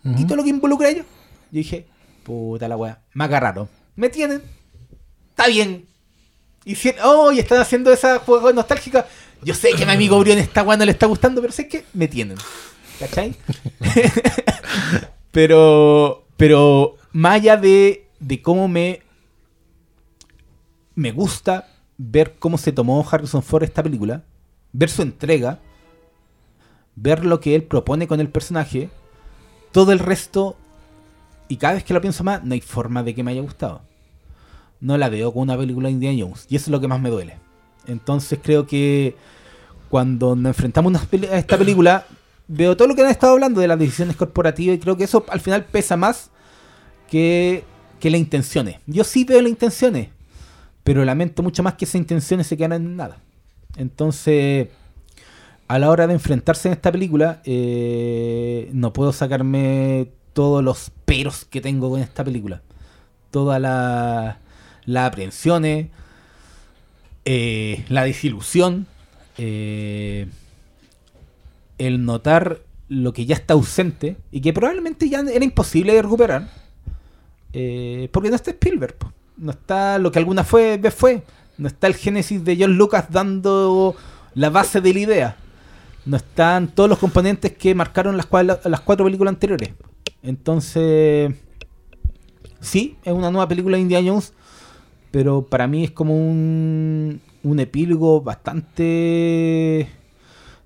y 0.04 0.24
todo 0.24 0.36
lo 0.36 0.44
que 0.44 0.50
involucra 0.50 0.86
a 0.88 0.90
ellos. 0.92 1.06
Yo 1.50 1.58
dije, 1.58 1.86
puta 2.22 2.68
la 2.68 2.76
weá, 2.76 3.00
me 3.12 3.24
agarraron. 3.24 3.68
Me 3.96 4.08
tienen. 4.08 4.40
Está 5.30 5.48
bien. 5.48 5.86
Y 6.66 6.74
si, 6.74 6.92
oh, 7.04 7.30
y 7.30 7.38
están 7.38 7.60
haciendo 7.60 7.92
esa 7.92 8.18
juego 8.18 8.52
nostálgica. 8.52 9.06
Yo 9.40 9.54
sé 9.54 9.70
que 9.70 9.86
mi 9.86 9.92
amigo 9.92 10.18
Brion 10.18 10.38
esta 10.38 10.64
weá 10.64 10.76
no 10.76 10.84
le 10.84 10.90
está 10.90 11.06
gustando, 11.06 11.40
pero 11.40 11.52
sé 11.52 11.68
que 11.68 11.84
me 11.94 12.08
tienen. 12.08 12.36
¿Cachai? 12.98 13.36
pero, 15.30 16.26
pero 16.36 16.96
más 17.12 17.36
allá 17.36 17.56
de, 17.56 18.08
de 18.18 18.42
cómo 18.42 18.66
me, 18.66 19.00
me 20.96 21.12
gusta 21.12 21.68
ver 21.98 22.34
cómo 22.36 22.58
se 22.58 22.72
tomó 22.72 23.06
Harrison 23.08 23.44
Ford 23.44 23.62
esta 23.62 23.84
película, 23.84 24.24
ver 24.72 24.90
su 24.90 25.02
entrega, 25.02 25.60
ver 26.96 27.24
lo 27.24 27.38
que 27.38 27.54
él 27.54 27.62
propone 27.62 28.08
con 28.08 28.18
el 28.18 28.28
personaje, 28.28 28.90
todo 29.70 29.92
el 29.92 30.00
resto, 30.00 30.56
y 31.46 31.58
cada 31.58 31.74
vez 31.74 31.84
que 31.84 31.94
lo 31.94 32.00
pienso 32.00 32.24
más, 32.24 32.42
no 32.42 32.54
hay 32.54 32.60
forma 32.60 33.04
de 33.04 33.14
que 33.14 33.22
me 33.22 33.30
haya 33.30 33.42
gustado. 33.42 33.85
No 34.80 34.98
la 34.98 35.08
veo 35.08 35.32
como 35.32 35.42
una 35.42 35.56
película 35.56 35.88
de 35.88 35.92
Indiana 35.92 36.18
Jones, 36.22 36.46
y 36.48 36.56
eso 36.56 36.64
es 36.66 36.68
lo 36.70 36.80
que 36.80 36.88
más 36.88 37.00
me 37.00 37.10
duele. 37.10 37.38
Entonces 37.86 38.38
creo 38.42 38.66
que 38.66 39.16
cuando 39.88 40.34
nos 40.36 40.50
enfrentamos 40.50 40.92
a 40.94 41.36
esta 41.36 41.56
película, 41.56 42.06
veo 42.48 42.76
todo 42.76 42.88
lo 42.88 42.94
que 42.94 43.02
han 43.02 43.10
estado 43.10 43.32
hablando 43.34 43.60
de 43.60 43.68
las 43.68 43.78
decisiones 43.78 44.16
corporativas 44.16 44.76
y 44.76 44.80
creo 44.80 44.96
que 44.96 45.04
eso 45.04 45.24
al 45.28 45.40
final 45.40 45.64
pesa 45.64 45.96
más 45.96 46.30
que, 47.08 47.64
que 48.00 48.10
las 48.10 48.20
intenciones. 48.20 48.76
Yo 48.86 49.04
sí 49.04 49.24
veo 49.24 49.40
las 49.40 49.50
intenciones, 49.50 50.08
pero 50.84 51.04
lamento 51.04 51.42
mucho 51.42 51.62
más 51.62 51.74
que 51.74 51.84
esas 51.84 51.96
intenciones 51.96 52.46
se 52.46 52.56
quedaran 52.56 52.82
en 52.84 52.96
nada. 52.96 53.18
Entonces, 53.76 54.68
a 55.68 55.78
la 55.78 55.90
hora 55.90 56.06
de 56.06 56.14
enfrentarse 56.14 56.68
en 56.68 56.74
esta 56.74 56.90
película, 56.92 57.40
eh, 57.44 58.70
no 58.72 58.92
puedo 58.92 59.12
sacarme 59.12 60.10
todos 60.32 60.62
los 60.62 60.90
peros 61.04 61.44
que 61.44 61.60
tengo 61.60 61.90
con 61.90 62.00
esta 62.00 62.24
película. 62.24 62.62
Todas 63.30 63.60
la- 63.60 64.38
las 64.86 65.08
aprensiones, 65.08 65.88
eh, 67.24 67.84
la 67.88 68.04
desilusión, 68.04 68.86
eh, 69.36 70.28
el 71.78 72.04
notar 72.04 72.60
lo 72.88 73.12
que 73.12 73.26
ya 73.26 73.34
está 73.34 73.54
ausente 73.54 74.16
y 74.30 74.40
que 74.40 74.52
probablemente 74.52 75.08
ya 75.08 75.20
era 75.20 75.44
imposible 75.44 75.92
de 75.92 76.02
recuperar. 76.02 76.48
eh, 77.52 78.08
porque 78.12 78.28
no 78.28 78.36
está 78.36 78.50
Spielberg, 78.50 78.96
no 79.38 79.50
está 79.50 79.98
lo 79.98 80.12
que 80.12 80.18
alguna 80.18 80.44
fue, 80.44 80.76
vez 80.76 80.94
fue, 80.94 81.22
no 81.56 81.68
está 81.68 81.86
el 81.86 81.94
génesis 81.94 82.44
de 82.44 82.56
John 82.60 82.76
Lucas 82.76 83.06
dando 83.10 83.96
la 84.34 84.50
base 84.50 84.82
de 84.82 84.92
la 84.92 85.00
idea, 85.00 85.36
no 86.04 86.18
están 86.18 86.68
todos 86.68 86.88
los 86.88 86.98
componentes 86.98 87.52
que 87.52 87.74
marcaron 87.74 88.16
las, 88.16 88.28
las 88.64 88.80
cuatro 88.80 89.06
películas 89.06 89.32
anteriores. 89.32 89.70
Entonces, 90.22 91.34
sí, 92.60 92.96
es 93.02 93.12
una 93.14 93.30
nueva 93.30 93.48
película 93.48 93.76
de 93.76 93.82
Indiana 93.82 94.10
Jones, 94.10 94.34
pero 95.16 95.40
para 95.46 95.66
mí 95.66 95.82
es 95.82 95.92
como 95.92 96.14
un, 96.14 97.22
un 97.42 97.58
epílogo 97.58 98.20
bastante, 98.20 99.88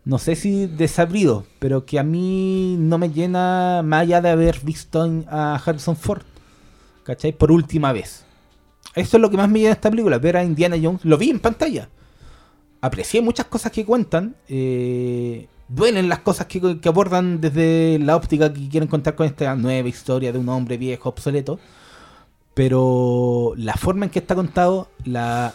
no 0.05 0.19
sé 0.19 0.35
si 0.35 0.67
desabrido, 0.67 1.47
pero 1.61 1.87
que 1.87 2.01
a 2.01 2.03
mí 2.03 2.75
no 2.77 2.99
me 2.99 3.11
llena 3.11 3.83
más 3.85 4.01
allá 4.01 4.21
de 4.21 4.31
haber 4.31 4.59
visto 4.65 5.09
a 5.29 5.55
Harrison 5.55 5.95
Ford, 5.95 6.23
¿cachai? 7.05 7.31
Por 7.31 7.53
última 7.53 7.93
vez. 7.93 8.25
Esto 8.97 9.19
es 9.19 9.21
lo 9.21 9.31
que 9.31 9.37
más 9.37 9.49
me 9.49 9.61
llena 9.61 9.71
esta 9.71 9.89
película, 9.89 10.19
ver 10.19 10.37
a 10.37 10.43
Indiana 10.43 10.75
Jones, 10.83 11.05
lo 11.05 11.17
vi 11.17 11.31
en 11.31 11.39
pantalla. 11.39 11.89
Aprecié 12.81 13.23
muchas 13.23 13.47
cosas 13.47 13.71
que 13.71 13.85
cuentan, 13.85 14.35
eh, 14.49 15.47
duelen 15.69 16.09
las 16.09 16.19
cosas 16.19 16.49
que, 16.49 16.81
que 16.81 16.89
abordan 16.89 17.41
desde 17.41 18.01
la 18.01 18.17
óptica 18.17 18.53
que 18.53 18.69
quieren 18.69 18.89
contar 18.89 19.15
con 19.15 19.29
esta 19.29 19.55
nueva 19.55 19.89
historia 19.89 20.33
de 20.33 20.41
un 20.41 20.49
hombre 20.49 20.77
viejo, 20.77 21.09
obsoleto 21.09 21.61
pero 22.61 23.55
la 23.57 23.73
forma 23.73 24.05
en 24.05 24.11
que 24.11 24.19
está 24.19 24.35
contado, 24.35 24.91
la, 25.07 25.55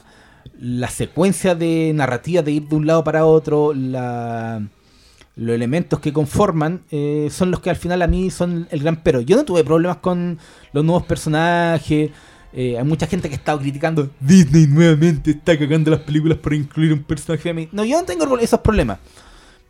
la 0.59 0.89
secuencia 0.89 1.53
de 1.53 1.91
narrativa 1.93 2.41
de 2.41 2.51
ir 2.53 2.67
de 2.67 2.75
un 2.75 2.87
lado 2.87 3.03
para 3.03 3.27
otro, 3.27 3.75
la, 3.75 4.67
los 5.35 5.53
elementos 5.53 5.99
que 5.99 6.11
conforman, 6.11 6.81
eh, 6.89 7.27
son 7.29 7.51
los 7.51 7.59
que 7.59 7.69
al 7.69 7.75
final 7.75 8.01
a 8.01 8.07
mí 8.07 8.31
son 8.31 8.67
el 8.71 8.79
gran 8.79 9.03
pero. 9.03 9.21
Yo 9.21 9.35
no 9.35 9.45
tuve 9.45 9.63
problemas 9.63 9.97
con 9.97 10.39
los 10.73 10.83
nuevos 10.83 11.03
personajes. 11.03 12.09
eh, 12.53 12.75
hay 12.75 12.83
mucha 12.83 13.05
gente 13.05 13.29
que 13.29 13.35
ha 13.35 13.37
estado 13.37 13.59
criticando 13.59 14.09
Disney 14.19 14.65
nuevamente 14.65 15.29
está 15.29 15.55
cagando 15.59 15.91
las 15.91 15.99
películas 15.99 16.39
por 16.39 16.55
incluir 16.55 16.91
un 16.91 17.03
personaje 17.03 17.43
femenino. 17.43 17.71
No, 17.71 17.85
yo 17.85 17.99
no 17.99 18.05
tengo 18.05 18.35
esos 18.39 18.61
problemas. 18.61 18.97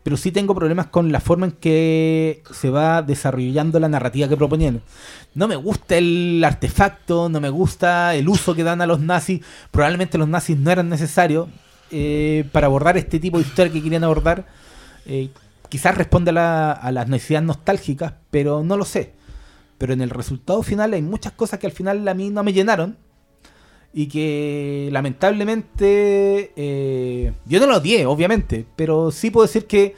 Pero 0.06 0.18
sí 0.18 0.32
tengo 0.32 0.54
problemas 0.54 0.86
con 0.86 1.12
la 1.12 1.20
forma 1.20 1.48
en 1.48 1.54
que 1.54 2.44
se 2.54 2.70
va 2.70 3.02
desarrollando 3.02 3.80
la 3.80 3.90
narrativa 3.90 4.28
que 4.30 4.38
proponían. 4.38 4.84
No 5.34 5.48
me 5.48 5.56
gusta 5.56 5.98
el 5.98 6.44
artefacto, 6.46 7.28
no 7.28 7.42
me 7.42 7.50
gusta 7.50 8.14
el 8.14 8.30
uso 8.30 8.54
que 8.54 8.64
dan 8.64 8.82
a 8.82 8.86
los 8.86 9.00
nazis. 9.00 9.42
Probablemente 9.72 10.20
los 10.20 10.28
nazis 10.28 10.60
no 10.60 10.70
eran 10.70 10.90
necesarios 10.90 11.48
eh, 11.90 12.46
para 12.52 12.68
abordar 12.68 12.98
este 12.98 13.20
tipo 13.20 13.40
de 13.40 13.46
historia 13.46 13.74
que 13.74 13.82
querían 13.82 14.04
abordar. 14.04 14.46
Eh, 15.08 15.30
quizás 15.70 15.98
responde 15.98 16.30
a, 16.30 16.34
la- 16.34 16.72
a 16.74 16.92
las 16.92 17.08
necesidades 17.08 17.48
nostálgicas, 17.48 18.14
pero 18.30 18.64
no 18.64 18.78
lo 18.78 18.86
sé. 18.86 19.14
Pero 19.80 19.92
en 19.94 20.02
el 20.02 20.12
resultado 20.12 20.62
final 20.62 20.94
hay 20.94 21.02
muchas 21.02 21.34
cosas 21.34 21.58
que 21.58 21.66
al 21.66 21.74
final 21.74 22.08
a 22.08 22.14
mí 22.14 22.30
no 22.30 22.44
me 22.44 22.54
llenaron. 22.54 22.96
Y 23.98 24.08
que 24.08 24.90
lamentablemente 24.92 26.52
eh, 26.58 27.32
yo 27.46 27.62
no 27.62 27.66
lo 27.66 27.78
odié, 27.78 28.06
obviamente, 28.06 28.66
pero 28.76 29.10
sí 29.10 29.32
puedo 29.32 29.48
decir 29.48 29.68
que 29.68 29.96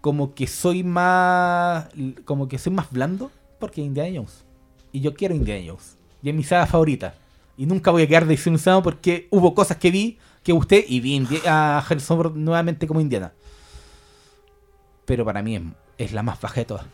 como 0.00 0.34
que 0.34 0.48
soy 0.48 0.82
más 0.82 1.86
como 2.24 2.48
que 2.48 2.58
soy 2.58 2.72
más 2.72 2.90
blando 2.90 3.30
porque 3.60 3.80
Indiana 3.80 4.10
Jones. 4.12 4.44
Y 4.90 5.00
yo 5.00 5.14
quiero 5.14 5.36
Indiana 5.36 5.64
Jones. 5.64 5.96
Y 6.20 6.30
es 6.30 6.34
mi 6.34 6.42
saga 6.42 6.66
favorita. 6.66 7.14
Y 7.56 7.66
nunca 7.66 7.92
voy 7.92 8.02
a 8.02 8.08
quedar 8.08 8.26
desilusionado 8.26 8.82
porque 8.82 9.28
hubo 9.30 9.54
cosas 9.54 9.76
que 9.76 9.92
vi 9.92 10.18
que 10.42 10.52
gusté 10.52 10.84
y 10.88 10.98
vi 10.98 11.24
a 11.46 11.78
Harrison 11.78 12.44
nuevamente 12.44 12.88
como 12.88 13.00
Indiana. 13.00 13.32
Pero 15.04 15.24
para 15.24 15.42
mí 15.42 15.54
es, 15.54 15.62
es 15.96 16.12
la 16.12 16.24
más 16.24 16.40
baja 16.40 16.56
de 16.56 16.64
todas. 16.64 16.86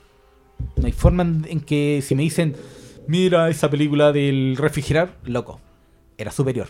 No 0.76 0.84
hay 0.84 0.92
forma 0.92 1.22
en 1.22 1.60
que 1.60 2.02
si 2.02 2.14
me 2.14 2.22
dicen, 2.22 2.54
mira 3.06 3.48
esa 3.48 3.70
película 3.70 4.12
del 4.12 4.56
refrigerador, 4.56 5.14
loco, 5.24 5.60
era 6.18 6.30
superior. 6.30 6.68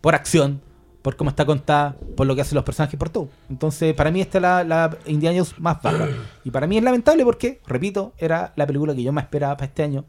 Por 0.00 0.14
acción, 0.14 0.60
por 1.02 1.16
cómo 1.16 1.30
está 1.30 1.44
contada, 1.44 1.96
por 2.16 2.26
lo 2.26 2.34
que 2.34 2.42
hacen 2.42 2.56
los 2.56 2.64
personajes, 2.64 2.98
por 2.98 3.10
todo. 3.10 3.28
Entonces, 3.50 3.94
para 3.94 4.10
mí 4.10 4.20
esta 4.20 4.38
es 4.38 4.42
la, 4.42 4.64
la 4.64 4.98
Indiana 5.06 5.36
Jones 5.38 5.58
más 5.58 5.82
baja. 5.82 6.08
Y 6.44 6.50
para 6.50 6.66
mí 6.66 6.78
es 6.78 6.84
lamentable 6.84 7.24
porque, 7.24 7.60
repito, 7.66 8.12
era 8.18 8.52
la 8.56 8.66
película 8.66 8.94
que 8.94 9.02
yo 9.02 9.12
más 9.12 9.24
esperaba 9.24 9.56
para 9.56 9.66
este 9.66 9.82
año. 9.82 10.04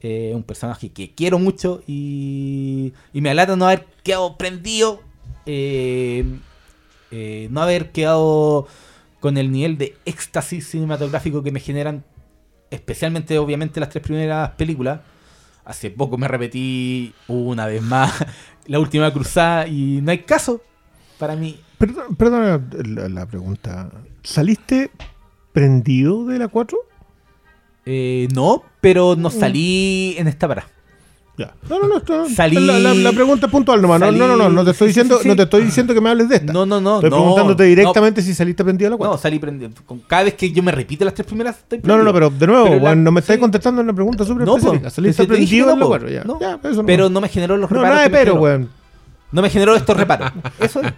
Eh, 0.00 0.30
un 0.32 0.44
personaje 0.44 0.90
que 0.90 1.12
quiero 1.12 1.40
mucho 1.40 1.82
y, 1.84 2.92
y 3.12 3.20
me 3.20 3.30
alata 3.30 3.56
no 3.56 3.66
haber 3.66 3.84
quedado 4.04 4.36
prendido, 4.36 5.00
eh, 5.44 6.24
eh, 7.10 7.48
no 7.50 7.62
haber 7.62 7.90
quedado 7.90 8.68
con 9.18 9.36
el 9.38 9.50
nivel 9.50 9.76
de 9.76 9.96
éxtasis 10.04 10.68
cinematográfico 10.68 11.42
que 11.42 11.50
me 11.50 11.58
generan, 11.58 12.04
especialmente 12.70 13.38
obviamente 13.38 13.80
las 13.80 13.88
tres 13.90 14.02
primeras 14.02 14.50
películas. 14.50 15.00
Hace 15.64 15.90
poco 15.90 16.16
me 16.16 16.28
repetí 16.28 17.12
una 17.28 17.66
vez 17.66 17.82
más 17.82 18.12
la 18.66 18.78
última 18.80 19.12
cruzada 19.12 19.66
y 19.66 20.00
no 20.02 20.10
hay 20.10 20.18
caso 20.18 20.62
para 21.18 21.36
mí. 21.36 21.60
Perdón- 21.78 22.16
la, 22.94 23.08
la 23.08 23.26
pregunta. 23.26 23.90
¿Saliste 24.22 24.90
prendido 25.52 26.24
de 26.26 26.38
la 26.38 26.48
4? 26.48 26.78
Eh, 27.86 28.28
no, 28.34 28.64
pero 28.80 29.16
no 29.16 29.30
salí 29.30 30.14
en 30.18 30.28
esta 30.28 30.46
para. 30.48 30.68
Ya. 31.38 31.54
No, 31.70 31.78
no, 31.78 31.86
no. 31.86 31.98
esto- 31.98 32.26
Salí- 32.28 32.58
La, 32.58 32.78
la- 32.80 32.94
la 32.94 33.12
pregunta 33.12 33.46
es 33.46 33.52
puntual 33.52 33.80
nomás. 33.80 34.00
No, 34.00 34.06
salí- 34.06 34.18
no, 34.18 34.26
no, 34.26 34.36
no. 34.36 34.48
No 34.50 34.64
te 34.64 34.72
estoy 34.72 34.88
sí, 34.88 34.90
diciendo, 34.90 35.16
sí, 35.18 35.22
sí. 35.22 35.28
no 35.28 35.36
te 35.36 35.42
estoy 35.44 35.62
diciendo 35.64 35.94
que 35.94 36.00
me 36.00 36.10
hables 36.10 36.28
de 36.28 36.34
esta. 36.36 36.52
No, 36.52 36.66
no, 36.66 36.80
no. 36.80 36.96
Estoy 36.96 37.10
no, 37.10 37.16
preguntándote 37.16 37.62
no. 37.62 37.68
directamente 37.68 38.22
si 38.22 38.34
saliste 38.34 38.64
prendido 38.64 38.88
de 38.88 38.90
la 38.90 38.96
4. 38.96 39.12
No, 39.14 39.18
salí 39.22 39.38
prendido. 39.38 39.70
Con- 39.86 40.00
Cada 40.00 40.24
vez 40.24 40.34
que 40.34 40.50
yo 40.50 40.62
me 40.64 40.72
repito 40.72 41.04
las 41.04 41.14
tres 41.14 41.26
primeras, 41.26 41.56
estoy 41.58 41.80
No, 41.84 41.96
no, 41.96 42.02
no, 42.02 42.12
pero 42.12 42.28
de 42.30 42.46
nuevo, 42.46 42.64
Pero 42.64 42.80
la- 42.80 42.94
no 42.96 43.12
me 43.12 43.20
estáis 43.20 43.36
sí. 43.36 43.40
contestando 43.40 43.80
una 43.80 43.92
pregunta 43.94 44.24
súper 44.24 44.46
No, 44.46 44.56
específica. 44.56 44.90
Saliste 44.90 45.22
te- 45.22 45.28
prendido 45.28 45.70
en 45.70 45.78
no, 45.78 45.84
la. 45.84 45.86
4, 45.86 46.08
ya. 46.10 46.24
No, 46.24 46.40
Ya, 46.40 46.58
eso 46.64 46.84
pero 46.84 47.08
no 47.08 47.20
me 47.20 47.28
generó 47.28 47.56
los 47.56 47.70
No, 47.70 47.76
reparos. 47.76 47.94
nada 47.94 48.02
de 48.08 48.10
pero, 48.10 48.34
weón. 48.34 48.68
No 49.30 49.40
me 49.42 49.48
generó 49.50 49.76
estos 49.76 49.96
reparos. 49.96 50.32
Eso 50.58 50.80
es. 50.80 50.92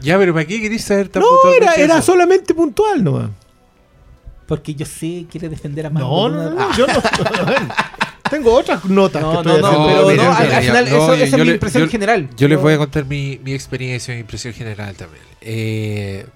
Ya, 0.00 0.16
pero 0.18 0.32
¿para 0.32 0.46
qué 0.46 0.60
querés 0.60 0.82
saber 0.82 1.08
tan 1.08 1.22
No, 1.22 1.28
era, 1.52 1.74
era 1.74 2.00
solamente 2.02 2.54
puntual 2.54 3.04
nomás. 3.04 3.30
Porque 4.50 4.74
yo 4.74 4.84
sé 4.84 5.26
quiere 5.30 5.48
defender 5.48 5.86
a 5.86 5.90
más. 5.90 6.02
No, 6.02 6.28
no, 6.28 6.50
no, 6.50 6.76
yo 6.76 6.84
no. 6.88 6.94
Tengo 8.30 8.52
otras 8.52 8.84
notas 8.84 9.22
No, 9.22 9.42
que 9.42 9.48
no, 9.48 9.58
no, 9.58 9.86
pero 10.06 10.22
no, 10.24 10.32
al, 10.32 10.46
final 10.62 10.90
no, 10.90 10.96
eso, 10.96 11.14
esa 11.14 11.24
es 11.24 11.30
yo 11.30 11.38
mi 11.38 11.44
le- 11.44 11.52
impresión 11.52 11.84
yo- 11.84 11.90
general. 11.90 12.28
Yo 12.36 12.48
les 12.48 12.60
voy 12.60 12.74
a 12.74 12.78
contar 12.78 13.04
mi, 13.04 13.38
mi 13.44 13.52
experiencia, 13.54 14.12
mi 14.14 14.20
impresión 14.20 14.52
general 14.54 14.94
también. 14.96 15.22
Eh, 15.40 16.26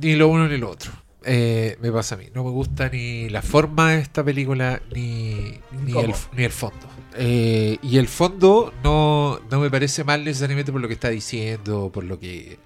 ni 0.00 0.14
lo 0.16 0.28
uno 0.28 0.48
ni 0.48 0.58
lo 0.58 0.70
otro. 0.70 0.92
Eh, 1.24 1.76
me 1.80 1.90
pasa 1.92 2.14
a 2.14 2.18
mí. 2.18 2.26
No 2.34 2.44
me 2.44 2.50
gusta 2.50 2.88
ni 2.88 3.28
la 3.28 3.42
forma 3.42 3.92
de 3.92 4.00
esta 4.00 4.22
película 4.24 4.80
ni, 4.94 5.58
ni, 5.84 5.98
el, 5.98 6.14
ni 6.36 6.44
el 6.44 6.52
fondo. 6.52 6.86
Eh, 7.16 7.78
y 7.82 7.98
el 7.98 8.06
fondo 8.08 8.72
no, 8.84 9.40
no 9.50 9.60
me 9.60 9.70
parece 9.70 10.04
mal 10.04 10.24
necesariamente 10.24 10.70
por 10.72 10.80
lo 10.80 10.86
que 10.88 10.94
está 10.94 11.08
diciendo, 11.10 11.90
por 11.92 12.04
lo 12.04 12.18
que 12.20 12.58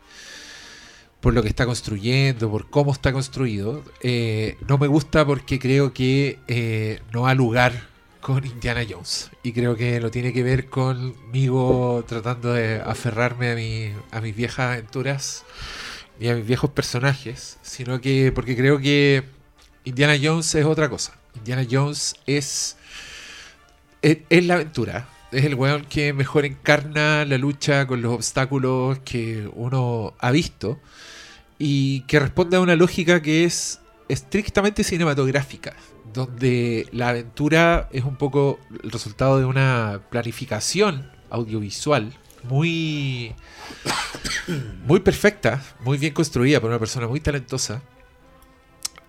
por 1.22 1.34
lo 1.34 1.42
que 1.42 1.48
está 1.48 1.64
construyendo, 1.64 2.50
por 2.50 2.68
cómo 2.68 2.92
está 2.92 3.12
construido. 3.12 3.84
Eh, 4.00 4.58
no 4.68 4.76
me 4.76 4.88
gusta 4.88 5.24
porque 5.24 5.60
creo 5.60 5.94
que 5.94 6.40
eh, 6.48 7.00
no 7.12 7.28
ha 7.28 7.34
lugar 7.34 7.88
con 8.20 8.44
Indiana 8.44 8.84
Jones. 8.88 9.30
Y 9.44 9.52
creo 9.52 9.76
que 9.76 10.00
no 10.00 10.10
tiene 10.10 10.32
que 10.32 10.42
ver 10.42 10.68
conmigo 10.68 12.04
tratando 12.08 12.52
de 12.52 12.82
aferrarme 12.84 13.52
a, 13.52 13.54
mi, 13.54 13.92
a 14.10 14.20
mis 14.20 14.34
viejas 14.34 14.72
aventuras 14.72 15.44
ni 16.18 16.28
a 16.28 16.34
mis 16.34 16.44
viejos 16.44 16.70
personajes, 16.70 17.58
sino 17.62 18.00
que 18.00 18.32
porque 18.32 18.56
creo 18.56 18.78
que 18.78 19.22
Indiana 19.84 20.16
Jones 20.20 20.52
es 20.56 20.64
otra 20.64 20.88
cosa. 20.88 21.16
Indiana 21.36 21.64
Jones 21.70 22.16
es, 22.26 22.76
es, 24.02 24.18
es 24.28 24.44
la 24.44 24.54
aventura. 24.54 25.08
Es 25.30 25.44
el 25.44 25.54
weón 25.54 25.84
que 25.84 26.12
mejor 26.12 26.44
encarna 26.44 27.24
la 27.24 27.38
lucha 27.38 27.86
con 27.86 28.02
los 28.02 28.12
obstáculos 28.12 28.98
que 29.04 29.48
uno 29.54 30.14
ha 30.18 30.32
visto 30.32 30.80
y 31.64 32.00
que 32.08 32.18
responde 32.18 32.56
a 32.56 32.60
una 32.60 32.74
lógica 32.74 33.22
que 33.22 33.44
es 33.44 33.78
estrictamente 34.08 34.82
cinematográfica, 34.82 35.76
donde 36.12 36.88
la 36.90 37.10
aventura 37.10 37.88
es 37.92 38.02
un 38.02 38.16
poco 38.16 38.58
el 38.82 38.90
resultado 38.90 39.38
de 39.38 39.44
una 39.44 40.00
planificación 40.10 41.08
audiovisual 41.30 42.12
muy 42.42 43.32
muy 44.88 44.98
perfecta, 44.98 45.62
muy 45.84 45.98
bien 45.98 46.12
construida 46.12 46.60
por 46.60 46.68
una 46.68 46.80
persona 46.80 47.06
muy 47.06 47.20
talentosa. 47.20 47.80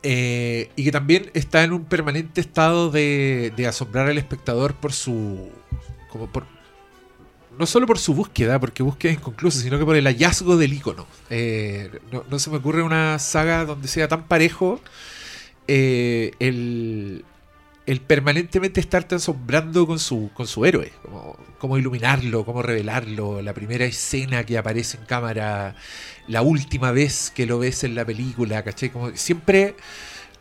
eh, 0.03 0.69
y 0.75 0.83
que 0.83 0.91
también 0.91 1.31
está 1.33 1.63
en 1.63 1.73
un 1.73 1.85
permanente 1.85 2.39
estado 2.39 2.91
de, 2.91 3.51
de 3.57 3.65
asombrar 3.65 4.07
al 4.09 4.19
espectador 4.19 4.75
por 4.75 4.93
su. 4.93 5.49
como 6.11 6.27
por. 6.31 6.45
No 7.57 7.65
solo 7.65 7.85
por 7.85 7.99
su 7.99 8.13
búsqueda, 8.13 8.59
porque 8.59 8.83
búsqueda 8.83 9.13
inconclusa, 9.13 9.59
sino 9.59 9.77
que 9.77 9.85
por 9.85 9.95
el 9.95 10.05
hallazgo 10.05 10.57
del 10.57 10.73
icono. 10.73 11.07
no, 12.11 12.23
no 12.29 12.39
se 12.39 12.49
me 12.49 12.57
ocurre 12.57 12.83
una 12.83 13.19
saga 13.19 13.65
donde 13.65 13.87
sea 13.87 14.07
tan 14.07 14.27
parejo 14.27 14.81
eh, 15.67 16.31
el, 16.39 17.23
el 17.85 18.01
permanentemente 18.01 18.79
estarte 18.81 19.15
asombrando 19.15 19.87
con 19.87 19.99
su, 19.99 20.29
con 20.33 20.47
su 20.47 20.65
héroe. 20.65 20.91
Como, 21.01 21.37
cómo 21.57 21.77
iluminarlo, 21.77 22.45
cómo 22.45 22.61
revelarlo, 22.61 23.41
la 23.41 23.53
primera 23.53 23.85
escena 23.85 24.45
que 24.45 24.57
aparece 24.57 24.97
en 24.97 25.05
cámara, 25.05 25.75
la 26.27 26.41
última 26.41 26.91
vez 26.91 27.31
que 27.33 27.45
lo 27.45 27.59
ves 27.59 27.83
en 27.83 27.95
la 27.95 28.05
película, 28.05 28.63
¿cachai? 28.63 28.89
Como 28.89 29.15
siempre 29.15 29.75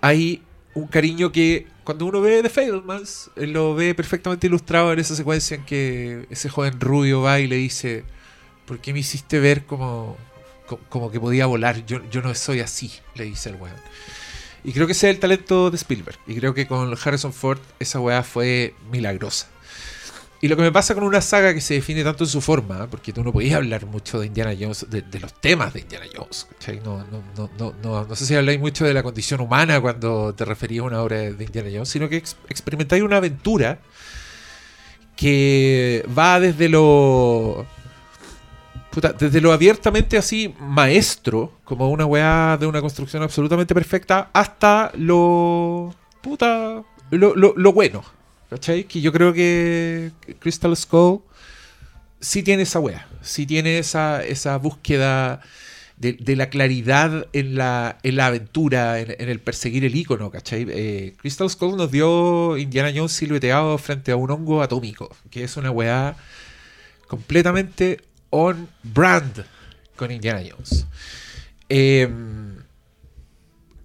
hay 0.01 0.43
un 0.75 0.87
cariño 0.87 1.33
que 1.33 1.67
cuando 1.85 2.07
uno 2.07 2.21
ve 2.21 2.43
The 2.43 2.49
Fablemans, 2.49 3.31
lo 3.37 3.75
ve 3.75 3.95
perfectamente 3.95 4.47
ilustrado 4.47 4.93
en 4.93 4.99
esa 4.99 5.15
secuencia 5.17 5.57
en 5.57 5.65
que 5.65 6.27
ese 6.31 6.49
joven 6.49 6.81
rubio 6.81 7.21
va 7.23 7.41
y 7.41 7.47
le 7.47 7.57
dice, 7.57 8.05
¿por 8.67 8.79
qué 8.79 8.93
me 8.93 9.01
hiciste 9.01 9.39
ver 9.41 9.65
como, 9.67 10.17
co- 10.67 10.81
como 10.89 11.11
que 11.11 11.21
podía 11.21 11.47
volar? 11.47 11.85
Yo, 11.87 12.01
yo 12.11 12.23
no 12.23 12.35
soy 12.35 12.61
así, 12.61 12.91
le 13.15 13.25
dice 13.25 13.51
el 13.51 13.57
weón. 13.57 13.77
Y 14.65 14.73
creo 14.73 14.87
que 14.87 14.93
ese 14.93 15.09
es 15.11 15.15
el 15.15 15.21
talento 15.21 15.71
de 15.71 15.77
Spielberg. 15.77 16.19
Y 16.27 16.37
creo 16.37 16.55
que 16.55 16.67
con 16.69 16.97
Harrison 17.05 17.33
Ford 17.33 17.59
esa 17.81 17.99
weá 18.01 18.23
fue 18.23 18.75
milagrosa. 18.91 19.49
Y 20.43 20.49
lo 20.49 20.57
que 20.57 20.63
me 20.63 20.73
pasa 20.73 20.93
con 20.95 21.05
una 21.05 21.21
saga 21.21 21.55
que 21.55 21.61
se 21.61 21.75
define 21.75 22.03
tanto 22.03 22.25
en 22.25 22.29
su 22.31 22.41
forma, 22.41 22.89
porque 22.89 23.13
tú 23.13 23.23
no 23.23 23.33
podías 23.33 23.55
hablar 23.55 23.87
mucho 23.87 24.19
de 24.19 24.27
Indiana 24.27 24.53
Jones, 24.59 24.87
de, 24.91 25.05
los 25.21 25.33
temas 25.41 25.73
de 25.73 25.81
Indiana 25.81 26.05
Jones. 26.13 26.49
¿cachai? 26.59 26.81
No, 26.85 26.99
no, 26.99 27.23
no, 27.37 27.49
no, 27.57 27.73
no, 27.81 28.05
no 28.05 28.17
sé 28.17 28.27
si 28.27 28.35
habláis 28.35 28.59
mucho 28.59 28.85
de 28.85 28.93
la 28.93 29.05
condición 29.05 29.41
humana 29.41 29.81
cuando 29.81 30.35
te 30.35 30.45
referías 30.45 30.83
a 30.83 30.87
una 30.89 31.01
obra 31.01 31.19
de 31.19 31.45
Indiana 31.45 31.69
Jones, 31.73 31.89
sino 31.89 32.09
que 32.09 32.17
ex- 32.17 32.37
experimentáis 32.49 33.05
una 33.05 33.19
aventura 33.19 33.79
que 35.15 36.05
va 36.19 36.41
desde 36.41 36.69
lo. 36.69 37.65
desde 39.21 39.41
lo 39.41 39.53
abiertamente 39.53 40.19
así 40.19 40.55
maestro, 40.59 41.53
como 41.63 41.89
una 41.89 42.05
weá 42.05 42.57
de 42.59 42.67
una 42.67 42.81
construcción 42.81 43.23
absolutamente 43.23 43.75
perfecta, 43.75 44.31
hasta 44.33 44.91
lo. 44.97 45.95
puta. 46.21 46.83
lo, 47.11 47.37
lo, 47.37 47.55
lo 47.57 47.73
bueno. 47.73 48.03
¿Cachai? 48.53 48.85
Que 48.85 49.01
yo 49.01 49.15
creo 49.15 49.33
que 49.33 50.11
Crystal 50.39 50.77
Skull 50.77 51.23
sí 52.21 52.43
tiene 52.43 52.65
esa 52.65 52.81
weá. 52.81 53.09
Sí 53.23 53.47
tiene 53.47 53.79
esa, 53.79 54.23
esa 54.23 54.59
búsqueda 54.59 55.41
de, 55.97 56.37
la 56.37 56.51
claridad 56.51 57.29
en 57.33 57.55
la, 57.55 57.97
en 58.03 58.17
la 58.17 58.27
aventura, 58.27 59.01
en, 59.01 59.27
el 59.27 59.41
perseguir 59.41 59.87
el 59.87 59.97
icono, 59.97 60.31
¿cachai? 60.31 60.67
Eh, 60.69 61.15
Crystal 61.17 61.49
Skull 61.49 61.79
nos 61.79 61.91
dio 61.91 62.59
Indiana 62.59 62.93
Jones 62.95 63.13
silueteado 63.13 63.79
frente 63.79 64.13
a 64.13 64.17
un 64.17 64.31
hongo 64.31 64.61
atómico, 64.61 65.17
que 65.31 65.45
es 65.45 65.57
una 65.57 65.71
weá 65.71 66.15
completamente 67.09 68.03
on 68.29 68.69
brand 68.83 69.47
con 69.97 70.11
Indiana 70.11 70.43
Jones. 70.47 70.87
Eh, 71.71 72.07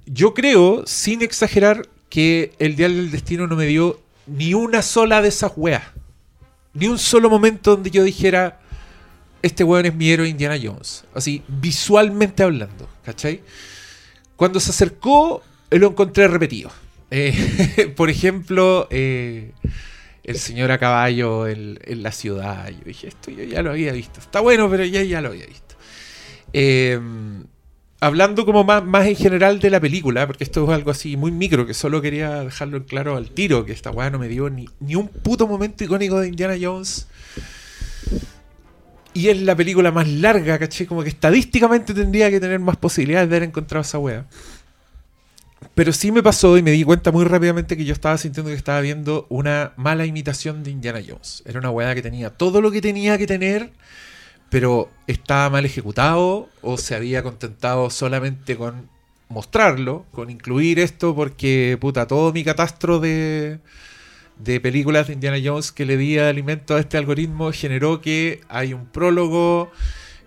yo 0.05 0.33
creo, 0.33 0.83
sin 0.85 1.21
exagerar, 1.21 1.87
que 2.09 2.51
el 2.59 2.75
Dial 2.75 2.95
del 2.95 3.11
Destino 3.11 3.47
no 3.47 3.55
me 3.55 3.65
dio 3.65 4.01
ni 4.27 4.53
una 4.53 4.81
sola 4.81 5.21
de 5.21 5.29
esas 5.29 5.53
weas. 5.55 5.83
Ni 6.73 6.87
un 6.87 6.99
solo 6.99 7.29
momento 7.29 7.71
donde 7.71 7.89
yo 7.89 8.03
dijera, 8.03 8.59
este 9.41 9.63
weón 9.63 9.85
es 9.85 9.95
mi 9.95 10.09
héroe 10.09 10.29
Indiana 10.29 10.57
Jones. 10.61 11.05
Así, 11.13 11.43
visualmente 11.47 12.43
hablando, 12.43 12.87
¿cachai? 13.03 13.41
Cuando 14.35 14.59
se 14.59 14.71
acercó, 14.71 15.41
lo 15.71 15.87
encontré 15.87 16.27
repetido. 16.27 16.71
Eh, 17.09 17.93
por 17.95 18.09
ejemplo, 18.09 18.87
eh, 18.91 19.53
el 20.23 20.37
señor 20.37 20.71
a 20.71 20.77
caballo 20.77 21.47
en, 21.47 21.79
en 21.83 22.03
la 22.03 22.11
ciudad. 22.11 22.69
Yo 22.69 22.83
dije, 22.85 23.07
esto 23.07 23.31
yo 23.31 23.43
ya 23.43 23.63
lo 23.63 23.71
había 23.71 23.93
visto. 23.93 24.19
Está 24.19 24.41
bueno, 24.41 24.69
pero 24.69 24.85
ya, 24.85 25.01
ya 25.01 25.21
lo 25.21 25.29
había 25.29 25.47
visto. 25.47 25.75
Eh, 26.53 26.99
hablando 27.99 28.45
como 28.45 28.63
más, 28.63 28.83
más 28.83 29.07
en 29.07 29.15
general 29.15 29.59
de 29.59 29.69
la 29.69 29.79
película, 29.79 30.27
porque 30.27 30.43
esto 30.43 30.63
es 30.63 30.69
algo 30.69 30.91
así 30.91 31.17
muy 31.17 31.31
micro, 31.31 31.65
que 31.65 31.73
solo 31.73 32.01
quería 32.01 32.43
dejarlo 32.43 32.77
en 32.77 32.83
claro 32.83 33.15
al 33.15 33.31
tiro, 33.31 33.65
que 33.65 33.71
esta 33.71 33.91
weá 33.91 34.09
no 34.09 34.19
me 34.19 34.27
dio 34.27 34.49
ni, 34.49 34.67
ni 34.79 34.95
un 34.95 35.07
puto 35.07 35.47
momento 35.47 35.83
icónico 35.83 36.19
de 36.19 36.27
Indiana 36.27 36.55
Jones. 36.59 37.07
Y 39.13 39.29
es 39.29 39.41
la 39.41 39.55
película 39.55 39.91
más 39.91 40.07
larga, 40.07 40.59
caché, 40.59 40.85
como 40.85 41.01
que 41.01 41.09
estadísticamente 41.09 41.93
tendría 41.93 42.29
que 42.29 42.39
tener 42.39 42.59
más 42.59 42.77
posibilidades 42.77 43.29
de 43.29 43.35
haber 43.35 43.49
encontrado 43.49 43.81
esa 43.81 43.97
weá. 43.97 44.27
Pero 45.73 45.91
sí 45.91 46.11
me 46.11 46.21
pasó 46.21 46.55
y 46.57 46.61
me 46.61 46.71
di 46.71 46.83
cuenta 46.83 47.11
muy 47.11 47.25
rápidamente 47.25 47.75
que 47.75 47.85
yo 47.85 47.93
estaba 47.93 48.17
sintiendo 48.17 48.51
que 48.51 48.55
estaba 48.57 48.79
viendo 48.81 49.25
una 49.29 49.73
mala 49.75 50.05
imitación 50.05 50.63
de 50.63 50.69
Indiana 50.69 51.01
Jones. 51.07 51.41
Era 51.45 51.59
una 51.59 51.71
weá 51.71 51.95
que 51.95 52.03
tenía 52.03 52.29
todo 52.29 52.61
lo 52.61 52.69
que 52.69 52.81
tenía 52.81 53.17
que 53.17 53.25
tener, 53.25 53.71
pero 54.49 54.89
estaba 55.07 55.49
mal 55.49 55.65
ejecutado 55.65 56.49
o 56.61 56.77
se 56.77 56.95
había 56.95 57.23
contentado 57.23 57.89
solamente 57.89 58.55
con 58.55 58.89
mostrarlo, 59.29 60.05
con 60.11 60.29
incluir 60.29 60.79
esto, 60.79 61.15
porque 61.15 61.77
puta, 61.79 62.07
todo 62.07 62.31
mi 62.31 62.43
catastro 62.43 62.99
de, 62.99 63.59
de 64.39 64.59
películas 64.61 65.07
de 65.07 65.13
Indiana 65.13 65.37
Jones 65.43 65.71
que 65.71 65.85
le 65.85 65.97
di 65.97 66.17
alimento 66.17 66.75
a 66.75 66.79
este 66.79 66.97
algoritmo 66.97 67.51
generó 67.51 68.01
que 68.01 68.41
hay 68.49 68.73
un 68.73 68.85
prólogo 68.85 69.71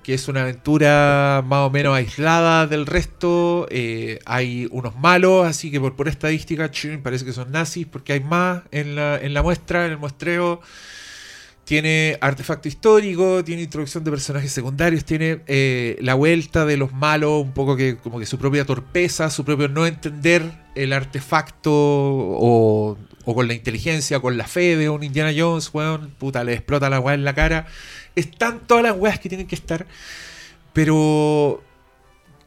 que 0.02 0.14
es 0.14 0.28
una 0.28 0.42
aventura 0.42 1.42
más 1.46 1.66
o 1.66 1.70
menos 1.70 1.94
aislada 1.94 2.66
del 2.66 2.86
resto. 2.86 3.66
eh, 3.70 4.18
hay 4.24 4.68
unos 4.70 4.96
malos, 4.96 5.46
así 5.46 5.70
que 5.70 5.80
por, 5.80 5.94
por 5.96 6.08
estadística 6.08 6.70
parece 7.02 7.24
que 7.24 7.32
son 7.32 7.52
nazis, 7.52 7.86
porque 7.86 8.14
hay 8.14 8.20
más 8.20 8.62
en 8.70 8.96
la, 8.96 9.18
en 9.18 9.34
la 9.34 9.42
muestra, 9.42 9.86
en 9.86 9.92
el 9.92 9.98
muestreo. 9.98 10.60
Tiene 11.70 12.18
artefacto 12.20 12.66
histórico, 12.66 13.44
tiene 13.44 13.62
introducción 13.62 14.02
de 14.02 14.10
personajes 14.10 14.50
secundarios, 14.50 15.04
tiene 15.04 15.42
eh, 15.46 15.96
la 16.00 16.14
vuelta 16.14 16.66
de 16.66 16.76
los 16.76 16.92
malos, 16.92 17.44
un 17.44 17.52
poco 17.52 17.76
que 17.76 17.96
como 17.96 18.18
que 18.18 18.26
su 18.26 18.38
propia 18.38 18.64
torpeza, 18.64 19.30
su 19.30 19.44
propio 19.44 19.68
no 19.68 19.86
entender 19.86 20.50
el 20.74 20.92
artefacto 20.92 21.70
o, 21.72 22.98
con 23.24 23.46
la 23.46 23.54
inteligencia, 23.54 24.18
con 24.18 24.36
la 24.36 24.48
fe 24.48 24.76
de 24.76 24.90
un 24.90 25.04
Indiana 25.04 25.30
Jones, 25.32 25.70
weón, 25.72 26.10
puta, 26.18 26.42
le 26.42 26.54
explota 26.54 26.90
la 26.90 26.98
weá 26.98 27.14
en 27.14 27.22
la 27.22 27.36
cara. 27.36 27.68
Están 28.16 28.66
todas 28.66 28.82
las 28.82 28.96
weas 28.96 29.20
que 29.20 29.28
tienen 29.28 29.46
que 29.46 29.54
estar, 29.54 29.86
pero 30.72 31.62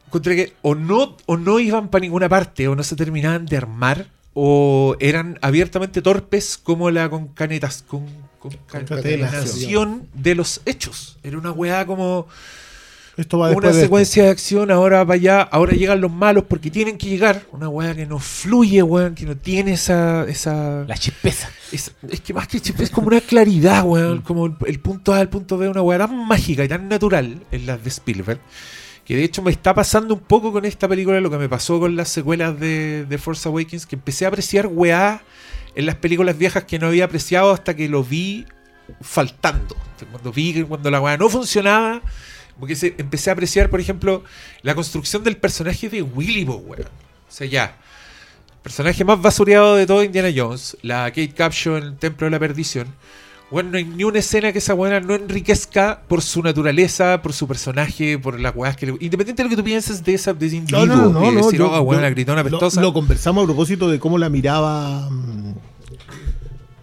encontré 0.06 0.36
que 0.36 0.52
o 0.60 0.74
no, 0.74 1.16
o 1.24 1.38
no 1.38 1.60
iban 1.60 1.88
para 1.88 2.02
ninguna 2.02 2.28
parte, 2.28 2.68
o 2.68 2.76
no 2.76 2.82
se 2.82 2.94
terminaban 2.94 3.46
de 3.46 3.56
armar, 3.56 4.06
o 4.34 4.96
eran 5.00 5.38
abiertamente 5.40 6.02
torpes 6.02 6.58
como 6.58 6.90
la 6.90 7.08
concanetas, 7.08 7.82
con, 7.88 8.04
concatenación 8.50 10.08
de 10.14 10.34
los 10.34 10.60
hechos. 10.64 11.18
Era 11.22 11.38
una 11.38 11.52
weá 11.52 11.86
como 11.86 12.26
Esto 13.16 13.38
va 13.38 13.46
una 13.46 13.54
después 13.54 13.76
de 13.76 13.82
secuencia 13.82 14.24
de 14.24 14.30
acción, 14.30 14.70
ahora 14.70 15.04
para 15.06 15.14
allá, 15.14 15.42
ahora 15.42 15.72
llegan 15.72 16.00
los 16.00 16.10
malos 16.10 16.44
porque 16.48 16.70
tienen 16.70 16.98
que 16.98 17.08
llegar. 17.08 17.46
Una 17.52 17.68
weá 17.68 17.94
que 17.94 18.06
no 18.06 18.18
fluye, 18.18 18.82
weón, 18.82 19.14
que 19.14 19.24
no 19.24 19.36
tiene 19.36 19.74
esa... 19.74 20.24
esa 20.28 20.84
La 20.88 20.96
chispeza. 20.96 21.48
es, 21.70 21.92
es 22.10 22.20
que 22.20 22.34
más 22.34 22.48
que 22.48 22.60
chip, 22.60 22.80
es 22.80 22.90
como 22.90 23.08
una 23.08 23.20
claridad, 23.20 23.84
weón. 23.84 24.22
Como 24.22 24.46
el, 24.46 24.54
el 24.66 24.80
punto 24.80 25.12
A 25.14 25.18
al 25.18 25.28
punto 25.28 25.58
B, 25.58 25.68
una 25.68 25.82
weá 25.82 25.98
tan 25.98 26.26
mágica 26.26 26.64
y 26.64 26.68
tan 26.68 26.88
natural 26.88 27.42
en 27.52 27.66
las 27.66 27.82
de 27.82 27.90
Spielberg. 27.90 28.40
Que 29.04 29.16
de 29.16 29.24
hecho 29.24 29.42
me 29.42 29.50
está 29.50 29.74
pasando 29.74 30.14
un 30.14 30.20
poco 30.20 30.50
con 30.50 30.64
esta 30.64 30.88
película 30.88 31.20
lo 31.20 31.30
que 31.30 31.36
me 31.36 31.48
pasó 31.48 31.78
con 31.78 31.94
las 31.94 32.08
secuelas 32.08 32.58
de, 32.58 33.04
de 33.04 33.18
Force 33.18 33.46
Awakens, 33.46 33.84
que 33.86 33.96
empecé 33.96 34.24
a 34.24 34.28
apreciar 34.28 34.66
weá 34.66 35.22
en 35.74 35.86
las 35.86 35.96
películas 35.96 36.38
viejas 36.38 36.64
que 36.64 36.78
no 36.78 36.88
había 36.88 37.04
apreciado 37.04 37.52
hasta 37.52 37.74
que 37.74 37.88
lo 37.88 38.04
vi 38.04 38.46
faltando. 39.00 39.76
Cuando 40.10 40.32
vi 40.32 40.54
que 40.54 40.64
cuando 40.64 40.90
la 40.90 41.00
weá 41.00 41.16
no 41.16 41.28
funcionaba, 41.28 42.02
porque 42.58 42.76
se, 42.76 42.94
empecé 42.98 43.30
a 43.30 43.32
apreciar, 43.32 43.70
por 43.70 43.80
ejemplo, 43.80 44.24
la 44.62 44.74
construcción 44.74 45.24
del 45.24 45.36
personaje 45.36 45.88
de 45.88 46.02
Willy, 46.02 46.44
weón. 46.44 46.82
O 46.82 47.32
sea, 47.32 47.46
ya. 47.46 47.64
el 47.64 48.58
Personaje 48.62 49.04
más 49.04 49.20
basureado 49.20 49.76
de 49.76 49.86
todo 49.86 50.04
Indiana 50.04 50.30
Jones, 50.34 50.76
la 50.82 51.06
Kate 51.06 51.32
Capshaw 51.32 51.76
en 51.76 51.84
el 51.84 51.96
Templo 51.96 52.26
de 52.26 52.30
la 52.30 52.38
Perdición. 52.38 52.88
Bueno, 53.54 53.70
no 53.70 53.78
hay 53.78 53.84
ni 53.84 54.02
una 54.02 54.18
escena 54.18 54.50
que 54.52 54.58
esa 54.58 54.74
buena 54.74 54.98
no 54.98 55.14
enriquezca 55.14 56.02
por 56.08 56.22
su 56.22 56.42
naturaleza, 56.42 57.22
por 57.22 57.32
su 57.32 57.46
personaje, 57.46 58.18
por 58.18 58.40
las 58.40 58.52
weas 58.56 58.76
que 58.76 58.86
le... 58.86 58.92
Independiente 58.98 59.42
de 59.42 59.44
lo 59.44 59.50
que 59.50 59.56
tú 59.56 59.62
pienses 59.62 60.02
de, 60.02 60.12
esa, 60.14 60.34
de 60.34 60.46
ese 60.46 60.56
individuo, 60.56 60.86
No, 60.86 60.96
no, 60.96 61.20
no, 61.20 61.30
y 61.30 61.34
no, 61.36 61.44
decir, 61.44 61.60
yo- 61.60 61.70
oh, 61.70 61.84
bueno, 61.84 62.00
yo- 62.00 62.08
la 62.08 62.10
gritona 62.10 62.42
lo- 62.42 62.50
pestosa. 62.50 62.80
Lo, 62.80 62.92
conversamos 62.92 63.44
a 63.44 63.46
propósito 63.46 63.88
de 63.88 64.00
cómo 64.00 64.18
la 64.18 64.28
miraba 64.28 65.08
mm, 65.08 65.54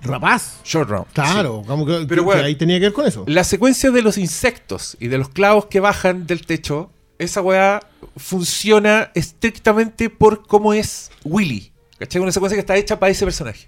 Rapaz. 0.03 0.61
Short 0.63 0.89
round. 0.89 1.07
Claro, 1.13 1.61
como 1.67 1.85
que, 1.85 2.05
Pero 2.07 2.21
que 2.21 2.25
bueno. 2.25 2.43
ahí 2.43 2.55
tenía 2.55 2.77
que 2.79 2.85
ver 2.85 2.93
con 2.93 3.05
eso. 3.05 3.25
La 3.27 3.43
secuencia 3.43 3.91
de 3.91 4.01
los 4.01 4.17
insectos 4.17 4.95
y 4.99 5.09
de 5.09 5.17
los 5.17 5.27
clavos 5.27 5.65
que 5.65 5.81
bajan 5.81 6.25
del 6.25 6.45
techo, 6.45 6.89
esa 7.19 7.41
weá 7.41 7.81
funciona 8.15 9.11
estrictamente 9.13 10.09
por 10.09 10.47
cómo 10.47 10.73
es 10.73 11.11
Willy. 11.25 11.73
¿Cachai? 11.99 12.21
Una 12.21 12.31
secuencia 12.31 12.55
que 12.55 12.61
está 12.61 12.77
hecha 12.77 12.97
para 12.97 13.11
ese 13.11 13.25
personaje. 13.25 13.67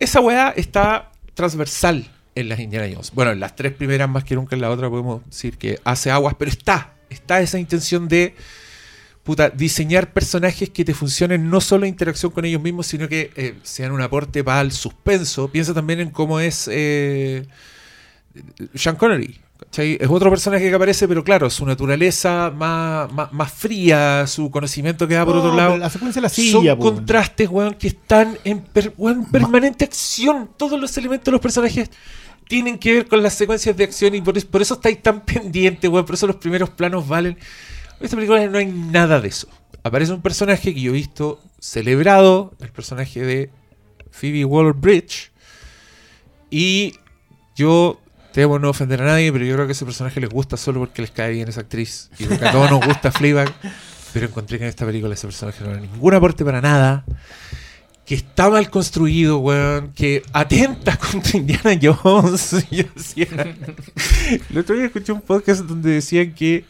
Esa 0.00 0.20
weá 0.20 0.48
está 0.56 1.11
transversal 1.34 2.10
en 2.34 2.48
las 2.48 2.60
Indiana 2.60 2.88
Jones. 2.92 3.12
Bueno, 3.12 3.32
en 3.32 3.40
las 3.40 3.56
tres 3.56 3.72
primeras 3.72 4.08
más 4.08 4.24
que 4.24 4.34
nunca 4.34 4.56
en 4.56 4.62
la 4.62 4.70
otra 4.70 4.88
podemos 4.88 5.24
decir 5.26 5.58
que 5.58 5.78
hace 5.84 6.10
aguas, 6.10 6.34
pero 6.38 6.50
está. 6.50 6.94
Está 7.10 7.40
esa 7.40 7.58
intención 7.58 8.08
de 8.08 8.34
puta, 9.22 9.50
diseñar 9.50 10.12
personajes 10.12 10.70
que 10.70 10.84
te 10.84 10.94
funcionen 10.94 11.48
no 11.48 11.60
solo 11.60 11.84
en 11.84 11.90
interacción 11.90 12.32
con 12.32 12.44
ellos 12.44 12.62
mismos, 12.62 12.86
sino 12.86 13.08
que 13.08 13.30
eh, 13.36 13.54
sean 13.62 13.92
un 13.92 14.00
aporte 14.00 14.42
para 14.42 14.60
el 14.62 14.72
suspenso. 14.72 15.48
Piensa 15.48 15.74
también 15.74 16.00
en 16.00 16.10
cómo 16.10 16.40
es 16.40 16.68
eh, 16.72 17.46
Sean 18.74 18.96
Connery. 18.96 19.38
¿Cachai? 19.64 19.98
Es 20.00 20.08
otro 20.08 20.30
personaje 20.30 20.68
que 20.68 20.74
aparece, 20.74 21.06
pero 21.08 21.22
claro, 21.24 21.48
su 21.50 21.64
naturaleza 21.66 22.52
más, 22.54 23.12
más, 23.12 23.32
más 23.32 23.52
fría, 23.52 24.26
su 24.26 24.50
conocimiento 24.50 25.06
que 25.08 25.14
da 25.14 25.24
por 25.24 25.34
No, 25.36 25.40
otro 25.42 25.54
lado. 25.56 25.76
La 25.76 25.90
secuencia 25.90 26.20
de 26.20 26.24
la 26.24 26.28
Son 26.28 26.44
silla, 26.44 26.76
po. 26.76 26.82
contrastes, 26.84 27.48
weón, 27.48 27.74
que 27.74 27.88
están 27.88 28.38
en 28.44 28.60
per- 28.60 28.92
weón, 28.96 29.24
permanente 29.30 29.84
acción. 29.84 30.50
Todos 30.56 30.80
los 30.80 30.96
elementos 30.96 31.26
de 31.26 31.32
los 31.32 31.40
personajes 31.40 31.90
tienen 32.48 32.78
que 32.78 32.92
ver 32.94 33.08
con 33.08 33.22
las 33.22 33.34
secuencias 33.34 33.76
de 33.76 33.84
acción 33.84 34.14
y 34.14 34.20
por, 34.20 34.44
por 34.46 34.62
eso 34.62 34.74
estáis 34.74 35.02
tan 35.02 35.20
pendientes, 35.24 35.88
weón. 35.90 36.04
Por 36.04 36.14
eso 36.14 36.26
los 36.26 36.36
primeros 36.36 36.70
planos 36.70 37.06
valen. 37.08 37.32
En 37.98 38.04
esta 38.04 38.16
película 38.16 38.46
no 38.48 38.58
hay 38.58 38.66
nada 38.66 39.20
de 39.20 39.28
eso. 39.28 39.48
Aparece 39.84 40.12
un 40.12 40.22
personaje 40.22 40.74
que 40.74 40.80
yo 40.80 40.90
he 40.90 40.94
visto 40.94 41.40
celebrado, 41.58 42.52
el 42.60 42.70
personaje 42.70 43.20
de 43.20 43.50
Phoebe 44.10 44.44
Waller-Bridge. 44.44 45.30
Y 46.50 46.94
yo 47.56 48.00
temo 48.32 48.58
no 48.58 48.70
ofender 48.70 49.02
a 49.02 49.04
nadie, 49.04 49.32
pero 49.32 49.44
yo 49.44 49.54
creo 49.54 49.66
que 49.66 49.72
ese 49.72 49.84
personaje 49.84 50.20
les 50.20 50.30
gusta 50.30 50.56
solo 50.56 50.80
porque 50.80 51.02
les 51.02 51.10
cae 51.10 51.32
bien 51.32 51.48
esa 51.48 51.60
actriz. 51.60 52.10
Y 52.18 52.24
porque 52.24 52.46
a 52.46 52.52
todos 52.52 52.70
nos 52.70 52.84
gusta 52.84 53.12
Fleabag. 53.12 53.52
Pero 54.12 54.26
encontré 54.26 54.58
que 54.58 54.64
en 54.64 54.70
esta 54.70 54.84
película 54.84 55.14
ese 55.14 55.26
personaje 55.26 55.64
no 55.64 55.70
era 55.70 55.80
ningún 55.80 56.14
aporte 56.14 56.44
para 56.44 56.60
nada. 56.60 57.04
Que 58.04 58.14
está 58.16 58.50
mal 58.50 58.68
construido, 58.68 59.38
weón. 59.38 59.92
Que 59.92 60.22
atenta 60.32 60.96
contra 61.12 61.38
Indiana 61.38 61.78
Jones. 61.80 62.66
Yo 62.70 62.84
decía. 62.94 63.28
El 64.50 64.58
otro 64.58 64.76
día 64.76 64.86
escuché 64.86 65.12
un 65.12 65.20
podcast 65.20 65.62
donde 65.62 65.92
decían 65.92 66.34
que 66.34 66.64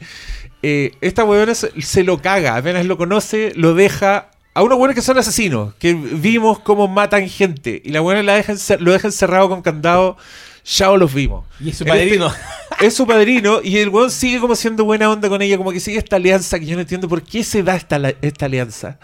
eh, 0.62 0.92
esta 1.00 1.24
weona 1.24 1.54
se, 1.54 2.04
lo 2.04 2.20
caga. 2.20 2.56
Apenas 2.56 2.86
lo 2.86 2.96
conoce, 2.96 3.52
lo 3.56 3.74
deja. 3.74 4.30
A 4.54 4.62
unos 4.62 4.78
weones 4.78 4.94
que 4.94 5.02
son 5.02 5.18
asesinos. 5.18 5.74
Que 5.74 5.94
vimos 5.94 6.58
cómo 6.60 6.86
matan 6.86 7.28
gente. 7.28 7.80
Y 7.84 7.90
la 7.90 8.02
weona 8.02 8.22
la 8.22 8.34
deja 8.34 8.54
lo 8.78 8.92
deja 8.92 9.08
encerrado 9.08 9.48
con 9.48 9.62
candado. 9.62 10.16
Ya 10.64 10.90
los 10.90 11.12
vimos. 11.12 11.44
Y 11.60 11.70
es 11.70 11.78
su 11.78 11.84
este- 11.84 11.96
padrino. 11.96 12.32
es 12.80 12.94
su 12.94 13.06
padrino 13.06 13.60
y 13.62 13.78
el 13.78 13.88
weón 13.88 14.10
sigue 14.10 14.40
como 14.40 14.54
siendo 14.54 14.84
buena 14.84 15.10
onda 15.10 15.28
con 15.28 15.42
ella, 15.42 15.56
como 15.56 15.72
que 15.72 15.80
sigue 15.80 15.98
esta 15.98 16.16
alianza 16.16 16.58
que 16.58 16.66
yo 16.66 16.74
no 16.74 16.82
entiendo 16.82 17.08
por 17.08 17.22
qué 17.22 17.44
se 17.44 17.62
da 17.62 17.76
esta, 17.76 18.00
esta 18.20 18.46
alianza. 18.46 18.98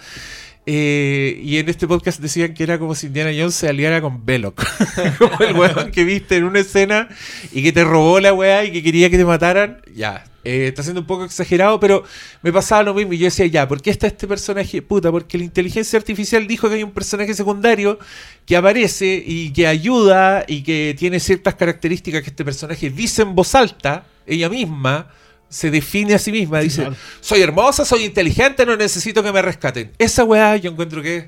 Eh, 0.71 1.41
y 1.43 1.57
en 1.57 1.69
este 1.71 1.89
podcast 1.89 2.21
decían 2.21 2.53
que 2.53 2.63
era 2.63 2.79
como 2.79 2.95
si 2.95 3.07
Indiana 3.07 3.31
Jones 3.35 3.55
se 3.55 3.69
aliara 3.69 4.03
con 4.03 4.27
Belloc. 4.27 4.63
como 5.19 5.39
el 5.41 5.57
weón 5.57 5.91
que 5.91 6.05
viste 6.05 6.37
en 6.37 6.45
una 6.45 6.61
escena 6.61 7.09
y 7.53 7.63
que 7.63 7.73
te 7.73 7.85
robó 7.85 8.21
la 8.21 8.35
weá 8.35 8.65
y 8.65 8.73
que 8.73 8.83
quería 8.83 9.09
que 9.09 9.17
te 9.17 9.25
mataran. 9.25 9.81
Ya, 9.95 10.25
eh, 10.45 10.69
está 10.69 10.83
siendo 10.83 11.01
un 11.01 11.07
poco 11.07 11.25
exagerado, 11.25 11.81
pero 11.81 12.05
me 12.43 12.53
pasaba 12.53 12.83
lo 12.83 12.95
mismo. 12.95 13.13
Y 13.13 13.19
yo 13.19 13.25
decía, 13.25 13.47
ya, 13.47 13.67
¿por 13.67 13.83
qué 13.83 13.91
está 13.91 14.07
este 14.07 14.27
personaje? 14.27 14.83
Puta, 14.83 15.11
porque 15.11 15.37
la 15.39 15.45
inteligencia 15.45 15.99
artificial 15.99 16.47
dijo 16.47 16.69
que 16.69 16.77
hay 16.77 16.83
un 16.83 16.93
personaje 16.93 17.35
secundario 17.35 17.99
que 18.47 18.57
aparece 18.57 19.23
y 19.27 19.53
que 19.53 19.67
ayuda 19.67 20.45
y 20.47 20.63
que 20.63 20.95
tiene 20.99 21.21
ciertas 21.21 21.55
características 21.55 22.23
que 22.23 22.31
este 22.31 22.45
personaje 22.45 22.91
dice 22.91 23.23
en 23.23 23.35
voz 23.35 23.55
alta, 23.55 24.07
ella 24.27 24.49
misma 24.49 25.11
se 25.49 25.71
define 25.71 26.15
a 26.15 26.19
sí 26.19 26.31
misma, 26.31 26.61
dice, 26.61 26.83
claro. 26.83 26.97
soy 27.21 27.41
hermosa, 27.41 27.85
soy 27.85 28.05
inteligente, 28.05 28.67
no 28.67 28.77
necesito 28.77 29.23
que 29.23 29.33
me 29.33 29.43
rescaten. 29.43 29.93
Esa 29.99 30.25
weá 30.25 30.57
yo 30.57 30.71
encuentro 30.71 31.03
que 31.03 31.17
es 31.17 31.25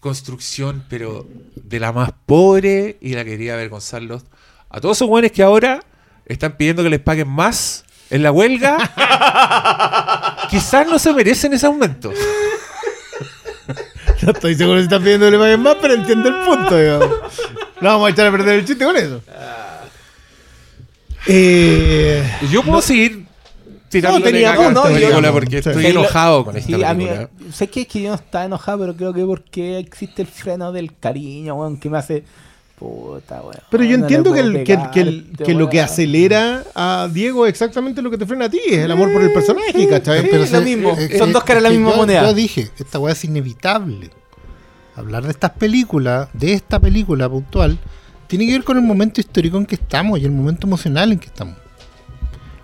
construcción, 0.00 0.84
pero 0.88 1.28
de 1.54 1.78
la 1.78 1.92
más 1.92 2.12
pobre 2.26 2.96
y 3.00 3.14
la 3.14 3.24
quería 3.24 3.54
avergonzarlos. 3.54 4.24
A 4.68 4.80
todos 4.80 4.98
esos 4.98 5.08
weones 5.08 5.32
que 5.32 5.42
ahora 5.42 5.84
están 6.26 6.56
pidiendo 6.56 6.82
que 6.82 6.90
les 6.90 7.00
paguen 7.00 7.28
más 7.28 7.81
en 8.12 8.22
la 8.22 8.30
huelga, 8.30 8.76
quizás 10.50 10.86
no 10.86 10.98
se 10.98 11.12
merecen 11.12 11.52
ese 11.54 11.66
aumento. 11.66 12.12
No 14.22 14.30
estoy 14.30 14.54
seguro 14.54 14.78
si 14.78 14.84
están 14.84 15.02
pidiendo 15.02 15.26
que 15.26 15.32
le 15.32 15.38
paguen 15.38 15.60
más, 15.62 15.76
pero 15.82 15.94
entiendo 15.94 16.28
el 16.28 16.36
punto, 16.46 16.78
digamos. 16.78 17.08
No 17.80 17.88
vamos 17.88 18.06
a 18.06 18.10
echar 18.12 18.26
a 18.28 18.30
perder 18.30 18.60
el 18.60 18.64
chiste 18.64 18.84
con 18.84 18.96
eso. 18.96 19.20
Eh, 21.26 22.22
Yo 22.50 22.62
puedo 22.62 22.80
seguir 22.82 23.24
tirando 23.88 24.18
No, 24.20 24.24
tenía 24.24 24.52
esta 24.54 24.70
no, 24.70 24.88
yo- 24.88 24.94
película 24.94 25.32
porque 25.32 25.50
Sí. 25.62 25.68
estoy 25.70 25.82
Sí, 25.84 25.90
enojado 25.90 26.44
con 26.44 26.56
esta 26.56 26.66
Sí, 26.76 26.84
a 26.84 26.94
mí, 26.94 27.06
película. 27.06 27.30
sé 27.52 27.68
que 27.68 27.80
es 27.82 27.88
que 27.88 28.02
yo 28.02 28.08
no 28.10 28.14
estaba 28.14 28.44
enojado, 28.44 28.78
pero 28.78 28.94
creo 28.96 29.12
que 29.12 29.24
porque 29.24 29.78
existe 29.78 30.22
el 30.22 30.28
freno 30.28 30.70
del 30.72 30.96
cariño, 30.96 31.54
weón, 31.56 31.78
que 31.78 31.90
me 31.90 31.98
hace. 31.98 32.24
Puta, 32.82 33.40
weón. 33.42 33.54
pero 33.70 33.84
yo 33.84 33.94
entiendo 33.94 34.32
que, 34.32 34.40
puedo 34.42 34.56
el- 34.58 34.64
que, 34.64 34.72
el- 34.72 34.78
pegar 34.78 34.90
que, 34.90 35.00
el- 35.00 35.32
que 35.44 35.54
lo 35.54 35.68
que 35.68 35.80
acelera 35.80 36.64
a 36.74 37.08
Diego 37.12 37.46
es 37.46 37.50
exactamente 37.50 38.02
lo 38.02 38.10
que 38.10 38.18
te 38.18 38.26
frena 38.26 38.46
a 38.46 38.48
ti, 38.48 38.58
es 38.66 38.78
el 38.78 38.90
amor 38.90 39.12
por 39.12 39.22
el 39.22 39.32
personaje, 39.32 39.86
¿cachai? 39.88 40.22
Sí, 40.22 40.28
Pero 40.30 40.42
lo 40.42 40.48
se- 40.48 40.60
mismo. 40.60 40.96
eh, 40.98 41.16
Son 41.18 41.30
eh, 41.30 41.32
dos 41.32 41.44
caras 41.44 41.62
de 41.62 41.68
la 41.68 41.74
misma 41.74 41.90
yo- 41.92 41.96
moneda. 41.98 42.22
Yo 42.22 42.34
dije, 42.34 42.70
esta 42.78 42.98
weá 42.98 43.12
es 43.12 43.24
inevitable. 43.24 44.10
Hablar 44.96 45.22
de 45.24 45.30
estas 45.30 45.52
películas, 45.52 46.28
de 46.32 46.52
esta 46.54 46.80
película 46.80 47.28
puntual, 47.28 47.78
tiene 48.26 48.46
que 48.46 48.52
ver 48.52 48.64
con 48.64 48.76
el 48.76 48.82
momento 48.82 49.20
histórico 49.20 49.58
en 49.58 49.66
que 49.66 49.76
estamos 49.76 50.18
y 50.18 50.24
el 50.24 50.32
momento 50.32 50.66
emocional 50.66 51.12
en 51.12 51.18
que 51.18 51.26
estamos. 51.26 51.54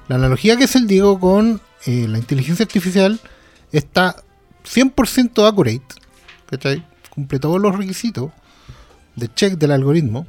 La 0.08 0.16
analogía 0.16 0.56
que 0.56 0.64
es 0.64 0.74
el 0.74 0.86
Diego 0.86 1.20
con 1.20 1.60
eh, 1.86 2.06
la 2.08 2.18
inteligencia 2.18 2.64
artificial 2.64 3.20
está 3.70 4.16
100% 4.64 5.46
accurate, 5.46 5.82
¿cachai? 6.50 6.84
Cumple 7.10 7.38
todos 7.38 7.60
los 7.60 7.76
requisitos 7.76 8.30
de 9.18 9.32
check 9.32 9.54
del 9.54 9.72
algoritmo, 9.72 10.26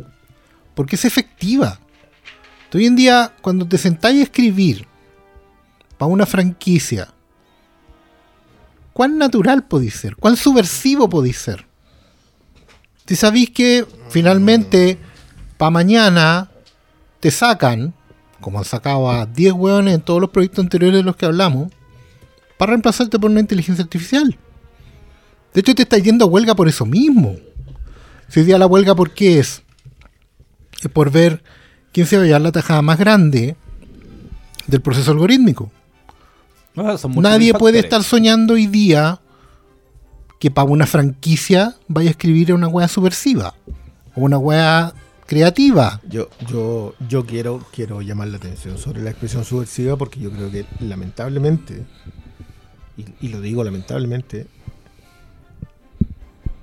porque 0.76 0.96
es 0.96 1.06
efectiva. 1.06 1.80
Hoy 2.74 2.86
en 2.86 2.96
día, 2.96 3.34
cuando 3.42 3.68
te 3.68 3.78
sentáis 3.78 4.20
a 4.20 4.24
escribir 4.24 4.88
para 5.98 6.12
una 6.12 6.26
franquicia, 6.26 7.10
¿cuán 8.94 9.18
natural 9.18 9.66
podéis 9.66 9.96
ser? 9.96 10.16
¿Cuán 10.16 10.38
subversivo 10.38 11.10
podéis 11.10 11.38
ser? 11.38 11.66
Si 13.06 13.16
sabéis 13.16 13.50
que 13.50 13.88
finalmente 14.10 15.00
para 15.58 15.72
mañana 15.72 16.52
te 17.20 17.32
sacan, 17.32 17.94
como 18.40 18.60
han 18.60 18.66
sacado 18.66 19.10
a 19.10 19.26
10 19.26 19.54
hueones 19.54 19.96
en 19.96 20.02
todos 20.02 20.22
los 20.22 20.30
proyectos 20.30 20.64
anteriores 20.64 21.00
de 21.00 21.04
los 21.04 21.16
que 21.16 21.26
hablamos, 21.26 21.72
para 22.58 22.72
reemplazarte 22.72 23.18
por 23.18 23.32
una 23.32 23.40
inteligencia 23.40 23.84
artificial. 23.84 24.38
De 25.54 25.62
hecho, 25.62 25.74
te 25.74 25.84
estás 25.84 26.04
yendo 26.04 26.26
a 26.26 26.28
huelga 26.28 26.56
por 26.56 26.68
eso 26.68 26.86
mismo. 26.86 27.36
Si 28.30 28.40
hoy 28.40 28.46
día 28.46 28.60
la 28.60 28.68
huelga, 28.68 28.96
¿por 28.96 29.12
qué 29.12 29.40
es? 29.40 29.64
Es 30.82 30.90
por 30.90 31.12
ver 31.12 31.44
quién 31.92 32.06
se 32.06 32.16
va 32.16 32.24
a 32.24 32.26
llevar 32.26 32.42
la 32.42 32.52
tajada 32.52 32.82
más 32.82 33.00
grande 33.00 33.56
del 34.68 34.82
proceso 34.82 35.12
algorítmico. 35.12 35.72
Muchos 36.76 37.16
Nadie 37.18 37.54
puede 37.56 37.80
estar 37.80 38.04
soñando 38.04 38.54
hoy 38.54 38.68
día 38.68 39.20
que 40.40 40.52
para 40.52 40.70
una 40.70 40.86
franquicia 40.86 41.76
vaya 41.88 42.10
a 42.10 42.12
escribir 42.12 42.54
una 42.54 42.68
wea 42.68 42.88
subversiva 42.88 43.56
o 44.16 44.22
una 44.22 44.38
wea 44.38 44.94
creativa. 45.26 46.00
Yo, 46.08 46.30
yo, 46.48 46.94
yo 47.10 47.26
quiero, 47.26 47.66
quiero 47.74 48.02
llamar 48.02 48.30
la 48.30 48.38
atención 48.38 48.78
sobre 48.78 49.02
la 49.02 49.10
expresión 49.10 49.44
subversiva 49.44 49.98
porque 49.98 50.20
yo 50.20 50.32
creo 50.32 50.52
que 50.52 50.66
lamentablemente, 50.80 51.84
y, 52.96 53.06
y 53.20 53.30
lo 53.30 53.42
digo 53.42 53.64
lamentablemente, 53.64 54.48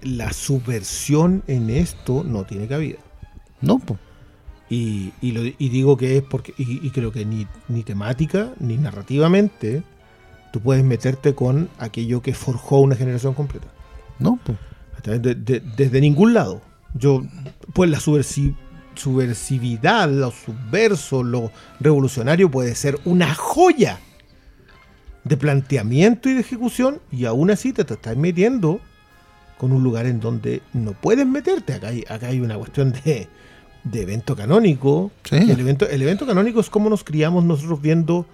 la 0.06 0.32
subversión 0.32 1.42
en 1.46 1.70
esto 1.70 2.24
no 2.24 2.44
tiene 2.44 2.66
cabida. 2.66 2.98
No, 3.60 3.78
po. 3.78 3.98
Y, 4.68 5.12
y 5.20 5.32
lo- 5.32 5.44
y 5.44 5.68
digo 5.68 5.96
que 5.96 6.16
es 6.16 6.22
porque, 6.22 6.54
y, 6.58 6.84
y 6.86 6.90
creo 6.90 7.12
que 7.12 7.24
ni, 7.24 7.46
ni 7.68 7.82
temática, 7.82 8.52
ni 8.58 8.76
narrativamente, 8.76 9.82
tú 10.52 10.60
puedes 10.60 10.84
meterte 10.84 11.34
con 11.34 11.68
aquello 11.78 12.22
que 12.22 12.34
forjó 12.34 12.80
una 12.80 12.96
generación 12.96 13.34
completa. 13.34 13.68
No, 14.18 14.38
pues. 14.44 14.58
¿Cachai? 14.96 15.18
De- 15.18 15.34
de- 15.34 15.60
desde 15.60 16.00
ningún 16.00 16.34
lado. 16.34 16.62
Yo, 16.94 17.22
pues 17.74 17.90
la 17.90 17.98
subversi- 17.98 18.56
subversividad, 18.94 20.08
lo 20.10 20.30
subverso, 20.30 21.22
lo 21.22 21.50
revolucionario 21.80 22.50
puede 22.50 22.74
ser 22.74 22.98
una 23.04 23.34
joya 23.34 24.00
de 25.24 25.36
planteamiento 25.36 26.28
y 26.28 26.34
de 26.34 26.40
ejecución, 26.40 27.00
y 27.12 27.24
aún 27.24 27.50
así 27.50 27.72
te, 27.72 27.84
te 27.84 27.94
estás 27.94 28.16
metiendo 28.16 28.80
con 29.58 29.72
un 29.72 29.82
lugar 29.82 30.06
en 30.06 30.20
donde 30.20 30.62
no 30.72 30.92
puedes 30.92 31.26
meterte. 31.26 31.74
Acá 31.74 31.88
hay, 31.88 32.04
acá 32.08 32.28
hay 32.28 32.40
una 32.40 32.56
cuestión 32.56 32.92
de, 32.92 33.28
de 33.84 34.02
evento 34.02 34.36
canónico. 34.36 35.10
Sí. 35.24 35.36
El, 35.36 35.60
evento, 35.60 35.88
el 35.88 36.02
evento 36.02 36.26
canónico 36.26 36.60
es 36.60 36.70
como 36.70 36.90
nos 36.90 37.04
criamos 37.04 37.44
nosotros 37.44 37.80
viendo, 37.80 38.26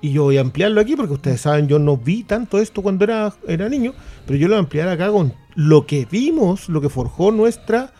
y 0.00 0.12
yo 0.12 0.24
voy 0.24 0.38
a 0.38 0.42
ampliarlo 0.42 0.80
aquí 0.80 0.94
porque 0.96 1.14
ustedes 1.14 1.40
saben, 1.40 1.66
yo 1.66 1.78
no 1.78 1.96
vi 1.96 2.22
tanto 2.22 2.58
esto 2.58 2.82
cuando 2.82 3.04
era, 3.04 3.34
era 3.46 3.68
niño, 3.68 3.94
pero 4.26 4.38
yo 4.38 4.46
lo 4.46 4.54
voy 4.54 4.58
a 4.58 4.60
ampliar 4.60 4.88
acá 4.88 5.10
con 5.10 5.34
lo 5.54 5.86
que 5.86 6.06
vimos, 6.10 6.68
lo 6.68 6.80
que 6.80 6.88
forjó 6.88 7.32
nuestra 7.32 7.92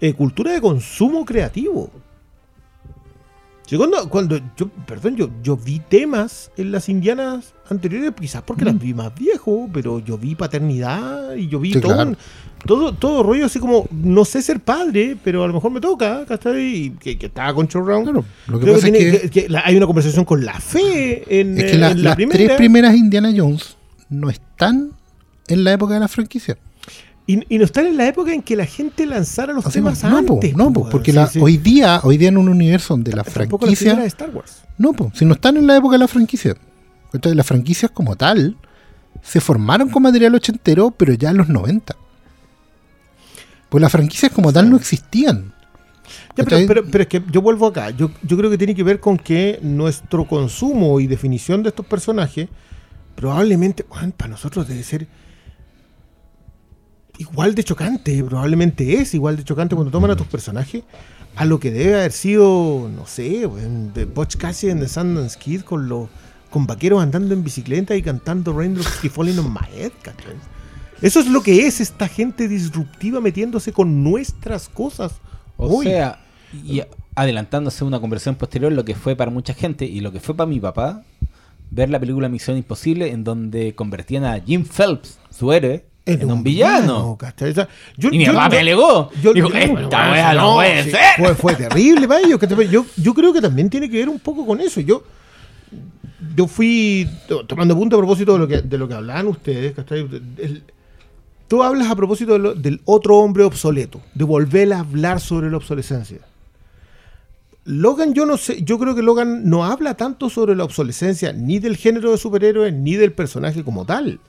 eh, 0.00 0.12
cultura 0.14 0.52
de 0.52 0.60
consumo 0.60 1.24
creativo. 1.24 1.90
Yo 3.66 3.78
cuando, 3.78 4.08
cuando 4.10 4.38
yo, 4.58 4.68
perdón, 4.86 5.16
yo, 5.16 5.30
yo 5.42 5.56
vi 5.56 5.80
temas 5.88 6.50
en 6.58 6.70
las 6.70 6.88
indianas 6.90 7.54
anteriores, 7.70 8.12
quizás 8.20 8.42
porque 8.42 8.64
las 8.66 8.78
vi 8.78 8.92
más 8.92 9.14
viejo, 9.14 9.70
pero 9.72 10.00
yo 10.00 10.18
vi 10.18 10.34
paternidad 10.34 11.34
y 11.34 11.48
yo 11.48 11.58
vi 11.60 11.72
Sí, 11.72 11.80
todo, 11.80 11.94
claro. 11.94 12.10
un- 12.10 12.16
todo, 12.66 12.92
todo 12.94 13.22
rollo 13.22 13.46
así 13.46 13.58
como, 13.58 13.86
no 13.90 14.24
sé 14.26 14.42
ser 14.42 14.60
padre, 14.60 15.16
pero 15.24 15.44
a 15.44 15.46
lo 15.46 15.54
mejor 15.54 15.70
me 15.70 15.80
toca, 15.80 16.26
¿cachai? 16.26 16.92
Que, 17.00 17.16
que 17.16 17.26
estaba 17.26 17.54
con 17.54 17.66
Showround. 17.66 18.04
Claro, 18.04 18.24
lo 18.48 18.58
que 18.58 18.62
Creo 18.64 18.74
pasa 18.74 18.86
es 18.88 18.92
tiene- 18.92 19.10
que, 19.12 19.20
que- 19.30 19.30
que 19.42 19.48
la- 19.48 19.62
hay 19.64 19.76
una 19.76 19.86
conversación 19.86 20.26
con 20.26 20.44
la 20.44 20.60
fe 20.60 21.40
en, 21.40 21.56
es 21.58 21.72
que 21.72 21.78
la- 21.78 21.90
en 21.92 22.02
la 22.02 22.08
las 22.10 22.16
primera. 22.16 22.38
tres 22.44 22.56
primeras 22.58 22.94
Indiana 22.94 23.32
Jones 23.34 23.76
no 24.10 24.28
están 24.28 24.90
en 25.48 25.64
la 25.64 25.72
época 25.72 25.94
de 25.94 26.00
la 26.00 26.08
franquicia. 26.08 26.58
Y, 27.26 27.54
y 27.54 27.58
no 27.58 27.64
están 27.64 27.86
en 27.86 27.96
la 27.96 28.06
época 28.06 28.34
en 28.34 28.42
que 28.42 28.54
la 28.54 28.66
gente 28.66 29.06
lanzara 29.06 29.54
los 29.54 29.64
temas 29.72 30.02
no, 30.04 30.22
po, 30.26 30.34
antes. 30.34 30.54
no, 30.56 30.70
po, 30.72 30.84
po, 30.84 30.90
porque 30.90 31.10
sí, 31.10 31.16
la- 31.16 31.26
sí. 31.26 31.38
hoy 31.40 31.56
día, 31.56 32.00
hoy 32.02 32.18
día 32.18 32.28
en 32.28 32.36
un 32.36 32.48
universo 32.50 32.92
donde 32.94 33.12
la 33.14 33.22
Tampoco 33.24 33.64
la 33.64 33.70
de 33.70 33.76
franquicia, 33.76 34.04
Star 34.06 34.30
Wars. 34.30 34.62
no, 34.76 34.92
po, 34.92 35.10
si 35.14 35.24
no 35.24 35.32
están 35.34 35.56
en 35.56 35.66
la 35.66 35.76
época 35.76 35.94
de 35.94 36.00
la 36.00 36.08
franquicia. 36.08 36.54
Entonces, 37.14 37.34
las 37.36 37.46
franquicias 37.46 37.90
como 37.90 38.14
tal 38.16 38.56
se 39.22 39.40
formaron 39.40 39.88
con 39.88 40.02
material 40.02 40.34
ochentero, 40.34 40.90
pero 40.90 41.14
ya 41.14 41.30
en 41.30 41.38
los 41.38 41.48
90. 41.48 41.96
Pues 43.70 43.80
las 43.80 43.90
franquicias 43.90 44.30
como 44.32 44.52
tal 44.52 44.68
no 44.70 44.76
existían. 44.76 45.52
Ya, 46.36 46.44
pero- 46.44 46.84
pero 46.84 47.02
es 47.02 47.08
que 47.08 47.22
yo 47.30 47.40
vuelvo 47.40 47.66
acá. 47.68 47.90
Yo, 47.90 48.10
yo 48.22 48.36
creo 48.36 48.50
que 48.50 48.58
tiene 48.58 48.74
que 48.74 48.82
ver 48.82 49.00
con 49.00 49.16
que 49.16 49.58
nuestro 49.62 50.26
consumo 50.26 51.00
y 51.00 51.06
definición 51.06 51.62
de 51.62 51.70
estos 51.70 51.86
personajes 51.86 52.48
probablemente, 53.14 53.84
bueno, 53.88 54.12
para 54.16 54.30
nosotros 54.30 54.68
debe 54.68 54.82
ser 54.82 55.06
igual 57.18 57.54
de 57.54 57.64
chocante. 57.64 58.22
Probablemente 58.24 59.00
es 59.00 59.14
igual 59.14 59.36
de 59.36 59.44
chocante 59.44 59.74
cuando 59.74 59.90
toman 59.90 60.10
a 60.10 60.16
tus 60.16 60.26
personajes 60.26 60.82
a 61.36 61.44
lo 61.44 61.58
que 61.58 61.70
debe 61.70 61.94
haber 61.94 62.12
sido, 62.12 62.90
no 62.94 63.06
sé, 63.06 63.48
de 63.94 64.04
Butch 64.04 64.36
Cassidy 64.36 64.72
en 64.72 64.80
The 64.80 64.88
Sundance 64.88 65.38
Kid 65.38 65.62
con 65.62 65.88
los 65.88 66.08
con 66.50 66.68
vaqueros 66.68 67.02
andando 67.02 67.34
en 67.34 67.42
bicicleta 67.42 67.96
y 67.96 68.02
cantando 68.02 68.56
Raindrops 68.56 69.00
Keep 69.00 69.10
Falling 69.10 69.38
on 69.40 69.52
My 69.52 69.66
Head, 69.76 69.90
¿cachai? 70.02 70.36
Eso 71.02 71.18
es 71.18 71.26
lo 71.26 71.42
que 71.42 71.66
es 71.66 71.80
esta 71.80 72.06
gente 72.06 72.46
disruptiva 72.46 73.20
metiéndose 73.20 73.72
con 73.72 74.04
nuestras 74.04 74.68
cosas. 74.68 75.14
O 75.56 75.82
sea, 75.82 76.20
y 76.52 76.82
adelantándose 77.16 77.82
a 77.82 77.88
una 77.88 77.98
conversación 77.98 78.36
posterior, 78.36 78.72
lo 78.72 78.84
que 78.84 78.94
fue 78.94 79.16
para 79.16 79.32
mucha 79.32 79.52
gente 79.52 79.84
y 79.84 80.00
lo 80.00 80.12
que 80.12 80.20
fue 80.20 80.36
para 80.36 80.48
mi 80.48 80.60
papá, 80.60 81.02
ver 81.72 81.90
la 81.90 81.98
película 81.98 82.28
Misión 82.28 82.56
Imposible 82.56 83.10
en 83.10 83.24
donde 83.24 83.74
convertían 83.74 84.24
a 84.24 84.40
Jim 84.40 84.64
Phelps, 84.64 85.18
su 85.30 85.52
héroe, 85.52 85.84
en, 86.06 86.30
un 86.30 86.42
villano. 86.42 87.16
¿cachai? 87.18 87.50
O 87.50 87.54
sea, 87.54 87.68
yo- 87.96 88.10
Y 88.12 88.18
mi 88.18 88.26
yo- 88.26 88.32
papá 88.34 88.58
alegó. 88.58 89.10
yo- 89.22 89.32
Dijo, 89.32 89.48
yo- 89.48 89.54
esta 89.56 90.12
wea 90.12 90.34
no 90.34 90.54
puede 90.54 90.84
ser. 90.90 91.00
Fue, 91.18 91.34
fue 91.34 91.54
terrible 91.54 92.06
para 92.08 92.20
ellos. 92.20 92.38
Yo, 92.70 92.84
yo 92.96 93.14
creo 93.14 93.32
que 93.32 93.40
también 93.40 93.70
tiene 93.70 93.88
que 93.88 93.96
ver 93.98 94.08
un 94.08 94.18
poco 94.18 94.46
con 94.46 94.60
eso. 94.60 94.80
Yo, 94.80 95.02
yo 96.36 96.46
fui 96.46 97.08
to- 97.28 97.44
tomando 97.46 97.74
punto 97.76 97.96
a 97.96 97.98
propósito 97.98 98.34
de 98.34 98.38
lo 98.38 98.48
que, 98.48 98.60
de 98.62 98.78
lo 98.78 98.86
que 98.88 98.94
hablaban 98.94 99.26
ustedes. 99.28 99.74
El- 100.36 100.62
tú 101.48 101.62
hablas 101.62 101.90
a 101.90 101.96
propósito 101.96 102.32
de 102.34 102.38
lo- 102.38 102.54
del 102.54 102.80
otro 102.84 103.16
hombre 103.18 103.44
obsoleto, 103.44 104.00
de 104.14 104.24
volver 104.24 104.72
a 104.72 104.80
hablar 104.80 105.20
sobre 105.20 105.50
la 105.50 105.56
obsolescencia. 105.56 106.18
Logan, 107.66 108.12
yo 108.12 108.26
no 108.26 108.36
sé, 108.36 108.62
yo 108.62 108.78
creo 108.78 108.94
que 108.94 109.00
Logan 109.02 109.48
no 109.48 109.64
habla 109.64 109.94
tanto 109.94 110.28
sobre 110.28 110.54
la 110.54 110.64
obsolescencia 110.64 111.32
ni 111.32 111.58
del 111.60 111.76
género 111.78 112.10
de 112.10 112.18
superhéroe 112.18 112.70
ni 112.72 112.94
del 112.96 113.12
personaje 113.12 113.64
como 113.64 113.86
tal. 113.86 114.20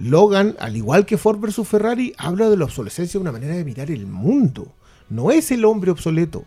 Logan, 0.00 0.56
al 0.58 0.76
igual 0.76 1.04
que 1.04 1.18
Ford 1.18 1.38
versus 1.40 1.68
Ferrari, 1.68 2.14
habla 2.16 2.48
de 2.48 2.56
la 2.56 2.64
obsolescencia 2.64 3.18
de 3.18 3.22
una 3.22 3.32
manera 3.32 3.54
de 3.54 3.64
mirar 3.64 3.90
el 3.90 4.06
mundo. 4.06 4.68
No 5.10 5.30
es 5.30 5.50
el 5.50 5.64
hombre 5.64 5.90
obsoleto. 5.90 6.44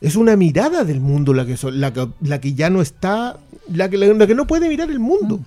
Es 0.00 0.16
una 0.16 0.36
mirada 0.36 0.84
del 0.84 1.00
mundo 1.00 1.32
la 1.32 1.46
que, 1.46 1.56
so- 1.56 1.70
la 1.70 1.92
que, 1.92 2.06
la 2.20 2.40
que 2.40 2.52
ya 2.54 2.68
no 2.68 2.82
está, 2.82 3.38
la 3.72 3.88
que, 3.88 3.96
la 3.96 4.26
que 4.26 4.34
no 4.34 4.46
puede 4.46 4.68
mirar 4.68 4.90
el 4.90 4.98
mundo. 4.98 5.40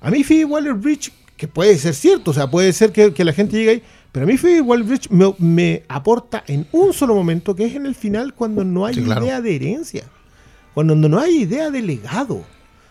A 0.00 0.10
mí 0.10 0.22
Phoebe 0.22 0.44
Waller-Bridge, 0.44 1.12
que 1.36 1.48
puede 1.48 1.76
ser 1.78 1.94
cierto, 1.94 2.30
o 2.30 2.34
sea, 2.34 2.48
puede 2.48 2.72
ser 2.72 2.92
que, 2.92 3.12
que 3.12 3.24
la 3.24 3.32
gente 3.32 3.56
llegue 3.56 3.70
ahí, 3.70 3.82
pero 4.12 4.24
a 4.24 4.26
mí 4.28 4.36
Phoebe 4.36 4.60
Waller-Bridge 4.60 5.10
me, 5.10 5.34
me 5.38 5.82
aporta 5.88 6.44
en 6.46 6.68
un 6.70 6.92
solo 6.92 7.14
momento, 7.16 7.56
que 7.56 7.64
es 7.64 7.74
en 7.74 7.86
el 7.86 7.96
final 7.96 8.34
cuando 8.34 8.62
no 8.64 8.86
hay 8.86 8.94
Sí, 8.94 9.02
claro. 9.02 9.24
idea 9.24 9.40
de 9.40 9.56
herencia, 9.56 10.04
cuando 10.74 10.94
no 10.94 11.18
hay 11.18 11.38
idea 11.42 11.70
de 11.70 11.82
legado. 11.82 12.44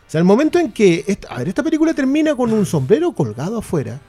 O 0.08 0.10
sea, 0.10 0.20
el 0.20 0.26
momento 0.26 0.58
en 0.58 0.72
que, 0.72 1.04
esta, 1.06 1.28
a 1.28 1.40
ver, 1.40 1.50
esta 1.50 1.64
película 1.64 1.94
termina 1.94 2.34
con 2.34 2.54
un 2.54 2.66
sombrero 2.66 3.12
colgado 3.12 3.58
afuera, 3.58 4.00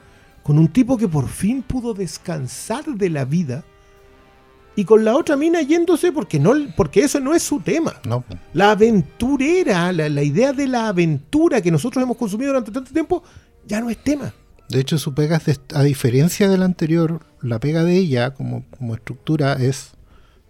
con 0.43 0.57
un 0.57 0.69
tipo 0.69 0.97
que 0.97 1.09
por 1.09 1.27
fin 1.27 1.61
pudo 1.61 1.93
descansar 1.93 2.85
de 2.85 3.09
la 3.09 3.25
vida, 3.25 3.65
y 4.77 4.85
con 4.85 5.03
la 5.03 5.17
otra 5.17 5.35
mina 5.35 5.61
yéndose 5.61 6.13
porque, 6.13 6.39
no, 6.39 6.53
porque 6.77 7.01
eso 7.01 7.19
no 7.19 7.33
es 7.33 7.43
su 7.43 7.59
tema. 7.59 7.95
No. 8.07 8.23
La 8.53 8.71
aventurera, 8.71 9.91
la, 9.91 10.07
la 10.07 10.23
idea 10.23 10.53
de 10.53 10.67
la 10.67 10.87
aventura 10.87 11.61
que 11.61 11.69
nosotros 11.69 12.01
hemos 12.01 12.15
consumido 12.15 12.51
durante 12.51 12.71
tanto 12.71 12.93
tiempo, 12.93 13.21
ya 13.67 13.81
no 13.81 13.89
es 13.89 13.97
tema. 13.97 14.33
De 14.69 14.79
hecho, 14.79 14.97
su 14.97 15.13
pega, 15.13 15.41
a 15.73 15.83
diferencia 15.83 16.47
de 16.47 16.57
la 16.57 16.63
anterior, 16.63 17.25
la 17.41 17.59
pega 17.59 17.83
de 17.83 17.97
ella 17.97 18.33
como, 18.33 18.63
como 18.77 18.95
estructura 18.95 19.53
es, 19.53 19.91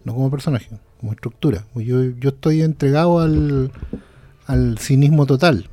no 0.04 0.14
como 0.14 0.30
personaje, 0.30 0.68
como 1.00 1.10
estructura. 1.10 1.64
Yo, 1.74 2.04
yo 2.04 2.28
estoy 2.28 2.62
entregado 2.62 3.18
al, 3.18 3.72
al 4.50 4.78
cinismo 4.78 5.26
total. 5.26 5.68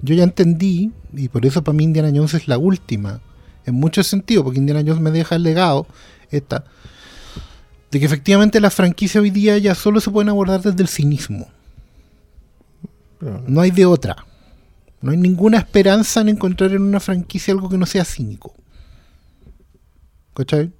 Yo 0.00 0.14
ya 0.14 0.24
entendí, 0.24 0.92
y 1.12 1.28
por 1.28 1.44
eso 1.44 1.62
para 1.62 1.76
mí 1.76 1.84
Indiana 1.84 2.10
Jones 2.14 2.34
es 2.34 2.48
la 2.48 2.56
última, 2.56 3.20
en 3.66 3.74
muchos 3.74 4.06
sentidos, 4.06 4.44
porque 4.44 4.58
Indiana 4.58 4.82
Jones 4.86 5.02
me 5.02 5.10
deja 5.10 5.36
el 5.36 5.42
legado, 5.42 5.86
esta, 6.30 6.64
de 7.90 8.00
que 8.00 8.06
efectivamente 8.06 8.60
las 8.60 8.74
franquicias 8.74 9.20
hoy 9.20 9.30
día 9.30 9.58
ya 9.58 9.74
solo 9.74 10.00
se 10.00 10.10
pueden 10.10 10.30
abordar 10.30 10.62
desde 10.62 10.80
el 10.82 10.88
cinismo. 10.88 11.48
No 13.46 13.60
hay 13.60 13.70
de 13.70 13.84
otra. 13.84 14.24
No 15.00 15.10
hay 15.10 15.16
ninguna 15.16 15.58
esperanza 15.58 16.20
en 16.20 16.28
encontrar 16.30 16.72
en 16.72 16.82
una 16.82 17.00
franquicia 17.00 17.52
algo 17.52 17.68
que 17.68 17.78
no 17.78 17.86
sea 17.86 18.04
cínico. 18.04 18.54
¿Cachai? 20.34 20.72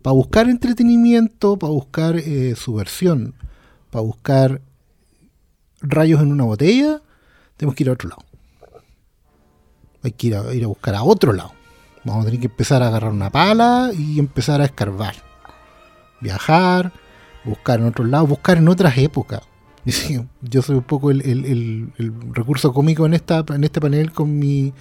Para 0.00 0.14
buscar 0.14 0.48
entretenimiento, 0.48 1.58
para 1.58 1.72
buscar 1.72 2.16
eh, 2.16 2.54
subversión, 2.56 3.34
para 3.90 4.02
buscar 4.02 4.62
rayos 5.82 6.20
en 6.22 6.32
una 6.32 6.44
botella, 6.44 7.00
tenemos 7.56 7.74
que 7.74 7.84
ir 7.84 7.90
a 7.90 7.92
otro 7.92 8.08
lado. 8.08 8.22
Hay 10.02 10.12
que 10.12 10.26
ir 10.28 10.36
a, 10.36 10.52
ir 10.54 10.64
a 10.64 10.66
buscar 10.68 10.94
a 10.94 11.02
otro 11.02 11.32
lado. 11.32 11.52
Vamos 12.04 12.22
a 12.22 12.26
tener 12.26 12.40
que 12.40 12.46
empezar 12.46 12.82
a 12.82 12.88
agarrar 12.88 13.12
una 13.12 13.30
pala 13.30 13.90
y 13.96 14.18
empezar 14.18 14.60
a 14.60 14.64
escarbar. 14.64 15.14
Viajar, 16.20 16.92
buscar 17.44 17.80
en 17.80 17.86
otros 17.86 18.08
lados, 18.08 18.28
buscar 18.28 18.58
en 18.58 18.68
otras 18.68 18.96
épocas. 18.98 19.42
Yo 20.42 20.62
soy 20.62 20.76
un 20.76 20.82
poco 20.82 21.10
el, 21.10 21.20
el- 21.22 21.44
el- 21.44 21.92
el 21.98 22.12
recurso 22.32 22.72
cómico 22.72 23.04
en 23.06 23.14
esta 23.14 23.44
en 23.48 23.64
este 23.64 23.80
panel 23.80 24.12
con 24.12 24.38
mi 24.38 24.72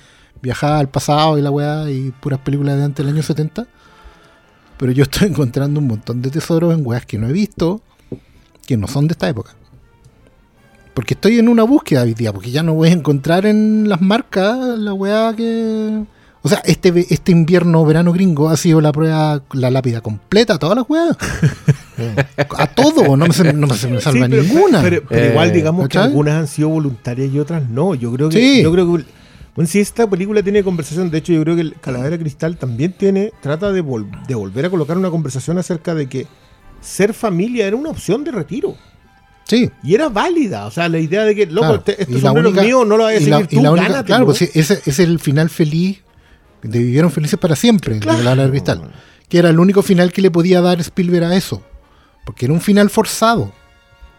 viajada 0.41 0.80
al 0.80 0.89
pasado 0.89 1.38
y 1.38 1.41
la 1.41 1.51
weá 1.51 1.89
y 1.91 2.11
puras 2.11 2.39
películas 2.39 2.77
de 2.77 2.83
antes 2.83 3.05
del 3.05 3.13
año 3.13 3.23
70. 3.23 3.67
Pero 4.77 4.91
yo 4.91 5.03
estoy 5.03 5.27
encontrando 5.30 5.80
un 5.80 5.88
montón 5.88 6.21
de 6.21 6.30
tesoros 6.31 6.73
en 6.73 6.85
weas 6.85 7.05
que 7.05 7.17
no 7.19 7.27
he 7.30 7.31
visto, 7.31 7.81
que 8.65 8.77
no 8.77 8.88
son 8.88 9.07
de 9.07 9.11
esta 9.13 9.30
época. 9.30 9.55
Porque 11.01 11.15
estoy 11.15 11.39
en 11.39 11.49
una 11.49 11.63
búsqueda 11.63 12.03
hoy 12.03 12.13
día, 12.13 12.31
porque 12.31 12.51
ya 12.51 12.61
no 12.61 12.75
voy 12.75 12.89
a 12.89 12.91
encontrar 12.91 13.47
en 13.47 13.89
las 13.89 14.01
marcas 14.01 14.55
la 14.77 14.93
weá 14.93 15.33
que... 15.35 16.03
O 16.43 16.47
sea, 16.47 16.61
este, 16.63 16.91
ve- 16.91 17.07
este 17.09 17.31
invierno, 17.31 17.83
verano 17.85 18.13
gringo 18.13 18.49
ha 18.49 18.55
sido 18.55 18.80
la 18.81 18.91
prueba, 18.91 19.41
la 19.53 19.71
lápida 19.71 20.01
completa, 20.01 20.59
todas 20.59 20.77
las 20.77 20.88
weas. 20.88 21.17
a 22.55 22.67
todo, 22.67 23.17
no 23.17 23.25
me, 23.25 23.33
se- 23.33 23.51
no 23.51 23.65
me 23.65 23.73
se 23.73 23.88
me 23.88 23.99
salva 23.99 24.27
Sí, 24.27 24.30
pero- 24.31 24.43
ninguna. 24.43 24.81
Pero, 24.83 25.01
pero 25.09 25.25
Eh, 25.25 25.30
igual 25.31 25.51
digamos 25.51 25.89
que 25.89 25.97
algunas 25.97 26.35
han 26.35 26.47
sido 26.47 26.69
voluntarias 26.69 27.33
y 27.33 27.39
otras 27.39 27.67
no. 27.67 27.95
Yo 27.95 28.13
creo 28.13 28.30
que, 28.30 28.38
Sí. 28.38 28.61
yo 28.61 28.71
creo 28.71 28.85
que 28.97 29.03
bueno, 29.55 29.67
si 29.67 29.80
esta 29.80 30.07
película 30.07 30.43
tiene 30.43 30.63
conversación, 30.63 31.09
de 31.09 31.17
hecho 31.17 31.33
yo 31.33 31.41
creo 31.41 31.55
que 31.55 31.61
el 31.61 31.73
Calavera 31.81 32.15
Cristal 32.19 32.57
también 32.57 32.93
tiene, 32.93 33.31
trata 33.41 33.71
de, 33.71 33.83
vol- 33.83 34.23
de 34.27 34.35
volver 34.35 34.67
a 34.67 34.69
colocar 34.69 34.99
una 34.99 35.09
conversación 35.09 35.57
acerca 35.57 35.95
de 35.95 36.05
que 36.07 36.27
ser 36.80 37.15
familia 37.15 37.65
era 37.65 37.75
una 37.75 37.89
opción 37.89 38.23
de 38.23 38.31
retiro. 38.31 38.75
Sí. 39.45 39.69
Y 39.83 39.95
era 39.95 40.09
válida. 40.09 40.65
O 40.65 40.71
sea, 40.71 40.87
la 40.89 40.99
idea 40.99 41.23
de 41.23 41.35
que, 41.35 41.45
loco, 41.45 41.61
claro. 41.67 41.75
este, 41.85 42.01
este 42.03 42.19
sombrero 42.21 42.49
es 42.49 42.53
única- 42.53 42.63
mío, 42.65 42.85
no 42.85 42.97
lo 42.97 43.03
vas 43.03 43.13
a 43.13 43.15
y 43.15 43.19
seguir 43.19 43.31
la- 43.31 43.47
tú, 43.47 43.59
y 43.59 43.61
la 43.61 43.71
única-. 43.71 44.03
Claro, 44.05 44.25
pues 44.25 44.37
sí, 44.37 44.49
ese, 44.53 44.81
es 44.85 44.99
el 44.99 45.19
final 45.19 45.49
feliz 45.49 46.01
de 46.63 46.79
Vivieron 46.79 47.11
Felices 47.11 47.37
para 47.39 47.55
Siempre, 47.55 47.99
de 47.99 48.05
la 48.05 48.13
Bala 48.29 48.43
de 48.45 48.49
Cristal. 48.51 48.91
Que 49.27 49.39
era 49.39 49.49
el 49.49 49.59
único 49.59 49.81
final 49.81 50.11
que 50.11 50.21
le 50.21 50.29
podía 50.31 50.61
dar 50.61 50.79
Spielberg 50.79 51.25
a 51.25 51.35
eso. 51.35 51.61
Porque 52.25 52.45
era 52.45 52.53
un 52.53 52.61
final 52.61 52.89
forzado. 52.89 53.51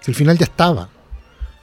El 0.07 0.15
final 0.15 0.37
ya 0.39 0.45
estaba. 0.45 0.89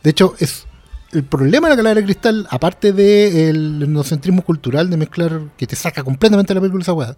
De 0.04 0.12
hecho, 0.12 0.36
es 0.40 0.66
el 1.12 1.24
problema 1.24 1.68
de 1.68 1.74
la 1.74 1.78
Calavera 1.78 2.00
de 2.02 2.06
Cristal, 2.06 2.48
aparte 2.50 2.94
del 2.94 3.82
etnocentrismo 3.84 4.44
cultural 4.44 4.90
de 4.90 4.98
mezclar, 4.98 5.42
que 5.58 5.68
te 5.68 5.76
saca 5.76 6.04
completamente 6.04 6.54
la 6.54 6.62
película 6.62 6.82
esa 6.84 6.94
weá. 6.94 7.18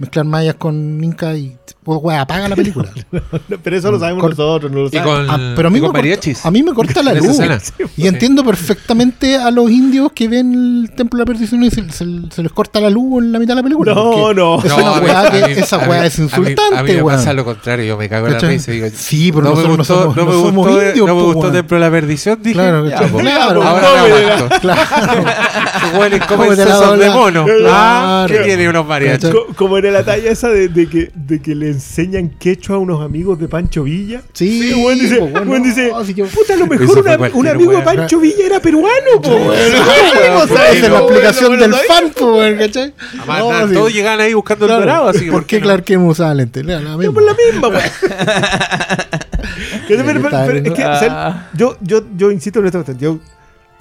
Mezclar 0.00 0.24
mayas 0.24 0.54
con 0.56 1.04
Inca 1.04 1.36
y 1.36 1.56
pues, 1.84 1.98
weá, 2.02 2.22
apaga 2.22 2.48
la 2.48 2.56
película. 2.56 2.90
Pero 3.62 3.76
eso 3.76 3.90
lo 3.92 3.98
sabemos 3.98 4.22
Con- 4.22 4.30
nosotros, 4.30 4.72
no 4.72 4.78
lo 4.80 4.88
saben. 4.90 5.04
con, 5.04 5.30
Ah, 5.30 5.52
pero 5.56 5.68
a 5.68 5.70
mí, 5.70 5.74
me 5.74 5.80
con 5.80 5.88
corta, 5.90 5.98
mariachis. 6.02 6.44
a 6.46 6.50
mí 6.50 6.62
me 6.62 6.72
corta 6.72 7.02
la 7.02 7.14
luz. 7.14 7.28
escena. 7.28 7.58
Y 7.96 8.06
entiendo 8.06 8.42
perfectamente 8.44 9.36
a 9.36 9.50
los 9.50 9.70
indios 9.70 10.12
que 10.14 10.26
ven 10.28 10.52
el 10.84 10.90
Templo 10.96 11.18
de 11.18 11.22
la 11.22 11.26
Perdición 11.26 11.62
y 11.64 11.70
se, 11.70 11.88
se- 11.90 12.06
se 12.30 12.42
les 12.42 12.52
corta 12.52 12.80
la 12.80 12.88
luz 12.90 13.22
en 13.22 13.32
la 13.32 13.38
mitad 13.38 13.52
de 13.52 13.56
la 13.56 13.62
película. 13.62 13.94
No, 13.94 14.32
no. 14.32 14.58
Es 14.58 14.64
No, 14.64 14.76
una 14.76 14.92
weá 15.00 15.30
que- 15.30 15.46
mí- 15.54 15.60
esa 15.60 15.78
weá 15.88 16.06
es 16.06 16.18
insultante, 16.18 16.76
A 16.78 16.82
mí 16.82 16.92
me 16.94 17.02
weón. 17.02 17.16
pasa 17.18 17.32
lo 17.34 17.44
contrario, 17.44 17.84
yo 17.84 17.96
me 17.98 18.08
cago 18.08 18.26
en 18.28 18.32
la 18.34 18.52
y 18.52 18.58
digo, 18.58 18.86
Sí, 18.94 19.30
pero 19.32 19.44
no 19.44 19.54
me 19.54 19.76
gustó, 19.76 20.14
no 20.14 20.24
me 20.24 20.32
no 20.32 20.32
somos 20.32 20.66
gustó, 20.66 20.86
indios, 20.88 21.06
no 21.06 21.14
me 21.14 21.22
gustó 21.22 21.38
weón. 21.40 21.52
Templo 21.52 21.76
de 21.76 21.80
la 21.80 21.90
Perdición, 21.90 22.38
dije, 22.42 22.54
Claro, 22.54 22.84
po, 23.10 23.18
Claro, 23.18 23.62
ahora 23.62 23.88
no, 23.98 24.08
me 24.08 24.14
mira. 24.20 24.34
aguanto. 24.36 24.60
Claro. 24.60 24.80
Sesos 26.56 26.98
de 26.98 27.10
mono. 27.10 27.46
Ah, 27.68 28.24
que 28.28 28.38
tiene 28.40 28.68
unos 28.68 28.86
mariachis. 28.86 29.30
Co- 29.30 29.46
Como 29.54 29.76
era 29.78 29.89
la 29.90 30.04
talla 30.04 30.30
esa 30.30 30.48
de, 30.48 30.68
de 30.68 30.88
que, 30.88 31.10
de 31.14 31.40
que 31.40 31.54
le 31.54 31.68
enseñan 31.68 32.30
quechua 32.30 32.76
a 32.76 32.78
unos 32.78 33.02
amigos 33.02 33.38
de 33.38 33.48
Pancho 33.48 33.84
Villa. 33.84 34.22
Sí, 34.32 34.70
el 34.70 34.76
weón 34.76 34.98
dice, 34.98 35.16
po, 35.16 35.24
weón, 35.26 35.48
weón 35.48 35.62
no, 35.62 35.68
dice 35.68 35.92
si 36.06 36.14
yo- 36.14 36.26
puta, 36.26 36.54
a 36.54 36.56
lo 36.56 36.66
mejor 36.66 36.98
una- 36.98 37.30
un 37.32 37.48
amigo 37.48 37.72
de. 37.72 37.82
Pancho 37.82 38.20
Villa 38.20 38.46
era 38.46 38.60
peruano, 38.60 39.20
po, 39.22 39.30
weón. 39.30 39.54
Esa 39.54 40.38
porque 40.38 40.78
es 40.78 40.88
la 40.90 40.98
explicación 40.98 41.58
del 41.58 41.74
fan, 41.74 42.10
po, 42.18 42.38
¿cachai? 42.58 42.94
Sí. 43.68 43.74
todos 43.74 43.92
llegaban 43.92 44.20
ahí 44.20 44.34
buscando 44.34 44.66
el 44.66 44.72
dorado, 44.72 45.08
así 45.08 45.24
que 45.26 45.30
¿Por 45.32 45.46
qué? 45.46 45.60
Clark 45.60 45.84
Kent 45.84 46.08
usaba 46.08 46.34
lente? 46.34 46.62
La, 46.64 46.80
misma. 46.96 47.12
por 47.12 47.22
la 47.22 47.34
misma, 47.34 47.68
weón. 47.68 47.80
Yo, 51.54 51.76
yo, 51.80 52.02
yo 52.16 52.30
insisto 52.30 52.60
en 52.60 52.66
esta 52.66 52.82
cuestión. 52.82 52.98
Yo, 52.98 53.18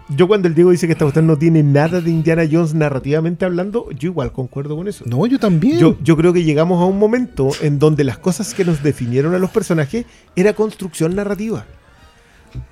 yo 0.09 0.27
cuando 0.27 0.47
el 0.47 0.55
Diego 0.55 0.71
dice 0.71 0.87
que 0.87 0.93
esta 0.93 1.05
cuestión 1.05 1.27
no 1.27 1.37
tiene 1.37 1.61
nada 1.63 2.01
de 2.01 2.09
Indiana 2.09 2.43
Jones 2.51 2.73
narrativamente 2.73 3.45
hablando, 3.45 3.89
yo 3.91 4.09
igual 4.09 4.31
concuerdo 4.31 4.75
con 4.75 4.87
eso. 4.87 5.03
No, 5.07 5.25
yo 5.27 5.39
también. 5.39 5.77
Yo, 5.77 5.97
yo 6.03 6.17
creo 6.17 6.33
que 6.33 6.43
llegamos 6.43 6.81
a 6.81 6.85
un 6.85 6.97
momento 6.99 7.49
en 7.61 7.77
donde 7.79 8.03
las 8.03 8.17
cosas 8.17 8.53
que 8.53 8.65
nos 8.65 8.81
definieron 8.83 9.33
a 9.35 9.39
los 9.39 9.49
personajes 9.51 10.05
era 10.35 10.53
construcción 10.53 11.15
narrativa. 11.15 11.65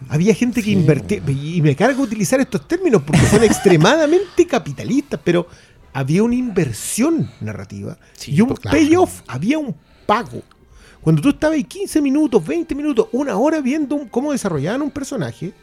Había 0.10 0.34
gente 0.34 0.62
que 0.62 0.72
Sí. 0.72 0.74
invertía, 0.74 1.22
y 1.28 1.62
me 1.62 1.76
cargo 1.76 2.02
utilizar 2.04 2.40
estos 2.40 2.68
términos 2.68 3.04
porque 3.04 3.26
son 3.28 3.44
extremadamente 3.44 4.48
capitalistas, 4.48 5.20
pero 5.24 5.48
había 5.94 6.24
una 6.24 6.36
inversión 6.36 7.30
narrativa 7.42 7.98
Sí, 8.14 8.34
y 8.34 8.42
un 8.42 8.48
pues, 8.50 8.60
claro. 8.60 8.78
payoff, 8.78 9.22
había 9.28 9.60
un 9.60 9.76
pago. 10.08 10.42
Cuando 11.02 11.22
tú 11.22 11.30
estabas 11.30 11.56
ahí 11.56 11.64
15 11.64 12.02
minutos, 12.02 12.44
20 12.46 12.74
minutos, 12.74 13.08
una 13.12 13.38
hora 13.38 13.62
viendo 13.62 13.96
un- 13.96 14.08
cómo 14.08 14.32
desarrollaban 14.32 14.82
un 14.82 14.90
personaje, 14.92 15.54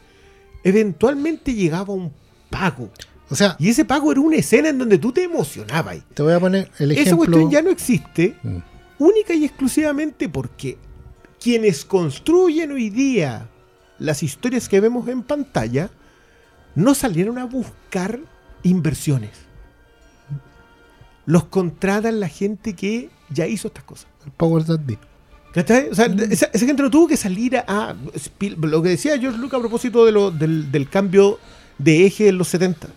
eventualmente 0.65 1.53
llegaba 1.53 1.93
un 1.93 2.11
pago. 2.49 2.89
o 3.29 3.35
sea, 3.35 3.55
Y 3.59 3.69
ese 3.69 3.85
pago 3.85 4.11
era 4.11 4.19
una 4.19 4.35
escena 4.35 4.69
en 4.69 4.77
donde 4.77 4.97
tú 4.97 5.11
te 5.13 5.23
emocionabas. 5.23 5.97
te 6.13 6.21
voy 6.21 6.33
a 6.33 6.39
poner 6.39 6.69
el 6.79 6.91
Esa 6.91 7.01
ejemplo. 7.01 7.17
cuestión 7.25 7.49
ya 7.51 7.61
no 7.61 7.69
existe 7.69 8.35
Mm. 8.43 8.57
única 8.99 9.33
y 9.33 9.45
exclusivamente 9.45 10.27
porque 10.29 10.77
quienes 11.41 11.85
construyen 11.85 12.71
hoy 12.71 12.89
día 12.89 13.47
las 13.99 14.23
historias 14.23 14.67
que 14.67 14.79
vemos 14.81 15.07
en 15.07 15.23
pantalla 15.23 15.89
no 16.75 16.93
salieron 16.95 17.37
a 17.37 17.45
buscar 17.45 18.19
inversiones. 18.63 19.31
Los 21.25 21.45
contratan 21.45 22.19
la 22.19 22.27
gente 22.27 22.73
que 22.75 23.09
ya 23.29 23.47
hizo 23.47 23.67
estas 23.69 23.83
cosas. 23.83 24.07
El 24.25 24.31
Power 24.31 24.63
That 24.65 24.81
Be. 24.85 24.97
¿Cachai? 25.55 25.89
O 25.89 25.95
sea, 25.95 26.05
esa, 26.05 26.47
esa 26.53 26.65
gente 26.65 26.83
no 26.83 26.91
tuvo 26.91 27.07
que 27.07 27.15
salir 27.17 27.57
a, 27.57 27.95
lo 28.59 28.81
que 28.83 28.89
decía 28.89 29.17
George 29.17 29.39
Lucas 29.39 29.57
a 29.57 29.61
propósito 29.61 30.05
de 30.05 30.11
lo- 30.11 30.29
del, 30.29 30.69
del 30.71 30.89
cambio 30.89 31.39
de 31.77 32.05
eje 32.05 32.27
en 32.27 32.37
los 32.37 32.49
70. 32.49 32.89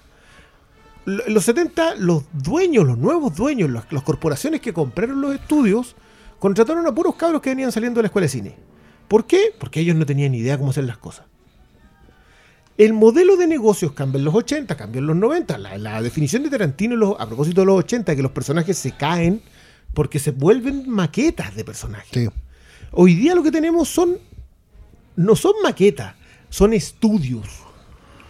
Lo- 1.05 1.25
En 1.27 1.33
los 1.35 1.45
70, 1.45 1.95
los 1.97 2.25
dueños, 2.33 2.85
los 2.87 2.99
nuevos 2.99 3.35
dueños, 3.37 3.71
las, 3.71 3.91
las 3.93 4.03
corporaciones 4.03 4.61
que 4.61 4.73
compraron 4.73 5.21
los 5.21 5.35
estudios, 5.35 5.95
contrataron 6.41 6.87
a 6.87 6.95
puros 6.95 7.15
cabros 7.15 7.41
que 7.43 7.51
venían 7.51 7.71
saliendo 7.73 7.99
de 7.99 8.03
la 8.03 8.07
escuela 8.09 8.25
de 8.27 8.29
cine. 8.31 8.57
¿Por 9.07 9.25
qué? 9.27 9.55
Porque 9.59 9.81
ellos 9.81 9.97
no 9.97 10.05
tenían 10.05 10.33
ni 10.33 10.39
idea 10.39 10.59
cómo 10.59 10.71
hacer 10.71 10.85
las 10.85 10.99
cosas. 10.99 11.27
El 12.77 12.93
modelo 12.93 13.37
de 13.37 13.47
negocios 13.47 13.93
cambia 13.93 14.19
en 14.19 14.25
los 14.25 14.35
80, 14.35 14.77
cambia 14.77 14.99
en 15.01 15.07
los 15.07 15.17
90. 15.17 15.59
La, 15.59 15.79
la 15.79 16.03
definición 16.03 16.43
de 16.43 16.51
Tarantino 16.51 16.95
los- 16.97 17.15
a 17.21 17.27
propósito 17.27 17.61
de 17.63 17.67
los 17.67 17.79
80, 17.79 18.15
que 18.17 18.23
los 18.23 18.33
personajes 18.33 18.77
se 18.79 18.93
caen 18.93 19.43
porque 19.95 20.19
se 20.19 20.31
vuelven 20.33 20.89
maquetas 20.89 21.55
de 21.57 21.65
personajes. 21.65 22.09
Sí. 22.13 22.29
Hoy 22.93 23.15
día 23.15 23.35
lo 23.35 23.43
que 23.43 23.51
tenemos 23.51 23.89
son. 23.89 24.19
No 25.17 25.35
son 25.35 25.55
maquetas, 25.63 26.15
son 26.49 26.73
estudios. 26.73 27.47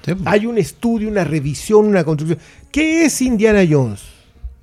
Sí, 0.05 0.15
po. 0.15 0.23
Hay 0.25 0.47
un 0.47 0.57
estudio, 0.57 1.09
una 1.09 1.25
revisión, 1.25 1.87
una 1.87 2.03
construcción. 2.03 2.41
¿Qué 2.73 3.05
es 3.05 3.21
Indiana 3.21 3.63
Jones? 3.69 4.01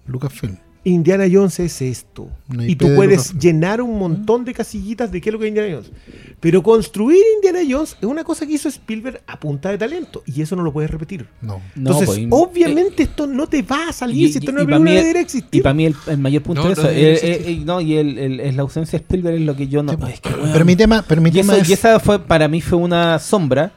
Lucasfilm. 0.07 0.57
Indiana 0.87 1.25
Jones 1.29 1.59
es 1.59 1.81
esto. 1.81 2.29
Y 2.59 2.75
tú 2.75 2.87
de 2.87 2.95
puedes 2.95 3.33
llenar 3.39 3.81
un 3.81 3.97
montón 3.97 4.45
de 4.45 4.53
casillitas 4.53 5.11
de 5.11 5.19
qué 5.19 5.29
es 5.29 5.33
lo 5.33 5.39
que 5.39 5.45
es 5.45 5.49
Indiana 5.49 5.69
Jones. 5.75 5.91
Pero 6.39 6.61
construir 6.61 7.17
Indiana 7.37 7.59
Jones 7.67 7.97
es 7.99 8.07
una 8.07 8.23
cosa 8.23 8.45
que 8.45 8.53
hizo 8.53 8.69
Spielberg 8.69 9.19
a 9.25 9.39
punta 9.39 9.69
de 9.71 9.79
talento. 9.79 10.21
Y 10.27 10.43
eso 10.43 10.55
no 10.55 10.61
lo 10.61 10.71
puedes 10.71 10.91
repetir. 10.91 11.25
No. 11.41 11.55
No, 11.55 11.61
Entonces, 11.75 12.05
pues, 12.05 12.19
y- 12.19 12.27
obviamente 12.29 13.01
esto 13.03 13.25
no 13.25 13.47
te 13.47 13.63
va 13.63 13.89
a 13.89 13.93
salir 13.93 14.27
y- 14.27 14.31
si 14.31 14.37
esto 14.37 14.51
y- 14.51 14.53
no 14.53 14.59
y 14.59 14.63
es 14.63 14.67
una 14.79 14.91
debería 14.91 15.21
Y 15.21 15.23
existir. 15.23 15.63
para 15.63 15.73
mí 15.73 15.85
el, 15.87 15.95
el 16.05 16.17
mayor 16.19 16.43
punto 16.43 16.61
No, 16.61 16.69
de 16.69 16.75
no 16.75 16.81
eso. 16.81 16.89
eh, 16.91 17.13
eh, 17.15 17.43
eh, 17.47 17.61
no, 17.65 17.81
y 17.81 17.95
el, 17.95 18.17
el- 18.19 18.39
es 18.41 18.55
la 18.55 18.61
ausencia 18.61 18.99
de 18.99 19.03
Spielberg 19.03 19.35
es 19.37 19.41
lo 19.41 19.55
que 19.55 19.67
yo 19.67 19.81
no. 19.81 19.93
Sí, 19.93 19.97
es 20.13 20.21
que, 20.21 20.29
weón. 20.29 20.51
Pero 20.53 20.65
mi 20.65 20.75
tema, 20.75 21.03
pero 21.07 21.19
mi 21.19 21.29
y, 21.29 21.33
tema 21.33 21.53
eso- 21.53 21.61
es. 21.63 21.69
y 21.69 21.73
esa 21.73 21.99
fue, 21.99 22.19
para 22.19 22.47
mí 22.47 22.61
fue 22.61 22.77
una 22.77 23.17
sombra 23.17 23.71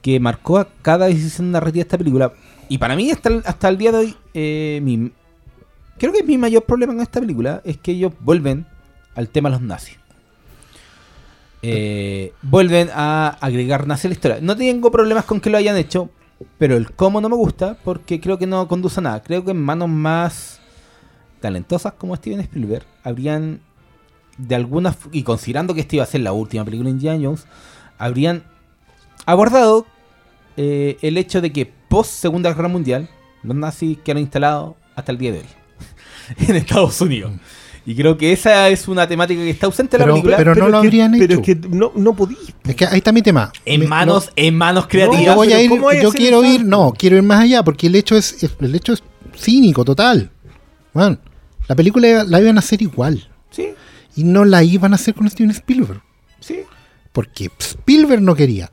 que 0.00 0.20
marcó 0.20 0.58
a 0.58 0.68
cada 0.80 1.06
decisión 1.06 1.50
narrativa 1.50 1.80
de 1.82 1.88
esta 1.88 1.98
película. 1.98 2.32
Y 2.68 2.78
para 2.78 2.94
mí, 2.94 3.10
hasta 3.10 3.30
el, 3.30 3.42
hasta 3.44 3.68
el 3.68 3.78
día 3.78 3.90
de 3.90 3.98
hoy, 3.98 4.14
eh, 4.32 4.78
mi- 4.84 5.10
creo 6.00 6.14
que 6.14 6.22
mi 6.22 6.38
mayor 6.38 6.64
problema 6.64 6.94
con 6.94 7.02
esta 7.02 7.20
película 7.20 7.60
es 7.62 7.76
que 7.76 7.92
ellos 7.92 8.14
vuelven 8.20 8.66
al 9.14 9.28
tema 9.28 9.50
de 9.50 9.56
los 9.56 9.62
nazis. 9.62 9.98
Eh, 11.60 12.32
vuelven 12.40 12.88
a 12.94 13.36
agregar 13.38 13.86
nazis 13.86 14.06
a 14.06 14.08
la 14.08 14.14
historia. 14.14 14.38
No 14.40 14.56
tengo 14.56 14.90
problemas 14.90 15.26
con 15.26 15.42
que 15.42 15.50
lo 15.50 15.58
hayan 15.58 15.76
hecho, 15.76 16.08
pero 16.56 16.78
el 16.78 16.90
cómo 16.92 17.20
no 17.20 17.28
me 17.28 17.36
gusta 17.36 17.76
porque 17.84 18.18
creo 18.18 18.38
que 18.38 18.46
no 18.46 18.66
conduce 18.66 19.00
a 19.00 19.02
nada. 19.02 19.22
Creo 19.22 19.44
que 19.44 19.50
en 19.50 19.62
manos 19.62 19.90
más 19.90 20.60
talentosas 21.40 21.92
como 21.92 22.16
Steven 22.16 22.40
Spielberg 22.40 22.86
habrían 23.04 23.60
de 24.38 24.54
alguna 24.54 24.96
y 25.12 25.22
considerando 25.22 25.74
que 25.74 25.82
esta 25.82 25.96
iba 25.96 26.04
a 26.04 26.08
ser 26.08 26.22
la 26.22 26.32
última 26.32 26.64
película 26.64 26.88
de 26.88 26.92
Indiana 26.92 27.20
Jones, 27.22 27.46
habrían 27.98 28.42
abordado 29.26 29.84
eh, 30.56 30.96
el 31.02 31.18
hecho 31.18 31.42
de 31.42 31.52
que 31.52 31.66
post 31.66 32.10
Segunda 32.10 32.54
Guerra 32.54 32.68
Mundial 32.68 33.10
los 33.42 33.54
nazis 33.54 33.98
quedaron 33.98 34.22
instalados 34.22 34.76
hasta 34.96 35.12
el 35.12 35.18
día 35.18 35.32
de 35.32 35.40
hoy 35.40 35.59
en 36.48 36.56
Estados 36.56 37.00
Unidos. 37.00 37.32
Y 37.86 37.94
creo 37.94 38.16
que 38.18 38.32
esa 38.32 38.68
es 38.68 38.86
una 38.88 39.08
temática 39.08 39.40
que 39.40 39.50
está 39.50 39.66
ausente 39.66 39.96
de 39.96 40.00
la 40.00 40.04
Pero- 40.04 40.14
película. 40.14 40.36
pero 40.36 40.54
no 40.54 40.68
lo 40.68 40.80
que- 40.82 40.86
habrían 40.88 41.12
Pero 41.12 41.24
hecho. 41.24 41.40
es 41.40 41.46
que 41.60 41.68
no, 41.68 41.92
no 41.96 42.14
podís. 42.14 42.38
Es 42.64 42.76
que 42.76 42.84
ahí 42.86 42.98
está 42.98 43.10
mi 43.10 43.22
tema. 43.22 43.50
en 43.64 43.88
manos, 43.88 44.26
no- 44.26 44.32
en 44.36 44.54
manos 44.56 44.84
yo 44.84 44.88
creativas. 44.88 45.34
voy 45.34 45.48
a 45.48 45.50
pero 45.56 45.62
ir, 45.62 45.70
¿cómo 45.70 45.88
hay 45.88 45.96
que 45.96 46.02
yo 46.02 46.08
hacer 46.10 46.20
quiero 46.20 46.44
ir, 46.44 46.64
no, 46.64 46.92
quiero 46.96 47.16
ir 47.16 47.22
más 47.22 47.40
allá, 47.40 47.62
porque 47.64 47.86
el 47.86 47.94
hecho 47.94 48.16
es, 48.16 48.46
el 48.60 48.74
hecho 48.74 48.92
es 48.92 49.02
cínico, 49.36 49.84
total. 49.84 50.30
Bueno, 50.92 51.18
la 51.68 51.74
película 51.74 52.24
la 52.24 52.40
iban 52.40 52.56
a 52.56 52.60
hacer 52.60 52.82
igual. 52.82 53.26
Sí, 53.50 53.68
Y 54.16 54.24
no 54.24 54.44
la 54.44 54.62
iban 54.62 54.92
a 54.92 54.96
hacer 54.96 55.14
con 55.14 55.28
Steven 55.30 55.50
Spielberg. 55.50 56.02
sí. 56.40 56.60
Porque 57.12 57.50
Spielberg 57.58 58.22
no 58.22 58.36
quería. 58.36 58.70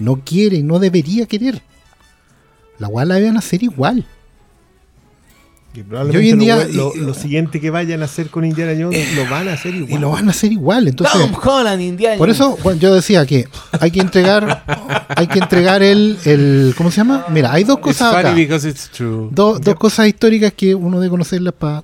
No 0.00 0.22
quiere 0.24 0.60
no 0.62 0.80
debería 0.80 1.26
querer. 1.26 1.62
La 2.78 2.88
cual 2.88 3.08
la 3.08 3.20
iban 3.20 3.36
a 3.36 3.38
hacer 3.40 3.62
igual. 3.62 4.06
Y 5.80 5.82
probablemente 5.82 6.18
hoy 6.18 6.30
en 6.30 6.38
lo, 6.38 6.44
día- 6.44 6.68
lo- 6.76 6.94
lo 6.94 7.14
siguiente 7.14 7.60
que 7.60 7.70
vayan 7.70 8.02
a 8.02 8.04
hacer 8.04 8.28
con 8.28 8.44
Indiana 8.44 8.72
Jones 8.78 9.14
lo 9.16 9.28
van 9.30 9.48
a 9.48 9.54
hacer 9.54 9.74
igual. 9.74 9.92
Y 9.92 9.98
lo 9.98 10.10
van 10.10 10.28
a 10.28 10.30
hacer 10.30 10.52
igual. 10.52 10.88
Entonces, 10.88 11.18
Tom 11.20 11.32
Holland, 11.42 11.80
Indiana 11.80 12.16
por 12.18 12.28
eso 12.28 12.58
bueno, 12.62 12.78
yo 12.80 12.94
decía 12.94 13.24
que 13.24 13.48
hay 13.80 13.90
que 13.90 14.00
entregar, 14.00 14.64
hay 15.08 15.26
que 15.26 15.38
entregar 15.38 15.82
el, 15.82 16.18
el, 16.24 16.74
¿cómo 16.76 16.90
se 16.90 16.98
llama? 16.98 17.24
Mira, 17.30 17.52
hay 17.52 17.64
dos 17.64 17.76
It's 17.78 17.84
cosas 17.84 18.12
funny 18.12 18.26
acá. 18.28 18.34
because 18.34 18.68
it's 18.68 18.90
true. 18.90 19.28
Dos, 19.30 19.60
dos 19.60 19.74
cosas 19.76 20.06
históricas 20.08 20.52
que 20.52 20.74
uno 20.74 20.98
debe 21.00 21.10
conocerlas 21.10 21.54
para 21.54 21.82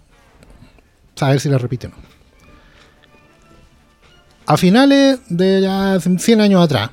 saber 1.14 1.40
si 1.40 1.48
las 1.48 1.62
repite 1.62 1.86
o 1.86 1.90
no. 1.90 1.96
A 4.46 4.56
finales 4.56 5.18
de 5.28 5.60
ya 5.62 5.94
hace 5.94 6.18
100 6.18 6.40
años 6.40 6.62
atrás, 6.62 6.90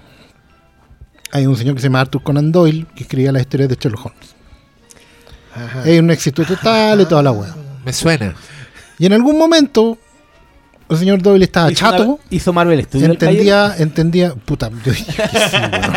hay 1.31 1.45
un 1.45 1.55
señor 1.55 1.75
que 1.75 1.81
se 1.81 1.87
llama 1.87 2.01
Arthur 2.01 2.23
Conan 2.23 2.51
Doyle 2.51 2.85
que 2.95 3.03
escribía 3.03 3.31
las 3.31 3.41
historias 3.41 3.69
de 3.69 3.75
Sherlock 3.75 4.05
Holmes. 4.07 4.32
Ajá. 5.55 5.83
Es 5.89 5.99
un 5.99 6.09
éxito 6.11 6.43
total 6.45 7.01
y 7.01 7.05
toda 7.05 7.23
la 7.23 7.31
wea. 7.31 7.53
Me 7.85 7.93
suena. 7.93 8.33
Y 8.99 9.05
en 9.05 9.13
algún 9.13 9.37
momento 9.37 9.97
el 10.89 10.97
señor 10.97 11.21
Doyle 11.21 11.43
estaba 11.45 11.71
Hizo 11.71 11.85
una- 11.87 11.97
chato. 11.97 12.19
hizo 12.29 12.53
Marvel 12.53 12.83
Studios. 12.83 13.09
Entendía, 13.09 13.75
entendía, 13.77 14.33
puta, 14.35 14.69
yo 14.85 14.91
dije 14.91 15.05
que 15.13 15.27
sí, 15.39 15.57
weón. 15.57 15.93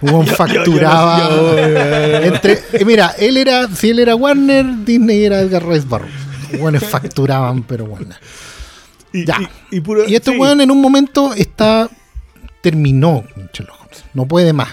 Weón 0.14 0.26
facturaba. 0.28 1.28
entre, 2.22 2.52
eh, 2.72 2.84
mira, 2.84 3.14
él 3.18 3.36
era, 3.36 3.66
si 3.74 3.90
él 3.90 3.98
era 3.98 4.14
Warner, 4.14 4.64
Disney 4.84 5.24
era 5.24 5.40
Edgar 5.40 5.66
Rice 5.66 5.86
Burroughs. 5.86 6.12
Weones 6.52 6.84
facturaban, 6.84 7.64
pero 7.64 7.86
bueno. 7.86 8.14
Y, 9.12 9.24
Ya. 9.26 9.38
y, 9.70 9.76
y 9.76 9.80
puro- 9.80 10.08
Y 10.08 10.14
este 10.14 10.32
sí. 10.32 10.38
weón 10.38 10.60
en 10.60 10.70
un 10.70 10.80
momento 10.80 11.34
está. 11.34 11.88
Terminó 12.60 13.24
con 13.34 13.48
Sherlock 13.52 13.80
Holmes. 13.80 14.04
No 14.14 14.26
puede 14.26 14.52
más. 14.52 14.68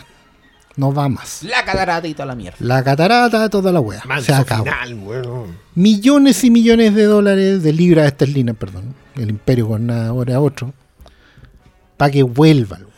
No 0.77 0.93
va 0.93 1.07
más. 1.07 1.43
La 1.43 1.63
catarata 1.63 2.07
y 2.07 2.13
toda 2.13 2.25
la 2.25 2.35
mierda. 2.35 2.57
La 2.59 2.83
catarata, 2.83 3.49
toda 3.49 3.71
la 3.71 3.79
wea. 3.79 4.03
Se 4.21 4.33
acabó. 4.33 4.65
final, 4.65 4.95
bueno. 4.95 5.45
Millones 5.73 6.43
y 6.43 6.49
millones 6.49 6.93
de 6.93 7.03
dólares, 7.03 7.63
de 7.63 7.71
libras 7.71 8.07
esterlinas, 8.07 8.55
perdón. 8.57 8.93
El 9.15 9.29
imperio 9.29 9.67
con 9.69 9.85
nada 9.87 10.09
ahora 10.09 10.39
otro. 10.41 10.73
Para 11.95 12.11
que 12.11 12.23
vuelva 12.23 12.77
el 12.77 12.83
weón. 12.83 12.95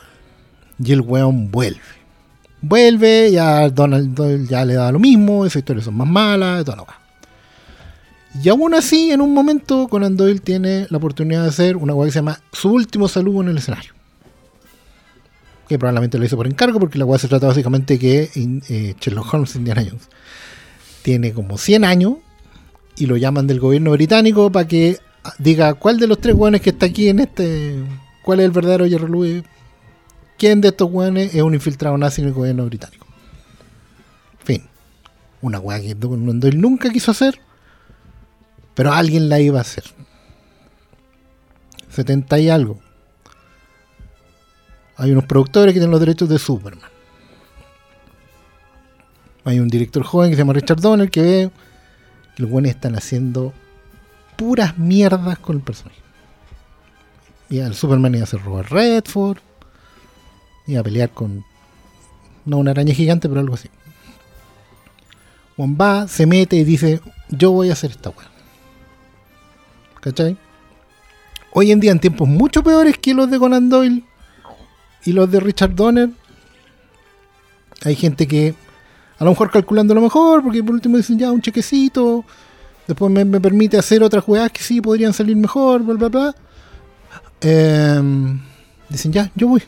Y 0.83 0.91
el 0.91 1.01
weón 1.01 1.51
vuelve. 1.51 1.81
Vuelve, 2.61 3.31
ya 3.31 3.69
Donald 3.69 4.15
Doyle 4.15 4.47
ya 4.47 4.65
le 4.65 4.73
da 4.73 4.91
lo 4.91 4.97
mismo, 4.97 5.45
esas 5.45 5.57
historias 5.57 5.85
son 5.85 5.95
más 5.95 6.07
malas, 6.07 6.65
toda 6.65 6.77
la 6.77 6.83
wea. 6.83 6.99
Y 8.43 8.49
aún 8.49 8.73
así, 8.73 9.11
en 9.11 9.21
un 9.21 9.33
momento, 9.33 9.87
Conan 9.87 10.17
Doyle 10.17 10.39
tiene 10.39 10.87
la 10.89 10.97
oportunidad 10.97 11.43
de 11.43 11.49
hacer 11.49 11.77
una 11.77 11.93
weá 11.93 12.07
que 12.07 12.11
se 12.11 12.19
llama 12.19 12.39
Su 12.51 12.71
último 12.71 13.07
saludo 13.07 13.41
en 13.41 13.49
el 13.49 13.57
escenario. 13.57 13.96
Que 15.67 15.77
probablemente 15.77 16.17
lo 16.17 16.25
hizo 16.25 16.37
por 16.37 16.47
encargo, 16.47 16.79
porque 16.79 16.97
la 16.97 17.05
weá 17.05 17.19
se 17.19 17.27
trata 17.27 17.47
básicamente 17.47 17.99
que 17.99 18.29
eh, 18.35 18.95
Sherlock 18.99 19.33
Holmes 19.33 19.55
Indiana 19.55 19.83
Jones 19.85 20.07
tiene 21.01 21.33
como 21.33 21.57
100 21.57 21.83
años 21.83 22.15
y 22.97 23.05
lo 23.05 23.17
llaman 23.17 23.47
del 23.47 23.59
gobierno 23.59 23.91
británico 23.91 24.51
para 24.51 24.67
que 24.67 24.99
diga 25.37 25.73
cuál 25.75 25.99
de 25.99 26.07
los 26.07 26.19
tres 26.19 26.35
weones 26.35 26.61
que 26.61 26.71
está 26.71 26.87
aquí 26.87 27.09
en 27.09 27.19
este. 27.19 27.75
¿Cuál 28.23 28.39
es 28.39 28.45
el 28.45 28.51
verdadero 28.51 28.87
Jerry 28.87 29.09
Lewis? 29.09 29.43
¿Quién 30.37 30.61
de 30.61 30.69
estos 30.69 30.91
weones 30.91 31.33
es 31.33 31.41
un 31.41 31.53
infiltrado 31.53 31.97
nazi 31.97 32.21
en 32.21 32.27
el 32.27 32.33
gobierno 32.33 32.65
británico? 32.65 33.07
Fin. 34.43 34.63
Una 35.41 35.59
weá 35.59 35.79
que 35.79 35.95
Doyle 35.95 36.57
nunca 36.57 36.89
quiso 36.89 37.11
hacer, 37.11 37.39
pero 38.73 38.91
alguien 38.91 39.29
la 39.29 39.39
iba 39.39 39.59
a 39.59 39.61
hacer. 39.61 39.83
70 41.89 42.39
y 42.39 42.49
algo. 42.49 42.79
Hay 44.97 45.11
unos 45.11 45.25
productores 45.25 45.73
que 45.73 45.79
tienen 45.79 45.91
los 45.91 45.99
derechos 45.99 46.27
de 46.27 46.39
Superman. 46.39 46.89
Hay 49.43 49.59
un 49.59 49.67
director 49.67 50.03
joven 50.03 50.29
que 50.29 50.35
se 50.35 50.41
llama 50.41 50.53
Richard 50.53 50.81
Donner 50.81 51.09
que 51.09 51.21
ve 51.21 51.51
que 52.35 52.43
los 52.43 52.51
buenos 52.51 52.71
están 52.71 52.95
haciendo 52.95 53.53
puras 54.35 54.77
mierdas 54.77 55.39
con 55.39 55.57
el 55.57 55.61
personaje. 55.61 56.01
Y 57.49 57.59
el 57.59 57.75
Superman 57.75 58.15
iba 58.15 58.23
a 58.23 58.27
ser 58.27 58.43
Robert 58.43 58.69
Redford. 58.69 59.37
Iba 60.65 60.81
a 60.81 60.83
pelear 60.83 61.11
con. 61.11 61.45
No 62.45 62.57
una 62.57 62.71
araña 62.71 62.93
gigante, 62.93 63.29
pero 63.29 63.39
algo 63.39 63.55
así. 63.55 63.69
Juan 65.55 65.77
va, 65.79 66.07
se 66.07 66.25
mete 66.25 66.57
y 66.57 66.63
dice: 66.63 67.01
Yo 67.29 67.51
voy 67.51 67.69
a 67.69 67.73
hacer 67.73 67.91
esta 67.91 68.09
weá. 68.09 68.29
¿Cachai? 70.01 70.37
Hoy 71.51 71.71
en 71.71 71.79
día, 71.79 71.91
en 71.91 71.99
tiempos 71.99 72.27
mucho 72.27 72.63
peores 72.63 72.97
que 72.97 73.13
los 73.13 73.31
de 73.31 73.39
Conan 73.39 73.69
Doyle 73.69 74.03
y 75.07 75.13
los 75.13 75.31
de 75.31 75.39
Richard 75.39 75.73
Donner, 75.73 76.09
hay 77.85 77.95
gente 77.95 78.27
que 78.27 78.53
a 79.17 79.23
lo 79.23 79.29
mejor 79.29 79.49
calculando 79.49 79.93
lo 79.93 80.01
mejor, 80.01 80.43
porque 80.43 80.61
por 80.61 80.75
último 80.75 80.97
dicen 80.97 81.17
ya 81.17 81.31
un 81.31 81.41
chequecito, 81.41 82.25
después 82.85 83.09
me, 83.09 83.39
permite 83.39 83.77
hacer 83.77 84.03
otras 84.03 84.25
jugadas 84.25 84.51
que 84.51 84.61
sí 84.61 84.81
podrían 84.81 85.13
salir 85.13 85.37
mejor, 85.37 85.81
bla, 85.81 85.93
bla, 85.95 86.09
bla. 86.09 86.35
Em, 87.39 88.41
dicen 88.89 89.13
ya, 89.13 89.31
yo 89.33 89.47
voy. 89.47 89.63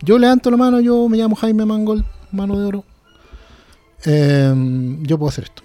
Yo 0.00 0.18
levanto 0.18 0.50
la 0.50 0.56
mano, 0.56 0.80
yo 0.80 1.06
me 1.10 1.18
llamo 1.18 1.36
Jaime 1.36 1.66
Mangold, 1.66 2.06
mano 2.32 2.58
de 2.58 2.64
oro. 2.64 2.84
Em, 4.04 5.02
yo 5.02 5.18
puedo 5.18 5.28
hacer 5.28 5.44
esto. 5.44 5.62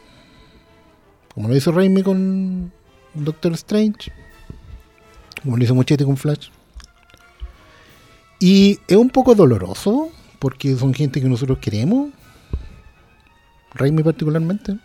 Como 1.33 1.47
lo 1.47 1.55
hizo 1.55 1.71
Raimi 1.71 2.03
con 2.03 2.73
Doctor 3.13 3.53
Strange, 3.53 4.11
como 5.41 5.55
lo 5.55 5.63
hizo 5.63 5.73
Muchetti 5.73 6.03
con 6.03 6.17
Flash. 6.17 6.49
Y 8.39 8.79
es 8.87 8.97
un 8.97 9.09
poco 9.09 9.33
doloroso, 9.33 10.09
porque 10.39 10.75
son 10.75 10.93
gente 10.93 11.21
que 11.21 11.27
nosotros 11.27 11.57
queremos. 11.59 12.09
Raimi 13.73 14.03
particularmente. 14.03 14.77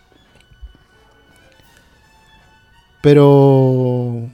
Pero 3.01 4.29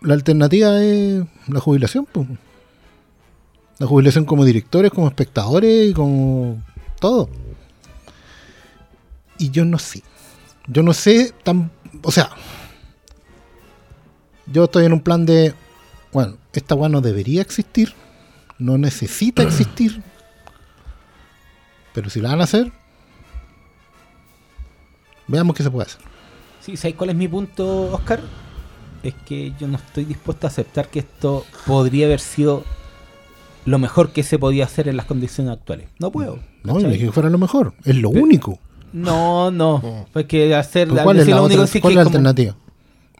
la 0.00 0.14
alternativa 0.14 0.82
es 0.82 1.22
la 1.46 1.60
jubilación. 1.60 2.06
pues. 2.10 2.26
La 3.78 3.86
jubilación 3.86 4.24
como 4.24 4.44
directores, 4.44 4.90
como 4.90 5.06
espectadores 5.06 5.90
y 5.90 5.92
como 5.92 6.62
todo. 6.98 7.28
Y 9.38 9.50
yo 9.50 9.64
no 9.64 9.78
sé. 9.78 10.02
Yo 10.66 10.82
no 10.82 10.92
sé 10.92 11.32
tan... 11.44 11.70
O 12.02 12.10
sea, 12.10 12.30
yo 14.46 14.64
estoy 14.64 14.86
en 14.86 14.94
un 14.94 15.00
plan 15.00 15.24
de... 15.26 15.54
Bueno, 16.12 16.36
esta 16.52 16.74
weá 16.74 16.88
debería 17.00 17.42
existir. 17.42 17.94
No 18.58 18.76
necesita 18.78 19.42
existir. 19.42 20.02
Pero 21.94 22.10
si 22.10 22.20
la 22.20 22.30
van 22.30 22.40
a 22.40 22.44
hacer, 22.44 22.72
veamos 25.26 25.56
qué 25.56 25.62
se 25.62 25.70
puede 25.70 25.86
hacer. 25.86 26.00
Sí, 26.60 26.76
¿sabes 26.76 26.96
cuál 26.96 27.10
es 27.10 27.16
mi 27.16 27.28
punto, 27.28 27.92
Oscar? 27.92 28.20
Es 29.02 29.14
que 29.26 29.52
yo 29.58 29.68
no 29.68 29.76
estoy 29.76 30.04
dispuesto 30.04 30.46
a 30.46 30.50
aceptar 30.50 30.88
que 30.88 30.98
esto 31.00 31.46
podría 31.66 32.06
haber 32.06 32.20
sido 32.20 32.64
lo 33.64 33.78
mejor 33.78 34.10
que 34.12 34.22
se 34.22 34.38
podía 34.38 34.64
hacer 34.64 34.88
en 34.88 34.96
las 34.96 35.06
condiciones 35.06 35.52
actuales. 35.52 35.88
No 35.98 36.10
puedo. 36.10 36.38
No, 36.64 36.78
dije 36.78 37.06
que 37.06 37.12
fuera 37.12 37.30
lo 37.30 37.38
mejor. 37.38 37.74
Es 37.84 37.96
lo 37.96 38.10
único. 38.10 38.58
No, 38.92 39.50
no. 39.50 40.06
Porque 40.12 40.54
hacer 40.54 40.88
¿Cuál 40.88 41.18
es 41.18 41.28
la, 41.28 41.42
otra- 41.42 41.56
que 41.58 41.66
sí 41.66 41.80
cuál 41.80 41.92
que 41.94 41.94
es 41.94 41.96
la 41.96 42.04
como- 42.04 42.16
alternativa? 42.16 42.56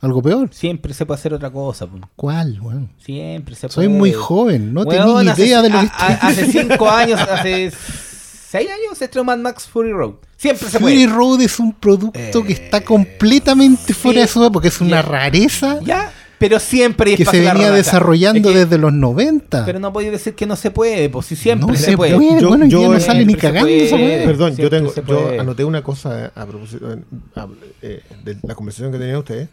¿Algo 0.01 0.23
peor? 0.23 0.49
Siempre 0.53 0.95
se 0.95 1.05
puede 1.07 1.19
hacer 1.19 1.35
otra 1.35 1.51
cosa. 1.51 1.87
po. 1.87 1.99
¿Cuál? 2.17 2.61
Bueno, 2.61 2.89
Siempre 2.99 3.55
se 3.55 3.69
soy 3.69 3.87
puede. 3.87 3.99
muy 3.99 4.13
joven, 4.13 4.73
no 4.73 4.83
Weón, 4.83 5.17
tenía 5.19 5.33
hace- 5.33 5.47
idea 5.47 5.63
de 5.63 5.71
lo 5.71 5.81
que 5.81 5.87
a- 5.87 6.07
a- 6.07 6.29
Hace 6.29 6.47
cinco 6.53 6.89
años, 6.91 7.21
hace 7.21 7.71
seis 7.71 8.69
años 8.71 8.97
se 8.97 9.07
estrenó 9.07 9.25
Mad 9.25 9.39
Max 9.39 9.67
Fury 9.67 9.93
Road. 9.93 10.15
Siempre 10.37 10.69
se 10.69 10.79
Fury 10.79 11.05
puede. 11.05 11.07
Road 11.09 11.41
es 11.43 11.59
un 11.59 11.73
producto 11.73 12.45
que 12.45 12.53
está 12.53 12.81
completamente 12.83 13.93
fuera 13.93 14.21
de 14.21 14.29
su 14.29 14.45
época, 14.45 14.69
es 14.69 14.81
una 14.81 14.97
Ya. 14.97 15.03
rareza 15.03 15.81
Ya, 15.83 16.13
pero 16.39 16.61
siempre 16.61 17.11
hay 17.11 17.17
que 17.17 17.25
se 17.25 17.41
venía 17.41 17.73
desarrollando 17.73 18.49
Es 18.51 18.55
que- 18.55 18.61
desde 18.61 18.79
los 18.79 18.93
90. 18.93 19.65
Pero 19.67 19.81
no 19.81 19.93
podéis 19.93 20.13
decir 20.13 20.37
que 20.37 20.47
no 20.47 20.55
se 20.55 20.71
puede, 20.71 21.09
pues 21.11 21.27
si 21.27 21.35
siempre 21.35 21.67
no 21.73 21.75
se, 21.77 21.85
se 21.87 21.97
puede. 21.97 22.15
puede, 22.15 22.41
Yo- 22.41 22.49
bueno, 22.51 22.67
yo- 22.67 22.79
día 22.79 22.89
no 22.89 23.01
sale 23.01 23.27
ni 23.27 23.33
se 23.33 23.39
cagando 23.41 23.69
esa 23.69 23.97
puede. 23.97 24.25
Perdón, 24.25 24.57
yo 24.57 24.71
tengo, 24.71 24.91
se 24.93 25.03
yo 25.05 25.41
anoté 25.41 25.65
una 25.65 25.83
cosa 25.83 26.31
a 26.37 26.47
propósito 26.47 26.87
a- 27.35 27.49
eh, 27.83 28.01
de 28.25 28.37
la 28.45 28.55
conversación 28.55 28.93
que 28.93 28.99
tenían 28.99 29.17
ustedes, 29.17 29.49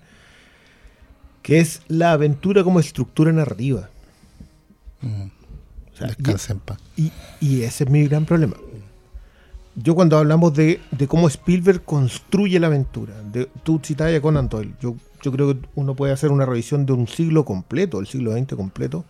que 1.46 1.60
es 1.60 1.84
la 1.88 2.12
aventura 2.14 2.64
como 2.64 2.80
estructura 2.80 3.32
narrativa. 3.32 3.88
Mm, 5.02 5.28
O 5.94 5.96
sea, 5.96 6.08
Descansa 6.08 6.54
en 6.54 6.60
paz. 6.60 6.80
y, 6.98 7.12
y 7.40 7.62
ese 7.62 7.84
es 7.84 7.90
mi 7.92 8.04
gran 8.08 8.26
problema. 8.26 8.56
Yo 9.76 9.94
cuando 9.94 10.18
hablamos 10.18 10.56
de, 10.56 10.82
de 10.90 11.08
cómo 11.08 11.28
Spielberg 11.28 11.84
construye 11.84 12.60
la 12.60 12.66
aventura, 12.66 13.14
de, 13.32 13.48
tú 13.62 13.80
citabas 13.84 14.16
a 14.16 14.22
Conan 14.22 14.50
Doyle, 14.50 14.74
yo, 14.82 14.96
yo 15.22 15.32
creo 15.32 15.54
que 15.54 15.68
uno 15.76 15.96
puede 15.96 16.14
hacer 16.14 16.32
una 16.32 16.48
revisión 16.48 16.88
de 16.88 16.94
un 16.94 17.08
siglo 17.08 17.46
completo, 17.46 18.00
el 18.00 18.08
siglo 18.08 18.34
XX 18.36 18.56
completo, 18.56 19.06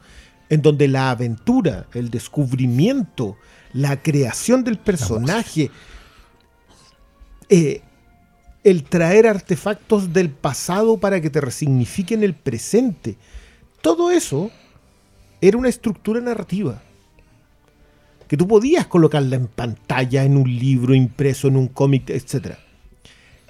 en 0.50 0.62
donde 0.62 0.90
la 0.90 1.12
aventura, 1.12 1.86
el 1.94 2.10
descubrimiento, 2.10 3.38
la 3.72 4.02
creación 4.02 4.66
del 4.66 4.78
personaje, 4.78 5.72
eh, 7.48 7.82
el 8.66 8.84
traer 8.84 9.28
artefactos 9.28 10.12
del 10.12 10.32
pasado 10.32 10.98
para 10.98 11.22
que 11.22 11.30
te 11.30 11.40
resignifiquen 11.40 12.24
el 12.24 12.34
presente, 12.34 13.16
todo 13.82 14.10
eso 14.10 14.50
era 15.40 15.56
una 15.56 15.70
estructura 15.70 16.20
narrativa 16.20 16.82
que 18.28 18.38
tú 18.38 18.48
podías 18.48 18.88
colocarla 18.88 19.36
en 19.36 19.46
pantalla, 19.46 20.24
en 20.24 20.36
un 20.36 20.50
libro 20.50 20.96
impreso, 20.96 21.48
en 21.48 21.58
un 21.58 21.68
cómic, 21.68 22.10
etc. 22.10 22.56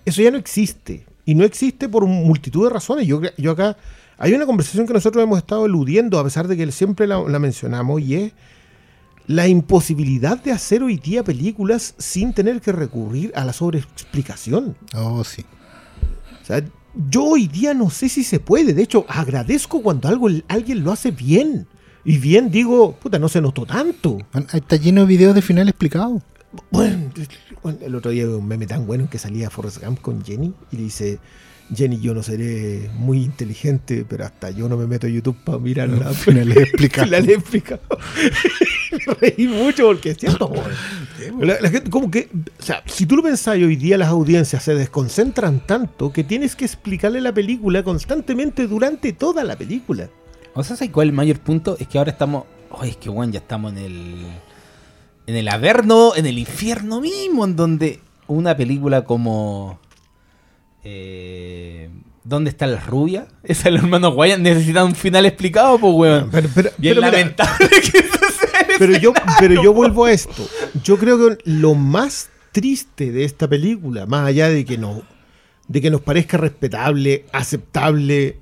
Eso 0.04 0.22
ya 0.22 0.32
no 0.32 0.38
existe. 0.38 1.06
Y 1.24 1.34
no 1.34 1.46
existe 1.46 1.88
por 1.88 2.06
multitud 2.06 2.68
de 2.68 2.74
razones. 2.74 3.08
Yo, 3.08 3.22
acá 3.50 3.78
hay 4.18 4.34
una 4.34 4.46
conversación 4.46 4.86
que 4.86 4.94
nosotros 4.94 5.24
hemos 5.24 5.38
estado 5.38 5.66
eludiendo, 5.66 6.20
a 6.20 6.26
pesar 6.26 6.50
de 6.50 6.58
que 6.58 6.70
siempre 6.74 7.08
la 7.08 7.40
mencionamos, 7.40 8.02
y 8.02 8.16
es 8.16 8.34
la 9.28 9.48
imposibilidad 9.48 10.42
de 10.42 10.52
hacer 10.52 10.84
hoy 10.84 10.98
día 10.98 11.24
películas 11.24 11.96
sin 11.98 12.34
tener 12.34 12.62
que 12.62 12.72
recurrir 12.72 13.32
a 13.36 13.44
la 13.44 13.54
sobreexplicación. 13.54 14.76
Oh, 14.94 15.24
sí. 15.24 15.46
O 16.42 16.46
sea, 16.46 16.64
yo 17.10 17.24
hoy 17.24 17.48
día 17.48 17.74
no 17.74 17.90
sé 17.90 18.10
si 18.10 18.24
se 18.24 18.40
puede. 18.40 18.74
De 18.74 18.84
hecho, 18.84 19.06
agradezco 19.08 19.82
cuando 19.82 20.08
algo, 20.08 20.30
alguien 20.48 20.84
lo 20.84 20.92
hace 20.92 21.12
bien. 21.12 21.68
Y 22.04 22.20
bien 22.20 22.52
digo, 22.52 22.94
puta, 22.94 23.18
no 23.18 23.30
se 23.30 23.42
notó 23.42 23.66
tanto. 23.66 24.20
Está 24.54 24.76
lleno 24.76 25.02
de 25.02 25.08
videos 25.08 25.34
de 25.34 25.42
final 25.42 25.68
explicados. 25.68 26.22
Bueno, 26.72 27.10
el 27.82 27.96
otro 27.96 28.12
día 28.12 28.30
un 28.30 28.48
meme 28.48 28.68
tan 28.68 28.86
bueno 28.86 29.10
que 29.10 29.18
salía 29.18 29.50
Forrest 29.50 29.84
Gump 29.84 30.02
con 30.02 30.24
Jenny 30.24 30.54
y 30.72 30.78
le 30.78 30.84
dice, 30.84 31.20
Jenny, 31.74 32.00
yo 32.00 32.14
no 32.14 32.22
seré 32.22 32.90
muy 32.94 33.24
inteligente, 33.24 34.06
pero 34.08 34.26
hasta 34.26 34.52
yo 34.52 34.70
no 34.70 34.78
me 34.78 34.86
meto 34.86 35.08
a 35.08 35.10
YouTube 35.10 35.38
para 35.44 35.58
mirar 35.58 35.90
la 35.90 36.10
final 36.14 36.50
le 36.50 36.60
he 36.60 36.64
explicado. 36.64 37.08
La 37.10 37.20
le 37.20 37.32
he 37.32 37.36
explicado. 37.36 37.82
me 39.08 39.14
reí 39.16 39.48
mucho 39.48 39.88
porque 39.88 40.12
es 40.12 40.18
cierto. 40.18 40.52
La, 41.40 41.60
la 41.60 41.70
gente, 41.70 41.90
como 41.90 42.12
que, 42.12 42.30
o 42.60 42.64
sea, 42.64 42.84
si 42.86 43.06
tú 43.06 43.16
lo 43.16 43.24
pensás 43.24 43.56
hoy 43.56 43.76
día, 43.76 43.98
las 43.98 44.10
audiencias 44.10 44.64
se 44.64 44.76
desconcentran 44.76 45.66
tanto 45.66 46.14
que 46.14 46.24
tienes 46.24 46.56
que 46.56 46.66
explicarle 46.66 47.20
la 47.22 47.34
película 47.34 47.84
constantemente 47.84 48.68
durante 48.68 49.14
toda 49.14 49.44
la 49.44 49.56
película. 49.56 50.10
O 50.54 50.64
sea, 50.64 50.76
¿sabes 50.78 50.92
cuál 50.92 51.08
es 51.08 51.12
el 51.12 51.16
mayor 51.16 51.40
punto? 51.40 51.76
Es 51.80 51.88
que 51.88 51.98
ahora 51.98 52.12
estamos. 52.12 52.46
Oye, 52.70 52.92
es 52.92 52.98
que 52.98 53.10
bueno, 53.10 53.34
ya 53.34 53.40
estamos 53.40 53.74
en 53.74 53.78
el. 53.78 54.26
En 55.28 55.36
el 55.36 55.48
averno, 55.50 56.16
en 56.16 56.28
el 56.28 56.38
infierno 56.38 57.02
mismo, 57.02 57.46
en 57.46 57.56
donde 57.56 58.00
una 58.28 58.56
película 58.56 59.04
como. 59.04 59.80
Eh, 60.86 61.90
¿Dónde 62.24 62.50
está 62.52 62.68
la 62.68 62.80
rubia? 62.80 63.28
Esa 63.44 63.70
el 63.70 63.78
hermano 63.78 64.12
Guayan 64.12 64.42
necesita 64.44 64.86
un 64.86 64.96
final 64.96 65.26
explicado, 65.26 65.78
pues, 65.80 65.94
weón. 65.94 66.30
Pero, 66.32 66.50
pero- 66.54 66.70
es 66.70 66.76
pero 66.78 66.96
mira, 67.02 67.12
lamentable 67.12 67.70
que 67.92 67.98
eso 67.98 68.18
sea 68.40 68.68
pero 68.78 68.98
yo, 68.98 69.14
pero 69.40 69.62
yo 69.62 69.74
vuelvo 69.74 70.06
a 70.06 70.12
esto. 70.12 70.48
Yo 70.84 70.98
creo 70.98 71.18
que 71.18 71.38
lo 71.46 71.76
más 71.76 72.30
triste 72.52 73.12
de 73.12 73.24
esta 73.26 73.48
película, 73.48 74.06
más 74.06 74.28
allá 74.28 74.48
de 74.50 74.64
que 74.64 74.78
no, 74.78 75.02
de 75.68 75.82
que 75.82 75.90
nos 75.90 76.02
parezca 76.02 76.38
respetable, 76.38 77.26
aceptable, 77.34 78.38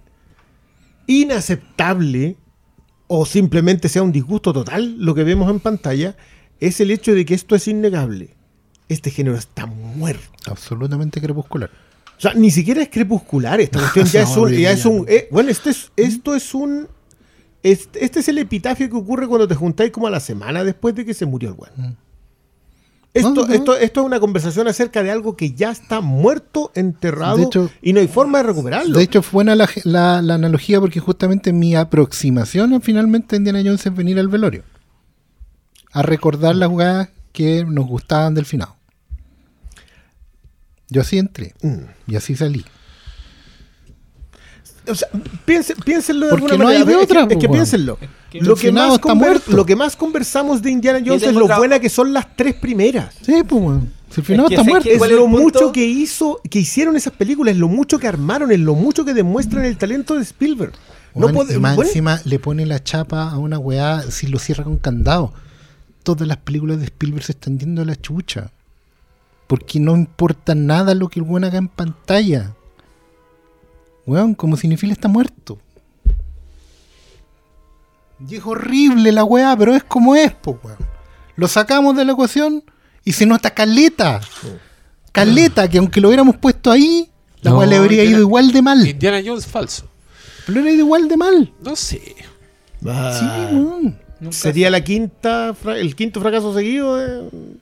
inaceptable, 1.08 2.38
o 3.08 3.26
simplemente 3.26 3.90
sea 3.90 4.02
un 4.04 4.12
disgusto 4.12 4.54
total 4.54 4.96
lo 4.98 5.14
que 5.16 5.24
vemos 5.24 5.50
en 5.50 5.60
pantalla, 5.60 6.16
es 6.60 6.80
el 6.80 6.92
hecho 6.92 7.14
de 7.14 7.26
que 7.26 7.34
esto 7.34 7.56
es 7.56 7.68
innegable. 7.68 8.36
Este 8.90 9.12
género 9.12 9.38
está 9.38 9.66
muerto. 9.66 10.24
Absolutamente 10.46 11.22
crepuscular. 11.22 11.70
O 12.18 12.22
sea, 12.22 12.34
ni 12.34 12.52
siquiera 12.52 12.82
es 12.82 12.90
crepuscular. 12.90 13.60
Esta 13.62 13.80
cuestión 13.94 14.06
ya, 14.06 14.22
es 14.24 14.38
un, 14.38 14.52
ya 14.52 14.72
es 14.72 14.86
un- 14.86 14.92
brillante. 15.06 15.16
eh, 15.18 15.28
bueno, 15.32 15.50
este 15.50 15.70
es, 15.72 15.92
esto 15.98 16.36
es 16.36 16.54
un. 16.54 16.88
Este, 17.64 18.04
este 18.04 18.20
es 18.20 18.28
el 18.28 18.38
epitafio 18.40 18.90
que 18.90 18.96
ocurre 18.96 19.28
cuando 19.28 19.48
te 19.48 19.56
juntáis 19.56 19.92
como 19.92 20.08
a 20.08 20.12
la 20.12 20.20
semana 20.20 20.64
después 20.64 20.94
de 20.96 21.06
que 21.06 21.14
se 21.14 21.26
murió 21.26 21.50
el 21.50 21.56
weón. 21.58 21.74
Mm. 21.92 21.96
Esto, 23.14 23.48
esto, 23.48 23.76
esto 23.78 24.00
es 24.02 24.06
una 24.08 24.20
conversación 24.20 24.68
acerca 24.68 25.04
de 25.04 25.12
algo 25.12 25.36
que 25.38 25.52
ya 25.54 25.70
está 25.70 26.02
muerto, 26.02 26.72
enterrado 26.74 27.38
hecho- 27.44 27.70
y 27.82 27.94
no 27.94 28.00
hay 28.00 28.08
forma 28.08 28.40
de 28.40 28.46
recuperarlo. 28.46 28.98
De 28.98 29.04
hecho, 29.04 29.22
fue 29.22 29.38
buena 29.44 29.56
la, 29.56 29.70
la- 29.84 30.22
la 30.24 30.34
analogía 30.34 30.80
porque 30.82 31.00
justamente 31.00 31.54
mi 31.54 31.76
aproximación 31.76 32.82
finalmente 32.82 33.36
a 33.36 33.38
Indiana 33.38 33.62
Jones 33.64 33.86
es 33.86 33.96
venir 33.96 34.18
al 34.18 34.30
velorio. 34.30 34.64
A 35.92 36.02
recordar 36.02 36.56
las 36.56 36.70
jugadas 36.70 37.10
que 37.34 37.64
nos 37.66 37.86
gustaban 37.86 38.34
del 38.34 38.46
final. 38.46 38.70
Yo 40.94 41.02
así 41.02 41.18
entré 41.18 41.54
Mm. 41.62 42.12
y 42.12 42.16
así 42.16 42.36
salí. 42.36 42.64
O 44.88 44.96
sea, 44.96 45.08
piense- 45.46 45.76
piénsenlo 45.84 46.26
de 46.26 46.30
Porque 46.32 46.46
alguna 46.54 46.64
no 46.66 46.70
hay 46.70 46.80
manera. 46.80 46.98
de 46.98 47.04
Es 47.04 47.10
otra, 47.10 47.28
que, 47.28 47.34
es 47.36 47.40
que 47.40 47.48
pues, 47.48 47.58
piénsenlo. 47.58 47.98
que 48.30 48.42
Lo 48.42 48.54
el 48.54 48.60
que, 48.60 48.68
finado 48.68 48.88
más 48.90 48.96
está 49.00 49.10
conver- 49.14 49.16
muerto. 49.18 49.52
lo 49.52 49.66
que 49.66 49.76
más 49.76 49.96
conversamos 49.96 50.62
de 50.62 50.72
Indiana 50.72 51.00
Jones 51.06 51.24
es 51.24 51.34
lo 51.34 51.48
buena 51.48 51.80
que 51.80 51.90
son 51.90 52.12
las 52.14 52.36
tres 52.36 52.54
primeras. 52.56 53.16
Sí, 53.22 53.44
pues. 53.48 53.80
Si 54.10 54.20
el 54.22 54.26
final 54.28 54.46
Es 54.46 54.50
que 54.50 54.56
está 54.56 54.64
muerto. 54.70 54.90
Es 54.90 54.98
¿Cuál 55.00 55.12
es 55.12 55.18
lo 55.18 55.28
mucho 55.28 55.72
que 55.72 55.86
hizo, 55.86 56.40
que 56.50 56.60
hicieron 56.60 56.96
esas 56.96 57.14
películas, 57.14 57.54
es 57.56 57.60
lo 57.60 57.68
mucho 57.70 57.98
que 57.98 58.08
armaron, 58.08 58.52
es 58.52 58.60
lo 58.60 58.76
mucho 58.76 59.06
que 59.06 59.14
demuestran 59.14 59.66
el 59.66 59.78
talento 59.78 60.16
de 60.16 60.22
Spielberg. 60.24 60.74
No 61.16 61.28
Weón, 61.28 61.36
puede- 61.36 61.60
más 61.60 61.78
encima 61.80 62.20
le 62.26 62.38
pone 62.40 62.66
la 62.66 62.84
chapa 62.84 63.30
a 63.30 63.38
una 63.38 63.58
weá 63.58 64.04
si 64.12 64.28
lo 64.28 64.38
cierra 64.38 64.64
con 64.66 64.78
candado. 64.78 65.34
Todas 66.04 66.28
las 66.28 66.38
películas 66.38 66.80
de 66.80 66.86
Spielberg 66.86 67.24
se 67.24 67.32
están 67.32 67.58
yendo 67.58 67.82
a 67.82 67.86
la 67.86 67.96
chucha. 67.96 68.52
Porque 69.54 69.80
no 69.80 69.96
importa 69.96 70.56
nada 70.56 70.96
lo 70.96 71.10
que 71.10 71.20
el 71.20 71.28
weón 71.28 71.44
haga 71.44 71.60
en 71.60 71.68
pantalla. 71.68 72.56
Weón, 74.08 74.34
como 74.34 74.58
Cinefil 74.58 74.90
está 74.90 75.08
muerto. 75.08 75.60
Y 78.28 78.36
es 78.38 78.44
horrible 78.44 79.12
la 79.12 79.24
weá, 79.24 79.56
pero 79.56 79.76
es 79.76 79.84
como 79.84 80.16
es, 80.16 80.32
po, 80.34 80.60
weón. 80.64 80.80
Lo 81.36 81.48
sacamos 81.48 81.96
de 81.96 82.04
la 82.04 82.14
ecuación 82.14 82.64
y 83.06 83.12
se 83.12 83.28
nota 83.28 83.52
caleta. 83.52 84.22
Caleta, 85.12 85.70
que 85.70 85.78
aunque 85.78 86.02
lo 86.02 86.08
hubiéramos 86.08 86.36
puesto 86.38 86.72
ahí, 86.72 87.12
la 87.44 87.52
No, 87.52 87.60
weá 87.60 87.68
le 87.68 87.76
habría 87.76 88.00
Indiana- 88.06 88.10
ido 88.18 88.20
igual 88.28 88.52
de 88.54 88.62
mal. 88.64 88.88
Indiana 88.88 89.22
Jones 89.24 89.46
falso. 89.46 89.86
Pero 90.48 90.54
le 90.54 90.60
habría 90.62 90.74
ido 90.78 90.86
igual 90.86 91.08
de 91.08 91.18
mal. 91.18 91.54
No 91.64 91.76
sé. 91.76 92.02
ah, 92.88 93.18
Sí, 93.20 93.56
weón. 93.56 94.00
Nunca 94.20 94.36
sería 94.36 94.72
la 94.72 94.84
quinta, 94.84 95.56
el 95.76 95.96
quinto 95.96 96.20
fracaso 96.22 96.56
seguido. 96.56 96.96
de- 96.96 97.62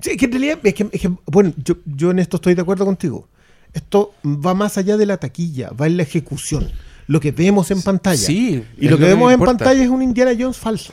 Sí, 0.00 0.10
es 0.10 0.16
que 0.16 0.26
en 0.26 0.32
realidad, 0.32 0.58
es 0.62 0.74
que, 0.74 0.88
es 0.92 1.00
que, 1.00 1.10
bueno, 1.26 1.52
yo, 1.64 1.74
yo 1.86 2.10
en 2.10 2.18
esto 2.18 2.36
estoy 2.36 2.54
de 2.54 2.62
acuerdo 2.62 2.84
contigo. 2.84 3.28
Esto 3.72 4.14
va 4.24 4.54
más 4.54 4.78
allá 4.78 4.96
de 4.96 5.06
la 5.06 5.16
taquilla, 5.18 5.70
va 5.70 5.86
en 5.86 5.96
la 5.96 6.02
ejecución. 6.04 6.70
Lo 7.06 7.20
que 7.20 7.32
vemos 7.32 7.70
en 7.70 7.82
pantalla. 7.82 8.16
Sí, 8.18 8.62
Y 8.78 8.88
lo 8.88 8.98
que 8.98 9.04
vemos 9.04 9.32
en 9.32 9.40
pantalla 9.40 9.82
es 9.82 9.88
un 9.88 10.02
Indiana 10.02 10.32
Jones 10.38 10.56
falso. 10.58 10.92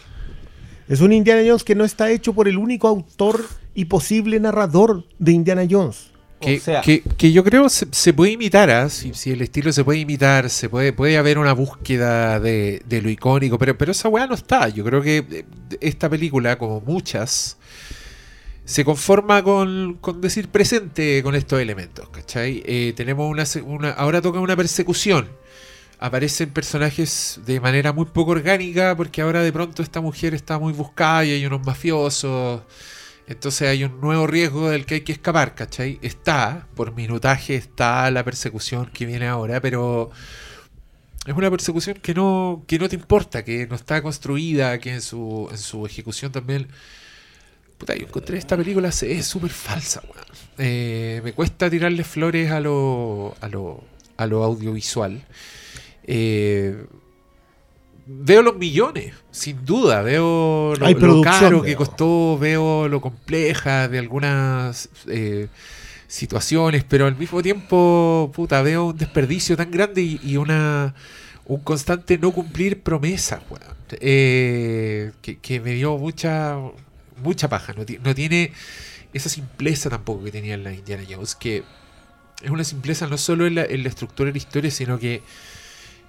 Es 0.88 1.02
un 1.02 1.12
Indiana 1.14 1.42
Jones 1.46 1.64
que 1.64 1.76
no 1.76 1.84
está 1.84 2.10
hecho 2.12 2.34
por 2.34 2.48
el 2.48 2.58
único 2.58 2.88
autor 2.88 3.44
y 3.74 3.86
posible 3.86 4.40
narrador 4.40 5.04
de 5.20 5.32
Indiana 5.34 5.64
Jones. 5.70 6.12
Que, 6.40 6.58
O 6.58 6.60
sea- 6.60 6.82
que, 6.82 7.02
que 7.02 7.32
yo 7.32 7.44
creo 7.44 7.70
se, 7.70 7.88
se 7.92 8.14
puede 8.14 8.34
imitar, 8.34 8.70
¿ah? 8.70 8.90
si, 8.90 9.14
si 9.14 9.32
el 9.32 9.42
estilo 9.42 9.72
se 9.74 9.84
puede 9.84 10.00
imitar, 10.00 10.50
se 10.50 10.70
puede, 10.70 10.94
puede 10.94 11.18
haber 11.18 11.38
una 11.38 11.54
búsqueda 11.54 12.40
de, 12.40 12.82
de 12.88 13.02
lo 13.02 13.10
icónico, 13.10 13.58
pero, 13.58 13.78
pero 13.78 13.92
esa 13.94 14.10
weá 14.10 14.28
no 14.28 14.36
está. 14.36 14.70
Yo 14.70 14.84
creo 14.84 15.02
que 15.02 15.26
eh, 15.32 15.46
esta 15.82 16.10
película, 16.10 16.58
como 16.58 16.82
muchas, 16.82 17.58
se 18.66 18.84
conforma 18.84 19.44
con, 19.44 19.98
con 20.02 20.22
decir 20.22 20.50
presente 20.50 21.22
con 21.24 21.36
estos 21.36 21.62
elementos, 21.62 22.10
¿cachai? 22.10 22.64
Eh, 22.66 22.94
tenemos 22.96 23.30
una, 23.64 23.92
ahora 23.92 24.22
toca 24.22 24.40
una 24.40 24.56
persecución. 24.56 25.30
Aparecen 26.00 26.50
personajes 26.50 27.40
de 27.46 27.60
manera 27.62 27.94
muy 27.94 28.06
poco 28.06 28.32
orgánica 28.32 28.96
porque 28.98 29.22
ahora 29.22 29.44
de 29.44 29.54
pronto 29.54 29.82
esta 29.82 30.02
mujer 30.02 30.34
está 30.34 30.60
muy 30.60 30.74
buscada 30.74 31.24
y 31.26 31.32
hay 31.32 31.46
unos 31.46 31.66
mafiosos. 31.66 32.64
Entonces 33.28 33.70
hay 33.70 33.84
un 33.84 34.02
nuevo 34.02 34.28
riesgo 34.28 34.70
del 34.70 34.86
que 34.86 34.96
hay 34.96 35.02
que 35.02 35.14
escapar, 35.14 35.56
¿cachai? 35.56 36.00
Está, 36.02 36.68
por 36.76 36.94
minutaje 36.96 37.56
está 37.56 38.10
la 38.12 38.24
persecución 38.24 38.88
que 38.88 39.06
viene 39.06 39.28
ahora, 39.28 39.62
pero 39.62 40.12
es 41.26 41.34
una 41.36 41.50
persecución 41.52 41.98
que 42.02 42.14
no, 42.14 42.64
que 42.68 42.80
no 42.80 42.90
te 42.90 42.96
importa, 42.96 43.44
que 43.46 43.68
no 43.68 43.76
está 43.76 44.02
construida, 44.02 44.80
que 44.80 44.94
en 44.94 45.02
su, 45.02 45.48
en 45.52 45.58
su 45.60 45.86
ejecución 45.86 46.32
también... 46.32 46.68
Puta, 47.86 48.00
yo 48.00 48.08
encontré 48.08 48.40
esta 48.40 48.58
película, 48.58 48.90
es 48.90 49.26
súper 49.28 49.52
falsa, 49.52 50.02
weón. 50.12 50.26
Eh, 50.58 51.22
me 51.24 51.34
cuesta 51.34 51.70
tirarle 51.70 52.04
flores 52.04 52.50
a 52.50 52.60
lo, 52.60 53.36
a 53.42 53.48
lo, 53.48 53.84
a 54.18 54.26
lo 54.26 54.44
audiovisual. 54.44 55.24
Eh, 56.04 56.84
veo 58.08 58.42
los 58.42 58.58
millones, 58.58 59.14
sin 59.30 59.64
duda. 59.64 60.02
Veo 60.02 60.74
lo, 60.76 61.22
caro 61.22 61.62
que 61.62 61.76
costó, 61.76 62.40
veo 62.40 62.88
lo 62.88 63.02
compleja 63.02 63.88
de 63.88 64.00
algunas 64.00 64.90
eh, 65.08 65.50
situaciones, 66.08 66.84
pero 66.86 67.06
al 67.06 67.16
mismo 67.16 67.44
tiempo, 67.44 68.32
puta, 68.34 68.64
veo 68.64 68.86
un 68.86 68.98
desperdicio 68.98 69.56
tan 69.56 69.70
grande 69.70 70.02
y, 70.02 70.20
y 70.24 70.38
una 70.38 70.96
un 71.46 71.60
constante 71.60 72.18
no 72.18 72.32
cumplir 72.32 72.82
promesas, 72.82 73.42
weón. 73.48 73.76
Eh, 73.92 75.12
que, 75.22 75.38
que 75.38 75.60
me 75.60 75.74
dio 75.74 75.96
mucha 76.00 76.58
mucha 77.18 77.50
paja. 77.50 77.74
No, 77.74 77.86
ti- 77.86 78.00
no 78.04 78.14
tiene 78.16 78.52
esa 79.14 79.30
simpleza 79.30 79.90
tampoco 79.90 80.24
que 80.26 80.32
tenía 80.32 80.56
en 80.56 80.64
la 80.64 80.74
Indiana 80.74 81.04
Jones, 81.10 81.36
que 81.36 81.64
es 82.44 82.50
una 82.50 82.64
simpleza 82.64 83.08
no 83.08 83.18
solo 83.18 83.48
en 83.48 83.56
la, 83.56 83.66
en 83.66 83.84
la 83.84 83.90
estructura 83.90 84.28
de 84.28 84.34
la 84.34 84.38
historia, 84.40 84.72
sino 84.72 85.00
que 85.00 85.24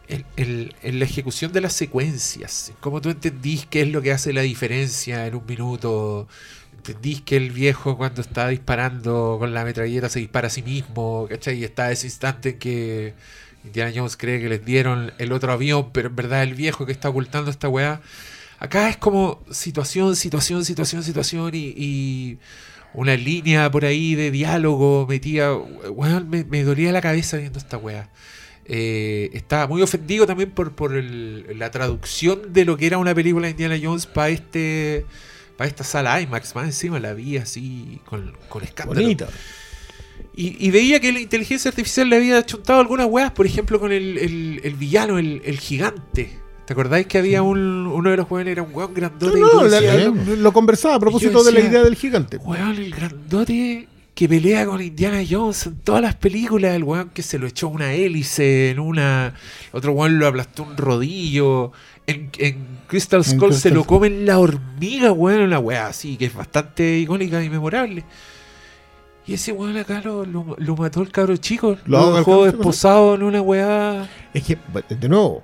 en, 0.09 0.73
la 0.83 1.05
ejecución 1.05 1.53
de 1.53 1.61
las 1.61 1.73
secuencias. 1.73 2.69
en 2.71 2.77
Cómo 2.81 3.01
tú 3.01 3.11
entendís 3.11 3.67
qué 3.67 3.83
es 3.83 3.89
lo 3.89 4.03
que 4.03 4.13
hace 4.13 4.33
la 4.33 4.43
diferencia 4.43 5.27
en 5.27 5.35
un 5.35 5.45
minuto. 5.47 6.29
Entendís 6.77 7.23
que 7.23 7.37
el 7.37 7.51
viejo 7.51 7.97
cuando 7.97 8.21
está 8.21 8.49
disparando 8.49 9.37
con 9.41 9.53
la 9.55 9.65
metralleta 9.65 10.09
se 10.09 10.21
dispara 10.21 10.47
a 10.47 10.51
sí 10.51 10.63
mismo, 10.63 11.27
¿cachai? 11.29 11.59
Y 11.59 11.65
está 11.65 11.91
ese 11.91 12.07
instante 12.07 12.51
en 12.51 12.59
que 12.59 13.15
Indiana 13.65 13.93
Jones 13.95 14.17
cree 14.17 14.41
que 14.41 14.49
les 14.49 14.65
dieron 14.65 15.13
el 15.19 15.33
otro 15.33 15.53
avión, 15.53 15.91
pero 15.93 16.09
en 16.09 16.17
verdad 16.17 16.43
el 16.45 16.55
viejo 16.55 16.87
que 16.87 16.93
está 16.93 17.09
ocultando 17.09 17.51
esta 17.51 17.69
weá. 17.69 18.01
Acá 18.67 18.89
es 18.89 18.97
como 18.97 19.43
situación, 19.51 20.17
situación, 20.17 20.65
situación, 20.65 21.03
situación 21.03 21.51
y, 21.55 21.73
y 21.77 22.39
una 22.95 23.15
línea 23.17 23.71
por 23.71 23.85
ahí 23.85 24.15
de 24.15 24.31
diálogo 24.31 25.07
metía. 25.09 25.53
Weón, 25.55 26.29
me, 26.29 26.45
me 26.45 26.63
dolía 26.65 26.91
la 26.93 27.01
cabeza 27.01 27.37
viendo 27.37 27.59
esta 27.59 27.79
weá. 27.79 28.11
Eh, 28.69 29.31
estaba 29.33 29.69
muy 29.69 29.81
ofendido 29.83 30.27
también 30.27 30.51
por, 30.51 30.75
por 30.75 30.97
el- 30.97 31.57
la 31.59 31.71
traducción 31.71 32.53
de 32.53 32.65
lo 32.65 32.77
que 32.77 32.87
era 32.89 32.99
una 32.99 33.15
película 33.15 33.47
de 33.47 33.53
Indiana 33.53 33.79
Jones 33.81 34.07
para 34.07 34.31
este 34.31 35.07
para 35.57 35.69
esta 35.69 35.85
sala 35.85 36.21
IMAX. 36.21 36.55
Más 36.57 36.65
encima 36.67 36.99
la 36.99 37.15
vi 37.15 37.37
así 37.37 38.01
con, 38.05 38.37
con 38.49 38.65
escándalo. 38.65 39.01
Bonita. 39.01 39.29
Y, 40.35 40.67
y 40.67 40.71
veía 40.71 40.99
que 41.01 41.13
la 41.13 41.21
inteligencia 41.21 41.69
artificial 41.71 42.09
le 42.11 42.17
había 42.17 42.45
chuntado 42.45 42.81
algunas 42.81 43.07
weas, 43.07 43.31
por 43.33 43.47
ejemplo, 43.47 43.79
con 43.79 43.93
el, 43.93 44.19
el- 44.19 44.61
el 44.65 44.75
villano, 44.75 45.19
el, 45.19 45.41
el 45.45 45.59
gigante. 45.61 46.39
¿Te 46.67 46.73
acordáis 46.73 47.07
que 47.07 47.19
había 47.19 47.43
un, 47.43 47.87
uno 47.87 48.11
de 48.11 48.17
los 48.17 48.31
weones 48.31 48.53
era 48.53 48.63
un 48.63 48.75
weón 48.75 48.93
grandote? 48.93 49.39
No, 49.41 49.63
no, 49.63 49.69
la- 49.69 50.37
lo 50.37 50.53
conversaba 50.53 50.97
a 50.97 51.01
propósito 51.01 51.43
de 51.45 51.53
la 51.53 51.61
idea 51.61 51.83
del 51.85 51.95
gigante. 51.95 52.39
Weón, 52.39 52.77
el 52.77 52.91
grandote 52.93 53.89
que 54.15 54.29
pelea 54.29 54.65
con 54.67 54.81
Indiana 54.83 55.21
Jones 55.29 55.67
en 55.67 55.77
todas 55.81 56.01
las 56.03 56.15
películas, 56.17 56.75
el 56.75 56.83
weón 56.85 57.11
que 57.11 57.23
se 57.23 57.39
lo 57.39 57.47
echó 57.47 57.69
una 57.69 57.93
hélice 57.93 58.71
en 58.71 58.81
una, 58.81 59.35
otro 59.73 59.93
weón 59.93 60.19
lo 60.19 60.27
aplastó 60.27 60.65
un 60.65 60.77
rodillo, 60.77 61.71
en, 62.07 62.31
en 62.39 62.67
Crystal 62.89 63.19
En 63.21 63.25
Skull 63.25 63.53
se 63.55 63.71
lo 63.71 63.85
comen 63.85 64.25
la 64.27 64.39
hormiga, 64.39 65.13
weón, 65.13 65.43
una 65.43 65.59
weá 65.59 65.87
así, 65.87 66.17
que 66.17 66.25
es 66.27 66.35
bastante 66.35 66.99
icónica 66.99 67.45
y 67.45 67.51
memorable. 67.51 68.05
Y 69.27 69.35
ese 69.35 69.53
weón 69.53 69.77
acá 69.77 70.01
lo, 70.05 70.25
lo- 70.25 70.57
lo 70.59 70.77
mató 70.77 71.03
el 71.03 71.11
cabro 71.13 71.37
chico, 71.37 71.77
Lo 71.85 71.99
lo, 72.11 72.17
dejó 72.17 72.31
cabro 72.39 72.51
chico, 72.51 72.63
esposado 72.63 73.15
en 73.17 73.23
una 73.23 73.41
weá. 73.43 74.09
Es 74.35 74.43
que, 74.45 74.57
de 74.89 75.09
nuevo. 75.09 75.43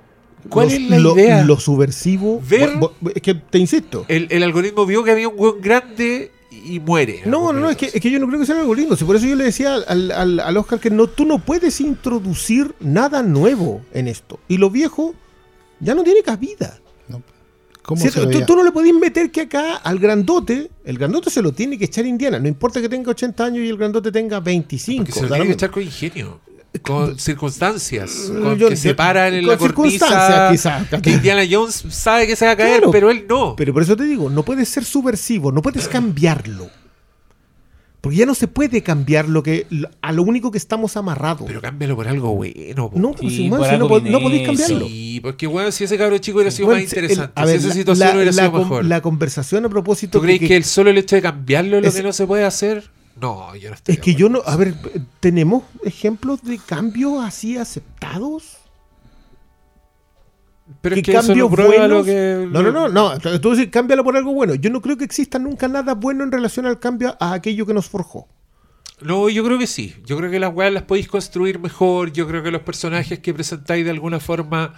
¿Cuál 0.49 0.67
lo- 0.67 0.73
es 0.73 0.81
la 0.89 0.99
lo, 0.99 1.13
idea? 1.15 1.43
Lo 1.43 1.59
subversivo. 1.59 2.41
Ver- 2.47 2.77
bo- 2.77 2.93
bo- 2.99 3.11
es 3.13 3.21
que 3.21 3.33
te 3.35 3.57
insisto. 3.59 4.05
El, 4.07 4.27
el 4.29 4.43
algoritmo 4.43 4.85
vio 4.85 5.03
que 5.03 5.11
había 5.11 5.27
un 5.27 5.35
weón 5.37 5.61
grande 5.61 6.31
y 6.51 6.79
muere. 6.79 7.21
No, 7.25 7.51
no, 7.51 7.59
no, 7.59 7.69
es 7.69 7.77
que, 7.77 7.85
es 7.87 7.99
que 8.01 8.11
yo 8.11 8.19
no 8.19 8.27
creo 8.27 8.39
que 8.39 8.45
sea 8.45 8.59
algo 8.59 8.75
lindo. 8.75 8.95
Si 8.95 9.03
por 9.05 9.15
eso 9.15 9.25
yo 9.25 9.35
le 9.35 9.45
decía 9.45 9.75
al, 9.75 10.11
al, 10.11 10.39
al 10.39 10.57
Oscar 10.57 10.79
que 10.79 10.89
no, 10.89 11.07
tú 11.07 11.25
no 11.25 11.39
puedes 11.39 11.81
introducir 11.81 12.75
nada 12.79 13.23
nuevo 13.23 13.81
en 13.93 14.07
esto. 14.07 14.39
Y 14.47 14.57
lo 14.57 14.69
viejo 14.69 15.15
ya 15.79 15.95
no 15.95 16.03
tiene 16.03 16.21
cabida. 16.21 16.79
¿Cómo 17.81 17.99
se 18.01 18.11
Tú, 18.11 18.25
veía? 18.29 18.45
tú 18.45 18.55
no 18.55 18.63
le 18.63 18.71
podés 18.71 18.93
meter 18.93 19.29
que 19.29 19.41
acá 19.41 19.75
al 19.75 19.99
grandote, 19.99 20.71
el 20.85 20.97
grandote 20.97 21.29
se 21.29 21.41
lo 21.41 21.51
tiene 21.51 21.77
que 21.77 21.83
echar 21.83 22.05
Indiana. 22.05 22.39
No 22.39 22.47
importa 22.47 22.79
que 22.79 22.87
tenga 22.87 23.11
80 23.11 23.43
años 23.43 23.65
y 23.65 23.67
el 23.67 23.75
grandote 23.75 24.09
tenga 24.09 24.39
25. 24.39 24.99
Porque 25.03 25.11
se 25.11 25.21
lo 25.23 25.27
tiene 25.27 25.47
que 25.47 25.51
echar 25.51 25.69
con 25.69 25.83
ingenio. 25.83 26.39
Con 26.81 27.19
circunstancias. 27.19 28.31
Eh, 28.35 28.39
Con 28.41 28.57
yo- 28.57 28.69
que 28.69 28.75
se 28.75 28.95
paran 28.95 29.33
en 29.33 29.45
con 29.45 29.53
la 29.53 29.59
circunstancias, 29.59 30.39
cornisa. 30.41 30.85
quizás. 30.89 31.01
Que 31.01 31.11
Indiana 31.11 31.43
Jones 31.49 31.83
sabe 31.89 32.25
que 32.25 32.35
se 32.35 32.45
va 32.45 32.51
a 32.51 32.55
caer, 32.57 32.77
Claro. 32.77 32.91
pero 32.91 33.11
él 33.11 33.25
no. 33.29 33.55
Pero 33.55 33.73
por 33.73 33.83
eso 33.83 33.95
te 33.95 34.03
digo, 34.05 34.29
no 34.29 34.43
puedes 34.43 34.69
ser 34.69 34.83
subversivo, 34.83 35.51
no 35.51 35.61
puedes 35.61 35.87
cambiarlo. 35.87 36.69
Porque 38.01 38.17
ya 38.17 38.25
no 38.25 38.35
se 38.35 38.49
puede 38.49 38.83
cambiar 38.83 39.29
lo 39.29 39.43
que 39.43 39.65
a 40.01 40.11
lo 40.11 40.23
único 40.23 40.51
que 40.51 40.57
estamos 40.57 40.97
amarrados. 40.97 41.43
Pero 41.47 41.61
cámbialo 41.61 41.95
por 41.95 42.07
algo 42.09 42.35
bueno. 42.35 42.89
po. 42.91 42.99
no, 42.99 43.13
Sí, 43.17 43.29
si, 43.29 43.47
bueno, 43.49 43.59
por 43.87 44.01
si 44.01 44.09
no, 44.09 44.17
algo 44.17 44.27
podéis 44.29 44.45
cambiarlo. 44.45 44.87
Sí, 44.87 45.19
porque 45.21 45.47
bueno, 45.47 45.71
si 45.71 45.85
ese 45.85 45.97
cabro 45.97 46.17
chico 46.17 46.37
hubiera 46.39 46.51
sido 46.51 46.65
Bueno, 46.65 46.81
más 46.83 46.91
el- 46.91 46.99
interesante, 47.03 47.31
a 47.41 47.45
ver, 47.45 47.61
si 47.61 47.67
esa 47.67 47.75
situación 47.75 48.07
la- 48.09 48.15
hubiera 48.15 48.31
la 48.33 48.47
sido 48.47 48.59
mejor. 48.59 48.83
La 48.85 49.01
conversación 49.01 49.63
a 49.65 49.69
propósito 49.69 50.17
¿Tú 50.19 50.23
crees 50.25 50.39
que, 50.41 50.47
que, 50.49 50.57
el 50.57 50.65
solo 50.65 50.89
el 50.89 50.97
hecho 50.97 51.15
de 51.15 51.21
cambiarlo 51.21 51.77
es 51.77 51.85
lo 51.85 51.91
que 51.93 52.03
no 52.03 52.11
se 52.11 52.27
puede 52.27 52.43
hacer? 52.43 52.89
No, 53.19 53.55
yo 53.55 53.69
no 53.69 53.75
estoy 53.75 53.95
es 53.95 54.01
que 54.01 54.15
yo 54.15 54.27
no, 54.29 54.41
a 54.45 54.55
ver, 54.55 54.73
tenemos 55.19 55.63
ejemplos 55.83 56.41
de 56.43 56.57
cambios 56.57 57.23
así 57.23 57.57
aceptados. 57.57 58.57
Pero 60.81 60.95
es 60.95 61.01
que 61.03 61.11
que 61.11 61.17
eso 61.17 61.21
no 61.21 61.27
cambios 61.27 61.51
prueba 61.51 61.87
lo 61.87 62.03
buenos- 62.03 62.05
que. 62.05 62.47
No, 62.49 62.63
no, 62.63 62.71
no, 62.71 62.89
no. 62.89 63.39
Tú 63.41 63.51
dices, 63.51 63.67
cámbialo 63.69 64.03
por 64.03 64.15
algo 64.15 64.33
bueno. 64.33 64.55
Yo 64.55 64.69
no 64.69 64.81
creo 64.81 64.97
que 64.97 65.03
exista 65.03 65.37
nunca 65.37 65.67
nada 65.67 65.93
bueno 65.93 66.23
en 66.23 66.31
relación 66.31 66.65
al 66.65 66.79
cambio 66.79 67.15
a 67.19 67.33
aquello 67.33 67.65
que 67.65 67.73
nos 67.73 67.89
forjó. 67.89 68.27
No, 69.01 69.27
yo 69.29 69.43
creo 69.43 69.59
que 69.59 69.67
sí. 69.67 69.95
Yo 70.05 70.17
creo 70.17 70.31
que 70.31 70.39
las 70.39 70.53
weas 70.53 70.71
las 70.71 70.83
podéis 70.83 71.07
construir 71.07 71.59
mejor. 71.59 72.13
Yo 72.13 72.27
creo 72.27 72.41
que 72.43 72.51
los 72.51 72.61
personajes 72.61 73.19
que 73.19 73.33
presentáis 73.33 73.83
de 73.83 73.91
alguna 73.91 74.19
forma 74.21 74.73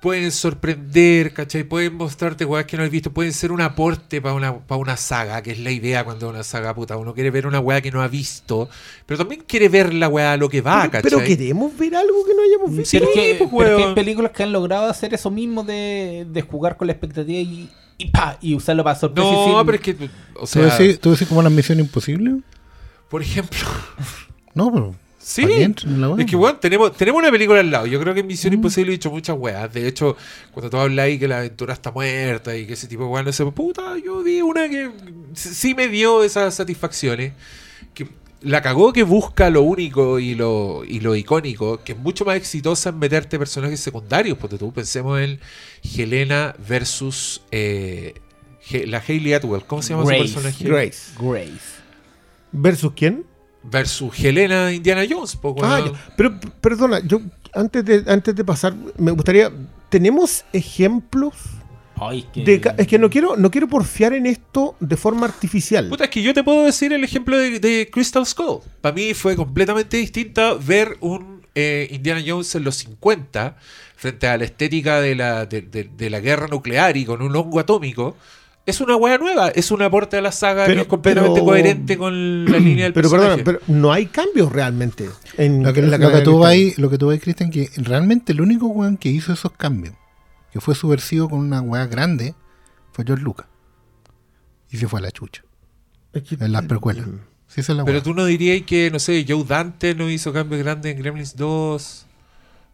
pueden 0.00 0.30
sorprender, 0.30 1.32
¿cachai? 1.32 1.64
Pueden 1.64 1.94
mostrarte 1.96 2.44
weas 2.44 2.66
que 2.66 2.76
no 2.76 2.82
has 2.84 2.90
visto. 2.90 3.10
Pueden 3.12 3.32
ser 3.32 3.50
un 3.50 3.60
aporte 3.60 4.20
para 4.20 4.34
una, 4.34 4.58
para 4.58 4.78
una 4.80 4.96
saga, 4.96 5.42
que 5.42 5.52
es 5.52 5.58
la 5.58 5.70
idea 5.70 6.04
cuando 6.04 6.28
una 6.28 6.42
saga 6.44 6.74
puta. 6.74 6.96
Uno 6.96 7.14
quiere 7.14 7.30
ver 7.30 7.46
una 7.46 7.60
wea 7.60 7.80
que 7.80 7.90
no 7.90 8.02
ha 8.02 8.08
visto, 8.08 8.68
pero 9.06 9.18
también 9.18 9.42
quiere 9.46 9.68
ver 9.68 9.92
la 9.94 10.08
wea 10.08 10.32
a 10.32 10.36
lo 10.36 10.48
que 10.48 10.60
va, 10.60 10.82
¿cachai? 10.90 11.02
pero 11.02 11.18
queremos 11.24 11.76
ver 11.76 11.96
algo 11.96 12.24
que 12.24 12.34
no 12.34 12.42
hayamos 12.42 12.76
visto. 12.76 12.98
Pero, 12.98 13.12
que, 13.12 13.36
pues, 13.38 13.50
pero 13.64 13.76
que 13.78 13.84
hay 13.84 13.94
películas 13.94 14.30
que 14.32 14.42
han 14.42 14.52
logrado 14.52 14.88
hacer 14.88 15.12
eso 15.14 15.30
mismo 15.30 15.64
de, 15.64 16.26
de 16.30 16.42
jugar 16.42 16.76
con 16.76 16.86
la 16.86 16.92
expectativa 16.92 17.38
y, 17.40 17.68
y, 17.98 18.10
pa, 18.10 18.38
y 18.40 18.54
usarlo 18.54 18.84
para 18.84 18.98
sorpresa. 18.98 19.28
No, 19.30 19.44
sin- 19.56 19.66
pero 19.66 19.74
es 19.76 19.80
que, 19.82 19.96
o 20.36 20.46
¿Tú 20.46 20.60
decís, 20.60 21.00
tú 21.00 21.10
decís 21.12 21.26
como 21.26 21.42
la 21.42 21.50
misión 21.50 21.80
imposible? 21.80 22.36
por 23.08 23.22
ejemplo, 23.22 23.58
No, 24.54 24.70
pero. 24.72 24.94
Sí, 25.26 25.42
es 25.42 26.26
que 26.26 26.36
bueno, 26.36 26.56
tenemos, 26.58 26.96
tenemos 26.96 27.20
una 27.20 27.32
película 27.32 27.58
al 27.58 27.68
lado. 27.68 27.86
Yo 27.86 27.98
creo 27.98 28.14
que 28.14 28.20
en 28.20 28.28
Misión 28.28 28.52
Imposible 28.52 28.92
he 28.92 28.96
dicho 28.96 29.10
muchas 29.10 29.36
weas. 29.36 29.74
De 29.74 29.88
hecho, 29.88 30.16
cuando 30.52 30.70
tú 30.70 30.76
hablas 30.76 31.04
ahí 31.04 31.18
que 31.18 31.26
la 31.26 31.38
aventura 31.38 31.74
está 31.74 31.90
muerta 31.90 32.56
y 32.56 32.64
que 32.64 32.74
ese 32.74 32.86
tipo 32.86 33.02
de 33.02 33.08
weas 33.08 33.26
no 33.26 33.32
se. 33.32 33.44
Puta, 33.46 33.98
yo 33.98 34.22
vi 34.22 34.40
una 34.40 34.68
que 34.68 34.88
sí 35.34 35.74
me 35.74 35.88
dio 35.88 36.22
esas 36.22 36.54
satisfacciones. 36.54 37.32
Que 37.92 38.08
la 38.42 38.62
cagó 38.62 38.92
que 38.92 39.02
busca 39.02 39.50
lo 39.50 39.62
único 39.62 40.20
y 40.20 40.36
lo, 40.36 40.84
y 40.86 41.00
lo 41.00 41.16
icónico, 41.16 41.82
que 41.82 41.94
es 41.94 41.98
mucho 41.98 42.24
más 42.24 42.36
exitosa 42.36 42.90
en 42.90 43.00
meterte 43.00 43.36
personajes 43.36 43.80
secundarios. 43.80 44.38
Porque 44.38 44.58
tú 44.58 44.72
pensemos 44.72 45.20
en 45.20 45.40
Helena 45.82 46.54
versus 46.68 47.42
eh, 47.50 48.14
la 48.86 49.02
Hayley 49.04 49.34
Atwell. 49.34 49.64
¿Cómo 49.64 49.82
se 49.82 49.92
llama 49.92 50.04
Grace. 50.04 50.28
su 50.28 50.34
personaje? 50.34 50.64
Grace. 50.64 51.12
Grace. 51.18 51.82
¿Versus 52.52 52.92
quién? 52.94 53.26
Versus 53.70 54.18
Helena 54.24 54.72
Indiana 54.72 55.04
Jones. 55.08 55.36
po, 55.36 55.54
Ah, 55.62 55.84
pero 56.16 56.38
perdona, 56.60 57.00
yo 57.04 57.20
antes 57.54 57.84
de, 57.84 58.04
antes 58.06 58.34
de 58.34 58.44
pasar, 58.44 58.74
me 58.98 59.10
gustaría. 59.10 59.50
¿Tenemos 59.88 60.44
ejemplos? 60.52 61.34
Ay, 61.98 62.18
es 62.20 62.26
que, 62.26 62.44
De, 62.58 62.74
es 62.76 62.86
que 62.86 62.98
no 62.98 63.08
quiero, 63.08 63.36
no 63.36 63.50
quiero 63.50 63.68
porfiar 63.68 64.12
en 64.12 64.26
esto 64.26 64.76
de 64.80 64.96
forma 64.96 65.24
artificial. 65.26 65.88
Puta, 65.88 66.04
es 66.04 66.10
que 66.10 66.22
yo 66.22 66.34
te 66.34 66.44
puedo 66.44 66.62
decir 66.64 66.92
el 66.92 67.02
ejemplo 67.04 67.38
de, 67.38 67.58
de 67.58 67.88
Crystal 67.90 68.26
Skull. 68.26 68.60
Para 68.82 68.94
mí 68.94 69.14
fue 69.14 69.34
completamente 69.36 69.96
distinta 69.96 70.54
ver 70.54 70.96
un 71.00 71.40
eh, 71.54 71.88
Indiana 71.90 72.22
Jones 72.26 72.54
en 72.54 72.64
los 72.64 72.74
50 72.76 73.56
frente 73.96 74.26
a 74.28 74.36
la 74.36 74.44
estética 74.44 75.00
de 75.00 75.14
la, 75.14 75.46
de, 75.46 75.62
de- 75.62 75.84
de 75.96 76.10
la 76.10 76.20
guerra 76.20 76.48
nuclear 76.48 76.96
y 76.98 77.06
con 77.06 77.22
un 77.22 77.34
hongo 77.34 77.60
atómico. 77.60 78.16
Es 78.66 78.80
una 78.80 78.96
wea 78.96 79.16
nueva, 79.16 79.48
es 79.50 79.70
un 79.70 79.80
aporte 79.82 80.16
a 80.16 80.20
la 80.20 80.32
saga 80.32 80.64
Pero- 80.66 80.74
que 80.78 80.82
es 80.82 80.88
completamente 80.88 81.34
pero- 81.34 81.44
coherente 81.46 81.96
con 81.96 82.44
la 82.46 82.58
línea 82.58 82.84
del 82.84 82.92
pero 82.94 83.08
personaje. 83.10 83.42
perdona, 83.44 83.60
pero 83.66 83.78
no 83.78 83.92
hay 83.92 84.06
cambios 84.06 84.52
realmente. 84.52 85.08
En, 85.38 85.62
Lo 85.62 85.72
que, 85.72 85.80
en 85.80 85.90
la 85.92 85.98
lo 85.98 86.10
que 86.10 86.20
tú 86.22 86.44
ahí, 86.44 86.74
lo 86.76 86.90
que 86.90 86.98
tú 86.98 87.08
Cristian, 87.20 87.50
que 87.50 87.70
realmente 87.76 88.32
el 88.32 88.40
único 88.40 88.66
weón 88.66 88.96
que 88.96 89.08
hizo 89.08 89.32
esos 89.32 89.52
cambios, 89.52 89.94
que 90.52 90.60
fue 90.60 90.74
subversivo 90.74 91.28
con 91.28 91.38
una 91.38 91.60
weá 91.60 91.86
grande, 91.86 92.34
fue 92.92 93.04
George 93.04 93.22
Lucas. 93.24 93.46
Y 94.70 94.78
se 94.78 94.88
fue 94.88 94.98
a 94.98 95.02
la 95.04 95.10
chucha. 95.12 95.42
Es 96.12 96.22
que- 96.24 96.34
En 96.44 96.50
las 96.52 96.64
precuelas. 96.64 97.06
Sí, 97.46 97.60
esa 97.60 97.72
es 97.72 97.78
la 97.78 97.84
Pero 97.84 98.02
tú 98.02 98.14
no 98.14 98.24
dirías 98.24 98.62
que, 98.66 98.90
no 98.90 98.98
sé, 98.98 99.24
Joe 99.28 99.44
Dante 99.44 99.94
no 99.94 100.10
hizo 100.10 100.32
cambios 100.32 100.60
grandes 100.62 100.92
en 100.92 100.98
Gremlins 101.00 101.36
2 101.36 102.05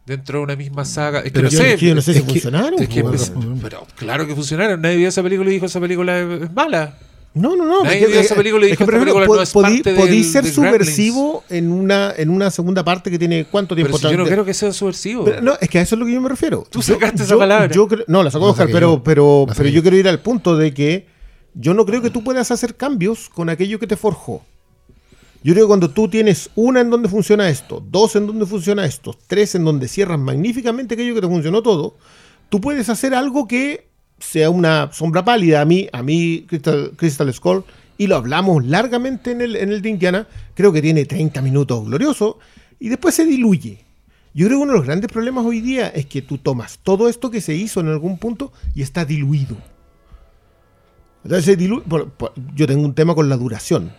dentro 0.05 0.39
de 0.39 0.43
una 0.43 0.55
misma 0.55 0.85
saga. 0.85 1.19
Es 1.19 1.25
que 1.25 1.31
pero 1.31 1.43
no 1.45 1.49
yo, 1.51 1.57
sé. 1.59 1.73
es 1.73 1.79
que 1.79 1.87
yo 1.87 1.95
no 1.95 2.01
sé 2.01 2.13
si 2.13 2.19
es 2.19 2.25
que- 2.25 2.31
funcionaron. 2.31 2.81
Es 2.81 2.89
que 2.89 3.01
po, 3.03 3.09
pues, 3.09 3.31
weón. 3.35 3.59
pero 3.61 3.85
claro 3.95 4.27
que 4.27 4.35
funcionaron. 4.35 4.81
Nadie 4.81 4.97
vio 4.97 5.07
esa 5.09 5.23
película 5.23 5.49
y 5.49 5.53
dijo 5.53 5.65
esa 5.65 5.79
película 5.79 6.19
es 6.19 6.41
es 6.43 6.53
mala. 6.53 6.97
No, 7.35 7.55
no, 7.55 7.65
no. 7.65 7.83
Nadie 7.83 7.97
es 7.99 8.05
que- 8.05 8.11
vio 8.11 8.21
esa 8.21 8.35
película 8.35 8.67
y 8.67 8.71
es 8.71 8.77
que, 8.77 8.83
dijo, 8.83 8.85
por 8.85 8.93
esta 8.93 9.03
ejemplo, 9.09 9.25
película 9.25 9.37
no 9.37 9.41
es 9.43 9.51
podí, 9.51 9.77
parte 9.83 9.95
podí 9.95 10.21
del- 10.21 10.25
ser 10.31 10.45
subversivo 10.45 11.43
en 11.49 11.71
una, 11.71 12.13
en 12.15 12.29
una 12.29 12.51
segunda 12.51 12.83
parte 12.83 13.09
que 13.09 13.17
tiene 13.17 13.45
cuánto 13.45 13.73
tiempo 13.75 13.97
Pero 13.97 14.09
si 14.09 14.15
yo 14.15 14.23
no 14.23 14.29
creo 14.29 14.45
que 14.45 14.53
sea 14.53 14.71
subversivo. 14.71 15.25
Pero 15.25 15.41
no, 15.41 15.53
es 15.59 15.67
que 15.69 15.79
a 15.79 15.81
eso 15.81 15.95
es 15.95 15.99
lo 15.99 16.05
que 16.05 16.13
yo 16.13 16.21
me 16.21 16.29
refiero. 16.29 16.63
Tú 16.69 16.79
Yo- 16.81 16.93
sacaste 16.93 17.23
esa 17.23 17.31
yo- 17.33 17.39
palabra. 17.39 17.73
yo 17.73 17.87
no, 18.07 18.21
la 18.23 18.29
sacó 18.29 18.45
La 18.45 18.51
Oscar, 18.51 18.67
pero, 18.71 18.97
yo. 18.97 19.03
pero, 19.03 19.45
pero 19.57 19.69
yo. 19.69 19.81
quiero 19.81 19.97
ir 19.97 20.07
al 20.07 20.19
punto 20.19 20.55
de 20.57 20.73
que 20.75 21.07
yo 21.55 21.73
no 21.73 21.85
creo 21.85 22.01
que 22.03 22.09
tú 22.11 22.23
puedas 22.23 22.51
hacer 22.51 22.75
cambios 22.75 23.29
con 23.29 23.49
aquello 23.49 23.79
que 23.79 23.87
te 23.87 23.95
forjó. 23.97 24.43
Yo 25.43 25.53
creo 25.53 25.65
que 25.65 25.67
cuando 25.67 25.89
tú 25.89 26.07
tienes 26.07 26.49
una 26.55 26.79
en 26.81 26.89
donde 26.89 27.09
funciona 27.09 27.49
esto, 27.49 27.83
dos 27.89 28.15
en 28.15 28.27
donde 28.27 28.45
funciona 28.45 28.85
esto, 28.85 29.17
tres 29.27 29.55
en 29.55 29.65
donde 29.65 29.87
cierras 29.87 30.17
magníficamente 30.19 30.93
aquello 30.93 31.15
que 31.15 31.21
te 31.21 31.27
funcionó 31.27 31.61
todo, 31.61 31.97
tú 32.49 32.61
puedes 32.61 32.87
hacer 32.89 33.13
algo 33.13 33.47
que 33.47 33.89
sea 34.19 34.49
una 34.49 34.89
sombra 34.93 35.25
pálida. 35.25 35.59
A 35.61 35.65
mí, 35.65 35.89
a 35.91 36.01
mí 36.01 36.45
Crystal, 36.47 36.91
Crystal 36.95 37.33
Skull, 37.33 37.65
y 37.97 38.07
lo 38.07 38.15
hablamos 38.15 38.65
largamente 38.65 39.31
en 39.31 39.41
el, 39.41 39.55
en 39.57 39.71
el 39.71 39.81
de 39.81 39.89
Indiana, 39.89 40.27
creo 40.53 40.71
que 40.71 40.81
tiene 40.81 41.05
30 41.05 41.41
minutos 41.41 41.85
glorioso 41.85 42.39
y 42.79 42.87
después 42.89 43.13
se 43.13 43.25
diluye. 43.25 43.79
Yo 44.33 44.47
creo 44.47 44.59
que 44.59 44.63
uno 44.63 44.71
de 44.73 44.77
los 44.79 44.87
grandes 44.87 45.11
problemas 45.11 45.45
hoy 45.45 45.59
día 45.61 45.89
es 45.89 46.05
que 46.05 46.21
tú 46.21 46.37
tomas 46.37 46.79
todo 46.81 47.07
esto 47.09 47.29
que 47.29 47.41
se 47.41 47.53
hizo 47.53 47.81
en 47.81 47.87
algún 47.89 48.17
punto 48.17 48.51
y 48.73 48.81
está 48.81 49.03
diluido. 49.05 49.57
Entonces, 51.23 51.57
dilu- 51.57 51.83
por- 51.83 52.11
yo 52.55 52.65
tengo 52.67 52.83
un 52.83 52.93
tema 52.95 53.13
con 53.15 53.29
la 53.29 53.37
duración. 53.37 53.91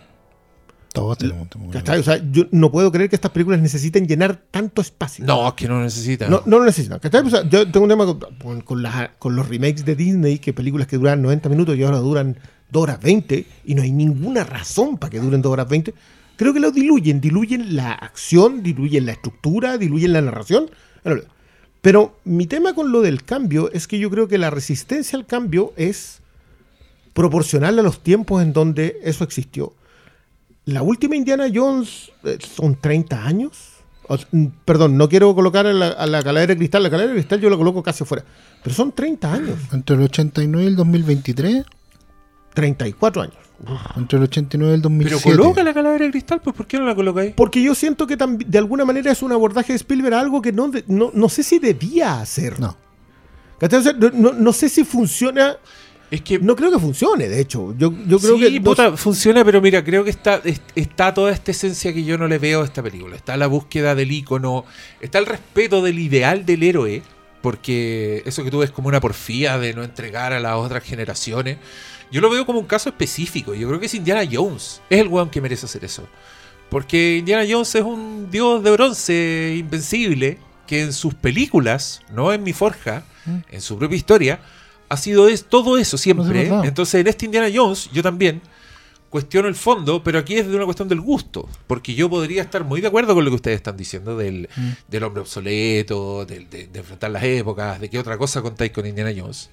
Todos 0.95 1.17
tenemos 1.17 1.47
¿cachai? 1.73 1.99
O 1.99 2.03
sea, 2.03 2.21
yo 2.31 2.43
no 2.51 2.71
puedo 2.71 2.91
creer 2.91 3.09
que 3.09 3.15
estas 3.15 3.31
películas 3.31 3.59
necesiten 3.61 4.07
llenar 4.07 4.37
tanto 4.51 4.81
espacio. 4.81 5.25
No, 5.25 5.47
es 5.49 5.53
que 5.53 5.67
no 5.67 5.81
necesita. 5.81 6.27
No, 6.29 6.41
no 6.45 6.59
lo 6.59 6.65
necesitan. 6.65 6.99
¿cachai? 6.99 7.21
O 7.25 7.29
sea, 7.29 7.47
yo 7.47 7.69
tengo 7.71 7.83
un 7.83 7.89
tema 7.89 8.05
con, 8.05 8.19
con- 8.41 8.61
con 8.61 8.81
las- 8.83 9.09
con 9.19 9.35
los 9.35 9.47
remakes 9.47 9.85
de 9.85 9.95
Disney, 9.95 10.39
que 10.39 10.53
películas 10.53 10.87
que 10.87 10.97
duran 10.97 11.21
90 11.21 11.49
minutos 11.49 11.77
y 11.77 11.83
ahora 11.83 11.97
duran 11.99 12.37
2 12.71 12.83
horas 12.83 12.99
20, 13.01 13.45
y 13.65 13.75
no 13.75 13.81
hay 13.83 13.91
ninguna 13.91 14.43
razón 14.43 14.97
para 14.97 15.11
que 15.11 15.19
duren 15.19 15.41
2 15.41 15.51
horas 15.53 15.69
20. 15.69 15.93
Creo 16.37 16.53
que 16.53 16.59
lo 16.59 16.71
diluyen, 16.71 17.21
diluyen 17.21 17.75
la 17.75 17.91
acción, 17.93 18.61
diluyen 18.63 19.05
la 19.05 19.11
estructura, 19.13 19.77
diluyen 19.77 20.11
la 20.13 20.21
narración. 20.21 20.69
Pero 21.81 22.17
mi 22.25 22.47
tema 22.47 22.73
con 22.73 22.91
lo 22.91 23.01
del 23.01 23.23
cambio 23.23 23.71
es 23.71 23.87
que 23.87 23.99
yo 23.99 24.09
creo 24.09 24.27
que 24.27 24.37
la 24.37 24.49
resistencia 24.49 25.17
al 25.19 25.25
cambio 25.25 25.71
es 25.77 26.19
proporcional 27.13 27.77
a 27.79 27.83
los 27.83 28.01
tiempos 28.03 28.41
en 28.41 28.53
donde 28.53 28.97
eso 29.03 29.23
existió. 29.23 29.73
La 30.65 30.81
última 30.81 31.15
Indiana 31.15 31.45
Jones 31.53 32.11
eh, 32.23 32.37
son 32.55 32.75
30 32.75 33.23
años. 33.25 33.51
O 34.07 34.17
mm, 34.31 34.45
perdón, 34.65 34.97
no 34.97 35.07
quiero 35.09 35.33
colocar 35.35 35.65
a 35.67 35.73
la, 35.73 35.87
a 35.89 36.05
la 36.07 36.21
calavera 36.23 36.53
de 36.53 36.57
cristal. 36.57 36.83
La 36.83 36.89
calavera 36.89 37.13
de 37.13 37.19
cristal 37.19 37.39
yo 37.39 37.49
la 37.49 37.57
coloco 37.57 37.81
casi 37.83 38.03
afuera. 38.03 38.23
Pero 38.63 38.75
son 38.75 38.91
30 38.91 39.33
años. 39.33 39.59
Entre 39.71 39.95
el 39.95 40.01
89 40.03 40.63
y 40.63 40.67
el 40.67 40.75
2023, 40.75 41.65
34 42.53 43.21
años. 43.21 43.35
Entre 43.95 44.17
el 44.17 44.23
89 44.25 44.73
y 44.73 44.75
el 44.75 44.81
2007. 44.81 45.21
Pero 45.23 45.37
coloca 45.43 45.63
la 45.63 45.73
calavera 45.73 46.05
de 46.05 46.11
cristal, 46.11 46.41
pues 46.43 46.55
¿por 46.55 46.67
qué 46.67 46.77
no 46.77 46.85
la 46.85 46.95
colocáis? 46.95 47.33
Porque 47.35 47.61
yo 47.61 47.73
siento 47.73 48.05
que 48.05 48.17
de 48.17 48.57
alguna 48.57 48.85
manera 48.85 49.11
es 49.11 49.21
un 49.21 49.31
abordaje 49.31 49.73
de 49.73 49.77
Spielberg 49.77 50.13
a 50.15 50.19
algo 50.19 50.41
que 50.41 50.51
no, 50.51 50.67
de- 50.69 50.83
no, 50.87 51.11
no 51.13 51.29
sé 51.29 51.41
si 51.43 51.59
debía 51.59 52.19
hacer. 52.19 52.59
No. 52.59 52.75
¿Cachai? 53.59 53.79
O 53.79 53.83
sea, 53.83 53.93
no, 53.93 54.09
no- 54.13 54.33
no 54.33 54.53
sé 54.53 54.67
si 54.69 54.83
funciona. 54.83 55.55
Es 56.11 56.21
que 56.21 56.37
No 56.39 56.55
creo 56.55 56.71
que 56.71 56.79
funcione, 56.79 57.27
de 57.27 57.39
hecho. 57.41 57.73
Yo, 57.77 57.91
yo 58.07 58.19
creo 58.19 58.37
sí, 58.37 58.53
que. 58.53 58.61
puta, 58.61 58.95
funciona, 58.95 59.43
pero 59.43 59.59
mira, 59.61 59.83
creo 59.83 60.03
que 60.03 60.09
está, 60.11 60.39
es- 60.43 60.61
está 60.75 61.13
toda 61.13 61.31
esta 61.31 61.51
esencia 61.51 61.93
que 61.93 62.03
yo 62.03 62.17
no 62.17 62.27
le 62.27 62.37
veo 62.37 62.61
a 62.61 62.65
esta 62.65 62.83
película. 62.83 63.15
Está 63.15 63.35
la 63.37 63.47
búsqueda 63.47 63.95
del 63.95 64.11
ícono, 64.11 64.65
está 65.01 65.17
el 65.19 65.25
respeto 65.25 65.81
del 65.81 65.97
ideal 65.99 66.45
del 66.45 66.63
héroe, 66.63 67.01
porque 67.41 68.21
eso 68.25 68.43
que 68.43 68.51
tú 68.51 68.59
ves 68.59 68.71
como 68.71 68.87
una 68.87 68.99
porfía 69.01 69.57
de 69.57 69.73
no 69.73 69.83
entregar 69.83 70.33
a 70.33 70.39
las 70.39 70.55
otras 70.55 70.83
generaciones, 70.83 71.57
yo 72.11 72.21
lo 72.21 72.29
veo 72.29 72.45
como 72.45 72.59
un 72.59 72.65
caso 72.65 72.89
específico. 72.89 73.53
Yo 73.53 73.67
creo 73.67 73.79
que 73.79 73.87
es 73.87 73.93
Indiana 73.95 74.23
Jones, 74.31 74.81
es 74.89 74.99
el 74.99 75.07
weón 75.07 75.29
que 75.29 75.41
merece 75.41 75.65
hacer 75.65 75.83
eso. 75.83 76.07
Porque 76.69 77.17
Indiana 77.17 77.45
Jones 77.49 77.73
es 77.75 77.81
un 77.83 78.29
dios 78.31 78.63
de 78.63 78.71
bronce 78.71 79.55
invencible 79.57 80.37
que 80.67 80.81
en 80.81 80.93
sus 80.93 81.13
películas, 81.13 82.01
no 82.11 82.33
en 82.33 82.41
mi 82.43 82.53
forja, 82.53 83.03
en 83.51 83.61
su 83.61 83.77
propia 83.77 83.95
historia, 83.97 84.39
ha 84.89 84.97
sido 84.97 85.27
es, 85.27 85.45
todo 85.45 85.77
eso 85.77 85.97
siempre. 85.97 86.47
Entonces 86.63 87.01
en 87.01 87.07
este 87.07 87.25
Indiana 87.25 87.47
Jones 87.53 87.89
yo 87.93 88.01
también 88.03 88.41
cuestiono 89.09 89.47
el 89.47 89.55
fondo, 89.55 90.03
pero 90.03 90.19
aquí 90.19 90.35
es 90.35 90.47
de 90.47 90.55
una 90.55 90.65
cuestión 90.65 90.89
del 90.89 90.99
gusto. 91.01 91.47
Porque 91.67 91.95
yo 91.95 92.09
podría 92.09 92.41
estar 92.41 92.63
muy 92.65 92.81
de 92.81 92.87
acuerdo 92.87 93.13
con 93.15 93.23
lo 93.23 93.31
que 93.31 93.35
ustedes 93.35 93.55
están 93.57 93.77
diciendo 93.77 94.17
del, 94.17 94.49
del 94.89 95.03
hombre 95.03 95.21
obsoleto, 95.21 96.25
del- 96.25 96.49
de, 96.49 96.67
de 96.67 96.79
enfrentar 96.79 97.11
las 97.11 97.23
épocas, 97.23 97.79
de 97.79 97.89
qué 97.89 97.97
otra 97.99 98.17
cosa 98.17 98.41
contáis 98.41 98.71
con 98.71 98.85
Indiana 98.85 99.11
Jones. 99.15 99.49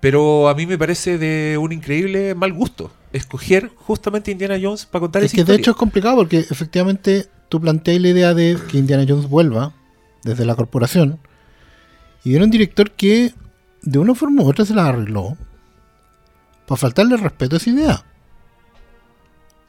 Pero 0.00 0.48
a 0.48 0.54
mí 0.54 0.64
me 0.64 0.78
parece 0.78 1.18
de 1.18 1.58
un 1.58 1.72
increíble 1.72 2.34
mal 2.34 2.52
gusto 2.52 2.90
escoger 3.12 3.70
justamente 3.76 4.30
Indiana 4.30 4.58
Jones 4.62 4.86
para 4.86 5.00
contar 5.00 5.22
Es 5.24 5.34
esa 5.34 5.36
que 5.36 5.44
de 5.44 5.58
hecho 5.58 5.72
es 5.72 5.76
complicado 5.76 6.16
porque 6.16 6.38
efectivamente 6.38 7.26
tú 7.48 7.60
planteas 7.60 8.00
la 8.00 8.08
idea 8.08 8.32
de 8.32 8.56
que 8.70 8.78
Indiana 8.78 9.04
Jones 9.06 9.28
vuelva 9.28 9.74
desde 10.22 10.44
la 10.46 10.54
corporación 10.54 11.18
y 12.24 12.34
era 12.34 12.44
un 12.44 12.50
director 12.50 12.90
que 12.92 13.32
de 13.82 13.98
una 13.98 14.14
forma 14.14 14.42
u 14.42 14.48
otra 14.48 14.64
se 14.64 14.74
la 14.74 14.86
arregló 14.86 15.36
para 16.66 16.76
faltarle 16.78 17.16
respeto 17.16 17.56
a 17.56 17.58
esa 17.58 17.70
idea. 17.70 18.04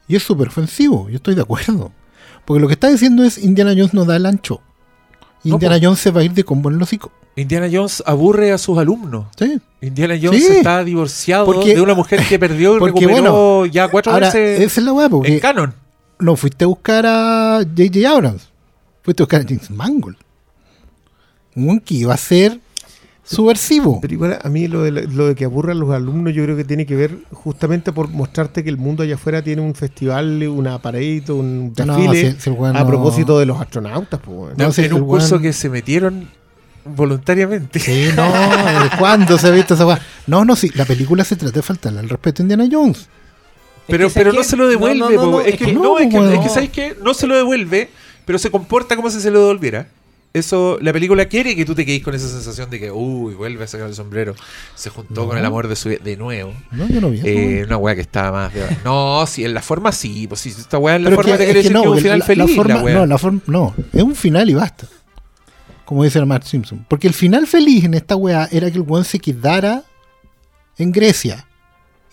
Y 0.08 0.16
es 0.16 0.22
súper 0.22 0.48
ofensivo, 0.48 1.08
yo 1.08 1.16
estoy 1.16 1.34
de 1.34 1.42
acuerdo. 1.42 1.92
Porque 2.44 2.60
lo 2.60 2.66
que 2.66 2.74
está 2.74 2.88
diciendo 2.88 3.22
es 3.24 3.38
Indiana 3.38 3.70
Jones 3.72 3.94
no 3.94 4.04
da 4.04 4.16
el 4.16 4.26
ancho. 4.26 4.60
No, 5.44 5.54
Indiana. 5.54 5.78
Jones 5.80 5.98
se 6.00 6.10
va 6.10 6.20
a 6.20 6.24
ir 6.24 6.32
de 6.32 6.44
combo 6.44 6.68
en 6.70 6.76
el 6.76 6.82
hocico. 6.82 7.10
Indiana 7.34 7.68
Jones 7.72 8.02
aburre 8.06 8.52
a 8.52 8.58
sus 8.58 8.76
alumnos. 8.78 9.26
¿sí? 9.38 9.60
Indiana 9.80 10.14
Jones 10.20 10.44
Sí. 10.46 10.52
está 10.52 10.84
divorciado 10.84 11.46
Porque- 11.46 11.74
de 11.74 11.80
una 11.80 11.94
mujer 11.94 12.20
que 12.28 12.38
perdió 12.38 12.76
y 12.76 12.78
porque, 12.80 13.00
recuperó 13.06 13.32
bueno, 13.32 13.66
ya 13.66 13.88
cuatro 13.88 14.12
Ahora, 14.12 14.26
veces 14.26 14.60
esa 14.60 14.80
es 14.80 14.84
la 14.86 14.92
weá, 14.92 15.08
porque 15.08 15.32
en 15.34 15.40
canon. 15.40 15.74
no 16.18 16.36
fuiste 16.36 16.64
a 16.64 16.68
buscar 16.68 17.06
a 17.06 17.60
J.J. 17.64 18.08
Abrams, 18.10 18.48
fuiste 19.02 19.22
a 19.22 19.24
buscar 19.24 19.40
a 19.40 19.44
James 19.44 19.70
Mangold. 19.70 20.16
Un 21.54 21.80
que 21.80 21.94
iba 21.94 22.12
a 22.14 22.16
ser 22.18 22.60
subversivo. 23.36 24.00
Pero 24.00 24.14
igual 24.14 24.38
a 24.42 24.48
mí 24.48 24.68
lo 24.68 24.82
de, 24.82 24.90
la- 24.92 25.00
lo 25.02 25.26
de 25.28 25.34
que 25.34 25.44
aburra 25.44 25.72
a 25.72 25.74
los 25.74 25.90
alumnos 25.90 26.34
yo 26.34 26.42
creo 26.44 26.56
que 26.56 26.64
tiene 26.64 26.86
que 26.86 26.94
ver 26.96 27.16
justamente 27.32 27.92
por 27.92 28.08
mostrarte 28.08 28.62
que 28.64 28.70
el 28.70 28.76
mundo 28.78 29.02
allá 29.02 29.14
afuera 29.16 29.42
tiene 29.42 29.62
un 29.62 29.74
festival, 29.74 30.42
un 30.48 30.62
No, 30.64 31.84
no, 31.84 31.96
desfile 31.96 32.32
si- 32.32 32.40
si 32.40 32.50
a 32.74 32.86
propósito 32.86 33.38
de 33.38 33.46
los 33.46 33.60
astronautas. 33.60 34.20
pues, 34.24 34.36
weón. 34.36 34.54
No, 34.56 34.72
si 34.72 34.82
en 34.84 34.92
un 34.94 35.06
curso 35.06 35.40
que 35.40 35.52
se 35.52 35.68
metieron 35.68 36.28
voluntariamente. 36.84 37.78
Sí, 37.78 38.08
no, 38.16 38.30
¿cuándo 38.98 39.38
se 39.38 39.46
ha 39.48 39.50
visto 39.50 39.74
esa? 39.74 39.98
No, 40.26 40.44
no, 40.44 40.56
sí, 40.56 40.70
la 40.74 40.84
película 40.84 41.24
se 41.24 41.36
trata 41.36 41.54
de 41.54 41.62
faltarle 41.62 42.00
el 42.00 42.08
respeto 42.08 42.42
a 42.42 42.44
Indiana 42.44 42.68
Jones. 42.70 43.08
Pero, 43.86 44.06
Es 44.06 44.12
que, 44.14 44.20
pero 44.20 44.30
¿sabes 44.32 44.46
no 44.46 44.50
se 44.50 44.56
lo 44.56 44.68
devuelve. 44.68 44.98
No, 44.98 45.10
no, 45.10 45.16
no, 45.16 45.22
po, 45.22 45.30
no, 45.32 45.40
es, 45.40 45.56
que, 45.56 45.72
no, 45.72 45.82
no, 45.82 45.98
es 45.98 46.08
que, 46.08 46.34
es 46.34 46.40
que, 46.40 46.48
¿sabes 46.48 46.70
qué? 46.70 46.96
No 47.02 47.14
se 47.14 47.26
lo 47.26 47.36
devuelve, 47.36 47.90
pero 48.24 48.38
se 48.38 48.50
comporta 48.50 48.94
como 48.96 49.10
si 49.10 49.20
se 49.20 49.30
lo 49.30 49.40
devolviera. 49.40 49.88
Eso, 50.34 50.78
la 50.80 50.94
película 50.94 51.26
quiere 51.26 51.54
que 51.54 51.66
tú 51.66 51.74
te 51.74 51.84
quedes 51.84 52.02
con 52.02 52.14
esa 52.14 52.26
sensación 52.26 52.70
de 52.70 52.80
que, 52.80 52.90
uy, 52.90 53.34
vuelve 53.34 53.64
a 53.64 53.66
sacar 53.66 53.86
el 53.86 53.94
sombrero. 53.94 54.34
Se 54.74 54.88
juntó 54.88 55.22
No. 55.22 55.28
con 55.28 55.36
el 55.36 55.44
amor 55.44 55.68
de 55.68 55.76
su 55.76 55.90
de 55.90 56.16
nuevo. 56.16 56.54
No, 56.70 56.88
yo 56.88 57.02
no 57.02 57.10
vi 57.10 57.18
eso. 57.18 57.26
Eh, 57.26 57.64
una 57.66 57.76
weá 57.76 57.94
que 57.94 58.00
estaba 58.00 58.32
más. 58.32 58.54
de- 58.54 58.78
No, 58.82 59.26
sí, 59.26 59.44
en 59.44 59.52
la 59.52 59.60
forma 59.60 59.92
sí. 59.92 60.26
Pues 60.26 60.40
sí, 60.40 60.48
esta 60.48 60.78
weá 60.78 60.96
en 60.96 61.04
la 61.04 61.10
Pero 61.10 61.16
forma 61.22 61.32
es 61.34 61.38
te 61.38 61.44
que- 61.44 61.52
quiere 61.52 61.60
es 61.60 61.66
que 61.66 61.72
decir 61.74 61.76
no, 61.76 61.82
que 61.82 61.88
es 61.88 61.92
un 61.92 62.02
final 62.02 62.18
la- 62.20 62.24
feliz. 62.24 62.48
la 62.50 62.56
forma- 62.56 62.82
la 62.82 62.92
no, 62.94 63.06
la 63.06 63.18
forma, 63.18 63.40
no, 63.46 63.74
es 63.92 64.02
un 64.02 64.14
final 64.14 64.48
y 64.48 64.54
basta. 64.54 64.86
Como 65.84 66.02
dice 66.04 66.18
el 66.18 66.24
Mark 66.26 66.44
Simpson. 66.44 66.86
Porque 66.88 67.08
el 67.08 67.12
final 67.14 67.46
feliz 67.46 67.84
en 67.84 67.92
esta 67.92 68.16
weá 68.16 68.48
era 68.50 68.70
que 68.70 68.78
el 68.78 68.84
weón 68.84 69.04
se 69.04 69.18
quedara 69.18 69.82
en 70.78 70.92
Grecia 70.92 71.46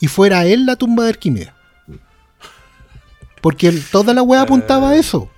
y 0.02 0.08
fuera 0.08 0.46
él 0.46 0.66
la 0.66 0.76
tumba 0.76 1.04
de 1.06 1.10
Arquímedes. 1.12 1.50
Porque 3.42 3.70
el- 3.70 3.82
toda 3.86 4.14
la 4.14 4.22
weá 4.24 4.42
apuntaba 4.42 4.90
a 4.90 4.96
eso. 4.98 5.30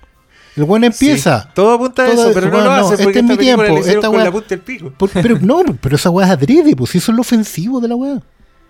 El 0.56 0.64
weón 0.64 0.84
empieza. 0.84 1.42
Sí, 1.44 1.48
todo 1.54 1.72
apunta 1.72 2.04
a 2.04 2.10
Todo- 2.10 2.24
eso, 2.30 2.34
pero 2.34 2.50
no 2.50 2.58
lo 2.58 2.64
no, 2.64 2.70
hace 2.72 2.92
este 2.94 3.04
porque 3.04 3.18
es 3.20 3.24
esta 3.24 3.32
mi 3.32 3.38
tiempo, 3.38 3.64
esta 3.78 4.08
con 4.08 4.18
la 4.22 4.30
punta 4.30 4.48
del 4.50 4.60
pico. 4.60 4.92
Por- 4.96 5.10
pero 5.10 5.38
no, 5.40 5.62
pero 5.80 5.96
esa 5.96 6.10
weá 6.10 6.26
es 6.26 6.32
adrede, 6.32 6.76
pues 6.76 6.94
eso 6.94 7.10
es 7.12 7.16
lo 7.16 7.22
ofensivo 7.22 7.80
de 7.80 7.88
la 7.88 7.96
weá. 7.96 8.20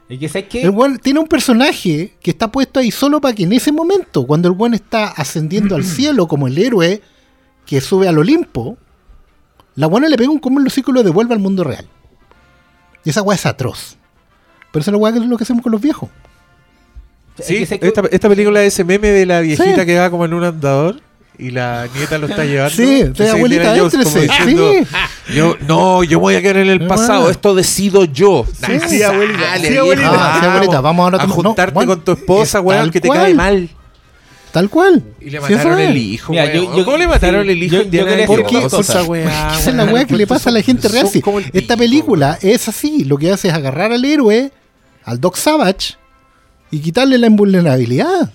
El 0.09 0.71
weón 0.71 0.99
tiene 0.99 1.21
un 1.21 1.27
personaje 1.27 2.15
que 2.21 2.31
está 2.31 2.53
puesto 2.53 2.79
ahí 2.81 2.91
solo 2.91 3.21
para 3.21 3.35
que 3.35 3.45
en 3.45 3.53
ese 3.53 3.73
momento, 3.73 4.27
cuando 4.27 4.49
el 4.49 4.55
weón 4.57 4.75
está 4.75 5.09
ascendiendo 5.09 5.75
al 5.75 5.85
cielo 5.85 6.29
como 6.29 6.47
el 6.47 6.59
héroe 6.59 7.01
que 7.67 7.81
sube 7.81 8.07
al 8.09 8.19
Olimpo, 8.19 8.77
la 9.75 9.87
buena 9.87 10.09
le 10.09 10.17
pega 10.19 10.31
un 10.31 10.39
combo 10.39 10.61
en 10.61 10.65
los 10.65 10.73
círculos 10.75 11.01
y 11.01 11.03
lo 11.03 11.09
devuelve 11.11 11.33
al 11.35 11.41
mundo 11.41 11.65
real. 11.65 11.87
Y 13.05 13.11
esa 13.11 13.23
weá 13.23 13.35
es 13.37 13.47
atroz. 13.47 13.97
Pero 14.71 14.83
esa 14.83 14.91
es 14.91 14.93
la 14.93 14.99
weá 14.99 15.13
que 15.13 15.19
es 15.19 15.25
lo 15.27 15.37
que 15.37 15.45
hacemos 15.45 15.63
con 15.63 15.73
los 15.73 15.81
viejos. 15.81 16.11
Sí, 17.41 17.57
esta, 17.69 18.03
esta 18.11 18.29
película 18.29 18.63
es 18.63 18.75
ese 18.75 18.85
meme 18.85 19.09
de 19.09 19.25
la 19.27 19.41
viejita 19.41 19.81
Sí. 19.81 19.87
que 19.87 19.99
va 19.99 20.11
como 20.11 20.27
en 20.27 20.35
un 20.35 20.45
andador 20.45 21.01
y 21.39 21.51
la 21.51 21.89
nieta 21.95 22.19
lo 22.19 22.27
está 22.27 22.45
llevando. 22.45 22.75
Sí, 22.77 23.03
abuelita, 23.29 23.75
Jones 23.77 23.93
diciendo, 24.15 24.73
Sí. 25.27 25.35
yo, 25.35 25.57
no, 25.67 26.05
yo 26.05 26.21
voy 26.21 26.35
a 26.37 26.43
quedar 26.43 26.59
en 26.59 26.69
el 26.69 26.87
pasado, 26.87 27.31
esto 27.31 27.55
decido 27.55 28.05
yo. 28.05 28.47
Sí, 28.89 29.03
abuelita, 29.03 29.41
sale, 29.53 29.69
sí, 29.69 29.77
abuelita. 29.77 30.11
Ah, 30.13 30.39
sí, 30.41 30.47
abuelita, 30.47 30.81
vamos 30.81 31.05
ahora 31.05 31.19
a 31.19 31.21
a 31.21 31.25
tomar- 31.25 31.37
no, 31.43 31.49
juntarte 31.51 31.87
con 31.87 32.01
tu 32.05 32.13
esposa, 32.13 32.59
es 32.59 32.65
weón, 32.65 32.81
tal 32.83 32.91
que 32.93 33.01
te 33.01 33.09
cual. 33.09 33.21
cae 33.21 33.35
mal. 33.35 33.69
Tal 34.53 34.69
cual. 34.69 35.03
Y 35.19 35.31
le 35.31 35.39
Sí, 35.41 35.55
mataron 35.55 35.79
el 35.81 35.97
hijo, 35.97 36.33
Mira, 36.33 36.45
weón. 36.45 36.55
yo- 36.67 36.77
yo- 36.77 36.85
¿Cómo 36.85 36.97
le 36.99 37.07
mataron 37.09 37.49
el 37.49 37.63
hijo 37.63 37.75
yo- 37.77 37.83
yo 37.85 37.91
quería 38.05 38.27
decir 38.27 38.45
dos 38.69 38.75
Esa 38.91 39.01
es 39.01 39.67
la 39.75 39.85
weón, 39.85 39.95
weá 39.95 40.05
que 40.05 40.15
le 40.17 40.27
pasa 40.27 40.51
a 40.51 40.53
la 40.53 40.61
gente 40.61 40.89
real. 40.89 41.09
Esta 41.55 41.77
película 41.77 42.39
es 42.43 42.69
así. 42.69 43.05
Lo 43.05 43.17
que 43.17 43.31
hace 43.33 43.49
es 43.49 43.55
agarrar 43.55 43.93
al 43.93 44.05
héroe, 44.05 44.53
al 45.05 45.19
Doc 45.21 45.37
Savage, 45.37 45.95
y 46.71 46.81
quitarle 46.81 47.17
la 47.17 47.29
invulnerabilidad. 47.29 48.31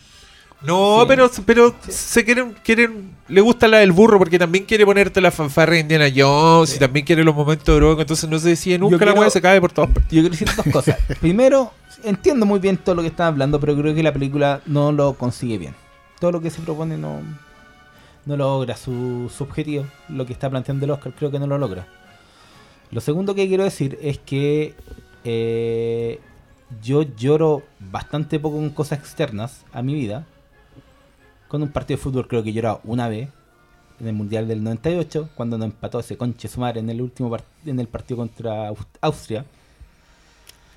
No, 0.64 1.06
pero, 1.08 1.30
pero 1.46 1.76
se 1.88 2.26
quieren, 2.26 2.56
quieren, 2.64 3.16
le 3.28 3.42
gusta 3.42 3.68
la 3.68 3.78
del 3.78 3.92
burro 3.92 4.18
porque 4.18 4.40
también 4.40 4.66
quiere 4.66 4.86
ponerte 4.86 5.22
la 5.22 5.30
fanfarra 5.30 5.74
de 5.74 5.82
Indiana 5.82 6.08
Jones 6.14 6.76
y 6.76 6.80
también 6.80 7.06
quiere 7.06 7.24
los 7.24 7.36
momentos 7.36 7.66
de 7.68 7.74
droga, 7.76 8.02
entonces 8.02 8.28
no 8.28 8.40
se 8.40 8.50
decide 8.50 8.80
nunca, 8.80 8.96
la 8.96 9.00
quiero- 9.12 9.20
weá 9.22 9.30
se 9.30 9.40
cae 9.42 9.62
por 9.62 9.72
todas 9.72 9.92
partes. 9.92 10.12
Yo 10.12 10.22
quiero 10.22 10.30
decir 10.30 10.50
dos 10.56 10.66
cosas. 10.74 10.98
Primero, 11.22 11.72
entiendo 12.04 12.46
muy 12.48 12.60
bien 12.60 12.78
todo 12.78 12.96
lo 12.96 13.02
que 13.04 13.10
están 13.10 13.28
hablando, 13.28 13.60
pero 13.60 13.76
creo 13.78 13.94
que 13.94 14.02
la 14.02 14.12
película 14.12 14.62
no 14.66 14.92
lo 14.92 15.14
consigue 15.14 15.60
bien. 15.60 15.76
Todo 16.20 16.32
lo 16.32 16.42
que 16.42 16.50
se 16.50 16.60
propone 16.62 16.98
no, 16.98 17.20
no 18.26 18.36
logra 18.36 18.76
su, 18.76 19.32
su 19.36 19.44
objetivo. 19.44 19.86
Lo 20.10 20.26
que 20.26 20.34
está 20.34 20.50
planteando 20.50 20.86
el 20.86 20.92
Oscar 20.92 21.14
creo 21.16 21.30
que 21.30 21.38
no 21.38 21.46
lo 21.46 21.60
logra. 21.60 21.86
Lo 22.90 23.00
segundo 23.00 23.36
que 23.36 23.48
quiero 23.48 23.64
decir 23.64 24.00
es 24.02 24.18
que 24.18 24.74
eh, 25.24 26.20
yo 26.82 27.04
lloro 27.04 27.62
bastante 27.80 28.40
poco 28.40 28.56
con 28.58 28.72
cosas 28.72 28.98
externas 28.98 29.64
a 29.72 29.84
mi 29.84 29.94
vida. 29.94 30.26
Con 31.48 31.64
un 31.64 31.70
partido 31.70 31.98
de 31.98 32.04
fútbol 32.04 32.28
creo 32.28 32.44
que 32.44 32.50
he 32.50 32.54
llorado 32.54 32.82
una 32.84 33.08
vez 33.08 33.30
en 34.00 34.08
el 34.08 34.14
Mundial 34.14 34.48
del 34.48 34.64
98, 34.64 35.30
cuando 35.36 35.58
nos 35.58 35.66
empató 35.68 36.00
ese 36.00 36.18
conche 36.18 36.48
su 36.48 36.60
madre 36.60 36.80
en 36.82 36.90
el 36.90 37.02
último 37.02 37.30
part- 37.30 37.44
en 37.66 37.80
el 37.80 37.88
partido 37.88 38.18
contra 38.18 38.70
Aus- 38.70 38.86
Austria. 39.02 39.46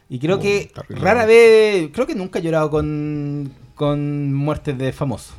Y 0.08 0.18
creo 0.18 0.36
Oh, 0.36 0.40
que 0.40 0.70
terrible. 0.74 1.00
rara 1.04 1.26
vez, 1.26 1.90
creo 1.92 2.06
que 2.06 2.14
nunca 2.14 2.38
he 2.38 2.42
llorado 2.42 2.70
con, 2.70 3.52
con 3.74 4.32
muertes 4.32 4.76
de 4.78 4.92
famosos. 4.92 5.34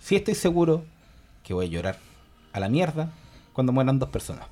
Sí 0.00 0.16
estoy 0.16 0.34
seguro 0.34 0.84
que 1.42 1.54
voy 1.54 1.66
a 1.66 1.68
llorar 1.68 1.98
a 2.52 2.60
la 2.60 2.68
mierda 2.68 3.10
cuando 3.52 3.72
mueran 3.72 3.98
dos 3.98 4.08
personas. 4.10 4.46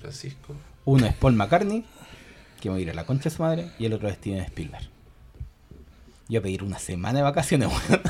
Francisco. 0.00 0.54
Uno 0.84 1.06
es 1.06 1.14
Paul 1.14 1.34
McCartney, 1.34 1.84
que 2.60 2.68
me 2.68 2.74
voy 2.74 2.80
a 2.80 2.82
ir 2.84 2.90
a 2.90 2.94
la 2.94 3.04
concha 3.06 3.24
de 3.24 3.30
su 3.36 3.42
madre, 3.42 3.70
y 3.78 3.86
el 3.86 3.92
otro 3.94 4.08
es 4.08 4.14
Steven 4.16 4.40
Spielberg. 4.44 4.88
Yo 6.28 6.42
pedir 6.42 6.62
una 6.64 6.78
semana 6.78 7.18
de 7.18 7.22
vacaciones, 7.22 7.68
weón. 7.90 8.02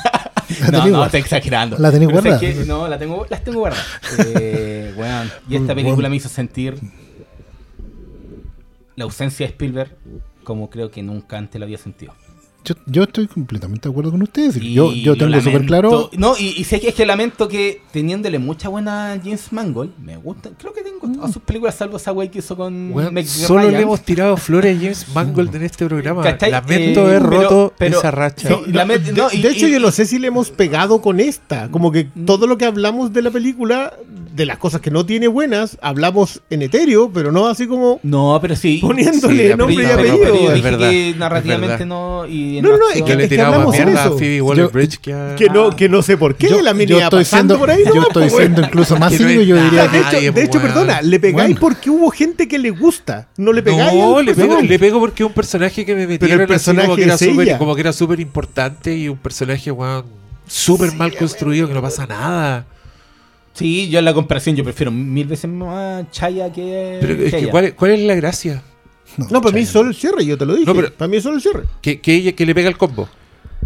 No, 0.72 0.86
no, 0.86 1.04
estoy 1.04 1.20
exagerando. 1.20 1.76
¿La 1.78 1.90
tenés 1.90 2.08
guardada? 2.08 2.38
que- 2.40 2.54
no, 2.66 2.88
la 2.88 2.98
tengo, 2.98 3.26
las 3.28 3.42
tengo 3.44 3.58
guardadas. 3.60 3.84
Eh, 4.18 4.94
weón, 4.96 5.30
y 5.48 5.56
esta 5.56 5.74
película 5.74 6.08
me 6.08 6.16
hizo 6.16 6.28
sentir 6.28 6.78
la 8.94 9.04
ausencia 9.04 9.46
de 9.46 9.50
Spielberg 9.52 9.94
como 10.44 10.70
creo 10.70 10.90
que 10.90 11.02
nunca 11.02 11.36
antes 11.36 11.58
la 11.58 11.64
había 11.66 11.76
sentido. 11.78 12.14
Yo, 12.66 12.74
yo 12.86 13.02
estoy 13.04 13.26
completamente 13.28 13.88
de 13.88 13.92
acuerdo 13.92 14.10
con 14.10 14.22
ustedes. 14.22 14.56
Y 14.56 14.74
yo, 14.74 14.92
yo 14.92 15.16
tengo 15.16 15.40
súper 15.40 15.64
claro. 15.66 16.10
No, 16.18 16.34
y, 16.38 16.48
y 16.60 16.64
sé 16.64 16.80
que 16.80 16.88
es 16.88 16.94
que 16.94 17.06
lamento 17.06 17.46
que 17.48 17.80
teniéndole 17.92 18.38
mucha 18.40 18.68
buena 18.68 19.12
a 19.12 19.18
James 19.18 19.52
Mangold, 19.52 19.92
me 20.02 20.16
gusta. 20.16 20.50
Creo 20.58 20.72
que 20.72 20.82
tengo 20.82 21.06
todas 21.14 21.32
sus 21.32 21.42
películas, 21.42 21.76
salvo 21.76 21.96
esa 21.96 22.12
wey 22.12 22.28
que 22.28 22.40
hizo 22.40 22.56
con 22.56 22.92
Meg 23.12 23.26
solo 23.26 23.60
Ryan. 23.60 23.72
le 23.74 23.80
hemos 23.82 24.00
tirado 24.02 24.36
flores 24.36 24.76
a 24.76 24.80
James 24.80 25.06
Mangold 25.14 25.54
en 25.54 25.62
este 25.62 25.86
programa. 25.86 26.22
¿Cachai? 26.22 26.50
Lamento 26.50 27.00
Eh, 27.00 27.04
haber 27.16 27.22
roto 27.22 27.72
pero- 27.78 27.98
esa 27.98 28.10
racha. 28.10 28.48
Sí, 28.48 28.54
No, 28.66 28.72
la 28.72 28.84
no, 28.84 28.94
met- 28.94 29.02
de, 29.02 29.12
no, 29.12 29.28
y- 29.32 29.40
de 29.42 29.48
hecho, 29.50 29.68
y- 29.68 29.72
yo 29.72 29.78
no 29.80 29.90
sé 29.92 30.04
si 30.04 30.18
le 30.18 30.26
hemos 30.28 30.50
pegado 30.50 31.00
con 31.00 31.20
esta. 31.20 31.70
Como 31.70 31.92
que 31.92 32.04
todo 32.26 32.46
lo 32.48 32.58
que 32.58 32.64
hablamos 32.64 33.12
de 33.12 33.22
la 33.22 33.30
película, 33.30 33.92
de 34.34 34.44
las 34.44 34.58
cosas 34.58 34.80
que 34.80 34.90
no 34.90 35.06
tiene 35.06 35.28
buenas, 35.28 35.78
hablamos 35.80 36.42
en 36.50 36.62
etéreo, 36.62 37.10
pero 37.12 37.30
no 37.32 37.46
así 37.46 37.66
como 37.66 38.00
No, 38.02 38.38
pero 38.42 38.56
sí. 38.56 38.78
poniéndole 38.82 39.52
Sí, 39.52 39.56
nombre 39.56 39.84
y 39.84 39.86
apellido. 39.86 40.52
dije 40.52 40.76
que 40.78 41.14
narrativamente 41.18 41.86
no. 41.86 42.26
Y 42.26 42.55
en 42.58 42.64
No, 42.64 42.70
no, 42.70 42.78
no, 42.78 42.90
es 42.90 43.02
que 43.02 43.14
le 43.16 43.22
es 43.24 43.28
que 43.28 43.34
tiraba 43.36 43.54
hablamos 43.56 43.74
en 43.76 43.84
mierda 43.86 44.02
a 44.02 44.06
eso. 44.06 44.18
Phoebe 44.18 44.36
Yo- 44.36 44.44
Waller-Bridge 44.46 44.98
que 44.98 45.12
a... 45.12 45.34
Que 45.36 45.46
no, 45.48 45.74
que 45.76 45.88
no 45.88 46.02
sé 46.02 46.16
por 46.16 46.34
qué 46.36 46.48
yo, 46.48 46.60
la 46.62 46.72
yo 46.72 46.98
estoy 46.98 47.20
pasando 47.24 47.54
siendo, 47.54 47.58
por 47.58 47.70
ahí. 47.70 47.82
yo 47.84 47.90
nomás, 47.94 48.06
estoy 48.08 48.22
pues, 48.22 48.32
bueno. 48.32 48.46
siendo 48.54 48.62
incluso 48.68 48.96
más 48.96 49.12
Que 49.12 49.18
no 49.18 49.28
cínico. 49.28 49.40
es 49.42 49.46
Yo 49.48 49.62
diría 49.64 49.82
de 49.82 49.88
que. 49.90 49.96
hecho, 49.98 50.12
Nadie, 50.12 50.30
de 50.32 50.42
hecho, 50.42 50.60
pues, 50.60 50.62
perdona, 50.72 51.02
le 51.02 51.20
pegáis 51.20 51.34
Bueno. 51.48 51.60
porque 51.60 51.90
hubo 51.90 52.10
gente 52.10 52.48
que 52.48 52.58
le 52.58 52.70
gusta. 52.70 53.28
No 53.36 53.52
le 53.52 53.62
pegáis 53.62 53.94
No, 53.94 54.22
le 54.22 54.34
pego, 54.34 54.60
le 54.60 54.78
pego 54.78 55.00
porque 55.00 55.22
es 55.22 55.26
un 55.28 55.34
personaje 55.34 55.84
que 55.84 55.94
me 55.94 56.06
personaje 56.46 56.86
como 56.86 56.96
que 56.96 57.02
era 57.04 57.14
es 57.14 57.58
como 57.58 57.74
que 57.74 57.80
era 57.80 57.92
súper 57.92 58.20
importante 58.20 58.96
y 58.96 59.08
un 59.08 59.16
personaje 59.18 59.70
weón 59.70 60.04
súper 60.46 60.92
mal 60.92 61.14
construido 61.16 61.68
que 61.68 61.74
no 61.74 61.82
pasa 61.82 62.06
nada. 62.06 62.66
Sí, 63.52 63.88
yo 63.88 63.98
en 64.00 64.04
la 64.04 64.12
comparación 64.12 64.54
yo 64.54 64.62
prefiero 64.64 64.90
mil 64.92 65.26
veces 65.26 65.50
más 65.50 66.10
Chaya 66.10 66.52
que. 66.52 66.98
Pero 67.00 67.14
es 67.14 67.30
que 67.30 67.38
ella. 67.38 67.50
¿cuál, 67.50 67.74
cuál 67.74 67.90
es 67.92 68.00
la 68.00 68.14
gracia? 68.14 68.62
No, 69.30 69.40
para 69.40 69.54
mí 69.54 69.60
es 69.62 69.68
solo 69.68 69.88
el 69.90 69.94
cierre, 69.96 70.24
yo 70.24 70.36
te 70.36 70.44
lo 70.46 70.54
dije. 70.54 70.66
No, 70.66 70.74
pero- 70.74 70.92
para 70.92 71.08
mí 71.08 71.16
es 71.16 71.22
solo 71.22 71.36
el 71.36 71.42
cierre. 71.42 71.62
Que, 71.80 72.00
que 72.00 72.14
ella 72.14 72.32
que 72.32 72.44
le 72.46 72.54
pega 72.54 72.68
el 72.68 72.76
combo. 72.76 73.08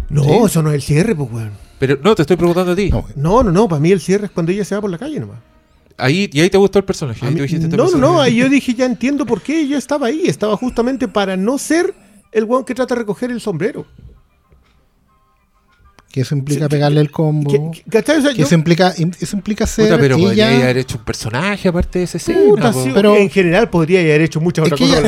No, 0.09 0.23
Sí. 0.23 0.29
eso 0.45 0.61
no 0.63 0.69
es 0.69 0.75
el 0.75 0.81
cierre, 0.81 1.15
pues, 1.15 1.29
weón. 1.31 1.51
Pero 1.79 1.97
no, 2.03 2.13
te 2.15 2.21
estoy 2.23 2.37
preguntando 2.37 2.73
a 2.73 2.75
ti. 2.75 2.89
No, 2.89 3.05
No, 3.15 3.43
no, 3.43 3.51
no, 3.51 3.67
para 3.67 3.79
mí 3.79 3.91
el 3.91 3.99
cierre 3.99 4.25
es 4.25 4.31
cuando 4.31 4.51
ella 4.51 4.63
se 4.65 4.75
va 4.75 4.81
por 4.81 4.89
la 4.91 4.97
calle 4.97 5.19
nomás. 5.19 5.37
Ahí, 5.97 6.29
y 6.31 6.39
ahí 6.41 6.49
te 6.49 6.57
gustó 6.57 6.79
el 6.79 6.85
personaje. 6.85 7.23
A 7.25 7.27
Ahí 7.27 7.33
mí- 7.33 7.39
tú 7.39 7.43
dijiste, 7.43 7.65
este 7.65 7.77
no, 7.77 7.83
no, 7.83 7.89
personaje- 7.89 8.13
no, 8.13 8.21
ahí 8.21 8.35
yo 8.35 8.49
dije, 8.49 8.73
ya 8.73 8.85
entiendo 8.85 9.25
por 9.25 9.41
qué 9.41 9.61
ella 9.61 9.77
estaba 9.77 10.07
ahí. 10.07 10.23
Estaba 10.25 10.55
justamente 10.57 11.07
para 11.07 11.37
no 11.37 11.57
ser 11.57 11.93
el 12.31 12.43
weón 12.45 12.63
que 12.65 12.73
trata 12.75 12.95
de 12.95 12.99
recoger 12.99 13.29
el 13.31 13.41
sombrero. 13.41 13.85
Que 16.11 16.21
eso 16.21 16.35
implica 16.35 16.67
pegarle 16.67 16.99
el 17.01 17.09
combo. 17.09 17.49
Que- 17.71 17.83
que- 17.83 17.89
¿Cachai? 17.89 18.17
O 18.17 18.21
sea, 18.21 18.31
Que 18.31 18.39
yo- 18.39 18.45
eso 18.45 18.55
implica, 18.55 18.89
eso 19.19 19.35
implica 19.37 19.65
ser 19.65 19.85
Puta, 19.85 19.97
pero 19.99 20.17
podría 20.17 20.51
ella. 20.51 20.63
haber 20.65 20.77
hecho 20.79 20.97
un 20.97 21.05
personaje 21.05 21.69
aparte 21.69 21.99
de 21.99 22.05
ese 22.05 22.19
puta, 22.19 22.69
escena. 22.69 22.83
sí, 22.83 22.91
pero- 22.93 23.15
en 23.15 23.29
general 23.29 23.69
podría 23.69 24.01
haber 24.01 24.21
hecho 24.21 24.41
muchas 24.41 24.65
Es 24.65 24.73
otras 24.73 24.79
que 24.79 24.85
cosas 24.87 24.99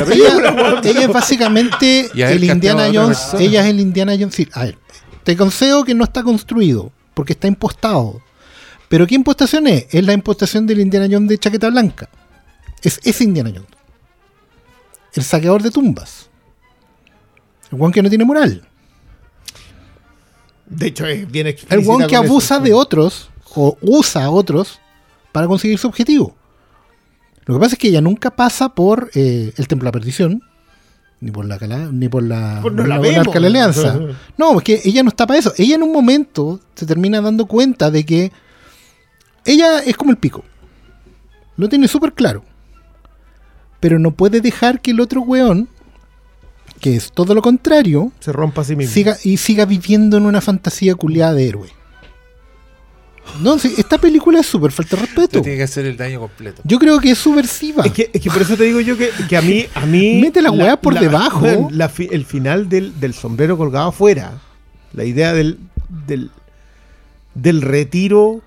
ella, 0.86 1.00
es 1.02 1.08
básicamente 1.08 2.10
el 2.14 2.44
Indiana 2.44 2.86
Jones. 2.92 3.18
persona. 3.18 3.42
Ella 3.42 3.60
es 3.64 3.66
el 3.66 3.80
Indiana 3.80 4.12
Jones. 4.18 4.34
Sí, 4.34 4.48
a 4.52 4.64
ver, 4.64 4.78
te 5.24 5.36
concedo 5.36 5.84
que 5.84 5.94
no 5.94 6.04
está 6.04 6.22
construido, 6.22 6.90
porque 7.12 7.34
está 7.34 7.48
impostado. 7.48 8.22
Pero 8.88 9.06
¿qué 9.06 9.14
impostación 9.14 9.66
es? 9.66 9.86
Es 9.90 10.04
la 10.04 10.12
impostación 10.12 10.66
del 10.66 10.80
Indiana 10.80 11.06
Jones 11.10 11.28
de 11.28 11.38
chaqueta 11.38 11.68
blanca. 11.70 12.08
Es 12.82 13.00
ese 13.04 13.24
Indiana 13.24 13.50
Jones. 13.52 13.68
El 15.14 15.22
saqueador 15.22 15.62
de 15.62 15.70
tumbas. 15.70 16.28
El 17.72 17.80
one 17.80 17.92
que 17.92 18.02
no 18.02 18.08
tiene 18.08 18.24
moral. 18.24 18.66
De 20.76 20.86
hecho, 20.86 21.06
es 21.06 21.30
bien 21.30 21.46
El 21.46 21.88
one 21.88 22.06
que 22.06 22.14
eso. 22.14 22.24
abusa 22.24 22.58
de 22.58 22.72
otros 22.72 23.30
o 23.54 23.76
usa 23.80 24.24
a 24.24 24.30
otros 24.30 24.80
para 25.32 25.46
conseguir 25.46 25.78
su 25.78 25.88
objetivo. 25.88 26.34
Lo 27.46 27.54
que 27.54 27.60
pasa 27.60 27.74
es 27.74 27.78
que 27.78 27.88
ella 27.88 28.00
nunca 28.00 28.30
pasa 28.34 28.70
por 28.70 29.10
eh, 29.14 29.52
el 29.56 29.68
Templo 29.68 29.84
de 29.84 29.88
la 29.88 29.92
Perdición, 29.92 30.42
ni 31.20 31.30
por 31.30 31.44
la 31.46 31.58
ni 31.92 32.08
por 32.08 32.22
la, 32.22 32.58
Pues 32.62 32.74
no 32.74 32.84
la 32.86 32.98
la 32.98 33.46
Alianza. 33.46 33.98
No, 34.38 34.58
es 34.58 34.64
que 34.64 34.80
ella 34.84 35.02
no 35.02 35.08
está 35.08 35.26
para 35.26 35.38
eso. 35.38 35.52
Ella 35.56 35.76
en 35.76 35.82
un 35.82 35.92
momento 35.92 36.60
se 36.74 36.86
termina 36.86 37.20
dando 37.20 37.46
cuenta 37.46 37.90
de 37.90 38.04
que 38.04 38.32
ella 39.44 39.80
es 39.80 39.96
como 39.96 40.10
el 40.10 40.16
pico. 40.16 40.44
Lo 41.56 41.68
tiene 41.68 41.88
súper 41.88 42.12
claro. 42.12 42.44
Pero 43.80 43.98
no 43.98 44.12
puede 44.12 44.40
dejar 44.40 44.80
que 44.80 44.90
el 44.92 45.00
otro 45.00 45.20
weón, 45.20 45.68
que 46.84 46.96
es 46.96 47.12
todo 47.12 47.34
lo 47.34 47.40
contrario, 47.40 48.12
Se 48.20 48.30
rompa 48.30 48.60
a 48.60 48.64
sí 48.64 48.76
mismo. 48.76 48.92
siga, 48.92 49.16
y 49.24 49.38
siga 49.38 49.64
viviendo 49.64 50.18
en 50.18 50.26
una 50.26 50.42
fantasía 50.42 50.94
culiada 50.94 51.32
de 51.32 51.48
héroe. 51.48 51.68
No, 53.40 53.58
sí, 53.58 53.72
esta 53.78 53.96
película 53.96 54.40
es 54.40 54.46
súper 54.46 54.70
falta 54.70 54.96
de 54.96 55.00
Te 55.00 55.06
respeto. 55.06 55.40
tiene 55.40 55.56
que 55.56 55.62
hacer 55.62 55.86
el 55.86 55.96
daño 55.96 56.20
completo. 56.20 56.60
Yo 56.62 56.78
creo 56.78 57.00
que 57.00 57.12
es 57.12 57.18
subversiva. 57.18 57.82
Es 57.86 57.92
que, 57.92 58.10
es 58.12 58.20
que 58.20 58.30
por 58.30 58.42
eso 58.42 58.54
te 58.54 58.64
digo 58.64 58.80
yo 58.80 58.98
que, 58.98 59.08
que 59.30 59.34
a 59.34 59.40
mí. 59.40 59.64
A 59.74 59.86
mí 59.86 60.20
Mete 60.20 60.42
la 60.42 60.50
weá 60.50 60.78
por 60.78 60.98
debajo. 61.00 61.68
la 61.72 61.90
el 62.10 62.24
final 62.26 62.68
del, 62.68 63.00
del 63.00 63.14
sombrero 63.14 63.56
colgado 63.56 63.88
afuera. 63.88 64.42
La 64.92 65.04
idea 65.04 65.32
del, 65.32 65.58
del, 66.06 66.30
del 67.34 67.62
retiro 67.62 68.42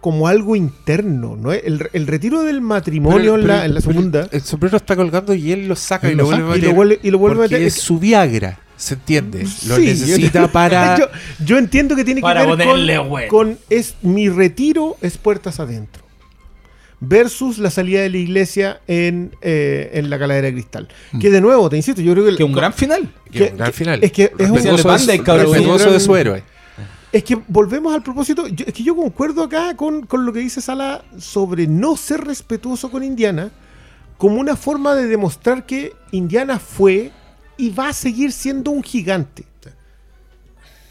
como 0.00 0.28
algo 0.28 0.54
interno. 0.56 1.36
¿no? 1.36 1.52
el, 1.52 1.88
el 1.92 2.06
retiro 2.06 2.42
del 2.42 2.60
matrimonio 2.60 3.32
Pero- 3.32 3.34
en, 3.34 3.46
la, 3.48 3.54
pero- 3.54 3.64
en 3.66 3.74
la 3.74 3.80
pero 3.80 3.92
segunda. 3.92 4.28
El 4.30 4.42
sombrero 4.42 4.76
está 4.76 4.94
colgando 4.96 5.34
y 5.34 5.52
él 5.52 5.66
lo 5.68 5.76
saca 5.76 6.08
y 6.10 6.14
lo 6.14 6.22
lo, 6.22 6.24
vuelve 6.26 6.42
a 6.52 6.56
y 6.56 6.60
lo 6.60 6.66
meter. 6.68 6.74
vuelve- 6.74 7.00
y 7.02 7.10
lo 7.10 7.18
vuelve 7.18 7.38
a 7.38 7.42
meter. 7.48 7.62
Es 7.62 7.74
su 7.74 7.98
Viagra, 7.98 8.60
¿se 8.76 8.94
entiende? 8.94 9.42
Lo 9.66 9.76
Sí, 9.76 9.86
necesita 9.86 10.42
yo- 10.42 10.48
para. 10.52 10.98
yo, 10.98 11.06
yo 11.44 11.58
entiendo 11.58 11.96
que 11.96 12.04
tiene 12.04 12.20
Para 12.20 12.42
que 12.46 12.54
ver 12.54 12.66
ponerle 12.66 13.28
con, 13.28 13.58
es 13.70 13.96
mi 14.02 14.28
retiro 14.28 14.96
es 15.02 15.18
puertas 15.18 15.58
adentro. 15.60 16.04
Versus 17.00 17.58
la 17.58 17.70
salida 17.70 18.00
de 18.00 18.10
la 18.10 18.16
iglesia 18.18 18.80
en, 18.88 19.30
eh, 19.40 19.90
en 19.94 20.10
la 20.10 20.18
caladera 20.18 20.48
de 20.48 20.52
cristal. 20.52 20.88
Que 21.20 21.30
de 21.30 21.40
nuevo, 21.40 21.70
te 21.70 21.76
insisto, 21.76 22.02
yo 22.02 22.12
creo 22.12 22.26
que. 22.26 22.34
Que 22.36 22.42
un 22.42 22.52
gran 22.52 22.72
final. 22.72 23.08
que 23.30 23.38
es 23.38 23.42
un 23.44 23.48
que- 23.50 23.56
gran 23.56 23.70
que- 23.70 23.76
final. 23.76 23.98
es 24.02 24.10
que 24.12 24.22
es 24.36 24.50
un- 24.50 24.60
de 24.62 24.82
banda 24.82 25.14
y 25.14 25.18
cabrón. 25.20 25.46
respetuoso 25.52 25.92
de 25.92 26.00
su 26.00 26.16
héroe. 26.16 26.42
Es 27.12 27.24
que 27.24 27.36
volvemos 27.48 27.94
al 27.94 28.02
propósito. 28.02 28.46
es 28.46 28.72
que 28.72 28.82
yo 28.82 28.94
concuerdo 28.94 29.42
acá 29.44 29.74
con, 29.76 30.04
con 30.06 30.26
lo 30.26 30.32
que 30.32 30.40
dice 30.40 30.60
Sala 30.60 31.04
sobre 31.18 31.66
no 31.66 31.96
ser 31.96 32.22
respetuoso 32.24 32.90
con 32.90 33.02
Indiana 33.02 33.50
como 34.18 34.40
una 34.40 34.56
forma 34.56 34.94
de 34.94 35.06
demostrar 35.06 35.64
que 35.64 35.94
Indiana 36.10 36.58
fue 36.58 37.12
y 37.56 37.70
va 37.70 37.88
a 37.88 37.92
seguir 37.92 38.32
siendo 38.32 38.70
un 38.72 38.82
gigante. 38.82 39.44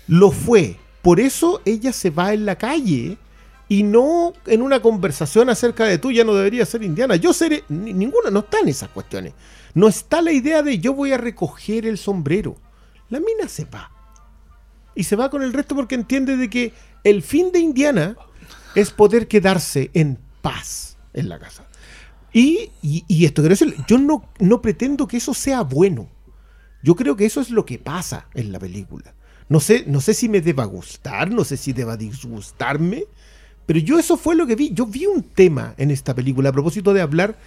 Lo 0.08 0.32
fue. 0.32 0.78
Por 1.02 1.20
eso 1.20 1.62
ella 1.66 1.92
se 1.94 2.10
va 2.10 2.34
en 2.34 2.46
la 2.46 2.56
calle 2.58 3.18
y 3.70 3.84
no 3.84 4.34
en 4.46 4.62
una 4.62 4.82
conversación 4.82 5.50
acerca 5.50 5.84
de 5.86 5.98
tú 5.98 6.12
ya 6.12 6.24
no 6.24 6.34
deberías 6.34 6.70
ser 6.70 6.84
Indiana. 6.84 7.16
Yo 7.18 7.34
seré. 7.34 7.64
ni- 7.70 7.94
Ninguna, 7.94 8.30
no 8.32 8.40
está 8.40 8.60
en 8.60 8.70
esas 8.70 8.90
cuestiones. 8.90 9.34
No 9.74 9.88
está 9.88 10.22
la 10.22 10.32
idea 10.32 10.64
de 10.64 10.80
yo 10.80 10.94
voy 10.94 11.12
a 11.12 11.18
recoger 11.18 11.86
el 11.86 11.98
sombrero. 11.98 12.56
La 13.10 13.20
mina 13.20 13.48
se 13.48 13.66
va 13.66 13.92
y 14.98 15.03
se 15.03 15.16
va 15.16 15.30
con 15.30 15.43
el 15.43 15.53
resto 15.53 15.76
porque 15.76 15.95
entiende 15.95 16.35
de 16.35 16.50
que 16.50 16.74
el 17.03 17.22
fin 17.22 17.51
de 17.51 17.59
Indiana 17.59 18.17
es 18.76 18.92
poder 18.92 19.27
quedarse 19.27 19.92
en 19.93 20.17
paz 20.42 20.98
en 21.14 21.30
la 21.30 21.40
casa. 21.40 21.66
Y, 22.34 22.72
y- 22.82 23.26
esto 23.26 23.42
quiero 23.42 23.53
decir, 23.56 23.76
yo 23.88 23.98
no, 23.98 24.30
no 24.40 24.61
pretendo 24.61 25.08
que 25.08 25.17
eso 25.17 25.34
sea 25.34 25.61
bueno. 25.61 26.09
Yo 26.84 26.95
creo 26.95 27.16
que 27.16 27.26
eso 27.26 27.42
es 27.42 27.50
lo 27.50 27.66
que 27.66 27.80
pasa 27.80 28.27
en 28.34 28.51
la 28.51 28.59
película. 28.59 29.14
No 29.50 29.59
sé, 29.59 29.85
no 29.88 30.01
sé 30.01 30.14
si 30.14 30.27
me 30.30 30.42
deba 30.42 30.66
gustar, 30.66 31.32
no 31.32 31.43
sé 31.43 31.58
si 31.58 31.74
deba 31.74 31.95
disgustarme, 31.98 33.06
pero 33.66 33.80
yo 33.80 33.98
eso 33.98 34.17
fue 34.17 34.35
lo 34.35 34.45
que 34.45 34.56
vi. 34.56 34.72
Yo 34.74 34.85
vi 34.85 35.06
un 35.06 35.24
tema 35.24 35.74
en 35.77 35.90
esta 35.90 36.14
película 36.14 36.50
a 36.50 36.53
propósito 36.53 36.93
de 36.93 37.01
hablar 37.01 37.38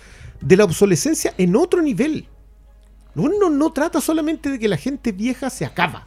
de 0.41 0.57
la 0.57 0.65
obsolescencia 0.65 1.35
en 1.39 1.55
otro 1.57 1.83
nivel. 1.83 2.27
Uno 3.15 3.51
no 3.51 3.73
trata 3.73 4.01
solamente 4.01 4.51
de 4.51 4.59
que 4.59 4.69
la 4.69 4.77
gente 4.77 5.13
vieja 5.13 5.51
se 5.51 5.65
acaba. 5.65 6.07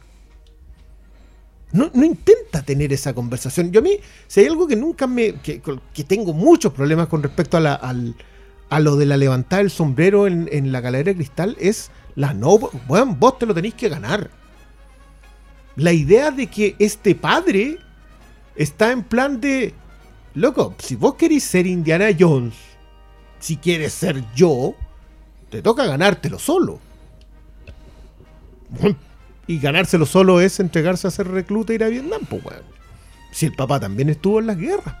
No, 1.72 1.90
intenta 1.94 2.62
tener 2.62 2.92
esa 2.92 3.14
conversación. 3.14 3.72
Yo 3.72 3.80
a 3.80 3.82
mí, 3.82 3.96
si 4.28 4.40
hay 4.40 4.46
algo 4.46 4.66
que 4.66 4.76
nunca 4.76 5.06
me. 5.06 5.34
que, 5.34 5.60
tengo 6.06 6.32
muchos 6.32 6.72
problemas 6.72 7.08
con 7.08 7.22
respecto 7.22 7.56
a, 7.56 7.60
la, 7.60 7.74
al- 7.74 8.14
a 8.70 8.80
lo 8.80 8.96
de 8.96 9.06
la 9.06 9.16
levantada 9.16 9.62
del 9.62 9.70
sombrero 9.70 10.26
en, 10.26 10.72
la 10.72 10.80
galera 10.80 11.10
de 11.10 11.16
cristal, 11.16 11.56
es 11.58 11.90
la 12.14 12.32
no. 12.32 12.58
Bueno, 12.86 13.16
vos 13.18 13.38
te 13.38 13.46
lo 13.46 13.54
tenéis 13.54 13.74
que 13.74 13.88
ganar. 13.88 14.30
La 15.76 15.92
idea 15.92 16.30
de 16.30 16.46
que 16.46 16.76
este 16.78 17.16
padre 17.16 17.78
está 18.54 18.92
en 18.92 19.02
plan 19.02 19.40
de. 19.40 19.74
Loco, 20.34 20.74
si 20.78 20.94
vos 20.94 21.14
queréis 21.14 21.42
ser 21.44 21.66
Indiana 21.66 22.06
Jones, 22.16 22.54
si 23.40 23.56
quieres 23.56 23.92
ser 23.92 24.22
yo, 24.34 24.74
te 25.50 25.60
toca 25.62 25.84
ganártelo 25.86 26.38
solo. 26.38 26.78
Y 29.46 29.58
ganárselo 29.58 30.06
solo 30.06 30.40
es 30.40 30.58
entregarse 30.60 31.06
a 31.06 31.10
ser 31.10 31.28
recluta 31.28 31.72
e 31.72 31.76
ir 31.76 31.84
a 31.84 31.88
Vietnam, 31.88 32.22
pues, 32.28 32.44
weón. 32.44 32.62
Si 33.30 33.46
el 33.46 33.52
papá 33.54 33.78
también 33.80 34.08
estuvo 34.08 34.38
en 34.40 34.46
las 34.46 34.56
guerras. 34.56 34.94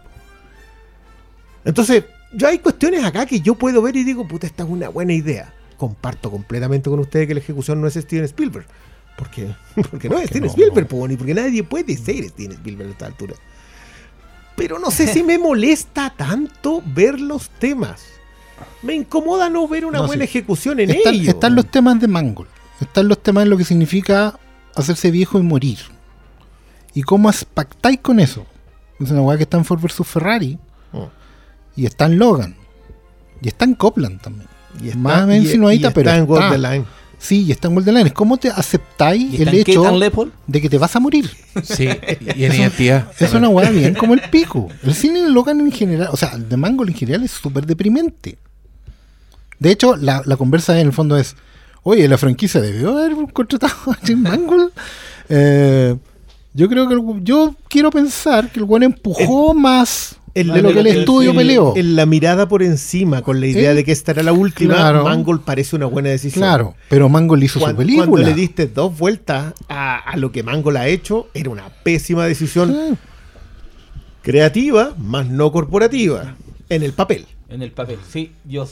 Entonces, 1.64 2.04
ya 2.32 2.48
hay 2.48 2.58
cuestiones 2.58 3.04
acá 3.04 3.26
que 3.26 3.40
yo 3.40 3.54
puedo 3.54 3.80
ver 3.80 3.96
y 3.96 4.04
digo, 4.04 4.26
puta, 4.26 4.46
esta 4.46 4.64
es 4.64 4.68
una 4.68 4.88
buena 4.88 5.12
idea. 5.12 5.54
Comparto 5.76 6.30
completamente 6.30 6.90
con 6.90 6.98
ustedes 7.00 7.26
que 7.28 7.34
la 7.34 7.40
ejecución 7.40 7.80
no 7.80 7.86
es 7.86 7.94
Steven 7.94 8.24
Spielberg. 8.24 8.66
Porque, 9.16 9.54
porque 9.90 10.08
no 10.08 10.18
es 10.18 10.26
Steven 10.28 10.44
no? 10.44 10.50
Spielberg, 10.50 10.88
ni 11.08 11.16
porque 11.16 11.34
nadie 11.34 11.62
puede 11.62 11.96
ser 11.96 12.24
Steven 12.28 12.52
Spielberg 12.52 12.88
a 12.88 12.92
esta 12.92 13.06
altura. 13.06 13.34
Pero 14.56 14.78
no 14.78 14.90
sé 14.90 15.06
si 15.08 15.22
me 15.22 15.38
molesta 15.38 16.12
tanto 16.16 16.82
ver 16.84 17.20
los 17.20 17.48
temas. 17.50 18.04
Me 18.82 18.94
incomoda 18.94 19.48
no 19.48 19.66
ver 19.66 19.84
una 19.84 19.98
No, 19.98 20.06
buena 20.06 20.24
sí. 20.24 20.30
ejecución 20.30 20.78
en 20.80 20.90
Están, 20.90 21.14
ello. 21.14 21.30
están 21.30 21.54
los 21.56 21.68
temas 21.70 21.98
de 22.00 22.06
Mangold. 22.06 22.48
Están 22.80 23.08
los 23.08 23.22
temas 23.22 23.44
de 23.44 23.50
lo 23.50 23.56
que 23.56 23.64
significa 23.64 24.38
hacerse 24.74 25.10
viejo 25.10 25.38
y 25.38 25.42
morir. 25.42 25.78
¿Y 26.94 27.02
cómo 27.02 27.30
pactáis 27.54 27.98
con 28.00 28.20
eso? 28.20 28.46
Es 29.00 29.10
una 29.10 29.22
weá 29.22 29.36
que 29.36 29.44
está 29.44 29.56
en 29.56 29.64
Ford 29.64 29.80
vs 29.80 30.06
Ferrari. 30.06 30.58
Oh. 30.92 31.08
Y 31.76 31.86
está 31.86 32.06
en 32.06 32.18
Logan. 32.18 32.54
Y 33.42 33.48
está 33.48 33.64
en 33.64 33.74
Copland 33.74 34.20
también. 34.20 34.48
Y 34.82 34.88
está- 34.88 34.98
Más 34.98 35.28
y- 35.30 35.36
insinuadita, 35.38 35.88
y 35.88 35.92
pero 35.92 36.10
está 36.10 36.16
en 36.18 36.24
está. 36.32 36.50
The 36.50 36.58
Line. 36.58 36.84
Sí, 37.18 37.42
y 37.44 37.52
está 37.52 37.68
en 37.68 37.74
Golden 37.74 37.94
Line. 37.94 38.12
¿Cómo 38.12 38.36
te 38.36 38.50
aceptáis 38.50 39.32
¿Y 39.32 39.42
el 39.42 39.48
hecho 39.54 39.82
de 40.46 40.60
que 40.60 40.68
te 40.68 40.76
vas 40.78 40.94
a 40.94 41.00
morir? 41.00 41.30
Sí, 41.62 41.88
y 42.36 42.44
en 42.44 42.52
identidad. 42.54 43.10
Es 43.18 43.32
una 43.32 43.48
weá 43.48 43.70
bien 43.70 43.94
como 43.94 44.12
el 44.14 44.20
pico. 44.30 44.68
El 44.82 44.94
cine 44.94 45.22
de 45.22 45.30
Logan 45.30 45.58
en 45.60 45.72
general, 45.72 46.08
o 46.12 46.16
sea, 46.18 46.32
el 46.34 46.48
de 46.48 46.56
Mangold 46.56 46.90
en 46.90 46.96
general 46.96 47.24
es 47.24 47.30
súper 47.30 47.64
deprimente. 47.66 48.36
De 49.58 49.70
hecho, 49.70 49.96
la, 49.96 50.22
la 50.26 50.36
conversa 50.36 50.78
en 50.78 50.88
el 50.88 50.92
fondo 50.92 51.16
es, 51.16 51.36
oye, 51.84 52.08
la 52.08 52.18
franquicia 52.18 52.60
debió 52.60 52.98
haber 52.98 53.14
contratado 53.32 53.92
a 53.92 53.94
Jim 54.04 54.18
Mangold. 54.22 54.72
Eh, 55.28 55.96
yo 56.52 56.68
creo 56.68 56.88
que 56.88 56.94
el- 56.94 57.24
yo 57.24 57.54
quiero 57.68 57.90
pensar 57.90 58.50
que 58.50 58.58
el 58.60 58.64
weón 58.64 58.82
empujó 58.82 59.54
más 59.54 60.16
En 60.34 60.48
de 60.52 60.62
lo 60.62 60.72
que 60.72 60.80
el 60.80 60.86
estudio 60.88 61.34
peleó. 61.34 61.74
En 61.76 61.94
la 61.96 62.06
mirada 62.06 62.48
por 62.48 62.62
encima, 62.62 63.22
con 63.22 63.40
la 63.40 63.46
idea 63.46 63.70
Eh, 63.70 63.74
de 63.74 63.84
que 63.84 63.92
esta 63.92 64.10
era 64.12 64.22
la 64.24 64.32
última, 64.32 64.74
claro. 64.74 65.04
Mangold 65.04 65.42
parece 65.42 65.76
una 65.76 65.86
buena 65.86 66.08
decisión. 66.10 66.42
Claro, 66.42 66.74
pero 66.88 67.08
Mangold 67.08 67.42
hizo 67.44 67.54
su 67.54 67.60
Cuando, 67.60 67.78
película. 67.78 68.26
le 68.26 68.34
diste 68.34 68.66
dos 68.66 68.96
vueltas 68.98 69.54
a, 69.68 69.96
a 69.98 70.16
lo 70.16 70.30
que 70.32 70.42
Mangold 70.42 70.76
ha 70.76 70.88
hecho, 70.88 71.28
era 71.34 71.50
una 71.50 71.68
pésima 71.84 72.24
decisión 72.26 72.70
Sí. 72.90 72.96
creativa, 74.22 74.94
más 74.98 75.26
no 75.28 75.52
corporativa, 75.52 76.34
en 76.68 76.82
el 76.82 76.92
papel. 76.92 77.26
En 77.48 77.62
el 77.62 77.70
papel, 77.72 77.98
sí. 78.10 78.32
Yo, 78.44 78.66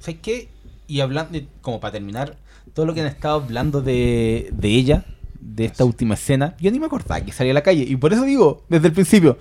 ¿sabes 0.00 0.18
qué? 0.22 0.48
Y 0.88 1.00
hablando, 1.00 1.38
como 1.62 1.80
para 1.80 1.92
terminar, 1.92 2.36
todo 2.74 2.86
lo 2.86 2.94
que 2.94 3.00
han 3.00 3.06
estado 3.06 3.36
hablando 3.42 3.80
de, 3.80 4.50
de 4.52 4.68
ella, 4.68 5.04
de 5.40 5.64
esta 5.64 5.84
última 5.84 6.14
escena, 6.14 6.54
yo 6.60 6.70
ni 6.70 6.78
me 6.80 6.86
acordaba 6.86 7.20
que 7.20 7.32
salía 7.32 7.52
a 7.52 7.54
la 7.54 7.62
calle. 7.62 7.84
Y 7.88 7.96
por 7.96 8.12
eso 8.12 8.24
digo, 8.24 8.64
desde 8.68 8.88
el 8.88 8.92
principio, 8.92 9.38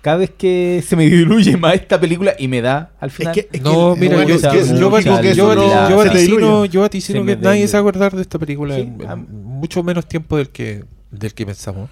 cada 0.00 0.16
vez 0.16 0.30
que 0.30 0.82
se 0.86 0.96
me 0.96 1.04
diluye 1.06 1.56
más 1.56 1.74
esta 1.74 2.00
película 2.00 2.34
y 2.38 2.48
me 2.48 2.60
da 2.60 2.92
al 2.98 3.10
Es 3.10 3.14
final. 3.14 3.34
que, 3.34 3.48
es 3.52 3.62
No, 3.62 3.94
que- 3.94 4.00
mira, 4.00 4.24
yo, 4.24 4.34
es 4.34 4.42
yo, 4.42 4.50
que 4.50 4.58
es 4.60 4.68
yo, 4.68 4.74
yo, 4.74 4.84
no 4.84 4.90
vaticino, 4.90 6.80
vaticino 6.80 7.24
que 7.24 7.36
nadie 7.36 7.68
se 7.68 7.74
va 7.74 7.78
a 7.78 7.82
acordar 7.82 8.16
de 8.16 8.22
esta 8.22 8.38
película 8.38 8.74
Sí, 8.74 8.80
en, 8.82 9.00
en 9.00 9.08
a- 9.08 9.16
mucho 9.16 9.82
menos 9.82 10.06
tiempo 10.06 10.36
del 10.36 10.48
que 10.48 10.84
del 11.10 11.34
que 11.34 11.44
pensamos. 11.44 11.90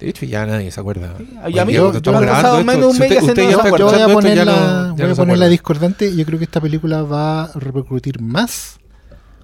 De 0.00 0.08
hecho, 0.08 0.24
ya 0.24 0.46
nadie 0.46 0.70
se 0.70 0.80
acuerda. 0.80 1.14
Sí, 1.18 1.58
a 1.58 1.64
mí 1.66 1.74
yo- 1.74 1.92
estamos 1.92 2.22
grabando 2.22 2.64
menos 2.64 2.80
de 2.80 2.86
un 2.86 2.94
si 2.94 3.00
mes 3.00 3.10
y 3.12 3.14
usted- 3.18 3.34
se 3.34 3.40
usted 3.42 3.54
acuerda. 3.58 3.78
yo 3.78 3.84
voy 3.84 3.94
a 3.94 3.98
esto, 4.00 4.12
poner 4.14 4.36
la, 4.38 4.44
no- 4.88 4.94
voy 4.94 5.04
a 5.04 5.08
no 5.08 5.14
poner 5.16 5.38
la 5.38 5.48
discordante. 5.48 6.16
Yo 6.16 6.24
creo 6.24 6.38
que 6.38 6.46
esta 6.46 6.60
película 6.60 7.02
va 7.02 7.44
a 7.44 7.52
repercutir 7.58 8.18
más 8.20 8.79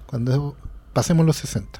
cuando 0.07 0.55
pasemos 0.93 1.25
los 1.25 1.35
60. 1.37 1.79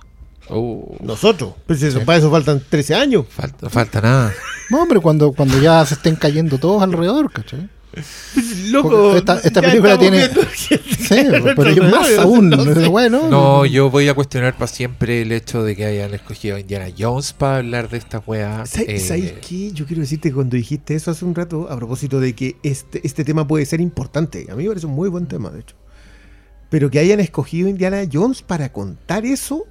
Oh, 0.50 0.96
Nosotros. 1.02 1.54
Pues 1.66 1.82
eso, 1.82 2.00
Sí. 2.00 2.06
para 2.06 2.20
eso 2.20 2.30
faltan 2.32 2.62
13 2.70 2.96
años. 2.96 3.26
falta, 3.30 3.70
falta 3.70 4.00
nada. 4.02 4.34
No, 4.70 4.82
hombre, 4.84 5.00
cuando, 5.00 5.32
cuando 5.34 5.60
ya 5.60 5.86
se 5.86 5.96
estén 5.96 6.16
cayendo 6.16 6.58
todos 6.58 6.82
alrededor, 6.84 7.32
¿cachai? 7.32 7.70
Loco, 8.70 8.90
Porque 8.90 9.18
esta- 9.20 9.40
esta 9.40 9.62
película 9.62 9.98
tiene- 9.98 10.30
Sí, 10.58 11.16
pero 11.56 11.72
yo 11.72 11.84
más 11.86 12.10
no, 12.16 12.22
aún. 12.22 12.50
bueno, 12.92 13.28
No, 13.30 13.66
yo 13.66 13.90
voy 13.90 14.08
a 14.10 14.14
cuestionar 14.14 14.54
para 14.56 14.68
siempre 14.68 15.22
el 15.22 15.32
hecho 15.32 15.64
de 15.64 15.76
que 15.76 15.86
hayan 15.86 16.14
escogido 16.14 16.58
a 16.58 16.60
Indiana 16.60 16.88
Jones 16.98 17.34
para 17.34 17.58
hablar 17.58 17.90
de 17.90 17.98
esta 17.98 18.20
weá. 18.20 18.66
¿Sabes 18.66 18.88
Eh, 18.90 19.00
sabes 19.00 19.34
qué? 19.48 19.72
Yo 19.72 19.86
quiero 19.86 20.02
decirte 20.02 20.30
que 20.30 20.36
cuando 20.36 20.56
dijiste 20.58 20.96
eso 20.96 21.12
hace 21.12 21.24
un 21.26 21.34
rato, 21.34 21.68
a 21.72 21.76
propósito 21.78 22.20
de 22.20 22.34
que 22.36 22.58
este, 22.62 23.02
este 23.08 23.24
tema 23.24 23.48
puede 23.48 23.66
ser 23.66 23.80
importante. 23.82 24.48
A 24.52 24.56
mí 24.56 24.64
me 24.64 24.70
parece 24.70 24.86
un 24.86 24.94
muy 24.94 25.10
buen 25.10 25.26
tema, 25.26 25.50
de 25.50 25.62
hecho. 25.62 25.76
Pero 26.70 26.90
que 26.90 27.00
hayan 27.00 27.20
escogido 27.20 27.70
Indiana 27.70 28.04
Jones 28.12 28.42
para 28.42 28.72
contar 28.72 29.26
eso, 29.26 29.66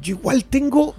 yo 0.00 0.16
igual 0.16 0.44
tengo. 0.44 0.94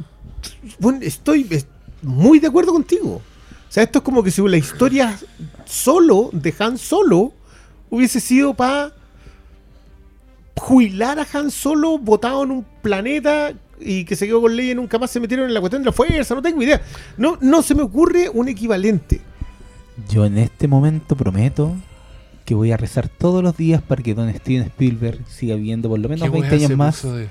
Bueno, 0.79 0.99
estoy 1.01 1.45
es- 1.49 1.67
muy 2.01 2.39
de 2.39 2.47
acuerdo 2.47 2.71
contigo. 2.73 3.15
O 3.15 3.73
sea, 3.73 3.83
esto 3.83 3.99
es 3.99 4.03
como 4.05 4.23
que 4.23 4.31
si 4.31 4.41
la 4.47 4.57
historia 4.57 5.17
solo, 5.65 6.29
de 6.33 6.53
Han 6.59 6.77
Solo, 6.77 7.33
hubiese 7.89 8.19
sido 8.19 8.53
para 8.53 8.93
jubilar 10.57 11.19
a 11.19 11.27
Han 11.33 11.51
Solo 11.51 11.97
botado 11.97 12.43
en 12.43 12.51
un 12.51 12.65
planeta 12.81 13.53
y 13.79 14.05
que 14.05 14.15
se 14.15 14.27
quedó 14.27 14.41
con 14.41 14.55
Leia 14.55 14.73
y 14.73 14.75
nunca 14.75 14.99
más 14.99 15.09
se 15.11 15.19
metieron 15.19 15.47
en 15.47 15.53
la 15.53 15.59
cuestión 15.59 15.81
de 15.81 15.87
la 15.87 15.91
fuerza, 15.91 16.35
no 16.35 16.41
tengo 16.41 16.61
idea. 16.61 16.81
No, 17.17 17.37
no 17.41 17.61
se 17.61 17.73
me 17.75 17.81
ocurre 17.81 18.29
un 18.29 18.47
equivalente. 18.47 19.21
Yo 20.09 20.25
en 20.25 20.37
este 20.37 20.67
momento 20.67 21.15
prometo 21.15 21.75
que 22.45 22.55
voy 22.55 22.71
a 22.71 22.77
rezar 22.77 23.07
todos 23.09 23.43
los 23.43 23.55
días 23.57 23.81
para 23.81 24.01
que 24.01 24.13
don 24.13 24.33
Steven 24.33 24.63
Spielberg 24.63 25.19
siga 25.27 25.55
viviendo 25.55 25.89
por 25.89 25.99
lo 25.99 26.07
¿qué 26.09 26.15
menos 26.15 26.31
20 26.31 26.39
weá 26.39 26.49
se 26.49 26.65
años 26.65 26.77
más 26.77 27.03
de- 27.03 27.27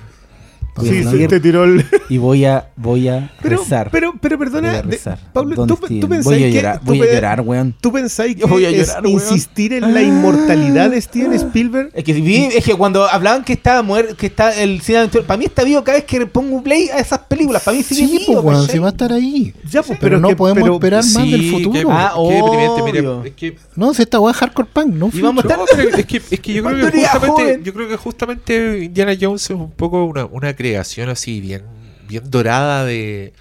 Voy 0.76 0.88
a 0.88 0.92
Sí, 0.92 1.02
seguir- 1.04 1.20
sí, 1.22 1.28
te 1.28 1.40
tiró 1.40 1.64
el... 1.64 1.84
y 2.08 2.18
voy 2.18 2.44
a 2.44 2.68
voy 2.76 3.08
a 3.08 3.30
Pero, 3.42 3.58
rezar. 3.58 3.90
pero, 3.90 4.14
pero 4.20 4.38
voy 4.38 4.46
perdona, 4.46 4.70
a 4.70 4.74
de- 4.76 4.82
rezar. 4.82 5.18
Pablo, 5.32 5.54
¿tú, 5.66 5.76
tú 5.76 6.08
pensáis 6.08 6.24
voy 6.24 6.34
a 6.34 6.38
que, 6.38 6.52
llorar, 6.52 6.78
tú 6.80 6.86
voy 6.86 7.00
a 7.08 7.12
llorar, 7.14 7.40
weón. 7.42 7.74
¿Tú 7.80 7.92
pensáis 7.92 8.36
que 8.36 8.44
voy 8.46 8.64
a 8.64 8.70
es 8.70 8.88
llorar, 8.88 9.04
weón. 9.04 9.14
insistir 9.14 9.72
en 9.74 9.92
la 9.92 10.00
inmortalidad 10.02 10.90
de 10.90 11.00
Steven 11.00 11.32
Spielberg? 11.34 11.90
Es 11.94 12.04
que, 12.04 12.46
es 12.56 12.64
que 12.64 12.74
cuando 12.74 13.04
hablaban 13.08 13.44
que 13.44 13.52
estaba 13.52 13.82
muerto, 13.82 14.16
que 14.16 14.26
está 14.26 14.54
el 14.60 14.80
cine 14.80 15.08
para 15.26 15.36
mí 15.36 15.44
está 15.46 15.64
vivo 15.64 15.82
cada 15.84 15.98
vez 15.98 16.04
que 16.06 16.24
pongo 16.26 16.62
play 16.62 16.88
a 16.88 16.98
esas 16.98 17.18
películas. 17.20 17.62
Para 17.62 17.76
mí 17.76 17.82
sigue 17.82 18.06
sí, 18.06 18.18
vivo. 18.28 18.42
pues, 18.42 18.68
weón, 18.70 18.84
va 18.84 18.86
a 18.88 18.90
estar 18.90 19.12
ahí. 19.12 19.52
Ya, 19.68 19.82
pues, 19.82 19.98
Pero, 20.00 20.18
no 20.20 20.28
que- 20.28 20.36
podemos 20.36 20.62
pero- 20.62 20.74
esperar 20.74 21.04
más 21.04 21.30
del 21.30 21.50
futuro. 21.50 21.90
Ah, 21.90 22.12
qué 22.16 22.34
deprimente, 22.34 22.82
mira, 22.84 23.10
obvio. 23.10 23.24
es 23.24 23.32
que 23.34 23.56
No, 23.76 23.92
si 23.92 24.02
esta 24.02 24.18
weá 24.20 24.32
es 24.32 24.36
hardcore 24.38 24.68
punk, 24.72 24.86
no 24.94 25.10
Y 25.12 25.20
vamos 25.20 25.44
a 25.44 25.48
estar- 25.48 25.60
es 25.98 26.06
que, 26.06 26.20
que 26.20 26.38
que 26.38 26.52
yo 26.54 27.72
creo 27.74 27.88
que 27.88 27.96
justamente 27.96 28.84
Indiana 28.84 29.12
Jones 29.20 29.42
es 29.44 29.50
un 29.50 29.70
poco 29.70 30.04
una, 30.04 30.24
una 30.50 30.56
creación 30.56 31.08
así 31.08 31.40
bien, 31.40 31.62
bien 32.08 32.28
dorada 32.28 32.84
de, 32.84 33.32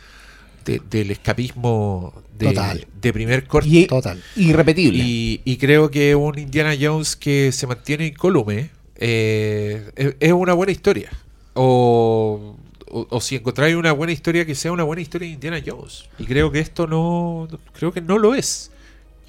de- 0.65 0.79
del 0.91 1.09
escapismo 1.11 2.13
de, 2.37 2.47
Total. 2.47 2.87
de 3.01 3.13
primer 3.13 3.47
corte. 3.47 3.67
Y- 3.69 3.87
Total. 3.87 4.21
Irrepetible. 4.35 5.03
Y, 5.03 5.41
y 5.43 5.57
creo 5.57 5.89
que 5.89 6.13
un 6.15 6.37
Indiana 6.37 6.75
Jones 6.79 7.15
que 7.15 7.51
se 7.51 7.65
mantiene 7.65 8.05
incólume 8.07 8.69
eh, 8.97 9.89
es, 9.95 10.15
es 10.19 10.31
una 10.33 10.53
buena 10.53 10.71
historia. 10.71 11.09
O, 11.55 12.55
o, 12.91 13.07
o 13.09 13.21
si 13.21 13.35
encontráis 13.37 13.75
una 13.75 13.91
buena 13.91 14.13
historia 14.13 14.45
que 14.45 14.53
sea 14.55 14.71
una 14.71 14.83
buena 14.83 15.01
historia 15.01 15.27
de 15.27 15.33
Indiana 15.33 15.61
Jones. 15.65 16.05
Y 16.19 16.25
creo 16.25 16.51
que 16.51 16.59
esto 16.59 16.85
no, 16.85 17.47
creo 17.73 17.91
que 17.91 18.01
no 18.01 18.17
lo 18.19 18.35
es. 18.35 18.71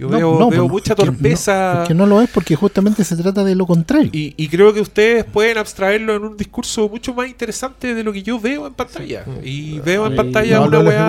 Yo 0.01 0.09
No, 0.09 0.17
veo, 0.17 0.39
no, 0.39 0.49
veo 0.51 0.61
pues, 0.63 0.73
mucha 0.73 0.93
es 0.95 0.97
que 0.99 1.05
no- 1.05 1.13
torpeza. 1.13 1.83
es 1.83 1.89
que 1.89 1.95
no 1.95 2.07
lo 2.07 2.23
es 2.23 2.31
porque 2.31 2.57
justamente 2.57 3.05
se 3.05 3.17
trata 3.17 3.45
de 3.45 3.55
lo 3.55 3.67
contrario. 3.67 4.11
Y, 4.15 4.33
y 4.37 4.49
creo 4.49 4.73
que 4.73 4.81
ustedes 4.81 5.25
pueden 5.25 5.59
abstraerlo 5.59 6.17
en 6.17 6.23
un 6.25 6.37
discurso 6.39 6.89
mucho 6.89 7.13
más 7.13 7.29
interesante 7.29 7.95
de 7.95 8.03
lo 8.03 8.11
que 8.13 8.23
yo 8.23 8.41
veo 8.41 8.67
en 8.67 8.73
pantalla. 8.75 9.25
Y 9.45 9.79
veo 9.81 10.07
en 10.07 10.17
pantalla 10.17 10.57
no, 10.61 10.65
una 10.67 10.79
weá, 10.81 11.07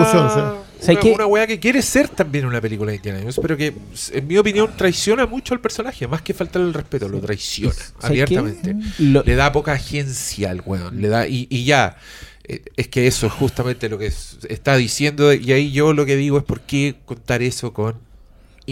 una, 0.87 1.15
una 1.15 1.25
weá 1.27 1.47
que 1.47 1.59
quiere 1.59 1.81
ser 1.81 2.09
también 2.09 2.45
una 2.45 2.59
película 2.59 2.89
de 2.91 2.97
Indiana 2.97 3.19
Jones, 3.21 3.39
pero 3.41 3.55
que, 3.55 3.73
en 4.13 4.27
mi 4.27 4.37
opinión, 4.37 4.69
traiciona 4.75 5.25
mucho 5.25 5.53
al 5.53 5.61
personaje. 5.61 6.07
Más 6.07 6.21
que 6.21 6.33
faltarle 6.33 6.67
el 6.67 6.73
respeto, 6.73 7.07
lo 7.07 7.19
traiciona 7.19 7.73
¿Sabes 7.73 8.03
abiertamente. 8.03 8.75
Lo- 8.99 9.23
Le 9.23 9.35
da 9.35 9.51
poca 9.51 9.73
agencia 9.73 10.49
al 10.51 10.61
weón. 10.65 10.99
Le 11.01 11.07
da, 11.07 11.27
y, 11.27 11.47
y 11.49 11.63
ya. 11.65 11.97
eh, 12.43 12.63
Es 12.75 12.87
que 12.87 13.07
eso 13.07 13.27
es 13.27 13.33
justamente 13.33 13.87
lo 13.89 13.97
que 13.97 14.07
es- 14.07 14.39
está 14.49 14.75
diciendo. 14.75 15.31
Y 15.33 15.51
ahí 15.53 15.71
yo 15.71 15.93
lo 15.93 16.05
que 16.05 16.15
digo 16.15 16.37
es 16.39 16.43
por 16.43 16.59
qué 16.61 16.95
contar 17.05 17.41
eso 17.41 17.71
con. 17.73 17.95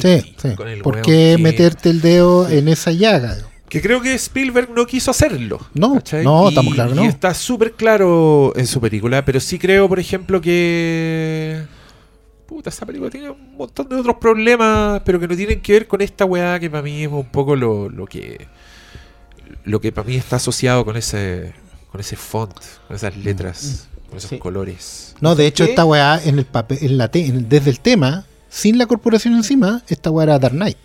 Sí, 0.02 0.08
Indy, 0.08 0.36
sí. 0.42 0.56
con 0.56 0.68
el 0.68 0.82
¿Por 0.82 1.02
qué 1.02 1.36
que- 1.36 1.38
meterte 1.44 1.90
el 1.90 2.02
dedo 2.02 2.48
en 2.50 2.68
esa 2.68 2.92
llaga? 2.92 3.38
que 3.70 3.82
creo 3.84 4.02
que 4.02 4.16
Spielberg 4.16 4.72
no 4.72 4.88
quiso 4.88 5.12
hacerlo. 5.12 5.60
No, 5.76 5.94
¿cachai? 5.96 6.24
no, 6.24 6.50
estamos 6.50 6.74
claros, 6.74 6.98
Y 6.98 7.06
está 7.06 7.36
súper 7.36 7.74
claro 7.74 8.52
en 8.56 8.66
su 8.66 8.82
película, 8.82 9.24
pero 9.24 9.40
sí 9.40 9.60
creo, 9.60 9.88
por 9.88 10.00
ejemplo, 10.00 10.42
que. 10.42 11.62
Puta, 12.48 12.72
esa 12.72 12.84
película 12.88 13.12
tiene 13.12 13.30
un 13.30 13.56
montón 13.56 13.88
de 13.88 13.96
otros 13.98 14.16
problemas, 14.20 15.02
pero 15.06 15.20
que 15.20 15.28
no 15.28 15.36
tienen 15.36 15.62
que 15.62 15.74
ver 15.74 15.88
con 15.88 16.02
esta 16.02 16.26
weá 16.26 16.60
que 16.60 16.68
para 16.68 16.82
mí 16.82 17.04
es 17.04 17.08
un 17.12 17.26
poco 17.26 17.56
lo, 17.56 17.90
lo 17.90 18.06
que. 18.08 18.48
Lo 19.66 19.80
que 19.80 19.92
para 19.92 20.08
mí 20.08 20.16
está 20.16 20.38
asociado 20.38 20.84
con 20.84 20.98
ese. 20.98 21.54
Con 21.92 22.02
ese 22.02 22.16
font, 22.16 22.54
con 22.88 22.96
esas 22.96 23.16
letras, 23.18 23.88
con 24.10 24.18
esos 24.18 24.30
Sí. 24.32 24.40
colores. 24.40 25.16
No, 25.22 25.36
de 25.36 25.46
hecho, 25.48 25.64
¿Qué? 25.66 25.72
esta 25.72 25.86
weá 25.86 26.20
en 26.24 26.40
el 26.40 26.46
papel, 26.46 26.78
en 26.82 26.98
la 26.98 27.08
te- 27.10 27.26
en- 27.26 27.50
desde 27.50 27.70
el 27.70 27.80
tema, 27.80 28.26
sin 28.50 28.78
la 28.78 28.86
corporación 28.88 29.36
encima, 29.36 29.84
esta 29.88 30.10
weá 30.12 30.24
era 30.26 30.40
Dark 30.40 30.56
Knight. 30.56 30.78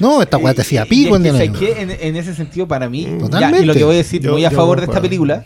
no, 0.00 0.22
esta 0.22 0.36
weá 0.38 0.54
te 0.54 0.62
hacía 0.62 0.84
pico 0.86 1.16
en. 1.16 1.26
En, 1.26 1.90
en 1.90 2.16
ese 2.16 2.34
sentido, 2.34 2.66
para 2.66 2.88
mí, 2.88 3.02
ya, 3.04 3.18
Totalmente. 3.18 3.62
y 3.62 3.66
lo 3.66 3.74
que 3.74 3.84
voy 3.84 3.94
a 3.94 3.98
decir 3.98 4.22
Yo- 4.22 4.32
muy 4.32 4.44
a 4.44 4.50
favor 4.50 4.80
de 4.80 4.86
esta 4.86 5.00
película, 5.00 5.44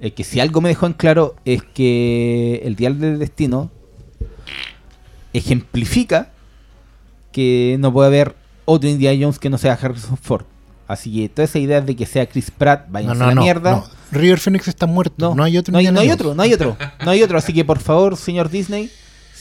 es 0.00 0.12
que 0.12 0.24
si 0.24 0.40
algo 0.40 0.60
me 0.60 0.68
dejó 0.70 0.86
en 0.86 0.92
claro 0.94 1.36
es 1.44 1.62
que 1.62 2.62
el 2.64 2.76
Dial 2.76 2.98
del 2.98 3.18
Destino 3.18 3.70
ejemplifica 5.32 6.30
que 7.32 7.76
no 7.80 7.92
puede 7.92 8.06
haber 8.08 8.36
otro 8.64 8.88
Indiana 8.88 9.18
Jones 9.20 9.38
que 9.38 9.50
no 9.50 9.58
sea 9.58 9.74
Harrison 9.80 10.16
Ford. 10.16 10.44
Así 10.86 11.12
que 11.14 11.28
toda 11.28 11.44
esa 11.44 11.58
idea 11.58 11.80
de 11.80 11.96
que 11.96 12.06
sea 12.06 12.26
Chris 12.26 12.50
Pratt, 12.50 12.86
No, 12.86 12.92
váyanse 12.92 13.18
no, 13.18 13.24
a 13.24 13.28
la 13.28 13.34
no, 13.34 13.42
mierda. 13.42 13.70
no. 13.72 13.84
River 14.12 14.38
Phoenix 14.38 14.68
está 14.68 14.86
muerto. 14.86 15.34
No, 15.34 15.42
hay 15.42 15.56
otro 15.58 15.72
no 15.72 15.78
hay, 15.78 15.86
Indiana 15.86 15.94
no 15.96 16.00
hay 16.02 16.08
Jones. 16.08 16.20
otro, 16.20 16.34
no 16.34 16.42
hay 16.42 16.52
otro, 16.52 16.76
no 17.04 17.10
hay 17.10 17.22
otro. 17.22 17.38
Así 17.38 17.52
que 17.52 17.64
por 17.64 17.78
favor, 17.80 18.16
señor 18.16 18.50
Disney, 18.50 18.90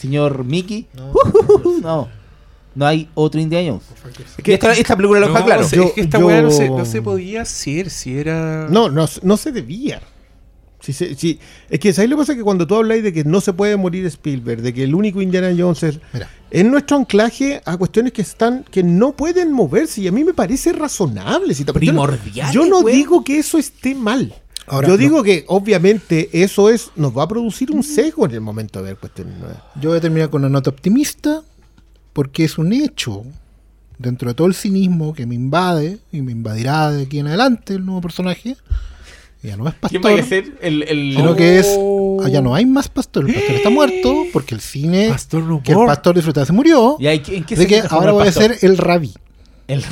señor 0.04 0.44
Mickey, 0.44 0.88
uh, 0.98 1.80
no, 1.82 2.10
no 2.76 2.86
hay 2.86 3.10
otro 3.16 3.40
Indiana 3.40 3.70
Jones. 3.72 3.84
Y 4.46 4.52
esta, 4.52 4.74
esta 4.74 4.96
película 4.96 5.20
lo 5.22 5.28
deja 5.28 5.40
No, 5.40 5.46
claro. 5.46 5.64
sí, 5.68 5.76
Yo- 5.78 5.84
es 5.84 5.92
que 5.94 6.02
esta 6.02 6.20
yo- 6.20 6.28
weá 6.28 6.42
no 6.42 6.52
se, 6.52 6.70
no 6.70 6.86
se 6.86 7.02
podía 7.02 7.42
hacer 7.44 7.90
si 7.90 8.18
era. 8.18 8.68
No, 8.70 8.90
no, 8.90 9.06
no 9.22 9.38
se 9.38 9.52
debía. 9.52 10.02
Sí, 10.82 10.92
sí. 10.92 11.40
Es 11.70 11.80
que 11.80 11.94
¿sabes 11.94 12.10
lo 12.10 12.18
que 12.18 12.22
pasa? 12.24 12.36
Que 12.36 12.44
cuando 12.44 12.68
tú 12.68 12.76
habláis 12.76 13.02
de 13.04 13.14
que 13.14 13.24
no 13.24 13.40
se 13.40 13.54
puede 13.54 13.78
morir 13.78 14.06
Spielberg, 14.08 14.62
de 14.62 14.74
que 14.74 14.84
el 14.84 14.94
único 14.94 15.22
Indiana 15.22 15.50
Jones 15.58 15.82
es, 15.84 16.00
Mira. 16.12 16.30
es 16.52 16.66
nuestro 16.66 16.98
anclaje 16.98 17.62
a 17.64 17.78
cuestiones 17.78 18.12
que 18.12 18.22
están 18.22 18.66
que 18.70 18.84
no 18.84 19.14
pueden 19.14 19.54
moverse 19.54 20.02
y 20.02 20.10
a 20.10 20.12
mí 20.12 20.26
me 20.26 20.34
parece 20.34 20.74
razonable. 20.74 21.54
Si 21.56 21.64
te- 21.64 21.72
Primordiales, 21.72 22.54
Yo 22.54 22.66
no 22.66 22.84
digo 22.84 23.24
que 23.24 23.40
eso 23.40 23.58
esté 23.58 23.96
mal. 23.96 24.34
Ahora, 24.68 24.88
yo 24.88 24.94
no. 24.94 24.98
digo 24.98 25.24
que 25.24 25.44
obviamente 25.48 26.30
eso 26.32 26.70
es 26.70 26.92
nos 26.96 27.16
va 27.18 27.24
a 27.24 27.28
producir 27.28 27.72
un 27.72 27.84
sesgo 27.84 28.26
en 28.26 28.32
el 28.32 28.42
momento 28.42 28.80
de 28.80 28.86
ver 28.86 28.98
cuestiones 28.98 29.38
nuevas. 29.38 29.58
Yo 29.82 29.90
voy 29.90 29.98
a 29.98 30.02
terminar 30.02 30.30
con 30.30 30.42
una 30.42 30.50
nota 30.50 30.70
optimista 30.70 31.42
porque 32.14 32.44
es 32.46 32.58
un 32.58 32.72
hecho 32.74 33.24
dentro 33.98 34.30
de 34.30 34.36
todo 34.36 34.48
el 34.48 34.54
cinismo 34.54 35.14
que 35.14 35.26
me 35.26 35.36
invade 35.36 36.00
y 36.12 36.22
me 36.22 36.32
invadirá 36.32 36.92
de 36.92 37.04
aquí 37.04 37.20
en 37.20 37.28
adelante 37.28 37.74
el 37.74 37.86
nuevo 37.86 38.02
personaje. 38.02 38.56
Ya 39.42 39.58
no 39.58 39.68
es 39.68 39.74
¿Quién 39.90 40.02
pastor, 40.02 40.18
va 40.20 40.24
a 40.24 40.28
ser 40.28 40.58
el, 40.62 40.84
el- 40.84 41.16
sino 41.18 41.36
que 41.36 41.60
es 41.60 41.68
allá 42.24 42.42
no 42.42 42.56
hay 42.56 42.66
más 42.66 42.88
pastor. 42.88 43.28
El 43.28 43.34
pastor 43.36 43.56
está 43.56 43.70
muerto 43.70 44.24
porque 44.32 44.56
el 44.56 44.62
cine 44.62 45.10
Pastor 45.10 45.44
no 45.44 45.62
que 45.62 45.74
el 45.74 45.80
pastor 45.86 46.16
disfrutaba 46.16 46.46
se 46.46 46.54
murió. 46.54 46.96
¿Y 47.00 47.08
hay- 47.08 47.22
en 47.28 47.44
qué 47.44 47.56
de 47.58 47.68
que 47.68 47.84
ahora 47.90 48.14
voy 48.14 48.26
a 48.28 48.32
ser 48.32 48.58
el 48.62 48.78
rabí. 48.78 49.14
El- 49.68 49.84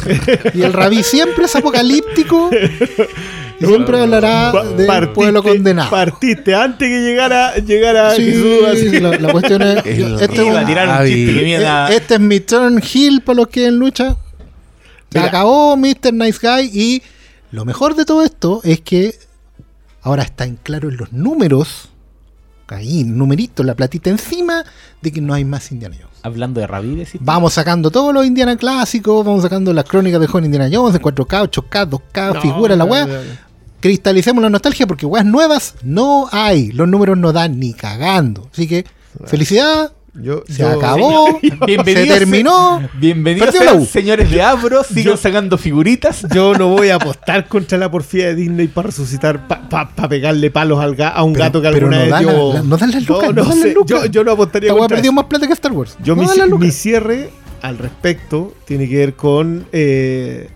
Y 0.54 0.62
el 0.62 0.72
rabí 0.72 1.04
siempre 1.04 1.46
es 1.46 1.56
apocalíptico 1.56 2.50
siempre 3.68 4.00
hablará 4.02 4.52
del 4.78 5.10
pueblo 5.10 5.42
condenado. 5.44 5.90
Partiste 5.90 6.54
antes 6.56 6.88
que 6.88 7.02
llegara, 7.02 7.56
llegara 7.58 8.12
Sí, 8.16 8.26
Jesús. 8.26 8.64
así. 8.72 8.90
sí, 8.90 9.00
la, 9.00 9.12
la 9.18 9.32
cuestión 9.32 9.62
es. 9.62 9.86
Este, 9.86 10.24
es 10.26 10.66
tirar 10.66 11.02
un 11.02 11.08
chiste 11.08 11.34
que 11.34 11.44
viene 11.44 11.66
a... 11.66 11.92
e- 11.92 11.96
este 11.98 12.14
es 12.16 12.20
mi 12.20 12.40
turn 12.40 12.82
heel 12.82 13.22
para 13.22 13.38
los 13.38 13.48
que 13.48 13.68
en 13.68 13.78
lucha. 13.78 14.16
Se 15.12 15.20
Mira. 15.20 15.28
acabó 15.30 15.76
Mr. 15.78 16.14
Nice 16.14 16.40
Guy. 16.42 16.70
Y 16.74 17.04
lo 17.52 17.66
mejor 17.66 17.96
de 17.96 18.06
todo 18.06 18.24
esto 18.24 18.62
es 18.64 18.82
que 18.82 19.16
ahora 20.02 20.24
está 20.24 20.46
en 20.46 20.56
claro 20.56 20.90
en 20.90 20.98
los 20.98 21.12
números. 21.12 21.90
Ahí, 22.68 23.04
numerito, 23.04 23.64
la 23.64 23.76
platita 23.76 24.10
encima 24.10 24.64
de 25.02 25.12
que 25.12 25.20
no 25.20 25.34
hay 25.34 25.44
más 25.44 25.70
Indiana 25.74 25.94
Jones. 26.00 26.18
Hablando 26.24 26.62
de 26.62 26.68
tú. 26.68 27.20
Vamos 27.20 27.52
sacando 27.52 27.92
todos 27.92 28.14
los 28.14 28.26
Indiana 28.26 28.56
clásicos, 28.56 29.26
vamos 29.26 29.42
sacando 29.42 29.74
las 29.74 29.84
crónicas 29.84 30.22
de 30.22 30.28
joven 30.28 30.46
Indiana 30.46 30.70
Jones, 30.72 30.96
en 30.96 31.02
4K, 31.02 31.50
8K, 31.52 31.90
2K, 31.90 32.34
No, 32.36 32.42
figuras, 32.42 32.78
la 32.78 32.86
no, 32.86 32.92
weá. 32.92 33.08
No, 33.82 33.88
no. 33.88 33.92
Cristalicemos 33.92 34.42
la 34.44 34.50
nostalgia 34.50 34.88
porque 34.88 35.06
weas 35.06 35.26
nuevas 35.26 35.76
no 35.84 36.28
hay. 36.32 36.72
Los 36.72 36.88
números 36.88 37.18
no 37.18 37.34
dan 37.34 37.60
ni 37.60 37.74
cagando. 37.74 38.48
Así 38.54 38.68
que, 38.68 38.86
felicidad, 39.26 39.92
Yo, 40.14 40.44
se 40.48 40.60
yo- 40.64 40.70
acabó, 40.70 41.40
se 41.86 42.06
terminó. 42.06 42.82
Bienvenidos 43.00 43.56
sean, 43.56 43.86
señores 43.86 44.30
de 44.30 44.42
Abro, 44.42 44.84
sigan 44.84 45.18
sacando 45.18 45.58
figuritas. 45.58 46.26
Yo 46.34 46.54
no 46.54 46.68
voy 46.68 46.90
a 46.90 46.96
apostar 46.96 47.48
contra 47.48 47.78
la 47.78 47.90
porfía 47.90 48.28
de 48.28 48.36
Disney 48.36 48.68
para 48.68 48.88
resucitar, 48.88 49.48
para 49.48 50.10
pegarle 50.10 50.52
palos 50.52 50.80
al 50.80 50.96
ga- 50.98 51.14
a 51.16 51.24
un 51.24 51.34
Pero- 51.34 51.46
gato 51.46 51.62
que 51.62 51.70
pero 51.72 51.88
alguna 51.88 51.98
no 51.98 52.02
vez 52.04 52.12
dan 52.12 52.26
la- 52.26 52.32
la- 52.34 52.62
no 52.64 52.78
dan 52.78 52.92
las 52.92 53.08
lucas, 53.08 53.34
no 53.34 53.42
dan 53.44 53.50
las 53.50 53.60
sé. 53.60 53.74
lucas. 53.74 53.90
Yo, 54.04 54.06
yo 54.08 54.24
no 54.24 54.32
apostaría 54.32 54.72
contra 54.72 54.88
perdió 54.98 55.12
eso. 55.12 55.16
más 55.16 55.26
plata 55.26 55.48
que 55.48 55.54
Star 55.54 55.72
Wars. 55.72 55.98
Yo 56.04 56.16
No 56.16 56.24
mi, 56.24 56.28
las 56.38 56.50
mi 56.50 56.72
cierre 56.72 57.30
al 57.62 57.78
respecto 57.78 58.54
tiene 58.66 58.90
que 58.90 58.98
ver 58.98 59.14
con 59.16 59.66
eh, 59.72 60.50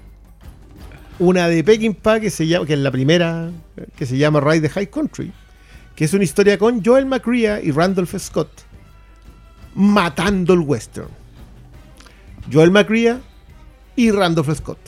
una 1.19 1.47
de 1.47 1.63
Peckinpah 1.63 2.19
que 2.19 2.29
se 2.29 2.47
llama, 2.47 2.65
que 2.65 2.73
es 2.73 2.79
la 2.79 2.91
primera, 2.91 3.49
que 3.95 4.05
se 4.05 4.17
llama 4.17 4.39
Ride 4.41 4.61
the 4.61 4.69
High 4.69 4.89
Country, 4.89 5.31
que 5.95 6.05
es 6.05 6.13
una 6.13 6.23
historia 6.23 6.57
con 6.57 6.83
Joel 6.83 7.05
McCrea 7.05 7.61
y 7.61 7.71
Randolph 7.71 8.15
Scott 8.17 8.49
matando 9.75 10.53
el 10.53 10.61
western. 10.61 11.09
Joel 12.51 12.71
McCrea 12.71 13.19
y 13.95 14.11
Randolph 14.11 14.55
Scott. 14.55 14.79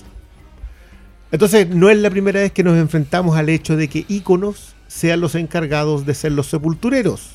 Entonces, 1.32 1.68
no 1.68 1.90
es 1.90 1.98
la 1.98 2.10
primera 2.10 2.40
vez 2.40 2.52
que 2.54 2.64
nos 2.64 2.78
enfrentamos 2.78 3.38
al 3.38 3.50
hecho 3.50 3.76
de 3.76 3.90
que 3.90 4.06
íconos 4.08 4.74
sean 4.88 5.20
los 5.20 5.36
encargados 5.36 6.06
de 6.06 6.16
ser 6.16 6.32
los 6.32 6.48
sepultureros. 6.48 7.32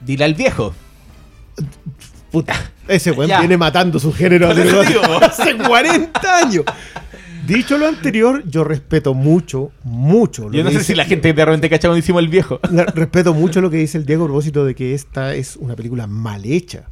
Dile 0.00 0.24
al 0.24 0.34
viejo. 0.34 0.74
Puta, 2.32 2.72
ese 2.88 3.12
weón 3.12 3.30
viene 3.38 3.56
matando 3.56 4.00
su 4.00 4.12
género 4.12 4.50
hace 5.22 5.56
40 5.56 6.36
años. 6.36 6.64
Dicho 7.46 7.76
lo 7.78 7.86
anterior, 7.88 8.42
yo 8.48 8.64
respeto 8.64 9.12
mucho, 9.14 9.70
mucho. 9.82 10.48
lo 10.48 10.52
Yo 10.56 10.64
no 10.64 10.70
que 10.70 10.74
sé 10.76 10.78
dice- 10.80 10.92
si 10.92 10.96
la 10.96 11.04
gente 11.04 11.32
de 11.32 11.44
repente 11.44 11.68
cacha 11.68 11.88
cuando 11.88 11.98
hicimos 11.98 12.22
el 12.22 12.28
viejo. 12.28 12.60
la- 12.70 12.84
Respeto 12.84 13.34
mucho 13.34 13.60
lo 13.60 13.70
que 13.70 13.76
dice 13.78 13.98
el 13.98 14.06
Diego 14.06 14.24
a 14.24 14.26
propósito 14.28 14.64
de 14.64 14.74
que 14.74 14.94
esta 14.94 15.34
es 15.34 15.56
una 15.56 15.74
película 15.76 16.06
mal 16.06 16.44
hecha. 16.44 16.84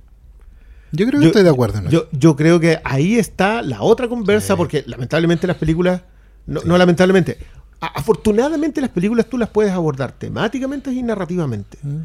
Yo 0.93 1.07
creo 1.07 1.21
que 1.21 1.25
Yo- 1.25 1.31
estoy 1.31 1.43
de 1.45 1.51
acuerdo 1.51 1.79
en 1.79 1.87
eso. 1.87 1.93
Yo, 1.93 2.19
yo 2.19 2.37
creo 2.37 2.61
que 2.61 2.79
ahí 2.85 3.17
está 3.19 3.63
la 3.63 3.81
otra 3.83 4.09
conversa, 4.09 4.57
porque 4.57 4.85
lamentablemente 4.87 5.47
las 5.47 5.57
películas, 5.57 6.03
no, 6.47 6.61
no 6.65 6.77
lamentablemente, 6.77 7.39
a- 7.81 7.87
afortunadamente 7.99 8.81
las 8.83 8.91
películas 8.91 9.27
tú 9.27 9.39
las 9.39 9.49
puedes 9.49 9.73
abordar 9.73 10.13
temáticamente 10.13 10.93
y 10.93 11.03
narrativamente. 11.03 11.79
Mm. 11.83 11.97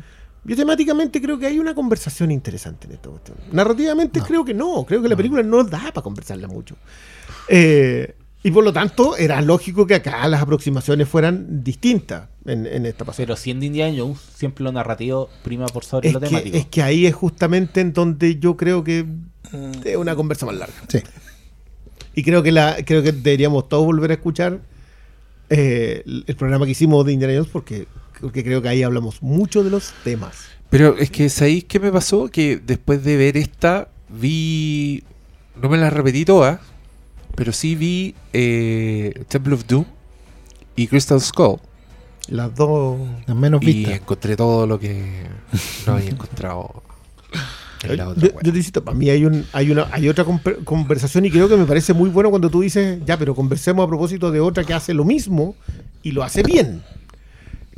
Yo 0.45 0.55
temáticamente 0.55 1.21
creo 1.21 1.37
que 1.37 1.47
hay 1.47 1.59
una 1.59 1.75
conversación 1.75 2.31
interesante 2.31 2.87
en 2.87 2.93
esta 2.93 3.09
cuestión. 3.09 3.37
Narrativamente 3.51 4.21
creo 4.21 4.45
que 4.45 4.53
no, 4.53 4.85
creo 4.87 5.01
que 5.01 5.09
la 5.09 5.17
película 5.17 5.43
no 5.43 5.61
da 5.65 5.91
para 5.93 6.01
conversarla 6.01 6.47
mucho. 6.47 6.77
Eh, 7.49 8.15
y 8.43 8.51
por 8.51 8.63
lo 8.63 8.71
tanto 8.71 9.17
era 9.17 9.41
lógico 9.41 9.87
que 9.87 9.95
acá 9.95 10.27
las 10.27 10.41
aproximaciones 10.41 11.07
fueran 11.09 11.63
distintas 11.63 12.29
en, 12.45 12.65
en 12.65 12.85
esta 12.85 13.03
pasada. 13.03 13.25
Pero 13.25 13.35
siendo 13.35 13.65
Indiana 13.65 13.95
Jones, 13.97 14.19
siempre 14.35 14.63
lo 14.63 14.71
narrativo 14.71 15.29
prima 15.43 15.65
por 15.67 15.83
sobre 15.83 16.07
Es 16.09 16.13
lo 16.13 16.19
que, 16.19 16.27
temático. 16.27 16.57
es 16.57 16.65
que 16.67 16.81
ahí 16.81 17.05
es 17.05 17.15
justamente 17.15 17.81
en 17.81 17.93
donde 17.93 18.37
yo 18.37 18.55
creo 18.55 18.83
que 18.83 19.05
es 19.83 19.97
una 19.97 20.15
conversa 20.15 20.45
más 20.45 20.55
larga. 20.55 20.75
Sí. 20.87 20.99
Y 22.15 22.23
creo 22.23 22.41
que 22.43 22.51
la 22.51 22.77
creo 22.85 23.03
que 23.03 23.11
deberíamos 23.11 23.69
todos 23.69 23.85
volver 23.85 24.11
a 24.11 24.13
escuchar 24.15 24.59
eh, 25.49 26.03
el 26.05 26.23
el 26.27 26.35
programa 26.35 26.65
que 26.65 26.71
hicimos 26.71 27.05
de 27.05 27.13
Indiana 27.13 27.33
Jones 27.35 27.49
porque, 27.51 27.87
porque 28.19 28.43
creo 28.43 28.61
que 28.61 28.69
ahí 28.69 28.83
hablamos 28.83 29.21
mucho 29.21 29.63
de 29.63 29.69
los 29.69 29.93
temas. 30.03 30.45
Pero 30.69 30.97
es 30.97 31.09
que 31.11 31.29
¿sabéis 31.29 31.63
qué 31.65 31.79
me 31.79 31.91
pasó? 31.91 32.29
Que 32.29 32.57
después 32.57 33.03
de 33.03 33.17
ver 33.17 33.37
esta, 33.37 33.89
vi. 34.09 35.03
No 35.61 35.69
me 35.69 35.77
la 35.77 35.89
repetí 35.89 36.25
todas, 36.25 36.59
pero 37.37 37.53
sí 37.53 37.75
vi 37.75 38.15
eh, 38.33 39.23
Temple 39.27 39.53
of 39.53 39.67
Doom 39.67 39.85
y 40.75 40.87
Crystal 40.87 41.21
Skull. 41.21 41.59
Las 42.29 42.55
dos. 42.55 42.97
Las 43.27 43.37
menos 43.37 43.61
Y 43.61 43.65
vistas. 43.67 43.93
encontré 43.93 44.35
todo 44.35 44.65
lo 44.65 44.79
que 44.79 45.27
no 45.85 45.93
había 45.93 46.09
encontrado 46.09 46.81
en 47.83 47.95
la 47.95 48.09
otra. 48.09 48.29
Yo, 48.41 48.51
te 48.51 48.57
insisto, 48.57 48.83
para 48.83 48.97
mí 48.97 49.07
hay 49.11 49.23
un 49.23 49.45
hay 49.53 49.69
una 49.69 49.87
hay 49.91 50.09
otra 50.09 50.25
conversación 50.65 51.25
y 51.25 51.29
creo 51.31 51.47
que 51.47 51.55
me 51.55 51.65
parece 51.65 51.93
muy 51.93 52.09
bueno 52.09 52.31
cuando 52.31 52.49
tú 52.49 52.61
dices, 52.61 52.99
ya, 53.05 53.17
pero 53.19 53.35
conversemos 53.35 53.85
a 53.85 53.87
propósito 53.87 54.31
de 54.31 54.39
otra 54.39 54.63
que 54.63 54.73
hace 54.73 54.95
lo 54.95 55.05
mismo 55.05 55.55
y 56.01 56.11
lo 56.11 56.23
hace 56.23 56.41
bien. 56.41 56.81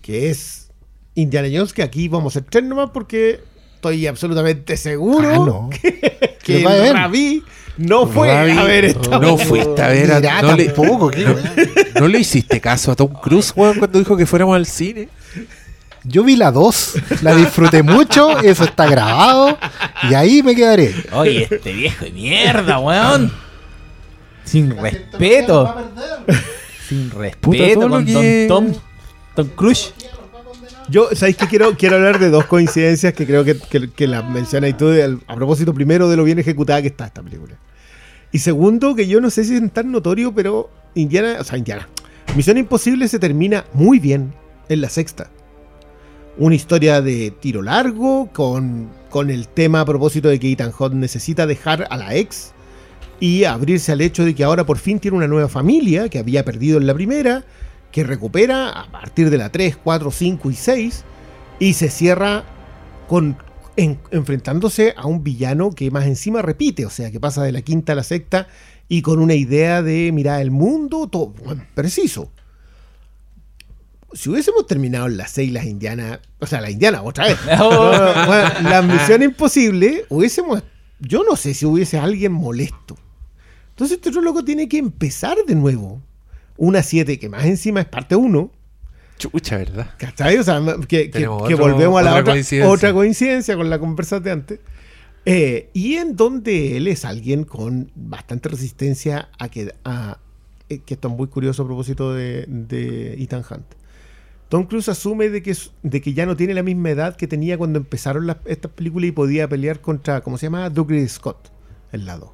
Que 0.02 0.30
es 0.30 0.72
Indiana 1.16 1.50
Jones, 1.52 1.74
que 1.74 1.84
aquí 1.84 2.08
vamos 2.08 2.34
a 2.34 2.40
ser 2.40 2.50
tres 2.50 2.64
nomás 2.64 2.92
porque 2.92 3.42
estoy 3.76 4.08
absolutamente 4.08 4.78
seguro 4.78 5.30
Ah, 5.30 5.36
no. 5.36 5.70
que 5.82 6.00
Que 6.44 6.66
ver. 6.66 6.94
Rabí 6.94 7.44
no 7.80 8.06
fue 8.08 8.28
Ravi, 8.34 8.52
a 8.58 8.64
ver 8.64 8.86
esta 8.86 9.20
No 9.20 9.38
fuiste 9.38 9.82
a 9.82 9.88
ver 9.88 10.12
a. 10.12 10.20
Mirá, 10.20 10.42
no, 10.42 10.56
le, 10.56 10.66
tampoco, 10.66 11.10
qué 11.10 11.26
no- 12.00 12.08
le 12.08 12.20
hiciste 12.20 12.60
caso 12.62 12.92
a 12.92 12.96
Tom 12.96 13.12
Cruise, 13.14 13.52
weón, 13.56 13.78
cuando 13.80 13.98
dijo 14.00 14.16
que 14.16 14.26
fuéramos 14.26 14.56
al 14.56 14.66
cine. 14.66 15.10
Yo 16.04 16.24
vi 16.24 16.36
la 16.38 16.52
2, 16.52 16.94
la 17.24 17.36
disfruté 17.36 17.84
mucho, 17.84 18.40
eso 18.40 18.64
está 18.64 18.88
grabado 18.88 19.58
y 20.10 20.14
ahí 20.14 20.42
me 20.44 20.56
quedaré. 20.56 20.94
Oye, 21.12 21.48
este 21.52 21.74
viejo 21.74 22.06
de 22.06 22.12
mierda, 22.12 22.80
weón. 22.80 23.32
Sin 24.46 24.76
respeto. 24.78 25.76
Sin 26.88 27.12
respeto 27.12 27.90
con 27.90 28.06
que- 28.06 28.48
Don 28.48 28.72
Tom. 28.74 28.82
Tom 29.36 29.48
Cruise. 29.56 29.94
Yo, 30.90 31.10
¿sabéis 31.14 31.38
que 31.38 31.48
quiero, 31.48 31.76
quiero 31.78 31.98
hablar 31.98 32.18
de 32.18 32.30
dos 32.30 32.46
coincidencias 32.46 33.14
que 33.14 33.28
creo 33.28 33.44
que, 33.44 33.56
que, 33.60 33.92
que 33.92 34.08
las 34.08 34.28
mencionas 34.28 34.76
tú 34.76 34.88
al- 34.90 35.20
a 35.28 35.36
propósito, 35.36 35.72
primero, 35.74 36.10
de 36.10 36.18
lo 36.18 36.24
bien 36.24 36.40
ejecutada 36.40 36.82
que 36.82 36.88
está 36.88 37.06
esta 37.06 37.22
película. 37.22 37.54
Y 38.32 38.40
segundo, 38.40 38.96
que 38.96 39.08
yo 39.08 39.22
no 39.22 39.30
sé 39.30 39.44
si 39.44 39.56
es 39.56 39.72
tan 39.72 39.92
notorio, 39.92 40.34
pero 40.34 40.70
Indiana, 40.96 41.38
o 41.40 41.44
sea, 41.44 41.58
Indiana. 41.58 41.88
Misión 42.36 42.58
Imposible 42.58 43.08
se 43.08 43.20
termina 43.20 43.66
muy 43.74 44.00
bien 44.00 44.34
en 44.70 44.82
la 44.82 44.90
sexta. 44.90 45.30
Una 46.38 46.56
historia 46.56 47.02
de 47.02 47.32
tiro 47.32 47.62
largo, 47.62 48.30
con, 48.32 48.90
con 49.10 49.30
el 49.30 49.48
tema 49.48 49.82
a 49.82 49.86
propósito 49.86 50.30
de 50.30 50.40
que 50.40 50.52
Ethan 50.52 50.72
Hunt 50.78 50.94
necesita 50.94 51.48
dejar 51.48 51.88
a 51.90 51.98
la 51.98 52.16
ex 52.16 52.54
y 53.20 53.44
abrirse 53.44 53.92
al 53.92 54.02
hecho 54.02 54.24
de 54.24 54.34
que 54.36 54.44
ahora 54.44 54.66
por 54.66 54.78
fin 54.78 55.00
tiene 55.00 55.18
una 55.18 55.28
nueva 55.28 55.50
familia 55.50 56.08
que 56.08 56.20
había 56.20 56.46
perdido 56.46 56.78
en 56.78 56.88
la 56.88 56.94
primera, 56.94 57.44
que 57.92 58.04
recupera 58.04 58.70
a 58.70 58.92
partir 58.92 59.30
de 59.30 59.38
la 59.38 59.50
3, 59.50 59.78
4, 59.84 60.12
5 60.12 60.52
y 60.52 60.56
6 60.56 61.04
y 61.60 61.74
se 61.74 61.90
cierra 61.90 62.44
con 63.08 63.38
en- 63.80 64.00
enfrentándose 64.12 64.94
a 64.98 65.08
un 65.08 65.24
villano 65.24 65.72
que 65.72 65.90
más 65.92 66.06
encima 66.06 66.42
repite, 66.42 66.86
o 66.86 66.90
sea, 66.90 67.12
que 67.12 67.20
pasa 67.20 67.44
de 67.44 67.52
la 67.52 67.62
quinta 67.62 67.94
a 67.94 67.96
la 67.96 68.04
sexta 68.04 68.48
y 68.88 69.02
con 69.02 69.20
una 69.20 69.34
idea 69.36 69.82
de 69.82 70.12
mirar 70.12 70.42
el 70.42 70.52
mundo, 70.52 71.08
todo 71.08 71.28
bueno, 71.28 71.64
preciso. 71.74 72.32
Si 74.14 74.30
hubiésemos 74.30 74.66
terminado 74.66 75.06
en 75.06 75.18
las 75.18 75.32
6 75.32 75.52
las 75.54 75.66
indianas, 75.66 76.20
o 76.40 76.48
sea, 76.48 76.62
la 76.62 76.72
indiana 76.72 77.04
otra 77.04 77.26
vez, 77.28 77.38
bueno, 77.58 78.50
la 78.64 78.82
misión 78.82 79.22
imposible, 79.22 80.06
hubiésemos, 80.10 80.64
yo 81.00 81.24
no 81.24 81.36
sé 81.36 81.54
si 81.54 81.66
hubiese 81.66 82.00
alguien 82.00 82.32
molesto. 82.32 82.98
Entonces 83.70 83.98
este 83.98 84.10
otro 84.10 84.22
loco 84.22 84.44
tiene 84.44 84.68
que 84.68 84.78
empezar 84.78 85.38
de 85.48 85.56
nuevo. 85.56 86.02
Una 86.58 86.84
7 86.84 87.18
que 87.20 87.30
más 87.30 87.46
encima 87.46 87.80
es 87.82 87.86
parte 87.86 88.16
1. 88.16 88.52
Chucha, 89.20 89.58
¿verdad? 89.58 89.92
¿Cachai? 90.00 90.38
O 90.38 90.44
sea, 90.44 90.60
que, 90.88 91.28
volvemos 91.56 92.00
a 92.00 92.04
la 92.04 92.12
otra 92.12 92.22
otra 92.22 92.34
coincidencia. 92.34 92.72
otra 92.72 92.94
coincidencia 92.94 93.56
con 93.56 93.70
la 93.70 93.78
conversa 93.78 94.20
de 94.20 94.32
antes. 94.32 94.60
Eh, 95.26 95.70
y 95.74 95.96
en 95.96 96.16
donde 96.16 96.78
él 96.78 96.88
es 96.88 97.06
alguien 97.06 97.44
con 97.44 97.92
bastante 97.96 98.50
resistencia 98.50 99.30
a 99.38 99.50
que. 99.50 99.76
A, 99.84 100.18
eh, 100.70 100.80
que 100.80 100.94
esto 100.94 101.10
es 101.10 101.14
muy 101.16 101.28
curioso 101.28 101.64
a 101.64 101.66
propósito 101.68 102.14
de, 102.14 102.46
de 102.48 103.22
Ethan 103.22 103.44
Hunt. 103.50 103.66
Tom 104.48 104.66
Cruise 104.66 104.90
asume 104.90 105.30
de 105.30 105.44
que, 105.44 105.56
de 105.84 106.02
que 106.02 106.14
ya 106.14 106.26
no 106.26 106.36
tiene 106.36 106.54
la 106.56 106.64
misma 106.64 106.90
edad 106.90 107.16
que 107.16 107.28
tenía 107.28 107.58
cuando 107.58 107.78
empezaron 107.78 108.26
las- 108.26 108.38
estas 108.46 108.72
películas 108.72 109.10
y 109.10 109.12
podía 109.12 109.48
pelear 109.48 109.82
contra, 109.82 110.22
¿cómo 110.22 110.38
se 110.40 110.48
llama? 110.48 110.70
Douglas 110.72 111.12
Scott, 111.12 111.52
el 111.92 112.06
lado. 112.06 112.34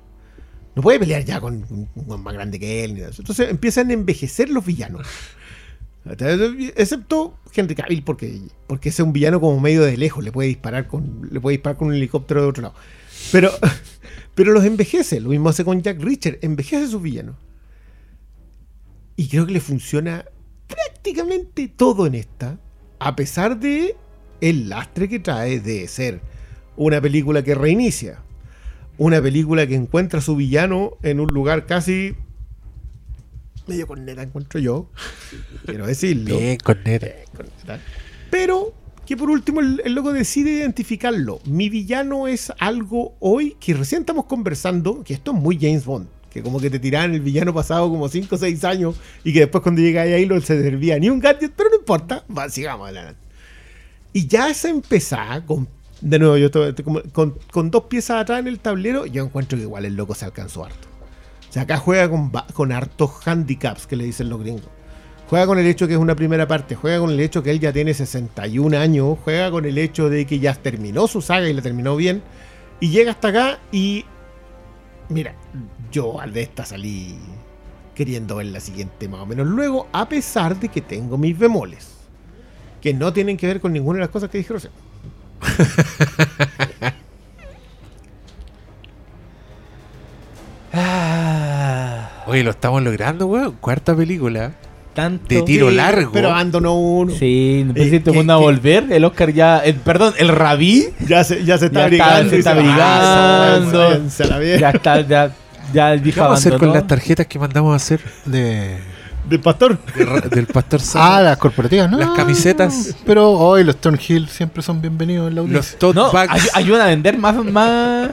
No 0.76 0.82
puede 0.82 1.00
pelear 1.00 1.24
ya 1.26 1.40
con 1.42 1.66
un 1.70 2.24
más 2.24 2.34
grande 2.34 2.60
que 2.60 2.84
él. 2.84 2.94
ni 2.94 3.00
nada. 3.02 3.12
Entonces 3.18 3.50
empiezan 3.50 3.90
a 3.90 3.94
envejecer 3.94 4.50
los 4.50 4.66
villanos. 4.66 5.08
Excepto 6.06 7.40
Henry 7.54 7.74
Cavill, 7.74 8.04
porque, 8.04 8.42
porque 8.68 8.90
ese 8.90 9.02
es 9.02 9.06
un 9.06 9.14
villano 9.14 9.40
como 9.40 9.60
medio 9.60 9.82
de 9.82 9.98
lejos, 9.98 10.24
le 10.24 10.32
puede 10.32 10.50
disparar 10.50 10.88
con, 10.88 11.28
le 11.32 11.40
puede 11.40 11.58
disparar 11.58 11.78
con 11.78 11.88
un 11.88 11.96
helicóptero 11.96 12.42
de 12.42 12.48
otro 12.48 12.64
lado. 12.64 12.76
Pero, 13.32 13.52
pero 14.36 14.52
los 14.52 14.64
envejece, 14.64 15.20
lo 15.20 15.30
mismo 15.30 15.50
hace 15.50 15.66
con 15.66 15.82
Jack 15.82 16.00
Richard, 16.02 16.38
envejece 16.42 16.86
a 16.86 16.88
sus 16.88 17.02
villanos. 17.02 17.36
Y 19.16 19.30
creo 19.30 19.46
que 19.46 19.54
le 19.54 19.62
funciona 19.62 20.26
prácticamente 20.68 21.68
todo 21.68 22.06
en 22.06 22.16
esta, 22.16 22.60
a 23.00 23.16
pesar 23.16 23.60
de 23.60 23.96
el 24.42 24.70
lastre 24.70 25.10
que 25.10 25.20
trae 25.20 25.60
de 25.60 25.88
ser 25.88 26.22
una 26.76 27.02
película 27.02 27.44
que 27.44 27.56
reinicia, 27.56 28.20
una 28.98 29.22
película 29.22 29.66
que 29.66 29.76
encuentra 29.76 30.20
a 30.20 30.22
su 30.22 30.36
villano 30.36 30.98
en 31.02 31.20
un 31.20 31.28
lugar 31.28 31.66
casi 31.66 32.16
medio 33.68 33.88
corneta, 33.88 34.22
encuentro 34.24 34.60
yo, 34.60 34.90
quiero 35.66 35.88
decirlo. 35.88 36.38
Bien, 36.38 36.58
corneta. 36.58 37.08
Corneta. 37.36 37.80
Pero 38.30 38.74
que 39.06 39.16
por 39.16 39.30
último 39.30 39.60
el, 39.62 39.82
el 39.86 39.94
loco 39.94 40.12
decide 40.14 40.52
identificarlo. 40.52 41.40
Mi 41.46 41.70
villano 41.70 42.28
es 42.28 42.52
algo 42.60 43.16
hoy 43.20 43.56
que 43.60 43.74
recién 43.74 44.02
estamos 44.02 44.26
conversando, 44.26 45.04
que 45.04 45.14
esto 45.14 45.32
es 45.32 45.38
muy 45.38 45.58
James 45.60 45.86
Bond. 45.86 46.08
Que 46.32 46.42
como 46.44 46.60
que 46.60 46.70
te 46.70 46.80
tiraban 46.80 47.14
el 47.14 47.22
villano 47.22 47.54
pasado 47.54 47.90
como 47.90 48.10
5 48.10 48.36
o 48.36 48.38
6 48.38 48.64
años 48.66 48.96
y 49.24 49.32
que 49.32 49.40
después 49.42 49.62
cuando 49.62 49.82
llega 49.82 50.02
ahí 50.02 50.26
no 50.26 50.40
se 50.42 50.62
servía 50.62 51.00
ni 51.00 51.10
un 51.10 51.20
gadget, 51.20 51.54
pero 51.56 51.70
no 51.70 51.78
importa, 51.78 52.26
va, 52.36 52.50
sigamos 52.50 52.86
adelante. 52.90 53.20
Y 54.12 54.28
ya 54.28 54.50
esa 54.50 54.70
empezada 54.70 55.46
con, 55.46 55.68
de 56.02 56.20
nuevo, 56.20 56.36
yo 56.38 56.48
estoy- 56.48 56.74
con, 57.14 57.36
con 57.52 57.72
dos 57.72 57.84
piezas 57.86 58.22
atrás 58.22 58.40
en 58.40 58.48
el 58.48 58.60
tablero, 58.60 59.06
yo 59.06 59.24
encuentro 59.24 59.58
que 59.58 59.64
igual 59.64 59.86
el 59.86 59.96
loco 59.96 60.14
se 60.14 60.26
alcanzó 60.26 60.66
harto. 60.66 60.85
Sea, 61.56 61.64
acá 61.64 61.78
juega 61.78 62.10
con, 62.10 62.32
con 62.54 62.74
hartos 62.74 63.26
handicaps 63.26 63.88
que 63.88 63.96
le 63.96 64.04
dicen 64.04 64.28
los 64.28 64.42
gringos. 64.42 64.68
Juega 65.30 65.48
con 65.48 65.58
el 65.58 65.66
hecho 65.66 65.88
que 65.88 65.94
es 65.94 66.00
una 66.00 66.14
primera 66.14 66.50
parte, 66.50 66.76
juega 66.76 67.00
con 67.00 67.12
el 67.12 67.20
hecho 67.22 67.44
que 67.44 67.52
él 67.52 67.62
ya 67.62 67.72
tiene 67.72 67.94
61 67.94 68.78
años, 68.78 69.18
juega 69.24 69.50
con 69.52 69.64
el 69.64 69.78
hecho 69.78 70.10
de 70.10 70.26
que 70.26 70.40
ya 70.40 70.54
terminó 70.54 71.08
su 71.08 71.22
saga 71.22 71.48
y 71.48 71.54
la 71.54 71.62
terminó 71.62 71.96
bien, 71.96 72.22
y 72.82 72.90
llega 72.90 73.12
hasta 73.12 73.30
acá 73.30 73.60
y... 73.72 74.04
Mira, 75.08 75.34
yo 75.94 76.20
al 76.20 76.34
de 76.34 76.42
esta 76.42 76.66
salí 76.66 77.18
queriendo 77.96 78.36
ver 78.36 78.48
la 78.48 78.60
siguiente 78.60 79.08
más 79.08 79.22
o 79.22 79.26
menos 79.26 79.48
luego, 79.48 79.88
a 79.94 80.10
pesar 80.10 80.60
de 80.60 80.68
que 80.68 80.82
tengo 80.82 81.18
mis 81.18 81.40
bemoles, 81.40 81.88
que 82.82 82.94
no 82.94 83.14
tienen 83.14 83.38
que 83.38 83.48
ver 83.48 83.62
con 83.62 83.72
ninguna 83.72 84.00
de 84.00 84.02
las 84.02 84.10
cosas 84.10 84.30
que 84.30 84.40
dije. 84.40 84.56
Ah, 90.78 92.10
Oye, 92.28 92.44
lo 92.44 92.52
estamos 92.52 92.82
logrando, 92.84 93.28
weón. 93.28 93.56
Cuarta 93.62 93.96
película. 93.96 94.52
tanto. 94.94 95.26
De 95.28 95.42
tiro 95.42 95.70
largo. 95.70 96.12
Pero 96.14 96.30
abandonó 96.30 96.76
uno. 96.76 97.12
Sí, 97.12 97.68
sé 97.76 97.96
Eh, 97.98 98.02
van 98.16 98.30
a 98.30 98.38
volver. 98.38 98.86
El 98.92 99.04
Oscar 99.04 99.32
ya. 99.34 99.60
el- 99.60 99.76
perdón, 99.76 100.14
el 100.18 100.30
Rabí 100.30 100.86
Ya 101.06 101.24
se, 101.26 101.44
ya 101.44 101.58
se 101.58 101.66
está 101.66 101.90
Ya 101.90 101.98
está- 101.98 102.30
se 102.30 102.38
está. 102.40 102.52
"Ah, 102.52 102.56
la 102.56 104.38
mierda". 104.40 104.58
ya 104.60 104.70
está. 104.70 105.02
Ya, 105.02 105.32
ya 105.74 105.94
el 105.94 106.02
¿Qué 106.02 106.12
vamos 106.20 106.36
a 106.38 106.40
hacer 106.40 106.58
con 106.58 106.72
las 106.72 106.88
tarjetas 106.88 107.28
que 107.28 107.38
mandamos 107.40 107.74
a 107.74 107.76
hacer 107.76 108.00
De... 108.24 108.78
Del 109.28 109.40
pastor. 109.42 109.78
de 109.96 110.30
del 110.30 110.46
pastor 110.48 110.80
Ah, 110.82 110.86
Sala? 110.86 111.22
las 111.32 111.38
corporativas, 111.40 111.90
¿no? 111.92 111.98
Las 111.98 112.10
camisetas. 112.12 112.96
Pero 113.06 113.32
hoy 113.32 113.64
los 113.66 113.76
Thornhill 113.78 114.30
siempre 114.30 114.62
son 114.64 114.80
bienvenidos 114.82 115.28
en 115.30 115.36
la 115.36 115.42
audiencia. 115.42 115.72
Los 115.74 115.80
tote 115.80 116.00
No, 116.00 116.12
bags. 116.12 116.32
ay- 116.32 116.64
ayudan 116.64 116.82
a 116.82 116.86
vender 116.86 117.18
más, 117.18 117.36
más. 117.44 118.12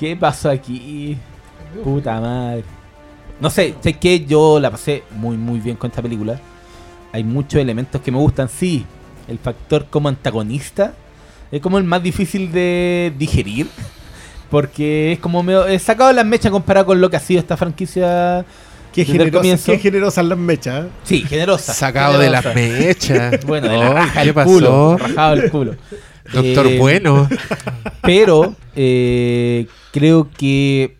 ¿Qué 0.00 0.16
pasó 0.16 0.48
aquí? 0.48 1.14
Puta 1.84 2.18
madre. 2.18 2.64
No 3.38 3.50
sé, 3.50 3.74
sé 3.82 3.92
que 3.92 4.24
yo 4.24 4.58
la 4.58 4.70
pasé 4.70 5.02
muy, 5.10 5.36
muy 5.36 5.60
bien 5.60 5.76
con 5.76 5.90
esta 5.90 6.00
película. 6.00 6.40
Hay 7.12 7.22
muchos 7.22 7.60
elementos 7.60 8.00
que 8.00 8.10
me 8.10 8.16
gustan. 8.16 8.48
Sí, 8.48 8.86
el 9.28 9.38
factor 9.38 9.84
como 9.90 10.08
antagonista 10.08 10.94
es 11.52 11.60
como 11.60 11.76
el 11.76 11.84
más 11.84 12.02
difícil 12.02 12.50
de 12.50 13.12
digerir. 13.18 13.66
Porque 14.50 15.12
es 15.12 15.18
como 15.18 15.42
medio. 15.42 15.66
He 15.66 15.78
sacado 15.78 16.14
las 16.14 16.24
mechas 16.24 16.50
comparado 16.50 16.86
con 16.86 17.00
lo 17.00 17.10
que 17.10 17.18
ha 17.18 17.20
sido 17.20 17.40
esta 17.40 17.58
franquicia. 17.58 18.44
Qué, 18.94 19.04
generosa, 19.04 19.36
comienzo. 19.36 19.70
qué 19.70 19.78
generosas 19.78 20.24
las 20.24 20.38
mechas. 20.38 20.86
¿eh? 20.86 20.88
Sí, 21.04 21.20
generosa. 21.28 21.74
Sacado 21.74 22.18
de 22.18 22.30
las 22.30 22.54
mechas. 22.54 23.44
Bueno, 23.44 23.68
de 23.68 23.76
la 23.76 23.90
raja 23.90 24.22
¿Qué 24.22 24.28
el 24.28 24.34
pasó? 24.34 24.48
culo. 24.50 24.96
Rajado 24.96 25.34
el 25.34 25.50
culo. 25.50 25.74
Doctor 26.32 26.66
Eh, 26.66 26.78
Bueno. 26.78 27.28
Pero 28.02 28.54
eh, 28.76 29.66
creo 29.92 30.28
que 30.30 30.96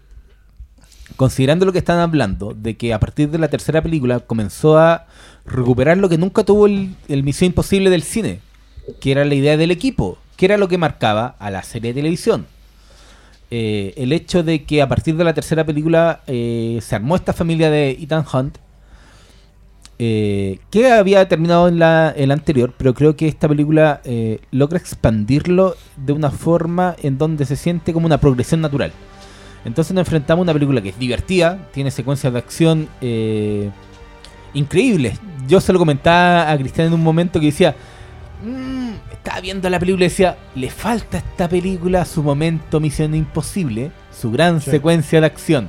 considerando 1.17 1.67
lo 1.67 1.73
que 1.73 1.79
están 1.79 1.99
hablando, 1.99 2.55
de 2.55 2.77
que 2.77 2.95
a 2.95 3.01
partir 3.01 3.31
de 3.31 3.39
la 3.39 3.49
tercera 3.49 3.83
película 3.83 4.21
comenzó 4.21 4.79
a 4.79 5.07
recuperar 5.45 5.99
lo 5.99 6.09
que 6.09 6.17
nunca 6.17 6.45
tuvo 6.45 6.67
el, 6.67 6.95
el 7.09 7.23
Misión 7.23 7.47
Imposible 7.49 7.91
del 7.91 8.03
cine, 8.03 8.41
que 9.01 9.13
era 9.13 9.25
la 9.25 9.35
idea 9.35 9.57
del 9.57 9.71
equipo, 9.71 10.19
que 10.37 10.47
era 10.47 10.57
lo 10.57 10.69
que 10.69 10.79
marcaba 10.79 11.37
a 11.39 11.51
la 11.51 11.63
serie 11.63 11.93
de 11.93 12.01
televisión. 12.01 12.47
Eh, 13.51 13.95
el 13.97 14.13
hecho 14.13 14.43
de 14.43 14.63
que 14.63 14.81
a 14.81 14.89
partir 14.89 15.17
de 15.17 15.25
la 15.25 15.35
tercera 15.35 15.65
película 15.65 16.21
eh, 16.27 16.79
se 16.81 16.95
armó 16.95 17.17
esta 17.17 17.33
familia 17.33 17.69
de 17.71 17.91
Ethan 17.91 18.25
Hunt, 18.33 18.59
eh, 20.03 20.59
que 20.71 20.91
había 20.91 21.29
terminado 21.29 21.69
en 21.69 21.79
la, 21.79 22.11
en 22.17 22.29
la 22.29 22.35
anterior, 22.35 22.73
pero 22.75 22.95
creo 22.95 23.17
que 23.17 23.29
esta 23.29 23.47
película 23.49 24.01
eh, 24.05 24.41
logra 24.51 24.79
expandirlo 24.79 25.77
de 25.99 26.15
una 26.15 26.31
forma 26.31 26.97
en 27.03 27.19
donde 27.19 27.45
se 27.45 27.55
siente 27.55 27.93
como 27.93 28.07
una 28.07 28.17
progresión 28.19 28.63
natural. 28.63 28.93
Entonces 29.67 29.93
nos 29.95 30.01
enfrentamos 30.07 30.41
a 30.41 30.45
una 30.45 30.53
película 30.55 30.81
que 30.81 30.89
es 30.89 30.99
divertida, 30.99 31.69
tiene 31.75 31.91
secuencias 31.91 32.33
de 32.33 32.39
acción 32.39 32.89
eh, 33.03 33.69
increíbles. 34.55 35.21
Yo 35.47 35.61
se 35.61 35.71
lo 35.75 35.79
comentaba 35.79 36.51
a 36.51 36.57
Cristian 36.57 36.87
en 36.87 36.95
un 36.95 37.03
momento 37.03 37.39
que 37.39 37.47
decía, 37.47 37.75
"Mm", 38.43 38.93
estaba 39.13 39.41
viendo 39.41 39.69
la 39.69 39.79
película 39.79 40.07
y 40.07 40.09
decía, 40.09 40.39
le 40.55 40.71
falta 40.71 41.19
a 41.19 41.21
esta 41.21 41.47
película 41.47 42.07
su 42.07 42.23
momento 42.23 42.81
Misión 42.81 43.15
Imposible, 43.15 43.91
su 44.19 44.31
gran 44.31 44.63
Sí. 44.63 44.71
secuencia 44.71 45.21
de 45.21 45.27
acción. 45.27 45.69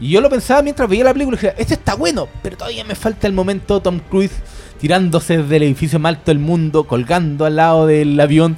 Y 0.00 0.10
yo 0.10 0.20
lo 0.20 0.30
pensaba 0.30 0.62
mientras 0.62 0.88
veía 0.88 1.04
la 1.04 1.12
película 1.12 1.36
y 1.36 1.40
dije, 1.40 1.54
este 1.58 1.74
está 1.74 1.94
bueno, 1.94 2.26
pero 2.42 2.56
todavía 2.56 2.84
me 2.84 2.94
falta 2.94 3.26
el 3.26 3.32
momento 3.34 3.80
Tom 3.82 4.00
Cruise 4.08 4.32
tirándose 4.80 5.38
desde 5.38 5.56
el 5.56 5.62
edificio 5.64 5.98
más 5.98 6.10
alto 6.16 6.30
del 6.30 6.38
mundo, 6.38 6.84
colgando 6.84 7.44
al 7.44 7.56
lado 7.56 7.86
del 7.86 8.18
avión 8.18 8.56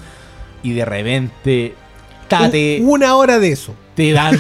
y 0.63 0.73
de 0.73 0.85
repente 0.85 1.75
tate, 2.29 2.79
Un- 2.81 2.91
una 2.91 3.17
hora 3.17 3.39
de 3.41 3.51
eso. 3.51 3.75
te 3.97 4.13
dan 4.13 4.39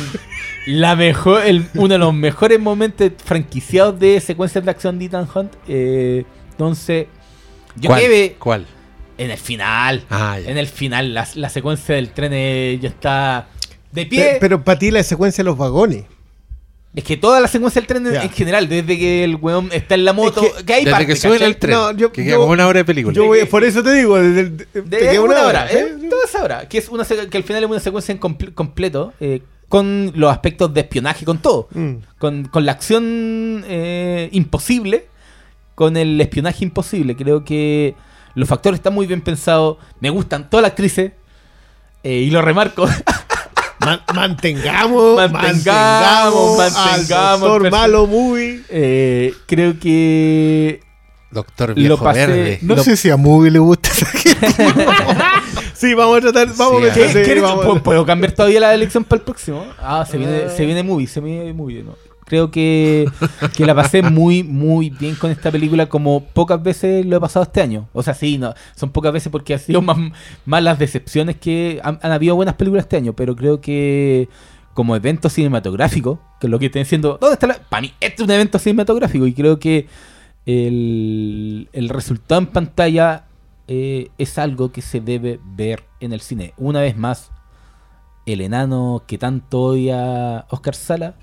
la 0.67 0.95
mejor, 0.95 1.45
el- 1.45 1.67
uno 1.75 1.89
de 1.89 1.99
los 1.99 2.15
mejores 2.15 2.61
momentos 2.61 3.11
franquiciados 3.25 3.99
de 3.99 4.21
secuencias 4.21 4.65
de 4.65 4.71
acción 4.71 4.99
de 4.99 5.07
Ethan 5.07 5.29
Hunt. 5.35 5.53
eh, 5.67 6.25
entonces, 6.53 7.07
yo 7.77 7.89
¿Cuál? 7.89 8.01
quedé 8.01 8.37
¿Cuál? 8.39 8.67
en 9.19 9.31
el 9.33 9.39
final. 9.39 10.05
Ah. 10.09 10.39
En 10.45 10.57
el 10.59 10.69
final, 10.69 11.15
la, 11.15 11.27
la 11.35 11.49
secuencia 11.49 11.97
del 11.97 12.11
tren 12.11 12.31
eh, 12.33 12.79
ya 12.81 12.89
está 12.91 13.49
de 13.91 14.07
pie. 14.07 14.25
Pe- 14.35 14.37
Pero 14.41 14.63
para 14.63 14.79
ti 14.79 14.91
la 14.93 15.03
secuencia 15.03 15.43
de 15.43 15.47
los 15.51 15.59
vagones. 15.59 16.05
Es 16.95 17.05
que 17.05 17.17
toda 17.17 17.41
la 17.41 17.49
secuencia 17.49 17.81
del 17.81 17.87
tren 17.87 18.07
en- 18.07 18.31
general, 18.31 18.69
desde 18.69 18.99
que 18.99 19.25
el 19.25 19.37
weón 19.37 19.71
está 19.73 19.95
en 19.95 20.05
la 20.05 20.13
moto, 20.13 20.43
Es 20.43 20.53
que- 20.53 20.65
que, 20.65 20.73
hay 20.75 20.81
Desde 20.85 20.91
parte, 20.91 21.07
que 21.07 21.17
suben 21.17 21.43
el 21.43 21.57
tren. 21.57 21.75
No, 21.75 21.93
yo- 21.93 22.13
que 22.13 22.23
queda 22.23 22.37
como 22.37 22.53
una 22.53 22.67
hora 22.67 22.81
de 22.81 22.85
película. 22.85 23.15
Yo 23.15 23.25
voy- 23.27 23.45
por 23.47 23.65
eso 23.65 23.83
te 23.83 23.93
digo, 23.95 24.19
desde 24.21 24.41
el- 24.43 24.57
te 24.57 24.83
De 24.83 24.99
queda 24.99 25.21
una, 25.23 25.43
hora, 25.47 25.67
¿eh? 25.73 25.97
¿eh? 26.03 26.09
Toda 26.11 26.25
esa 26.27 26.43
hora. 26.45 26.69
Que, 26.69 26.77
es 26.79 26.89
una, 26.91 27.05
que 27.07 27.37
al 27.39 27.45
final 27.45 27.65
es 27.65 27.71
una 27.71 27.81
secuencia 27.81 28.13
en 28.13 28.21
comple- 28.21 28.53
completo, 28.53 29.15
eh, 29.21 29.41
con 29.71 30.13
los 30.15 30.31
aspectos 30.31 30.75
de 30.75 30.81
espionaje, 30.83 31.25
con 31.25 31.39
todo. 31.39 31.69
Mm. 31.73 31.93
Con, 32.19 32.45
con 32.45 32.67
la 32.67 32.73
acción 32.73 33.65
eh, 33.67 34.29
imposible, 34.33 35.07
con 35.75 35.97
el 35.97 36.21
espionaje 36.21 36.63
imposible. 36.63 37.17
Creo 37.17 37.43
que 37.43 37.95
los 38.35 38.47
factores 38.47 38.81
están 38.81 38.93
muy 38.93 39.07
bien 39.07 39.23
pensados. 39.23 39.79
Me 40.01 40.11
gustan 40.11 40.51
todas 40.51 40.61
las 40.63 40.73
actrices. 40.73 41.13
eh, 42.05 42.17
y 42.17 42.31
lo 42.31 42.43
remarco. 42.43 42.85
Man- 43.85 44.01
mantengamos, 44.15 45.17
Mantengamos, 45.33 46.59
mantengamos 46.59 46.77
al 46.77 47.07
doctor 47.41 47.71
malo 47.71 48.07
muy. 48.07 48.63
Eh, 48.69 49.35
creo 49.47 49.79
que 49.79 50.81
Doctor 51.31 51.71
Lo 51.71 51.75
Viejo 51.75 52.05
pasé- 52.05 52.27
Verde. 52.27 52.59
No 52.63 52.75
Lo- 52.77 52.83
sé 52.85 52.97
si 52.97 53.11
a 53.11 53.17
Movie 53.17 53.51
le 53.51 53.59
gusta 53.59 53.89
esa 53.91 54.07
gente. 54.07 54.47
Sí, 55.75 55.95
vamos 55.95 56.19
a 56.19 56.21
tratar, 56.21 56.47
vamos 56.57 56.81
Sí, 56.83 56.89
a 56.89 56.93
¿Qué- 56.95 57.01
meter, 57.01 57.25
sí, 57.25 57.25
¿Quieres- 57.25 57.43
vamos 57.43 57.65
a- 57.65 57.69
¿Puedo, 57.69 57.83
puedo 57.83 58.07
cambiar 58.07 58.31
todavía 58.33 58.61
la 58.61 58.73
elección 58.73 59.03
para 59.03 59.19
el 59.19 59.25
próximo? 59.25 59.67
Ah, 59.81 60.07
se 60.09 60.17
viene, 60.17 60.49
se 60.49 60.65
viene 60.65 60.83
movie, 60.85 61.09
se 61.09 61.21
viene 61.21 61.53
movie, 61.53 61.83
¿no? 61.83 61.97
Creo 62.33 62.51
que, 62.51 63.11
que 63.55 63.67
la 63.67 63.75
pasé 63.75 64.01
muy, 64.01 64.43
muy 64.43 64.89
bien 64.89 65.17
con 65.17 65.31
esta 65.31 65.51
película, 65.51 65.91
como 65.91 66.25
pocas 66.25 66.63
veces 66.63 67.05
lo 67.05 67.19
he 67.19 67.21
pasado 67.21 67.43
este 67.43 67.61
año. 67.61 67.91
O 67.93 68.03
sea, 68.03 68.15
sí, 68.15 68.39
no, 68.39 68.55
son 68.75 68.89
pocas 68.89 69.13
veces 69.13 69.31
porque 69.31 69.53
ha 69.53 69.59
sido 69.59 69.83
más, 69.83 69.99
más 70.47 70.63
las 70.63 70.79
decepciones 70.79 71.37
que 71.37 71.79
han, 71.85 71.99
han 72.01 72.11
habido 72.11 72.35
buenas 72.35 72.55
películas 72.55 72.87
este 72.87 72.97
año, 72.97 73.13
pero 73.13 73.37
creo 73.37 73.61
que 73.61 74.31
como 74.73 74.97
evento 74.97 75.29
cinematográfico, 75.29 76.21
que 76.41 76.47
es 76.47 76.51
lo 76.51 76.59
que 76.59 76.67
estoy 76.67 76.81
diciendo, 76.85 77.19
¿dónde 77.21 77.35
está 77.35 77.47
la...? 77.47 77.59
Para 77.69 77.83
mí, 77.83 77.93
este 78.01 78.23
es 78.23 78.27
un 78.27 78.31
evento 78.31 78.59
cinematográfico 78.59 79.27
y 79.27 79.35
creo 79.35 79.59
que 79.59 79.87
el, 80.47 81.69
el 81.75 81.91
resultado 81.91 82.41
en 82.41 82.47
pantalla 82.47 83.27
eh, 83.69 84.09
es 84.17 84.39
algo 84.39 84.73
que 84.73 84.81
se 84.81 85.03
debe 85.03 85.39
ver 85.45 85.85
en 86.01 86.15
el 86.15 86.23
cine. 86.23 86.55
Una 86.57 86.81
vez 86.81 86.97
más, 86.97 87.31
el 88.25 88.41
enano 88.41 89.03
que 89.07 89.19
tanto 89.19 89.61
odia 89.61 90.47
Oscar 90.49 90.75
Sala, 90.75 91.15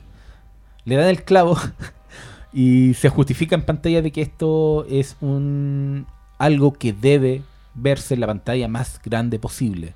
le 0.86 0.96
dan 0.96 1.08
el 1.08 1.24
clavo 1.24 1.58
y 2.54 2.94
se 2.96 3.10
justifica 3.10 3.56
en 3.56 3.64
pantalla 3.64 4.02
de 4.02 4.12
que 4.12 4.22
esto 4.22 4.86
es 4.90 5.16
un 5.22 6.06
algo 6.38 6.74
que 6.74 6.94
debe 6.94 7.42
verse 7.76 8.14
en 8.14 8.22
la 8.22 8.28
pantalla 8.28 8.68
más 8.68 9.00
grande 9.04 9.40
posible. 9.40 9.94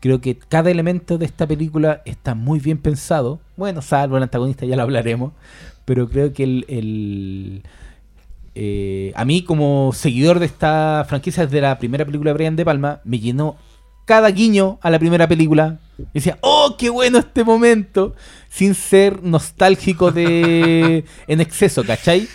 Creo 0.00 0.20
que 0.20 0.36
cada 0.36 0.70
elemento 0.70 1.18
de 1.18 1.26
esta 1.26 1.46
película 1.46 2.02
está 2.04 2.34
muy 2.34 2.60
bien 2.60 2.78
pensado. 2.78 3.40
Bueno, 3.56 3.82
salvo 3.82 4.16
el 4.16 4.22
antagonista, 4.22 4.66
ya 4.66 4.76
lo 4.76 4.82
hablaremos. 4.82 5.32
Pero 5.84 6.08
creo 6.08 6.32
que 6.32 6.44
el, 6.44 6.64
el, 6.68 7.62
eh, 8.54 9.12
a 9.16 9.24
mí, 9.24 9.42
como 9.42 9.92
seguidor 9.92 10.38
de 10.38 10.46
esta 10.46 11.04
franquicia 11.08 11.44
desde 11.44 11.60
la 11.60 11.78
primera 11.78 12.04
película 12.04 12.30
de 12.30 12.34
Brian 12.34 12.56
De 12.56 12.64
Palma, 12.64 13.00
me 13.04 13.18
llenó 13.18 13.56
cada 14.06 14.30
guiño 14.30 14.78
a 14.80 14.88
la 14.90 14.98
primera 14.98 15.28
película. 15.28 15.78
Y 15.98 16.04
decía, 16.14 16.38
¡oh, 16.40 16.76
qué 16.78 16.88
bueno 16.90 17.18
este 17.18 17.44
momento! 17.44 18.14
Sin 18.48 18.74
ser 18.74 19.22
nostálgico 19.22 20.10
de 20.12 21.04
en 21.26 21.40
exceso, 21.42 21.84
¿cachai? 21.84 22.26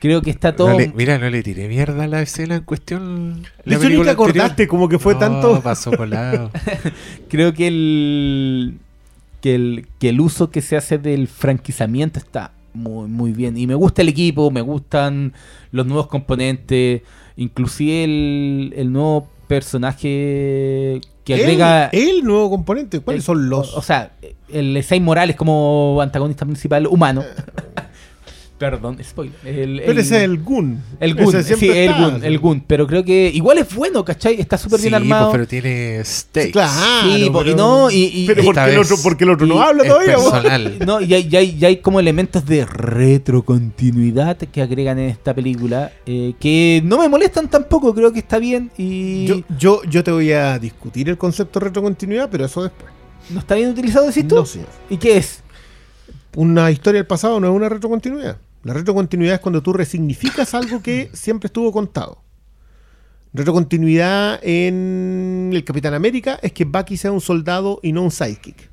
Creo 0.00 0.22
que 0.22 0.30
está 0.30 0.54
todo. 0.54 0.70
No 0.70 0.78
le- 0.78 0.92
mira, 0.94 1.18
no 1.18 1.28
le 1.28 1.42
tiré 1.42 1.66
mierda 1.68 2.04
a 2.04 2.06
la 2.06 2.22
escena 2.22 2.54
en 2.56 2.62
cuestión. 2.62 3.42
La 3.64 3.76
hecho, 3.76 3.88
ni 3.88 4.02
te 4.02 4.10
acordaste 4.10 4.42
anterior. 4.42 4.68
como 4.68 4.88
que 4.88 4.98
fue 5.00 5.14
No, 5.14 5.20
tanto. 5.20 5.60
pasó 5.62 5.90
colado. 5.96 6.50
Creo 7.28 7.52
que 7.52 7.66
el, 7.66 8.78
que 9.40 9.54
el 9.56 9.88
que 9.98 10.10
el 10.10 10.20
uso 10.20 10.50
que 10.50 10.62
se 10.62 10.76
hace 10.76 10.98
del 10.98 11.26
franquizamiento 11.26 12.20
está 12.20 12.52
muy 12.74 13.08
muy 13.08 13.32
bien 13.32 13.56
y 13.58 13.66
me 13.66 13.74
gusta 13.74 14.02
el 14.02 14.08
equipo, 14.10 14.52
me 14.52 14.60
gustan 14.60 15.32
los 15.72 15.84
nuevos 15.84 16.06
componentes, 16.06 17.02
inclusive 17.36 18.04
el, 18.04 18.72
el 18.76 18.92
nuevo 18.92 19.28
personaje 19.48 21.00
que 21.36 21.42
agrega 21.42 21.86
El, 21.92 22.08
el 22.18 22.24
nuevo 22.24 22.50
componente. 22.50 23.00
¿Cuáles 23.00 23.22
el- 23.22 23.26
son 23.26 23.48
los? 23.48 23.74
o, 23.74 23.78
o 23.78 23.82
sea, 23.82 24.12
el 24.48 24.76
Esai 24.76 25.00
Morales 25.00 25.36
como 25.36 25.98
antagonista 26.02 26.44
principal 26.44 26.86
humano. 26.86 27.22
Perdón, 28.58 28.98
spoiler. 29.04 29.36
El, 29.44 29.82
pero 29.86 30.00
ese 30.00 30.16
es 30.16 30.22
el 30.24 30.38
Gun. 30.42 30.82
el 30.98 31.14
Gun, 31.14 31.36
Ese 31.36 31.54
sí, 31.56 31.68
el. 31.70 31.92
Gun, 31.94 32.24
el 32.24 32.38
Gun, 32.40 32.64
pero 32.66 32.88
creo 32.88 33.04
que 33.04 33.30
igual 33.32 33.58
es 33.58 33.72
bueno, 33.72 34.04
¿cachai? 34.04 34.40
Está 34.40 34.58
súper 34.58 34.80
bien 34.80 34.94
armado. 34.94 35.30
pues, 35.30 35.46
pero 35.46 35.46
tiene 35.46 36.04
stakes. 36.04 36.50
Claro, 36.50 36.72
Sí, 37.14 37.30
po- 37.30 37.40
y 37.42 37.44
pero- 37.44 37.56
no, 37.56 37.90
y- 37.90 38.10
y- 38.12 38.26
pero 38.26 38.42
porque 38.42 38.60
el, 38.72 38.78
otro, 38.78 38.96
porque 39.00 39.22
el 39.24 39.30
otro 39.30 39.46
no 39.46 39.62
habla 39.62 39.84
es 39.84 39.88
todavía. 39.88 40.16
po. 40.16 40.30
personal. 40.32 40.76
No, 40.86 41.00
y 41.00 41.14
hay, 41.14 41.28
y 41.30 41.36
hay- 41.36 41.56
y 41.60 41.64
hay 41.64 41.76
como 41.76 42.00
elementos 42.00 42.44
de 42.46 42.64
retrocontinuidad 42.66 44.36
que 44.38 44.60
agregan 44.62 44.98
en 44.98 45.10
esta 45.10 45.32
película 45.34 45.92
eh, 46.06 46.34
que 46.40 46.82
no 46.84 46.98
me 46.98 47.08
molestan 47.08 47.48
tampoco, 47.48 47.94
creo 47.94 48.12
que 48.12 48.18
está 48.18 48.38
bien 48.40 48.70
y 48.76 49.26
Yo, 49.26 49.36
yo, 49.56 49.82
yo 49.84 50.02
te 50.02 50.10
voy 50.10 50.32
a 50.32 50.58
discutir 50.58 51.08
el 51.08 51.16
concepto 51.16 51.60
de 51.60 51.66
retrocontinuidad, 51.66 52.28
pero 52.28 52.44
eso 52.46 52.62
después. 52.64 52.90
no 53.30 53.38
está 53.38 53.54
bien 53.54 53.70
utilizado, 53.70 54.06
decís 54.06 54.26
tú. 54.26 54.34
No, 54.34 54.44
señor. 54.46 54.68
¿Y 54.90 54.96
qué 54.96 55.16
es? 55.18 55.42
Una 56.36 56.70
historia 56.70 56.98
del 57.00 57.06
pasado 57.06 57.40
no 57.40 57.48
es 57.48 57.52
una 57.54 57.68
retrocontinuidad. 57.68 58.36
La 58.64 58.74
retrocontinuidad 58.74 59.34
es 59.36 59.40
cuando 59.40 59.62
tú 59.62 59.72
resignificas 59.72 60.54
algo 60.54 60.82
que 60.82 61.10
siempre 61.12 61.46
estuvo 61.46 61.72
contado. 61.72 62.22
Retrocontinuidad 63.34 64.40
en 64.42 65.50
el 65.52 65.62
Capitán 65.64 65.94
América 65.94 66.38
es 66.42 66.52
que 66.52 66.64
Bucky 66.64 66.96
sea 66.96 67.12
un 67.12 67.20
soldado 67.20 67.78
y 67.82 67.92
no 67.92 68.02
un 68.02 68.10
sidekick. 68.10 68.70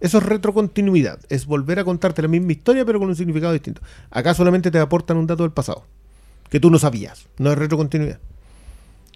Eso 0.00 0.18
es 0.18 0.24
retrocontinuidad. 0.24 1.20
Es 1.28 1.46
volver 1.46 1.78
a 1.78 1.84
contarte 1.84 2.22
la 2.22 2.28
misma 2.28 2.52
historia 2.52 2.84
pero 2.84 2.98
con 2.98 3.08
un 3.08 3.16
significado 3.16 3.52
distinto. 3.52 3.82
Acá 4.10 4.34
solamente 4.34 4.70
te 4.70 4.78
aportan 4.78 5.16
un 5.16 5.26
dato 5.26 5.42
del 5.44 5.52
pasado. 5.52 5.84
Que 6.48 6.58
tú 6.58 6.70
no 6.70 6.78
sabías. 6.78 7.26
No 7.38 7.52
es 7.52 7.58
retrocontinuidad. 7.58 8.18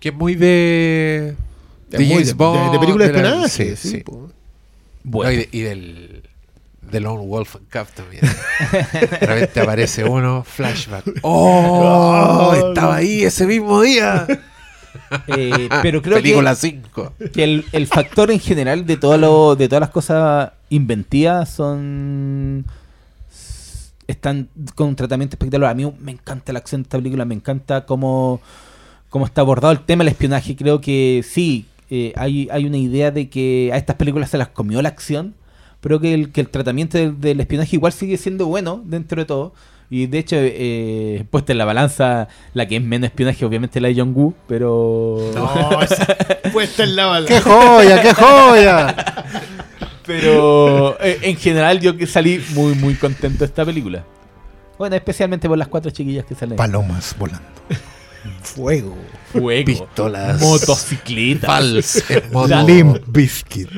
Que 0.01 0.11
es 0.11 0.15
muy 0.15 0.35
de. 0.37 1.35
Es 1.91 1.99
De 1.99 1.99
muy 1.99 2.09
James 2.09 2.27
de- 2.29 2.35
Bond. 2.35 2.67
de, 2.67 2.71
de 2.73 2.79
película 2.79 3.07
de 3.07 3.13
de 3.13 3.23
la- 3.23 3.29
espionaje. 3.29 3.77
sí, 3.77 3.89
sí, 3.89 3.97
sí. 3.97 4.03
po. 4.05 4.31
No, 5.05 5.33
y, 5.33 5.37
de- 5.37 5.49
y 5.51 5.61
del. 5.63 6.23
De 6.91 7.01
Lone 7.01 7.27
Wolf 7.27 7.57
and 7.57 7.69
Cub 7.71 7.93
también. 7.95 8.23
De 8.23 9.27
repente 9.27 9.61
aparece 9.61 10.05
uno, 10.05 10.45
flashback. 10.45 11.05
¡Oh! 11.23 12.53
Estaba 12.69 12.97
ahí 12.97 13.23
ese 13.23 13.47
mismo 13.47 13.83
día. 13.83 14.27
Eh, 15.27 15.69
pero 15.83 16.03
creo 16.03 16.19
Película 16.19 16.55
5. 16.55 17.13
que, 17.19 17.31
que 17.31 17.45
el, 17.45 17.65
el 17.73 17.87
factor 17.87 18.31
en 18.31 18.41
general 18.41 18.87
de 18.87 18.97
todo 18.97 19.19
lo, 19.19 19.57
de 19.57 19.69
todas 19.69 19.81
las 19.81 19.91
cosas 19.91 20.53
inventivas 20.71 21.51
son 21.51 22.65
están 24.07 24.49
con 24.75 24.89
un 24.89 24.97
tratamiento 24.97 25.35
espectacular. 25.35 25.71
A 25.71 25.75
mí 25.75 25.91
me 26.01 26.13
encanta 26.13 26.53
la 26.53 26.59
acción 26.59 26.83
de 26.83 26.87
esta 26.87 26.99
película, 26.99 27.25
me 27.25 27.35
encanta 27.35 27.87
cómo, 27.87 28.41
cómo 29.09 29.27
está 29.27 29.41
abordado 29.41 29.73
el 29.73 29.81
tema 29.81 30.05
del 30.05 30.13
espionaje. 30.13 30.57
Creo 30.57 30.81
que 30.81 31.25
sí, 31.29 31.67
eh, 31.91 32.13
hay, 32.17 32.49
hay 32.51 32.65
una 32.67 32.77
idea 32.77 33.11
de 33.11 33.29
que 33.29 33.71
a 33.73 33.77
estas 33.77 33.97
películas 33.97 34.31
se 34.31 34.39
las 34.39 34.49
comió 34.49 34.83
la 34.83 34.89
acción, 34.89 35.35
pero 35.85 36.01
que 36.01 36.15
el, 36.15 36.33
que 36.33 36.41
el 36.41 36.49
tratamiento 36.49 36.97
del, 36.97 37.21
del 37.21 37.41
espionaje 37.41 37.77
igual 37.77 37.93
sigue 37.93 38.17
siendo 38.17 38.47
bueno 38.47 38.81
dentro 38.87 39.21
de 39.21 39.27
todo. 39.27 39.53
Y 39.91 40.07
de 40.07 40.19
hecho, 40.19 40.37
eh, 40.39 41.27
puesta 41.31 41.53
en 41.53 41.59
la 41.59 41.67
balanza, 41.67 42.27
la 42.55 42.67
que 42.67 42.77
es 42.77 42.83
menos 42.83 43.09
espionaje, 43.09 43.45
obviamente 43.45 43.83
la 43.83 43.89
de 43.89 43.97
John 43.99 44.15
Woo, 44.17 44.33
pero. 44.49 45.19
No, 45.35 45.51
puesta 46.55 46.85
en 46.85 46.97
la 46.97 47.05
balanza. 47.05 47.35
¡Qué 47.35 47.41
joya, 47.43 48.01
qué 48.01 48.15
joya! 48.15 48.97
Pero 50.07 50.99
eh, 51.03 51.19
en 51.21 51.37
general 51.37 51.79
yo 51.81 51.99
que 51.99 52.07
salí 52.07 52.43
muy 52.55 52.75
muy 52.77 52.95
contento 52.95 53.41
de 53.41 53.45
esta 53.45 53.63
película. 53.63 54.07
Bueno, 54.79 54.97
especialmente 54.97 55.51
por 55.51 55.59
las 55.59 55.69
cuatro 55.69 55.91
chiquillas 55.91 56.25
que 56.25 56.35
salen. 56.35 56.57
Palomas 56.57 57.15
volando. 57.19 57.45
Fuego. 58.55 58.97
Fuego. 59.33 59.66
Pistolas. 59.66 60.41
Motocicletas. 60.41 61.49
Vals 61.49 62.10
en 62.10 62.23
moto. 62.33 62.62
Limp 62.66 62.99
Biscuit. 63.08 63.68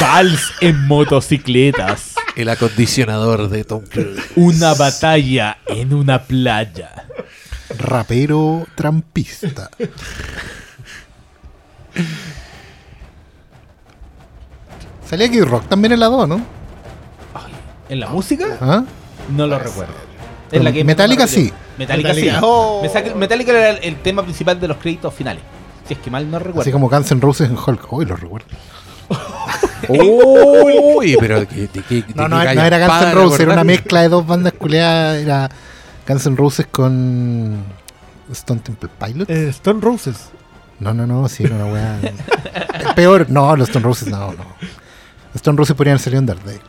Vals 0.00 0.52
en 0.60 0.86
motocicletas. 0.88 2.14
El 2.34 2.48
acondicionador 2.48 3.48
de 3.48 3.62
Tom 3.64 3.84
Cruise. 3.84 4.20
Una 4.34 4.74
batalla 4.74 5.58
en 5.66 5.94
una 5.94 6.24
playa. 6.24 7.06
Rapero 7.78 8.66
trampista. 8.74 9.70
Salía 15.08 15.26
aquí 15.26 15.40
Rock 15.42 15.68
también 15.68 15.92
en 15.92 16.00
la 16.00 16.06
2, 16.06 16.28
¿no? 16.28 16.40
¿En 17.88 18.00
la 18.00 18.08
música? 18.08 18.58
¿Ah? 18.60 18.84
No 19.28 19.46
lo 19.46 19.58
recuerdo. 19.58 19.94
Pero 20.54 20.62
Es 20.62 20.64
la 20.70 20.72
que 20.72 20.84
Metallica 20.84 21.26
sí. 21.26 21.52
Metallica, 21.76 22.10
Metallica, 22.10 22.38
sí. 22.38 22.40
oh. 22.44 22.82
Metallica 23.16 23.50
era 23.50 23.70
el, 23.70 23.78
el 23.82 23.96
tema 23.96 24.22
principal 24.22 24.60
de 24.60 24.68
los 24.68 24.76
créditos 24.76 25.12
finales. 25.12 25.42
Si 25.88 25.94
es 25.94 26.00
que 26.00 26.12
mal 26.12 26.30
no 26.30 26.38
recuerdo. 26.38 26.60
Así 26.60 26.70
como 26.70 26.88
Guns 26.88 27.10
N' 27.10 27.20
Roses 27.20 27.50
en 27.50 27.56
Hulk. 27.58 27.92
Uy, 27.92 28.06
lo 28.06 28.14
recuerdo. 28.14 28.46
Uy, 29.88 31.16
pero 31.18 31.40
de 31.40 31.46
qué, 31.46 31.66
de 31.66 32.04
No, 32.14 32.28
no, 32.28 32.36
no 32.36 32.42
era 32.42 32.86
Guns 32.86 33.02
N' 33.02 33.14
Roses, 33.14 33.40
era 33.40 33.52
una 33.54 33.64
mezcla 33.64 34.02
de 34.02 34.08
dos 34.08 34.24
bandas 34.24 34.52
culeadas. 34.52 35.22
Era 35.22 35.50
Guns 36.06 36.26
N' 36.26 36.36
Roses 36.36 36.68
con 36.70 37.64
Stone 38.30 38.60
Temple 38.60 38.90
Pilots. 39.04 39.30
Eh, 39.30 39.48
Stone 39.48 39.80
Roses. 39.80 40.30
No, 40.78 40.94
no, 40.94 41.04
no, 41.04 41.28
sí, 41.28 41.42
era 41.42 41.56
una 41.56 41.66
weá. 41.66 41.98
Peor, 42.94 43.28
no, 43.28 43.56
los 43.56 43.68
Stone 43.68 43.84
Roses, 43.84 44.06
no, 44.08 44.32
no. 44.32 44.44
Los 44.60 45.36
Stone 45.36 45.58
Roses 45.58 45.74
podrían 45.74 45.98
salir 45.98 46.18
en 46.20 46.26
Daredevil. 46.26 46.60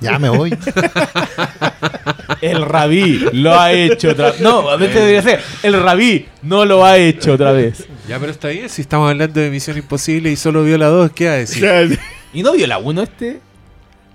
Ya 0.00 0.18
me 0.18 0.28
voy. 0.28 0.56
El 2.40 2.62
rabí 2.64 3.24
lo 3.32 3.58
ha 3.58 3.72
hecho 3.72 4.10
otra 4.10 4.30
vez. 4.32 4.40
No, 4.40 4.68
a 4.68 4.76
veces 4.76 4.96
debería 4.96 5.22
ser. 5.22 5.40
El 5.62 5.80
rabí 5.82 6.26
no 6.42 6.64
lo 6.64 6.84
ha 6.84 6.98
hecho 6.98 7.34
otra 7.34 7.52
vez. 7.52 7.86
Ya, 8.08 8.18
pero 8.18 8.32
está 8.32 8.48
bien. 8.48 8.68
Si 8.68 8.82
estamos 8.82 9.10
hablando 9.10 9.40
de 9.40 9.50
Misión 9.50 9.76
Imposible 9.78 10.30
y 10.30 10.36
solo 10.36 10.62
vio 10.64 10.76
la 10.76 10.86
2, 10.88 11.10
¿qué 11.12 11.26
va 11.26 11.32
a 11.32 11.36
decir? 11.36 11.98
¿Y 12.34 12.42
no 12.42 12.52
vio 12.52 12.66
la 12.66 12.78
1 12.78 13.02
este? 13.02 13.40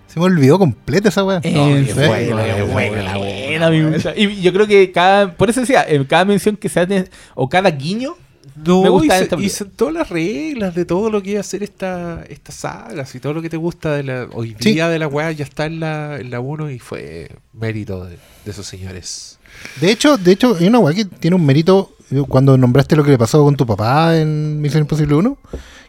Se 0.08 0.20
me 0.20 0.26
olvidó 0.26 0.58
completa 0.60 1.10
esa 1.10 1.24
weá. 1.24 1.40
En 1.44 1.86
Sí. 1.86 1.94
serio, 1.94 2.68
buena, 2.68 3.18
buena, 3.18 3.70
buena, 3.70 3.90
gusta. 3.92 4.14
Y 4.16 4.42
yo 4.42 4.52
creo 4.54 4.68
que 4.68 4.92
cada. 4.92 5.34
Por 5.36 5.50
eso 5.50 5.62
decía, 5.62 5.86
en 5.88 6.04
cada 6.06 6.26
mención 6.26 6.58
que 6.58 6.68
se 6.70 6.80
hace. 6.80 7.10
O 7.36 7.48
cada 7.48 7.70
guiño. 7.72 8.16
No, 8.66 8.84
Me 8.84 8.90
gusta 8.90 9.20
y, 9.38 9.46
y 9.46 9.92
las 9.94 10.10
reglas 10.10 10.76
de 10.76 10.86
todo 10.86 11.10
lo 11.10 11.22
que 11.24 11.32
iba 11.32 11.40
a 11.40 11.42
hacer 11.42 11.64
esta, 11.64 12.24
esta 12.30 12.52
saga. 12.52 13.06
Y 13.14 13.20
todo 13.20 13.34
lo 13.34 13.42
que 13.42 13.50
te 13.50 13.58
gusta 13.58 13.94
de 13.94 14.04
la, 14.04 14.28
hoy 14.34 14.56
Sí. 14.60 14.74
día 14.74 14.90
de 14.90 15.00
la 15.00 15.08
weá 15.08 15.32
ya 15.32 15.44
está 15.46 15.66
en 15.66 15.80
la, 15.80 16.18
en 16.20 16.30
la 16.32 16.40
1 16.40 16.70
y 16.72 16.80
fue 16.80 17.30
mérito 17.54 18.06
de, 18.06 18.18
de 18.46 18.52
esos 18.52 18.66
señores. 18.66 19.40
De 19.80 19.92
hecho, 19.92 20.18
de 20.18 20.32
hecho, 20.32 20.56
hay 20.60 20.68
una 20.68 20.80
weá 20.80 20.94
que 20.96 21.06
tiene 21.06 21.36
un 21.36 21.46
mérito. 21.46 21.96
eh, 22.12 22.24
Cuando 22.28 22.58
nombraste 22.58 22.96
lo 22.96 23.04
que 23.04 23.12
le 23.12 23.18
pasó 23.18 23.44
con 23.44 23.56
tu 23.56 23.66
papá 23.66 24.18
en 24.18 24.60
Misión 24.62 24.82
Imposible 24.82 25.16
1, 25.16 25.38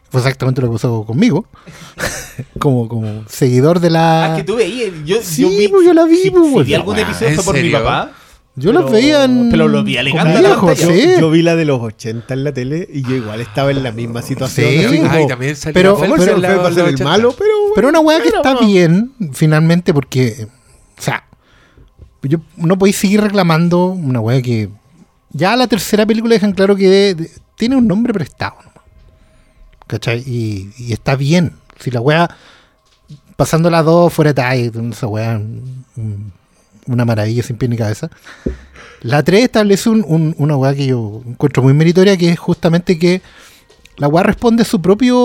fue 0.09 0.19
exactamente 0.21 0.61
lo 0.61 0.67
que 0.67 0.73
pasó 0.73 1.03
conmigo. 1.05 1.45
como, 2.59 2.87
como 2.87 3.23
seguidor 3.27 3.79
de 3.79 3.89
la. 3.89 4.33
Ah, 4.33 4.37
que 4.37 4.43
tú 4.43 4.55
veías. 4.55 4.91
Yo, 5.05 5.17
Sí, 5.21 5.41
yo 5.43 5.49
vi, 5.49 5.67
pues, 5.67 5.85
yo 5.85 5.93
la 5.93 6.05
vi, 6.05 6.17
si- 6.17 6.31
pues, 6.31 6.51
si 6.53 6.63
vi 6.63 6.73
algún 6.73 6.95
Ah, 6.97 7.01
episodio 7.01 7.27
¿en 7.29 7.35
fue 7.35 7.43
por 7.53 7.61
mi 7.61 7.69
papá. 7.69 8.11
Yo 8.55 8.73
los 8.73 8.83
pero- 8.83 8.93
veía 8.93 9.23
en. 9.23 9.49
pero 9.49 9.67
lo 9.69 9.83
vi 9.83 9.95
pantalla. 10.11 10.75
sí. 10.75 11.05
Yo 11.19 11.29
vi 11.31 11.41
la 11.41 11.55
de 11.55 11.63
los 11.65 11.79
80 11.81 12.33
en 12.33 12.43
la 12.43 12.53
tele 12.53 12.87
y 12.91 13.01
yo 13.01 13.15
igual 13.15 13.39
estaba 13.39 13.71
en 13.71 13.81
la 13.81 13.91
misma 13.93 14.21
situación. 14.21 14.69
Sí. 14.91 15.01
Ay, 15.09 15.25
también 15.27 15.55
salió 15.55 15.73
pero- 15.73 15.95
¿Cómo 15.95 16.05
el 16.05 16.11
Phelps 16.11 16.23
señor 16.25 16.35
en 16.35 16.41
la- 16.41 16.47
Phelps 16.49 16.63
va 16.63 16.67
a 16.67 16.71
ser 16.73 16.79
los 16.83 16.87
el 16.89 16.93
80. 16.95 17.09
malo? 17.09 17.35
Pero, 17.37 17.51
Pero 17.75 17.89
una 17.89 17.99
weá 18.01 18.17
que 18.17 18.25
Pero, 18.25 18.37
está 18.37 18.53
no. 18.55 18.67
bien, 18.67 19.13
finalmente, 19.33 19.93
porque. 19.93 20.47
O 20.97 21.01
sea, 21.01 21.23
yo 22.23 22.39
no 22.57 22.77
podéis 22.77 22.97
seguir 22.97 23.21
reclamando 23.21 23.85
una 23.85 24.19
weá 24.19 24.41
que. 24.41 24.69
Ya 25.31 25.55
la 25.55 25.67
tercera 25.67 26.05
película 26.05 26.33
dejan 26.33 26.51
claro 26.51 26.75
que 26.75 26.89
de- 26.89 27.15
de- 27.15 27.31
tiene 27.55 27.77
un 27.77 27.87
nombre 27.87 28.13
prestado. 28.13 28.55
nomás. 28.59 28.83
¿Cachai? 29.87 30.19
Y, 30.27 30.71
y 30.77 30.91
está 30.91 31.15
bien. 31.15 31.53
Si 31.79 31.89
la 31.89 32.01
weá. 32.01 32.29
Pasando 33.37 33.69
las 33.69 33.83
dos 33.85 34.13
fuera 34.13 34.31
de 34.31 34.35
talla, 34.35 34.71
esa 34.91 35.07
weá. 35.07 35.37
un- 35.37 36.31
una 36.87 37.05
maravilla 37.05 37.43
sin 37.43 37.57
pie 37.57 37.69
ni 37.69 37.77
cabeza. 37.77 38.09
La 39.01 39.23
3 39.23 39.43
establece 39.45 39.89
un- 39.89 40.05
un- 40.07 40.35
una 40.37 40.55
weá 40.57 40.73
que 40.75 40.85
yo 40.87 41.21
encuentro 41.25 41.63
muy 41.63 41.73
meritoria, 41.73 42.17
que 42.17 42.29
es 42.29 42.39
justamente 42.39 42.99
que 42.99 43.21
la 43.97 44.07
weá 44.07 44.23
responde 44.23 44.61
a 44.63 44.65
su 44.65 44.81
propio 44.81 45.17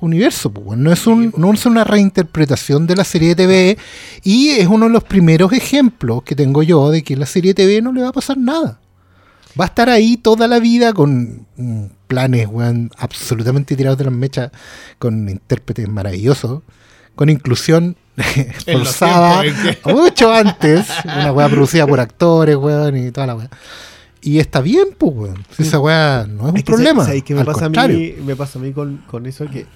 universo. 0.00 0.50
pues, 0.50 0.78
no, 0.78 0.92
es 0.92 1.06
un, 1.06 1.32
no 1.36 1.52
es 1.52 1.64
una 1.66 1.84
reinterpretación 1.84 2.86
de 2.86 2.96
la 2.96 3.04
serie 3.04 3.28
de 3.30 3.34
TV 3.36 3.78
y 4.24 4.48
es 4.50 4.66
uno 4.66 4.86
de 4.86 4.92
los 4.92 5.04
primeros 5.04 5.52
ejemplos 5.52 6.22
que 6.22 6.34
tengo 6.34 6.62
yo 6.62 6.90
de 6.90 7.02
que 7.02 7.16
la 7.16 7.26
serie 7.26 7.52
de 7.54 7.62
TV 7.64 7.82
no 7.82 7.92
le 7.92 8.02
va 8.02 8.08
a 8.08 8.12
pasar 8.12 8.38
nada. 8.38 8.80
Va 9.58 9.64
a 9.64 9.68
estar 9.68 9.88
ahí 9.88 10.18
toda 10.18 10.48
la 10.48 10.58
vida 10.58 10.92
con 10.92 11.46
mm, 11.56 11.84
planes 12.06 12.48
absolutamente 12.98 13.74
tirados 13.76 13.98
de 13.98 14.04
las 14.04 14.12
mechas, 14.12 14.50
con 14.98 15.28
intérpretes 15.30 15.88
maravillosos, 15.88 16.62
con 17.14 17.30
inclusión 17.30 17.96
forzada 18.64 19.42
mucho 19.84 20.32
antes, 20.32 20.86
una 21.04 21.32
weá 21.32 21.48
producida 21.48 21.86
por 21.86 22.00
actores, 22.00 22.56
weón, 22.56 22.96
y 22.96 23.10
toda 23.10 23.26
la 23.26 23.34
weá. 23.34 23.50
Y 24.22 24.38
está 24.38 24.60
bien, 24.60 24.88
pues, 24.96 25.12
weón. 25.14 25.44
Esa 25.58 25.78
weá 25.78 26.26
no 26.28 26.46
es 26.46 26.50
un 26.50 26.56
Es 26.56 26.64
que 26.64 26.72
problema. 26.72 27.04
¿sabes 27.04 27.22
qué 27.22 27.34
me 27.34 27.40
al 27.40 27.46
pasa 27.46 27.66
a 27.66 27.88
mí? 27.88 28.14
Me 28.24 28.34
pasa 28.34 28.58
a 28.58 28.62
mí 28.62 28.72
con, 28.72 28.98
con 29.06 29.26
eso 29.26 29.48
que, 29.48 29.66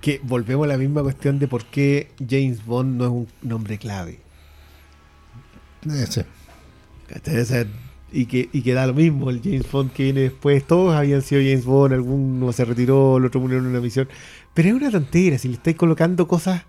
que 0.00 0.20
volvemos 0.22 0.64
a 0.64 0.68
la 0.68 0.78
misma 0.78 1.02
cuestión 1.02 1.38
de 1.38 1.48
por 1.48 1.64
qué 1.64 2.10
James 2.26 2.64
Bond 2.64 2.96
no 2.96 3.04
es 3.04 3.10
un 3.10 3.28
nombre 3.42 3.78
clave. 3.78 4.20
Eh, 5.90 6.06
sí. 6.08 6.22
Sea, 7.44 7.66
y 8.12 8.26
que, 8.26 8.48
y 8.52 8.62
que 8.62 8.72
da 8.72 8.86
lo 8.86 8.94
mismo, 8.94 9.30
el 9.30 9.42
James 9.42 9.70
Bond 9.70 9.92
que 9.92 10.04
viene 10.04 10.20
después, 10.20 10.64
todos 10.66 10.94
habían 10.94 11.22
sido 11.22 11.42
James 11.42 11.64
Bond, 11.64 11.92
alguno 11.94 12.52
se 12.52 12.64
retiró, 12.64 13.18
el 13.18 13.26
otro 13.26 13.40
murió 13.40 13.58
en 13.58 13.66
una 13.66 13.80
misión. 13.80 14.08
Pero 14.54 14.68
es 14.68 14.74
una 14.74 14.90
tontera, 14.90 15.38
si 15.38 15.48
le 15.48 15.54
estáis 15.54 15.76
colocando 15.76 16.26
cosas 16.26 16.62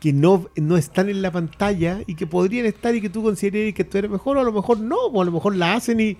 que 0.00 0.12
no, 0.12 0.48
no 0.56 0.76
están 0.76 1.08
en 1.08 1.22
la 1.22 1.30
pantalla 1.30 2.00
y 2.06 2.14
que 2.14 2.26
podrían 2.26 2.66
estar 2.66 2.94
y 2.94 3.00
que 3.00 3.08
tú 3.10 3.22
consideres 3.22 3.74
que 3.74 3.84
tú 3.84 3.98
eres 3.98 4.10
mejor, 4.10 4.36
o 4.36 4.40
a 4.40 4.44
lo 4.44 4.52
mejor 4.52 4.78
no, 4.78 4.96
o 4.96 5.22
a 5.22 5.24
lo 5.24 5.32
mejor 5.32 5.56
la 5.56 5.74
hacen 5.74 6.00
y, 6.00 6.16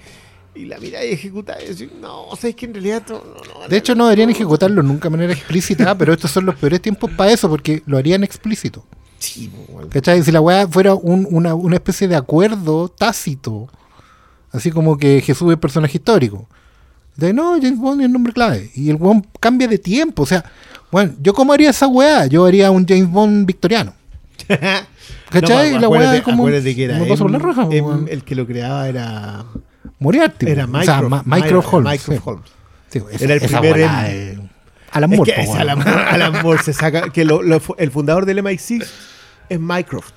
y 0.54 0.64
la 0.64 0.78
mira 0.78 1.04
y 1.04 1.12
ejecuta 1.12 1.62
y 1.62 1.68
decir, 1.68 1.92
no, 2.00 2.24
o 2.24 2.36
sea, 2.36 2.48
es 2.50 2.56
que 2.56 2.64
en 2.66 2.72
realidad 2.74 3.02
no, 3.08 3.16
no, 3.18 3.68
De 3.68 3.76
hecho, 3.76 3.94
no 3.94 4.06
deberían 4.06 4.30
ejecutarlo 4.30 4.82
nunca 4.82 5.08
de 5.08 5.16
manera 5.16 5.32
explícita, 5.34 5.94
pero 5.98 6.14
estos 6.14 6.30
son 6.30 6.46
los 6.46 6.54
peores 6.56 6.80
tiempos 6.80 7.10
para 7.12 7.30
eso, 7.32 7.48
porque 7.50 7.82
lo 7.86 7.98
harían 7.98 8.24
explícito. 8.24 8.84
Sí, 9.18 9.50
weón. 9.68 9.88
¿Cachai? 9.90 10.22
Si 10.22 10.30
la 10.32 10.40
weá 10.40 10.66
fuera 10.68 10.94
un- 10.94 11.26
una, 11.30 11.54
una 11.54 11.76
especie 11.76 12.06
de 12.08 12.16
acuerdo 12.16 12.88
tácito, 12.88 13.68
así 14.52 14.70
como 14.70 14.96
que 14.98 15.20
Jesús 15.20 15.52
es 15.52 15.58
personaje 15.58 15.98
histórico. 15.98 16.48
De 17.16 17.32
no, 17.32 17.52
James 17.54 17.78
Bond 17.78 18.02
es 18.02 18.06
el 18.06 18.12
nombre 18.12 18.32
clave. 18.34 18.70
Y 18.74 18.90
el 18.90 18.96
weón 18.96 19.26
cambia 19.40 19.68
de 19.68 19.78
tiempo. 19.78 20.22
O 20.24 20.26
sea, 20.26 20.44
bueno, 20.90 21.12
¿yo 21.20 21.32
cómo 21.34 21.52
haría 21.52 21.70
esa 21.70 21.86
weá? 21.86 22.26
Yo 22.26 22.44
haría 22.46 22.70
un 22.70 22.86
James 22.86 23.08
Bond 23.10 23.46
victoriano. 23.46 23.92
¿Cachai? 25.30 25.72
No, 25.72 25.80
la 25.80 25.88
weá 25.88 26.16
es 26.16 26.22
como. 26.22 26.44
acuérdate 26.44 26.74
que 26.74 26.84
era 26.84 26.98
por 26.98 27.30
la 27.30 27.38
raja, 27.38 27.66
em- 27.70 28.06
el 28.08 28.22
que 28.22 28.34
lo 28.34 28.46
creaba 28.46 28.88
era 28.88 29.44
Moriarty. 29.98 30.46
era 30.48 30.66
weón. 30.66 30.76
O 30.76 30.84
sea, 30.84 31.00
Mycroft, 31.02 31.26
Ma- 31.26 31.36
Mycroft 31.36 31.68
Holmes. 31.72 31.92
Mycroft 31.92 32.16
sí. 32.16 32.22
Holmes. 32.24 32.50
Sí, 32.88 32.98
esa- 33.12 33.24
Era 33.24 33.34
el 33.34 33.42
esa 33.42 33.60
primer 33.60 33.76
weá 33.78 34.10
em- 34.10 34.30
es- 34.32 34.38
Alan 34.92 35.12
Es 35.12 35.16
Moore, 35.18 35.32
que 35.34 35.42
po, 35.44 35.52
es. 35.54 35.60
Alan 35.60 35.82
Alan 35.88 36.42
Moore 36.42 36.62
se 36.62 36.72
saca 36.72 37.10
que 37.10 37.24
lo- 37.24 37.42
lo- 37.42 37.60
el 37.78 37.90
fundador 37.90 38.24
del 38.24 38.38
MI6 38.38 38.86
es 39.48 39.60
Mycroft. 39.60 40.14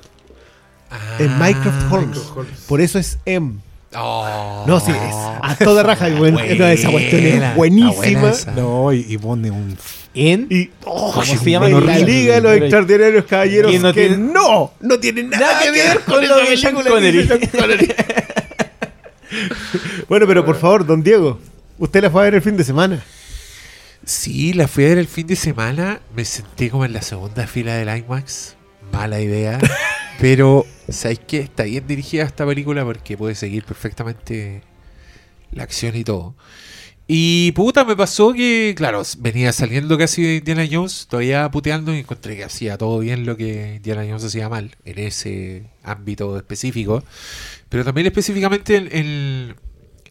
Es 1.19 1.29
Mycroft 1.29 1.91
Holmes. 1.91 2.19
Por 2.67 2.81
eso 2.81 2.97
es 2.99 3.19
M. 3.25 3.55
Oh. 3.95 4.63
No, 4.67 4.79
sí, 4.79 4.91
es 4.91 5.15
a 5.41 5.55
toda 5.55 5.81
raja. 5.83 6.09
y 6.09 6.13
bueno, 6.17 6.37
no, 6.39 6.65
esa 6.67 6.91
cuestión 6.91 7.21
es 7.21 7.31
Buena, 7.33 7.53
buenísima. 7.55 8.19
buena. 8.21 8.51
No, 8.55 8.93
y, 8.93 9.05
y 9.09 9.17
Bond 9.17 9.45
es 9.47 9.51
un. 9.51 9.77
En 10.21 10.47
Y 10.49 10.69
oh, 10.85 11.11
¿Cómo 11.13 11.25
se 11.25 11.37
sí, 11.37 11.51
llama? 11.51 11.69
en 11.69 11.85
la. 11.85 11.99
Liga 11.99 12.35
de 12.35 12.41
los 12.41 12.53
Extraordinarios 12.55 13.25
Caballeros 13.25 13.71
Que 13.71 13.79
no 13.79 13.87
no, 13.87 13.93
tiene- 13.93 14.17
no, 14.17 14.73
no 14.81 14.99
tiene 14.99 15.23
nada, 15.23 15.61
que 15.63 15.71
ver 15.71 15.99
con 16.01 16.27
lo 16.27 16.39
esa 16.39 16.49
de 16.49 16.57
Sean 16.57 16.75
Connery. 16.75 17.27
Connery. 17.59 17.95
bueno, 20.07 20.27
pero 20.27 20.45
por 20.45 20.57
favor, 20.57 20.85
don 20.85 21.03
Diego, 21.03 21.39
usted 21.77 22.01
la 22.03 22.09
fue 22.09 22.21
a 22.21 22.25
ver 22.25 22.35
el 22.35 22.41
fin 22.41 22.57
de 22.57 22.63
semana. 22.63 23.03
Sí, 24.05 24.53
la 24.53 24.67
fui 24.67 24.85
a 24.85 24.89
ver 24.89 24.97
el 24.97 25.07
fin 25.07 25.27
de 25.27 25.35
semana. 25.35 25.99
Me 26.15 26.25
senté 26.25 26.69
como 26.69 26.85
en 26.85 26.93
la 26.93 27.01
segunda 27.01 27.45
fila 27.47 27.75
del 27.75 27.95
IMAX. 27.97 28.55
Mala 28.91 29.21
idea. 29.21 29.59
pero, 30.19 30.65
¿sabéis 30.89 31.19
qué? 31.27 31.39
Está 31.41 31.63
bien 31.63 31.85
dirigida 31.85 32.23
esta 32.23 32.45
película 32.45 32.83
porque 32.83 33.17
puede 33.17 33.35
seguir 33.35 33.63
perfectamente 33.63 34.63
la 35.51 35.63
acción 35.63 35.95
y 35.95 36.03
todo. 36.03 36.35
Y 37.11 37.53
puta, 37.53 37.85
me 37.85 37.95
pasó 37.95 38.33
que, 38.33 38.75
claro, 38.77 39.01
venía 39.17 39.51
saliendo 39.51 39.97
casi 39.97 40.21
de 40.21 40.35
Indiana 40.35 40.67
Jones, 40.71 41.07
todavía 41.09 41.49
puteando 41.49 41.91
y 41.91 41.99
encontré 41.99 42.35
que 42.37 42.43
hacía 42.43 42.77
todo 42.77 42.99
bien 42.99 43.25
lo 43.25 43.35
que 43.35 43.77
Indiana 43.77 44.03
Jones 44.07 44.25
hacía 44.25 44.47
mal 44.47 44.75
en 44.85 44.99
ese 44.99 45.63
ámbito 45.81 46.37
específico. 46.37 47.03
Pero 47.67 47.83
también 47.83 48.05
específicamente 48.05 48.75
en, 48.75 48.89
en- 48.95 49.55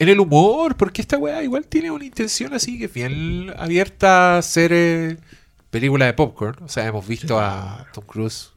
en 0.01 0.09
el 0.09 0.19
humor, 0.21 0.77
porque 0.77 1.01
esta 1.03 1.19
weá 1.19 1.43
igual 1.45 1.67
tiene 1.67 1.91
una 1.93 2.05
intención 2.05 2.53
así 2.55 2.79
que 2.79 2.85
es 2.87 2.93
bien 2.95 3.53
abierta 3.57 4.39
a 4.39 4.43
ser 4.43 4.73
eh, 4.73 5.17
película 5.71 6.07
de 6.07 6.15
popcorn. 6.15 6.63
O 6.65 6.69
sea, 6.69 6.85
hemos 6.87 7.07
visto 7.07 7.39
a 7.39 7.87
Tom 7.93 8.05
Cruise 8.07 8.51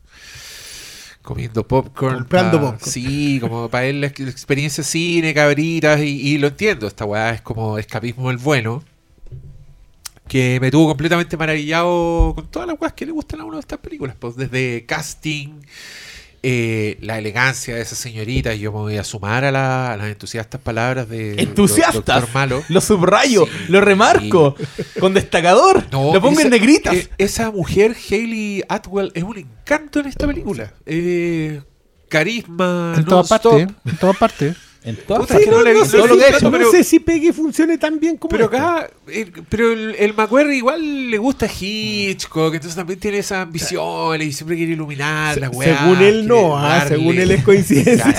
comiendo 1.22 1.68
popcorn. 1.68 2.16
Comprando 2.20 2.60
pa- 2.60 2.72
popcorn. 2.72 2.92
Sí, 2.92 3.40
como 3.40 3.70
para 3.70 3.86
él 3.86 4.02
la 4.02 4.08
ex- 4.08 4.20
la 4.20 4.30
experiencia 4.30 4.84
cine, 4.84 5.34
cabritas, 5.34 6.00
y, 6.02 6.34
y 6.34 6.38
lo 6.38 6.48
entiendo. 6.48 6.88
Esta 6.88 7.06
weá 7.06 7.32
es 7.32 7.42
como 7.42 7.78
escapismo 7.78 8.30
del 8.30 8.38
bueno. 8.38 8.84
Que 10.28 10.60
me 10.62 10.72
tuvo 10.72 10.88
completamente 10.88 11.36
maravillado 11.36 12.34
con 12.36 12.48
todas 12.50 12.68
las 12.68 12.80
weas 12.80 12.94
que 12.94 13.06
le 13.06 13.12
gustan 13.12 13.42
a 13.42 13.44
uno 13.46 13.56
de 13.58 13.60
estas 13.62 13.80
películas. 13.80 14.16
Pues 14.18 14.36
desde 14.38 14.86
casting, 14.86 15.60
eh, 16.44 16.98
la 17.02 17.18
elegancia 17.20 17.76
de 17.76 17.82
esa 17.82 17.96
señorita. 17.96 18.54
Yo 18.56 18.72
me 18.72 18.80
voy 18.80 18.98
a 18.98 19.04
sumar 19.04 19.46
a, 19.46 19.52
la- 19.52 19.94
a 19.94 19.98
las 19.98 20.08
entusiastas 20.08 20.60
palabras 20.62 21.08
de 21.10 21.36
entusiastas. 21.42 21.94
Doctor 21.94 22.28
Malo. 22.34 22.64
Lo 22.70 22.82
subrayo, 22.82 23.46
Sí. 23.46 23.52
lo 23.72 23.82
remarco. 23.82 24.56
Con 25.00 25.14
destacador. 25.14 25.84
No, 25.92 26.14
lo 26.14 26.20
pongo 26.22 26.40
esa- 26.40 26.44
en 26.48 26.50
negritas. 26.52 26.96
eh, 26.96 27.10
esa 27.18 27.52
mujer, 27.52 27.96
Hayley 28.10 28.64
Atwell, 28.70 29.12
es 29.14 29.24
un 29.24 29.38
encanto 29.38 30.00
en 30.00 30.08
esta 30.08 30.26
película. 30.28 30.74
Eh, 30.86 31.62
carisma, 32.10 32.94
En 32.98 33.06
todas 33.06 33.28
partes. 33.30 33.68
En 33.86 33.98
todas 33.98 34.18
partes. 34.18 34.56
En 34.84 34.96
todas 34.96 35.22
Puta, 35.28 35.36
no 35.36 35.74
no, 35.74 35.86
sé 35.86 35.98
todo 35.98 36.08
lo 36.08 36.14
si, 36.16 36.20
que 36.20 36.26
ha 36.26 36.30
hecho, 36.30 36.46
no 36.46 36.52
pero- 36.58 36.72
sé 36.72 36.84
si 36.84 37.00
Pegue 37.00 37.32
funcione 37.34 37.78
tan 37.78 38.00
bien 38.00 38.18
como 38.18 38.32
Pero 38.32 38.46
acá, 38.46 38.90
el- 39.08 39.32
pero 39.48 39.72
el, 39.72 39.96
el 39.96 40.14
McQuarrie 40.16 40.56
igual 40.58 41.12
le 41.12 41.18
gusta 41.20 41.48
Hitchcock, 41.48 42.54
entonces 42.56 42.76
también 42.76 43.00
tiene 43.00 43.20
esas 43.20 43.44
ambiciones 43.44 44.28
y 44.28 44.32
siempre 44.34 44.56
quiere 44.58 44.72
iluminar 44.74 45.38
la 45.40 45.50
weá. 45.52 45.78
según 45.80 46.02
él 46.02 46.28
no, 46.28 46.58
ah, 46.58 46.86
según 46.88 47.18
él 47.20 47.30
es 47.32 47.44
coincidencia. 47.46 48.14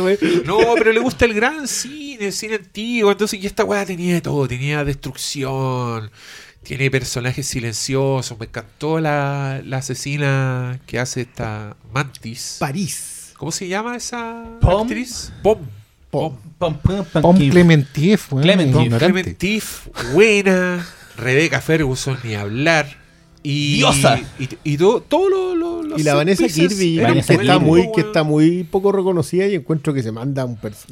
Weón. 0.00 0.18
No, 0.44 0.58
pero 0.78 0.92
le 0.92 1.00
gusta 1.00 1.24
el 1.24 1.34
gran 1.34 1.66
cine, 1.66 2.26
el 2.26 2.32
cine 2.32 2.54
antiguo. 2.56 3.10
Entonces, 3.10 3.42
y 3.42 3.46
esta 3.46 3.64
weá 3.64 3.84
tenía 3.84 4.14
de 4.14 4.20
todo. 4.20 4.46
Tenía 4.46 4.84
destrucción, 4.84 6.10
tiene 6.62 6.90
personajes 6.90 7.46
silenciosos. 7.46 8.38
Me 8.38 8.46
encantó 8.46 9.00
la, 9.00 9.60
la 9.64 9.78
asesina 9.78 10.78
que 10.86 10.98
hace 10.98 11.22
esta 11.22 11.76
Mantis. 11.92 12.56
París. 12.60 13.16
¿Cómo 13.40 13.52
se 13.52 13.66
llama 13.68 13.96
esa 13.96 14.44
Pom. 14.60 14.82
actriz? 14.82 15.32
Pom. 15.42 15.60
Pom. 16.10 16.36
Pam, 16.58 16.76
pam, 16.76 17.04
pam, 17.10 17.22
Pom 17.22 17.38
que- 17.38 17.48
Clementif, 17.48 18.30
weón, 18.34 18.42
Clementif. 18.42 18.98
Clementif, 18.98 19.86
buena. 20.12 20.86
Rebeca 21.16 21.62
Ferguson, 21.62 22.18
ni 22.22 22.34
hablar. 22.34 22.98
Y, 23.42 23.76
Diosa. 23.76 24.20
Y, 24.38 24.46
y 24.62 24.76
todo, 24.76 25.00
todo 25.00 25.30
lo, 25.30 25.54
lo- 25.54 25.82
los 25.82 25.98
Y 25.98 26.02
la 26.02 26.12
Vanessa 26.16 26.46
Kirby, 26.48 26.98
Vanessa 26.98 27.34
que, 27.34 27.40
está 27.40 27.58
muy, 27.58 27.80
weón. 27.80 27.92
que 27.94 28.00
está 28.02 28.22
muy 28.24 28.64
poco 28.64 28.92
reconocida 28.92 29.46
y 29.46 29.54
encuentro 29.54 29.94
que 29.94 30.02
se 30.02 30.12
manda 30.12 30.44
un... 30.44 30.58
pers- 30.60 30.84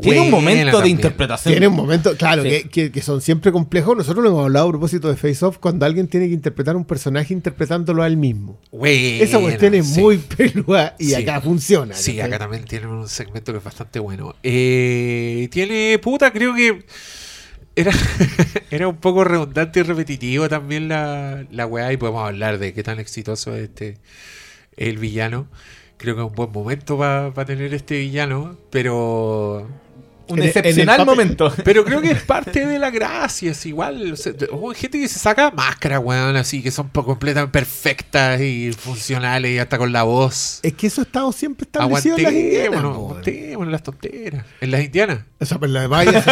Tiene 0.00 0.20
un 0.20 0.30
momento 0.30 0.80
de 0.80 0.88
interpretación. 0.88 1.52
Tiene 1.52 1.68
un 1.68 1.74
momento, 1.76 2.16
claro, 2.16 2.42
Sí. 2.42 2.48
que, 2.48 2.68
que- 2.70 2.90
que 2.92 3.02
son 3.02 3.20
siempre 3.20 3.52
complejos. 3.52 3.94
Nosotros 3.96 4.22
lo 4.24 4.30
hemos 4.30 4.44
hablado 4.44 4.66
a 4.68 4.70
propósito 4.70 5.08
de 5.08 5.16
Face 5.16 5.44
Off, 5.44 5.58
cuando 5.58 5.84
alguien 5.84 6.08
tiene 6.08 6.28
que 6.28 6.34
interpretar 6.34 6.76
un 6.76 6.84
personaje 6.86 7.34
interpretándolo 7.34 8.02
a 8.02 8.06
él 8.06 8.16
mismo. 8.16 8.58
Buena, 8.70 9.22
Esa 9.22 9.38
cuestión 9.38 9.74
es 9.74 9.86
sí. 9.88 10.00
muy 10.00 10.16
peluda 10.36 10.96
y 10.98 11.06
Sí. 11.08 11.14
acá 11.14 11.40
funciona. 11.42 11.94
Sí, 11.94 12.20
acá 12.20 12.38
también 12.38 12.64
tiene 12.64 12.86
un 12.86 13.06
segmento 13.08 13.52
que 13.52 13.58
es 13.58 13.64
bastante 13.64 13.98
bueno. 13.98 14.34
Eh, 14.42 15.48
tiene, 15.50 15.98
puta, 16.02 16.32
creo 16.32 16.54
que 16.54 16.84
era, 17.76 17.92
era 18.70 18.88
un 18.88 18.96
poco 18.96 19.24
redundante 19.24 19.80
y 19.80 19.82
repetitivo 19.82 20.48
también 20.48 20.88
la, 20.88 21.44
la 21.50 21.66
weá 21.66 21.92
y 21.92 21.96
podemos 21.98 22.26
hablar 22.26 22.58
de 22.58 22.72
qué 22.72 22.82
tan 22.82 22.98
exitoso 22.98 23.54
es 23.56 23.64
este 23.64 23.98
el 24.76 24.96
villano. 24.98 25.48
Creo 26.02 26.16
que 26.16 26.22
es 26.22 26.26
un 26.26 26.34
buen 26.34 26.50
momento 26.50 26.98
para 26.98 27.44
tener 27.44 27.72
este 27.74 27.96
villano, 27.96 28.56
pero 28.70 29.68
Un 30.26 30.38
En 30.38 30.42
en 30.42 30.48
excepcional 30.48 31.06
momento. 31.06 31.52
pero 31.64 31.84
creo 31.84 32.00
que 32.00 32.10
es 32.10 32.22
parte 32.24 32.66
de 32.66 32.76
la 32.80 32.90
gracia, 32.90 33.52
es 33.52 33.64
igual. 33.66 34.12
o 34.12 34.16
sea, 34.16 34.32
oh, 34.50 34.70
hay 34.70 34.76
gente 34.76 34.98
que 34.98 35.06
se 35.06 35.20
saca 35.20 35.52
máscaras, 35.52 36.00
weón, 36.02 36.34
así 36.34 36.60
que 36.60 36.72
son 36.72 36.88
completamente 36.88 37.52
perfectas 37.52 38.40
y 38.40 38.72
funcionales 38.72 39.52
y 39.52 39.58
hasta 39.60 39.78
con 39.78 39.92
la 39.92 40.02
voz. 40.02 40.58
Es 40.64 40.72
que 40.72 40.88
eso 40.88 41.02
ha 41.02 41.04
estado 41.04 41.30
siempre 41.30 41.66
establecido 41.66 42.16
en 42.18 42.24
las 42.24 42.32
indianas. 42.32 42.84
Aguantémonos, 42.84 43.70
las 43.70 43.82
tonteras. 43.84 44.44
En 44.60 44.70
las 44.72 44.82
indianas. 44.82 45.20
O 45.38 45.44
sea, 45.44 45.60
pues 45.60 45.70
la 45.70 45.86
vaya. 45.86 46.24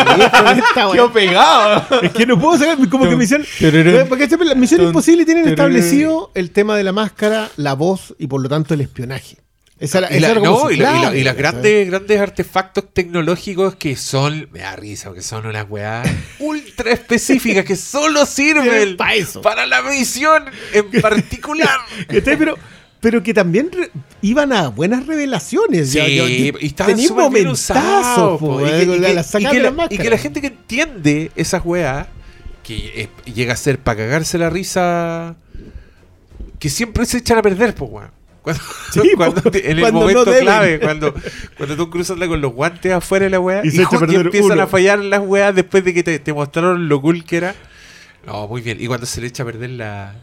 Quedó 0.93 1.13
pegado. 1.13 2.03
Es 2.03 2.11
que 2.11 2.27
no 2.27 2.41
puedo 2.41 2.59
sacar, 2.59 2.89
como 2.89 3.09
que 3.09 3.15
misión. 3.15 3.45
Tururú. 3.57 4.09
Porque 4.09 4.27
Misión 4.57 4.83
Imposible 4.83 5.25
tienen 5.25 5.47
establecido 5.47 6.33
el 6.35 6.51
tema 6.51 6.77
de 6.77 6.83
la 6.83 6.91
máscara, 6.91 7.51
la 7.57 7.75
voz 7.75 8.17
y 8.19 8.27
por 8.27 8.43
lo 8.43 8.49
tanto 8.49 8.75
el 8.75 8.81
espionaje. 8.81 9.37
Esa 9.81 10.00
Y, 10.12 10.18
esa 10.18 10.34
la- 10.34 10.41
no, 10.41 10.70
y, 10.70 10.76
la- 10.76 10.91
y 10.91 10.94
la- 10.94 11.00
clave, 11.00 11.18
y 11.20 11.25
las 11.25 11.33
¿sabes? 11.34 11.39
grandes, 11.52 11.89
grandes 11.89 12.20
artefactos 12.20 12.84
tecnológicos 12.92 13.75
que 13.76 13.97
son, 13.97 14.49
me 14.52 14.60
da 14.60 14.76
risa, 14.76 15.12
que 15.15 15.23
son 15.23 15.47
unas 15.47 15.65
weas 15.70 16.07
ultra 16.39 16.92
específicas 16.92 17.65
que 17.65 17.76
solo 17.76 18.26
sirven 18.26 18.97
Pa' 18.99 19.15
eso. 19.15 19.41
para 19.41 19.65
la 19.67 19.81
misión 19.83 20.44
en 20.75 20.91
particular. 21.00 21.78
Pero, 22.09 22.57
pero 23.00 23.23
que 23.23 23.33
también 23.33 23.70
re- 23.73 23.91
iban 24.20 24.52
a 24.52 24.68
buenas 24.68 25.07
revelaciones. 25.07 25.89
Sí, 25.91 25.97
Ya- 25.99 26.07
ya- 26.09 26.25
y 26.28 26.52
estaban 26.60 26.92
momentazos, 27.15 28.41
y, 28.42 28.44
eh, 28.65 28.86
que, 28.86 28.97
y 28.97 28.99
la- 28.99 29.09
que- 30.05 30.10
la 30.10 30.18
gente 30.18 30.41
que 30.42 30.47
entiende 30.49 31.31
esas 31.36 31.65
weas, 31.65 32.07
que 32.62 33.09
es- 33.25 33.34
llega 33.34 33.55
a 33.55 33.57
ser 33.57 33.78
para 33.78 33.97
cagarse 33.97 34.36
la 34.36 34.50
risa, 34.50 35.36
que 36.59 36.68
siempre 36.68 37.07
se 37.07 37.17
echan 37.18 37.39
a 37.39 37.42
perder, 37.42 37.75
pues 37.75 37.91
weón. 37.91 38.20
Cuando, 38.55 39.03
Sí, 39.03 39.12
cuando 39.17 39.43
po, 39.43 39.51
te- 39.51 39.70
en 39.70 39.77
el 39.79 39.81
cuando 39.83 40.01
momento 40.01 40.25
clave, 40.25 40.81
cuando, 40.81 41.15
cuando 41.57 41.77
tú 41.77 41.91
cruzas 41.91 42.17
con 42.19 42.41
los 42.41 42.53
guantes 42.53 42.93
afuera 42.93 43.25
de 43.25 43.31
la 43.31 43.41
weá 43.41 43.61
Y 43.65 43.69
y, 43.69 43.70
se 43.70 43.83
empiezan 43.83 44.53
uno. 44.53 44.62
a 44.62 44.67
fallar 44.67 44.99
las 44.99 45.20
weas 45.20 45.55
después 45.55 45.85
de 45.85 45.95
que 45.95 46.03
te, 46.03 46.19
te 46.19 46.33
mostraron 46.33 46.89
lo 46.89 47.01
cool 47.01 47.25
que 47.25 47.37
era. 47.37 47.55
No, 48.27 48.47
muy 48.49 48.61
bien. 48.61 48.79
Y 48.81 48.87
cuando 48.87 49.07
se 49.07 49.20
le 49.20 49.29
echa 49.29 49.43
a 49.43 49.47
perder 49.47 49.70
la, 49.70 50.15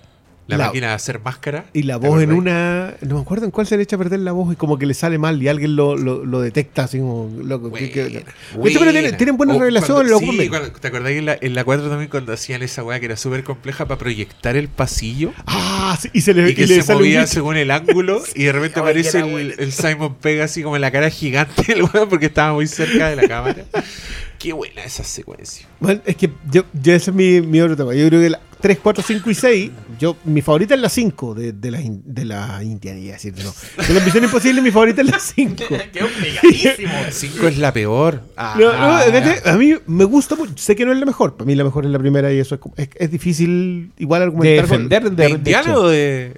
la, 0.47 0.57
La- 0.57 0.65
máquina 0.67 0.87
de 0.87 0.93
hacer 0.93 1.19
máscara. 1.19 1.65
Y 1.73 1.83
la 1.83 1.99
¿te 1.99 2.07
voz 2.07 2.21
en 2.21 2.31
una. 2.31 2.95
No 3.01 3.15
me 3.15 3.21
acuerdo 3.21 3.45
en 3.45 3.51
cuál 3.51 3.67
se 3.67 3.75
le 3.77 3.83
echa 3.83 3.95
a 3.95 3.99
perder 3.99 4.19
la 4.21 4.31
voz 4.31 4.53
y 4.53 4.55
como 4.55 4.77
que 4.79 4.85
le 4.85 4.93
sale 4.93 5.17
mal 5.17 5.41
y 5.43 5.47
alguien 5.47 5.75
lo, 5.75 5.95
lo, 5.97 6.25
lo 6.25 6.41
detecta 6.41 6.83
así 6.85 6.99
como. 6.99 7.29
Loco, 7.43 7.71
que- 7.71 7.91
que- 7.91 8.01
Buena, 8.55 8.67
Este, 8.67 8.79
pero 8.79 8.91
tienen, 8.91 9.17
tienen 9.17 9.37
buenas 9.37 9.57
O 9.57 9.59
revelaciones. 9.59 10.09
los 10.11 10.19
sí, 10.21 10.47
cuando- 10.49 10.71
¿Te 10.71 10.87
acordás 10.87 11.11
en 11.11 11.25
la, 11.25 11.37
en 11.39 11.53
la 11.53 11.63
4 11.63 11.89
también 11.89 12.09
cuando 12.09 12.33
hacían 12.33 12.63
esa 12.63 12.83
weá 12.83 12.99
que 12.99 13.05
era 13.07 13.17
súper 13.17 13.43
compleja 13.43 13.85
para 13.87 13.97
proyectar 13.99 14.55
el 14.55 14.67
pasillo? 14.69 15.33
Ah, 15.45 15.97
sí, 15.99 16.09
y 16.13 16.21
se 16.21 16.33
le, 16.33 16.49
Y 16.49 16.55
que 16.55 16.63
y 16.63 16.67
le 16.67 16.81
se 16.81 16.93
movía 16.93 17.27
según 17.27 17.57
el 17.57 17.69
ángulo 17.71 18.21
y 18.35 18.43
de 18.45 18.51
repente 18.53 18.79
aparece 18.79 19.19
el, 19.19 19.55
el 19.57 19.71
Simon 19.71 20.15
Pega 20.15 20.45
así 20.45 20.63
como 20.63 20.75
en 20.75 20.81
la 20.81 20.91
cara 20.91 21.09
gigante 21.09 21.63
del 21.73 21.83
weón 21.83 22.07
porque 22.09 22.27
estaba 22.27 22.53
muy 22.53 22.67
cerca 22.67 23.09
de 23.09 23.15
la 23.17 23.27
cámara. 23.27 23.65
Qué 24.39 24.53
buena 24.53 24.83
esa 24.83 25.03
secuencia. 25.03 25.67
Bueno, 25.79 25.99
es 26.05 26.15
que 26.15 26.29
yo, 26.51 26.63
yo 26.73 26.93
ese 26.93 27.09
es 27.09 27.15
mi, 27.15 27.41
mi 27.41 27.59
otro 27.59 27.75
tema. 27.75 27.95
Yo 27.95 28.07
creo 28.07 28.21
que 28.21 28.29
la 28.29 28.39
3, 28.59 28.79
4, 28.81 29.03
5 29.07 29.29
y 29.29 29.35
6, 29.35 29.71
yo, 29.99 30.15
mi 30.25 30.41
favorita 30.41 30.73
es 30.75 30.81
la 30.81 30.89
5 30.89 31.35
de, 31.35 31.51
de 31.53 31.71
la, 31.71 31.79
in- 31.81 32.01
de 32.05 32.25
la 32.25 32.63
Indiana, 32.63 32.99
iba 32.99 33.11
a 33.11 33.13
decir, 33.13 33.33
no. 33.43 33.53
De 33.87 33.93
la 33.93 33.99
Misión 34.03 34.23
Imposible, 34.23 34.61
mi 34.61 34.71
favorita 34.71 35.01
es 35.01 35.09
la 35.11 35.19
5. 35.19 35.55
Quedó 35.93 36.07
pegadísimo. 36.21 36.91
5 37.11 37.47
es 37.47 37.57
la 37.59 37.71
peor. 37.73 38.21
Ah, 38.35 38.55
No, 38.59 38.71
no, 38.73 39.11
¿cachai? 39.11 39.39
a 39.45 39.57
mí 39.57 39.75
me 39.85 40.03
gusta 40.05 40.35
mucho. 40.35 40.53
Sé 40.57 40.75
que 40.75 40.85
no 40.85 40.91
es 40.91 40.97
la 40.99 41.05
mejor. 41.05 41.35
Para 41.37 41.45
mí 41.47 41.55
la 41.55 41.63
mejor 41.63 41.85
es 41.85 41.91
la 41.91 41.99
primera 41.99 42.33
y 42.33 42.39
eso 42.39 42.55
es, 42.55 42.61
como- 42.61 42.73
es, 42.77 42.89
es 42.95 43.11
difícil 43.11 43.91
igual 43.97 44.21
De 44.21 44.25
argumentar. 44.25 44.67
con- 44.67 44.89
defender 44.89 45.11
de, 45.11 45.23
¿De 45.23 45.29
Indiana 45.29 45.77
o 45.77 45.87
de.? 45.87 46.33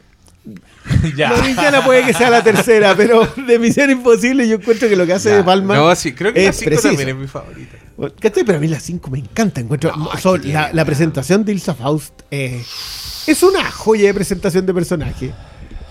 Ya. 1.16 1.32
La 1.72 1.84
puede 1.86 2.06
que 2.06 2.14
sea 2.14 2.30
la 2.30 2.44
tercera, 2.44 2.94
pero 2.98 3.26
de 3.48 3.60
Misión 3.60 3.90
Imposible 3.90 4.48
yo 4.48 4.56
encuentro 4.56 4.90
que 4.90 4.96
lo 4.96 5.06
que 5.06 5.14
hace 5.14 5.30
de 5.30 5.44
Palma. 5.44 5.76
No, 5.76 5.96
sí, 5.96 6.14
creo 6.14 6.34
que 6.34 6.44
la 6.44 6.50
es 6.50 6.58
5 6.58 6.70
preciso. 6.70 6.88
también 6.90 7.10
es 7.10 7.16
mi 7.16 7.28
favorita. 7.28 7.78
¿Cachai? 8.20 8.44
Pero 8.44 8.58
a 8.58 8.62
mí 8.62 8.68
la 8.68 8.80
5 8.80 9.10
me 9.12 9.20
encanta. 9.20 9.62
Encuentro, 9.62 9.96
No, 9.96 10.10
la, 10.14 10.40
tiene- 10.42 10.74
la 10.74 10.86
presentación 10.86 11.46
de 11.46 11.52
Ilsa 11.54 11.74
Faust 11.76 12.14
eh, 12.32 12.64
es 13.28 13.44
una 13.44 13.70
joya 13.72 14.08
de 14.08 14.14
presentación 14.14 14.66
de 14.66 14.74
personaje. 14.74 15.32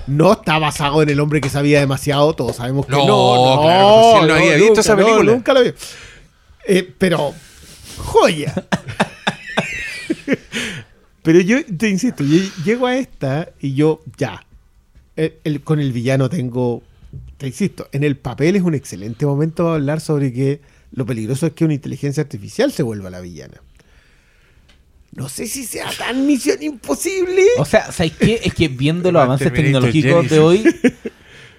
No 0.07 0.33
está 0.33 0.59
basado 0.59 1.02
en 1.02 1.10
el 1.10 1.20
hombre 1.20 1.41
que 1.41 1.51
sabía 1.51 1.81
demasiado. 1.81 2.33
Todos 2.33 2.57
sabemos 2.57 2.86
que 2.86 2.93
no. 2.93 3.07
No, 3.07 3.60
claro, 3.62 4.12
si 4.15 4.18
él 4.23 4.28
no 4.28 4.35
había 4.35 4.57
visto 4.57 4.81
esa 4.81 4.97
película. 4.97 5.33
nunca 5.33 5.52
lo 5.52 5.62
vi. 5.62 5.73
Eh, 6.67 6.94
pero, 6.99 7.35
joya. 7.99 8.55
pero 11.23 11.41
yo 11.41 11.59
te 11.77 11.91
insisto, 11.91 12.25
yo 12.25 12.43
llego 12.65 12.86
a 12.86 12.97
esta 12.97 13.51
y 13.60 13.75
yo 13.75 14.01
ya. 14.17 14.43
El- 15.19 15.35
el- 15.45 15.61
con 15.63 15.81
el 15.81 15.93
villano 15.93 16.31
tengo. 16.31 16.83
Te 17.37 17.47
insisto, 17.47 17.89
en 17.93 18.05
el 18.05 18.17
papel 18.17 18.57
es 18.57 18.63
un 18.63 18.75
excelente 18.75 19.27
momento 19.27 19.65
para 19.65 19.75
hablar 19.77 20.01
sobre 20.01 20.33
que 20.33 20.61
lo 20.93 21.05
peligroso 21.07 21.47
es 21.47 21.53
que 21.53 21.65
una 21.65 21.75
inteligencia 21.75 22.23
artificial 22.23 22.73
se 22.73 22.83
vuelva 22.83 23.11
la 23.11 23.21
villana. 23.21 23.61
No 25.13 25.29
sé 25.29 25.47
si 25.47 25.65
sea 25.65 25.91
tan 25.97 26.27
misión 26.27 26.63
imposible. 26.63 27.43
O 27.59 27.65
sea, 27.65 27.91
¿sabes 27.93 28.13
qué? 28.13 28.41
Es 28.45 28.55
que 28.55 28.69
viendo 28.69 29.11
los 29.11 29.23
avances 29.23 29.49
tecnológicos 29.65 30.29
de 30.31 30.39
hoy 30.39 30.65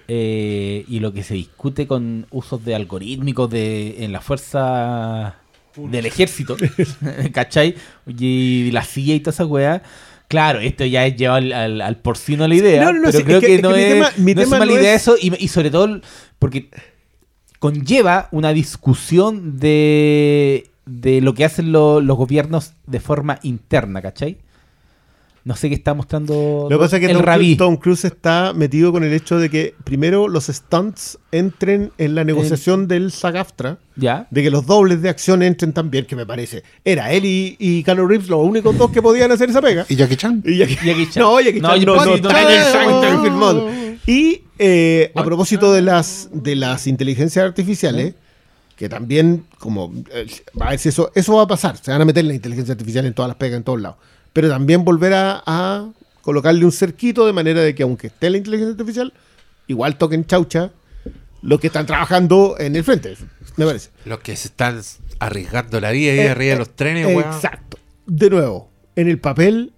eh, 0.08 0.84
y 0.88 1.00
lo 1.00 1.12
que 1.12 1.22
se 1.22 1.34
discute 1.34 1.86
con 1.86 2.26
usos 2.30 2.64
de 2.64 2.74
algorítmicos 2.74 3.50
de, 3.50 4.04
en 4.04 4.12
la 4.12 4.20
fuerza 4.20 5.36
del 5.76 6.06
ejército, 6.06 6.56
¿cachai? 7.32 7.74
Y 8.18 8.70
la 8.72 8.84
CIA 8.84 9.16
y 9.16 9.20
toda 9.20 9.32
esa 9.34 9.46
weá. 9.46 9.82
Claro, 10.30 10.60
esto 10.60 10.84
ya 10.84 11.04
es 11.06 11.16
llevar 11.16 11.42
al, 11.42 11.52
al- 11.52 11.80
al 11.80 11.96
porcino 11.96 12.46
la 12.46 12.54
idea. 12.54 12.84
No, 12.84 12.92
no, 12.92 13.00
no, 13.00 13.04
pero 13.06 13.18
sí, 13.18 13.24
creo 13.24 13.38
es 13.38 13.40
que- 13.40 13.46
que, 13.48 13.54
es 13.56 13.60
que 13.60 13.62
no 13.68 13.70
mi 13.74 13.80
es, 13.82 13.92
tema- 13.94 14.12
mi 14.16 14.34
no 14.34 14.40
es 14.42 14.46
tema 14.46 14.58
mala 14.60 14.72
no 14.72 14.80
idea 14.80 14.94
es- 14.94 15.02
eso. 15.02 15.16
Y, 15.20 15.44
y 15.44 15.48
sobre 15.48 15.70
todo 15.72 16.00
porque 16.38 16.70
conlleva 17.58 18.28
una 18.30 18.52
discusión 18.52 19.58
de, 19.58 20.70
de 20.86 21.20
lo 21.20 21.34
que 21.34 21.44
hacen 21.44 21.72
lo- 21.72 22.00
los 22.00 22.16
gobiernos 22.16 22.74
de 22.86 23.00
forma 23.00 23.38
interna, 23.42 24.00
¿cachai? 24.00 24.38
No 25.42 25.56
sé 25.56 25.70
qué 25.70 25.74
está 25.74 25.94
mostrando 25.94 26.66
Lo 26.70 26.78
que 26.78 26.82
pasa 26.82 26.96
es 26.96 27.00
que 27.00 27.06
el 27.06 27.16
Tom, 27.16 27.22
rabí. 27.24 27.44
Cruise, 27.44 27.58
Tom 27.58 27.76
Cruise 27.76 28.04
está 28.04 28.52
metido 28.54 28.92
con 28.92 29.04
el 29.04 29.12
hecho 29.12 29.38
de 29.38 29.48
que 29.48 29.74
primero 29.84 30.28
los 30.28 30.48
stunts 30.48 31.18
entren 31.32 31.92
en 31.96 32.14
la 32.14 32.24
negociación 32.24 32.88
del 32.88 33.10
SAG-AFTRA, 33.10 33.78
¿Ya? 33.96 34.26
de 34.30 34.42
que 34.42 34.50
los 34.50 34.66
dobles 34.66 35.00
de 35.00 35.08
acción 35.08 35.42
entren 35.42 35.72
también, 35.72 36.04
que 36.04 36.14
me 36.14 36.26
parece. 36.26 36.62
Era 36.84 37.10
él 37.12 37.24
y, 37.24 37.56
y 37.58 37.82
Keanu 37.84 38.06
Reeves 38.06 38.28
los 38.28 38.44
únicos 38.44 38.76
dos 38.76 38.90
que 38.90 39.00
podían 39.00 39.32
hacer 39.32 39.48
esa 39.48 39.62
pega. 39.62 39.86
¿Y 39.88 39.96
Jackie 39.96 40.16
Chan? 40.16 40.42
Y 40.44 40.58
Jackie, 40.58 40.76
Jackie 40.84 41.08
Chan. 41.08 41.22
No, 41.22 41.40
Jackie 41.40 41.60
No, 41.60 41.68
Chan 41.70 41.80
yo 41.80 41.86
no, 41.86 42.04
no, 42.04 42.14
está 42.14 43.22
filmado. 43.22 43.70
Y 44.06 44.42
eh, 44.58 45.10
a 45.14 45.24
propósito 45.24 45.72
de 45.72 45.80
las, 45.80 46.28
de 46.32 46.54
las 46.56 46.86
inteligencias 46.86 47.44
artificiales, 47.44 48.14
que 48.76 48.88
también, 48.88 49.44
como, 49.58 49.92
eh, 50.12 50.26
a 50.60 50.70
ver 50.70 50.78
si 50.78 50.90
eso, 50.90 51.12
eso 51.14 51.34
va 51.34 51.42
a 51.42 51.46
pasar, 51.46 51.76
se 51.76 51.90
van 51.90 52.00
a 52.02 52.04
meter 52.04 52.24
la 52.24 52.34
inteligencia 52.34 52.72
artificial 52.72 53.06
en 53.06 53.14
todas 53.14 53.28
las 53.28 53.36
pegas, 53.36 53.58
en 53.58 53.64
todos 53.64 53.80
lados. 53.80 53.98
Pero 54.32 54.48
también 54.48 54.84
volver 54.84 55.12
a, 55.14 55.42
a 55.46 55.88
colocarle 56.22 56.64
un 56.64 56.72
cerquito 56.72 57.26
de 57.26 57.32
manera 57.32 57.60
de 57.62 57.74
que 57.74 57.82
aunque 57.82 58.08
esté 58.08 58.30
la 58.30 58.36
inteligencia 58.38 58.72
artificial, 58.72 59.12
igual 59.66 59.96
toquen 59.96 60.24
chaucha 60.26 60.70
los 61.42 61.58
que 61.58 61.68
están 61.68 61.86
trabajando 61.86 62.56
en 62.58 62.76
el 62.76 62.84
frente, 62.84 63.16
me 63.56 63.64
parece. 63.64 63.90
Los 64.04 64.20
que 64.20 64.36
se 64.36 64.48
están 64.48 64.80
arriesgando 65.18 65.80
la 65.80 65.90
vida 65.90 66.12
ahí 66.12 66.18
Eh, 66.20 66.28
arriba 66.30 66.50
de 66.50 66.54
eh, 66.54 66.58
los 66.58 66.76
trenes, 66.76 67.06
weón. 67.06 67.24
Exacto. 67.32 67.78
De 68.06 68.28
nuevo, 68.30 68.70
en 68.96 69.08
el 69.08 69.18
papel, 69.18 69.72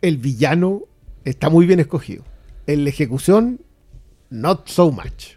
el 0.00 0.16
villano 0.16 0.82
está 1.24 1.50
muy 1.50 1.66
bien 1.66 1.78
escogido. 1.80 2.24
En 2.66 2.84
la 2.84 2.90
ejecución, 2.90 3.60
not 4.30 4.66
so 4.68 4.90
much. 4.90 5.36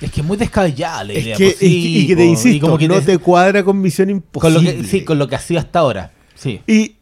Es 0.00 0.10
que 0.12 0.20
es 0.20 0.26
muy 0.26 0.36
descabellada 0.36 1.04
la 1.04 1.12
Es 1.14 1.24
idea. 1.24 1.36
que, 1.36 1.44
pues, 1.46 1.56
sí, 1.58 1.66
y, 1.66 1.98
y 2.00 2.06
que 2.06 2.16
te 2.16 2.24
y 2.24 2.28
insisto, 2.28 2.66
como 2.66 2.78
que 2.78 2.88
no 2.88 3.00
te- 3.00 3.06
te 3.12 3.18
cuadra 3.18 3.62
con 3.64 3.80
Misión 3.80 4.08
con 4.32 4.52
lo 4.52 4.60
Imposible. 4.60 4.76
que, 4.76 4.84
sí, 4.84 5.04
con 5.04 5.18
lo 5.18 5.26
que 5.28 5.36
ha 5.36 5.40
sido 5.40 5.60
hasta 5.60 5.78
ahora. 5.80 6.12
Sí. 6.34 6.60
Y 6.66 6.96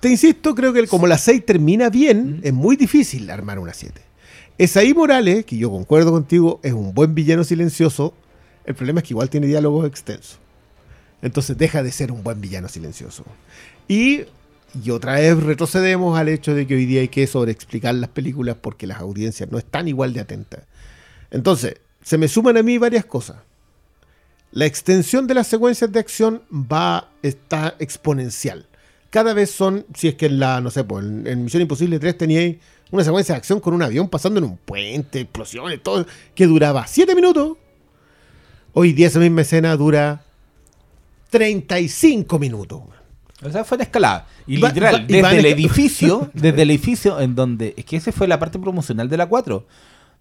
te 0.00 0.08
insisto, 0.08 0.54
creo 0.54 0.72
que 0.72 0.86
como 0.86 1.06
la 1.06 1.18
6 1.18 1.44
termina 1.44 1.90
bien, 1.90 2.40
es 2.42 2.52
muy 2.52 2.76
difícil 2.76 3.30
armar 3.30 3.58
una 3.58 3.74
7. 3.74 4.00
Esaí 4.58 4.94
Morales, 4.94 5.44
que 5.44 5.56
yo 5.56 5.70
concuerdo 5.70 6.10
contigo, 6.10 6.60
es 6.62 6.72
un 6.72 6.94
buen 6.94 7.14
villano 7.14 7.44
silencioso. 7.44 8.14
El 8.64 8.74
problema 8.74 9.00
es 9.00 9.06
que 9.06 9.14
igual 9.14 9.30
tiene 9.30 9.46
diálogos 9.46 9.86
extensos. 9.86 10.38
Entonces 11.22 11.56
deja 11.56 11.82
de 11.82 11.92
ser 11.92 12.12
un 12.12 12.22
buen 12.22 12.40
villano 12.40 12.68
silencioso. 12.68 13.24
Y, 13.86 14.22
y 14.84 14.90
otra 14.90 15.14
vez 15.14 15.40
retrocedemos 15.42 16.18
al 16.18 16.28
hecho 16.28 16.54
de 16.54 16.66
que 16.66 16.74
hoy 16.74 16.86
día 16.86 17.00
hay 17.00 17.08
que 17.08 17.26
sobreexplicar 17.26 17.94
las 17.94 18.10
películas 18.10 18.56
porque 18.60 18.86
las 18.86 19.00
audiencias 19.00 19.50
no 19.50 19.58
están 19.58 19.88
igual 19.88 20.12
de 20.12 20.20
atentas. 20.20 20.64
Entonces, 21.30 21.76
se 22.02 22.18
me 22.18 22.28
suman 22.28 22.56
a 22.56 22.62
mí 22.62 22.78
varias 22.78 23.04
cosas. 23.04 23.38
La 24.50 24.66
extensión 24.66 25.26
de 25.26 25.34
las 25.34 25.46
secuencias 25.46 25.92
de 25.92 26.00
acción 26.00 26.42
va 26.50 27.10
está 27.22 27.76
exponencial. 27.78 28.66
Cada 29.10 29.32
vez 29.34 29.50
son, 29.50 29.86
si 29.94 30.08
es 30.08 30.14
que 30.16 30.26
en 30.26 30.38
la, 30.38 30.60
no 30.60 30.70
sé, 30.70 30.84
pues 30.84 31.04
en, 31.04 31.26
en 31.26 31.44
Misión 31.44 31.62
Imposible 31.62 31.98
3 31.98 32.18
teníais 32.18 32.56
una 32.90 33.04
secuencia 33.04 33.34
de 33.34 33.38
acción 33.38 33.60
con 33.60 33.72
un 33.74 33.82
avión 33.82 34.08
pasando 34.08 34.38
en 34.38 34.44
un 34.44 34.56
puente, 34.58 35.20
explosiones, 35.20 35.82
todo, 35.82 36.06
que 36.34 36.46
duraba 36.46 36.86
7 36.86 37.14
minutos. 37.14 37.56
Hoy 38.74 38.92
día 38.92 39.06
esa 39.06 39.18
misma 39.18 39.40
escena 39.42 39.74
dura 39.76 40.22
35 41.30 42.38
minutos. 42.38 42.82
O 43.42 43.50
sea, 43.50 43.64
fue 43.64 43.76
una 43.76 43.84
escalada. 43.84 44.26
Y 44.46 44.60
Va- 44.60 44.68
literal, 44.68 44.94
va- 44.94 44.98
desde 45.06 45.38
el 45.38 45.46
edificio, 45.46 46.30
desde 46.34 46.62
el 46.62 46.70
edificio 46.70 47.20
en 47.20 47.34
donde. 47.34 47.74
Es 47.76 47.84
que 47.84 47.96
esa 47.96 48.12
fue 48.12 48.26
la 48.26 48.38
parte 48.38 48.58
promocional 48.58 49.08
de 49.08 49.16
la 49.16 49.26
4. 49.26 49.66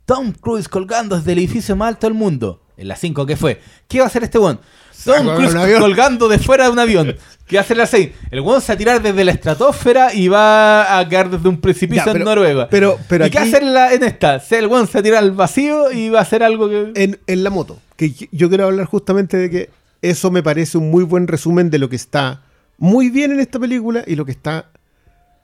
Tom 0.06 0.32
Cruise 0.33 0.69
colgando 0.69 1.17
desde 1.17 1.33
el 1.33 1.40
edificio 1.40 1.75
más 1.75 1.90
alto 1.90 2.07
del 2.07 2.14
mundo. 2.14 2.61
En 2.77 2.88
la 2.88 2.95
5, 2.95 3.25
¿qué 3.25 3.35
fue? 3.35 3.59
¿Qué 3.88 3.97
va 3.99 4.06
a 4.06 4.07
hacer 4.07 4.23
este 4.23 4.38
weón? 4.39 4.59
Tom 5.03 5.35
Cruise 5.35 5.56
colgando 5.80 6.27
de 6.27 6.38
fuera 6.39 6.65
de 6.65 6.72
un 6.72 6.80
avión. 6.80 7.15
¿Qué 7.47 7.56
va 7.56 7.61
a 7.61 7.64
hacer 7.64 7.77
la 7.77 7.85
6? 7.88 8.09
El 8.30 8.41
weón 8.41 8.61
se 8.61 8.67
va 8.67 8.73
a 8.73 8.77
tirar 8.77 9.01
desde 9.01 9.23
la 9.23 9.31
estratosfera 9.31 10.14
y 10.14 10.27
va 10.27 10.99
a 10.99 11.07
caer 11.09 11.30
desde 11.30 11.47
un 11.47 11.59
precipicio 11.61 12.03
Ya, 12.06 12.11
pero- 12.11 12.17
en 12.23 12.25
Noruega. 12.25 12.67
pero- 12.69 12.99
pero 13.07 13.25
¿Y 13.25 13.30
qué 13.30 13.38
va 13.38 13.41
a 13.41 13.47
aquí- 13.47 13.53
hacer 13.56 13.64
en, 13.67 13.73
la- 13.73 13.93
en 13.93 14.03
esta? 14.03 14.39
Se- 14.39 14.59
El 14.59 14.67
weón 14.67 14.85
se 14.88 14.93
va 14.93 14.99
a 14.99 15.03
tirar 15.03 15.23
al 15.23 15.31
vacío 15.31 15.91
y 15.91 16.09
va 16.09 16.19
a 16.19 16.22
hacer 16.23 16.43
algo 16.43 16.67
que. 16.69 16.91
En, 16.95 17.19
en 17.25 17.43
la 17.43 17.49
moto. 17.49 17.80
Que 17.95 18.11
yo- 18.11 18.27
yo 18.31 18.49
quiero 18.49 18.65
hablar 18.65 18.85
justamente 18.85 19.38
de 19.38 19.49
que 19.49 19.69
eso 20.01 20.30
me 20.30 20.43
parece 20.43 20.77
un 20.77 20.91
muy 20.91 21.03
buen 21.03 21.27
resumen 21.27 21.69
de 21.69 21.80
lo 21.80 21.89
que 21.89 21.95
está 21.95 22.41
muy 22.77 23.09
bien 23.09 23.31
en 23.31 23.39
esta 23.39 23.59
película 23.59 24.03
y 24.06 24.15
lo 24.15 24.25
que 24.25 24.31
está 24.31 24.69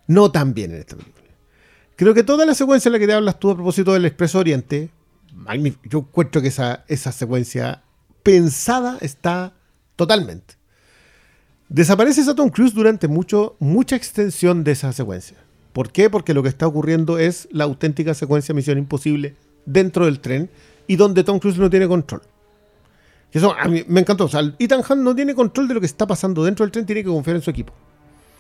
no 0.08 0.30
tan 0.32 0.54
bien 0.54 0.72
en 0.74 0.80
esta 0.82 0.96
película. 0.98 1.24
Creo 1.96 2.14
que 2.14 2.24
toda 2.24 2.46
la 2.46 2.54
secuencia 2.54 2.90
en 2.90 2.94
la 2.94 3.00
que 3.00 3.08
te 3.08 3.14
hablas 3.14 3.40
tú 3.40 3.50
a 3.52 3.56
propósito 3.56 3.94
del 3.94 4.06
Expreso 4.06 4.40
Oriente, 4.40 4.90
magnífico. 5.34 5.90
yo 5.90 6.00
encuentro 6.00 6.42
que 6.42 6.48
esa, 6.50 6.86
esa 6.88 7.12
secuencia 7.12 7.84
pensada 8.24 8.98
está 9.02 9.54
totalmente. 9.96 10.56
Desaparece 11.70 12.22
esa 12.22 12.36
Tom 12.36 12.50
Cruise 12.50 12.74
durante 12.74 13.08
mucho, 13.08 13.56
mucha 13.60 13.96
extensión 13.96 14.64
de 14.64 14.72
esa 14.72 14.94
secuencia. 14.94 15.38
¿Por 15.74 15.92
qué? 15.92 16.10
Porque 16.10 16.34
lo 16.34 16.44
que 16.44 16.50
está 16.50 16.68
ocurriendo 16.68 17.18
es 17.18 17.48
la 17.52 17.64
auténtica 17.64 18.14
secuencia 18.14 18.54
Misión 18.54 18.78
Imposible 18.78 19.36
dentro 19.66 20.06
del 20.06 20.20
tren 20.20 20.50
y 20.88 20.96
donde 20.98 21.24
Tom 21.24 21.40
Cruise 21.40 21.58
no 21.58 21.70
tiene 21.70 21.88
control. 21.88 22.22
Y 23.34 23.40
eso 23.40 23.56
a 23.58 23.68
mí 23.68 23.84
me 23.88 24.02
encantó. 24.02 24.26
O 24.26 24.30
sea, 24.30 24.42
Ethan 24.60 24.82
Hunt 24.88 25.02
no 25.02 25.16
tiene 25.16 25.34
control 25.34 25.68
de 25.68 25.74
lo 25.74 25.80
que 25.80 25.88
está 25.88 26.06
pasando 26.06 26.44
dentro 26.44 26.64
del 26.64 26.72
tren, 26.72 26.86
tiene 26.86 27.04
que 27.04 27.10
confiar 27.10 27.38
en 27.38 27.42
su 27.42 27.50
equipo. 27.50 27.74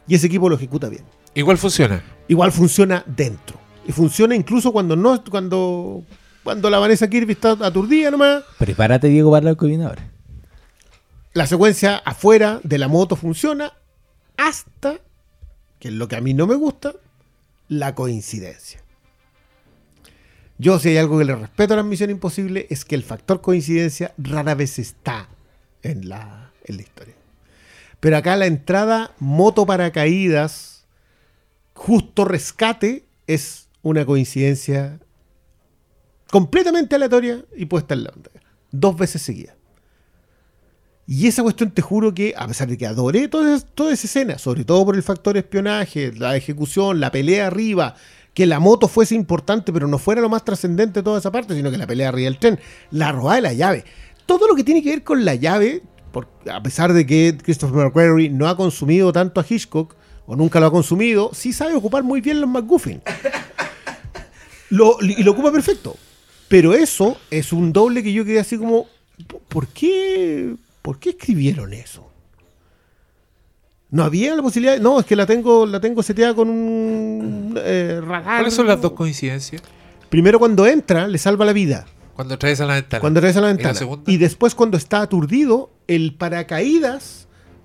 Y 0.07 0.15
ese 0.15 0.27
equipo 0.27 0.47
lo 0.47 0.55
ejecuta 0.55 0.89
bien. 0.89 1.03
Igual 1.33 1.57
funciona. 1.57 2.03
Igual 2.27 2.51
funciona 2.51 3.03
dentro. 3.07 3.57
Y 3.88 3.91
funciona 3.91 4.35
incluso 4.35 4.72
cuando 4.72 4.95
no 4.95 5.23
cuando 5.23 6.03
cuando 6.43 6.69
la 6.69 6.80
Vanessa 6.80 7.09
Kirby 7.09 7.33
está 7.33 7.51
aturdida 7.51 8.11
nomás. 8.11 8.43
Prepárate, 8.57 9.07
Diego, 9.07 9.31
para 9.31 9.49
lo 9.49 9.57
que 9.57 9.65
viene 9.65 9.85
ahora. 9.85 10.09
La 11.33 11.47
secuencia 11.47 11.97
afuera 11.97 12.59
de 12.63 12.77
la 12.77 12.88
moto 12.88 13.15
funciona 13.15 13.73
hasta, 14.38 14.99
que 15.80 15.88
es 15.88 15.93
lo 15.93 16.07
que 16.07 16.15
a 16.15 16.22
mí 16.22 16.33
no 16.33 16.45
me 16.45 16.55
gusta, 16.55 16.93
la 17.67 17.95
coincidencia. 17.95 18.81
Yo 20.59 20.80
si 20.80 20.89
hay 20.89 20.97
algo 20.97 21.17
que 21.17 21.25
le 21.25 21.35
respeto 21.35 21.73
a 21.73 21.77
la 21.77 21.83
Misión 21.83 22.09
Imposible 22.09 22.67
es 22.69 22.85
que 22.85 22.95
el 22.95 23.03
factor 23.03 23.41
coincidencia 23.41 24.13
rara 24.17 24.53
vez 24.53 24.77
está 24.77 25.27
en 25.81 26.07
la, 26.07 26.51
en 26.65 26.77
la 26.77 26.83
historia. 26.83 27.15
Pero 27.99 28.17
acá 28.17 28.35
la 28.35 28.45
entrada 28.45 29.13
moto 29.17 29.65
paracaídas, 29.65 30.85
justo 31.73 32.25
rescate, 32.25 33.05
es 33.27 33.69
una 33.81 34.05
coincidencia 34.05 34.99
completamente 36.34 36.95
aleatoria 36.95 37.45
y 37.56 37.66
puesta 37.68 37.94
en 37.94 38.06
la 38.06 38.10
pantalla. 38.12 38.40
Dos 38.72 38.98
veces 38.98 39.22
seguidas. 39.22 39.56
Y 41.06 41.28
esa 41.28 41.44
cuestión 41.44 41.70
te 41.70 41.84
juro 41.84 42.12
que, 42.12 42.34
a 42.36 42.48
pesar 42.48 42.68
de 42.68 42.76
que 42.76 42.88
adoré 42.88 43.28
toda, 43.28 43.56
esa- 43.56 43.68
toda 43.68 43.94
esa 43.94 44.08
escena, 44.08 44.40
sobre 44.40 44.66
todo 44.66 44.84
por 44.84 44.95
el 44.95 45.03
factor 45.03 45.38
espionaje, 45.38 46.12
la 46.18 46.36
ejecución, 46.36 47.00
la 47.00 47.12
pelea 47.12 47.45
arriba, 47.48 47.94
que 48.34 48.48
la 48.48 48.60
moto 48.60 48.88
fuese 48.88 49.14
importante, 49.14 49.72
pero 49.72 49.88
no 49.88 50.00
fuera 50.00 50.22
lo 50.22 50.30
más 50.30 50.44
trascendente 50.44 51.02
de 51.02 51.03
toda 51.03 51.20
esa 51.20 51.32
parte, 51.32 51.53
sino 51.53 51.70
que 51.70 51.78
la 51.78 51.86
pelea 51.86 52.10
arriba 52.10 52.26
del 52.32 52.40
tren, 52.40 52.60
la 52.90 53.12
robada 53.12 53.36
de 53.36 53.42
la 53.44 53.53
llave, 53.53 53.86
todo 54.26 54.48
lo 54.48 54.56
que 54.56 54.64
tiene 54.64 54.82
que 54.82 54.90
ver 54.90 55.03
con 55.03 55.24
la 55.24 55.36
llave, 55.36 55.84
por- 56.12 56.30
a 56.52 56.64
pesar 56.64 56.94
de 56.94 57.06
que 57.06 57.38
Christopher 57.44 57.86
McQuarrie 57.86 58.32
no 58.32 58.48
ha 58.48 58.58
consumido 58.58 59.14
tanto 59.14 59.40
a 59.40 59.45
Hitchcock, 59.48 59.94
o 60.26 60.36
nunca 60.36 60.60
lo 60.60 60.66
ha 60.66 60.72
consumido, 60.72 61.30
sí 61.32 61.53
sabe 61.53 61.76
ocupar 61.76 62.02
muy 62.02 62.22
bien 62.22 62.42
los 62.42 62.50
McGuffin. 62.50 63.03
Lo- 64.70 64.98
y 65.02 65.22
lo 65.22 65.34
ocupa 65.34 65.52
perfecto. 65.52 65.95
Pero 66.53 66.75
eso 66.75 67.17
es 67.32 67.51
un 67.51 67.73
doble 67.73 68.03
que 68.03 68.14
yo 68.14 68.23
quedé 68.23 68.40
así 68.40 68.59
como, 68.59 68.85
¿por 69.48 69.69
qué, 69.69 70.53
¿por 70.83 70.99
qué 70.99 71.09
escribieron 71.09 71.73
eso? 71.73 72.07
No 73.90 74.03
había 74.03 74.35
la 74.35 74.43
posibilidad, 74.43 74.80
no, 74.80 74.99
es 74.99 75.07
que 75.07 75.15
la 75.15 75.25
tengo, 75.25 75.65
la 75.65 75.80
tengo 75.80 76.03
seteada 76.03 76.35
con 76.35 76.51
un 76.51 77.56
eh, 77.57 77.99
radar. 78.06 78.41
¿Cuáles 78.41 78.53
son 78.53 78.67
las 78.67 78.80
dos 78.80 78.91
coincidencias? 78.91 79.64
Primero 80.09 80.38
cuando 80.38 80.67
entra, 80.67 81.07
le 81.07 81.17
salva 81.17 81.43
la 81.43 81.53
vida. 81.53 81.88
Cuando 82.14 82.38
traes 82.38 82.61
a 82.61 82.67
la 82.67 82.75
ventana. 82.75 83.01
Cuando 83.01 83.19
regresa 83.19 83.40
a 83.40 83.41
la 83.41 83.49
¿Y 83.49 83.57
la 83.57 83.72
ventana. 83.72 84.03
Y 84.06 84.17
después 84.17 84.53
cuando 84.53 84.77
está 84.77 85.01
aturdido, 85.01 85.72
el 85.88 86.14
paracaídas 86.14 87.23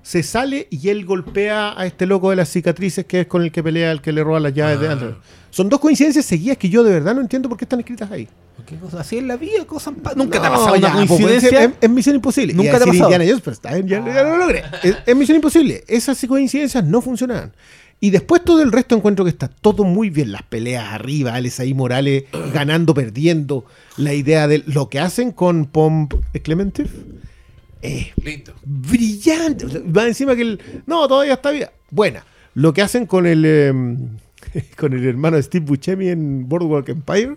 se 0.08 0.22
sale 0.22 0.68
y 0.70 0.88
él 0.88 1.04
golpea 1.04 1.78
a 1.78 1.84
este 1.84 2.06
loco 2.06 2.30
de 2.30 2.36
las 2.36 2.48
cicatrices 2.48 3.04
que 3.04 3.20
es 3.20 3.26
con 3.26 3.42
el 3.42 3.52
que 3.52 3.62
pelea, 3.62 3.92
el 3.92 4.00
que 4.00 4.10
le 4.10 4.24
roba 4.24 4.40
las 4.40 4.54
llaves 4.54 4.80
de 4.80 4.88
Ah. 4.88 4.92
Andrew. 4.92 5.14
Son 5.50 5.68
dos 5.68 5.80
coincidencias 5.80 6.24
seguidas 6.24 6.56
que 6.56 6.70
yo 6.70 6.82
de 6.82 6.92
verdad 6.94 7.14
no 7.14 7.20
entiendo 7.20 7.46
por 7.46 7.58
qué 7.58 7.66
están 7.66 7.80
escritas 7.80 8.10
ahí. 8.10 8.26
¿Qué 8.64 8.76
cosa? 8.76 9.00
Así 9.00 9.18
es 9.18 9.24
la 9.24 9.36
vida, 9.36 9.66
cosas 9.66 9.92
Nunca 10.16 10.40
te 10.40 10.46
ha 10.46 10.50
No, 10.50 10.56
pasado 10.56 10.76
ya, 10.76 10.96
una 10.96 11.06
pues, 11.06 11.08
coincidencia. 11.08 11.64
Es, 11.64 11.70
es 11.78 11.90
misión 11.90 12.16
imposible. 12.16 12.54
Nunca 12.54 12.70
te 12.78 12.84
ha 12.84 12.86
pasado. 12.86 12.94
Indiana 13.04 13.24
Jones, 13.26 13.42
pero 13.44 13.52
está 13.52 13.78
ya, 13.80 14.02
ya 14.06 14.22
lo 14.22 14.38
logré. 14.38 14.62
Es, 14.82 14.96
es 15.04 15.14
misión 15.16 15.36
imposible. 15.36 15.84
Esas 15.86 16.24
coincidencias 16.26 16.82
no 16.84 17.02
funcionaban. 17.02 17.52
Y 18.00 18.08
después 18.08 18.42
todo 18.42 18.62
el 18.62 18.72
resto 18.72 18.96
encuentro 18.96 19.26
que 19.26 19.30
está 19.30 19.48
todo 19.48 19.84
muy 19.84 20.08
bien. 20.08 20.32
Las 20.32 20.42
peleas 20.42 20.90
arriba, 20.90 21.34
Alex 21.34 21.60
ahí 21.60 21.74
Morales 21.74 22.24
ganando, 22.54 22.94
perdiendo. 22.94 23.66
La 23.98 24.14
idea 24.14 24.48
de 24.48 24.62
lo 24.64 24.88
que 24.88 25.00
hacen 25.00 25.32
con 25.32 25.66
Pomp 25.66 26.14
Clementif. 26.42 26.90
Eh, 27.82 28.12
Lindo. 28.22 28.54
brillante. 28.64 29.66
Va 29.84 30.06
encima 30.06 30.34
que 30.34 30.42
el. 30.42 30.60
No, 30.86 31.06
todavía 31.08 31.34
está 31.34 31.50
bien. 31.50 31.68
Buena. 31.90 32.24
Lo 32.54 32.72
que 32.72 32.82
hacen 32.82 33.06
con 33.06 33.26
el. 33.26 33.42
eh, 33.46 33.72
con 34.76 34.92
el 34.92 35.06
hermano 35.06 35.36
de 35.36 35.42
Steve 35.42 35.64
Buscemi 35.66 36.08
en 36.08 36.48
Boardwalk 36.48 36.88
Empire. 36.88 37.36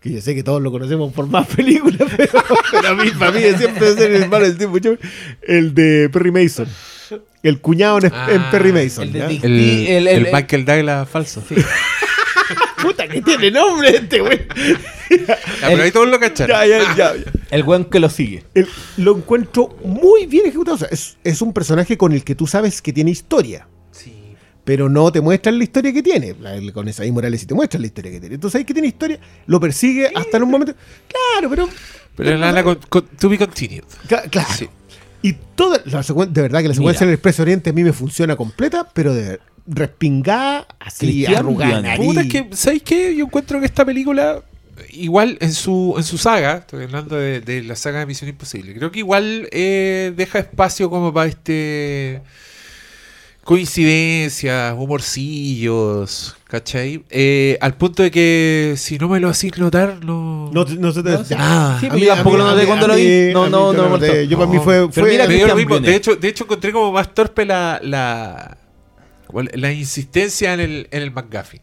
Que 0.00 0.12
yo 0.12 0.20
sé 0.20 0.34
que 0.34 0.44
todos 0.44 0.62
lo 0.62 0.70
conocemos 0.70 1.12
por 1.12 1.26
más 1.26 1.46
películas, 1.56 2.08
pero, 2.16 2.32
pero 2.70 2.88
a 2.88 2.94
mí, 2.94 3.10
para 3.18 3.32
mí, 3.32 3.40
siempre 3.56 3.88
es 3.90 3.96
el 3.98 4.14
hermano 4.22 4.44
de 4.44 4.52
Steve 4.52 4.66
Buscemi. 4.70 4.96
El 5.42 5.74
de 5.74 6.08
Perry 6.12 6.30
Mason. 6.30 6.68
El 7.42 7.60
cuñado 7.60 7.98
en, 7.98 8.06
en 8.06 8.12
Ah, 8.14 8.48
Perry 8.50 8.72
Mason. 8.72 9.04
el 9.04 9.12
de. 9.12 9.24
El, 9.26 9.44
el- 9.44 10.08
el- 10.08 10.26
el 10.26 10.32
Michael 10.32 10.64
Douglas 10.64 11.08
falso. 11.08 11.42
Puta 12.82 13.08
que 13.08 13.20
tiene 13.22 13.50
nombre 13.50 13.96
este 13.96 14.20
güey. 14.20 14.40
Pero 15.60 15.82
ahí 15.82 15.90
todos 15.92 16.08
lo 16.08 16.18
cacharon. 16.20 16.56
Ya, 16.56 16.66
ya, 16.66 16.96
ya, 16.96 17.14
ya. 17.16 17.32
El 17.50 17.62
weón 17.64 17.84
que 17.86 17.98
lo 18.00 18.08
sigue. 18.10 18.44
El- 18.54 18.68
lo 18.98 19.16
encuentro 19.16 19.76
muy 19.84 20.26
bien 20.26 20.46
ejecutado. 20.46 20.76
O 20.76 20.78
sea, 20.78 20.88
es, 20.90 21.16
es 21.24 21.40
un 21.42 21.52
personaje 21.52 21.96
con 21.96 22.12
el 22.12 22.24
que 22.24 22.34
tú 22.34 22.46
sabes 22.46 22.80
que 22.82 22.92
tiene 22.92 23.10
historia. 23.10 23.66
Sí. 23.90 24.14
pero 24.64 24.88
no 24.90 25.10
te 25.10 25.20
muestran 25.22 25.56
la 25.56 25.64
historia 25.64 25.92
que 25.92 26.02
tiene. 26.02 26.34
La- 26.40 26.54
el- 26.54 26.72
Con 26.72 26.88
esa 26.88 27.02
Morales 27.10 27.40
sí 27.40 27.46
te 27.46 27.54
muestran 27.54 27.80
la 27.82 27.86
historia 27.86 28.12
que 28.12 28.20
tiene. 28.20 28.34
Entonces 28.34 28.58
hay 28.58 28.64
que 28.64 28.74
tiene 28.74 28.88
historia, 28.88 29.18
lo 29.46 29.58
persigue 29.60 30.10
hasta 30.14 30.36
en 30.36 30.42
un 30.42 30.50
momento. 30.50 30.74
Claro, 31.08 31.48
pero. 31.50 31.68
Pero 32.16 32.36
la, 32.36 32.52
la 32.52 32.62
con- 32.62 32.78
con- 32.88 33.06
to 33.18 33.28
be 33.28 33.38
continued. 33.38 33.84
Cla- 34.08 34.28
Claro. 34.30 34.48
Sí. 34.56 34.68
Y 35.22 35.32
toda 35.54 35.80
la 35.86 36.02
secuen- 36.02 36.28
de 36.30 36.42
verdad 36.42 36.60
que 36.62 36.68
la 36.68 36.74
secuencia 36.74 37.00
Mira. 37.00 37.10
del 37.10 37.14
Expreso 37.14 37.42
Oriente 37.42 37.70
a 37.70 37.72
mí 37.72 37.82
me 37.82 37.92
funciona 37.92 38.36
completa, 38.36 38.88
pero 38.92 39.14
de 39.14 39.40
respingada, 39.68 40.66
así, 40.80 41.26
arrugada. 41.26 41.94
Puta, 41.96 42.22
es 42.22 42.28
que, 42.28 42.48
¿sabéis 42.52 42.82
qué? 42.82 43.14
Yo 43.14 43.26
encuentro 43.26 43.60
que 43.60 43.66
esta 43.66 43.84
película, 43.84 44.42
igual 44.90 45.36
en 45.40 45.52
su, 45.52 45.94
en 45.96 46.04
su 46.04 46.16
saga, 46.18 46.56
estoy 46.58 46.84
hablando 46.84 47.16
de, 47.16 47.40
de 47.40 47.62
la 47.62 47.76
saga 47.76 47.98
de 48.00 48.06
Misión 48.06 48.30
Imposible, 48.30 48.74
creo 48.74 48.90
que 48.90 49.00
igual 49.00 49.48
eh, 49.52 50.12
deja 50.16 50.38
espacio 50.38 50.88
como 50.90 51.12
para 51.12 51.28
este 51.28 52.22
coincidencias, 53.44 54.74
humorcillos, 54.76 56.36
¿cachai? 56.48 57.02
Eh, 57.08 57.56
al 57.62 57.74
punto 57.78 58.02
de 58.02 58.10
que 58.10 58.74
si 58.76 58.98
no 58.98 59.08
me 59.08 59.20
lo 59.20 59.30
hacís 59.30 59.56
notar, 59.56 60.04
no... 60.04 60.50
No, 60.52 60.64
no 60.66 60.92
se 60.92 61.02
te 61.02 61.10
No, 61.12 61.24
sí. 61.24 61.30
Ya. 61.30 61.76
Sí, 61.80 61.86
A 61.86 61.88
pero 61.88 61.94
mí- 61.94 62.06
tampoco 62.06 62.36
lo 62.36 62.44
noté 62.44 62.66
cuando 62.66 62.86
lo 62.88 62.94
vi. 62.96 63.30
No, 63.32 63.48
no, 63.48 63.72
no 63.72 63.72
lo 63.72 63.82
me 63.84 63.88
noté. 63.90 64.06
molestó. 64.08 64.30
Yo 64.30 64.36
para 64.38 64.50
mí 64.50 64.56
No. 64.56 64.62
fue. 64.62 64.74
Pero 64.90 64.92
fue- 64.92 65.10
mira 65.12 65.26
Me 65.26 65.34
dio 65.34 65.46
lo 65.46 65.56
mismo. 65.56 65.78
De 65.80 65.94
hecho, 65.96 66.16
de 66.16 66.28
hecho 66.28 66.44
encontré 66.44 66.72
como 66.72 66.92
más 66.92 67.14
torpe 67.14 67.46
la. 67.46 68.58
La 69.54 69.72
insistencia 69.72 70.54
en 70.54 70.60
el, 70.60 70.88
en 70.90 71.02
el 71.02 71.10
McGuffin. 71.10 71.60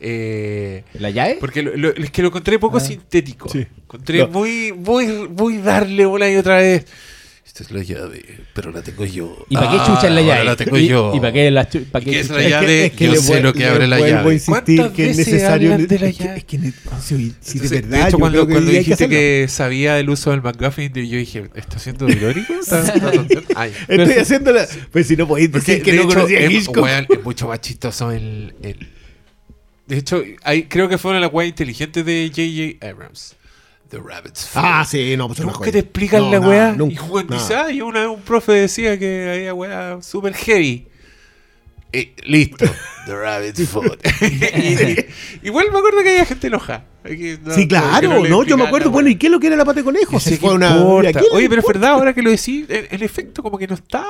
Eh, 0.00 0.84
¿La 0.94 1.10
llave? 1.10 1.38
porque 1.40 1.60
lo- 1.62 1.76
lo- 1.76 1.90
es 1.90 2.10
que 2.12 2.22
lo 2.22 2.28
encontré 2.28 2.58
poco 2.58 2.76
Ah. 2.76 2.80
sintético. 2.80 3.48
Sí. 3.48 3.66
Encontré 3.82 4.18
No. 4.18 4.28
muy, 4.28 4.72
muy, 4.72 5.06
muy 5.28 5.58
darle 5.58 6.06
una 6.06 6.30
y 6.30 6.36
otra 6.36 6.58
vez. 6.58 6.86
Esta 7.60 7.64
es 7.64 7.70
la 7.72 7.82
llave, 7.82 8.24
pero 8.54 8.70
la 8.70 8.82
tengo 8.82 9.04
yo. 9.04 9.44
¿Y 9.48 9.54
para 9.56 9.70
qué 9.70 9.76
Ah, 9.80 9.84
chucha 9.86 10.06
es 10.08 10.14
la 10.14 10.22
llave? 10.22 10.44
la 10.44 10.54
tengo 10.54 10.78
¿Y, 10.78 10.86
yo. 10.86 11.12
¿Y 11.12 11.18
para 11.18 11.32
qué 11.32 11.50
la 11.50 11.64
para 11.90 12.02
¿Y 12.02 12.04
qué 12.04 12.10
qué 12.12 12.20
es 12.20 12.30
la 12.30 12.48
llave? 12.48 12.84
es 12.86 12.92
que 12.92 13.04
yo 13.06 13.12
le 13.12 13.18
sé 13.18 13.32
vuel- 13.32 13.42
lo 13.42 13.52
que 13.52 13.64
abre 13.66 13.86
la 13.88 13.98
vuelvo 13.98 14.16
a 14.16 14.20
llave. 14.22 14.34
insistir 14.34 14.76
¿Cuántas 14.76 14.92
que 14.96 15.10
es 15.10 15.16
veces 15.16 15.32
necesario. 15.34 15.70
de 15.78 15.98
la 15.98 16.06
es 16.06 16.16
que- 16.16 16.24
llave? 16.24 16.38
es 16.38 16.44
que 16.44 16.58
si, 16.58 16.62
si 16.62 17.24
Entonces, 17.24 17.70
de 17.70 17.76
de 17.80 17.82
verdad. 17.88 18.00
hecho, 18.08 18.10
yo 18.12 18.18
cuando, 18.20 18.36
creo 18.38 18.46
que 18.46 18.52
cuando 18.52 18.70
que 18.70 18.78
dijiste 18.78 19.08
que, 19.08 19.46
sabía 19.48 19.94
del 19.96 20.08
uso 20.10 20.30
del 20.30 20.42
McGuffin, 20.42 20.92
yo 20.92 21.16
dije, 21.16 21.50
¿está 21.56 21.78
siendo 21.80 22.08
irónico? 22.08 22.52
¿Está, 22.60 22.80
está 22.94 23.10
tonto? 23.10 23.42
Ay. 23.56 23.72
Estoy 23.88 24.12
haciéndola. 24.14 24.66
Pues 24.92 25.06
si 25.08 25.16
no 25.16 25.26
podéis 25.26 25.48
Porque, 25.48 25.66
decir 25.72 25.84
que 25.84 25.90
de 25.92 25.96
no 25.96 26.02
hecho, 26.04 26.14
conocía 26.14 26.38
a 26.38 26.42
es, 26.42 26.68
es 27.10 27.24
mucho 27.24 27.48
más 27.48 27.60
chistoso 27.60 28.12
el... 28.12 28.54
el- 28.62 28.88
De 29.88 29.96
hecho, 29.96 30.22
hay, 30.44 30.64
creo 30.64 30.88
que 30.88 30.96
fue 30.98 31.10
una 31.10 31.18
de 31.18 31.26
las 31.26 31.34
weas 31.34 31.48
inteligentes 31.48 32.04
de 32.04 32.28
J.J. 32.28 32.88
Abrams. 32.88 33.34
The 33.88 33.98
Rabbit's 33.98 34.46
Foot. 34.46 34.62
Ah, 34.64 34.84
sí, 34.84 35.16
no, 35.16 35.26
pues 35.28 35.38
una 35.40 35.46
Nunca 35.46 35.58
joya. 35.60 35.72
te 35.72 35.78
explican 35.78 36.20
No, 36.20 36.30
la 36.32 36.40
nada, 36.40 36.48
weá. 36.50 36.72
nunca, 36.72 36.92
y 36.92 36.96
Juan 36.96 37.26
ah, 37.32 37.70
y 37.72 37.80
una 37.80 38.00
vez 38.00 38.08
un 38.08 38.20
profe 38.20 38.52
decía 38.52 38.98
que 38.98 39.30
había 39.34 39.54
weá 39.54 40.02
super 40.02 40.34
heavy. 40.34 40.86
Eh, 41.92 42.14
listo. 42.24 42.66
The 43.06 43.14
Rabbit's 43.16 43.68
Foot. 43.68 43.98
y, 44.20 44.24
y- 44.26 45.06
igual 45.44 45.68
me 45.72 45.78
acuerdo 45.78 46.02
que 46.02 46.10
había 46.10 46.26
gente 46.26 46.50
no- 46.50 47.54
Sí, 47.54 47.66
claro, 47.66 48.22
no, 48.28 48.44
yo 48.44 48.58
me 48.58 48.64
acuerdo, 48.64 48.90
bueno. 48.90 49.08
¿y 49.08 49.16
qué 49.16 49.28
es 49.28 49.32
lo 49.32 49.40
que 49.40 49.46
era 49.46 49.56
la 49.56 49.64
pata 49.64 49.80
de 49.80 49.84
conejo? 49.84 50.20
Sé 50.20 50.36
fue 50.36 50.52
una- 50.52 50.76
importa. 50.76 51.08
¿a 51.08 51.12
quién 51.12 51.24
le 51.32 51.36
Oye, 51.38 51.48
pero 51.48 51.62
es 51.62 51.66
verdad, 51.66 51.90
ahora 51.92 52.12
que 52.12 52.20
lo 52.20 52.30
decís, 52.30 52.66
en 52.68 53.02
efecto, 53.02 53.42
como 53.42 53.56
que 53.56 53.66
no 53.66 53.74
está 53.74 54.04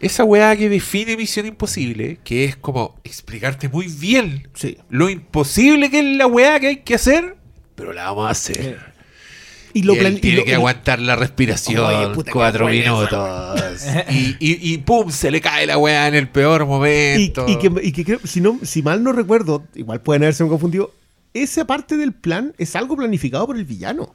esa 0.00 0.24
weá 0.24 0.56
que 0.56 0.68
define 0.68 1.16
Misión 1.16 1.46
Imposible, 1.46 2.18
que 2.24 2.44
es 2.46 2.56
como 2.56 2.98
explicarte 3.04 3.68
muy 3.68 3.86
bien 3.86 4.48
Sí. 4.54 4.78
lo 4.88 5.08
imposible 5.10 5.90
que 5.90 6.00
es 6.00 6.16
la 6.16 6.26
weá 6.26 6.58
que 6.58 6.66
hay 6.68 6.76
que 6.78 6.94
hacer, 6.94 7.36
pero 7.80 7.92
la 7.92 8.04
vamos 8.04 8.26
a 8.28 8.30
hacer. 8.30 8.78
Y 9.72 9.82
lo 9.84 9.94
Y 9.94 9.98
él 9.98 10.02
plan- 10.02 10.16
y 10.16 10.20
tiene 10.20 10.36
lo- 10.38 10.44
que 10.44 10.54
aguantar 10.54 10.98
la 10.98 11.14
respiración 11.16 11.84
Oye, 11.84 12.14
puta, 12.14 12.32
cuatro 12.32 12.66
minutos. 12.68 13.70
y, 14.10 14.36
y, 14.40 14.72
y 14.74 14.78
pum, 14.78 15.10
se 15.10 15.30
le 15.30 15.40
cae 15.40 15.66
la 15.66 15.78
weá 15.78 16.08
en 16.08 16.14
el 16.14 16.28
peor 16.28 16.66
momento. 16.66 17.46
y 17.48 17.56
que, 17.56 17.72
y 17.82 17.92
que 17.92 18.04
creo, 18.04 18.18
si, 18.24 18.40
no, 18.40 18.58
si 18.62 18.82
mal 18.82 19.02
no 19.04 19.12
recuerdo, 19.12 19.64
igual 19.74 20.00
pueden 20.00 20.24
haberse 20.24 20.44
confundido, 20.46 20.92
esa 21.34 21.64
parte 21.66 21.96
del 21.96 22.12
plan 22.12 22.52
es 22.58 22.74
algo 22.76 22.96
planificado 22.96 23.46
por 23.46 23.56
el 23.56 23.64
villano. 23.64 24.12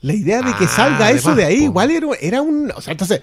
La 0.00 0.14
idea 0.14 0.42
de 0.42 0.52
que 0.56 0.64
Ah, 0.64 0.68
salga 0.68 1.10
eso 1.12 1.36
de 1.36 1.44
ahí, 1.44 1.58
po. 1.58 1.64
igual 1.66 1.90
era, 1.92 2.06
era 2.20 2.42
un... 2.42 2.72
O 2.74 2.80
sea, 2.80 2.90
entonces, 2.90 3.22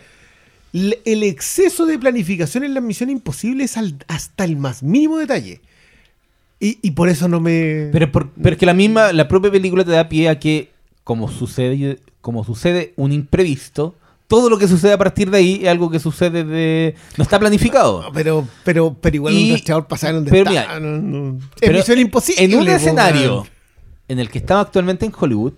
el 0.71 1.23
exceso 1.23 1.85
de 1.85 1.99
planificación 1.99 2.63
en 2.63 2.73
la 2.73 2.79
misión 2.79 3.09
imposible 3.09 3.65
es 3.65 3.75
al- 3.75 3.97
hasta 4.07 4.45
el 4.45 4.55
más 4.55 4.81
mínimo 4.83 5.17
detalle. 5.17 5.59
Y, 6.59 6.77
y 6.81 6.91
por 6.91 7.07
eso 7.09 7.27
no 7.27 7.39
me... 7.39 7.89
Pero, 7.91 8.11
por- 8.11 8.29
pero 8.31 8.51
es 8.55 8.57
que 8.57 8.65
la 8.65 8.73
misma, 8.73 9.13
la 9.13 9.27
propia 9.27 9.49
película 9.51 9.83
te 9.85 9.91
da 9.91 10.09
pie 10.09 10.27
a 10.29 10.39
que, 10.39 10.71
como 11.03 11.29
sucede, 11.31 11.99
como 12.21 12.43
sucede 12.43 12.93
un 12.97 13.13
imprevisto, 13.13 13.95
todo 14.27 14.49
lo 14.49 14.57
que 14.59 14.67
sucede 14.67 14.93
a 14.93 14.97
partir 14.97 15.31
de 15.31 15.37
ahí 15.37 15.59
es 15.63 15.69
algo 15.69 15.89
que 15.89 15.99
sucede 15.99 16.43
de. 16.43 16.95
no 17.17 17.23
está 17.23 17.39
planificado. 17.39 18.03
No, 18.03 18.11
pero, 18.11 18.47
pero, 18.63 18.95
pero 18.99 19.15
igual 19.15 19.33
Y- 19.33 19.45
un 19.49 19.55
rastreador 19.55 19.87
pasar 19.87 20.13
donde 20.13 20.29
pero 20.31 20.49
mira, 20.51 20.79
no, 20.79 20.97
no. 20.99 21.37
Es 21.37 21.43
Pero 21.61 21.77
misión 21.79 21.97
imposible. 21.99 22.43
En 22.43 22.55
un 22.55 22.67
escenario 22.67 23.47
en 24.07 24.19
el 24.19 24.29
que 24.29 24.39
estamos 24.39 24.65
actualmente 24.67 25.05
en 25.05 25.13
Hollywood, 25.17 25.53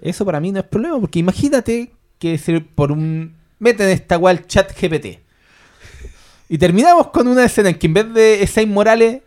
eso 0.00 0.24
para 0.24 0.40
mí 0.40 0.50
no 0.52 0.60
es 0.60 0.66
problema, 0.66 0.98
porque 1.00 1.18
imagínate 1.18 1.90
que 2.18 2.38
se 2.38 2.60
por 2.60 2.90
un 2.92 3.34
meten 3.58 3.88
esta 3.88 4.18
cual 4.18 4.46
chat 4.46 4.72
GPT. 4.80 5.18
Y 6.48 6.58
terminamos 6.58 7.08
con 7.08 7.26
una 7.28 7.44
escena 7.44 7.70
en 7.70 7.78
que 7.78 7.86
en 7.86 7.94
vez 7.94 8.12
de 8.14 8.42
Esain 8.42 8.70
Morales, 8.72 9.22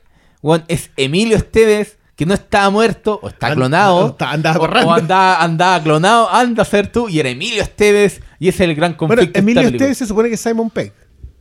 es 0.68 0.92
Emilio 0.98 1.38
Esteves, 1.38 1.98
que 2.16 2.26
no 2.26 2.34
estaba 2.34 2.70
muerto, 2.70 3.20
o 3.22 3.28
está 3.28 3.48
And- 3.48 3.56
clonado. 3.58 4.16
andaba 4.20 4.60
o-. 4.60 4.88
O 4.88 4.94
andaba, 4.94 5.44
andaba 5.44 5.84
clonado, 5.84 6.30
anda 6.32 6.62
a 6.62 6.66
ser 6.66 6.92
tú, 6.92 7.10
y 7.10 7.20
era 7.20 7.30
Emilio 7.30 7.62
Esteves, 7.62 8.22
y 8.40 8.48
ese 8.48 8.64
es 8.64 8.70
el 8.70 8.76
gran 8.76 8.92
Bueno, 8.98 9.16
conflicto. 9.16 9.34
de 9.34 9.40
Emilio 9.40 9.62
película. 9.64 9.78
Esteves 9.78 9.98
se 9.98 10.06
supone 10.06 10.30
que 10.30 10.36
es 10.36 10.42
Simon 10.42 10.70
Pegg. 10.70 10.94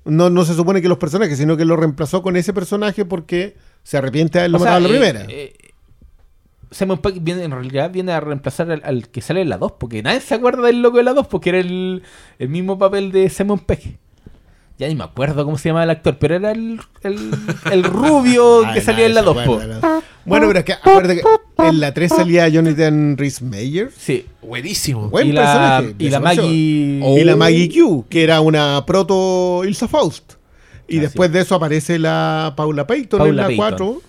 No, 0.05 0.29
no 0.31 0.45
se 0.45 0.55
supone 0.55 0.83
que 0.83 0.89
los 0.89 0.99
personajes, 0.99 1.39
sino 1.39 1.57
que 1.57 1.65
lo 1.65 1.77
reemplazó 1.77 2.23
con 2.23 2.37
ese 2.37 2.53
personaje 2.53 3.05
porque 3.05 3.57
se 3.83 3.97
arrepiente 3.97 4.39
de 4.39 4.43
haberlo 4.45 4.59
matado 4.59 4.77
a 4.77 4.81
la 4.81 4.87
eh, 4.89 4.91
primera. 4.91 5.27
eh, 5.29 5.53
Simon 6.71 6.99
Pegg 6.99 7.21
viene, 7.21 7.45
en 7.45 7.53
realidad 7.53 7.91
viene 7.93 8.13
a 8.13 8.21
reemplazar 8.21 8.71
al, 8.71 8.83
al 8.85 9.09
que 9.09 9.21
sale 9.21 9.43
en 9.43 9.49
la 9.49 9.59
2, 9.59 9.73
porque 9.79 10.03
nadie 10.03 10.21
se 10.21 10.35
acuerda 10.35 10.63
del 10.67 10.83
loco 10.83 10.97
de 10.99 11.05
la 11.05 11.15
2, 11.15 11.27
porque 11.29 11.51
era 11.51 11.59
el, 11.61 12.03
el 12.39 12.49
mismo 12.49 12.77
papel 12.79 13.13
de 13.13 13.31
Simon 13.31 13.61
Pegg. 13.61 13.99
Ya 14.79 14.89
ni 14.89 14.97
me 14.97 15.05
acuerdo 15.05 15.45
cómo 15.45 15.57
se 15.57 15.69
llamaba 15.69 15.85
el 15.85 15.91
actor, 15.91 16.17
pero 16.19 16.35
era 16.35 16.51
el, 16.51 16.81
el, 17.03 17.31
el 17.71 17.85
rubio 17.85 18.63
Ay, 18.67 18.75
que 18.75 18.81
salía 18.81 19.07
en 19.07 19.15
la 19.15 19.21
se 19.21 19.27
2. 19.27 19.35
po. 19.37 19.41
acuerda, 19.55 19.79
¿no? 19.81 20.03
Bueno, 20.25 20.47
pero 20.49 20.59
es 20.59 20.65
que 20.65 20.73
acuérdate 20.73 21.21
que 21.23 21.67
en 21.69 21.81
la 21.81 21.95
3 21.95 22.13
salía 22.17 22.49
Jonathan 22.49 23.17
Rhys 23.17 23.41
Meyer. 23.43 23.91
Sí. 23.97 24.27
Buenísimo. 24.43 25.09
Buen 25.11 25.29
y 25.29 25.33
la, 25.33 25.85
y 25.99 26.09
la. 26.09 26.19
Maggie... 26.21 27.01
Y 27.21 27.25
la 27.25 27.37
Maggie 27.37 27.69
Q, 27.73 28.07
que 28.09 28.25
era 28.25 28.41
una 28.41 28.85
proto 28.87 29.63
Ilsa 29.65 29.87
Faust. 29.87 30.33
Y 30.89 30.99
Ah, 30.99 31.03
después 31.03 31.31
de 31.33 31.41
eso 31.43 31.55
aparece 31.55 31.99
la 31.99 32.55
Paula 32.57 32.87
Payton 32.87 33.29
en 33.29 33.37
la 33.37 33.45
Payton. 33.45 33.57
4. 33.57 34.03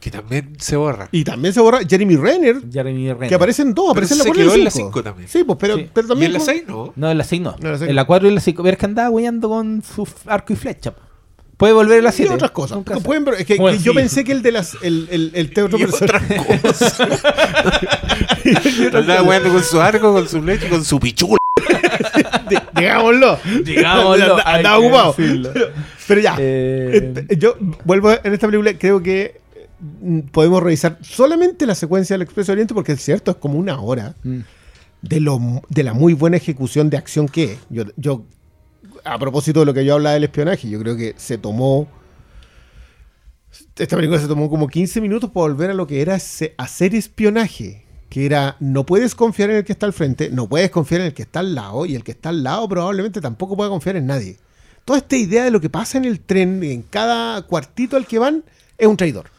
Que 0.00 0.10
también 0.10 0.54
se 0.58 0.76
borra. 0.76 1.08
Y 1.10 1.24
también 1.24 1.52
se 1.54 1.60
borra 1.60 1.80
Jeremy 1.88 2.16
Renner, 2.16 2.56
Jeremy 2.70 3.12
Renner. 3.12 3.28
que 3.28 3.34
aparecen 3.34 3.74
dos, 3.74 3.90
aparece 3.90 4.14
en 4.14 4.18
la 4.18 4.24
se 4.24 4.28
4 4.30 4.42
y 4.42 4.44
en 4.46 4.58
la 4.58 4.64
la 4.64 4.70
5. 4.70 4.88
5 4.88 5.02
también. 5.02 5.28
Sí, 5.28 5.42
pues, 5.44 5.58
pero, 5.60 5.76
Sí. 5.76 5.90
pero 5.92 6.06
y 6.06 6.08
también. 6.10 6.26
en 6.28 6.32
la 6.34 6.38
como- 6.38 6.50
6 6.52 6.64
no. 6.68 6.92
No, 6.96 7.10
en 7.10 7.18
la 7.18 7.24
6 7.24 7.40
no. 7.42 7.50
No, 7.52 7.66
en 7.66 7.72
la 7.72 7.78
seis 7.78 7.88
en 7.90 7.96
la 7.96 8.04
4 8.04 8.26
y 8.26 8.30
en 8.30 8.34
la 8.36 8.40
5. 8.40 8.62
Ver 8.62 8.76
que 8.76 8.84
andaba 8.86 9.10
hueando 9.10 9.48
con 9.48 9.82
su 9.82 10.06
arco 10.26 10.52
y 10.52 10.56
flecha. 10.56 10.94
Puede 11.56 11.72
volver 11.72 12.00
a 12.00 12.02
la 12.02 12.10
Y 12.10 12.12
7. 12.12 12.34
otras 12.34 12.50
cosas. 12.50 12.76
Nunca 12.76 12.94
se- 12.96 13.00
Pueden 13.00 13.24
ver- 13.24 13.34
es 13.40 13.46
que, 13.46 13.56
Bueno, 13.56 13.78
que 13.78 13.82
yo 13.82 13.92
sí. 13.92 13.96
pensé 13.98 14.22
que 14.24 14.32
el 14.32 14.42
de 14.42 14.52
las. 14.52 14.76
El, 14.82 15.08
el, 15.10 15.30
el 15.34 15.46
este 15.46 15.60
Y 15.64 15.84
otras 15.84 16.22
cosas. 16.62 17.00
Andaba 18.94 19.20
jugando 19.20 19.52
con 19.52 19.62
su 19.64 19.80
arco, 19.80 20.12
con 20.12 20.28
su 20.28 20.42
leche 20.42 20.66
y 20.66 20.70
con 20.70 20.84
su 20.84 21.00
pichula. 21.00 21.36
Di- 22.50 22.56
Digámoslo. 22.80 23.38
Digámoslo, 23.64 24.36
Andaba 24.46 24.78
ocupado. 24.78 25.14
Pero 26.06 26.20
ya. 26.20 26.36
Eh, 26.38 27.24
Eh, 27.28 27.36
Yo 27.38 27.56
vuelvo 27.84 28.12
en 28.12 28.32
esta 28.34 28.46
película, 28.46 28.74
creo 28.78 29.02
que 29.02 29.40
podemos 30.32 30.62
revisar 30.62 30.98
solamente 31.02 31.66
la 31.66 31.74
secuencia 31.74 32.14
del 32.14 32.22
Expreso 32.22 32.52
Oriente, 32.52 32.74
porque 32.74 32.92
es 32.92 33.02
cierto, 33.02 33.32
es 33.32 33.36
como 33.36 33.58
una 33.58 33.80
hora 33.80 34.14
mm. 34.24 34.38
de, 35.02 35.20
lo, 35.20 35.40
de 35.68 35.82
la 35.82 35.92
muy 35.92 36.14
buena 36.14 36.36
ejecución 36.36 36.90
de 36.90 36.96
acción 36.96 37.28
que 37.28 37.52
es. 37.52 37.58
Yo, 37.68 37.84
yo, 37.96 38.24
a 39.04 39.18
propósito 39.18 39.60
de 39.60 39.66
lo 39.66 39.74
que 39.74 39.84
yo 39.84 39.94
hablaba 39.94 40.14
del 40.14 40.24
espionaje, 40.24 40.68
yo 40.68 40.78
creo 40.80 40.96
que 40.96 41.14
se 41.16 41.38
tomó. 41.38 41.88
Esta 43.76 43.96
película 43.96 44.20
se 44.20 44.28
tomó 44.28 44.48
como 44.48 44.68
15 44.68 45.00
minutos 45.00 45.30
para 45.30 45.48
volver 45.48 45.70
a 45.70 45.74
lo 45.74 45.86
que 45.86 46.00
era 46.00 46.14
hacer 46.14 46.94
espionaje. 46.94 47.84
Que 48.08 48.24
era, 48.24 48.56
no 48.60 48.86
puedes 48.86 49.14
confiar 49.14 49.50
en 49.50 49.56
el 49.56 49.64
que 49.64 49.72
está 49.72 49.84
al 49.84 49.92
frente, 49.92 50.30
no 50.30 50.48
puedes 50.48 50.70
confiar 50.70 51.00
en 51.00 51.08
el 51.08 51.14
que 51.14 51.22
está 51.22 51.40
al 51.40 51.54
lado, 51.54 51.84
y 51.86 51.96
el 51.96 52.04
que 52.04 52.12
está 52.12 52.28
al 52.28 52.44
lado 52.44 52.68
probablemente 52.68 53.20
tampoco 53.20 53.56
pueda 53.56 53.68
confiar 53.68 53.96
en 53.96 54.06
nadie. 54.06 54.36
Toda 54.84 55.00
esta 55.00 55.16
idea 55.16 55.44
de 55.44 55.50
lo 55.50 55.60
que 55.60 55.68
pasa 55.68 55.98
en 55.98 56.04
el 56.04 56.20
tren, 56.20 56.62
en 56.62 56.82
cada 56.82 57.42
cuartito 57.42 57.96
al 57.96 58.06
que 58.06 58.20
van, 58.20 58.44
es 58.78 58.86
un 58.86 58.96
traidor. 58.96 59.35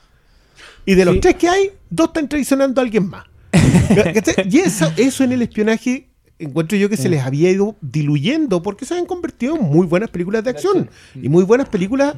Y 0.88 0.96
de 0.96 1.06
los 1.06 1.14
Sí. 1.16 1.20
tres 1.22 1.36
que 1.36 1.48
hay, 1.50 1.72
dos 1.92 2.08
están 2.08 2.28
traicionando 2.28 2.82
a 2.82 2.84
alguien 2.84 3.08
más. 3.08 3.26
Y 4.50 4.58
eso, 4.60 4.92
eso 4.98 5.24
en 5.24 5.34
el 5.34 5.42
espionaje 5.44 6.08
encuentro 6.40 6.78
yo 6.78 6.88
que 6.90 6.98
se 6.98 7.10
les 7.10 7.22
había 7.24 7.50
ido 7.52 7.76
diluyendo 7.82 8.62
porque 8.62 8.86
se 8.86 8.94
habían 8.94 9.08
convertido 9.08 9.56
en 9.56 9.64
muy 9.64 9.86
buenas 9.88 10.10
películas 10.10 10.44
de 10.44 10.50
acción. 10.52 10.90
Y 11.16 11.30
muy 11.30 11.44
buenas 11.44 11.68
películas. 11.70 12.16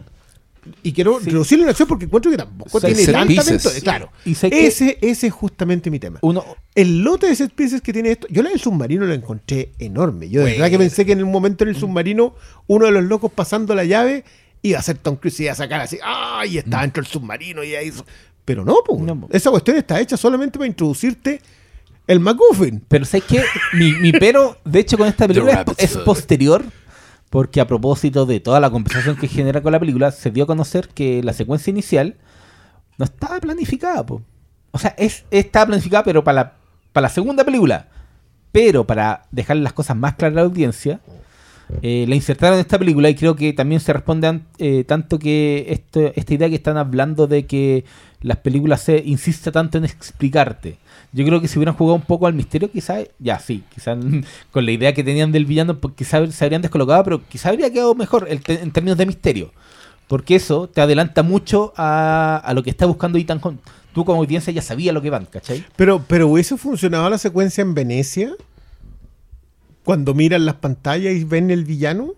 Y 0.83 0.91
quiero 0.91 1.19
Sí. 1.21 1.29
reducirlo 1.29 1.63
en 1.63 1.69
acción 1.69 1.87
porque 1.87 2.03
encuentro 2.05 2.29
que 2.29 2.35
tampoco 2.37 2.81
tiene 2.81 3.05
tanta 3.05 3.41
aventura. 3.41 3.73
Claro. 3.81 4.11
Y 4.25 4.33
Ese, 4.33 4.97
ese 5.01 5.27
es 5.27 5.33
justamente 5.33 5.89
mi 5.89 5.99
tema. 5.99 6.19
Uno, 6.21 6.43
El 6.75 6.99
lote 7.01 7.27
de 7.27 7.35
set 7.35 7.51
pieces 7.53 7.81
que 7.81 7.93
tiene 7.93 8.11
esto, 8.11 8.27
yo 8.29 8.43
la 8.43 8.49
del 8.49 8.59
submarino 8.59 9.05
la 9.05 9.15
encontré 9.15 9.71
enorme. 9.79 10.29
Yo 10.29 10.41
de 10.41 10.45
Bueno. 10.47 10.55
verdad 10.57 10.69
que 10.71 10.77
pensé 10.77 11.05
que 11.05 11.13
en 11.13 11.23
un 11.23 11.31
momento 11.31 11.63
en 11.63 11.69
el 11.69 11.75
submarino, 11.77 12.35
uno 12.67 12.85
de 12.85 12.91
los 12.91 13.03
locos 13.05 13.31
pasando 13.33 13.73
la 13.73 13.85
llave 13.85 14.25
iba 14.61 14.77
a 14.77 14.81
ser 14.81 14.97
Tom 14.97 15.15
Cruise 15.15 15.39
y 15.39 15.43
iba 15.43 15.53
a 15.53 15.55
sacar 15.55 15.79
así, 15.79 15.97
¡ay! 16.03 16.55
Y 16.55 16.57
estaba 16.57 16.81
dentro 16.83 17.01
del 17.01 17.09
submarino 17.09 17.63
y 17.63 17.75
ahí. 17.75 17.93
Pero 18.49 18.65
no, 18.65 18.77
po. 18.83 18.99
esa 19.29 19.51
cuestión 19.51 19.77
está 19.77 20.01
hecha 20.01 20.17
solamente 20.17 20.57
para 20.57 20.65
introducirte 20.65 21.39
el 22.07 22.19
MacGuffin. 22.19 22.83
Pero 22.87 23.05
¿sabes 23.05 23.25
qué? 23.27 23.43
Mi, 23.73 23.91
mi 23.91 24.11
pero, 24.11 24.57
de 24.65 24.79
hecho, 24.79 24.97
con 24.97 25.07
esta 25.07 25.27
película 25.27 25.63
es, 25.77 25.95
posterior, 25.97 26.63
porque 27.29 27.61
a 27.61 27.67
propósito 27.67 28.25
de 28.25 28.39
toda 28.39 28.59
la 28.59 28.71
conversación 28.71 29.17
que 29.17 29.27
genera 29.27 29.61
con 29.61 29.71
la 29.71 29.79
película, 29.79 30.09
se 30.09 30.31
dio 30.31 30.45
a 30.45 30.47
conocer 30.47 30.87
que 30.87 31.21
la 31.21 31.33
secuencia 31.33 31.69
inicial 31.69 32.15
no 32.97 33.05
estaba 33.05 33.39
planificada. 33.39 34.03
po. 34.03 34.23
O 34.71 34.79
sea, 34.79 34.95
es, 34.97 35.25
estaba 35.29 35.67
planificada, 35.67 36.03
pero 36.03 36.23
para 36.23 36.35
la, 36.35 36.53
para 36.91 37.03
la 37.03 37.09
segunda 37.09 37.43
película. 37.43 37.85
Pero 38.51 38.87
para 38.87 39.27
dejar 39.29 39.57
las 39.57 39.73
cosas 39.73 39.95
más 39.95 40.15
claras 40.15 40.37
a 40.37 40.41
la 40.41 40.47
audiencia, 40.47 41.01
eh, 41.83 42.05
la 42.07 42.15
insertaron 42.15 42.55
en 42.55 42.61
esta 42.61 42.79
película 42.79 43.09
y 43.09 43.15
creo 43.15 43.35
que 43.35 43.53
también 43.53 43.79
se 43.79 43.93
responde 43.93 44.41
eh, 44.57 44.85
tanto 44.85 45.19
que 45.19 45.67
esto, 45.69 46.11
esta 46.15 46.33
idea 46.33 46.49
que 46.49 46.55
están 46.55 46.77
hablando 46.77 47.27
de 47.27 47.45
que 47.45 47.85
las 48.21 48.37
películas 48.37 48.81
se 48.81 48.97
insiste 49.05 49.51
tanto 49.51 49.77
en 49.77 49.85
explicarte. 49.85 50.77
Yo 51.11 51.25
creo 51.25 51.41
que 51.41 51.47
si 51.47 51.57
hubieran 51.57 51.75
jugado 51.75 51.95
un 51.95 52.01
poco 52.01 52.27
al 52.27 52.33
misterio, 52.33 52.71
quizás, 52.71 53.07
ya 53.17 53.39
sí, 53.39 53.63
quizás 53.73 53.97
con 54.51 54.65
la 54.65 54.71
idea 54.71 54.93
que 54.93 55.03
tenían 55.03 55.31
del 55.31 55.45
villano, 55.45 55.77
pues 55.77 55.93
quizás 55.95 56.33
se 56.33 56.45
habrían 56.45 56.61
descolocado, 56.61 57.03
pero 57.03 57.27
quizás 57.27 57.47
habría 57.47 57.71
quedado 57.71 57.95
mejor 57.95 58.27
en 58.29 58.71
términos 58.71 58.97
de 58.97 59.05
misterio. 59.05 59.51
Porque 60.07 60.35
eso 60.35 60.67
te 60.67 60.81
adelanta 60.81 61.21
mucho 61.21 61.71
a, 61.77 62.41
a 62.43 62.53
lo 62.53 62.63
que 62.63 62.71
está 62.71 62.87
buscando 62.87 63.17
Ethan 63.19 63.39
Hunt. 63.43 63.61
Tú 63.93 64.05
como 64.05 64.21
audiencia 64.21 64.51
ya 64.51 64.61
sabías 64.61 64.93
lo 64.93 65.01
que 65.01 65.09
van, 65.09 65.25
¿cachai? 65.25 65.63
Pero, 65.75 66.03
pero 66.07 66.27
hubiese 66.27 66.57
funcionado 66.57 67.09
la 67.09 67.17
secuencia 67.17 67.61
en 67.61 67.73
Venecia 67.73 68.31
cuando 69.83 70.13
miran 70.13 70.45
las 70.45 70.55
pantallas 70.55 71.13
y 71.13 71.23
ven 71.23 71.49
el 71.51 71.63
villano. 71.63 72.13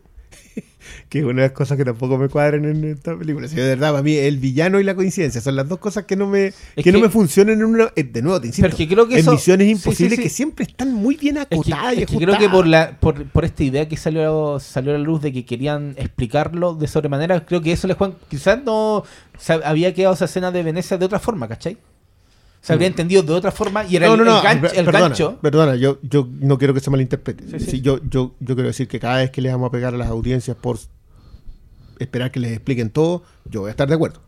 Que 1.11 1.19
es 1.19 1.25
una 1.25 1.41
de 1.41 1.47
las 1.49 1.51
cosas 1.51 1.77
que 1.77 1.83
tampoco 1.83 2.17
me 2.17 2.29
cuadran 2.29 2.63
en 2.63 2.85
esta 2.85 3.17
película. 3.17 3.45
Sí, 3.49 3.57
de 3.57 3.63
verdad, 3.67 3.91
para 3.91 4.01
mí 4.01 4.15
el 4.15 4.37
villano 4.37 4.79
y 4.79 4.85
la 4.85 4.95
coincidencia 4.95 5.41
son 5.41 5.57
las 5.57 5.67
dos 5.67 5.77
cosas 5.77 6.05
que 6.05 6.15
no 6.15 6.25
me, 6.25 6.53
que 6.73 6.89
no 6.93 7.01
me 7.01 7.09
funcionan 7.09 7.55
en 7.59 7.65
una. 7.65 7.91
eh, 7.97 8.03
De 8.05 8.21
nuevo, 8.21 8.39
te 8.39 8.47
insisto. 8.47 8.69
Porque 8.69 8.87
creo 8.87 9.05
que 9.09 9.15
en 9.15 9.19
eso- 9.19 9.33
misiones 9.33 9.67
sí, 9.67 9.73
sí, 9.75 9.77
imposibles 9.77 10.15
sí. 10.15 10.23
que 10.23 10.29
siempre 10.29 10.63
están 10.63 10.93
muy 10.93 11.17
bien 11.17 11.35
Es 11.35 11.47
que, 11.47 11.55
acotadas 11.55 11.95
y 11.97 12.03
es 12.03 12.07
que 12.09 12.15
creo 12.15 12.29
ajustadas. 12.29 12.39
que 12.39 12.49
por, 12.49 12.65
la, 12.65 12.97
por, 12.97 13.25
por 13.25 13.43
esta 13.43 13.61
idea 13.61 13.89
que 13.89 13.97
salió, 13.97 14.57
salió 14.61 14.95
a 14.95 14.97
la 14.97 15.03
luz 15.03 15.21
de 15.21 15.33
que 15.33 15.43
querían 15.45 15.95
explicarlo 15.97 16.75
de 16.75 16.87
sobremanera, 16.87 17.45
creo 17.45 17.61
que 17.61 17.73
eso 17.73 17.87
les 17.89 17.97
juegan. 17.97 18.15
Quizás 18.29 18.63
no 18.63 19.03
se 19.37 19.51
había 19.51 19.93
quedado 19.93 20.13
esa 20.13 20.23
escena 20.25 20.49
de 20.49 20.63
Venecia 20.63 20.97
de 20.97 21.03
otra 21.03 21.19
forma, 21.19 21.45
¿cachai? 21.49 21.77
Se 22.61 22.73
habría 22.73 22.87
entendido 22.87 23.23
de 23.23 23.33
otra 23.33 23.51
forma 23.51 23.83
y 23.85 23.95
era 23.95 24.05
No, 24.07 24.13
el, 24.13 24.19
no, 24.19 24.25
no, 24.25 24.37
el 24.37 24.43
gancho. 24.43 24.67
el 24.75 24.85
perdona, 24.85 24.99
gancho. 25.07 25.39
perdona, 25.41 25.75
yo, 25.75 25.97
yo 26.03 26.29
no 26.39 26.57
quiero 26.59 26.75
que 26.75 26.79
se 26.79 26.89
malinterprete. 26.91 27.43
Sí, 27.49 27.59
sí. 27.65 27.71
Sí, 27.71 27.81
yo, 27.81 27.99
yo, 28.07 28.35
yo 28.39 28.55
quiero 28.55 28.67
decir 28.67 28.87
que 28.87 28.99
cada 28.99 29.17
vez 29.17 29.31
que 29.31 29.41
le 29.41 29.49
vamos 29.51 29.67
a 29.67 29.71
pegar 29.71 29.95
a 29.95 29.97
las 29.97 30.07
audiencias 30.09 30.55
por 30.55 30.77
esperar 32.03 32.31
que 32.31 32.39
les 32.39 32.51
expliquen 32.53 32.89
todo, 32.89 33.23
yo 33.49 33.61
voy 33.61 33.69
a 33.69 33.71
estar 33.71 33.87
de 33.87 33.95
acuerdo. 33.95 34.19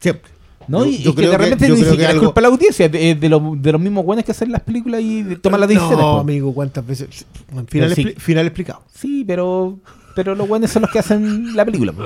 Siempre. 0.00 0.30
No, 0.68 0.84
Yo- 0.84 0.90
y, 0.92 0.98
yo 0.98 1.14
que 1.14 1.26
de 1.26 1.36
repente 1.38 1.68
ni 1.68 1.76
siquiera 1.82 2.10
algo- 2.10 2.26
culpa 2.26 2.40
la 2.40 2.48
audiencia, 2.48 2.88
de, 2.88 3.14
de 3.16 3.28
lo- 3.28 3.54
de 3.56 3.72
los 3.72 3.80
mismos 3.80 4.04
buenos 4.04 4.24
que 4.24 4.30
hacen 4.30 4.52
las 4.52 4.62
películas 4.62 5.00
y 5.02 5.36
toman 5.42 5.58
las 5.60 5.68
decisiones. 5.68 5.98
No, 5.98 6.18
amigo, 6.20 6.54
¿cuántas 6.54 6.86
veces? 6.86 7.26
Final, 7.68 7.94
Sí. 7.94 8.02
expli- 8.04 8.16
final 8.18 8.46
explicado. 8.46 8.82
Sí, 8.94 9.24
pero, 9.26 9.78
pero 10.14 10.34
los 10.34 10.48
buenos 10.48 10.70
son 10.70 10.82
los 10.82 10.90
que 10.90 10.98
hacen 10.98 11.56
la 11.56 11.64
película. 11.64 11.92
po. 11.92 12.04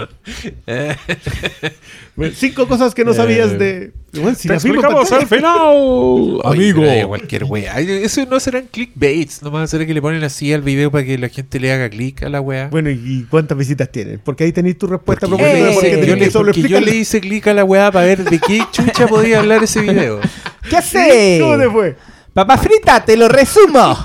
Cinco 2.34 2.66
cosas 2.66 2.94
que 2.94 3.04
no 3.04 3.12
sabías 3.14 3.58
de. 3.58 3.92
Bueno, 4.12 4.34
si 4.34 4.48
Te 4.48 4.54
explicamos 4.54 5.12
al 5.12 5.26
final. 5.26 6.40
Amigo. 6.42 6.42
Oye, 6.44 6.74
pero 6.74 7.08
cualquier 7.08 7.44
wea. 7.44 7.78
Eso 7.80 8.24
no 8.26 8.40
serán 8.40 8.66
clickbaits. 8.66 9.42
Nomás 9.42 9.70
será 9.70 9.84
que 9.84 9.92
le 9.92 10.00
ponen 10.00 10.24
así 10.24 10.52
al 10.52 10.62
video 10.62 10.90
para 10.90 11.04
que 11.04 11.18
la 11.18 11.28
gente 11.28 11.60
le 11.60 11.72
haga 11.72 11.90
clic 11.90 12.22
a 12.22 12.28
la 12.28 12.40
wea. 12.40 12.68
Bueno, 12.68 12.90
¿y 12.90 13.26
cuántas 13.28 13.58
visitas 13.58 13.90
tienen? 13.90 14.20
Porque 14.24 14.44
ahí 14.44 14.52
tenéis 14.52 14.78
tu 14.78 14.86
respuesta. 14.86 15.26
Porque, 15.26 15.44
eh, 15.44 15.72
porque 15.74 15.90
yo, 15.90 16.00
tenés 16.00 16.18
le, 16.18 16.24
que 16.24 16.30
solo 16.30 16.52
porque 16.52 16.68
yo 16.68 16.80
le 16.80 16.96
hice 16.96 17.20
clic 17.20 17.46
a 17.48 17.54
la 17.54 17.64
weá 17.64 17.92
para 17.92 18.06
ver 18.06 18.24
de 18.24 18.38
qué 18.38 18.62
chucha 18.72 19.06
podía 19.06 19.40
hablar 19.40 19.62
ese 19.62 19.82
video. 19.82 20.20
¿Qué 20.70 20.76
hace? 20.76 21.38
¿Cómo 21.40 21.58
te 21.58 21.70
fue? 21.70 21.96
Papá 22.32 22.56
frita, 22.58 23.04
te 23.04 23.16
lo 23.16 23.28
resumo. 23.28 23.98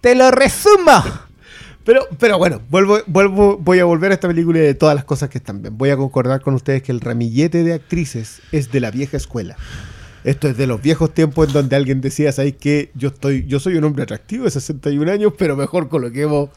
te 0.00 0.14
lo 0.14 0.30
resumo. 0.30 1.27
Pero, 1.88 2.06
pero 2.18 2.36
bueno, 2.36 2.60
vuelvo, 2.68 2.98
vuelvo, 3.06 3.56
voy 3.56 3.78
a 3.78 3.86
volver 3.86 4.10
a 4.10 4.14
esta 4.14 4.28
película 4.28 4.58
y 4.58 4.60
de 4.60 4.74
todas 4.74 4.94
las 4.94 5.06
cosas 5.06 5.30
que 5.30 5.38
están 5.38 5.62
bien. 5.62 5.78
Voy 5.78 5.88
a 5.88 5.96
concordar 5.96 6.42
con 6.42 6.52
ustedes 6.52 6.82
que 6.82 6.92
el 6.92 7.00
ramillete 7.00 7.64
de 7.64 7.72
actrices 7.72 8.42
es 8.52 8.70
de 8.70 8.80
la 8.80 8.90
vieja 8.90 9.16
escuela. 9.16 9.56
Esto 10.22 10.48
es 10.48 10.58
de 10.58 10.66
los 10.66 10.82
viejos 10.82 11.14
tiempos 11.14 11.48
en 11.48 11.54
donde 11.54 11.76
alguien 11.76 12.02
decía, 12.02 12.30
¿sabes 12.30 12.56
qué? 12.60 12.90
Yo, 12.94 13.08
estoy, 13.08 13.46
yo 13.46 13.58
soy 13.58 13.76
un 13.76 13.84
hombre 13.84 14.02
atractivo 14.02 14.44
de 14.44 14.50
61 14.50 15.10
años, 15.10 15.32
pero 15.38 15.56
mejor 15.56 15.88
coloquemos 15.88 16.50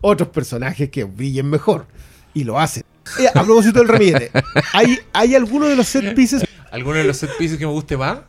otros 0.00 0.30
personajes 0.30 0.88
que 0.88 1.04
brillen 1.04 1.50
mejor. 1.50 1.84
Y 2.32 2.44
lo 2.44 2.58
hacen. 2.58 2.82
Eh, 3.20 3.28
a 3.28 3.44
propósito 3.44 3.80
del 3.80 3.88
ramillete, 3.88 4.30
¿hay, 4.72 4.98
¿hay 5.12 5.34
alguno 5.34 5.66
de 5.66 5.76
los 5.76 5.86
set 5.86 6.14
pieces? 6.14 6.46
¿Alguno 6.70 6.96
de 6.96 7.04
los 7.04 7.18
set 7.18 7.36
pieces 7.36 7.58
que 7.58 7.66
me 7.66 7.72
guste 7.72 7.98
más? 7.98 8.20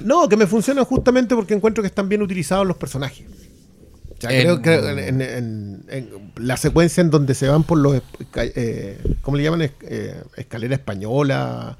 No, 0.00 0.28
que 0.28 0.36
me 0.36 0.48
funcionan 0.48 0.84
justamente 0.84 1.36
porque 1.36 1.54
encuentro 1.54 1.84
que 1.84 1.86
están 1.86 2.08
bien 2.08 2.20
utilizados 2.20 2.66
los 2.66 2.76
personajes. 2.76 3.28
En- 4.28 4.42
creo 4.42 4.62
que 4.62 4.74
en, 5.08 5.20
en- 5.22 5.82
en 5.88 6.08
la 6.36 6.56
secuencia 6.56 7.00
en 7.00 7.10
donde 7.10 7.34
se 7.34 7.48
van 7.48 7.62
por 7.64 7.78
los, 7.78 8.00
eh, 8.36 8.98
¿cómo 9.22 9.36
le 9.36 9.42
llaman? 9.44 9.62
Eh, 9.82 10.14
escalera 10.36 10.74
española, 10.74 11.78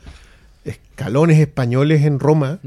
escalones 0.64 1.38
españoles 1.38 2.02
en 2.04 2.18
Roma, 2.20 2.60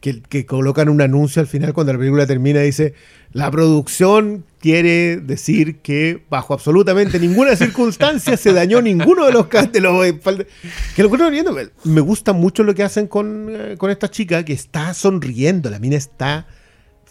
que, 0.00 0.22
que 0.22 0.46
colocan 0.46 0.88
un 0.88 1.02
anuncio 1.02 1.40
al 1.40 1.46
final 1.48 1.74
cuando 1.74 1.92
la 1.92 1.98
película 1.98 2.26
termina, 2.26 2.60
dice, 2.60 2.94
la 3.32 3.50
producción 3.50 4.44
quiere 4.60 5.18
decir 5.18 5.78
que 5.80 6.22
bajo 6.30 6.54
absolutamente 6.54 7.18
ninguna 7.18 7.54
circunstancia 7.56 8.36
se 8.36 8.52
dañó 8.52 8.80
ninguno 8.80 9.26
de 9.26 9.32
los... 9.32 9.46
De 9.72 9.80
los 9.80 10.06
espalda- 10.06 10.46
que 10.96 11.02
lo 11.02 11.06
encuentro 11.08 11.30
viendo, 11.30 11.54
me 11.84 12.00
gusta 12.00 12.32
mucho 12.32 12.62
lo 12.62 12.74
que 12.74 12.82
hacen 12.82 13.06
con, 13.08 13.48
eh, 13.50 13.74
con 13.78 13.90
esta 13.90 14.10
chica 14.10 14.44
que 14.44 14.52
está 14.54 14.94
sonriendo, 14.94 15.68
la 15.70 15.78
mina 15.78 15.96
está 15.96 16.46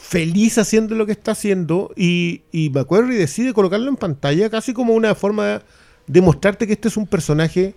feliz 0.01 0.57
haciendo 0.57 0.95
lo 0.95 1.05
que 1.05 1.11
está 1.11 1.31
haciendo 1.31 1.91
y, 1.95 2.41
y 2.51 2.69
McQuarrie 2.69 3.17
decide 3.17 3.53
colocarlo 3.53 3.89
en 3.89 3.97
pantalla 3.97 4.49
casi 4.49 4.73
como 4.73 4.93
una 4.93 5.13
forma 5.13 5.61
de 6.07 6.21
mostrarte 6.21 6.65
que 6.65 6.73
este 6.73 6.87
es 6.87 6.95
un 6.97 7.05
personaje 7.05 7.75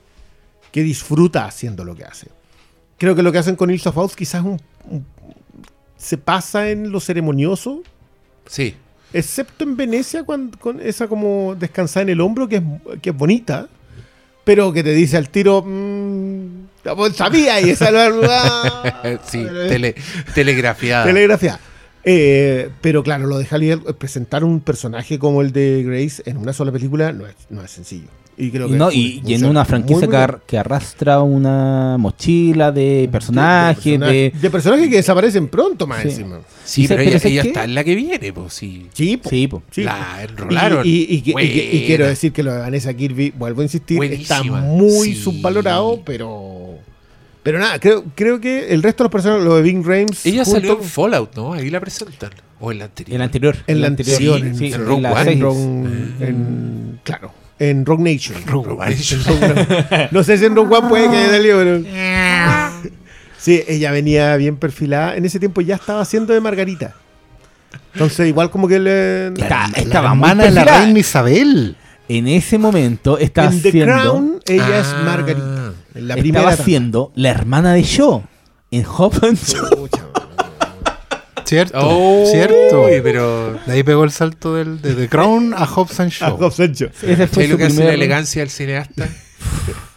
que 0.70 0.82
disfruta 0.82 1.44
haciendo 1.44 1.84
lo 1.84 1.94
que 1.96 2.04
hace. 2.04 2.28
Creo 2.96 3.14
que 3.16 3.22
lo 3.22 3.32
que 3.32 3.38
hacen 3.38 3.56
con 3.56 3.70
Ilsa 3.70 3.92
Faust 3.92 4.14
quizás 4.14 4.42
un- 4.44 4.60
un- 4.88 5.04
se 5.96 6.16
pasa 6.16 6.70
en 6.70 6.90
lo 6.92 7.00
ceremonioso, 7.00 7.82
Sí. 8.46 8.74
excepto 9.12 9.64
en 9.64 9.76
Venecia 9.76 10.22
cuando, 10.24 10.56
con 10.58 10.80
esa 10.80 11.08
como 11.08 11.54
descansada 11.58 12.02
en 12.04 12.08
el 12.10 12.20
hombro 12.20 12.48
que 12.48 12.56
es, 12.56 12.62
que 13.02 13.10
es 13.10 13.16
bonita, 13.16 13.68
pero 14.44 14.72
que 14.72 14.82
te 14.82 14.92
dice 14.94 15.16
al 15.16 15.28
tiro, 15.28 15.62
mmm, 15.66 16.66
sabía 17.14 17.60
y 17.60 17.70
esa 17.70 17.90
sí, 19.24 19.44
tele, 19.68 19.94
telegrafiada. 20.34 21.04
Telegrafía. 21.04 21.60
Eh, 22.04 22.68
pero 22.80 23.02
claro, 23.02 23.26
lo 23.26 23.38
de 23.38 23.44
Halliday, 23.46 23.78
presentar 23.98 24.42
un 24.44 24.60
personaje 24.60 25.18
como 25.18 25.40
el 25.42 25.52
de 25.52 25.82
Grace 25.84 26.22
en 26.26 26.36
una 26.36 26.52
sola 26.52 26.72
película 26.72 27.12
no 27.12 27.26
es, 27.26 27.34
no 27.50 27.62
es 27.62 27.70
sencillo. 27.70 28.08
Y, 28.36 28.50
creo 28.50 28.66
que 28.66 28.74
no, 28.76 28.90
y, 28.90 29.22
y 29.26 29.34
en 29.34 29.44
una 29.44 29.64
franquicia 29.66 30.00
que, 30.06 30.06
bien. 30.16 30.22
ar- 30.22 30.40
que 30.46 30.56
arrastra 30.58 31.20
una 31.20 31.96
mochila 31.98 32.72
de 32.72 33.06
personajes, 33.12 33.84
de, 33.84 33.90
de... 33.90 33.98
personaje- 33.98 34.32
de 34.40 34.50
personajes 34.50 34.88
que 34.88 34.96
desaparecen 34.96 35.48
pronto 35.48 35.86
más 35.86 36.00
Sí. 36.02 36.08
encima. 36.08 36.40
Sí, 36.64 36.84
¿Y 36.84 36.88
pero 36.88 37.02
ella, 37.02 37.18
pero 37.18 37.28
ella 37.28 37.42
está 37.42 37.64
en 37.64 37.74
la 37.74 37.84
que 37.84 37.94
viene, 37.94 38.32
pues 38.32 38.54
sí. 38.54 38.88
Sí, 38.94 39.18
po. 39.18 39.28
Sí, 39.28 39.46
po. 39.48 39.62
Sí. 39.70 39.84
La 39.84 40.16
Y, 40.20 40.24
enrolaron. 40.30 40.84
y- 40.86 40.88
y- 40.90 40.92
y- 41.04 41.22
y- 41.26 41.28
y 41.28 41.32
Buena. 41.34 41.86
quiero 41.86 42.06
decir 42.06 42.32
que 42.32 42.42
lo 42.42 42.52
de 42.54 42.58
Vanessa 42.60 42.94
Kirby, 42.94 43.32
vuelvo 43.36 43.60
a 43.60 43.64
insistir, 43.64 44.02
está 44.02 44.42
muy 44.42 45.12
Sí. 45.12 45.14
subvalorado, 45.14 46.00
pero. 46.04 46.78
Pero 47.42 47.58
nada, 47.58 47.78
creo, 47.80 48.04
creo 48.14 48.40
que 48.40 48.72
el 48.72 48.82
resto 48.82 49.02
de 49.02 49.06
los 49.06 49.12
personajes, 49.12 49.44
lo 49.44 49.56
de 49.56 49.62
Bing 49.62 49.84
Rames. 49.84 50.24
Ella 50.26 50.44
junto- 50.44 50.60
salió 50.60 50.78
en 50.78 50.84
Fallout, 50.84 51.34
¿no? 51.34 51.52
Ahí 51.54 51.70
la 51.70 51.80
presentan. 51.80 52.30
O 52.60 52.70
en 52.70 52.78
la 52.78 52.84
anterior. 52.84 53.12
En 53.14 53.18
la 53.18 53.24
anterior. 53.24 53.56
En 53.66 53.80
la 53.80 53.86
anterior, 53.88 54.16
sí, 54.18 54.26
en- 54.28 54.54
sí, 54.56 54.66
en 54.68 54.74
en 54.74 54.86
Rogue 54.86 55.08
One. 55.08 55.32
en, 56.20 57.00
claro, 57.02 57.32
en 57.58 57.84
Rogue 57.84 58.14
Nation. 58.14 58.36
Rogue 58.46 58.70
One. 58.70 58.96
No 60.12 60.22
sé 60.22 60.38
si 60.38 60.44
en 60.44 60.54
Rogue 60.54 60.76
One 60.76 60.88
puede 60.88 61.10
que 61.10 61.16
haya 61.16 61.30
salido, 61.30 61.58
pero. 61.58 61.82
Sí, 63.38 63.60
ella 63.66 63.90
venía 63.90 64.36
bien 64.36 64.56
perfilada. 64.56 65.16
En 65.16 65.24
ese 65.24 65.40
tiempo 65.40 65.60
ya 65.62 65.74
estaba 65.74 66.00
haciendo 66.02 66.32
de 66.32 66.40
Margarita. 66.40 66.94
Entonces, 67.94 68.28
igual 68.28 68.50
como 68.50 68.68
que 68.68 68.78
le. 68.78 69.26
Está- 69.28 69.68
estaba 69.74 70.10
hermana 70.10 70.44
de 70.44 70.50
la 70.52 70.64
reina 70.64 70.98
Isabel. 70.98 71.76
En 72.08 72.28
ese 72.28 72.58
momento 72.58 73.16
estaba 73.18 73.48
en 73.50 73.62
The 73.62 73.68
haciendo, 73.68 73.94
Crown, 73.94 74.40
ella 74.46 74.78
es 74.80 74.86
Ah. 74.88 75.02
Margarita. 75.04 75.61
La 75.94 76.14
estaba 76.14 76.20
primera. 76.20 76.48
haciendo 76.48 77.12
la 77.14 77.30
hermana 77.30 77.72
de 77.74 77.82
Shaw 77.82 78.22
en 78.70 78.84
Hobbs 78.84 79.22
and. 79.22 79.38
Pucha, 79.76 80.02
Cierto, 81.44 81.78
Oh, 81.82 82.24
cierto. 82.30 82.84
uy, 82.84 83.00
pero. 83.02 83.58
De 83.66 83.72
ahí 83.72 83.82
pegó 83.82 84.04
el 84.04 84.10
salto 84.10 84.54
del, 84.54 84.80
de 84.80 84.94
The 84.94 85.08
Crown 85.08 85.52
a 85.54 85.66
Hobbs 85.66 86.00
and 86.00 86.10
a 86.10 86.14
Shaw. 86.14 86.36
Hobbs 86.40 86.60
and 86.60 86.74
Shaw. 86.74 86.88
Ese 87.02 87.26
fue 87.26 87.44
¿Sabes 87.44 87.48
lo 87.50 87.54
su 87.54 87.58
que 87.58 87.64
hace 87.64 87.84
la 87.84 87.92
elegancia 87.92 88.40
del 88.42 88.50
cineasta? 88.50 89.08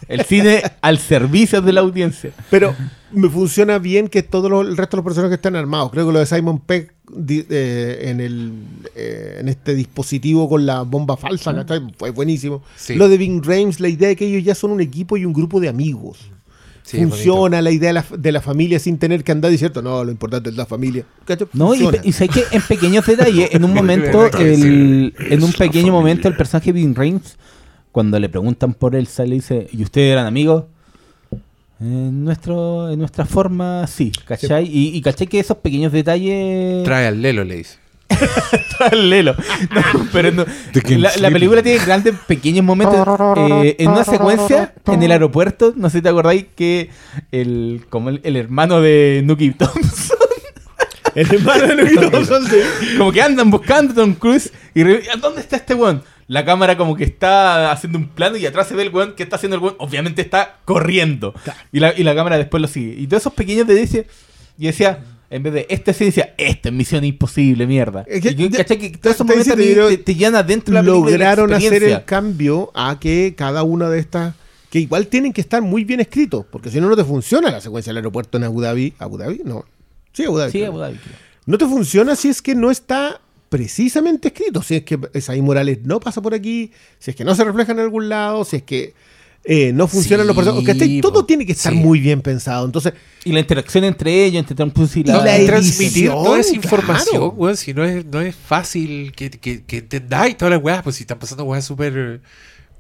El 0.08 0.24
cine 0.26 0.62
al 0.82 1.00
servicio 1.00 1.62
de 1.64 1.74
la 1.74 1.82
audiencia. 1.82 2.30
Pero 2.52 2.76
me 3.12 3.28
funciona 3.28 3.80
bien 3.80 4.08
que 4.08 4.22
todo 4.22 4.50
lo- 4.50 4.62
el 4.62 4.78
resto 4.78 4.98
de 4.98 5.02
los 5.02 5.06
personajes 5.06 5.36
están 5.38 5.56
armados. 5.56 5.90
Creo 5.92 6.06
que 6.06 6.14
lo 6.14 6.20
de 6.20 6.28
Simon 6.28 6.60
Peck 6.60 6.94
di- 6.94 6.95
eh, 7.28 8.00
en, 8.10 8.20
el, 8.20 8.54
eh, 8.96 9.38
en 9.40 9.50
este 9.50 9.76
dispositivo 9.76 10.50
con 10.50 10.66
la 10.66 10.82
bomba 10.82 11.18
falsa 11.18 11.54
¿cachai? 11.54 11.82
fue 11.98 12.10
buenísimo. 12.12 12.64
Sí. 12.76 12.96
Lo 12.96 13.10
de 13.10 13.18
Bing 13.18 13.44
Rames, 13.44 13.80
la 13.80 13.90
idea 13.90 14.10
de 14.10 14.16
que 14.16 14.26
ellos 14.28 14.44
ya 14.44 14.56
son 14.56 14.72
un 14.72 14.82
equipo 14.82 15.18
y 15.18 15.26
un 15.26 15.34
grupo 15.34 15.60
de 15.60 15.70
amigos. 15.70 16.32
Sí, 16.84 17.00
funciona 17.00 17.64
la 17.64 17.72
idea 17.72 17.90
de 17.90 17.94
la, 17.94 18.06
de 18.16 18.32
la 18.32 18.42
familia 18.42 18.78
sin 18.78 19.00
tener 19.00 19.24
que 19.24 19.32
andar 19.32 19.50
diciendo, 19.50 19.82
no, 19.82 20.04
lo 20.04 20.12
importante 20.12 20.52
es 20.52 20.56
la 20.56 20.68
familia. 20.68 21.04
¿Cachai? 21.26 21.48
No, 21.54 21.74
y, 21.74 21.80
Funciona. 21.80 21.98
y 22.04 22.12
sé 22.12 22.28
que 22.28 22.44
en 22.52 22.62
pequeños 22.62 23.06
detalles, 23.06 23.50
en 23.54 23.64
un 23.64 23.74
momento, 23.76 24.28
el, 24.38 25.14
en 25.18 25.44
un 25.44 25.52
pequeño 25.54 25.92
momento, 25.92 26.28
el 26.28 26.36
personaje 26.36 26.72
Vin 26.72 26.94
Rames, 26.94 27.38
cuando 27.92 28.20
le 28.20 28.30
preguntan 28.30 28.74
por 28.74 28.96
él, 28.96 29.08
sale 29.08 29.36
y 29.36 29.40
dice, 29.40 29.68
¿y 29.72 29.82
ustedes 29.82 30.12
eran 30.12 30.28
amigos? 30.28 30.66
En, 31.86 32.24
nuestro, 32.24 32.90
en 32.90 32.98
nuestra 32.98 33.26
forma, 33.26 33.86
sí, 33.86 34.12
¿cachai? 34.26 34.66
Y, 34.66 34.98
y 34.98 35.02
¿cachai 35.02 35.28
que 35.28 35.40
esos 35.40 35.58
pequeños 35.58 35.92
detalles... 35.92 36.84
Trae 36.84 37.06
al 37.08 37.22
Lelo, 37.22 37.44
le 37.44 37.58
dice. 37.58 37.78
Lelo. 38.94 39.36
No, 39.74 39.82
pero 40.12 40.32
no. 40.32 40.46
King 40.84 41.04
La, 41.20 41.30
película 41.30 41.62
tiene 41.62 41.84
grandes 41.84 42.16
pequeños 42.28 42.66
momentos. 42.66 42.96
eh, 43.38 43.76
en 43.80 43.92
una 43.92 44.04
secuencia 44.04 44.74
en 44.88 45.04
el 45.04 45.12
aeropuerto, 45.12 45.74
no 45.76 45.90
sé 45.90 46.00
si 46.00 46.02
te 46.02 46.10
acordáis 46.10 46.46
que 46.56 46.90
el, 47.32 47.86
como 47.90 48.10
el, 48.10 48.22
el 48.24 48.36
hermano 48.36 48.82
de 48.82 49.22
Nuki 49.24 49.52
Thompson, 49.52 50.18
El 51.16 51.34
hermano 51.34 51.68
de 51.68 51.76
Nuki 51.76 51.96
Thompson, 52.12 52.46
sí. 52.48 52.58
como 52.98 53.12
que 53.12 53.22
andan 53.22 53.50
buscando 53.52 53.92
a 53.94 53.96
Tom 53.96 54.14
Cruise 54.16 54.52
y 54.74 54.84
¿dónde 55.20 55.42
está 55.42 55.58
este 55.58 55.74
weón? 55.76 56.04
La 56.28 56.44
cámara 56.44 56.76
como 56.78 56.96
que 56.96 57.04
está 57.04 57.72
haciendo 57.72 58.00
un 58.00 58.08
plano 58.08 58.36
y 58.38 58.46
atrás 58.46 58.68
se 58.68 58.76
ve 58.76 58.82
el 58.84 58.90
weón 58.90 59.14
que 59.14 59.24
está 59.24 59.36
haciendo 59.36 59.58
el 59.58 59.62
weón, 59.64 59.76
obviamente 59.78 60.22
está 60.24 60.58
corriendo. 60.66 61.34
Y 61.72 61.80
la, 61.80 61.94
y 61.98 62.04
la 62.04 62.16
cámara 62.16 62.38
después 62.38 62.62
lo 62.62 62.68
sigue. 62.68 62.96
Y 63.00 63.06
todos 63.08 63.22
esos 63.24 63.34
pequeños 63.34 63.68
detalles, 63.68 64.06
y 64.58 64.66
decía, 64.66 65.04
en 65.30 65.44
vez 65.44 65.54
de 65.54 65.68
este 65.70 65.94
sí 65.94 66.06
decía, 66.06 66.34
esta 66.38 66.70
es 66.70 66.76
misión 66.76 67.04
imposible, 67.04 67.68
mierda. 67.68 68.06
Es 68.08 68.22
que- 68.24 68.30
y 68.30 68.36
yo, 68.36 68.50
que 68.50 68.64
todos 68.98 69.16
esos 69.16 69.28
momentos 69.28 69.56
te, 69.56 69.76
te, 69.98 69.98
te 70.04 70.16
llenan 70.16 70.48
dentro 70.48 70.74
de 70.74 70.82
la 70.82 70.82
y 70.82 70.86
de 70.86 70.92
la 70.92 71.06
lograron 71.12 71.54
hacer 71.54 71.84
el 72.00 72.06
cambio 72.06 72.72
a 72.74 73.00
que 73.00 73.36
cada 73.38 73.62
una 73.64 73.90
de 73.90 74.00
estas 74.00 74.34
que 74.72 74.80
igual 74.80 75.08
tienen 75.08 75.32
que 75.32 75.42
estar 75.42 75.62
muy 75.62 75.84
bien 75.86 76.00
escritos 76.00 76.46
porque 76.52 76.70
si 76.70 76.82
no 76.82 76.90
no 76.90 76.96
te 76.98 77.04
funciona 77.06 77.50
la 77.52 77.62
secuencia 77.62 77.92
del 77.92 77.98
aeropuerto 77.98 78.38
en 78.38 78.44
Abu 78.46 78.60
Dhabi 78.62 78.94
Abu 79.00 79.18
Dhabi 79.18 79.42
no 79.46 79.64
sí 80.12 80.26
Abu 80.26 80.38
Dhabi 80.38 80.52
Sí. 80.52 80.64
Abu 80.66 80.80
Dhabi, 80.80 81.00
no 81.46 81.58
te 81.58 81.66
funciona 81.66 82.16
si 82.18 82.28
es 82.30 82.42
que 82.42 82.56
no 82.56 82.70
está 82.72 83.22
precisamente 83.58 84.28
escrito 84.28 84.62
si 84.62 84.76
es 84.76 84.84
que 84.84 85.00
Esaí 85.14 85.42
Morales 85.42 85.80
no 85.84 86.02
pasa 86.02 86.22
por 86.22 86.34
aquí 86.34 86.72
si 87.00 87.12
es 87.12 87.16
que 87.16 87.24
no 87.24 87.34
se 87.36 87.44
refleja 87.46 87.72
en 87.72 87.80
algún 87.80 88.10
lado 88.10 88.44
si 88.44 88.58
es 88.58 88.64
que 88.64 88.94
eh, 89.46 89.72
no 89.74 89.88
funcionan 89.88 90.26
Sí, 90.26 90.28
los 90.34 90.36
personajes. 90.36 91.02
Todo 91.02 91.14
po. 91.14 91.26
tiene 91.26 91.46
que 91.46 91.52
estar 91.52 91.72
Sí. 91.72 91.78
muy 91.78 92.00
bien 92.00 92.22
pensado. 92.24 92.66
Entonces, 92.66 92.94
Y 93.26 93.32
la 93.32 93.40
interacción 93.42 93.84
entre 93.84 94.26
ellos, 94.26 94.40
entre 94.40 94.56
Cruise 94.72 94.98
y 94.98 95.04
la... 95.04 95.20
Y 95.38 95.40
la 95.42 95.46
transmitir 95.46 96.10
toda 96.10 96.40
esa 96.40 96.50
claro. 96.54 96.64
información, 96.66 97.32
weón, 97.36 97.56
si 97.56 97.72
no 97.76 97.84
es, 97.86 98.04
no 98.06 98.22
es 98.22 98.36
fácil 98.36 99.12
que, 99.16 99.30
que, 99.30 99.64
que 99.64 99.78
entendáis 99.78 100.36
todas 100.36 100.52
las 100.56 100.64
weas, 100.64 100.82
pues 100.82 100.96
si 100.96 101.04
están 101.04 101.20
pasando 101.20 101.44
weas 101.44 101.64
súper 101.64 102.22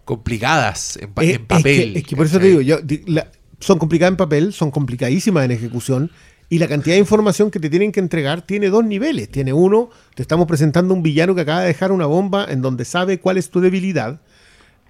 complicadas 0.05 0.97
en, 0.97 1.13
pa- 1.13 1.23
eh, 1.23 1.35
en 1.35 1.45
papel. 1.45 1.81
Es 1.89 1.93
que, 1.93 1.99
es 1.99 2.05
que 2.07 2.15
por 2.15 2.25
eso 2.25 2.39
te 2.39 2.47
digo, 2.47 2.61
yo, 2.61 2.79
la- 3.07 3.29
son 3.59 3.77
complicadas 3.79 4.13
en 4.13 4.17
papel, 4.17 4.51
son 4.53 4.71
complicadísimas 4.71 5.45
en 5.45 5.51
ejecución. 5.51 6.11
Y 6.49 6.59
la 6.59 6.67
cantidad 6.67 6.95
de 6.95 6.99
información 6.99 7.49
que 7.49 7.59
te 7.59 7.69
tienen 7.69 7.91
que 7.91 7.99
entregar 7.99 8.41
tiene 8.41 8.69
dos 8.69 8.85
niveles. 8.85 9.29
Tiene 9.29 9.53
uno, 9.53 9.89
te 10.13 10.21
estamos 10.21 10.47
presentando 10.47 10.93
un 10.93 11.01
villano 11.01 11.33
que 11.33 11.41
acaba 11.41 11.61
de 11.61 11.67
dejar 11.67 11.91
una 11.91 12.05
bomba 12.05 12.45
en 12.49 12.61
donde 12.61 12.85
sabe 12.85 13.19
cuál 13.19 13.37
es 13.37 13.49
tu 13.49 13.61
debilidad. 13.61 14.21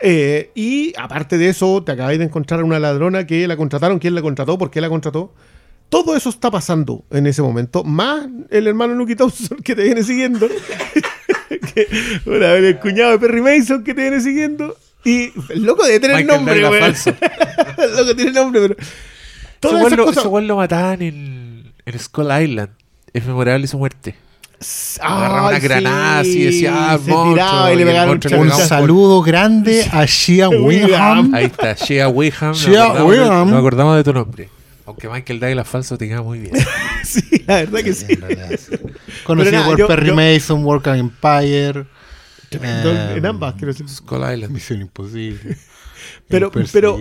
Eh, 0.01 0.51
y 0.55 0.93
aparte 0.97 1.37
de 1.37 1.49
eso, 1.49 1.83
te 1.83 1.93
acabáis 1.93 2.19
de 2.19 2.25
encontrar 2.25 2.59
a 2.59 2.63
una 2.63 2.79
ladrona 2.79 3.25
que 3.25 3.47
la 3.47 3.55
contrataron, 3.55 3.99
quién 3.99 4.15
la 4.15 4.21
contrató, 4.21 4.57
por 4.57 4.69
qué 4.69 4.81
la 4.81 4.89
contrató. 4.89 5.33
Todo 5.89 6.15
eso 6.15 6.29
está 6.29 6.51
pasando 6.51 7.05
en 7.11 7.27
ese 7.27 7.41
momento, 7.41 7.83
más 7.83 8.27
el 8.49 8.67
hermano 8.67 8.95
Nuki 8.95 9.15
Thompson 9.15 9.59
que 9.63 9.75
te 9.75 9.83
viene 9.83 10.03
siguiendo. 10.03 10.47
que, 11.73 11.87
una 12.25 12.53
vez 12.53 12.63
el 12.63 12.79
cuñado 12.79 13.11
de 13.11 13.19
Perry 13.19 13.41
Mason 13.41 13.83
que 13.83 13.93
te 13.93 14.01
viene 14.01 14.19
siguiendo. 14.19 14.75
Y 15.03 15.31
el 15.49 15.63
loco 15.63 15.85
debe 15.85 15.99
tener 15.99 16.17
Michael 16.17 16.45
nombre, 16.45 16.79
falso. 16.79 17.13
el 17.77 17.95
loco 17.95 18.15
tiene 18.15 18.31
nombre, 18.31 18.61
pero. 18.61 18.75
Todas 19.59 19.85
esas 19.85 19.97
lo, 19.97 20.05
cosas. 20.05 20.25
lo 20.25 20.55
mataban 20.57 21.01
en, 21.01 21.44
en 21.85 21.99
Skull 21.99 22.27
Island. 22.41 22.69
Es 23.13 23.25
memorable 23.25 23.65
su 23.67 23.77
muerte. 23.77 24.15
agarraba 25.01 25.49
una 25.49 25.59
granada 25.59 26.23
y 26.25 26.43
decía, 26.45 26.91
ah, 26.93 26.97
se 26.97 27.11
monstruo, 27.11 27.33
tiraba 27.33 27.69
y 27.69 27.73
y 27.73 27.75
le 27.77 27.81
el 27.83 27.87
pegaron 27.89 28.09
monstruo 28.09 28.43
le 28.45 28.51
Un 28.51 28.57
saludo 28.67 29.21
grande 29.21 29.85
a 29.91 30.05
Shia 30.05 30.49
Wingham. 30.49 31.33
Ahí 31.33 31.45
está, 31.45 31.73
Shea 31.73 32.07
nos 32.09 32.57
Shea 32.61 32.83
acordamos 32.83 33.11
de- 33.11 33.19
Weham. 33.21 33.49
Nos 33.49 33.59
acordamos 33.59 33.97
de 33.97 34.03
tu 34.03 34.13
nombre. 34.13 34.49
Aunque 34.87 35.09
Michael 35.09 35.39
Douglas 35.39 35.67
falso 35.67 35.97
te 35.97 36.07
queda 36.07 36.21
muy 36.21 36.39
bien. 36.39 36.53
Sí, 37.05 37.21
la 37.45 37.57
verdad 37.57 37.81
que 37.83 37.93
sí. 37.93 38.07
Conocido 39.25 39.51
nada, 39.57 39.65
por 39.67 39.77
yo- 39.77 39.87
Perry 39.87 40.07
yo- 40.07 40.15
Mason, 40.15 40.63
Work 40.65 40.87
Empire. 40.87 41.85
Tremendo 42.49 42.91
eh, 42.91 43.17
en 43.17 43.25
ambas, 43.27 43.53
quiero 43.53 43.67
decir. 43.67 43.87
Skull 43.87 44.21
Island. 44.33 44.49
Misión 44.49 44.81
Imposible. 44.81 45.55
Pero- 46.27 46.51
pero-. 46.51 46.97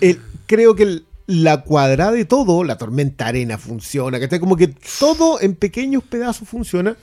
El- 0.00 0.20
creo 0.46 0.74
que 0.74 0.82
el- 0.84 1.04
la 1.26 1.62
cuadrada 1.62 2.12
de 2.12 2.24
todo, 2.24 2.64
la 2.64 2.76
tormenta 2.78 3.26
arena 3.26 3.56
funciona, 3.58 4.20
que 4.20 4.40
como 4.40 4.56
que 4.56 4.68
todo 4.98 5.40
en 5.40 5.54
pequeños 5.54 6.02
pedazos 6.02 6.48
funciona, 6.48 6.96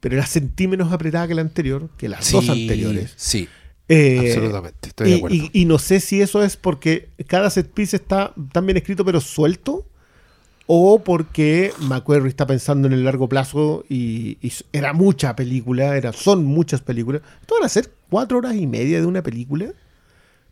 pero 0.00 0.16
la 0.16 0.26
sentí 0.26 0.68
menos 0.68 0.92
apretada 0.92 1.26
que 1.26 1.34
la 1.34 1.40
anterior, 1.42 1.88
que 1.96 2.08
las 2.08 2.30
dos 2.30 2.48
anteriores. 2.48 3.12
Sí, 3.16 3.48
Eh, 3.88 4.18
absolutamente. 4.20 4.88
Estoy 4.90 5.06
de 5.08 5.14
y, 5.14 5.16
acuerdo. 5.18 5.36
y- 5.36 5.50
y 5.52 5.64
no 5.64 5.78
sé 5.78 5.98
si 6.00 6.20
eso 6.20 6.42
es 6.44 6.56
porque 6.56 7.08
cada 7.26 7.48
set 7.50 7.68
piece 7.72 7.96
está 7.96 8.32
tan 8.52 8.66
bien 8.66 8.76
escrito 8.76 9.04
pero 9.04 9.20
suelto, 9.20 9.86
o 10.66 11.02
porque 11.02 11.72
McQuarrie 11.80 12.28
está 12.28 12.46
pensando 12.46 12.86
en 12.86 12.92
el 12.94 13.02
largo 13.04 13.28
plazo 13.28 13.84
y, 13.88 14.36
y 14.46 14.52
era 14.72 14.92
mucha 14.92 15.34
película, 15.34 15.96
era, 15.96 16.12
son 16.12 16.44
muchas 16.44 16.82
películas. 16.82 17.22
Esto 17.40 17.54
van 17.54 17.64
a 17.64 17.68
ser 17.70 17.90
cuatro 18.10 18.36
horas 18.38 18.54
y 18.54 18.66
media 18.66 19.00
de 19.00 19.06
una 19.06 19.22
película, 19.22 19.72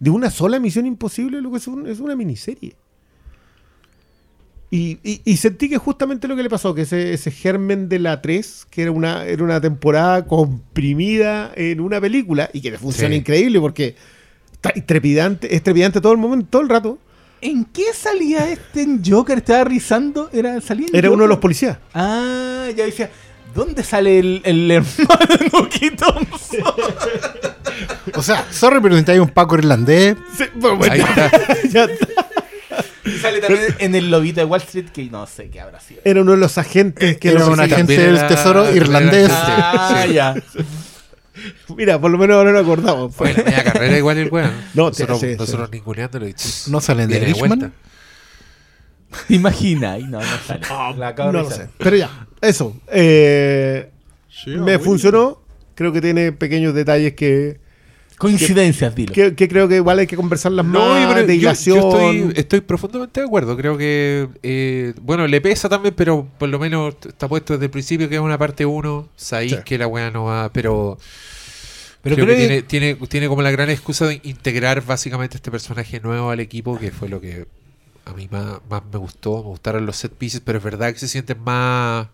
de 0.00 0.10
una 0.10 0.30
sola 0.30 0.58
misión 0.58 0.86
imposible, 0.86 1.42
lo 1.42 1.50
que 1.50 1.58
es, 1.58 1.66
un- 1.68 1.86
es 1.86 2.00
una 2.00 2.16
miniserie. 2.16 2.74
Y, 4.76 4.98
y- 5.02 5.20
y 5.24 5.36
sentí 5.38 5.68
que 5.68 5.78
justamente 5.78 6.28
lo 6.28 6.36
que 6.36 6.42
le 6.42 6.50
pasó, 6.50 6.74
que 6.74 6.82
ese, 6.82 7.12
ese 7.14 7.30
germen 7.30 7.88
de 7.88 7.98
la 7.98 8.20
3, 8.20 8.66
que 8.68 8.82
era 8.82 8.90
una, 8.90 9.24
era 9.24 9.42
una 9.42 9.60
temporada 9.60 10.26
comprimida 10.26 11.50
en 11.56 11.80
una 11.80 12.00
película 12.00 12.50
y 12.52 12.60
que 12.60 12.70
le 12.72 12.78
funciona 12.78 13.14
Sí. 13.14 13.20
increíble 13.20 13.58
porque 13.60 13.94
está 14.52 14.72
trepidante, 14.84 15.55
es 15.55 15.62
trepidante 15.62 16.00
todo 16.00 16.12
el 16.12 16.18
momento, 16.18 16.46
todo 16.50 16.62
el 16.62 16.68
rato. 16.68 16.98
¿En 17.40 17.64
qué 17.66 17.84
salía 17.94 18.50
este 18.50 18.82
en 18.82 19.02
Joker? 19.05 19.38
Estaba 19.38 19.64
rizando. 19.64 20.28
Era, 20.32 20.60
salía 20.60 20.88
Era 20.92 21.10
uno 21.10 21.22
de 21.24 21.28
los 21.28 21.38
policías. 21.38 21.78
Ah, 21.94 22.66
ya 22.76 22.84
decía. 22.84 23.10
¿Dónde 23.55 23.82
sale 23.84 24.18
el, 24.18 24.42
el 24.44 24.70
hermano 24.70 25.26
de 25.38 25.50
Nuki 25.50 25.90
Thompson? 25.92 26.60
O 28.14 28.22
sea, 28.22 28.44
sorry, 28.50 28.76
pero 28.82 28.90
necesitáis 28.90 29.20
un 29.20 29.28
Paco 29.30 29.56
irlandés. 29.56 30.16
Ahí 30.90 31.00
está. 31.00 31.30
Ya 31.70 31.84
está. 31.84 32.06
Y 33.06 33.18
sale 33.18 33.40
también 33.40 33.62
en 33.78 33.94
el 33.94 34.10
lobito 34.10 34.40
de 34.40 34.46
Wall 34.46 34.60
Street, 34.62 34.86
que 34.90 35.04
no 35.04 35.26
sé 35.26 35.48
qué 35.48 35.60
habrá 35.60 35.80
sido. 35.80 36.00
Era 36.04 36.22
uno 36.22 36.32
de 36.32 36.38
los 36.38 36.58
agentes 36.58 37.18
que 37.18 37.28
Era 37.30 37.40
los- 37.40 37.48
un 37.48 37.56
sí, 37.56 37.60
agente 37.62 37.96
del 37.96 38.16
era- 38.16 38.28
tesoro 38.28 38.66
era 38.66 38.76
irlandés. 38.76 39.28
Ah, 39.32 40.04
Sí. 40.06 40.12
ya. 40.14 40.34
Mira, 41.76 42.00
por 42.00 42.10
lo 42.10 42.18
menos 42.18 42.36
ahora 42.36 42.52
nos 42.52 42.62
acordamos. 42.62 43.14
Fue 43.14 43.32
la 43.32 43.42
media 43.44 43.62
carrera 43.64 43.96
igual 43.98 44.18
el 44.18 44.28
weón. 44.30 44.50
No, 44.74 44.88
nosotros, 44.88 45.20
sí, 45.20 45.30
sí. 45.32 45.36
nosotros 45.38 45.70
ninguneándolo 45.70 46.26
y 46.26 46.32
ch, 46.34 46.68
¿No 46.68 46.80
salen 46.80 47.08
de 47.08 47.20
Richmond? 47.20 47.48
vuelta. 47.60 47.70
¿Te 49.28 49.34
imaginas? 49.34 50.00
Y 50.00 50.04
no, 50.04 50.20
no 50.20 50.26
sale. 50.46 50.60
La 50.98 51.08
acabo 51.08 51.32
No 51.32 51.42
lo 51.42 51.50
sé. 51.50 51.68
Pero 51.78 51.96
ya, 51.96 52.26
eso. 52.40 52.76
Eh, 52.88 53.90
me 54.46 54.78
funcionó. 54.78 55.42
Creo 55.74 55.92
que 55.92 56.00
tiene 56.00 56.32
pequeños 56.32 56.74
detalles 56.74 57.12
que, 57.14 57.60
Coincidencias, 58.18 58.94
dilo. 58.94 59.12
que, 59.12 59.34
que 59.34 59.46
creo 59.48 59.68
que 59.68 59.76
igual 59.76 59.98
hay 59.98 60.06
que 60.06 60.16
conversarlas 60.16 60.64
No, 60.64 60.78
más. 60.88 61.14
pero 61.14 61.26
de 61.26 61.38
yo, 61.38 61.52
yo 61.52 61.74
estoy, 61.76 62.32
estoy 62.36 62.60
profundamente 62.62 63.20
de 63.20 63.26
acuerdo. 63.26 63.56
Creo 63.56 63.76
que, 63.76 64.28
eh, 64.42 64.94
bueno, 65.02 65.26
le 65.26 65.40
pesa 65.40 65.68
también, 65.68 65.94
pero 65.94 66.26
por 66.38 66.48
lo 66.48 66.58
menos 66.58 66.94
está 67.06 67.28
puesto 67.28 67.52
desde 67.54 67.66
el 67.66 67.70
principio 67.70 68.08
que 68.08 68.14
es 68.14 68.20
una 68.20 68.38
parte 68.38 68.64
1. 68.64 69.08
Sabéis 69.16 69.52
Sí. 69.52 69.58
que 69.64 69.78
la 69.78 69.86
weá 69.86 70.10
no 70.10 70.24
va, 70.24 70.50
pero. 70.52 70.98
Pero 72.02 72.14
creo 72.16 72.26
creo 72.26 72.36
que 72.36 72.42
que- 72.42 72.62
tiene, 72.62 72.94
tiene, 72.94 73.06
tiene 73.08 73.28
como 73.28 73.42
la 73.42 73.50
gran 73.50 73.68
excusa 73.68 74.06
de 74.06 74.20
integrar 74.22 74.84
básicamente 74.84 75.36
este 75.36 75.50
personaje 75.50 76.00
nuevo 76.00 76.30
al 76.30 76.40
equipo, 76.40 76.78
que 76.78 76.90
fue 76.92 77.08
lo 77.08 77.20
que 77.20 77.46
a 78.04 78.12
mí 78.14 78.28
más, 78.30 78.60
más 78.70 78.82
me 78.92 78.98
gustó. 78.98 79.38
Me 79.38 79.48
gustaron 79.48 79.84
los 79.84 79.96
set 79.96 80.12
pieces, 80.12 80.40
pero 80.44 80.58
es 80.58 80.64
verdad 80.64 80.92
que 80.92 80.98
se 81.00 81.08
sienten 81.08 81.40
más. 81.42 82.06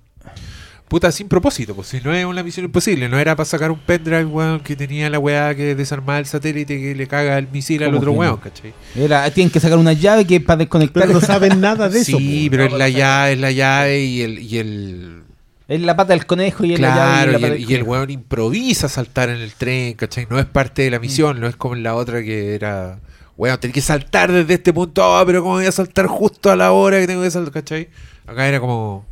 Puta, 0.93 1.11
sin 1.11 1.27
propósito, 1.27 1.75
pues 1.75 1.89
si 1.89 2.03
no 2.03 2.13
es 2.13 2.23
una 2.27 2.43
misión 2.43 2.67
imposible, 2.67 3.09
no 3.09 3.19
era 3.19 3.35
para 3.35 3.47
sacar 3.47 3.71
un 3.71 3.79
pendrive, 3.79 4.27
weón, 4.27 4.61
que 4.61 4.77
tenía 4.77 5.09
la 5.09 5.19
weá 5.19 5.55
que 5.55 5.75
desarmaba 5.75 6.19
el 6.19 6.27
satélite 6.27 6.79
que 6.79 6.95
le 6.95 7.07
caga 7.07 7.39
el 7.39 7.49
misil 7.49 7.83
al 7.83 7.89
¿Cómo 7.89 7.99
otro 7.99 8.13
weón, 8.13 8.37
¿cachai? 8.37 8.75
Era, 8.95 9.31
tienen 9.31 9.51
que 9.51 9.59
sacar 9.59 9.79
una 9.79 9.95
llave 9.95 10.27
que 10.27 10.39
para 10.43 10.59
desconectar. 10.59 11.05
Pero 11.05 11.15
no 11.19 11.23
saben 11.23 11.63
nada 11.63 11.89
de 11.89 12.01
eso. 12.03 12.19
Sí, 12.19 12.49
pero 12.51 12.67
es 12.67 12.75
la 12.75 12.91
llave, 12.91 13.33
es 13.33 13.39
la 13.39 13.51
llave 13.53 14.01
y 14.03 14.21
el, 14.21 14.39
y 14.41 14.59
el 14.59 15.23
Es 15.67 15.81
la 15.81 15.97
pata 15.97 16.13
del 16.13 16.27
conejo 16.27 16.63
y 16.67 16.75
es 16.75 16.81
la 16.81 16.89
llave. 16.95 17.31
claro, 17.31 17.39
la 17.39 17.49
y 17.57 17.63
el, 17.63 17.71
y 17.71 17.75
el 17.75 17.85
weón 17.85 18.11
improvisa 18.11 18.87
saltar 18.91 19.31
en 19.31 19.39
el 19.39 19.55
tren, 19.55 19.95
¿cachai? 19.95 20.27
No 20.29 20.39
es 20.39 20.45
parte 20.45 20.83
de 20.83 20.91
la 20.91 20.99
misión, 20.99 21.41
no 21.41 21.47
es 21.49 21.57
como 21.57 21.75
en 21.75 21.85
la 21.85 21.95
otra 21.95 22.23
que 22.23 22.55
era, 22.55 23.01
weón, 23.39 23.59
tenés 23.59 23.73
que 23.73 23.81
saltar 23.81 24.31
desde 24.31 24.53
este 24.53 24.75
punto, 24.75 25.03
ah, 25.17 25.25
pero 25.25 25.41
¿cómo 25.43 25.55
voy 25.55 25.65
a 25.65 25.73
saltar 25.73 26.07
justo 26.07 26.51
a 26.51 26.57
la 26.57 26.73
hora 26.73 27.01
que 27.01 27.07
tengo 27.07 27.23
que 27.23 27.31
saltar, 27.31 27.51
¿cachai? 27.55 27.89
Acá 28.27 28.47
era 28.47 28.61
como, 28.61 29.07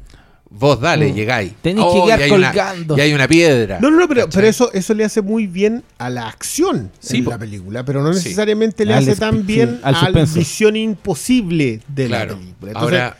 vos 0.50 0.80
dale, 0.80 1.10
Mm. 1.12 1.14
llegáis. 1.14 1.52
Tenés 1.62 1.84
que 1.84 1.90
Oh, 1.90 2.04
quedar 2.06 2.20
y 2.20 2.22
hay 2.24 2.30
una- 2.32 2.46
colgando. 2.52 2.98
y 2.98 3.00
hay 3.00 3.12
una 3.14 3.28
piedra. 3.28 3.78
No, 3.80 3.90
no, 3.90 3.98
no, 3.98 4.08
pero, 4.08 4.28
pero 4.28 4.46
eso, 4.46 4.72
eso 4.72 4.92
le 4.94 5.04
hace 5.04 5.22
muy 5.22 5.46
bien 5.46 5.82
a 5.98 6.10
la 6.10 6.28
acción 6.28 6.90
Sí, 6.98 7.18
en 7.18 7.24
po. 7.24 7.30
la 7.30 7.38
película, 7.38 7.84
pero 7.84 8.02
no 8.02 8.12
Sí. 8.12 8.24
necesariamente 8.24 8.84
le 8.84 8.94
Al 8.94 9.02
hace 9.02 9.16
tan 9.16 9.36
sí, 9.38 9.42
bien 9.44 9.80
al 9.82 9.94
a 9.94 10.10
la 10.10 10.26
misión 10.26 10.76
imposible 10.76 11.80
de 11.88 12.06
Claro. 12.06 12.32
la 12.34 12.38
película. 12.40 12.72
Entonces, 12.72 13.00
Ahora, 13.00 13.16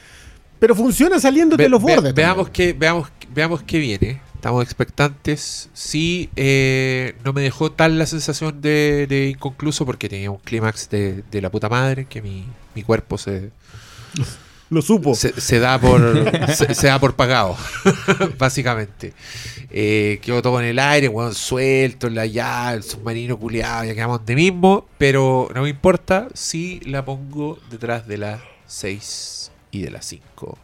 pero 0.58 0.74
funciona 0.74 1.18
saliendo 1.20 1.56
de 1.56 1.64
Ve- 1.64 1.70
los 1.70 1.82
ve- 1.82 1.94
bordes. 1.96 2.14
veamos 2.14 2.50
que 2.50 2.72
veamos 2.72 3.08
veamos 3.32 3.62
qué 3.62 3.78
viene. 3.78 4.20
Estamos 4.34 4.64
expectantes. 4.64 5.68
Sí, 5.74 6.30
eh, 6.34 7.14
no 7.24 7.32
me 7.34 7.42
dejó 7.42 7.70
tal 7.72 7.98
la 7.98 8.06
sensación 8.06 8.60
de, 8.62 9.06
de 9.06 9.28
inconcluso 9.28 9.84
porque 9.86 10.08
tenía 10.08 10.30
un 10.30 10.38
clímax 10.38 10.88
de, 10.90 11.22
de 11.30 11.40
la 11.42 11.50
puta 11.50 11.68
madre 11.68 12.06
que 12.06 12.22
mi, 12.22 12.46
mi 12.74 12.82
cuerpo 12.82 13.18
se, 13.18 13.50
Lo 14.70 14.82
supo. 14.82 15.14
se, 15.14 15.38
se 15.40 15.58
da 15.58 15.78
por 15.80 16.00
se, 16.54 16.74
se 16.74 16.86
da 16.86 16.98
por 16.98 17.14
pagado, 17.14 17.56
básicamente. 18.38 19.12
Eh, 19.72 20.18
quedó 20.22 20.42
todo 20.42 20.60
en 20.60 20.66
el 20.66 20.78
aire, 20.78 21.08
weón, 21.08 21.34
suelto, 21.34 22.06
en 22.06 22.14
la 22.14 22.26
ya, 22.26 22.72
el 22.74 22.82
submarino 22.82 23.38
culiado, 23.38 23.84
ya 23.84 23.94
quedamos 23.94 24.24
de 24.24 24.34
mismo, 24.34 24.86
pero 24.98 25.48
no 25.54 25.62
me 25.62 25.68
importa 25.68 26.28
si 26.34 26.80
la 26.80 27.04
pongo 27.04 27.58
detrás 27.70 28.06
de 28.08 28.18
la 28.18 28.42
6 28.66 29.52
y 29.70 29.82
de 29.82 29.90
la 29.90 30.02
5 30.02 30.58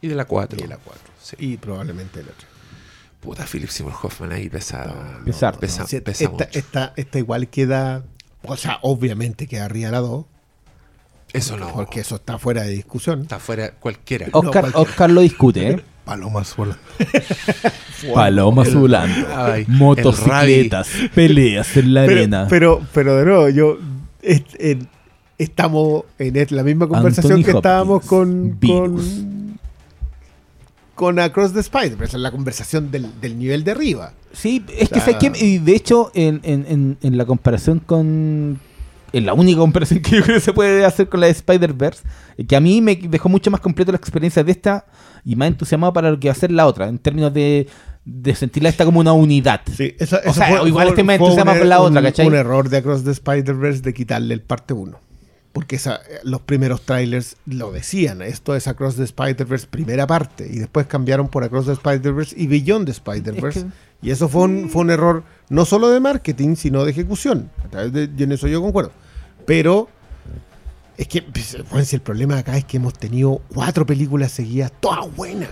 y 0.00 0.08
de 0.08 0.14
la 0.14 0.24
4. 0.24 0.58
Y 0.58 0.62
de 0.62 0.68
la 0.68 0.76
4. 0.76 1.02
Sí. 1.20 1.36
Y 1.38 1.56
probablemente 1.56 2.20
el 2.20 2.26
otro. 2.28 2.46
Puta, 3.20 3.44
Philip 3.44 3.68
Seymour 3.68 3.94
Hoffman 4.02 4.32
ahí 4.32 4.48
pesa, 4.48 5.20
Pesar. 5.24 5.58
pesa, 5.58 5.84
pesa 5.84 6.24
esta, 6.24 6.30
mucho. 6.30 6.46
esta, 6.52 6.92
esta 6.96 7.18
igual 7.18 7.48
queda. 7.48 8.04
O 8.42 8.56
sea, 8.56 8.78
obviamente 8.82 9.48
queda 9.48 9.64
arriba 9.64 9.90
la 9.90 9.98
2. 9.98 10.26
Eso 11.36 11.56
no, 11.56 11.72
Porque 11.72 12.00
eso 12.00 12.16
está 12.16 12.38
fuera 12.38 12.62
de 12.62 12.70
discusión. 12.72 13.22
está 13.22 13.38
fuera 13.38 13.72
cualquiera. 13.72 14.26
Oscar, 14.32 14.62
cualquiera. 14.62 14.78
Oscar 14.90 15.10
lo 15.10 15.20
discute, 15.20 15.68
¿eh? 15.70 15.80
Palomas 16.04 16.54
volando. 16.56 16.78
Palomas 18.14 18.74
volando, 18.74 19.26
motocicletas, 19.68 20.88
peleas 21.14 21.76
en 21.76 21.94
la 21.94 22.02
Pero, 22.06 22.12
arena. 22.20 22.46
pero, 22.48 22.80
pero 22.94 23.16
de 23.16 23.24
nuevo, 23.24 23.48
yo. 23.48 23.78
estamos 25.38 26.04
en 26.18 26.46
la 26.50 26.62
misma 26.62 26.86
conversación 26.88 27.34
Anthony 27.38 27.44
que 27.52 27.56
estábamos 27.56 28.04
con. 28.06 28.58
virus. 28.60 29.02
con 29.04 29.36
con 30.94 31.18
Across 31.18 31.52
the 31.52 31.60
Spider, 31.60 31.92
esa 32.02 32.16
es 32.16 32.22
la 32.22 32.30
conversación 32.30 32.90
del, 32.90 33.20
del 33.20 33.38
nivel 33.38 33.64
de 33.64 33.72
arriba. 33.72 34.14
Sí, 34.32 34.64
es 34.78 34.88
que 34.88 34.98
O 34.98 35.02
sea- 35.02 35.12
¿sabes 35.20 35.30
qué? 35.38 35.44
Y 35.44 35.58
de 35.58 35.76
hecho, 35.76 36.10
en, 36.14 36.40
en, 36.42 36.64
en, 36.68 36.96
en 37.02 37.18
la 37.18 37.26
comparación 37.26 37.80
con 37.80 38.58
es 39.18 39.24
la 39.24 39.34
única 39.34 39.58
comparación 39.58 40.00
que 40.00 40.16
yo 40.16 40.22
creo 40.22 40.36
que 40.36 40.40
se 40.40 40.52
puede 40.52 40.84
hacer 40.84 41.08
con 41.08 41.20
la 41.20 41.26
de 41.26 41.32
Spider-Verse, 41.32 42.02
que 42.48 42.56
a 42.56 42.60
mí 42.60 42.80
me 42.80 42.96
dejó 42.96 43.28
mucho 43.28 43.50
más 43.50 43.60
completo 43.60 43.92
la 43.92 43.98
experiencia 43.98 44.42
de 44.44 44.52
esta 44.52 44.86
y 45.24 45.36
más 45.36 45.48
entusiasmado 45.48 45.92
para 45.92 46.10
lo 46.10 46.18
que 46.20 46.28
va 46.28 46.32
a 46.32 46.36
ser 46.36 46.50
la 46.52 46.66
otra, 46.66 46.88
en 46.88 46.98
términos 46.98 47.32
de, 47.34 47.66
de 48.04 48.34
sentirla 48.34 48.68
esta 48.68 48.84
como 48.84 49.00
una 49.00 49.12
unidad. 49.12 49.60
Sí, 49.76 49.94
esa, 49.98 50.20
O 50.26 50.32
sea, 50.32 50.48
fue, 50.58 50.68
igual 50.68 50.86
fue- 50.86 50.90
este 50.92 51.02
me 51.04 51.14
entusiasma 51.14 51.54
por 51.54 51.66
la 51.66 51.80
otra, 51.80 52.00
un- 52.00 52.06
¿cachai? 52.06 52.26
un 52.26 52.34
error 52.34 52.68
de 52.68 52.76
Across 52.78 53.04
the 53.04 53.10
Spider-Verse 53.12 53.82
de 53.82 53.94
quitarle 53.94 54.34
el 54.34 54.40
parte 54.42 54.74
1. 54.74 54.98
Porque 55.52 55.76
esa, 55.76 56.00
los 56.22 56.42
primeros 56.42 56.82
trailers 56.82 57.36
lo 57.46 57.72
decían, 57.72 58.20
esto 58.20 58.54
es 58.54 58.68
Across 58.68 58.96
the 58.96 59.04
Spider-Verse 59.04 59.66
primera 59.68 60.06
parte, 60.06 60.46
y 60.52 60.58
después 60.58 60.86
cambiaron 60.86 61.28
por 61.28 61.44
Across 61.44 61.66
the 61.66 61.72
Spider-Verse 61.72 62.34
y 62.38 62.46
Beyond 62.46 62.84
the 62.84 62.92
Spider-Verse. 62.92 63.60
Es 63.60 63.66
Y 64.02 64.10
eso 64.10 64.28
fue 64.28 64.42
un, 64.42 64.68
fue 64.68 64.82
un 64.82 64.90
error 64.90 65.24
no 65.48 65.64
solo 65.64 65.88
de 65.88 65.98
marketing, 65.98 66.56
sino 66.56 66.84
de 66.84 66.90
ejecución. 66.90 67.48
A 67.64 67.68
través 67.70 67.90
de- 67.94 68.10
y 68.14 68.22
en 68.22 68.32
eso 68.32 68.46
yo 68.48 68.60
concuerdo. 68.60 68.92
Pero 69.46 69.88
es 70.96 71.08
que, 71.08 71.22
pues, 71.22 71.92
el 71.94 72.00
problema 72.00 72.38
acá 72.38 72.56
es 72.56 72.64
que 72.64 72.76
hemos 72.78 72.94
tenido 72.94 73.40
cuatro 73.54 73.86
películas 73.86 74.32
seguidas, 74.32 74.72
todas 74.80 75.14
buenas, 75.14 75.48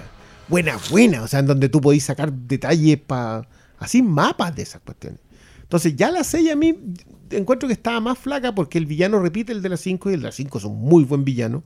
buenas, 0.49 0.91
buenas, 0.91 1.23
o 1.23 1.29
sea, 1.29 1.41
en 1.41 1.47
donde 1.47 1.69
tú 1.69 1.81
podís 1.81 2.05
sacar 2.05 2.33
detalles 2.33 2.99
para, 2.99 3.47
así 3.79 4.03
mapas 4.03 4.55
de 4.57 4.63
esas 4.63 4.81
cuestiones. 4.83 5.21
Entonces 5.63 5.97
ya 5.97 6.11
la 6.11 6.25
6 6.25 6.51
a 6.53 6.57
mí 6.57 6.77
encuentro 7.31 7.67
que 7.69 7.73
estaba 7.73 7.99
más 8.01 8.19
flaca 8.19 8.55
porque 8.55 8.79
el 8.79 8.87
villano 8.87 9.19
repite 9.21 9.53
el 9.53 9.63
de 9.63 9.69
las 9.71 9.81
5 9.81 10.11
y 10.11 10.15
el 10.15 10.21
de 10.21 10.27
las 10.27 10.35
5 10.35 10.59
es 10.59 10.65
un 10.65 10.79
muy 10.81 11.05
buen 11.05 11.25
villano. 11.25 11.63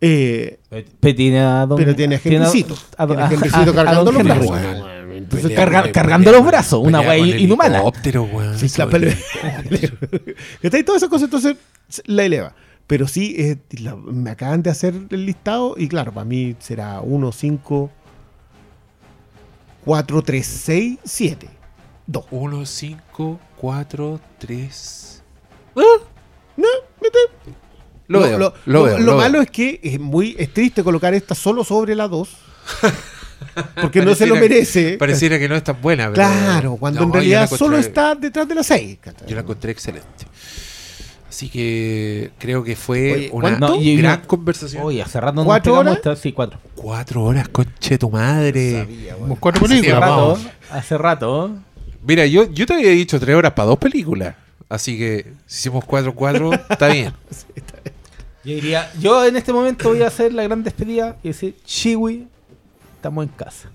Eh, 0.00 0.58
Pero 1.00 1.14
tiene 1.14 1.40
a 1.40 1.66
don- 1.66 1.76
pero 1.78 1.94
tiene 1.94 2.16
a 2.16 2.20
Henrycito. 2.22 2.74
a- 2.96 3.04
a- 3.04 3.06
a 3.24 3.26
a- 3.26 3.72
cargando 3.72 4.10
los 4.12 4.24
brazos. 4.24 4.50
Entonces, 5.22 5.50
Pelea 5.50 5.58
carga- 5.64 5.82
con- 5.82 5.92
cargando 5.92 6.30
pelea- 6.30 6.38
los 6.40 6.46
brazos, 6.46 6.80
una 6.86 7.00
pelea 7.00 7.22
wea 7.24 7.38
inhumana. 7.38 7.76
helicóptero, 7.76 8.24
weón. 8.24 8.58
Sí, 8.58 8.68
la 8.78 8.86
pelea- 8.88 9.16
es- 9.70 9.92
¿Está? 10.62 10.84
Todas 10.84 11.02
esas 11.02 11.08
cosas 11.10 11.24
entonces 11.24 11.56
la 12.06 12.24
eleva. 12.24 12.54
Pero 12.86 13.06
sí, 13.08 13.34
eh, 13.38 13.56
la- 13.80 13.96
me 13.96 14.30
acaban 14.30 14.62
de 14.62 14.70
hacer 14.70 14.94
el 15.10 15.26
listado 15.26 15.74
y 15.78 15.88
claro, 15.88 16.12
para 16.12 16.24
mí 16.24 16.56
será 16.58 17.00
1, 17.00 17.32
5, 17.32 17.90
4, 19.84 20.22
3, 20.22 20.46
6, 20.46 20.98
7, 21.04 21.48
2. 22.06 22.24
1, 22.30 22.66
5, 22.66 23.40
4, 23.56 24.20
3. 24.38 25.22
No, 25.74 25.84
vete. 27.00 27.18
Lo, 28.08 28.20
veo, 28.20 28.38
lo, 28.38 28.54
lo- 28.66 28.82
veo. 28.84 28.98
lo 28.98 29.04
lo 29.04 29.16
malo 29.16 29.32
veo. 29.34 29.42
es 29.42 29.50
que 29.50 29.80
es 29.82 29.98
muy 29.98 30.36
es 30.38 30.52
triste 30.52 30.84
colocar 30.84 31.14
esta 31.14 31.34
solo 31.34 31.64
sobre 31.64 31.94
la 31.94 32.08
2. 32.08 32.28
Porque 33.80 34.02
no 34.04 34.14
se 34.14 34.26
lo 34.26 34.36
merece. 34.36 34.96
Pareciera 34.98 35.38
que 35.38 35.48
no 35.48 35.54
es 35.56 35.64
tan 35.64 35.80
buena. 35.80 36.04
pero- 36.10 36.14
Claro, 36.14 36.76
cuando 36.76 37.00
No, 37.00 37.06
en 37.06 37.12
realidad 37.12 37.42
encontré- 37.44 37.58
solo 37.58 37.76
está 37.78 38.14
detrás 38.14 38.48
de 38.48 38.54
la 38.54 38.62
6. 38.62 38.98
Yo 39.26 39.34
la 39.34 39.40
encontré 39.42 39.72
excelente. 39.72 40.26
Así 41.28 41.48
que 41.48 42.30
creo 42.38 42.62
que 42.62 42.76
fue 42.76 43.12
Oye, 43.12 43.30
una 43.32 43.50
gran 43.52 43.72
una- 43.72 44.22
conversación. 44.22 44.82
Oye, 44.84 45.00
hace 45.02 45.18
rato 45.18 45.42
¿Cuatro 45.44 45.78
horas? 45.78 45.96
esta- 45.96 46.14
Sí, 46.14 46.32
cuatro. 46.32 46.58
Cuatro 46.74 47.24
horas, 47.24 47.48
conche 47.48 47.96
tu 47.96 48.10
madre. 48.10 48.86
Cuatro 49.38 49.64
Hace 49.64 49.74
películas. 49.76 50.00
Rato, 50.00 50.38
hace 50.70 50.98
rato. 50.98 51.50
Mira, 52.06 52.26
yo, 52.26 52.50
yo 52.52 52.66
te 52.66 52.74
había 52.74 52.90
dicho 52.90 53.18
tres 53.18 53.34
horas 53.34 53.52
para 53.52 53.66
dos 53.68 53.78
películas. 53.78 54.34
Así 54.68 54.98
que 54.98 55.32
si 55.46 55.60
hicimos 55.60 55.84
cuatro, 55.86 56.14
cuatro, 56.14 56.50
está 56.70 56.88
bien. 56.88 57.14
Yo 58.44 58.54
diría, 58.54 58.90
yo 59.00 59.24
en 59.24 59.36
este 59.36 59.52
momento 59.52 59.88
voy 59.88 60.02
a 60.02 60.08
hacer 60.08 60.34
la 60.34 60.42
gran 60.42 60.62
despedida 60.62 61.16
y 61.22 61.28
decir, 61.28 61.56
Chiwi, 61.64 62.26
estamos 63.02 63.24
en 63.24 63.30
casa. 63.32 63.68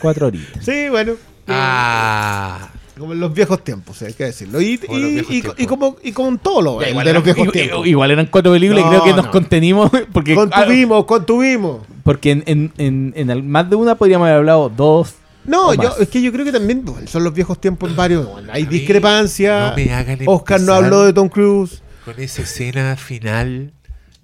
Cuatro 0.00 0.26
horitas. 0.26 0.64
Sí, 0.64 0.88
bueno. 0.90 1.12
Ah, 1.46 2.68
Como 2.98 3.12
en 3.14 3.20
los 3.20 3.32
viejos 3.32 3.62
tiempos, 3.64 4.02
hay 4.02 4.12
que 4.12 4.24
decirlo. 4.24 4.60
Y, 4.60 4.78
Como 4.78 4.96
en 4.98 5.02
los 5.02 5.10
y- 5.10 5.14
viejos 5.14 5.30
y- 5.30 5.40
tiempos. 5.40 5.60
y 5.60 5.66
como, 5.66 5.96
y 6.02 6.12
con 6.12 6.38
todo 6.38 6.60
lo 6.62 6.80
Ya, 6.80 6.86
de 6.86 6.90
igual, 6.90 7.04
los 7.06 7.10
eran, 7.12 7.22
viejos 7.22 7.46
i- 7.48 7.50
tiempos. 7.52 7.86
i- 7.86 7.90
igual 7.90 8.10
eran 8.10 8.26
cuatro 8.26 8.52
películas 8.52 8.82
y 8.82 8.84
No, 8.84 8.90
creo 8.90 9.04
que 9.04 9.12
nos 9.14 9.24
no. 9.26 9.30
contenimos 9.30 9.90
porque, 10.12 10.34
Contuvimos, 10.34 11.04
contuvimos. 11.06 11.86
porque 12.04 12.30
en, 12.32 12.42
en, 12.46 12.72
en, 12.78 13.12
en 13.16 13.30
al- 13.30 13.42
más 13.44 13.70
de 13.70 13.76
una 13.76 13.94
podríamos 13.94 14.26
haber 14.26 14.38
hablado 14.38 14.68
dos. 14.68 15.14
No, 15.44 15.68
o 15.68 15.74
yo, 15.74 15.82
más. 15.90 16.00
es 16.00 16.08
que 16.08 16.20
yo 16.22 16.30
creo 16.32 16.44
que 16.44 16.52
también 16.52 16.84
bueno, 16.84 17.06
son 17.06 17.24
los 17.24 17.32
viejos 17.34 17.60
tiempos 17.60 17.88
en 17.90 17.96
varios. 17.96 18.28
bueno, 18.30 18.52
hay 18.52 18.62
A 18.64 18.66
mí 18.66 18.78
discrepancia. 18.78 19.70
no 19.70 19.76
me 19.76 19.92
hagan 19.92 20.18
Oscar 20.26 20.60
no 20.60 20.72
empezar. 20.72 20.84
habló 20.84 21.04
de 21.04 21.12
Tom 21.12 21.28
Cruise. 21.28 21.82
con 22.04 22.18
esa 22.20 22.42
escena 22.42 22.96
final 22.96 23.72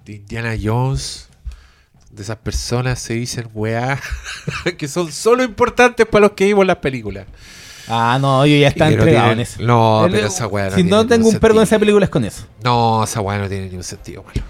de 0.05 0.12
Indiana 0.15 0.55
Jones. 0.62 1.27
De 2.11 2.23
esas 2.23 2.37
personas 2.37 2.99
se 2.99 3.15
dicen 3.15 3.49
weá 3.53 4.01
que 4.78 4.89
son 4.89 5.12
solo 5.12 5.45
importantes 5.45 6.07
para 6.07 6.23
los 6.23 6.33
que 6.33 6.47
vimos 6.47 6.67
las 6.67 6.77
películas. 6.77 7.27
Ah, 7.89 8.19
no, 8.20 8.45
yo 8.45 8.57
ya 8.57 8.73
no 8.77 8.87
entregado 8.87 9.33
en 9.33 9.41
eso. 9.41 9.62
No, 9.62 10.07
pero 10.11 10.27
esa 10.27 10.47
weá 10.47 10.70
no 10.70 10.77
Si 10.77 10.83
no 10.85 11.07
tengo 11.07 11.28
un 11.28 11.39
pergo 11.39 11.59
en 11.59 11.65
esa 11.65 11.78
película 11.78 12.05
es 12.05 12.11
con 12.11 12.25
eso. 12.25 12.47
No, 12.62 13.05
esa 13.05 13.20
weá 13.20 13.39
no 13.39 13.49
tiene 13.49 13.67
ningún 13.67 13.85
sentido, 13.85 14.23
mano. 14.23 14.43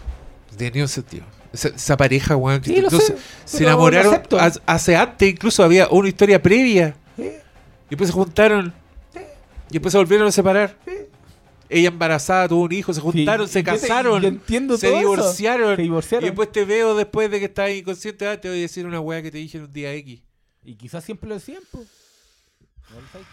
No 0.50 0.56
tiene 0.56 0.74
ningún 0.74 0.88
sentido. 0.88 1.24
Esa, 1.52 1.68
esa 1.68 1.96
pareja, 1.96 2.36
weón, 2.36 2.60
que 2.60 2.74
Sí, 2.74 2.80
lo 2.80 2.90
no 2.90 3.00
sé, 3.00 3.16
se, 3.44 3.62
enamoraron 3.64 4.22
hace 4.66 4.96
antes, 4.96 5.30
incluso 5.30 5.62
había 5.62 5.88
una 5.88 6.08
historia 6.08 6.42
previa. 6.42 6.94
Y 7.16 7.90
después 7.90 8.08
se 8.08 8.14
juntaron. 8.14 8.74
Y 9.70 9.74
después 9.74 9.92
se 9.92 9.98
volvieron 9.98 10.26
a 10.28 10.32
separar. 10.32 10.76
Ella 11.70 11.88
embarazada, 11.88 12.48
tuvo 12.48 12.62
un 12.64 12.72
hijo, 12.72 12.92
se 12.94 13.00
juntaron, 13.00 13.46
Sí, 13.46 13.52
se 13.54 13.58
te- 13.60 13.64
casaron, 13.64 14.24
entiendo 14.24 14.76
se 14.78 14.90
divorciaron, 14.90 15.76
Se 15.76 15.82
divorciaron. 15.82 16.24
Y 16.24 16.30
después 16.30 16.50
te 16.50 16.64
veo 16.64 16.94
después 16.94 17.30
de 17.30 17.38
que 17.38 17.44
estás 17.46 17.70
inconsciente, 17.70 18.26
ah, 18.26 18.40
te 18.40 18.48
voy 18.48 18.58
a 18.58 18.62
decir 18.62 18.86
una 18.86 19.00
weá 19.00 19.20
que 19.22 19.30
te 19.30 19.38
dije 19.38 19.58
en 19.58 19.64
un 19.64 19.72
día 19.72 19.92
X. 19.94 20.22
Y 20.64 20.74
quizás 20.76 21.04
siempre 21.04 21.28
lo 21.28 21.34
decían, 21.34 21.62
pues. 21.70 21.86
No 22.90 23.00
lo 23.00 23.06
sabes. 23.08 23.26